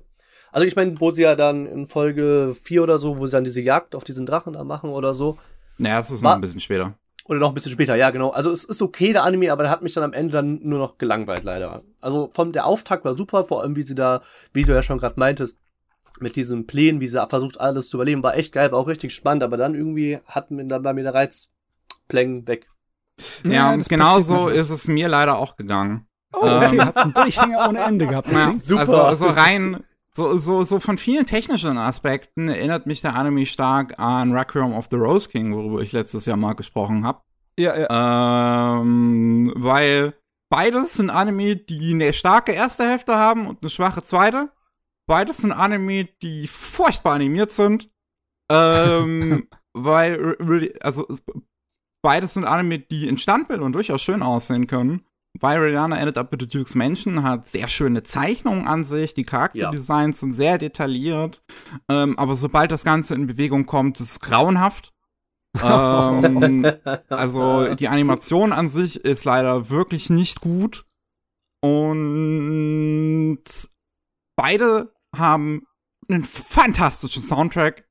Also 0.52 0.66
ich 0.66 0.76
meine, 0.76 1.00
wo 1.00 1.10
sie 1.10 1.22
ja 1.22 1.34
dann 1.34 1.66
in 1.66 1.86
Folge 1.86 2.54
vier 2.60 2.82
oder 2.82 2.98
so, 2.98 3.18
wo 3.18 3.26
sie 3.26 3.32
dann 3.32 3.44
diese 3.44 3.60
Jagd 3.60 3.94
auf 3.94 4.04
diesen 4.04 4.26
Drachen 4.26 4.52
da 4.52 4.64
machen 4.64 4.90
oder 4.90 5.14
so. 5.14 5.38
Naja, 5.78 5.98
das 5.98 6.10
ist 6.10 6.22
war, 6.22 6.32
noch 6.32 6.38
ein 6.38 6.40
bisschen 6.42 6.60
später. 6.60 6.94
Oder 7.24 7.38
noch 7.38 7.48
ein 7.48 7.54
bisschen 7.54 7.72
später, 7.72 7.94
ja, 7.94 8.10
genau. 8.10 8.30
Also 8.30 8.50
es 8.50 8.64
ist 8.64 8.82
okay, 8.82 9.12
der 9.12 9.24
Anime, 9.24 9.52
aber 9.52 9.62
der 9.62 9.70
hat 9.70 9.82
mich 9.82 9.94
dann 9.94 10.04
am 10.04 10.12
Ende 10.12 10.32
dann 10.32 10.58
nur 10.62 10.78
noch 10.78 10.98
gelangweilt, 10.98 11.44
leider. 11.44 11.82
Also 12.00 12.28
vom 12.32 12.52
der 12.52 12.66
Auftakt 12.66 13.04
war 13.04 13.16
super, 13.16 13.44
vor 13.44 13.62
allem 13.62 13.76
wie 13.76 13.82
sie 13.82 13.94
da, 13.94 14.20
wie 14.52 14.64
du 14.64 14.72
ja 14.72 14.82
schon 14.82 14.98
gerade 14.98 15.18
meintest, 15.18 15.58
mit 16.18 16.36
diesen 16.36 16.66
Plänen, 16.66 17.00
wie 17.00 17.06
sie 17.06 17.24
versucht, 17.28 17.60
alles 17.60 17.88
zu 17.88 17.96
überleben, 17.96 18.22
war 18.22 18.36
echt 18.36 18.52
geil, 18.52 18.72
war 18.72 18.78
auch 18.78 18.88
richtig 18.88 19.14
spannend, 19.14 19.42
aber 19.42 19.56
dann 19.56 19.74
irgendwie 19.74 20.18
hat 20.26 20.50
mir 20.50 20.64
dann 20.66 20.82
bei 20.82 20.92
mir 20.92 21.02
der 21.04 21.14
Reiz 21.14 21.48
Pläng 22.08 22.46
weg. 22.46 22.66
Ja, 23.44 23.50
ja 23.50 23.72
und 23.72 23.88
genauso 23.88 24.48
ist 24.48 24.70
es 24.70 24.88
mir 24.88 25.08
leider 25.08 25.38
auch 25.38 25.56
gegangen. 25.56 26.06
Oh, 26.32 26.38
okay, 26.44 26.76
ähm, 26.76 26.84
hat's 26.84 27.02
einen 27.02 27.14
Durchhänger 27.14 27.68
ohne 27.68 27.82
Ende 27.82 28.06
gehabt. 28.06 28.30
Ja, 28.30 28.54
super. 28.54 28.80
Also, 28.80 29.02
also 29.02 29.26
rein, 29.26 29.84
so, 30.12 30.38
so, 30.38 30.64
so 30.64 30.80
von 30.80 30.98
vielen 30.98 31.26
technischen 31.26 31.78
Aspekten 31.78 32.48
erinnert 32.48 32.86
mich 32.86 33.00
der 33.00 33.14
Anime 33.14 33.46
stark 33.46 33.98
an 33.98 34.32
Requiem 34.32 34.72
of 34.72 34.88
the 34.90 34.96
Rose 34.96 35.28
King, 35.28 35.54
worüber 35.54 35.80
ich 35.80 35.92
letztes 35.92 36.26
Jahr 36.26 36.36
mal 36.36 36.54
gesprochen 36.54 37.06
habe. 37.06 37.20
Ja, 37.58 37.78
ja. 37.78 38.80
Ähm, 38.80 39.52
weil 39.56 40.14
beides 40.48 40.94
sind 40.94 41.10
Anime, 41.10 41.56
die 41.56 41.94
eine 41.94 42.12
starke 42.12 42.52
erste 42.52 42.88
Hälfte 42.88 43.16
haben 43.16 43.46
und 43.46 43.62
eine 43.62 43.70
schwache 43.70 44.02
zweite. 44.02 44.50
Beides 45.06 45.38
sind 45.38 45.52
Anime, 45.52 46.08
die 46.22 46.46
furchtbar 46.46 47.14
animiert 47.14 47.52
sind. 47.52 47.90
Ähm, 48.50 49.48
weil, 49.72 50.36
also, 50.80 51.06
beides 52.02 52.34
sind 52.34 52.44
Anime, 52.44 52.80
die 52.80 53.08
in 53.08 53.18
Standbildern 53.18 53.72
durchaus 53.72 54.02
schön 54.02 54.22
aussehen 54.22 54.66
können. 54.66 55.04
Weil 55.38 55.58
Rihanna 55.58 55.96
Ended 55.96 56.18
Up 56.18 56.32
with 56.32 56.38
the 56.40 56.48
Duke's 56.48 56.74
Mansion 56.74 57.22
hat 57.22 57.46
sehr 57.46 57.68
schöne 57.68 58.02
Zeichnungen 58.02 58.66
an 58.66 58.84
sich, 58.84 59.14
die 59.14 59.22
Charakterdesigns 59.22 60.16
ja. 60.16 60.20
sind 60.20 60.32
sehr 60.32 60.58
detailliert. 60.58 61.42
Ähm, 61.88 62.18
aber 62.18 62.34
sobald 62.34 62.72
das 62.72 62.84
Ganze 62.84 63.14
in 63.14 63.26
Bewegung 63.26 63.66
kommt, 63.66 64.00
ist 64.00 64.10
es 64.10 64.20
grauenhaft. 64.20 64.92
ähm, 65.62 66.66
also 67.08 67.74
die 67.74 67.88
Animation 67.88 68.52
an 68.52 68.68
sich 68.68 69.04
ist 69.04 69.24
leider 69.24 69.70
wirklich 69.70 70.10
nicht 70.10 70.40
gut. 70.40 70.84
Und 71.62 73.44
beide 74.36 74.92
haben 75.14 75.66
einen 76.08 76.24
fantastischen 76.24 77.22
Soundtrack. 77.22 77.86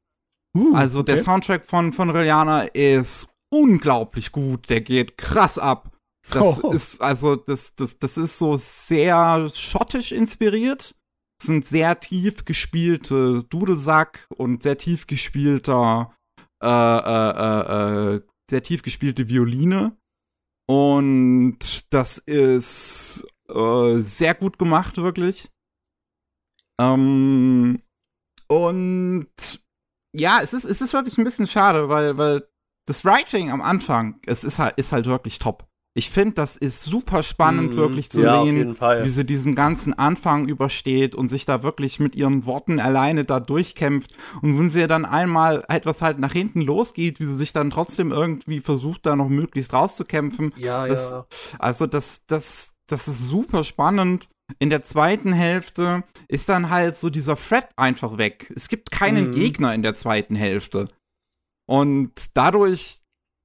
Uh, 0.57 0.75
also 0.75 0.99
okay. 1.01 1.13
der 1.13 1.23
Soundtrack 1.23 1.65
von, 1.65 1.93
von 1.93 2.09
Reliana 2.09 2.63
ist 2.63 3.29
unglaublich 3.49 4.31
gut. 4.31 4.69
Der 4.69 4.81
geht 4.81 5.17
krass 5.17 5.57
ab. 5.57 5.91
Das 6.31 6.63
oh. 6.63 6.71
ist, 6.71 7.01
also, 7.01 7.35
das, 7.35 7.75
das, 7.75 7.97
das 7.99 8.17
ist 8.17 8.37
so 8.37 8.57
sehr 8.57 9.49
schottisch 9.49 10.11
inspiriert. 10.11 10.95
Das 11.39 11.47
sind 11.47 11.65
sehr 11.65 11.99
tief 11.99 12.45
gespielte 12.45 13.43
Dudelsack 13.49 14.27
und 14.35 14.63
sehr 14.63 14.77
tief 14.77 15.07
gespielter, 15.07 16.13
äh, 16.61 16.67
äh, 16.67 17.31
äh, 17.31 18.15
äh, 18.15 18.21
sehr 18.49 18.63
tief 18.63 18.81
gespielte 18.81 19.29
Violine. 19.29 19.97
Und 20.67 21.91
das 21.93 22.17
ist 22.19 23.25
äh, 23.47 24.01
sehr 24.01 24.35
gut 24.35 24.59
gemacht, 24.59 24.97
wirklich. 24.97 25.49
Ähm, 26.79 27.81
und 28.47 29.29
ja, 30.15 30.41
es 30.41 30.53
ist, 30.53 30.65
es 30.65 30.81
ist 30.81 30.93
wirklich 30.93 31.17
ein 31.17 31.23
bisschen 31.23 31.47
schade, 31.47 31.89
weil, 31.89 32.17
weil 32.17 32.47
das 32.87 33.05
Writing 33.05 33.51
am 33.51 33.61
Anfang, 33.61 34.19
es 34.25 34.43
ist 34.43 34.59
halt, 34.59 34.77
ist 34.77 34.91
halt 34.91 35.05
wirklich 35.05 35.39
top. 35.39 35.68
Ich 35.99 36.11
finde, 36.11 36.35
das 36.35 36.55
ist 36.55 36.83
super 36.83 37.23
spannend, 37.23 37.73
mm, 37.73 37.75
wirklich 37.75 38.09
zu 38.09 38.21
ja, 38.21 38.41
sehen, 38.41 38.79
wie 38.79 39.09
sie 39.09 39.25
diesen 39.25 39.53
ganzen 39.53 39.93
Anfang 39.93 40.47
übersteht 40.47 41.13
und 41.13 41.27
sich 41.27 41.45
da 41.45 41.61
wirklich 41.61 41.99
mit 41.99 42.15
ihren 42.15 42.45
Worten 42.45 42.79
alleine 42.79 43.25
da 43.25 43.41
durchkämpft. 43.41 44.15
Und 44.41 44.57
wenn 44.57 44.69
sie 44.69 44.87
dann 44.87 45.03
einmal 45.03 45.61
etwas 45.67 46.01
halt 46.01 46.17
nach 46.17 46.31
hinten 46.31 46.61
losgeht, 46.61 47.19
wie 47.19 47.25
sie 47.25 47.35
sich 47.35 47.51
dann 47.51 47.69
trotzdem 47.69 48.13
irgendwie 48.13 48.61
versucht, 48.61 49.05
da 49.05 49.17
noch 49.17 49.27
möglichst 49.27 49.73
rauszukämpfen. 49.73 50.53
Ja, 50.55 50.87
das, 50.87 51.11
ja. 51.11 51.25
Also 51.59 51.85
das, 51.85 52.21
das, 52.27 52.75
das 52.87 53.09
ist 53.09 53.27
super 53.27 53.65
spannend. 53.65 54.29
In 54.57 54.69
der 54.69 54.83
zweiten 54.83 55.33
Hälfte 55.33 56.05
ist 56.29 56.47
dann 56.47 56.69
halt 56.69 56.95
so 56.95 57.09
dieser 57.09 57.35
Thread 57.35 57.67
einfach 57.75 58.17
weg. 58.17 58.49
Es 58.55 58.69
gibt 58.69 58.89
keinen 58.89 59.27
mhm. 59.27 59.31
Gegner 59.31 59.73
in 59.73 59.83
der 59.83 59.95
zweiten 59.95 60.35
Hälfte. 60.35 60.85
Und 61.67 62.37
dadurch 62.37 63.01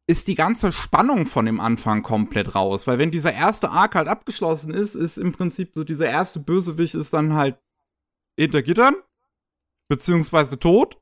ist 0.06 0.28
die 0.28 0.34
ganze 0.34 0.72
Spannung 0.72 1.26
von 1.26 1.46
dem 1.46 1.60
Anfang 1.60 2.02
komplett 2.02 2.54
raus. 2.54 2.86
Weil 2.86 2.98
wenn 2.98 3.10
dieser 3.10 3.32
erste 3.32 3.70
Arc 3.70 3.94
halt 3.94 4.08
abgeschlossen 4.08 4.72
ist, 4.72 4.94
ist 4.94 5.16
im 5.16 5.32
Prinzip 5.32 5.72
so 5.74 5.84
dieser 5.84 6.08
erste 6.08 6.40
Bösewicht 6.40 6.94
ist 6.94 7.14
dann 7.14 7.34
halt 7.34 7.58
hinter 8.38 8.62
Gittern, 8.62 8.94
beziehungsweise 9.88 10.58
tot. 10.58 10.98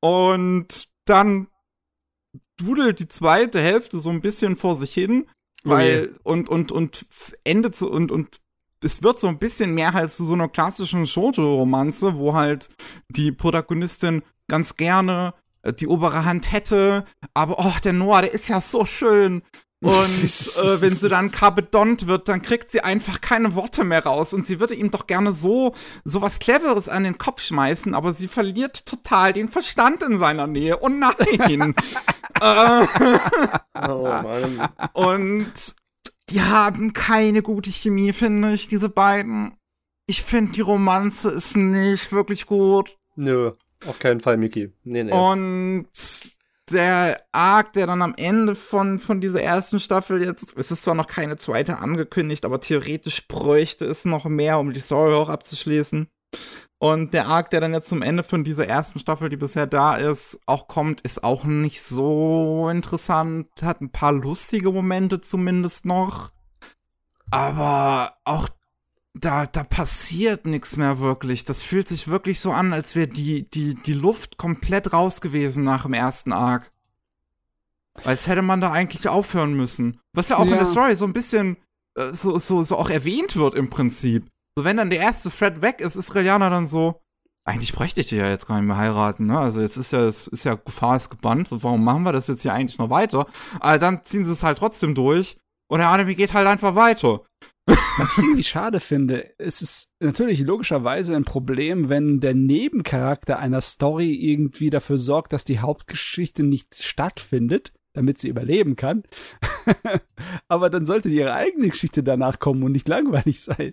Und 0.00 0.88
dann 1.04 1.48
dudelt 2.56 2.98
die 2.98 3.08
zweite 3.08 3.60
Hälfte 3.60 4.00
so 4.00 4.10
ein 4.10 4.22
bisschen 4.22 4.56
vor 4.56 4.76
sich 4.76 4.92
hin, 4.92 5.26
weil 5.64 6.10
okay. 6.10 6.20
und 6.22 6.48
und 6.48 6.72
und 6.72 7.06
endet 7.44 7.76
so 7.76 7.90
und 7.90 8.10
und 8.10 8.40
es 8.82 9.02
wird 9.02 9.18
so 9.18 9.26
ein 9.26 9.38
bisschen 9.38 9.74
mehr 9.74 9.92
halt 9.92 10.10
zu 10.10 10.24
so 10.24 10.34
einer 10.34 10.48
klassischen 10.48 11.06
Shoujo-Romanze, 11.06 12.18
wo 12.18 12.34
halt 12.34 12.70
die 13.08 13.32
Protagonistin 13.32 14.22
ganz 14.48 14.76
gerne 14.76 15.34
die 15.72 15.86
obere 15.86 16.24
Hand 16.24 16.52
hätte, 16.52 17.04
aber 17.34 17.58
oh, 17.58 17.72
der 17.82 17.92
Noah, 17.92 18.22
der 18.22 18.32
ist 18.32 18.48
ja 18.48 18.60
so 18.60 18.84
schön. 18.84 19.42
Und 19.82 19.92
äh, 19.92 20.80
wenn 20.80 20.90
sie 20.90 21.08
dann 21.10 21.30
kabedont 21.30 22.06
wird, 22.06 22.28
dann 22.28 22.40
kriegt 22.40 22.70
sie 22.70 22.80
einfach 22.80 23.20
keine 23.20 23.54
Worte 23.54 23.84
mehr 23.84 24.04
raus. 24.04 24.32
Und 24.32 24.46
sie 24.46 24.58
würde 24.58 24.74
ihm 24.74 24.90
doch 24.90 25.06
gerne 25.06 25.34
so, 25.34 25.74
so 26.02 26.22
was 26.22 26.38
Cleveres 26.38 26.88
an 26.88 27.04
den 27.04 27.18
Kopf 27.18 27.42
schmeißen, 27.42 27.94
aber 27.94 28.14
sie 28.14 28.26
verliert 28.26 28.86
total 28.86 29.34
den 29.34 29.48
Verstand 29.48 30.02
in 30.02 30.18
seiner 30.18 30.46
Nähe. 30.46 30.78
Oh 30.80 30.88
nein! 30.88 31.74
äh, 32.40 32.86
oh 33.86 34.02
Mann. 34.02 34.68
Und 34.94 35.52
die 36.30 36.40
haben 36.40 36.94
keine 36.94 37.42
gute 37.42 37.70
Chemie, 37.70 38.14
finde 38.14 38.54
ich, 38.54 38.68
diese 38.68 38.88
beiden. 38.88 39.58
Ich 40.06 40.22
finde, 40.22 40.52
die 40.52 40.62
Romanze 40.62 41.30
ist 41.30 41.56
nicht 41.56 42.12
wirklich 42.12 42.46
gut. 42.46 42.96
Nö, 43.14 43.52
auf 43.86 43.98
keinen 43.98 44.20
Fall, 44.20 44.36
Miki. 44.36 44.72
Nee, 44.84 45.04
nee. 45.04 45.12
Und 45.12 45.88
der 46.70 47.20
Arc, 47.32 47.74
der 47.74 47.86
dann 47.86 48.02
am 48.02 48.14
Ende 48.16 48.54
von, 48.54 48.98
von 48.98 49.20
dieser 49.20 49.42
ersten 49.42 49.78
Staffel 49.78 50.22
jetzt, 50.22 50.56
es 50.56 50.70
ist 50.70 50.82
zwar 50.82 50.94
noch 50.94 51.06
keine 51.06 51.36
zweite 51.36 51.78
angekündigt, 51.78 52.44
aber 52.44 52.60
theoretisch 52.60 53.28
bräuchte 53.28 53.84
es 53.84 54.04
noch 54.04 54.24
mehr, 54.24 54.58
um 54.58 54.72
die 54.72 54.80
Story 54.80 55.14
auch 55.14 55.28
abzuschließen. 55.28 56.08
Und 56.78 57.14
der 57.14 57.26
Arc, 57.26 57.50
der 57.50 57.60
dann 57.60 57.72
jetzt 57.72 57.88
zum 57.88 58.02
Ende 58.02 58.22
von 58.22 58.44
dieser 58.44 58.66
ersten 58.66 58.98
Staffel, 58.98 59.30
die 59.30 59.36
bisher 59.36 59.66
da 59.66 59.96
ist, 59.96 60.38
auch 60.46 60.68
kommt, 60.68 61.00
ist 61.00 61.24
auch 61.24 61.44
nicht 61.44 61.82
so 61.82 62.68
interessant. 62.68 63.48
Hat 63.62 63.80
ein 63.80 63.90
paar 63.90 64.12
lustige 64.12 64.70
Momente 64.70 65.20
zumindest 65.20 65.86
noch. 65.86 66.32
Aber 67.30 68.16
auch 68.24 68.48
da, 69.20 69.46
da 69.46 69.64
passiert 69.64 70.46
nichts 70.46 70.76
mehr 70.76 70.98
wirklich. 70.98 71.44
Das 71.44 71.62
fühlt 71.62 71.88
sich 71.88 72.08
wirklich 72.08 72.40
so 72.40 72.52
an, 72.52 72.72
als 72.72 72.94
wäre 72.94 73.08
die, 73.08 73.48
die, 73.50 73.74
die 73.74 73.92
Luft 73.92 74.36
komplett 74.36 74.92
raus 74.92 75.20
gewesen 75.20 75.64
nach 75.64 75.84
dem 75.84 75.94
ersten 75.94 76.32
Arc. 76.32 76.72
Als 78.04 78.26
hätte 78.26 78.42
man 78.42 78.60
da 78.60 78.72
eigentlich 78.72 79.08
aufhören 79.08 79.54
müssen. 79.54 80.00
Was 80.12 80.28
ja 80.28 80.36
auch 80.36 80.44
ja. 80.44 80.52
in 80.52 80.58
der 80.58 80.66
Story 80.66 80.94
so 80.96 81.06
ein 81.06 81.14
bisschen 81.14 81.56
äh, 81.96 82.12
so, 82.12 82.38
so, 82.38 82.62
so 82.62 82.76
auch 82.76 82.90
erwähnt 82.90 83.36
wird 83.36 83.54
im 83.54 83.70
Prinzip. 83.70 84.28
So, 84.56 84.64
wenn 84.64 84.76
dann 84.76 84.90
der 84.90 85.00
erste 85.00 85.30
Thread 85.30 85.62
weg 85.62 85.80
ist, 85.80 85.96
ist 85.96 86.14
Reliana 86.14 86.50
dann 86.50 86.66
so, 86.66 87.00
eigentlich 87.46 87.72
bräuchte 87.72 88.00
ich 88.00 88.08
die 88.08 88.16
ja 88.16 88.28
jetzt 88.28 88.48
gar 88.48 88.56
nicht 88.56 88.66
mehr 88.66 88.76
heiraten, 88.76 89.26
ne? 89.26 89.38
Also 89.38 89.60
jetzt 89.60 89.76
ist 89.76 89.92
ja, 89.92 90.00
es 90.00 90.26
ist 90.26 90.42
ja 90.42 90.54
Gefahr 90.54 90.96
ist 90.96 91.10
gebannt. 91.10 91.48
Warum 91.50 91.84
machen 91.84 92.02
wir 92.02 92.12
das 92.12 92.26
jetzt 92.26 92.42
hier 92.42 92.52
eigentlich 92.52 92.78
noch 92.78 92.90
weiter? 92.90 93.26
Aber 93.60 93.78
dann 93.78 94.04
ziehen 94.04 94.24
sie 94.24 94.32
es 94.32 94.42
halt 94.42 94.58
trotzdem 94.58 94.96
durch 94.96 95.38
und 95.68 95.78
der 95.78 95.88
Anime 95.88 96.16
geht 96.16 96.34
halt 96.34 96.48
einfach 96.48 96.74
weiter. 96.74 97.20
Was 97.66 98.12
ich 98.12 98.18
irgendwie 98.18 98.44
schade 98.44 98.78
finde, 98.80 99.30
es 99.38 99.62
ist 99.62 99.88
natürlich 100.00 100.40
logischerweise 100.40 101.16
ein 101.16 101.24
Problem, 101.24 101.88
wenn 101.88 102.20
der 102.20 102.34
Nebencharakter 102.34 103.38
einer 103.38 103.60
Story 103.60 104.12
irgendwie 104.14 104.70
dafür 104.70 104.98
sorgt, 104.98 105.32
dass 105.32 105.44
die 105.44 105.58
Hauptgeschichte 105.60 106.42
nicht 106.42 106.80
stattfindet, 106.82 107.72
damit 107.94 108.18
sie 108.18 108.28
überleben 108.28 108.76
kann. 108.76 109.02
Aber 110.48 110.70
dann 110.70 110.86
sollte 110.86 111.08
ihre 111.08 111.32
eigene 111.32 111.68
Geschichte 111.70 112.02
danach 112.02 112.38
kommen 112.38 112.62
und 112.62 112.72
nicht 112.72 112.88
langweilig 112.88 113.42
sein. 113.42 113.72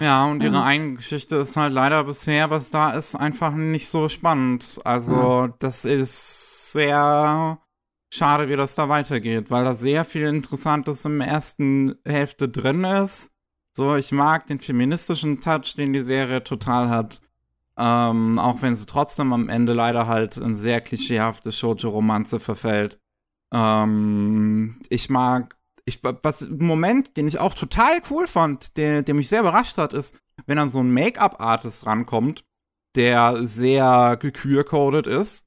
Ja, 0.00 0.24
und 0.26 0.42
ihre 0.42 0.56
Mhm. 0.58 0.62
eigene 0.64 0.94
Geschichte 0.94 1.36
ist 1.36 1.56
halt 1.56 1.72
leider 1.74 2.04
bisher, 2.04 2.50
was 2.50 2.70
da 2.70 2.92
ist, 2.92 3.14
einfach 3.14 3.52
nicht 3.52 3.88
so 3.88 4.08
spannend. 4.08 4.80
Also, 4.84 5.48
das 5.58 5.84
ist 5.84 6.72
sehr 6.72 7.58
schade, 8.12 8.48
wie 8.48 8.56
das 8.56 8.74
da 8.74 8.88
weitergeht, 8.88 9.50
weil 9.50 9.64
da 9.64 9.74
sehr 9.74 10.04
viel 10.04 10.26
Interessantes 10.26 11.04
im 11.04 11.20
ersten 11.20 11.96
Hälfte 12.06 12.48
drin 12.48 12.84
ist. 12.84 13.30
So, 13.76 13.94
ich 13.96 14.12
mag 14.12 14.46
den 14.46 14.60
feministischen 14.60 15.40
Touch, 15.40 15.74
den 15.76 15.92
die 15.92 16.02
Serie 16.02 16.42
total 16.42 16.88
hat. 16.88 17.20
Ähm, 17.76 18.40
auch 18.40 18.60
wenn 18.60 18.74
sie 18.74 18.86
trotzdem 18.86 19.32
am 19.32 19.48
Ende 19.48 19.72
leider 19.72 20.08
halt 20.08 20.36
in 20.36 20.56
sehr 20.56 20.80
klischeehafte 20.80 21.52
Shoujo-Romanze 21.52 22.40
verfällt. 22.40 22.98
Ähm, 23.54 24.80
ich 24.88 25.08
mag, 25.10 25.56
ich, 25.84 26.02
was, 26.02 26.42
ein 26.42 26.58
Moment, 26.58 27.16
den 27.16 27.28
ich 27.28 27.38
auch 27.38 27.54
total 27.54 28.00
cool 28.10 28.26
fand, 28.26 28.76
der, 28.76 29.02
der 29.02 29.14
mich 29.14 29.28
sehr 29.28 29.40
überrascht 29.40 29.78
hat, 29.78 29.92
ist, 29.92 30.16
wenn 30.46 30.56
dann 30.56 30.68
so 30.68 30.80
ein 30.80 30.92
Make-up-Artist 30.92 31.86
rankommt, 31.86 32.44
der 32.96 33.46
sehr 33.46 34.16
gekühlcodet 34.20 35.06
ist, 35.06 35.46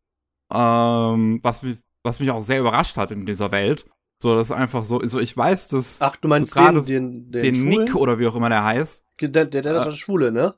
ähm, 0.54 1.42
was, 1.44 1.66
was 2.04 2.20
mich 2.20 2.32
auch 2.32 2.42
sehr 2.42 2.60
überrascht 2.60 2.98
hat 2.98 3.12
in 3.12 3.26
dieser 3.26 3.52
Welt. 3.52 3.86
So, 4.22 4.36
das 4.36 4.50
ist 4.50 4.56
einfach 4.56 4.84
so, 4.84 5.02
so 5.04 5.20
ich 5.20 5.36
weiß, 5.36 5.70
dass 5.70 5.98
Ach, 6.00 6.16
du 6.16 6.28
meinst 6.28 6.54
Gerade 6.54 6.84
den, 6.84 7.32
den, 7.32 7.42
den, 7.42 7.54
den? 7.54 7.70
Nick 7.70 7.96
oder 7.96 8.20
wie 8.20 8.28
auch 8.28 8.36
immer 8.36 8.50
der 8.50 8.64
heißt, 8.64 9.04
Der, 9.20 9.30
der, 9.30 9.46
der, 9.46 9.62
der 9.62 9.88
Äh, 9.88 9.92
Schwule, 9.92 10.32
ne? 10.32 10.54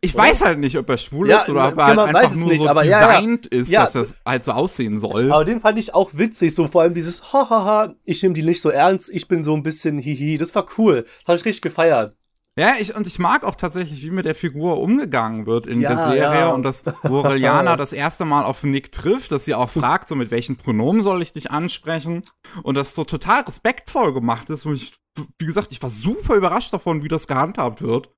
ich 0.00 0.14
Oder? 0.14 0.22
weiß 0.22 0.42
halt 0.42 0.58
nicht, 0.60 0.78
ob 0.78 0.88
er 0.88 0.96
schwul 0.98 1.28
Ja, 1.28 1.40
ist 1.40 1.48
oder 1.48 1.68
ob 1.68 1.78
er 1.78 1.94
ja, 1.94 1.96
halt 1.96 2.14
einfach 2.14 2.36
nur 2.36 2.48
nicht, 2.48 2.62
so 2.62 2.68
aber 2.68 2.84
ja, 2.84 3.00
ja. 3.00 3.20
designt 3.20 3.46
ist, 3.48 3.70
Ja. 3.70 3.82
dass 3.82 3.94
das 3.94 4.14
halt 4.24 4.44
so 4.44 4.52
aussehen 4.52 4.98
soll. 4.98 5.32
Aber 5.32 5.44
den 5.44 5.58
fand 5.60 5.78
ich 5.78 5.94
auch 5.94 6.10
witzig, 6.14 6.54
so 6.54 6.68
vor 6.68 6.82
allem 6.82 6.94
dieses 6.94 7.32
Hahaha, 7.32 7.94
ich 8.04 8.22
nehme 8.22 8.34
die 8.36 8.44
nicht 8.44 8.60
so 8.60 8.70
ernst, 8.70 9.10
ich 9.10 9.26
bin 9.26 9.42
so 9.42 9.52
ein 9.54 9.64
bisschen 9.64 9.98
hihi, 9.98 10.38
das 10.38 10.54
war 10.54 10.66
cool. 10.78 11.02
Das 11.02 11.26
habe 11.26 11.38
ich 11.38 11.44
richtig 11.44 11.62
gefeiert. 11.62 12.14
Ja, 12.60 12.74
ich, 12.78 12.94
und 12.94 13.06
ich 13.06 13.18
mag 13.18 13.42
auch 13.44 13.54
tatsächlich, 13.54 14.02
wie 14.02 14.10
mit 14.10 14.26
der 14.26 14.34
Figur 14.34 14.80
umgegangen 14.82 15.46
wird 15.46 15.66
in 15.66 15.80
Ja, 15.80 15.94
der 15.94 16.04
Serie 16.08 16.40
ja. 16.40 16.50
und 16.50 16.62
dass 16.62 16.84
Aureliana 17.04 17.74
das 17.78 17.94
erste 17.94 18.26
Mal 18.26 18.44
auf 18.44 18.62
Nick 18.64 18.92
trifft, 18.92 19.32
dass 19.32 19.46
sie 19.46 19.54
auch 19.54 19.70
fragt, 19.70 20.08
so 20.08 20.14
mit 20.14 20.30
welchen 20.30 20.56
Pronomen 20.56 21.02
soll 21.02 21.22
ich 21.22 21.32
dich 21.32 21.50
ansprechen 21.50 22.22
und 22.62 22.74
das 22.74 22.94
so 22.94 23.04
total 23.04 23.40
respektvoll 23.44 24.12
gemacht 24.12 24.50
ist. 24.50 24.66
Und 24.66 24.74
ich, 24.74 24.92
wie 25.38 25.46
gesagt, 25.46 25.72
ich 25.72 25.82
war 25.82 25.88
super 25.88 26.34
überrascht 26.34 26.74
davon, 26.74 27.02
wie 27.02 27.08
das 27.08 27.26
gehandhabt 27.26 27.80
wird. 27.80 28.10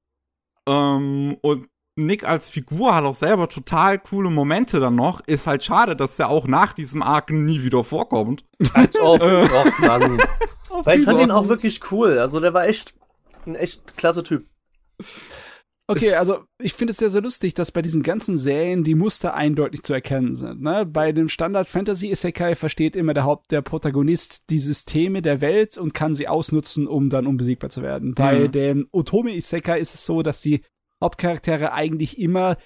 Ähm, 0.68 1.36
und 1.40 1.68
Nick 1.94 2.26
als 2.26 2.48
Figur 2.48 2.96
hat 2.96 3.04
auch 3.04 3.14
selber 3.14 3.48
total 3.48 4.00
coole 4.00 4.28
Momente 4.30 4.80
dann 4.80 4.96
noch. 4.96 5.20
Ist 5.20 5.46
halt 5.46 5.62
schade, 5.62 5.94
dass 5.94 6.16
der 6.16 6.30
auch 6.30 6.48
nach 6.48 6.72
diesem 6.72 7.00
Arc 7.02 7.30
nie 7.30 7.62
wieder 7.62 7.84
vorkommt. 7.84 8.44
Als 8.74 8.98
ob, 8.98 9.22
Äh. 9.22 9.44
och 9.44 9.78
Mann. 9.78 10.18
Weil 10.84 10.98
ich 10.98 11.04
fand 11.04 11.20
den 11.20 11.30
auch 11.30 11.46
wirklich 11.46 11.80
cool. 11.92 12.18
Also 12.18 12.40
der 12.40 12.54
war 12.54 12.66
echt 12.66 12.94
ein 13.46 13.54
echt 13.54 13.96
klasse 13.96 14.22
Typ. 14.22 14.46
Okay, 15.88 16.14
also 16.14 16.44
ich 16.60 16.74
finde 16.74 16.92
es 16.92 16.96
sehr, 16.98 17.10
sehr 17.10 17.20
lustig, 17.22 17.54
dass 17.54 17.72
bei 17.72 17.82
diesen 17.82 18.02
ganzen 18.02 18.38
Serien 18.38 18.84
die 18.84 18.94
Muster 18.94 19.34
eindeutig 19.34 19.82
zu 19.82 19.92
erkennen 19.92 20.36
sind. 20.36 20.62
Ne? 20.62 20.86
Bei 20.86 21.10
dem 21.12 21.28
Standard 21.28 21.66
Fantasy 21.66 22.10
Isekai 22.10 22.54
versteht 22.54 22.94
immer 22.94 23.14
der 23.14 23.24
Haupt, 23.24 23.50
der 23.50 23.62
Protagonist 23.62 24.48
die 24.48 24.60
Systeme 24.60 25.22
der 25.22 25.40
Welt 25.40 25.76
und 25.76 25.92
kann 25.92 26.14
sie 26.14 26.28
ausnutzen, 26.28 26.86
um 26.86 27.10
dann 27.10 27.26
unbesiegbar 27.26 27.68
zu 27.68 27.82
werden. 27.82 28.14
Bei 28.14 28.46
Mhm. 28.46 28.52
dem 28.52 28.88
Otome 28.92 29.34
Isekai 29.34 29.80
ist 29.80 29.94
es 29.94 30.06
so, 30.06 30.22
dass 30.22 30.40
die 30.40 30.62
Hauptcharaktere 31.02 31.72
eigentlich 31.72 32.16
immer 32.18 32.56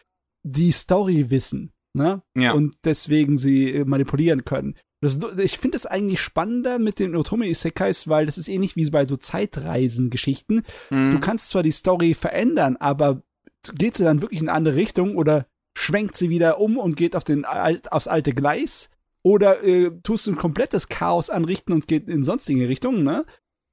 die 0.42 0.70
Story 0.70 1.30
wissen. 1.30 1.72
Ne? 1.94 2.22
Ja. 2.36 2.52
Und 2.52 2.76
deswegen 2.84 3.38
sie 3.38 3.72
äh, 3.72 3.84
manipulieren 3.86 4.44
können. 4.44 4.76
Das, 5.02 5.18
ich 5.38 5.58
finde 5.58 5.76
es 5.76 5.86
eigentlich 5.86 6.20
spannender 6.20 6.78
mit 6.78 6.98
den 6.98 7.14
Otome 7.16 7.48
Isekais, 7.48 8.08
weil 8.08 8.26
das 8.26 8.38
ist 8.38 8.48
ähnlich 8.48 8.76
wie 8.76 8.88
bei 8.90 9.06
so 9.06 9.16
Zeitreisen-Geschichten. 9.16 10.62
Mhm. 10.90 11.10
Du 11.10 11.20
kannst 11.20 11.48
zwar 11.50 11.62
die 11.62 11.70
Story 11.70 12.14
verändern, 12.14 12.76
aber 12.76 13.22
geht 13.74 13.96
sie 13.96 14.04
dann 14.04 14.20
wirklich 14.20 14.40
in 14.40 14.48
eine 14.48 14.56
andere 14.56 14.76
Richtung 14.76 15.16
oder 15.16 15.46
schwenkt 15.76 16.16
sie 16.16 16.30
wieder 16.30 16.60
um 16.60 16.78
und 16.78 16.96
geht 16.96 17.14
auf 17.14 17.24
den 17.24 17.44
alt, 17.44 17.92
aufs 17.92 18.08
alte 18.08 18.32
Gleis? 18.32 18.88
Oder 19.22 19.62
äh, 19.64 19.90
tust 20.02 20.26
du 20.26 20.32
ein 20.32 20.36
komplettes 20.36 20.88
Chaos 20.88 21.30
anrichten 21.30 21.72
und 21.72 21.88
geht 21.88 22.08
in 22.08 22.24
sonstige 22.24 22.68
Richtungen, 22.68 23.02
ne? 23.04 23.26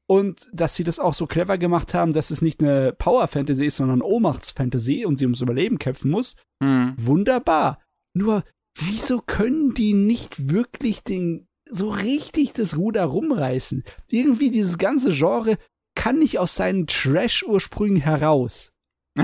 Und 0.05 0.49
dass 0.51 0.75
sie 0.75 0.83
das 0.83 0.99
auch 0.99 1.13
so 1.13 1.27
clever 1.27 1.57
gemacht 1.57 1.93
haben, 1.93 2.11
dass 2.11 2.29
es 2.31 2.41
nicht 2.41 2.59
eine 2.59 2.91
Power-Fantasy 2.91 3.67
ist, 3.67 3.77
sondern 3.77 4.01
Ohnmachts-Fantasy 4.01 5.05
und 5.05 5.17
sie 5.17 5.25
ums 5.25 5.41
Überleben 5.41 5.79
kämpfen 5.79 6.11
muss, 6.11 6.35
Mhm. 6.61 6.95
wunderbar. 6.97 7.79
Nur, 8.13 8.43
wieso 8.75 9.21
können 9.21 9.73
die 9.73 9.93
nicht 9.93 10.49
wirklich 10.51 11.03
den, 11.03 11.47
so 11.69 11.89
richtig 11.89 12.53
das 12.53 12.77
Ruder 12.77 13.05
rumreißen? 13.05 13.83
Irgendwie 14.07 14.51
dieses 14.51 14.77
ganze 14.77 15.11
Genre 15.11 15.57
kann 15.95 16.19
nicht 16.19 16.39
aus 16.39 16.55
seinen 16.55 16.87
Trash-Ursprüngen 16.87 18.01
heraus. 18.01 18.71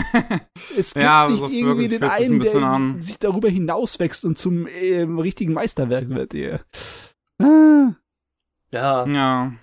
Es 0.78 0.94
gibt 0.94 1.04
Ja, 1.04 1.28
nicht 1.28 1.40
so 1.40 1.50
irgendwie 1.50 1.88
den 1.88 2.04
ein 2.04 2.10
einen, 2.12 2.40
bisschen 2.40 2.60
der 2.62 2.70
an. 2.70 3.02
sich 3.02 3.18
darüber 3.18 3.50
hinauswächst 3.50 4.24
und 4.24 4.38
zum 4.38 4.68
äh, 4.68 5.02
richtigen 5.02 5.54
Meisterwerk 5.54 6.10
wird 6.10 6.34
hier. 6.34 6.62
Ah. 7.40 7.94
Ja, 8.72 9.06
Ja. 9.08 9.54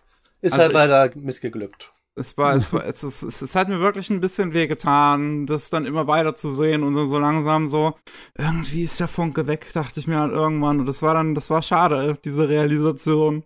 ist 0.41 0.53
Also 0.55 0.65
halt 0.65 0.91
leider 0.91 1.17
missgeglückt. 1.17 1.93
Es 2.19 2.39
war, 2.39 2.55
es 2.55 2.73
war, 2.73 2.85
es, 2.87 3.03
es, 3.03 3.23
es, 3.23 3.43
es 3.43 3.55
hat 3.55 3.69
mir 3.69 3.79
wirklich 3.81 4.09
ein 4.09 4.21
bisschen 4.21 4.55
wehgetan, 4.55 5.45
das 5.45 5.69
dann 5.69 5.85
immer 5.85 6.07
weiter 6.07 6.35
zu 6.35 6.55
sehen 6.55 6.83
und 6.83 6.95
dann 6.95 7.09
so 7.09 7.19
langsam 7.19 7.69
so, 7.69 7.95
irgendwie 8.39 8.85
ist 8.85 8.99
der 9.01 9.09
Funke 9.09 9.47
weg, 9.47 9.71
dachte 9.75 10.01
ich 10.01 10.07
mir 10.07 10.19
halt 10.19 10.33
irgendwann. 10.33 10.81
Und 10.81 10.87
das 10.87 11.03
war 11.03 11.13
dann, 11.13 11.35
das 11.35 11.51
war 11.51 11.61
schade, 11.63 12.19
diese 12.25 12.49
Realisation. 12.49 13.45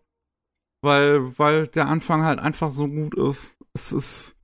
Weil, 0.82 1.38
weil 1.38 1.66
der 1.66 1.88
Anfang 1.88 2.22
halt 2.24 2.38
einfach 2.38 2.70
so 2.72 2.88
gut 2.88 3.14
ist. 3.16 3.56
Es 3.74 3.92
ist, 3.92 4.36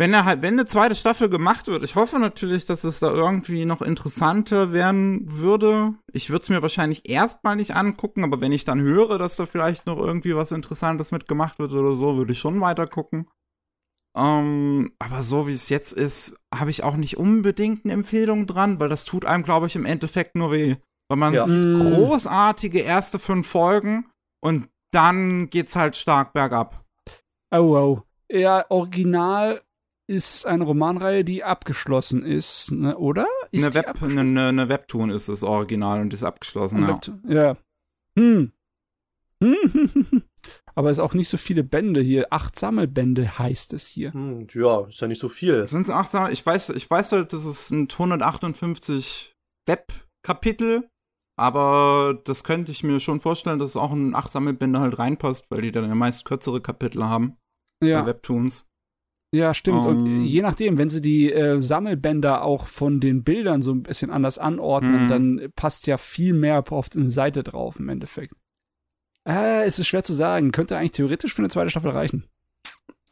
wenn 0.00 0.14
er 0.14 0.24
halt, 0.24 0.42
wenn 0.42 0.54
eine 0.54 0.66
zweite 0.66 0.94
Staffel 0.94 1.28
gemacht 1.28 1.66
wird, 1.66 1.82
ich 1.82 1.96
hoffe 1.96 2.18
natürlich, 2.20 2.66
dass 2.66 2.84
es 2.84 3.00
da 3.00 3.10
irgendwie 3.12 3.64
noch 3.64 3.82
interessanter 3.82 4.72
werden 4.72 5.22
würde. 5.30 5.94
Ich 6.12 6.30
würde 6.30 6.42
es 6.42 6.48
mir 6.50 6.62
wahrscheinlich 6.62 7.08
erstmal 7.08 7.56
nicht 7.56 7.74
angucken, 7.74 8.22
aber 8.24 8.40
wenn 8.40 8.52
ich 8.52 8.64
dann 8.64 8.80
höre, 8.80 9.18
dass 9.18 9.36
da 9.36 9.46
vielleicht 9.46 9.86
noch 9.86 9.98
irgendwie 9.98 10.36
was 10.36 10.52
Interessantes 10.52 11.10
mitgemacht 11.10 11.58
wird 11.58 11.72
oder 11.72 11.94
so, 11.96 12.16
würde 12.16 12.32
ich 12.32 12.38
schon 12.38 12.60
weiter 12.60 12.86
gucken. 12.86 13.28
Ähm, 14.16 14.92
aber 14.98 15.22
so 15.22 15.46
wie 15.48 15.52
es 15.52 15.68
jetzt 15.68 15.92
ist, 15.92 16.34
habe 16.54 16.70
ich 16.70 16.82
auch 16.84 16.96
nicht 16.96 17.16
unbedingt 17.18 17.84
eine 17.84 17.94
Empfehlung 17.94 18.46
dran, 18.46 18.80
weil 18.80 18.88
das 18.88 19.04
tut 19.04 19.24
einem, 19.24 19.44
glaube 19.44 19.66
ich, 19.66 19.76
im 19.76 19.84
Endeffekt 19.84 20.34
nur 20.36 20.52
weh. 20.52 20.76
Weil 21.08 21.18
man 21.18 21.34
Ja. 21.34 21.44
sieht 21.44 21.58
Mm. 21.58 21.74
großartige 21.74 22.80
erste 22.80 23.18
fünf 23.18 23.46
Folgen 23.48 24.06
und 24.40 24.68
dann 24.92 25.50
geht's 25.50 25.76
halt 25.76 25.96
stark 25.96 26.32
bergab. 26.32 26.84
Oh, 27.50 27.70
wow. 27.70 28.02
Ja, 28.30 28.64
Original 28.70 29.62
ist 30.08 30.46
eine 30.46 30.64
Romanreihe, 30.64 31.24
die 31.24 31.44
abgeschlossen 31.44 32.24
ist, 32.24 32.72
ne, 32.72 32.96
oder? 32.96 33.26
Ist 33.50 33.64
Eine, 33.64 33.74
Web, 33.74 33.88
abgeschlossen? 33.88 34.18
eine, 34.18 34.48
eine, 34.48 34.68
Webtoon 34.68 35.10
ist 35.10 35.28
das 35.28 35.42
Original 35.42 36.00
und 36.00 36.14
ist 36.14 36.22
abgeschlossen, 36.24 36.82
ja. 36.82 37.00
Ja. 37.28 37.56
Hm. 38.18 38.52
Hm. 39.42 40.22
Aber 40.74 40.90
es 40.90 40.98
ist 40.98 41.02
auch 41.04 41.14
nicht 41.14 41.28
so 41.28 41.36
viele 41.36 41.62
Bände 41.64 42.00
hier. 42.00 42.28
Acht 42.30 42.58
Sammelbände 42.58 43.38
heißt 43.38 43.72
es 43.72 43.86
hier. 43.86 44.12
Hm, 44.14 44.46
ja, 44.52 44.86
ist 44.86 45.00
ja 45.00 45.08
nicht 45.08 45.18
so 45.20 45.28
viel. 45.28 45.68
Sind's 45.68 45.90
achtsam? 45.90 46.30
Ich 46.32 46.44
weiß, 46.44 46.70
ich 46.70 46.88
weiß 46.88 47.12
halt, 47.12 47.32
das 47.32 47.44
ist 47.44 47.70
ein 47.70 47.88
158 47.90 49.34
Webkapitel, 49.66 50.88
aber 51.36 52.18
das 52.24 52.44
könnte 52.44 52.72
ich 52.72 52.82
mir 52.82 53.00
schon 53.00 53.20
vorstellen, 53.20 53.58
dass 53.58 53.70
es 53.70 53.76
auch 53.76 53.92
in 53.92 54.14
acht 54.14 54.30
Sammelbände 54.30 54.80
halt 54.80 54.98
reinpasst, 54.98 55.50
weil 55.50 55.62
die 55.62 55.72
dann 55.72 55.88
ja 55.88 55.94
meist 55.94 56.24
kürzere 56.24 56.60
Kapitel 56.62 57.04
haben 57.04 57.36
bei 57.80 57.88
Ja, 57.88 58.06
Webtoons. 58.06 58.67
Ja, 59.32 59.52
stimmt. 59.54 59.84
Und 59.86 60.06
Ähm. 60.06 60.24
je 60.24 60.40
nachdem, 60.42 60.78
wenn 60.78 60.88
sie 60.88 61.00
die 61.02 61.32
äh, 61.32 61.60
Sammelbänder 61.60 62.42
auch 62.42 62.66
von 62.66 63.00
den 63.00 63.24
Bildern 63.24 63.60
so 63.62 63.72
ein 63.72 63.82
bisschen 63.82 64.10
anders 64.10 64.38
anordnen, 64.38 65.04
Mhm. 65.04 65.08
dann 65.08 65.52
passt 65.54 65.86
ja 65.86 65.96
viel 65.98 66.32
mehr 66.34 66.64
auf 66.70 66.88
eine 66.94 67.10
Seite 67.10 67.42
drauf 67.42 67.78
im 67.78 67.88
Endeffekt. 67.88 68.34
Äh, 69.26 69.64
es 69.64 69.78
ist 69.78 69.88
schwer 69.88 70.02
zu 70.04 70.14
sagen. 70.14 70.52
Könnte 70.52 70.76
eigentlich 70.76 70.92
theoretisch 70.92 71.34
für 71.34 71.42
eine 71.42 71.50
zweite 71.50 71.70
Staffel 71.70 71.90
reichen. 71.90 72.24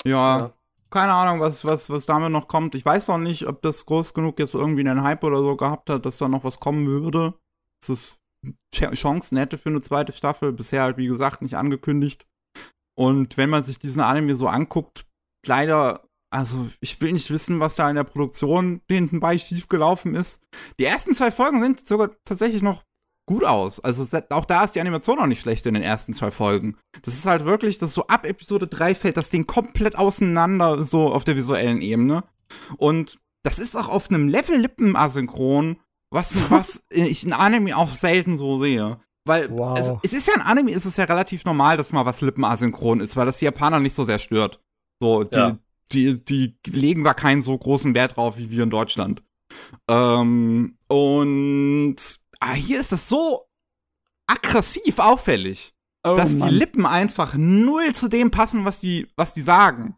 Ja, 0.05 0.39
Ja. 0.39 0.53
keine 0.91 1.13
Ahnung, 1.13 1.41
was, 1.41 1.65
was, 1.65 1.91
was 1.91 2.07
damit 2.07 2.31
noch 2.33 2.49
kommt. 2.49 2.75
Ich 2.75 2.85
weiß 2.87 3.09
noch 3.09 3.19
nicht, 3.19 3.47
ob 3.47 3.61
das 3.63 3.85
groß 3.85 4.15
genug 4.15 4.39
jetzt 4.39 4.55
irgendwie 4.55 4.81
einen 4.89 5.03
Hype 5.03 5.25
oder 5.25 5.41
so 5.43 5.57
gehabt 5.57 5.91
hat, 5.91 6.07
dass 6.07 6.17
da 6.19 6.29
noch 6.29 6.45
was 6.45 6.61
kommen 6.61 6.87
würde. 6.87 7.35
Es 7.83 7.89
ist 7.91 8.19
Ch- 8.73 8.95
Chancen 8.95 9.37
hätte 9.39 9.59
für 9.59 9.69
eine 9.71 9.81
zweite 9.81 10.13
Staffel. 10.13 10.53
Bisher 10.53 10.83
halt, 10.83 10.97
wie 10.97 11.07
gesagt, 11.09 11.43
nicht 11.43 11.57
angekündigt. 11.57 12.27
Und 12.95 13.37
wenn 13.37 13.51
man 13.51 13.65
sich 13.65 13.79
diesen 13.79 14.01
Anime 14.01 14.35
so 14.37 14.47
anguckt, 14.49 15.05
leider, 15.45 16.06
also 16.31 16.69
ich 16.81 17.01
will 17.01 17.13
nicht 17.13 17.31
wissen, 17.31 17.61
was 17.61 17.77
da 17.77 17.89
in 17.89 17.97
der 17.97 18.05
Produktion 18.05 18.81
hinten 18.89 19.21
bei 19.21 19.39
schiefgelaufen 19.39 20.15
ist. 20.15 20.43
Die 20.79 20.85
ersten 20.85 21.15
zwei 21.15 21.31
Folgen 21.31 21.63
sind 21.63 21.87
sogar 21.87 22.11
tatsächlich 22.25 22.63
noch 22.63 22.83
gut 23.27 23.45
aus. 23.45 23.81
Also 23.81 24.07
auch 24.31 24.45
da 24.45 24.65
ist 24.65 24.75
die 24.75 24.81
Animation 24.81 25.19
auch 25.19 25.27
nicht 25.27 25.41
schlecht 25.41 25.67
in 25.67 25.75
den 25.75 25.83
ersten 25.83 26.13
zwei 26.15 26.31
Folgen. 26.31 26.77
Das 27.03 27.15
ist 27.15 27.27
halt 27.27 27.45
wirklich, 27.45 27.79
dass 27.79 27.93
so 27.93 28.07
ab 28.07 28.25
Episode 28.25 28.67
3 28.67 28.95
fällt 28.95 29.17
das 29.17 29.31
Ding 29.31 29.47
komplett 29.47 29.97
auseinander, 29.97 30.85
so 30.85 31.13
auf 31.13 31.25
der 31.25 31.37
visuellen 31.37 31.81
Ebene. 31.81 32.25
Und 32.77 33.19
das 33.43 33.59
ist 33.59 33.77
auch 33.77 33.89
auf 33.89 34.11
einem 34.11 34.29
Level 34.29 34.57
Lippen-Asynchron, 34.59 35.79
was, 36.11 36.35
was 36.51 36.85
ich 36.91 37.25
in 37.25 37.33
Anime 37.33 37.77
auch 37.77 37.95
selten 37.95 38.37
so 38.37 38.59
sehe. 38.59 39.01
Weil 39.25 39.51
Wow. 39.51 39.77
es, 39.79 39.93
es 40.13 40.19
ist 40.19 40.29
ja 40.29 40.35
in 40.35 40.43
Anime 40.43 40.71
ist 40.71 40.85
es 40.85 40.97
ja 40.97 41.05
relativ 41.05 41.45
normal, 41.45 41.77
dass 41.77 41.93
mal 41.93 42.07
was 42.07 42.21
Lippen-asynchron 42.21 43.01
ist, 43.01 43.17
weil 43.17 43.27
das 43.27 43.39
die 43.39 43.45
Japaner 43.45 43.81
nicht 43.81 43.95
so 43.95 44.05
sehr 44.05 44.21
stört. 44.21 44.61
So, 45.01 45.25
die, 45.25 45.37
Ja. 45.37 45.59
Die, 45.93 46.25
die 46.25 46.57
legen 46.67 47.05
da 47.05 47.15
keinen 47.15 47.41
so 47.43 47.57
großen 47.57 47.95
Wert 47.95 48.17
drauf 48.17 48.39
wie 48.39 48.51
wir 48.51 48.63
in 48.63 48.71
Deutschland. 48.71 49.23
Ähm, 49.89 50.79
und 50.89 51.97
ah, 52.41 52.53
hier 52.53 52.81
ist 52.81 52.93
das 52.93 53.09
so 53.09 53.49
aggressiv 54.27 54.99
auffällig, 54.99 55.75
Oh, 56.05 56.15
dass 56.15 56.33
Mann, 56.33 56.49
die 56.49 56.55
Lippen 56.55 56.87
einfach 56.87 57.35
null 57.37 57.93
zu 57.93 58.09
dem 58.09 58.31
passen, 58.31 58.65
was 58.65 58.79
die, 58.79 59.09
was 59.17 59.35
die 59.35 59.43
sagen. 59.43 59.97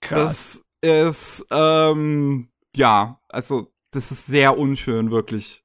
krass. 0.00 0.64
Das 0.80 1.40
ist, 1.40 1.46
ähm, 1.50 2.48
ja, 2.74 3.20
also, 3.28 3.70
das 3.90 4.10
ist 4.10 4.26
sehr 4.26 4.56
unschön, 4.56 5.10
wirklich. 5.10 5.62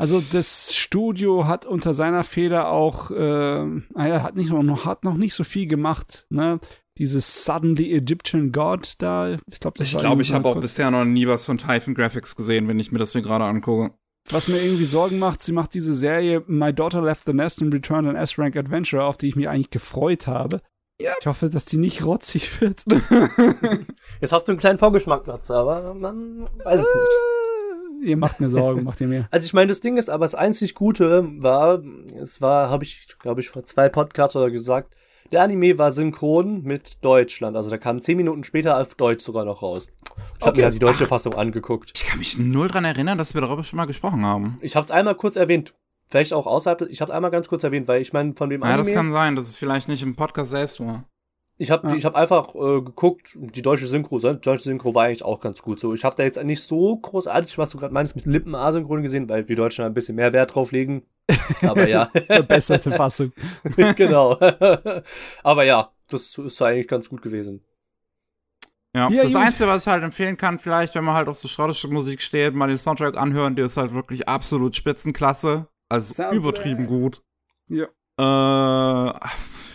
Also 0.00 0.20
das 0.20 0.76
Studio 0.76 1.48
hat 1.48 1.66
unter 1.66 1.92
seiner 1.92 2.22
Feder 2.22 2.68
auch, 2.68 3.10
äh, 3.10 3.80
er 3.96 4.22
hat 4.22 4.36
nicht 4.36 4.50
noch, 4.50 4.84
hat 4.84 5.02
noch 5.02 5.16
nicht 5.16 5.34
so 5.34 5.42
viel 5.42 5.66
gemacht, 5.66 6.26
ne? 6.30 6.60
Dieses 6.98 7.44
Suddenly 7.44 7.94
Egyptian 7.94 8.50
God 8.50 8.94
da, 8.98 9.38
ich 9.50 9.60
glaube, 9.60 9.78
das 9.78 9.86
Ich 9.86 9.94
irgendwie 9.94 10.22
ich 10.22 10.32
habe 10.32 10.48
auch 10.48 10.58
bisher 10.58 10.90
noch 10.90 11.04
nie 11.04 11.28
was 11.28 11.44
von 11.44 11.56
Typhon 11.56 11.94
Graphics 11.94 12.34
gesehen, 12.34 12.66
wenn 12.66 12.80
ich 12.80 12.90
mir 12.90 12.98
das 12.98 13.12
hier 13.12 13.22
gerade 13.22 13.44
angucke. 13.44 13.94
Was 14.30 14.48
mir 14.48 14.60
irgendwie 14.60 14.84
Sorgen 14.84 15.18
macht, 15.18 15.42
sie 15.42 15.52
macht 15.52 15.72
diese 15.74 15.94
Serie 15.94 16.42
My 16.46 16.74
Daughter 16.74 17.00
Left 17.00 17.24
the 17.26 17.32
Nest 17.32 17.62
and 17.62 17.72
Returned 17.72 18.08
an 18.08 18.16
S-Rank 18.16 18.56
Adventure, 18.56 19.04
auf 19.04 19.16
die 19.16 19.28
ich 19.28 19.36
mich 19.36 19.48
eigentlich 19.48 19.70
gefreut 19.70 20.26
habe. 20.26 20.60
Ja. 21.00 21.12
Ich 21.20 21.26
hoffe, 21.26 21.48
dass 21.48 21.64
die 21.64 21.78
nicht 21.78 22.04
rotzig 22.04 22.60
wird. 22.60 22.84
Jetzt 24.20 24.32
hast 24.32 24.48
du 24.48 24.52
einen 24.52 24.58
kleinen 24.58 24.78
Vorgeschmack, 24.78 25.26
Matze, 25.26 25.54
aber 25.54 25.94
man 25.94 26.48
weiß 26.64 26.80
es 26.80 26.94
nicht. 26.94 28.08
Ihr 28.08 28.16
macht 28.16 28.40
mir 28.40 28.50
Sorgen, 28.50 28.84
macht 28.84 29.00
ihr 29.00 29.08
mir. 29.08 29.28
Also 29.30 29.46
ich 29.46 29.52
meine, 29.52 29.68
das 29.68 29.80
Ding 29.80 29.96
ist 29.96 30.10
aber 30.10 30.24
das 30.24 30.34
einzig 30.34 30.74
Gute 30.74 31.26
war, 31.38 31.82
es 32.20 32.40
war, 32.40 32.70
habe 32.70 32.84
ich, 32.84 33.06
glaube 33.20 33.40
ich, 33.40 33.50
vor 33.50 33.64
zwei 33.64 33.88
Podcasts 33.88 34.36
oder 34.36 34.50
gesagt, 34.50 34.94
der 35.32 35.42
Anime 35.42 35.78
war 35.78 35.92
synchron 35.92 36.62
mit 36.62 37.04
Deutschland. 37.04 37.56
Also 37.56 37.70
da 37.70 37.78
kam 37.78 38.00
zehn 38.00 38.16
Minuten 38.16 38.44
später 38.44 38.80
auf 38.80 38.94
Deutsch 38.94 39.24
sogar 39.24 39.44
noch 39.44 39.62
raus. 39.62 39.90
Ich 40.00 40.40
habe 40.40 40.50
Okay. 40.50 40.58
mir 40.60 40.64
halt 40.64 40.74
die 40.74 40.78
deutsche 40.78 41.06
Fassung 41.06 41.34
angeguckt. 41.34 41.92
Ich 41.94 42.06
kann 42.06 42.18
mich 42.18 42.38
null 42.38 42.68
dran 42.68 42.84
erinnern, 42.84 43.18
dass 43.18 43.34
wir 43.34 43.40
darüber 43.40 43.62
schon 43.64 43.76
mal 43.76 43.86
gesprochen 43.86 44.24
haben. 44.24 44.58
Ich 44.60 44.76
habe 44.76 44.84
es 44.84 44.90
einmal 44.90 45.14
kurz 45.14 45.36
erwähnt. 45.36 45.74
Vielleicht 46.10 46.32
auch 46.32 46.46
außerhalb. 46.46 46.82
Ich 46.90 47.00
habe 47.02 47.12
einmal 47.12 47.30
ganz 47.30 47.48
kurz 47.48 47.64
erwähnt, 47.64 47.86
weil 47.86 48.00
ich 48.00 48.12
meine, 48.14 48.32
von 48.34 48.48
dem 48.48 48.62
Ja, 48.62 48.76
das 48.78 48.86
Anime. 48.86 48.94
kann 48.96 49.12
sein, 49.12 49.36
dass 49.36 49.48
es 49.48 49.56
vielleicht 49.56 49.88
nicht 49.88 50.02
im 50.02 50.16
Podcast 50.16 50.50
selbst 50.50 50.80
war. 50.80 51.04
Ich 51.60 51.70
habe 51.72 51.88
Ja. 51.88 51.94
ich 51.94 52.04
hab 52.04 52.14
einfach 52.14 52.54
äh, 52.54 52.80
geguckt, 52.82 53.36
die 53.36 53.62
deutsche 53.62 53.88
Synchro, 53.88 54.20
die 54.20 54.40
deutsche 54.40 54.62
Synchro 54.62 54.94
war 54.94 55.04
eigentlich 55.06 55.24
auch 55.24 55.40
ganz 55.40 55.60
gut 55.60 55.80
so. 55.80 55.92
Ich 55.92 56.04
habe 56.04 56.14
da 56.14 56.22
jetzt 56.22 56.40
nicht 56.44 56.62
so 56.62 56.96
großartig, 56.96 57.58
was 57.58 57.70
du 57.70 57.78
gerade 57.78 57.92
meinst, 57.92 58.14
mit 58.14 58.26
Lippen 58.26 58.54
A-Synchron 58.54 59.02
gesehen, 59.02 59.28
weil 59.28 59.48
wir 59.48 59.56
Deutschen 59.56 59.84
ein 59.84 59.92
bisschen 59.92 60.14
mehr 60.14 60.32
Wert 60.32 60.54
drauf 60.54 60.70
legen. 60.70 61.02
Aber 61.62 61.88
ja, 61.88 62.06
Verbesserte 62.26 62.92
Fassung. 62.92 63.32
genau. 63.96 64.38
Aber 65.42 65.64
ja, 65.64 65.90
das 66.08 66.38
ist 66.38 66.62
eigentlich 66.62 66.86
ganz 66.88 67.08
gut 67.08 67.22
gewesen. 67.22 67.64
Ja, 68.94 69.08
Ja, 69.10 69.24
das 69.24 69.32
gut. 69.32 69.42
Einzige, 69.42 69.68
was 69.68 69.82
ich 69.82 69.88
halt 69.92 70.04
empfehlen 70.04 70.36
kann, 70.36 70.58
vielleicht, 70.60 70.94
wenn 70.94 71.04
man 71.04 71.14
halt 71.16 71.28
auf 71.28 71.38
so 71.38 71.48
Schrottstückmusik 71.48 72.22
steht, 72.22 72.54
mal 72.54 72.68
den 72.68 72.78
Soundtrack 72.78 73.16
anhören, 73.16 73.56
der 73.56 73.66
ist 73.66 73.76
halt 73.76 73.92
wirklich 73.92 74.28
absolut 74.28 74.76
Spitzenklasse. 74.76 75.66
Also 75.88 76.14
Soundtrack. 76.14 76.36
übertrieben 76.36 76.86
gut. 76.86 77.22
Ja. 77.68 77.86
Äh, 78.16 79.12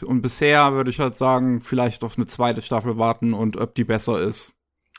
und 0.04 0.22
bisher 0.22 0.74
würde 0.74 0.90
ich 0.90 1.00
halt 1.00 1.16
sagen, 1.18 1.62
vielleicht 1.62 2.04
auf 2.04 2.18
eine 2.18 2.26
zweite 2.26 2.62
Staffel 2.62 2.98
warten 2.98 3.34
und 3.34 3.58
ob 3.58 3.76
die 3.76 3.84
besser 3.84 4.20
ist. 4.22 4.54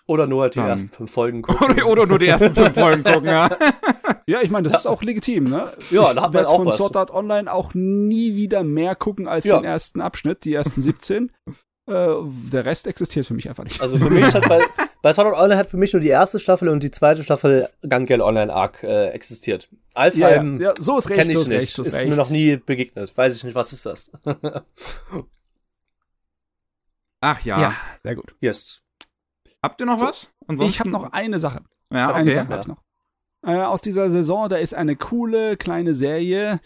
Oder 0.07 0.27
nur 0.27 0.43
halt 0.43 0.55
die 0.55 0.59
Dann. 0.59 0.69
ersten 0.69 0.89
fünf 0.91 1.11
Folgen 1.11 1.41
gucken. 1.43 1.67
Oder, 1.83 1.87
oder 1.87 2.07
nur 2.07 2.19
die 2.19 2.27
ersten 2.27 2.55
fünf 2.55 2.75
Folgen 2.75 3.03
gucken, 3.05 3.27
ja. 3.29 3.49
Ja, 4.27 4.41
ich 4.43 4.51
meine, 4.51 4.69
das 4.69 4.81
ist 4.81 4.87
auch 4.87 5.03
legitim, 5.03 5.45
ne? 5.45 5.71
Ja, 5.91 6.15
da 6.15 6.23
hat 6.23 6.33
man 6.33 6.47
auch 6.47 6.57
von 6.57 6.67
was. 6.67 6.77
Sword 6.79 6.97
Art 6.97 7.11
Online 7.11 7.53
auch 7.53 7.75
nie 7.75 8.35
wieder 8.37 8.63
mehr 8.65 8.95
gucken 8.95 9.29
als 9.29 9.45
Ja. 9.45 9.59
den 9.59 9.65
ersten 9.65 10.01
Abschnitt, 10.01 10.45
die 10.45 10.55
ersten 10.55 10.81
17. 10.83 11.31
äh, 11.87 12.15
der 12.53 12.65
Rest 12.65 12.87
existiert 12.87 13.27
für 13.27 13.35
mich 13.35 13.49
einfach 13.51 13.65
nicht. 13.65 13.81
Also 13.83 13.99
für 13.99 14.09
mich 14.11 14.33
hat 14.35 14.49
bei, 14.49 14.61
bei 15.05 15.13
Sword 15.13 15.27
Art 15.27 15.37
Online 15.37 15.59
hat 15.59 15.69
für 15.69 15.77
mich 15.77 15.93
nur 15.93 16.01
die 16.01 16.09
erste 16.09 16.41
Staffel 16.41 16.71
und 16.71 16.83
die 16.83 16.91
zweite 16.91 17.23
Staffel 17.23 17.69
Gun 17.83 18.07
Girl 18.07 18.23
Online 18.23 18.51
Arc 18.51 18.83
äh, 18.83 19.11
existiert. 19.11 19.69
ja, 19.71 19.79
Alfheim 19.93 20.59
ja, 20.59 20.69
ja, 20.69 20.75
so 20.81 20.97
ist 20.97 21.11
recht, 21.11 21.21
kenne 21.21 21.33
so 21.35 21.41
ich 21.41 21.43
ist 21.43 21.49
nicht. 21.51 21.61
recht, 21.61 21.77
so 21.77 21.83
ist 21.83 21.89
ist 21.89 21.95
recht. 21.97 22.09
mir 22.09 22.17
noch 22.17 22.31
nie 22.31 22.57
begegnet. 22.57 23.15
Weiß 23.15 23.37
ich 23.37 23.45
nicht, 23.45 23.55
was 23.55 23.75
ist 23.75 23.85
das? 23.85 24.11
Ach 27.21 27.39
ja. 27.43 27.61
ja, 27.61 27.75
sehr 28.03 28.15
gut. 28.15 28.35
yes. 28.41 28.83
Habt 29.63 29.79
ihr 29.79 29.87
noch 29.87 30.01
was? 30.01 30.31
Ich 30.61 30.81
habe 30.81 30.89
noch 30.89 31.13
eine 31.13 31.39
Sache. 31.39 31.61
Ja, 31.93 32.15
Eine 32.15 32.31
okay. 32.31 32.39
Sache 32.41 32.49
hab 32.49 32.61
ich 32.63 32.67
noch. 32.67 32.83
Äh, 33.47 33.57
aus 33.59 33.83
dieser 33.83 34.11
Saison, 34.11 34.49
da 34.49 34.57
ist 34.57 34.73
eine 34.73 34.97
coole 34.97 35.59
kleine 35.59 35.95
Serie 35.95 36.61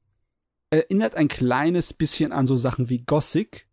Erinnert 0.70 1.16
ein 1.16 1.26
kleines 1.26 1.94
bisschen 1.94 2.30
an 2.30 2.46
so 2.46 2.56
Sachen 2.56 2.88
wie 2.88 3.02
Gothic. 3.02 3.66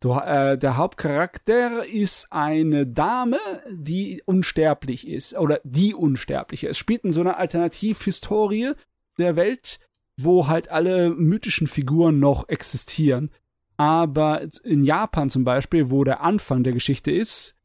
Du, 0.00 0.12
äh, 0.12 0.58
der 0.58 0.76
Hauptcharakter 0.76 1.86
ist 1.86 2.30
eine 2.30 2.86
Dame, 2.86 3.38
die 3.70 4.22
unsterblich 4.26 5.08
ist. 5.08 5.34
Oder 5.34 5.62
die 5.64 5.94
Unsterbliche. 5.94 6.68
Es 6.68 6.76
spielt 6.76 7.04
in 7.04 7.12
so 7.12 7.22
einer 7.22 7.38
Alternativhistorie 7.38 8.72
der 9.18 9.34
Welt, 9.34 9.80
wo 10.18 10.46
halt 10.46 10.68
alle 10.68 11.08
mythischen 11.08 11.68
Figuren 11.68 12.18
noch 12.18 12.50
existieren. 12.50 13.30
Aber 13.78 14.42
in 14.64 14.82
Japan 14.84 15.30
zum 15.30 15.44
Beispiel, 15.44 15.90
wo 15.90 16.04
der 16.04 16.20
Anfang 16.20 16.64
der 16.64 16.72
Geschichte 16.74 17.10
ist, 17.10 17.56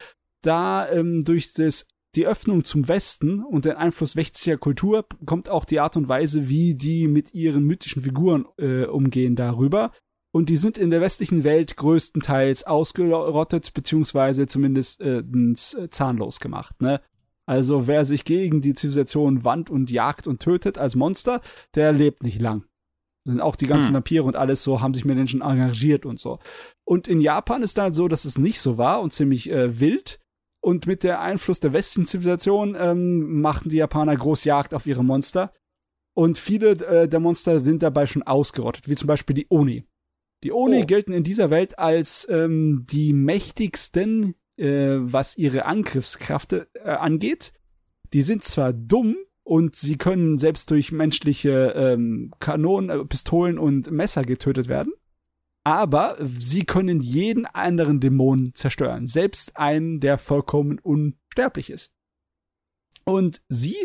da 0.42 0.88
ähm, 0.90 1.24
durch 1.26 1.54
das, 1.54 1.88
die 2.16 2.28
Öffnung 2.28 2.64
zum 2.64 2.88
Westen 2.88 3.44
und 3.44 3.66
den 3.66 3.74
Einfluss 3.74 4.16
westlicher 4.16 4.58
Kultur 4.58 5.06
kommt 5.26 5.50
auch 5.50 5.66
die 5.66 5.80
Art 5.80 5.98
und 5.98 6.08
Weise, 6.08 6.48
wie 6.48 6.76
die 6.76 7.08
mit 7.08 7.34
ihren 7.34 7.64
mythischen 7.64 8.04
Figuren 8.04 8.46
äh, 8.58 8.86
umgehen 8.86 9.36
darüber. 9.36 9.92
Und 10.32 10.50
die 10.50 10.58
sind 10.58 10.78
in 10.78 10.92
der 10.92 11.02
westlichen 11.02 11.44
Welt 11.44 11.78
größtenteils 11.78 12.64
ausgerottet, 12.66 13.74
beziehungsweise 13.74 14.46
zumindest 14.46 15.02
äh, 15.02 15.24
ns- 15.24 15.90
zahnlos 15.90 16.40
gemacht. 16.40 16.80
Ne? 16.82 17.02
Also 17.48 17.88
wer 17.88 18.06
sich 18.06 18.24
gegen 18.24 18.62
die 18.62 18.76
Zivilisation 18.76 19.44
wandt 19.44 19.72
und 19.72 19.90
jagt 19.90 20.28
und 20.28 20.42
tötet 20.42 20.78
als 20.78 20.96
Monster, 20.96 21.42
der 21.74 21.92
lebt 21.92 22.22
nicht 22.22 22.40
lang. 22.40 22.66
Sind 23.26 23.40
auch 23.40 23.56
die 23.56 23.68
ganzen 23.68 23.88
Hm. 23.90 23.94
Vampire 23.96 24.24
und 24.24 24.36
alles 24.36 24.64
so, 24.64 24.82
haben 24.82 24.94
sich 24.94 25.06
mit 25.06 25.16
Menschen 25.16 25.42
engagiert 25.42 26.06
und 26.06 26.20
so. 26.20 26.40
Und 26.84 27.08
in 27.08 27.22
Japan 27.22 27.64
ist 27.64 27.78
dann 27.78 27.94
so, 27.94 28.08
dass 28.08 28.26
es 28.26 28.38
nicht 28.38 28.60
so 28.60 28.78
war 28.78 29.02
und 29.02 29.14
ziemlich 29.14 29.50
äh, 29.50 29.80
wild. 29.80 30.20
Und 30.62 30.88
mit 30.88 31.04
der 31.04 31.20
Einfluss 31.22 31.60
der 31.60 31.74
westlichen 31.74 32.06
Zivilisation 32.06 32.76
ähm, 32.78 33.42
machten 33.42 33.70
die 33.70 33.78
Japaner 33.78 34.16
groß 34.16 34.44
Jagd 34.46 34.74
auf 34.74 34.86
ihre 34.88 35.04
Monster. 35.04 35.54
Und 36.16 36.38
viele 36.38 36.72
äh, 36.86 37.08
der 37.08 37.20
Monster 37.20 37.62
sind 37.62 37.82
dabei 37.82 38.06
schon 38.06 38.24
ausgerottet, 38.24 38.88
wie 38.88 38.96
zum 38.96 39.08
Beispiel 39.08 39.34
die 39.36 39.48
Oni. 39.50 39.86
Die 40.44 40.52
Oni 40.52 40.84
Oh. 40.84 40.86
gelten 40.86 41.14
in 41.14 41.24
dieser 41.24 41.50
Welt 41.50 41.80
als 41.80 42.28
ähm, 42.30 42.86
die 42.90 43.14
mächtigsten, 43.14 44.36
äh, 44.58 44.98
was 45.00 45.38
ihre 45.38 45.66
Angriffskraft 45.66 46.54
äh, 46.54 46.66
angeht. 46.84 47.54
Die 48.12 48.22
sind 48.22 48.44
zwar 48.44 48.74
dumm 48.74 49.16
und 49.44 49.76
sie 49.76 49.98
können 49.98 50.38
selbst 50.38 50.72
durch 50.72 50.92
menschliche 50.92 51.74
ähm, 51.76 52.32
Kanonen, 52.40 52.90
äh, 52.90 53.06
Pistolen 53.06 53.58
und 53.58 53.92
Messer 53.92 54.24
getötet 54.24 54.68
werden, 54.68 54.94
aber 55.64 56.18
sie 56.22 56.66
können 56.66 57.02
jeden 57.02 57.46
anderen 57.46 58.00
Dämon 58.00 58.52
zerstören, 58.54 59.08
selbst 59.08 59.58
einen, 59.58 60.00
der 60.00 60.18
vollkommen 60.18 60.80
unsterblich 60.80 61.70
ist. 61.70 61.94
Und 63.06 63.42
sie 63.50 63.76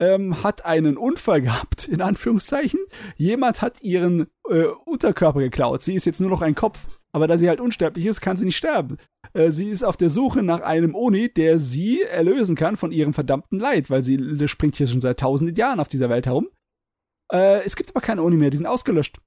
ähm, 0.00 0.42
hat 0.42 0.64
einen 0.64 0.96
Unfall 0.96 1.42
gehabt, 1.42 1.86
in 1.86 2.00
Anführungszeichen. 2.00 2.80
Jemand 3.16 3.62
hat 3.62 3.82
ihren 3.82 4.26
äh, 4.48 4.64
Unterkörper 4.84 5.40
geklaut. 5.40 5.82
Sie 5.82 5.94
ist 5.94 6.04
jetzt 6.04 6.20
nur 6.20 6.30
noch 6.30 6.42
ein 6.42 6.54
Kopf. 6.54 6.86
Aber 7.14 7.26
da 7.26 7.36
sie 7.36 7.48
halt 7.48 7.60
unsterblich 7.60 8.06
ist, 8.06 8.20
kann 8.22 8.36
sie 8.38 8.46
nicht 8.46 8.56
sterben. 8.56 8.96
Äh, 9.34 9.50
sie 9.50 9.68
ist 9.68 9.82
auf 9.84 9.96
der 9.98 10.08
Suche 10.10 10.42
nach 10.42 10.62
einem 10.62 10.94
Oni, 10.94 11.28
der 11.32 11.58
sie 11.58 12.02
erlösen 12.02 12.56
kann 12.56 12.76
von 12.76 12.90
ihrem 12.90 13.12
verdammten 13.12 13.58
Leid, 13.58 13.90
weil 13.90 14.02
sie 14.02 14.18
springt 14.48 14.76
hier 14.76 14.86
schon 14.86 15.00
seit 15.02 15.20
tausenden 15.20 15.54
Jahren 15.56 15.78
auf 15.80 15.88
dieser 15.88 16.08
Welt 16.08 16.26
herum. 16.26 16.48
Äh, 17.30 17.62
es 17.64 17.76
gibt 17.76 17.90
aber 17.90 18.00
keine 18.00 18.22
Oni 18.22 18.36
mehr, 18.36 18.50
die 18.50 18.56
sind 18.56 18.66
ausgelöscht. 18.66 19.18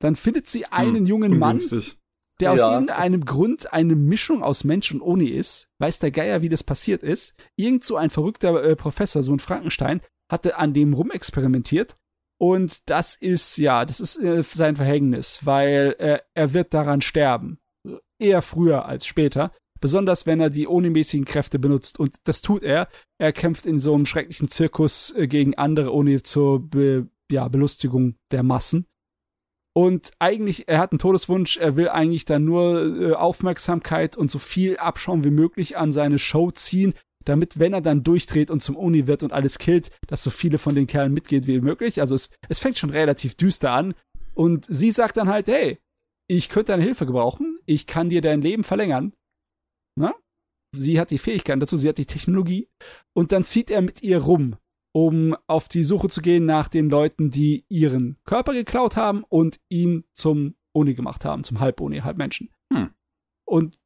Dann 0.00 0.16
findet 0.16 0.46
sie 0.48 0.66
einen 0.66 1.06
jungen 1.06 1.38
Mann, 1.38 1.56
Ungünstig. 1.56 1.98
der 2.40 2.52
aus 2.52 2.60
Ja. 2.60 2.72
irgendeinem 2.72 3.24
Grund 3.24 3.72
eine 3.72 3.94
Mischung 3.96 4.42
aus 4.42 4.64
Mensch 4.64 4.90
und 4.92 5.00
Oni 5.02 5.28
ist. 5.28 5.68
Weiß 5.78 5.98
der 5.98 6.10
Geier, 6.10 6.40
wie 6.42 6.48
das 6.48 6.62
passiert 6.64 7.02
ist. 7.02 7.34
Irgend 7.56 7.84
so 7.84 7.96
ein 7.96 8.10
verrückter 8.10 8.62
äh, 8.64 8.76
Professor, 8.76 9.22
so 9.22 9.32
ein 9.32 9.38
Frankenstein, 9.40 10.00
hatte 10.30 10.56
an 10.56 10.72
dem 10.72 10.94
rumexperimentiert. 10.94 11.96
Und 12.38 12.90
das 12.90 13.14
ist, 13.14 13.56
ja, 13.56 13.84
das 13.84 14.00
ist 14.00 14.16
äh, 14.16 14.42
sein 14.42 14.76
Verhängnis, 14.76 15.40
weil 15.44 15.94
äh, 15.98 16.18
er 16.34 16.52
wird 16.52 16.74
daran 16.74 17.00
sterben. 17.00 17.58
Eher 18.18 18.42
früher 18.42 18.86
als 18.86 19.06
später. 19.06 19.52
Besonders 19.80 20.26
wenn 20.26 20.40
er 20.40 20.50
die 20.50 20.66
Oni-mäßigen 20.66 21.26
Kräfte 21.26 21.58
benutzt. 21.58 22.00
Und 22.00 22.16
das 22.24 22.40
tut 22.40 22.62
er. 22.62 22.88
Er 23.18 23.32
kämpft 23.32 23.66
in 23.66 23.78
so 23.78 23.94
einem 23.94 24.06
schrecklichen 24.06 24.48
Zirkus 24.48 25.14
äh, 25.16 25.26
gegen 25.28 25.56
andere 25.56 25.92
Oni 25.92 26.22
zur 26.22 26.60
Be 26.68 27.08
ja, 27.30 27.48
Belustigung 27.48 28.16
der 28.30 28.42
Massen. 28.42 28.86
Und 29.76 30.12
eigentlich, 30.20 30.68
er 30.68 30.78
hat 30.78 30.92
einen 30.92 31.00
Todeswunsch, 31.00 31.56
er 31.56 31.76
will 31.76 31.88
eigentlich 31.88 32.24
dann 32.24 32.44
nur 32.44 33.00
äh, 33.00 33.12
Aufmerksamkeit 33.14 34.16
und 34.16 34.30
so 34.30 34.38
viel 34.38 34.76
Abschaum 34.76 35.24
wie 35.24 35.30
möglich 35.30 35.76
an 35.76 35.90
seine 35.90 36.20
Show 36.20 36.52
ziehen, 36.52 36.94
damit, 37.24 37.58
wenn 37.58 37.72
er 37.72 37.80
dann 37.80 38.02
durchdreht 38.02 38.50
und 38.50 38.62
zum 38.62 38.76
Uni 38.76 39.06
wird 39.06 39.22
und 39.22 39.32
alles 39.32 39.58
killt, 39.58 39.90
dass 40.06 40.22
so 40.22 40.30
viele 40.30 40.58
von 40.58 40.74
den 40.74 40.86
Kerlen 40.86 41.12
mitgeht 41.12 41.46
wie 41.46 41.60
möglich. 41.60 42.00
Also 42.00 42.14
es, 42.14 42.30
es 42.48 42.60
fängt 42.60 42.78
schon 42.78 42.90
relativ 42.90 43.34
düster 43.34 43.72
an. 43.72 43.94
Und 44.34 44.66
sie 44.68 44.90
sagt 44.90 45.16
dann 45.16 45.28
halt, 45.28 45.46
hey, 45.46 45.78
ich 46.26 46.48
könnte 46.48 46.72
deine 46.72 46.82
Hilfe 46.82 47.06
gebrauchen, 47.06 47.58
ich 47.66 47.86
kann 47.86 48.08
dir 48.08 48.20
dein 48.20 48.40
Leben 48.40 48.64
verlängern. 48.64 49.12
Na? 49.96 50.14
Sie 50.76 50.98
hat 50.98 51.10
die 51.10 51.18
Fähigkeiten 51.18 51.60
dazu, 51.60 51.76
sie 51.76 51.88
hat 51.88 51.98
die 51.98 52.06
Technologie. 52.06 52.68
Und 53.12 53.32
dann 53.32 53.44
zieht 53.44 53.70
er 53.70 53.80
mit 53.80 54.02
ihr 54.02 54.18
rum, 54.18 54.56
um 54.92 55.36
auf 55.46 55.68
die 55.68 55.84
Suche 55.84 56.08
zu 56.08 56.20
gehen 56.20 56.46
nach 56.46 56.68
den 56.68 56.90
Leuten, 56.90 57.30
die 57.30 57.64
ihren 57.68 58.16
Körper 58.24 58.52
geklaut 58.52 58.96
haben 58.96 59.24
und 59.24 59.60
ihn 59.68 60.04
zum 60.14 60.56
Oni 60.72 60.94
gemacht 60.94 61.24
haben, 61.24 61.44
zum 61.44 61.60
Halb-Oni, 61.60 62.00
Halbmenschen. 62.00 62.50
Hm. 62.72 62.90
Und 63.44 63.78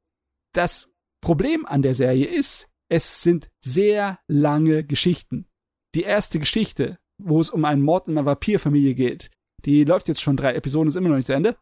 das 0.55 0.91
Problem 1.21 1.67
an 1.67 1.83
der 1.83 1.95
Serie 1.95 2.27
ist, 2.27 2.68
es 2.89 3.23
sind 3.23 3.51
sehr 3.61 4.19
lange 4.29 4.85
Geschichten. 4.85 5.47
Die 5.95 6.03
erste 6.03 6.39
Geschichte, 6.39 6.99
wo 7.19 7.41
es 7.41 7.51
um 7.51 7.65
einen 7.65 7.83
Mord 7.83 8.09
in 8.09 8.17
einer 8.17 8.27
Vampirfamilie 8.27 8.95
geht, 8.95 9.31
die 9.65 9.85
läuft 9.85 10.09
jetzt 10.09 10.21
schon 10.23 10.37
drei 10.37 10.55
Episoden, 10.55 10.89
ist 10.89 10.95
immer 10.97 11.09
noch 11.09 11.17
nicht 11.17 11.27
zu 11.27 11.33
Ende. 11.35 11.57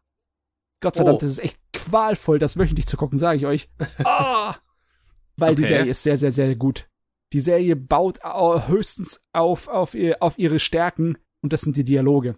Gottverdammt, 0.81 1.17
Oh. 1.17 1.21
das 1.21 1.31
ist 1.31 1.39
echt 1.39 1.59
qualvoll, 1.73 2.37
das 2.39 2.57
wöchentlich 2.57 2.85
zu 2.87 2.97
gucken, 2.97 3.17
sage 3.17 3.37
ich 3.37 3.45
euch. 3.45 3.69
Ah! 4.05 4.57
Weil 5.37 5.55
die 5.55 5.63
Okay. 5.63 5.73
Serie 5.73 5.91
ist 5.91 6.03
sehr, 6.03 6.17
sehr, 6.17 6.31
sehr 6.31 6.55
gut. 6.55 6.87
Die 7.33 7.39
Serie 7.39 7.75
baut 7.75 8.23
au- 8.23 8.67
höchstens 8.67 9.21
auf, 9.33 9.67
auf, 9.67 9.93
ihr, 9.95 10.21
auf 10.21 10.37
ihre 10.39 10.59
Stärken 10.59 11.17
und 11.41 11.53
das 11.53 11.61
sind 11.61 11.75
die 11.77 11.83
Dialoge. 11.83 12.37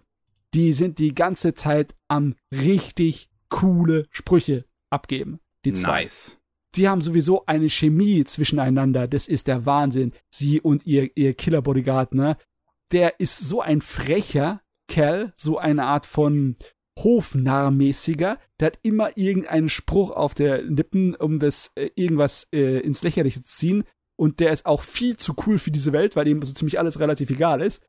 Die 0.54 0.72
sind 0.72 0.98
die 0.98 1.14
ganze 1.14 1.54
Zeit 1.54 1.94
am 2.08 2.34
richtig 2.52 3.30
coole 3.48 4.06
Sprüche 4.10 4.64
abgeben. 4.90 5.38
Die 5.64 5.72
zwei. 5.72 6.04
Nice. 6.04 6.39
Die 6.76 6.88
haben 6.88 7.00
sowieso 7.00 7.44
eine 7.46 7.68
Chemie 7.68 8.24
zwischeneinander. 8.24 9.08
Das 9.08 9.28
ist 9.28 9.46
der 9.46 9.66
Wahnsinn. 9.66 10.12
Sie 10.30 10.60
und 10.60 10.86
ihr, 10.86 11.10
ihr 11.16 11.34
Killer-Bodyguard, 11.34 12.14
ne? 12.14 12.36
Der 12.92 13.20
ist 13.20 13.38
so 13.38 13.60
ein 13.60 13.80
frecher 13.80 14.62
Kerl, 14.88 15.32
so 15.36 15.58
eine 15.58 15.84
Art 15.84 16.06
von 16.06 16.56
Hofnarrmäßiger. 16.98 18.38
Der 18.58 18.66
hat 18.66 18.78
immer 18.82 19.16
irgendeinen 19.16 19.68
Spruch 19.68 20.10
auf 20.10 20.34
der 20.34 20.62
Lippen, 20.62 21.14
um 21.14 21.38
das 21.38 21.72
äh, 21.76 21.90
irgendwas 21.94 22.48
äh, 22.52 22.80
ins 22.80 23.02
Lächerliche 23.02 23.42
zu 23.42 23.48
ziehen. 23.48 23.84
Und 24.16 24.40
der 24.40 24.52
ist 24.52 24.66
auch 24.66 24.82
viel 24.82 25.16
zu 25.16 25.34
cool 25.46 25.58
für 25.58 25.70
diese 25.70 25.92
Welt, 25.92 26.14
weil 26.14 26.28
ihm 26.28 26.42
so 26.42 26.52
ziemlich 26.52 26.78
alles 26.78 27.00
relativ 27.00 27.30
egal 27.30 27.62
ist. 27.62 27.82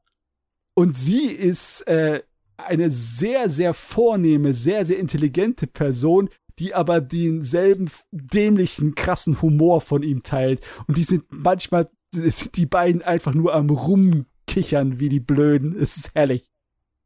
Und 0.75 0.95
sie 0.95 1.25
ist 1.25 1.81
äh, 1.87 2.23
eine 2.57 2.89
sehr, 2.89 3.49
sehr 3.49 3.73
vornehme, 3.73 4.53
sehr, 4.53 4.85
sehr 4.85 4.99
intelligente 4.99 5.67
Person, 5.67 6.29
die 6.61 6.75
aber 6.75 7.01
denselben 7.01 7.89
dämlichen, 8.11 8.93
krassen 8.93 9.41
Humor 9.41 9.81
von 9.81 10.03
ihm 10.03 10.21
teilt. 10.21 10.63
Und 10.85 10.95
die 10.95 11.03
sind 11.03 11.25
manchmal, 11.29 11.89
sind 12.13 12.55
die 12.55 12.67
beiden 12.67 13.01
einfach 13.01 13.33
nur 13.33 13.55
am 13.55 13.71
Rumkichern 13.71 14.99
wie 14.99 15.09
die 15.09 15.19
Blöden. 15.19 15.75
Es 15.81 15.97
ist 15.97 16.13
herrlich. 16.13 16.51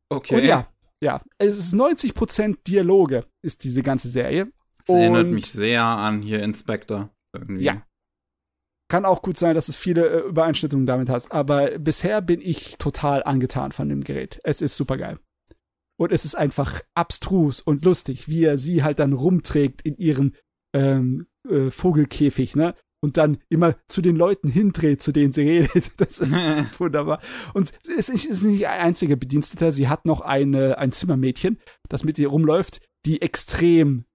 Okay. 0.09 0.35
Und 0.35 0.43
ja, 0.43 0.67
ja, 1.01 1.22
es 1.38 1.58
ist 1.58 1.74
90% 1.74 2.58
Dialoge, 2.67 3.25
ist 3.42 3.64
diese 3.64 3.82
ganze 3.82 4.09
Serie. 4.09 4.51
Das 4.85 4.93
erinnert 4.93 5.27
mich 5.27 5.50
sehr 5.51 5.84
an 5.84 6.22
hier 6.22 6.43
Inspector. 6.43 7.09
Irgendwie. 7.34 7.64
Ja. 7.64 7.82
Kann 8.90 9.06
auch 9.06 9.22
gut 9.22 9.38
sein, 9.38 9.56
dass 9.56 9.69
es 9.69 9.77
viele 9.77 10.08
äh, 10.08 10.27
Übereinstimmungen 10.27 10.85
damit 10.85 11.08
hat. 11.08 11.32
Aber 11.32 11.80
bisher 11.80 12.22
bin 12.22 12.42
ich 12.42 12.77
total 12.77 13.24
angetan 13.24 13.72
von 13.72 13.88
dem 13.88 14.03
Gerät. 14.03 14.42
Es 14.43 14.61
ist 14.61 14.75
super 14.75 14.98
geil. 14.98 15.17
Und 15.98 16.11
es 16.11 16.25
ist 16.25 16.35
einfach 16.35 16.82
abstrus 16.93 17.61
und 17.61 17.85
lustig, 17.85 18.27
wie 18.27 18.43
er 18.43 18.57
sie 18.57 18.83
halt 18.83 18.99
dann 18.99 19.14
rumträgt 19.14 19.82
in 19.83 19.98
ihrem 19.98 20.33
ähm, 20.74 21.27
äh, 21.49 21.72
Vogelkäfig, 21.72 22.56
ne? 22.56 22.75
Und 23.01 23.17
dann 23.17 23.38
immer 23.49 23.75
zu 23.88 24.01
den 24.01 24.15
Leuten 24.15 24.49
hindreht, 24.49 25.01
zu 25.01 25.11
denen 25.11 25.32
sie 25.32 25.41
redet. 25.48 25.91
Das 25.98 26.19
ist 26.19 26.33
wunderbar. 26.80 27.22
Und 27.53 27.72
es 27.98 28.09
ist 28.09 28.25
ist 28.25 28.43
nicht 28.43 28.67
ein 28.67 28.82
einziger 28.82 29.15
Bediensteter. 29.15 29.72
Sie 29.72 29.88
hat 29.88 30.06
noch 30.06 30.22
eine, 30.22 30.77
ein 30.80 30.91
Zimmermädchen, 30.91 31.59
das 31.88 32.03
mit 32.03 32.17
ihr 32.17 32.30
rumläuft, 32.30 32.82
die 33.06 33.22
extrem 33.22 34.06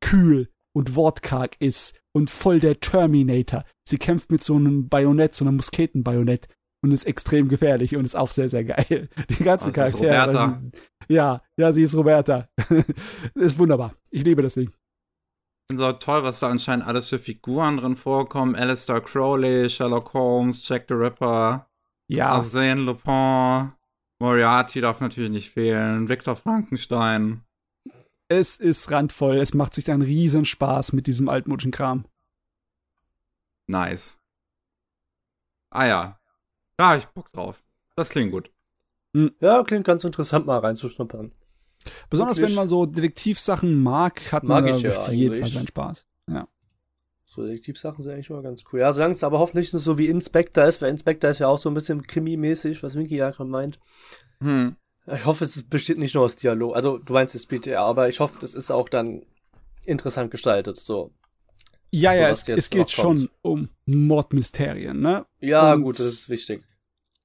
kühl 0.00 0.48
und 0.72 0.96
wortkarg 0.96 1.56
ist 1.60 2.00
und 2.12 2.30
voll 2.30 2.60
der 2.60 2.80
Terminator. 2.80 3.64
Sie 3.86 3.98
kämpft 3.98 4.30
mit 4.30 4.42
so 4.42 4.56
einem 4.56 4.88
Bajonett, 4.88 5.34
so 5.34 5.44
einem 5.44 5.56
Musketenbajonett 5.56 6.48
und 6.82 6.92
ist 6.92 7.04
extrem 7.04 7.48
gefährlich 7.48 7.94
und 7.96 8.04
ist 8.04 8.16
auch 8.16 8.30
sehr, 8.30 8.48
sehr 8.48 8.64
geil. 8.64 9.08
Die 9.28 9.44
ganzen 9.44 9.68
ist 9.70 9.74
Charaktere. 9.74 10.26
Roberta. 10.26 10.58
sie- 10.60 10.72
Ja, 11.14 11.42
ja, 11.56 11.72
sie 11.72 11.82
ist 11.82 11.94
Roberta. 11.94 12.48
ist 13.34 13.58
wunderbar. 13.58 13.94
Ich 14.10 14.24
liebe 14.24 14.42
das 14.42 14.54
Ding. 14.54 14.68
Ich 14.70 15.72
finde 15.76 15.84
es 15.84 15.94
auch 15.94 15.98
toll, 15.98 16.22
was 16.24 16.40
da 16.40 16.48
anscheinend 16.50 16.86
alles 16.86 17.08
für 17.08 17.18
Figuren 17.18 17.76
drin 17.76 17.96
vorkommen. 17.96 18.56
Alistair 18.56 19.00
Crowley, 19.00 19.68
Sherlock 19.70 20.12
Holmes, 20.14 20.66
Jack 20.66 20.86
the 20.88 20.94
Ripper, 20.94 21.68
Ja, 22.08 22.32
Arsène 22.40 22.80
Lupin, 22.84 23.72
Moriarty 24.20 24.80
darf 24.80 25.00
natürlich 25.00 25.30
nicht 25.30 25.50
fehlen, 25.50 26.08
Victor 26.08 26.34
Frankenstein. 26.36 27.42
es 28.28 28.56
ist 28.56 28.90
randvoll. 28.90 29.36
Es 29.38 29.54
macht 29.54 29.74
sich 29.74 29.90
einen 29.90 30.02
riesen 30.02 30.44
Spaß 30.44 30.92
mit 30.92 31.06
diesem 31.06 31.28
altmodischen 31.28 31.70
Kram. 31.70 32.04
Nice. 33.68 34.18
Ah 35.72 35.86
ja. 35.86 36.19
Da 36.80 36.88
habe 36.88 37.00
ich 37.00 37.06
Bock 37.08 37.30
drauf. 37.32 37.62
Das 37.94 38.08
klingt 38.08 38.32
gut. 38.32 38.50
Ja, 39.40 39.62
klingt 39.64 39.84
ganz 39.84 40.02
interessant, 40.02 40.46
mal 40.46 40.60
reinzuschnuppern. 40.60 41.30
Besonders 42.08 42.38
Wirklich? 42.38 42.56
wenn 42.56 42.62
man 42.62 42.68
so 42.70 42.86
Detektivsachen 42.86 43.82
mag, 43.82 44.32
hat 44.32 44.44
man 44.44 44.64
Mag 44.64 44.72
da 44.72 44.76
ich 44.78 44.82
ja 44.84 44.98
auf 44.98 45.12
jeden 45.12 45.36
Fall 45.38 45.46
seinen 45.46 45.66
Spaß. 45.66 46.06
Ja. 46.30 46.48
So 47.26 47.44
Detektivsachen 47.44 48.02
sind 48.02 48.14
eigentlich 48.14 48.30
immer 48.30 48.40
ganz 48.40 48.64
cool. 48.72 48.80
Ja, 48.80 48.92
solange 48.92 49.12
es 49.12 49.22
aber 49.22 49.40
hoffentlich 49.40 49.74
nicht 49.74 49.82
so 49.82 49.98
wie 49.98 50.06
Inspector 50.06 50.64
ist, 50.64 50.80
weil 50.80 50.88
Inspector 50.88 51.28
ist 51.28 51.38
ja 51.40 51.48
auch 51.48 51.58
so 51.58 51.68
ein 51.68 51.74
bisschen 51.74 52.06
krimimäßig, 52.06 52.82
was 52.82 52.94
Winky 52.94 53.16
ja 53.16 53.30
gerade 53.30 53.50
meint. 53.50 53.78
Hm. 54.40 54.76
Ich 55.06 55.26
hoffe, 55.26 55.44
es 55.44 55.62
besteht 55.62 55.98
nicht 55.98 56.14
nur 56.14 56.24
aus 56.24 56.36
Dialog. 56.36 56.74
Also, 56.74 56.96
du 56.96 57.12
meinst 57.12 57.34
es 57.34 57.44
besteht 57.44 57.72
ja, 57.72 57.84
aber 57.84 58.08
ich 58.08 58.20
hoffe, 58.20 58.38
das 58.40 58.54
ist 58.54 58.70
auch 58.70 58.88
dann 58.88 59.26
interessant 59.84 60.30
gestaltet, 60.30 60.78
so. 60.78 61.12
Ja, 61.90 62.12
So, 62.12 62.16
ja, 62.20 62.28
es, 62.30 62.46
jetzt 62.46 62.58
es 62.58 62.70
geht 62.70 62.90
schon 62.90 63.28
um 63.42 63.68
Mordmysterien, 63.84 64.98
ne? 64.98 65.26
Ja, 65.40 65.74
Und- 65.74 65.82
gut, 65.82 65.98
das 65.98 66.06
ist 66.06 66.28
wichtig. 66.30 66.62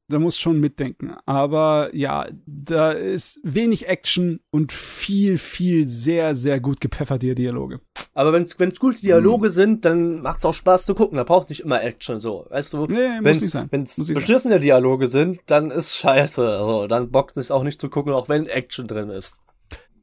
Da 0.08 0.20
muss 0.20 0.38
schon 0.38 0.60
mitdenken. 0.60 1.16
Aber 1.26 1.90
ja, 1.94 2.28
da 2.46 2.92
ist 2.92 3.40
wenig 3.44 3.88
Action 3.88 4.40
und 4.52 4.72
viel, 4.72 5.40
viel 5.40 5.88
sehr, 5.88 6.36
sehr 6.36 6.60
gut 6.60 6.80
gepfefferte 6.80 7.34
Dialoge. 7.34 7.82
Aber 8.14 8.32
wenn 8.32 8.44
es 8.44 8.80
gute 8.80 9.02
Dialoge 9.02 9.50
sind, 9.50 9.84
dann 9.84 10.22
macht 10.22 10.40
es 10.40 10.46
auch 10.46 10.54
Spaß 10.54 10.86
zu 10.86 10.94
gucken. 10.94 11.18
Da 11.18 11.24
braucht 11.24 11.50
nicht 11.50 11.62
immer 11.62 11.82
Action 11.84 12.20
so. 12.20 12.46
Weißt 12.50 12.74
du, 12.74 12.86
Nee, 12.86 12.96
muss 13.16 13.24
wenn's, 13.24 13.42
nicht 13.42 13.52
sein. 13.52 14.14
beschissene 14.14 14.60
Dialoge 14.60 15.08
sind, 15.08 15.40
dann 15.48 15.72
ist 15.72 15.96
scheiße. 15.98 16.48
Also, 16.48 16.88
dann 16.88 17.10
bockt 17.10 17.36
es 17.38 17.50
auch 17.50 17.64
nicht 17.64 17.82
zu 17.82 17.90
gucken, 17.90 18.14
auch 18.14 18.30
wenn 18.30 18.46
Action 18.46 18.88
drin 18.88 19.10
ist. 19.10 19.38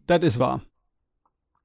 Das 0.09 0.23
ist 0.23 0.39
wahr. 0.41 0.63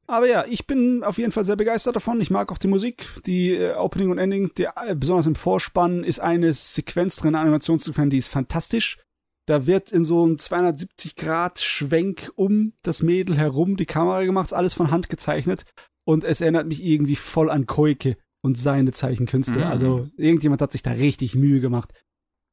Aber 0.09 0.27
ja, 0.27 0.45
ich 0.47 0.65
bin 0.65 1.03
auf 1.03 1.17
jeden 1.17 1.33
Fall 1.33 1.43
sehr 1.43 1.57
begeistert 1.57 1.97
davon. 1.97 2.21
Ich 2.21 2.31
mag 2.31 2.49
auch 2.51 2.57
die 2.57 2.69
Musik, 2.69 3.07
die 3.25 3.51
äh, 3.51 3.73
Opening 3.75 4.09
und 4.09 4.17
Ending. 4.17 4.51
Die, 4.57 4.63
äh, 4.63 4.95
besonders 4.95 5.25
im 5.25 5.35
Vorspann 5.35 6.05
ist 6.05 6.19
eine 6.19 6.53
Sequenz 6.53 7.17
drin, 7.17 7.35
eine 7.35 7.39
Animationssequenz, 7.41 8.11
die 8.11 8.17
ist 8.17 8.29
fantastisch. 8.29 8.99
Da 9.47 9.67
wird 9.67 9.91
in 9.91 10.05
so 10.05 10.23
einem 10.23 10.35
270-Grad-Schwenk 10.35 12.31
um 12.35 12.73
das 12.83 13.03
Mädel 13.03 13.37
herum 13.37 13.75
die 13.77 13.85
Kamera 13.85 14.23
gemacht, 14.23 14.53
alles 14.53 14.73
von 14.73 14.91
Hand 14.91 15.09
gezeichnet. 15.09 15.65
Und 16.05 16.23
es 16.23 16.39
erinnert 16.41 16.67
mich 16.67 16.81
irgendwie 16.83 17.17
voll 17.17 17.49
an 17.49 17.65
Koike 17.65 18.17
und 18.41 18.57
seine 18.57 18.91
Zeichenkünste. 18.93 19.59
Mhm. 19.59 19.63
Also 19.63 20.09
irgendjemand 20.15 20.61
hat 20.61 20.71
sich 20.71 20.83
da 20.83 20.91
richtig 20.91 21.35
Mühe 21.35 21.59
gemacht. 21.59 21.93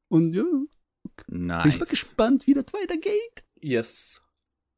Und 0.09 0.33
ja, 0.33 0.43
Nice. 1.27 1.63
bin 1.63 1.71
ich 1.71 1.79
mal 1.79 1.85
gespannt, 1.85 2.47
wie 2.47 2.53
das 2.53 2.65
weitergeht. 2.73 3.45
Yes. 3.61 4.21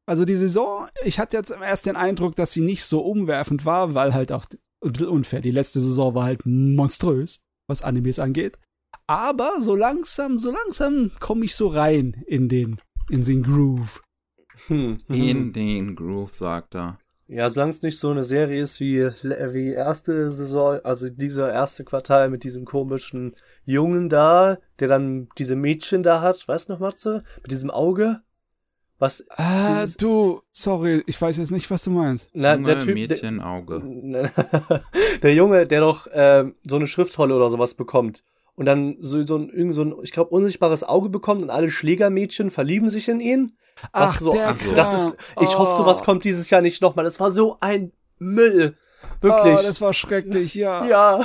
Also 0.08 0.24
die 0.24 0.36
Saison, 0.36 0.88
ich 1.04 1.18
hatte 1.18 1.36
jetzt 1.36 1.50
erst 1.50 1.84
den 1.84 1.94
Eindruck, 1.94 2.34
dass 2.34 2.52
sie 2.52 2.62
nicht 2.62 2.82
so 2.84 3.00
umwerfend 3.00 3.66
war, 3.66 3.92
weil 3.92 4.14
halt 4.14 4.32
auch 4.32 4.46
ein 4.82 4.92
bisschen 4.92 5.08
unfair. 5.08 5.42
Die 5.42 5.50
letzte 5.50 5.82
Saison 5.82 6.14
war 6.14 6.24
halt 6.24 6.46
monströs, 6.46 7.42
was 7.66 7.82
Animes 7.82 8.18
angeht. 8.18 8.58
Aber 9.06 9.60
so 9.60 9.76
langsam, 9.76 10.38
so 10.38 10.50
langsam 10.50 11.10
komme 11.20 11.44
ich 11.44 11.54
so 11.54 11.68
rein 11.68 12.24
in 12.26 12.48
den, 12.48 12.80
in 13.10 13.22
den 13.22 13.42
Groove. 13.42 14.00
Hm. 14.68 14.96
In 15.08 15.52
den 15.52 15.94
Groove, 15.94 16.34
sagt 16.34 16.74
er. 16.74 16.98
Ja, 17.26 17.50
solange 17.50 17.72
es 17.72 17.82
nicht 17.82 17.98
so 17.98 18.08
eine 18.08 18.24
Serie 18.24 18.62
ist 18.62 18.80
wie, 18.80 19.02
wie 19.02 19.72
erste 19.74 20.32
Saison, 20.32 20.80
also 20.84 21.10
dieser 21.10 21.52
erste 21.52 21.84
Quartal 21.84 22.30
mit 22.30 22.44
diesem 22.44 22.64
komischen 22.64 23.36
Jungen 23.66 24.08
da, 24.08 24.56
der 24.80 24.88
dann 24.88 25.28
diese 25.36 25.54
Mädchen 25.54 26.02
da 26.02 26.22
hat, 26.22 26.48
weißt 26.48 26.70
du 26.70 26.72
noch, 26.72 26.80
Matze? 26.80 27.24
Mit 27.42 27.50
diesem 27.50 27.70
Auge? 27.70 28.22
Was? 29.00 29.24
Ah, 29.36 29.86
du, 29.98 30.42
sorry, 30.50 31.04
ich 31.06 31.20
weiß 31.20 31.36
jetzt 31.36 31.52
nicht, 31.52 31.70
was 31.70 31.84
du 31.84 31.90
meinst. 31.90 32.28
Na, 32.34 32.54
Junge 32.54 32.66
der 32.66 32.80
Typ, 32.80 32.94
Mädchenauge. 32.94 33.80
der, 33.84 34.30
der 35.22 35.34
Junge, 35.34 35.66
der 35.66 35.80
doch 35.80 36.06
äh, 36.08 36.46
so 36.66 36.76
eine 36.76 36.86
Schriftrolle 36.88 37.34
oder 37.36 37.48
sowas 37.50 37.74
bekommt 37.74 38.24
und 38.56 38.66
dann 38.66 38.96
so, 39.00 39.22
so 39.24 39.36
ein, 39.36 39.50
irgend 39.50 39.74
so 39.76 39.82
ein, 39.82 39.94
ich 40.02 40.10
glaube, 40.10 40.30
unsichtbares 40.30 40.82
Auge 40.82 41.10
bekommt 41.10 41.42
und 41.42 41.50
alle 41.50 41.70
Schlägermädchen 41.70 42.50
verlieben 42.50 42.90
sich 42.90 43.08
in 43.08 43.20
ihn. 43.20 43.56
Was 43.92 44.16
Ach, 44.16 44.20
so, 44.20 44.32
der 44.32 44.48
Ach 44.48 44.74
das 44.74 44.92
ist, 44.94 45.16
ich 45.40 45.50
Oh. 45.50 45.58
hoffe, 45.60 45.76
sowas 45.76 46.02
kommt 46.02 46.24
dieses 46.24 46.50
Jahr 46.50 46.60
nicht 46.62 46.82
nochmal. 46.82 47.04
Das 47.04 47.20
war 47.20 47.30
so 47.30 47.56
ein 47.60 47.92
Müll. 48.18 48.76
Wirklich. 49.20 49.58
Oh, 49.60 49.62
das 49.62 49.80
war 49.80 49.92
schrecklich, 49.92 50.54
ja. 50.56 50.84
ja. 50.88 51.20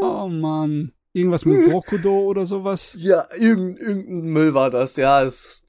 Oh 0.00 0.28
Mann. 0.28 0.92
Irgendwas 1.12 1.44
mit 1.44 1.66
Drokudo 1.70 2.20
oder 2.20 2.46
sowas? 2.46 2.94
Ja, 2.98 3.26
irgendein, 3.36 3.76
irgendein 3.86 4.20
Müll 4.30 4.54
war 4.54 4.70
das, 4.70 4.96
ja. 4.96 5.22
Es, 5.24 5.62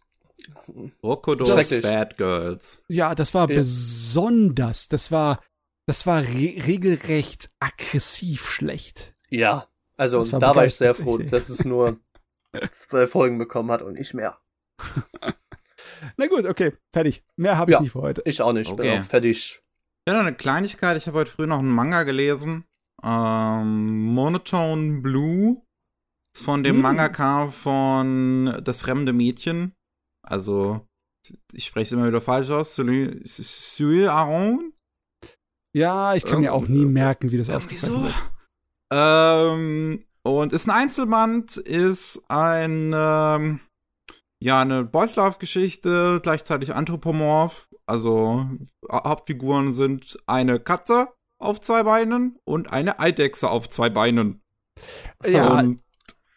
Rokodos. 1.04 1.82
Bad 1.82 2.18
Girls. 2.18 2.84
Ja, 2.88 3.16
das 3.16 3.34
war 3.34 3.50
Ja. 3.50 3.56
besonders. 3.58 4.88
Das 4.90 5.12
war, 5.12 5.42
das 5.88 6.06
war 6.08 6.22
re 6.22 6.56
regelrecht 6.68 7.50
aggressiv 7.60 8.48
schlecht. 8.50 9.14
ja. 9.30 9.68
Also, 9.98 10.32
war 10.32 10.40
da 10.40 10.56
war 10.56 10.66
ich 10.66 10.74
sehr 10.74 10.96
froh, 10.96 11.20
echt. 11.20 11.32
dass 11.32 11.48
es 11.50 11.64
nur 11.64 12.00
zwei 12.74 13.06
Folgen 13.06 13.38
bekommen 13.38 13.70
hat 13.70 13.84
und 13.84 13.94
nicht 13.94 14.16
mehr. 14.16 14.40
Na 16.18 16.26
gut, 16.28 16.46
okay, 16.46 16.74
fertig. 16.92 17.24
Mehr 17.36 17.58
habe 17.58 17.70
ich 17.72 17.76
Ja. 17.76 17.82
nicht 17.82 17.92
für 17.92 18.02
heute. 18.02 18.24
Ich 18.26 18.42
auch 18.42 18.54
nicht, 18.54 18.76
bin 18.76 18.88
Okay. 18.88 19.00
auch 19.00 19.06
fertig. 19.06 19.62
Ja, 20.08 20.14
noch 20.16 20.22
eine 20.22 20.34
Kleinigkeit. 20.34 20.98
Ich 20.98 21.06
habe 21.06 21.20
heute 21.20 21.30
früh 21.32 21.46
noch 21.46 21.60
einen 21.60 21.70
Manga 21.70 22.02
gelesen. 22.02 22.64
Ähm, 23.04 24.06
Monotone 24.06 25.02
Blue. 25.02 25.62
Ist 26.36 26.44
von 26.46 26.64
dem 26.64 26.78
Hm. 26.78 26.82
Mangaka 26.82 27.50
von 27.50 28.60
Das 28.64 28.82
fremde 28.82 29.14
Mädchen. 29.14 29.74
Also, 30.32 30.88
ich 31.54 31.66
spreche 31.66 31.84
es 31.84 31.92
immer 31.92 32.08
wieder 32.08 32.22
falsch 32.22 32.50
aus. 32.50 32.74
Sui 32.76 33.22
Sui 33.26 34.08
Aron? 34.08 34.74
Ja, 35.76 36.16
ich 36.16 36.26
kann 36.26 36.42
mir 36.42 36.54
auch 36.54 36.68
nie 36.68 36.86
merken, 36.86 37.32
wie 37.32 37.38
das 37.38 37.50
Irgendwie 37.50 37.76
ausgesprochen 37.76 38.00
so. 38.00 38.04
wird. 38.06 38.16
Ähm, 38.94 40.06
und 40.24 40.54
ist 40.54 40.68
ein 40.68 40.72
Einzelband, 40.72 41.58
ist 41.58 42.22
ein, 42.30 42.92
ähm, 42.94 43.60
ja, 44.44 44.62
eine 44.62 44.84
Boys 44.84 45.16
Love 45.16 45.38
Geschichte, 45.40 46.20
gleichzeitig 46.22 46.74
anthropomorph. 46.74 47.68
Also, 47.86 48.46
Ha- 48.90 49.08
Hauptfiguren 49.10 49.74
sind 49.74 50.18
eine 50.28 50.60
Katze 50.60 51.10
auf 51.40 51.60
zwei 51.62 51.84
Beinen 51.84 52.38
und 52.46 52.72
eine 52.72 53.00
Eidechse 53.00 53.50
auf 53.50 53.68
zwei 53.70 53.90
Beinen. 53.90 54.42
Ja, 55.26 55.60
Und, 55.60 55.82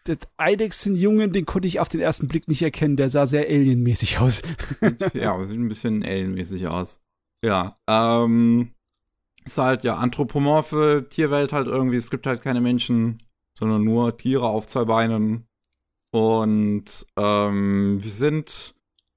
der 0.06 0.18
Eidechsenjungen, 0.36 1.32
den 1.32 1.46
konnte 1.46 1.68
ich 1.68 1.80
auf 1.80 1.88
den 1.88 2.00
ersten 2.00 2.28
Blick 2.28 2.48
nicht 2.48 2.62
erkennen. 2.62 2.96
Der 2.96 3.08
sah 3.08 3.26
sehr 3.26 3.46
alienmäßig 3.46 4.18
aus. 4.18 4.42
ja, 5.14 5.42
sieht 5.44 5.58
ein 5.58 5.68
bisschen 5.68 6.02
alienmäßig 6.02 6.68
aus. 6.68 7.00
Ja, 7.44 7.78
ähm, 7.88 8.70
ist 9.44 9.58
halt, 9.58 9.84
ja, 9.84 9.96
anthropomorphe 9.96 11.06
Tierwelt 11.10 11.52
halt 11.52 11.66
irgendwie. 11.66 11.96
Es 11.96 12.10
gibt 12.10 12.26
halt 12.26 12.42
keine 12.42 12.60
Menschen, 12.60 13.18
sondern 13.58 13.84
nur 13.84 14.16
Tiere 14.16 14.46
auf 14.46 14.66
zwei 14.66 14.84
Beinen. 14.84 15.46
Und, 16.12 17.06
ähm, 17.16 17.98
wir 18.02 18.10
sind 18.10 18.76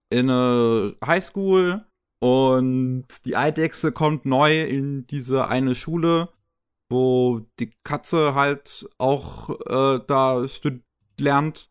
in 0.10 0.30
eine 0.30 0.96
Highschool 1.06 1.86
und 2.20 3.06
die 3.26 3.36
Eidechse 3.36 3.92
kommt 3.92 4.26
neu 4.26 4.64
in 4.64 5.06
diese 5.08 5.48
eine 5.48 5.76
Schule, 5.76 6.30
wo 6.90 7.42
die 7.60 7.72
Katze 7.84 8.36
halt 8.36 8.88
auch 8.98 9.50
äh, 9.50 10.00
da 10.06 10.46
lernt. 11.20 11.70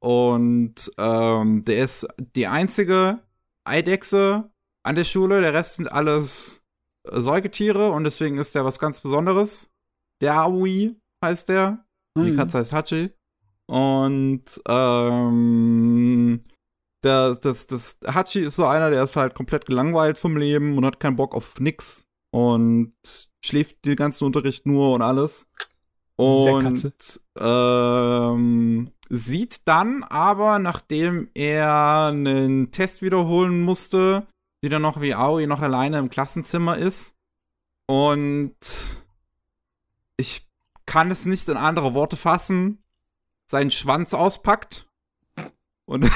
Und 0.00 0.92
ähm, 0.98 1.64
der 1.64 1.84
ist 1.84 2.06
die 2.36 2.46
einzige 2.48 3.20
Eidechse 3.64 4.50
an 4.84 4.96
der 4.96 5.04
Schule. 5.04 5.40
Der 5.40 5.54
Rest 5.54 5.74
sind 5.74 5.90
alles 5.90 6.64
äh, 7.08 7.20
Säugetiere 7.20 7.90
und 7.90 8.04
deswegen 8.04 8.38
ist 8.38 8.54
der 8.54 8.64
was 8.64 8.78
ganz 8.78 9.00
Besonderes. 9.00 9.70
Der 10.20 10.40
Aoi 10.40 10.96
heißt 11.24 11.48
der. 11.48 11.84
Und 12.14 12.24
Die 12.24 12.30
Hm. 12.30 12.36
Katze 12.36 12.58
heißt 12.58 12.72
Hachi. 12.72 13.10
Und 13.68 14.44
ähm, 14.68 16.42
der, 17.04 17.36
das, 17.36 17.66
das 17.68 17.98
Hachi 18.04 18.40
ist 18.40 18.56
so 18.56 18.66
einer, 18.66 18.90
der 18.90 19.04
ist 19.04 19.16
halt 19.16 19.34
komplett 19.34 19.66
gelangweilt 19.66 20.18
vom 20.18 20.36
Leben 20.36 20.76
und 20.76 20.84
hat 20.84 21.00
keinen 21.00 21.16
Bock 21.16 21.34
auf 21.34 21.58
nix. 21.60 22.06
Und 22.32 22.94
schläft 23.44 23.84
den 23.84 23.96
ganzen 23.96 24.24
Unterricht 24.24 24.66
nur 24.66 24.94
und 24.94 25.02
alles. 25.02 25.46
Und 26.16 27.20
ähm, 27.38 28.90
sieht 29.08 29.68
dann 29.68 30.02
aber, 30.04 30.58
nachdem 30.58 31.28
er 31.34 32.06
einen 32.06 32.70
Test 32.70 33.02
wiederholen 33.02 33.62
musste, 33.62 34.26
sieht 34.62 34.72
er 34.72 34.78
noch, 34.78 35.00
wie 35.00 35.14
Aoi 35.14 35.46
noch 35.46 35.60
alleine 35.60 35.98
im 35.98 36.10
Klassenzimmer 36.10 36.78
ist. 36.78 37.14
Und 37.86 38.54
ich 40.16 40.48
kann 40.86 41.10
es 41.10 41.26
nicht 41.26 41.48
in 41.48 41.56
andere 41.56 41.94
Worte 41.94 42.16
fassen, 42.16 42.82
seinen 43.50 43.70
Schwanz 43.70 44.14
auspackt. 44.14 44.86
Und 45.84 46.04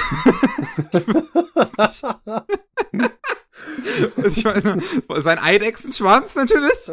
ich 4.25 4.45
meine, 4.45 4.83
sein 5.19 5.39
Eidechsenschwanz 5.39 6.35
natürlich. 6.35 6.93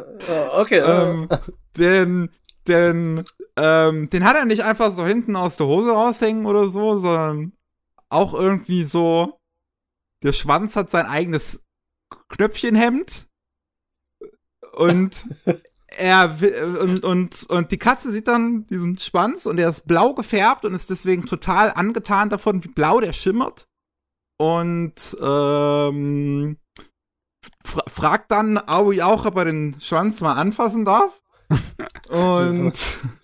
okay. 0.55 0.79
ähm, 0.79 1.29
den, 1.77 2.29
den, 2.67 3.23
ähm, 3.55 4.09
den 4.09 4.23
hat 4.23 4.35
er 4.35 4.45
nicht 4.45 4.63
einfach 4.63 4.93
so 4.93 5.05
hinten 5.05 5.35
aus 5.35 5.57
der 5.57 5.67
Hose 5.67 5.91
raushängen 5.91 6.45
oder 6.45 6.67
so, 6.67 6.97
sondern 6.99 7.53
auch 8.09 8.33
irgendwie 8.33 8.83
so, 8.83 9.39
der 10.23 10.33
Schwanz 10.33 10.75
hat 10.75 10.91
sein 10.91 11.05
eigenes 11.05 11.63
Knöpfchenhemd 12.29 13.27
und 14.73 15.29
er 15.97 16.37
und, 16.81 17.03
und, 17.03 17.43
und 17.49 17.71
die 17.71 17.77
Katze 17.77 18.11
sieht 18.11 18.27
dann 18.27 18.65
diesen 18.67 18.99
Schwanz 18.99 19.45
und 19.45 19.57
der 19.57 19.69
ist 19.69 19.85
blau 19.85 20.13
gefärbt 20.13 20.65
und 20.65 20.73
ist 20.73 20.89
deswegen 20.89 21.25
total 21.25 21.71
angetan 21.71 22.29
davon, 22.29 22.63
wie 22.63 22.69
blau 22.69 22.99
der 22.99 23.13
schimmert. 23.13 23.67
Und 24.37 25.15
ähm, 25.21 26.57
fra 27.63 27.83
fragt 27.87 28.31
dann 28.31 28.57
Aoi 28.57 29.01
auch, 29.01 29.25
ob 29.25 29.37
er 29.37 29.45
den 29.45 29.75
Schwanz 29.79 30.21
mal 30.21 30.33
anfassen 30.33 30.85
darf. 30.85 31.21
Und 32.09 32.73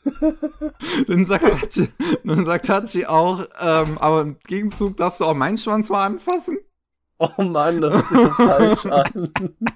dann 1.07 1.25
sagt 1.25 1.43
Hachi, 1.43 1.89
dann 2.23 2.45
sagt 2.45 2.69
Hachi 2.69 3.05
auch, 3.05 3.45
ähm, 3.61 3.97
aber 3.97 4.21
im 4.21 4.37
Gegenzug 4.47 4.97
darfst 4.97 5.19
du 5.19 5.25
auch 5.25 5.33
meinen 5.33 5.57
Schwanz 5.57 5.89
mal 5.89 6.05
anfassen. 6.05 6.57
oh 7.17 7.41
Mann, 7.41 7.81
das 7.81 7.93
hört 7.93 8.07
sich 8.07 8.17
so 8.17 8.29
falsch 8.31 8.85
an. 8.85 9.31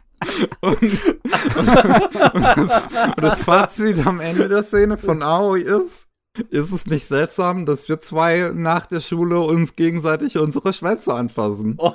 Und, 0.61 0.81
und, 0.81 1.67
das, 1.67 2.87
und 2.87 3.21
das 3.21 3.43
Fazit 3.43 4.07
am 4.07 4.21
Ende 4.21 4.47
der 4.47 4.63
Szene 4.63 4.97
von 4.97 5.21
Aoi 5.21 5.59
ist, 5.59 6.07
ist 6.49 6.71
es 6.71 6.85
nicht 6.85 7.05
seltsam, 7.07 7.65
dass 7.65 7.89
wir 7.89 7.99
zwei 7.99 8.51
nach 8.53 8.85
der 8.85 9.01
Schule 9.01 9.41
uns 9.41 9.75
gegenseitig 9.75 10.37
unsere 10.37 10.71
Schwänze 10.71 11.13
anfassen. 11.13 11.75
Oh. 11.77 11.93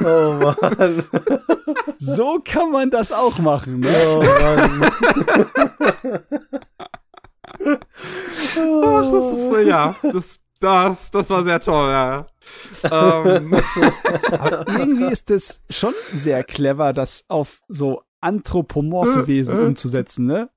Oh 0.00 0.54
Mann. 0.60 1.04
So 1.98 2.40
kann 2.44 2.70
man 2.72 2.90
das 2.90 3.12
auch 3.12 3.38
machen, 3.38 3.80
ne? 3.80 3.88
Oh 4.06 4.22
Mann. 4.22 4.90
Ach, 7.60 9.10
das 9.12 9.32
ist, 9.32 9.48
so, 9.50 9.58
ja, 9.58 9.96
das, 10.02 10.40
das, 10.60 11.10
das 11.10 11.30
war 11.30 11.44
sehr 11.44 11.60
toll, 11.60 11.90
ja. 11.90 12.26
ähm, 12.84 13.54
Aber 14.30 14.66
irgendwie 14.68 15.12
ist 15.12 15.30
es 15.30 15.60
schon 15.70 15.94
sehr 16.12 16.44
clever, 16.44 16.92
das 16.92 17.24
auf 17.28 17.60
so 17.68 18.02
anthropomorphe 18.20 19.26
Wesen 19.26 19.58
umzusetzen, 19.60 20.26
ne? 20.26 20.50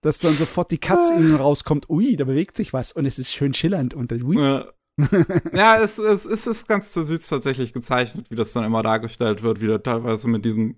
Dass 0.00 0.18
dann 0.18 0.34
sofort 0.34 0.70
die 0.70 0.78
Katze 0.78 1.14
innen 1.14 1.34
rauskommt, 1.34 1.90
ui, 1.90 2.16
da 2.16 2.24
bewegt 2.24 2.56
sich 2.56 2.72
was 2.72 2.92
und 2.92 3.04
es 3.04 3.18
ist 3.18 3.32
schön 3.32 3.52
schillernd 3.52 3.94
und 3.94 4.12
dann, 4.12 4.22
ui. 4.22 4.38
ja, 4.38 4.66
ja 5.54 5.80
es, 5.80 5.98
es, 5.98 6.24
es 6.24 6.46
ist 6.46 6.66
ganz 6.66 6.92
süß 6.92 7.28
tatsächlich 7.28 7.72
gezeichnet, 7.72 8.30
wie 8.30 8.36
das 8.36 8.52
dann 8.52 8.64
immer 8.64 8.82
dargestellt 8.82 9.42
wird, 9.42 9.60
wie 9.60 9.66
der 9.68 9.82
teilweise 9.82 10.28
mit 10.28 10.44
diesem 10.44 10.76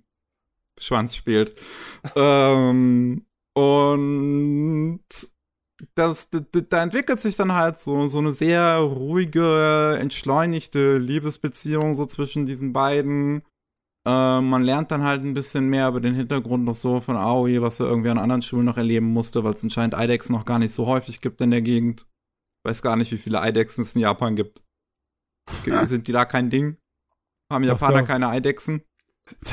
Schwanz 0.79 1.17
spielt. 1.17 1.59
ähm, 2.17 3.25
und 3.55 5.01
das, 5.95 6.31
da, 6.31 6.41
da 6.41 6.83
entwickelt 6.83 7.21
sich 7.21 7.37
dann 7.37 7.55
halt 7.55 7.81
so, 7.81 8.07
so 8.09 8.19
eine 8.19 8.33
sehr 8.33 8.77
ruhige, 8.77 9.97
entschleunigte 9.99 10.99
Liebesbeziehung 10.99 11.97
so 11.97 12.07
zwischen 12.07 12.47
diesen 12.47 12.73
beiden. 12.73 13.43
Äh, 14.07 14.41
man 14.41 14.63
lernt 14.63 14.91
dann 14.91 15.03
halt 15.03 15.23
ein 15.25 15.35
bisschen 15.35 15.69
mehr 15.69 15.89
über 15.89 16.01
den 16.01 16.15
Hintergrund 16.15 16.65
noch 16.65 16.75
so 16.75 17.01
von 17.01 17.17
Aoi, 17.17 17.61
was 17.61 17.81
er 17.81 17.87
irgendwie 17.87 18.11
an 18.11 18.19
anderen 18.19 18.43
Schulen 18.43 18.67
noch 18.67 18.77
erleben 18.77 19.07
musste, 19.07 19.45
weil 19.45 19.53
es 19.55 19.63
anscheinend 19.63 19.95
Eidechsen 19.95 20.35
noch 20.35 20.45
gar 20.45 20.59
nicht 20.59 20.73
so 20.73 20.87
häufig 20.87 21.21
gibt 21.21 21.41
in 21.41 21.51
der 21.51 21.63
Gegend. 21.63 22.07
Weiß 22.65 22.83
gar 22.83 22.97
nicht, 22.97 23.11
wie 23.13 23.19
viele 23.19 23.41
Eidechsen 23.41 23.83
es 23.83 23.95
in 23.95 24.03
Japan 24.03 24.37
gibt. 24.37 24.63
Sind 25.87 26.07
die 26.07 26.13
da 26.13 26.25
kein 26.25 26.51
Ding? 26.51 26.77
haben 27.53 27.63
Doch, 27.65 27.71
Japaner 27.81 28.01
doch. 28.03 28.09
keine 28.09 28.29
Eidechsen. 28.29 28.83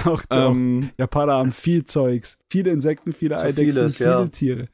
Doch, 0.03 0.25
doch. 0.25 0.51
Ähm, 0.51 0.91
Japaner 0.97 1.33
haben 1.33 1.51
viel 1.51 1.83
Zeugs. 1.83 2.37
Viele 2.51 2.71
Insekten, 2.71 3.13
viele 3.13 3.35
So 3.37 3.43
Eidechsen, 3.43 3.73
vieles, 3.73 3.97
viele 3.97 4.09
ja. 4.09 4.27
Tiere. 4.27 4.69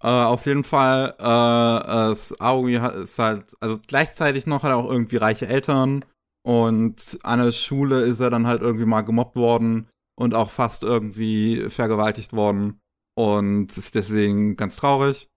Äh, 0.00 0.06
auf 0.08 0.46
jeden 0.46 0.64
Fall, 0.64 1.14
äh, 1.18 2.12
äh, 2.12 2.16
Aoi 2.38 2.74
hat- 2.74 2.94
ist 2.94 3.18
halt, 3.18 3.56
also 3.60 3.80
gleichzeitig 3.86 4.46
noch 4.46 4.62
hat 4.62 4.70
er 4.70 4.76
auch 4.76 4.88
irgendwie 4.90 5.16
reiche 5.16 5.48
Eltern 5.48 6.04
und 6.46 7.18
an 7.22 7.40
der 7.42 7.52
Schule 7.52 8.02
ist 8.02 8.20
er 8.20 8.30
dann 8.30 8.46
halt 8.46 8.62
irgendwie 8.62 8.84
mal 8.86 9.00
gemobbt 9.00 9.34
worden 9.36 9.88
und 10.16 10.34
auch 10.34 10.50
fast 10.50 10.84
irgendwie 10.84 11.68
vergewaltigt 11.68 12.32
worden 12.32 12.80
und 13.16 13.76
ist 13.76 13.94
deswegen 13.96 14.56
ganz 14.56 14.76
traurig 14.76 15.28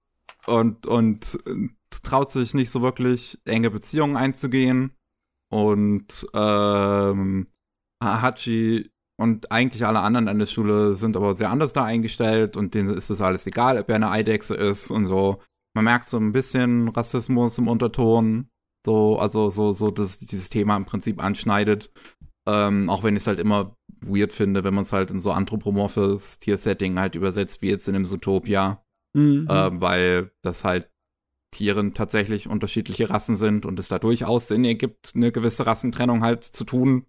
und, 0.45 0.85
und 0.85 1.39
traut 2.03 2.31
sich 2.31 2.53
nicht 2.53 2.69
so 2.71 2.81
wirklich 2.81 3.39
enge 3.45 3.69
Beziehungen 3.69 4.17
einzugehen 4.17 4.91
und 5.51 6.25
ähm, 6.33 7.47
Hachi 8.03 8.89
und 9.19 9.51
eigentlich 9.51 9.85
alle 9.85 9.99
anderen 9.99 10.27
an 10.27 10.39
der 10.39 10.47
Schule 10.47 10.95
sind 10.95 11.15
aber 11.15 11.35
sehr 11.35 11.51
anders 11.51 11.73
da 11.73 11.83
eingestellt 11.83 12.57
und 12.57 12.73
denen 12.73 12.89
ist 12.89 13.09
es 13.09 13.21
alles 13.21 13.45
egal, 13.45 13.77
ob 13.77 13.89
er 13.89 13.95
eine 13.97 14.09
Eidechse 14.09 14.55
ist 14.55 14.89
und 14.89 15.05
so. 15.05 15.41
Man 15.75 15.85
merkt 15.85 16.05
so 16.05 16.17
ein 16.17 16.31
bisschen 16.31 16.87
Rassismus 16.89 17.57
im 17.57 17.67
Unterton, 17.67 18.49
so, 18.85 19.19
also 19.19 19.49
so, 19.49 19.71
so, 19.73 19.91
dass 19.91 20.17
dieses 20.17 20.49
Thema 20.49 20.75
im 20.75 20.85
Prinzip 20.85 21.23
anschneidet. 21.23 21.91
Ähm, 22.47 22.89
auch 22.89 23.03
wenn 23.03 23.15
ich 23.15 23.21
es 23.21 23.27
halt 23.27 23.37
immer 23.37 23.75
weird 24.01 24.33
finde, 24.33 24.63
wenn 24.63 24.73
man 24.73 24.83
es 24.83 24.91
halt 24.93 25.11
in 25.11 25.19
so 25.19 25.31
anthropomorphes 25.31 26.39
Tiersetting 26.39 26.97
halt 26.97 27.13
übersetzt, 27.13 27.61
wie 27.61 27.69
jetzt 27.69 27.87
in 27.87 27.93
dem 27.93 28.05
Zootopia, 28.05 28.83
Mhm. 29.13 29.45
ähm, 29.49 29.81
weil 29.81 30.31
das 30.41 30.63
halt 30.63 30.89
Tieren 31.51 31.93
tatsächlich 31.93 32.47
unterschiedliche 32.47 33.09
Rassen 33.09 33.35
sind 33.35 33.65
und 33.65 33.79
es 33.79 33.89
da 33.89 33.99
durchaus 33.99 34.47
Sinn 34.47 34.65
ergibt, 34.65 35.11
eine 35.15 35.31
gewisse 35.31 35.65
Rassentrennung 35.65 36.23
halt 36.23 36.43
zu 36.43 36.63
tun. 36.63 37.05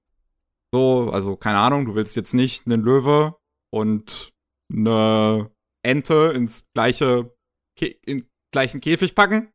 So, 0.74 1.10
also 1.12 1.36
keine 1.36 1.58
Ahnung, 1.58 1.86
du 1.86 1.94
willst 1.94 2.16
jetzt 2.16 2.34
nicht 2.34 2.66
einen 2.66 2.82
Löwe 2.82 3.36
und 3.70 4.32
eine 4.72 5.50
Ente 5.82 6.32
ins 6.34 6.66
gleiche 6.74 7.34
Kä 7.78 7.96
in 8.04 8.26
gleichen 8.52 8.80
Käfig 8.80 9.14
packen. 9.14 9.50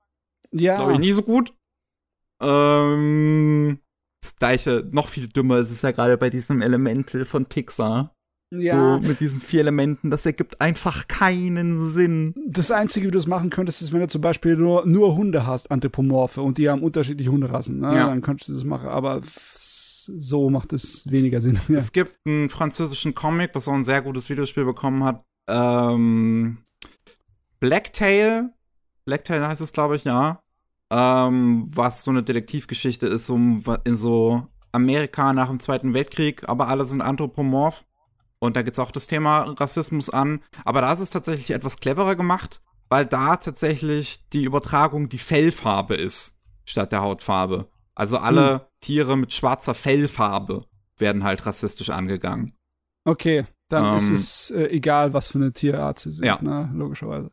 ja, 0.51 0.75
Glaube 0.75 0.93
ich 0.93 0.99
nie 0.99 1.11
so 1.11 1.21
gut. 1.21 1.53
Ähm, 2.41 3.79
das 4.21 4.35
gleiche, 4.35 4.87
noch 4.91 5.07
viel 5.07 5.27
dümmer 5.27 5.59
ist 5.59 5.71
es 5.71 5.81
ja 5.81 5.91
gerade 5.91 6.17
bei 6.17 6.29
diesem 6.29 6.61
Elemental 6.61 7.25
von 7.25 7.45
Pixar. 7.45 8.15
Ja. 8.51 8.99
So, 9.01 9.07
mit 9.07 9.19
diesen 9.19 9.41
vier 9.41 9.61
Elementen, 9.61 10.09
das 10.09 10.25
ergibt 10.25 10.61
einfach 10.61 11.07
keinen 11.07 11.91
Sinn. 11.91 12.33
Das 12.47 12.71
Einzige, 12.71 13.07
wie 13.07 13.11
du 13.11 13.17
es 13.17 13.27
machen 13.27 13.49
könntest, 13.49 13.81
ist, 13.81 13.91
wenn 13.91 13.99
du 13.99 14.07
zum 14.07 14.21
Beispiel 14.21 14.55
nur, 14.55 14.85
nur 14.85 15.15
Hunde 15.15 15.45
hast, 15.45 15.69
Anthropomorphe, 15.69 16.41
und 16.41 16.57
die 16.57 16.69
haben 16.69 16.81
unterschiedliche 16.81 17.31
Hunderassen. 17.31 17.79
Ne? 17.79 17.95
Ja. 17.95 18.07
Dann 18.07 18.21
könntest 18.21 18.49
du 18.49 18.53
das 18.53 18.63
machen, 18.63 18.89
aber 18.89 19.21
so 19.23 20.49
macht 20.49 20.73
es 20.73 21.09
weniger 21.09 21.41
Sinn. 21.41 21.59
Ja. 21.67 21.79
Es 21.79 21.91
gibt 21.91 22.15
einen 22.25 22.49
französischen 22.49 23.13
Comic, 23.13 23.51
was 23.53 23.67
auch 23.67 23.73
ein 23.73 23.83
sehr 23.83 24.01
gutes 24.01 24.29
Videospiel 24.29 24.63
bekommen 24.63 25.03
hat. 25.03 25.23
Ähm, 25.47 26.59
Blacktail. 27.59 28.49
Blacktail 29.05 29.45
heißt 29.45 29.61
es, 29.61 29.73
glaube 29.73 29.97
ich, 29.97 30.05
ja. 30.05 30.39
Ähm, 30.89 31.65
was 31.67 32.05
so 32.05 32.11
eine 32.11 32.23
Detektivgeschichte 32.23 33.07
ist, 33.07 33.29
um 33.29 33.63
in 33.83 33.97
so 33.97 34.47
Amerika 34.71 35.33
nach 35.33 35.49
dem 35.49 35.59
Zweiten 35.59 35.93
Weltkrieg, 35.93 36.47
aber 36.47 36.69
alle 36.69 36.85
sind 36.85 37.01
anthropomorph. 37.01 37.83
Und 38.39 38.55
da 38.55 38.61
geht's 38.61 38.79
auch 38.79 38.91
das 38.91 39.07
Thema 39.07 39.41
Rassismus 39.43 40.09
an. 40.09 40.41
Aber 40.63 40.81
da 40.81 40.91
ist 40.91 40.99
es 40.99 41.09
tatsächlich 41.09 41.51
etwas 41.51 41.77
cleverer 41.77 42.15
gemacht, 42.15 42.61
weil 42.89 43.05
da 43.05 43.37
tatsächlich 43.37 44.27
die 44.29 44.43
Übertragung 44.43 45.09
die 45.09 45.17
Fellfarbe 45.17 45.95
ist, 45.95 46.37
statt 46.65 46.91
der 46.91 47.01
Hautfarbe. 47.01 47.67
Also 47.95 48.17
alle 48.19 48.69
Tiere 48.79 49.17
mit 49.17 49.33
schwarzer 49.33 49.73
Fellfarbe 49.73 50.65
werden 50.97 51.23
halt 51.23 51.45
rassistisch 51.45 51.89
angegangen. 51.89 52.53
Okay, 53.05 53.45
dann 53.69 53.85
Ähm, 53.85 53.95
ist 53.97 54.09
es 54.11 54.51
äh, 54.51 54.67
egal, 54.67 55.13
was 55.13 55.29
für 55.29 55.39
eine 55.39 55.51
Tierart 55.53 55.99
sie 55.99 56.11
sind, 56.11 56.25
Ja. 56.25 56.39
ne? 56.41 56.69
logischerweise. 56.75 57.31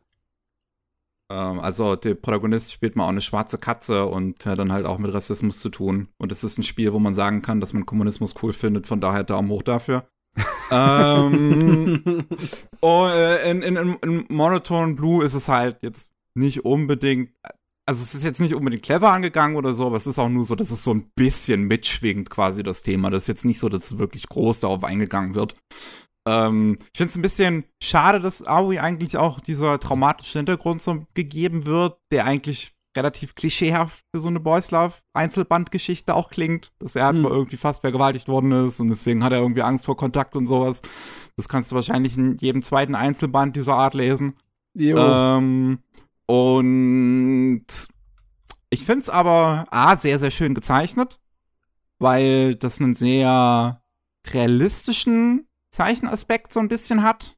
Ähm, 1.29 1.59
also 1.59 1.95
der 1.95 2.15
Protagonist 2.15 2.71
spielt 2.71 2.95
mal 2.95 3.05
auch 3.05 3.09
eine 3.09 3.21
schwarze 3.21 3.57
Katze 3.57 4.05
und 4.05 4.45
hat 4.45 4.57
dann 4.59 4.71
halt 4.71 4.85
auch 4.85 4.97
mit 4.97 5.13
Rassismus 5.13 5.59
zu 5.59 5.69
tun. 5.69 6.07
Und 6.17 6.31
es 6.31 6.43
ist 6.43 6.57
ein 6.57 6.63
Spiel, 6.63 6.93
wo 6.93 6.99
man 6.99 7.13
sagen 7.13 7.41
kann, 7.41 7.59
dass 7.59 7.73
man 7.73 7.85
Kommunismus 7.85 8.35
cool 8.41 8.53
findet, 8.53 8.87
von 8.87 8.99
daher 8.99 9.23
Daumen 9.23 9.49
hoch 9.49 9.63
dafür. 9.63 10.07
Ähm, 10.71 12.25
oh, 12.81 13.07
äh, 13.07 13.49
in, 13.49 13.61
in, 13.61 13.75
in, 13.75 13.95
in 14.01 14.25
Monotone 14.29 14.95
Blue 14.95 15.23
ist 15.23 15.33
es 15.33 15.47
halt 15.47 15.77
jetzt 15.81 16.11
nicht 16.33 16.65
unbedingt, 16.65 17.31
also 17.85 18.01
es 18.01 18.15
ist 18.15 18.25
jetzt 18.25 18.41
nicht 18.41 18.55
unbedingt 18.55 18.83
clever 18.83 19.11
angegangen 19.11 19.57
oder 19.57 19.73
so, 19.73 19.85
aber 19.85 19.97
es 19.97 20.07
ist 20.07 20.19
auch 20.19 20.29
nur 20.29 20.43
so, 20.43 20.55
dass 20.55 20.71
es 20.71 20.83
so 20.83 20.93
ein 20.93 21.09
bisschen 21.15 21.63
mitschwingt 21.63 22.29
quasi 22.29 22.63
das 22.63 22.81
Thema. 22.81 23.09
Das 23.09 23.23
ist 23.23 23.27
jetzt 23.27 23.45
nicht 23.45 23.59
so, 23.59 23.69
dass 23.69 23.91
es 23.91 23.97
wirklich 23.97 24.27
groß 24.27 24.61
darauf 24.61 24.83
eingegangen 24.83 25.35
wird. 25.35 25.55
Ähm, 26.27 26.77
ich 26.93 26.97
finde 26.97 27.09
es 27.09 27.15
ein 27.15 27.21
bisschen 27.21 27.65
schade, 27.81 28.19
dass 28.19 28.45
Aoi 28.45 28.79
eigentlich 28.79 29.17
auch 29.17 29.39
dieser 29.39 29.79
traumatische 29.79 30.39
Hintergrund 30.39 30.81
so 30.81 31.05
gegeben 31.13 31.65
wird, 31.65 31.97
der 32.11 32.25
eigentlich 32.25 32.74
relativ 32.95 33.35
klischeehaft 33.35 34.03
für 34.13 34.21
so 34.21 34.27
eine 34.27 34.39
Boys 34.39 34.71
Love 34.71 34.95
Einzelbandgeschichte 35.13 36.13
auch 36.15 36.29
klingt, 36.29 36.71
dass 36.79 36.95
er 36.95 37.05
halt 37.05 37.15
Hm. 37.15 37.23
mal 37.23 37.31
irgendwie 37.31 37.57
fast 37.57 37.81
vergewaltigt 37.81 38.27
worden 38.27 38.51
ist 38.51 38.79
und 38.79 38.87
deswegen 38.89 39.23
hat 39.23 39.33
er 39.33 39.39
irgendwie 39.39 39.61
Angst 39.61 39.85
vor 39.85 39.97
Kontakt 39.97 40.35
und 40.35 40.47
sowas. 40.47 40.81
Das 41.35 41.49
kannst 41.49 41.71
du 41.71 41.75
wahrscheinlich 41.75 42.17
in 42.17 42.37
jedem 42.37 42.63
zweiten 42.63 42.95
Einzelband 42.95 43.55
dieser 43.55 43.75
Art 43.75 43.93
lesen. 43.93 44.35
Jo. 44.73 44.97
Ähm, 44.97 45.79
und 46.25 47.65
ich 48.69 48.85
finde 48.85 49.01
es 49.01 49.09
aber 49.09 49.67
A, 49.71 49.95
sehr, 49.97 50.19
sehr 50.19 50.31
schön 50.31 50.53
gezeichnet, 50.53 51.19
weil 51.99 52.55
das 52.55 52.81
einen 52.81 52.93
sehr 52.93 53.81
realistischen 54.27 55.47
Zeichenaspekt 55.71 56.51
so 56.51 56.59
ein 56.59 56.67
bisschen 56.67 57.03
hat. 57.03 57.37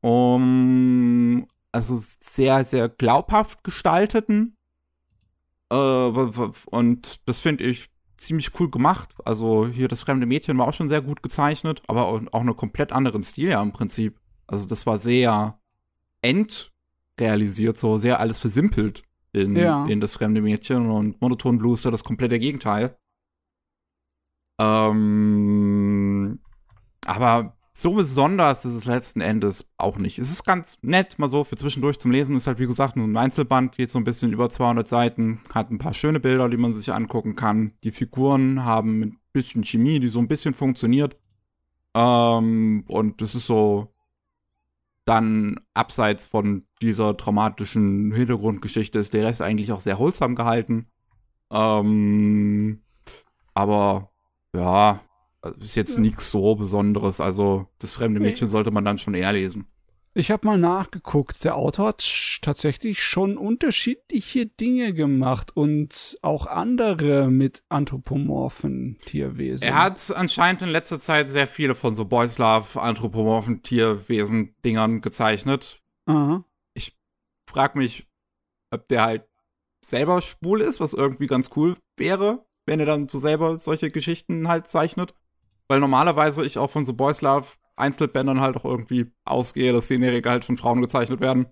Um, 0.00 1.46
also 1.74 2.00
sehr, 2.20 2.64
sehr 2.64 2.88
glaubhaft 2.88 3.64
gestalteten. 3.64 4.56
Äh, 5.70 5.76
und 5.76 7.20
das 7.26 7.40
finde 7.40 7.64
ich 7.64 7.90
ziemlich 8.16 8.58
cool 8.60 8.70
gemacht. 8.70 9.14
Also 9.24 9.66
hier 9.66 9.88
das 9.88 10.02
fremde 10.02 10.26
Mädchen 10.26 10.56
war 10.56 10.68
auch 10.68 10.72
schon 10.72 10.88
sehr 10.88 11.02
gut 11.02 11.22
gezeichnet, 11.22 11.82
aber 11.88 12.06
auch, 12.06 12.20
auch 12.32 12.40
einen 12.40 12.56
komplett 12.56 12.92
anderen 12.92 13.22
Stil 13.22 13.50
ja 13.50 13.60
im 13.62 13.72
Prinzip. 13.72 14.20
Also 14.46 14.66
das 14.66 14.86
war 14.86 14.98
sehr 14.98 15.58
endrealisiert, 16.22 17.76
so 17.76 17.96
sehr 17.98 18.20
alles 18.20 18.38
versimpelt 18.38 19.02
in, 19.32 19.56
Ja. 19.56 19.84
in 19.86 20.00
das 20.00 20.14
fremde 20.14 20.40
Mädchen 20.40 20.88
und 20.90 21.20
Monoton 21.20 21.58
Blues 21.58 21.80
ist 21.80 21.84
ja 21.86 21.90
das 21.90 22.04
komplette 22.04 22.38
Gegenteil. 22.38 22.96
Ähm, 24.94 26.38
aber 27.04 27.56
so 27.76 27.92
besonders 27.92 28.64
ist 28.64 28.74
es 28.74 28.84
letzten 28.84 29.20
Endes 29.20 29.68
auch 29.76 29.98
nicht. 29.98 30.18
Es 30.18 30.30
ist 30.30 30.44
ganz 30.44 30.78
nett, 30.82 31.18
mal 31.18 31.28
so 31.28 31.42
für 31.42 31.56
zwischendurch 31.56 31.98
zum 31.98 32.12
Lesen. 32.12 32.36
Ist 32.36 32.46
halt, 32.46 32.60
wie 32.60 32.68
gesagt, 32.68 32.96
nur 32.96 33.06
ein 33.06 33.16
Einzelband, 33.16 33.76
geht 33.76 33.90
so 33.90 33.98
ein 33.98 34.04
bisschen 34.04 34.32
über 34.32 34.48
200 34.48 34.86
Seiten, 34.86 35.40
hat 35.52 35.70
ein 35.70 35.78
paar 35.78 35.94
schöne 35.94 36.20
Bilder, 36.20 36.48
die 36.48 36.56
man 36.56 36.72
sich 36.72 36.92
angucken 36.92 37.34
kann. 37.34 37.72
Die 37.82 37.90
Figuren 37.90 38.64
haben 38.64 39.00
ein 39.00 39.20
bisschen 39.32 39.64
Chemie, 39.64 39.98
die 39.98 40.08
so 40.08 40.20
ein 40.20 40.28
bisschen 40.28 40.54
funktioniert. 40.54 41.16
Ähm, 41.94 42.84
und 42.86 43.20
es 43.22 43.34
ist 43.34 43.46
so 43.46 43.92
dann 45.04 45.60
abseits 45.74 46.26
von 46.26 46.66
dieser 46.80 47.16
traumatischen 47.16 48.12
Hintergrundgeschichte 48.12 48.98
ist 48.98 49.14
der 49.14 49.24
Rest 49.24 49.42
eigentlich 49.42 49.72
auch 49.72 49.80
sehr 49.80 49.98
holsam 49.98 50.34
gehalten. 50.34 50.86
Ähm, 51.50 52.82
aber 53.52 54.10
ja, 54.54 55.00
ist 55.60 55.74
jetzt 55.74 55.98
nichts 55.98 56.30
so 56.30 56.54
Besonderes. 56.54 57.20
Also 57.20 57.68
das 57.78 57.92
fremde. 57.92 58.20
Mädchen 58.20 58.48
sollte 58.48 58.70
man 58.70 58.84
dann 58.84 58.98
schon 58.98 59.14
eher 59.14 59.32
lesen. 59.32 59.66
Ich 60.16 60.30
habe 60.30 60.46
mal 60.46 60.58
nachgeguckt. 60.58 61.42
Der 61.42 61.56
Autor 61.56 61.88
hat 61.88 62.38
tatsächlich 62.40 63.02
schon 63.02 63.36
unterschiedliche 63.36 64.46
Dinge 64.46 64.94
gemacht 64.94 65.56
und 65.56 66.16
auch 66.22 66.46
andere 66.46 67.30
mit 67.30 67.64
anthropomorphen 67.68 68.98
Tierwesen. 69.06 69.66
Er 69.66 69.82
hat 69.82 70.12
anscheinend 70.14 70.62
in 70.62 70.68
letzter 70.68 71.00
Zeit 71.00 71.28
sehr 71.28 71.48
viele 71.48 71.74
von 71.74 71.96
so 71.96 72.04
Boys 72.04 72.38
Love, 72.38 72.80
anthropomorphen 72.80 73.62
Tierwesen-Dingern 73.62 75.00
gezeichnet. 75.00 75.82
Aha. 76.06 76.44
Frag 77.50 77.76
mich, 77.76 78.08
ob 78.72 78.88
der 78.88 79.02
halt 79.02 79.28
selber 79.84 80.22
schwul 80.22 80.60
ist, 80.60 80.80
was 80.80 80.92
irgendwie 80.92 81.26
ganz 81.26 81.50
cool 81.56 81.76
wäre, 81.96 82.44
wenn 82.66 82.80
er 82.80 82.86
dann 82.86 83.08
so 83.08 83.18
selber 83.18 83.58
solche 83.58 83.90
Geschichten 83.90 84.48
halt 84.48 84.66
zeichnet. 84.66 85.14
Weil 85.68 85.80
normalerweise 85.80 86.44
ich 86.44 86.58
auch 86.58 86.70
von 86.70 86.84
so 86.84 86.94
Boys 86.94 87.22
Love 87.22 87.48
Einzelbändern 87.76 88.40
halt 88.40 88.56
auch 88.56 88.64
irgendwie 88.64 89.10
ausgehe, 89.24 89.72
dass 89.72 89.84
Szenerien 89.86 90.24
halt 90.24 90.44
von 90.44 90.56
Frauen 90.56 90.80
gezeichnet 90.80 91.20
werden. 91.20 91.46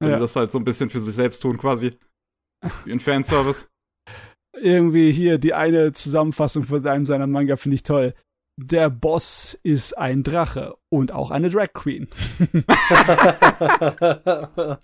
Wenn 0.00 0.10
Ja. 0.10 0.16
die 0.16 0.22
das 0.22 0.36
halt 0.36 0.50
so 0.50 0.58
ein 0.58 0.64
bisschen 0.64 0.90
für 0.90 1.00
sich 1.00 1.14
selbst 1.14 1.40
tun, 1.40 1.58
quasi. 1.58 1.92
Wie 2.84 2.92
ein 2.92 3.00
Fanservice. 3.00 3.68
Irgendwie 4.56 5.12
hier 5.12 5.38
die 5.38 5.52
eine 5.52 5.92
Zusammenfassung 5.92 6.64
von 6.64 6.86
einem 6.86 7.04
seiner 7.06 7.26
Manga 7.26 7.56
finde 7.56 7.74
ich 7.74 7.82
toll. 7.82 8.14
Der 8.56 8.88
Boss 8.88 9.58
ist 9.64 9.98
ein 9.98 10.22
Drache 10.22 10.76
und 10.88 11.10
auch 11.12 11.30
eine 11.32 11.50
Drag 11.50 11.72
Queen. 11.72 12.08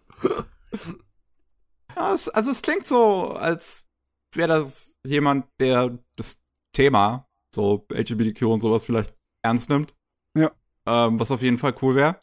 Ja, 1.96 2.14
es, 2.14 2.28
also 2.28 2.50
es 2.50 2.62
klingt 2.62 2.86
so, 2.86 3.32
als 3.32 3.86
wäre 4.34 4.48
das 4.48 4.98
jemand, 5.04 5.46
der 5.60 5.98
das 6.16 6.38
Thema 6.74 7.26
so 7.54 7.86
LGBTQ 7.92 8.42
und 8.42 8.60
sowas 8.60 8.84
vielleicht 8.84 9.14
ernst 9.42 9.70
nimmt. 9.70 9.94
Ja. 10.34 10.50
Ähm, 10.86 11.18
was 11.18 11.30
auf 11.30 11.42
jeden 11.42 11.58
Fall 11.58 11.74
cool 11.82 11.94
wäre. 11.94 12.20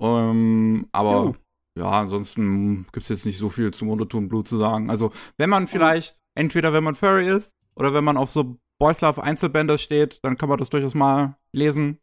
Ähm, 0.00 0.88
aber 0.92 1.34
ja, 1.76 1.90
ansonsten 1.90 2.86
gibt's 2.92 3.08
jetzt 3.08 3.26
nicht 3.26 3.38
so 3.38 3.48
viel 3.48 3.72
zum 3.72 3.88
Monoton 3.88 4.28
Blue 4.28 4.44
zu 4.44 4.56
sagen. 4.56 4.90
Also, 4.90 5.12
wenn 5.36 5.50
man 5.50 5.66
vielleicht, 5.66 6.20
entweder 6.34 6.72
wenn 6.72 6.84
man 6.84 6.94
Furry 6.94 7.28
ist 7.28 7.56
oder 7.74 7.94
wenn 7.94 8.04
man 8.04 8.16
auf 8.16 8.30
so 8.30 8.58
Boys 8.78 9.00
Love 9.00 9.22
Einzelbänder 9.22 9.78
steht, 9.78 10.20
dann 10.24 10.36
kann 10.36 10.48
man 10.48 10.58
das 10.58 10.70
durchaus 10.70 10.94
mal 10.94 11.36
lesen. 11.52 11.98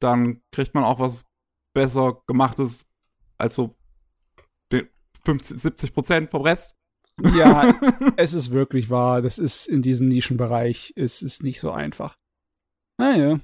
Dann 0.00 0.42
kriegt 0.52 0.74
man 0.74 0.84
auch 0.84 1.00
was 1.00 1.24
besser 1.72 2.22
gemachtes 2.26 2.84
als 3.36 3.54
so 3.54 3.74
50, 5.24 5.60
70 5.60 5.94
Prozent 5.94 6.30
vom 6.30 6.42
Rest. 6.42 6.74
Ja, 7.22 7.74
es 8.16 8.32
ist 8.34 8.50
wirklich 8.50 8.90
wahr. 8.90 9.22
Das 9.22 9.38
ist 9.38 9.66
in 9.66 9.82
diesem 9.82 10.08
Nischenbereich, 10.08 10.92
es 10.96 11.22
ist 11.22 11.42
nicht 11.42 11.60
so 11.60 11.70
einfach. 11.70 12.16
Naja. 12.98 13.40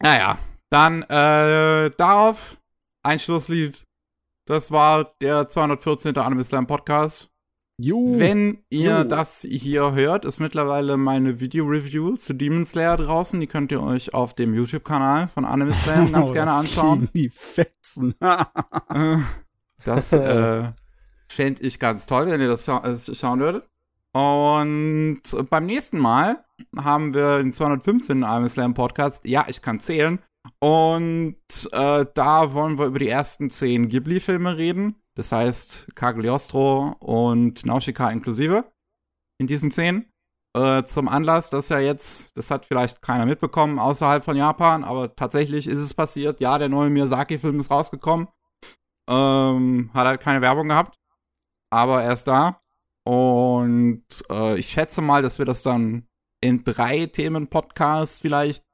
Naja, 0.00 0.36
dann 0.70 1.02
äh, 1.02 1.90
darauf 1.96 2.58
ein 3.02 3.18
Schlusslied. 3.18 3.84
Das 4.46 4.70
war 4.70 5.14
der 5.20 5.48
214. 5.48 6.16
Anime 6.18 6.44
Slam 6.44 6.66
Podcast. 6.66 7.30
Juhu. 7.78 8.18
Wenn 8.18 8.64
ihr 8.70 8.98
Jo. 9.00 9.04
das 9.04 9.42
hier 9.42 9.92
hört, 9.92 10.24
ist 10.24 10.40
mittlerweile 10.40 10.96
meine 10.96 11.40
Video-Review 11.40 12.16
zu 12.16 12.32
Demon 12.32 12.64
Slayer 12.64 12.96
draußen. 12.96 13.38
Die 13.40 13.46
könnt 13.46 13.70
ihr 13.70 13.82
euch 13.82 14.14
auf 14.14 14.34
dem 14.34 14.54
YouTube-Kanal 14.54 15.28
von 15.28 15.44
Anime 15.44 15.74
Slam 15.74 16.10
ganz 16.12 16.30
Oh, 16.30 16.32
gerne 16.32 16.52
da 16.52 16.58
anschauen. 16.60 17.08
Die 17.14 17.28
Fetzen. 17.28 18.14
Äh, 18.90 19.18
Das 19.84 20.12
äh, 20.12 20.72
fände 21.36 21.62
ich 21.62 21.78
ganz 21.78 22.06
toll, 22.06 22.26
wenn 22.26 22.40
ihr 22.40 22.48
das 22.48 22.64
scha 22.64 22.82
äh, 22.84 23.14
schauen 23.14 23.40
würdet. 23.40 23.68
Und 24.12 25.22
beim 25.50 25.66
nächsten 25.66 25.98
Mal 25.98 26.44
haben 26.76 27.12
wir 27.12 27.38
den 27.38 27.52
215. 27.52 28.24
Anime 28.24 28.48
Slam 28.48 28.72
Podcast. 28.74 29.24
Ja, 29.26 29.44
ich 29.46 29.60
kann 29.60 29.78
zählen. 29.78 30.18
Und 30.58 31.36
äh, 31.72 32.06
da 32.14 32.54
wollen 32.54 32.78
wir 32.78 32.86
über 32.86 32.98
die 32.98 33.08
ersten 33.08 33.50
zehn 33.50 33.88
Ghibli-Filme 33.88 34.56
reden. 34.56 34.96
Das 35.16 35.32
heißt 35.32 35.94
Cagliostro 35.94 36.96
und 36.98 37.66
Nausicaa 37.66 38.10
inklusive. 38.10 38.64
In 39.38 39.46
diesen 39.46 39.70
zehn. 39.70 40.06
Äh, 40.56 40.84
zum 40.84 41.08
Anlass, 41.08 41.50
dass 41.50 41.68
ja 41.68 41.78
jetzt, 41.78 42.36
das 42.38 42.50
hat 42.50 42.64
vielleicht 42.64 43.02
keiner 43.02 43.26
mitbekommen 43.26 43.78
außerhalb 43.78 44.24
von 44.24 44.36
Japan, 44.36 44.84
aber 44.84 45.14
tatsächlich 45.14 45.66
ist 45.66 45.80
es 45.80 45.92
passiert. 45.92 46.40
Ja, 46.40 46.56
der 46.56 46.70
neue 46.70 46.88
Miyazaki-Film 46.88 47.60
ist 47.60 47.70
rausgekommen. 47.70 48.28
Ähm, 49.08 49.90
hat 49.92 50.06
halt 50.06 50.20
keine 50.22 50.40
Werbung 50.40 50.68
gehabt. 50.68 50.98
Aber 51.76 52.02
er 52.02 52.12
ist 52.14 52.24
da. 52.24 52.60
Und 53.06 54.02
äh, 54.30 54.58
ich 54.58 54.68
schätze 54.68 55.02
mal, 55.02 55.22
dass 55.22 55.38
wir 55.38 55.44
das 55.44 55.62
dann 55.62 56.06
in 56.42 56.64
drei 56.64 57.06
Themen-Podcasts 57.06 58.20
vielleicht 58.20 58.64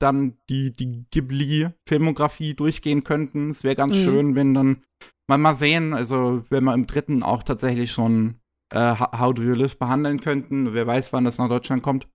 dann 0.00 0.36
die, 0.50 0.72
die 0.72 1.06
Ghibli-Filmografie 1.10 2.54
durchgehen 2.54 3.02
könnten. 3.04 3.50
Es 3.50 3.64
wäre 3.64 3.76
ganz 3.76 3.96
Mhm. 3.96 4.02
schön, 4.02 4.34
wenn 4.34 4.54
dann 4.54 4.82
mal 5.28 5.38
mal 5.38 5.54
sehen, 5.54 5.94
also 5.94 6.44
wenn 6.50 6.64
wir 6.64 6.74
im 6.74 6.86
dritten 6.86 7.22
auch 7.22 7.42
tatsächlich 7.42 7.92
schon 7.92 8.40
äh, 8.74 8.94
Ho- 8.98 9.18
How 9.18 9.32
Do 9.32 9.42
You 9.42 9.54
Live 9.54 9.78
behandeln 9.78 10.20
könnten. 10.20 10.74
Wer 10.74 10.86
weiß, 10.86 11.12
wann 11.12 11.24
das 11.24 11.38
nach 11.38 11.48
Deutschland 11.48 11.82
kommt. 11.82 12.08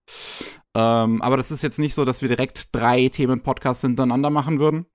Ähm, 0.75 1.21
aber 1.21 1.37
das 1.37 1.49
ist 1.51 1.61
jetzt 1.63 1.79
nicht 1.79 1.93
so, 1.95 2.05
dass 2.05 2.21
wir 2.21 2.27
direkt 2.29 2.75
drei 2.75 3.07
Themen-Podcasts 3.09 3.81
hintereinander 3.81 4.29
machen 4.29 4.59
würden. 4.59 4.85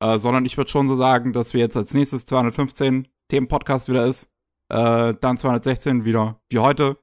Äh, 0.00 0.18
sondern 0.18 0.44
ich 0.44 0.56
würde 0.56 0.70
schon 0.70 0.88
so 0.88 0.96
sagen, 0.96 1.32
dass 1.32 1.52
wir 1.54 1.60
jetzt 1.60 1.76
als 1.76 1.94
nächstes 1.94 2.24
215 2.26 3.06
Themen-Podcast 3.30 3.88
wieder 3.88 4.06
ist. 4.06 4.28
Äh, 4.70 5.14
dann 5.20 5.36
216 5.36 6.04
wieder 6.04 6.40
wie 6.48 6.58
heute. 6.58 6.96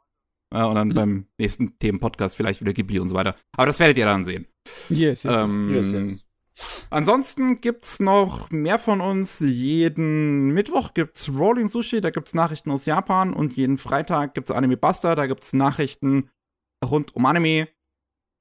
Äh, 0.54 0.64
und 0.64 0.76
dann 0.76 0.90
Mhm. 0.90 0.94
beim 0.94 1.28
nächsten 1.38 1.78
Themen-Podcast 1.80 2.36
vielleicht 2.36 2.60
wieder 2.62 2.74
Ghibli 2.74 3.00
und 3.00 3.08
so 3.08 3.16
weiter. 3.16 3.36
Aber 3.56 3.68
das 3.68 3.80
werdet 3.80 3.98
ihr 3.98 4.06
dann 4.06 4.24
sehen. 4.26 4.48
Yes, 4.90 5.24
yes, 5.24 5.24
yes. 5.24 5.34
Ähm, 5.36 5.74
Yes, 5.74 5.92
yes. 5.92 6.26
Ansonsten 6.90 7.62
gibt's 7.62 8.00
noch 8.00 8.52
mehr 8.52 8.78
von 8.78 9.00
uns. 9.02 9.40
Jeden 9.40 10.50
Mittwoch 10.54 10.94
gibt's 10.94 11.30
Rolling 11.34 11.68
Sushi, 11.70 12.02
da 12.02 12.10
gibt's 12.10 12.34
Nachrichten 12.36 12.70
aus 12.72 12.86
Japan 12.86 13.34
und 13.34 13.54
jeden 13.56 13.78
Freitag 13.78 14.34
gibt's 14.34 14.52
Anime 14.52 14.76
Buster, 14.78 15.16
da 15.16 15.26
gibt's 15.28 15.54
Nachrichten 15.54 16.30
rund 16.86 17.16
um 17.16 17.26
Anime. 17.26 17.70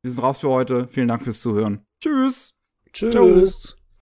Wir 0.03 0.11
sind 0.11 0.21
raus 0.23 0.41
für 0.41 0.49
heute. 0.49 0.89
Vielen 0.89 1.09
Dank 1.09 1.23
fürs 1.23 1.41
Zuhören. 1.41 1.87
Tschüss. 2.03 2.55
Tschüss. 2.93 3.80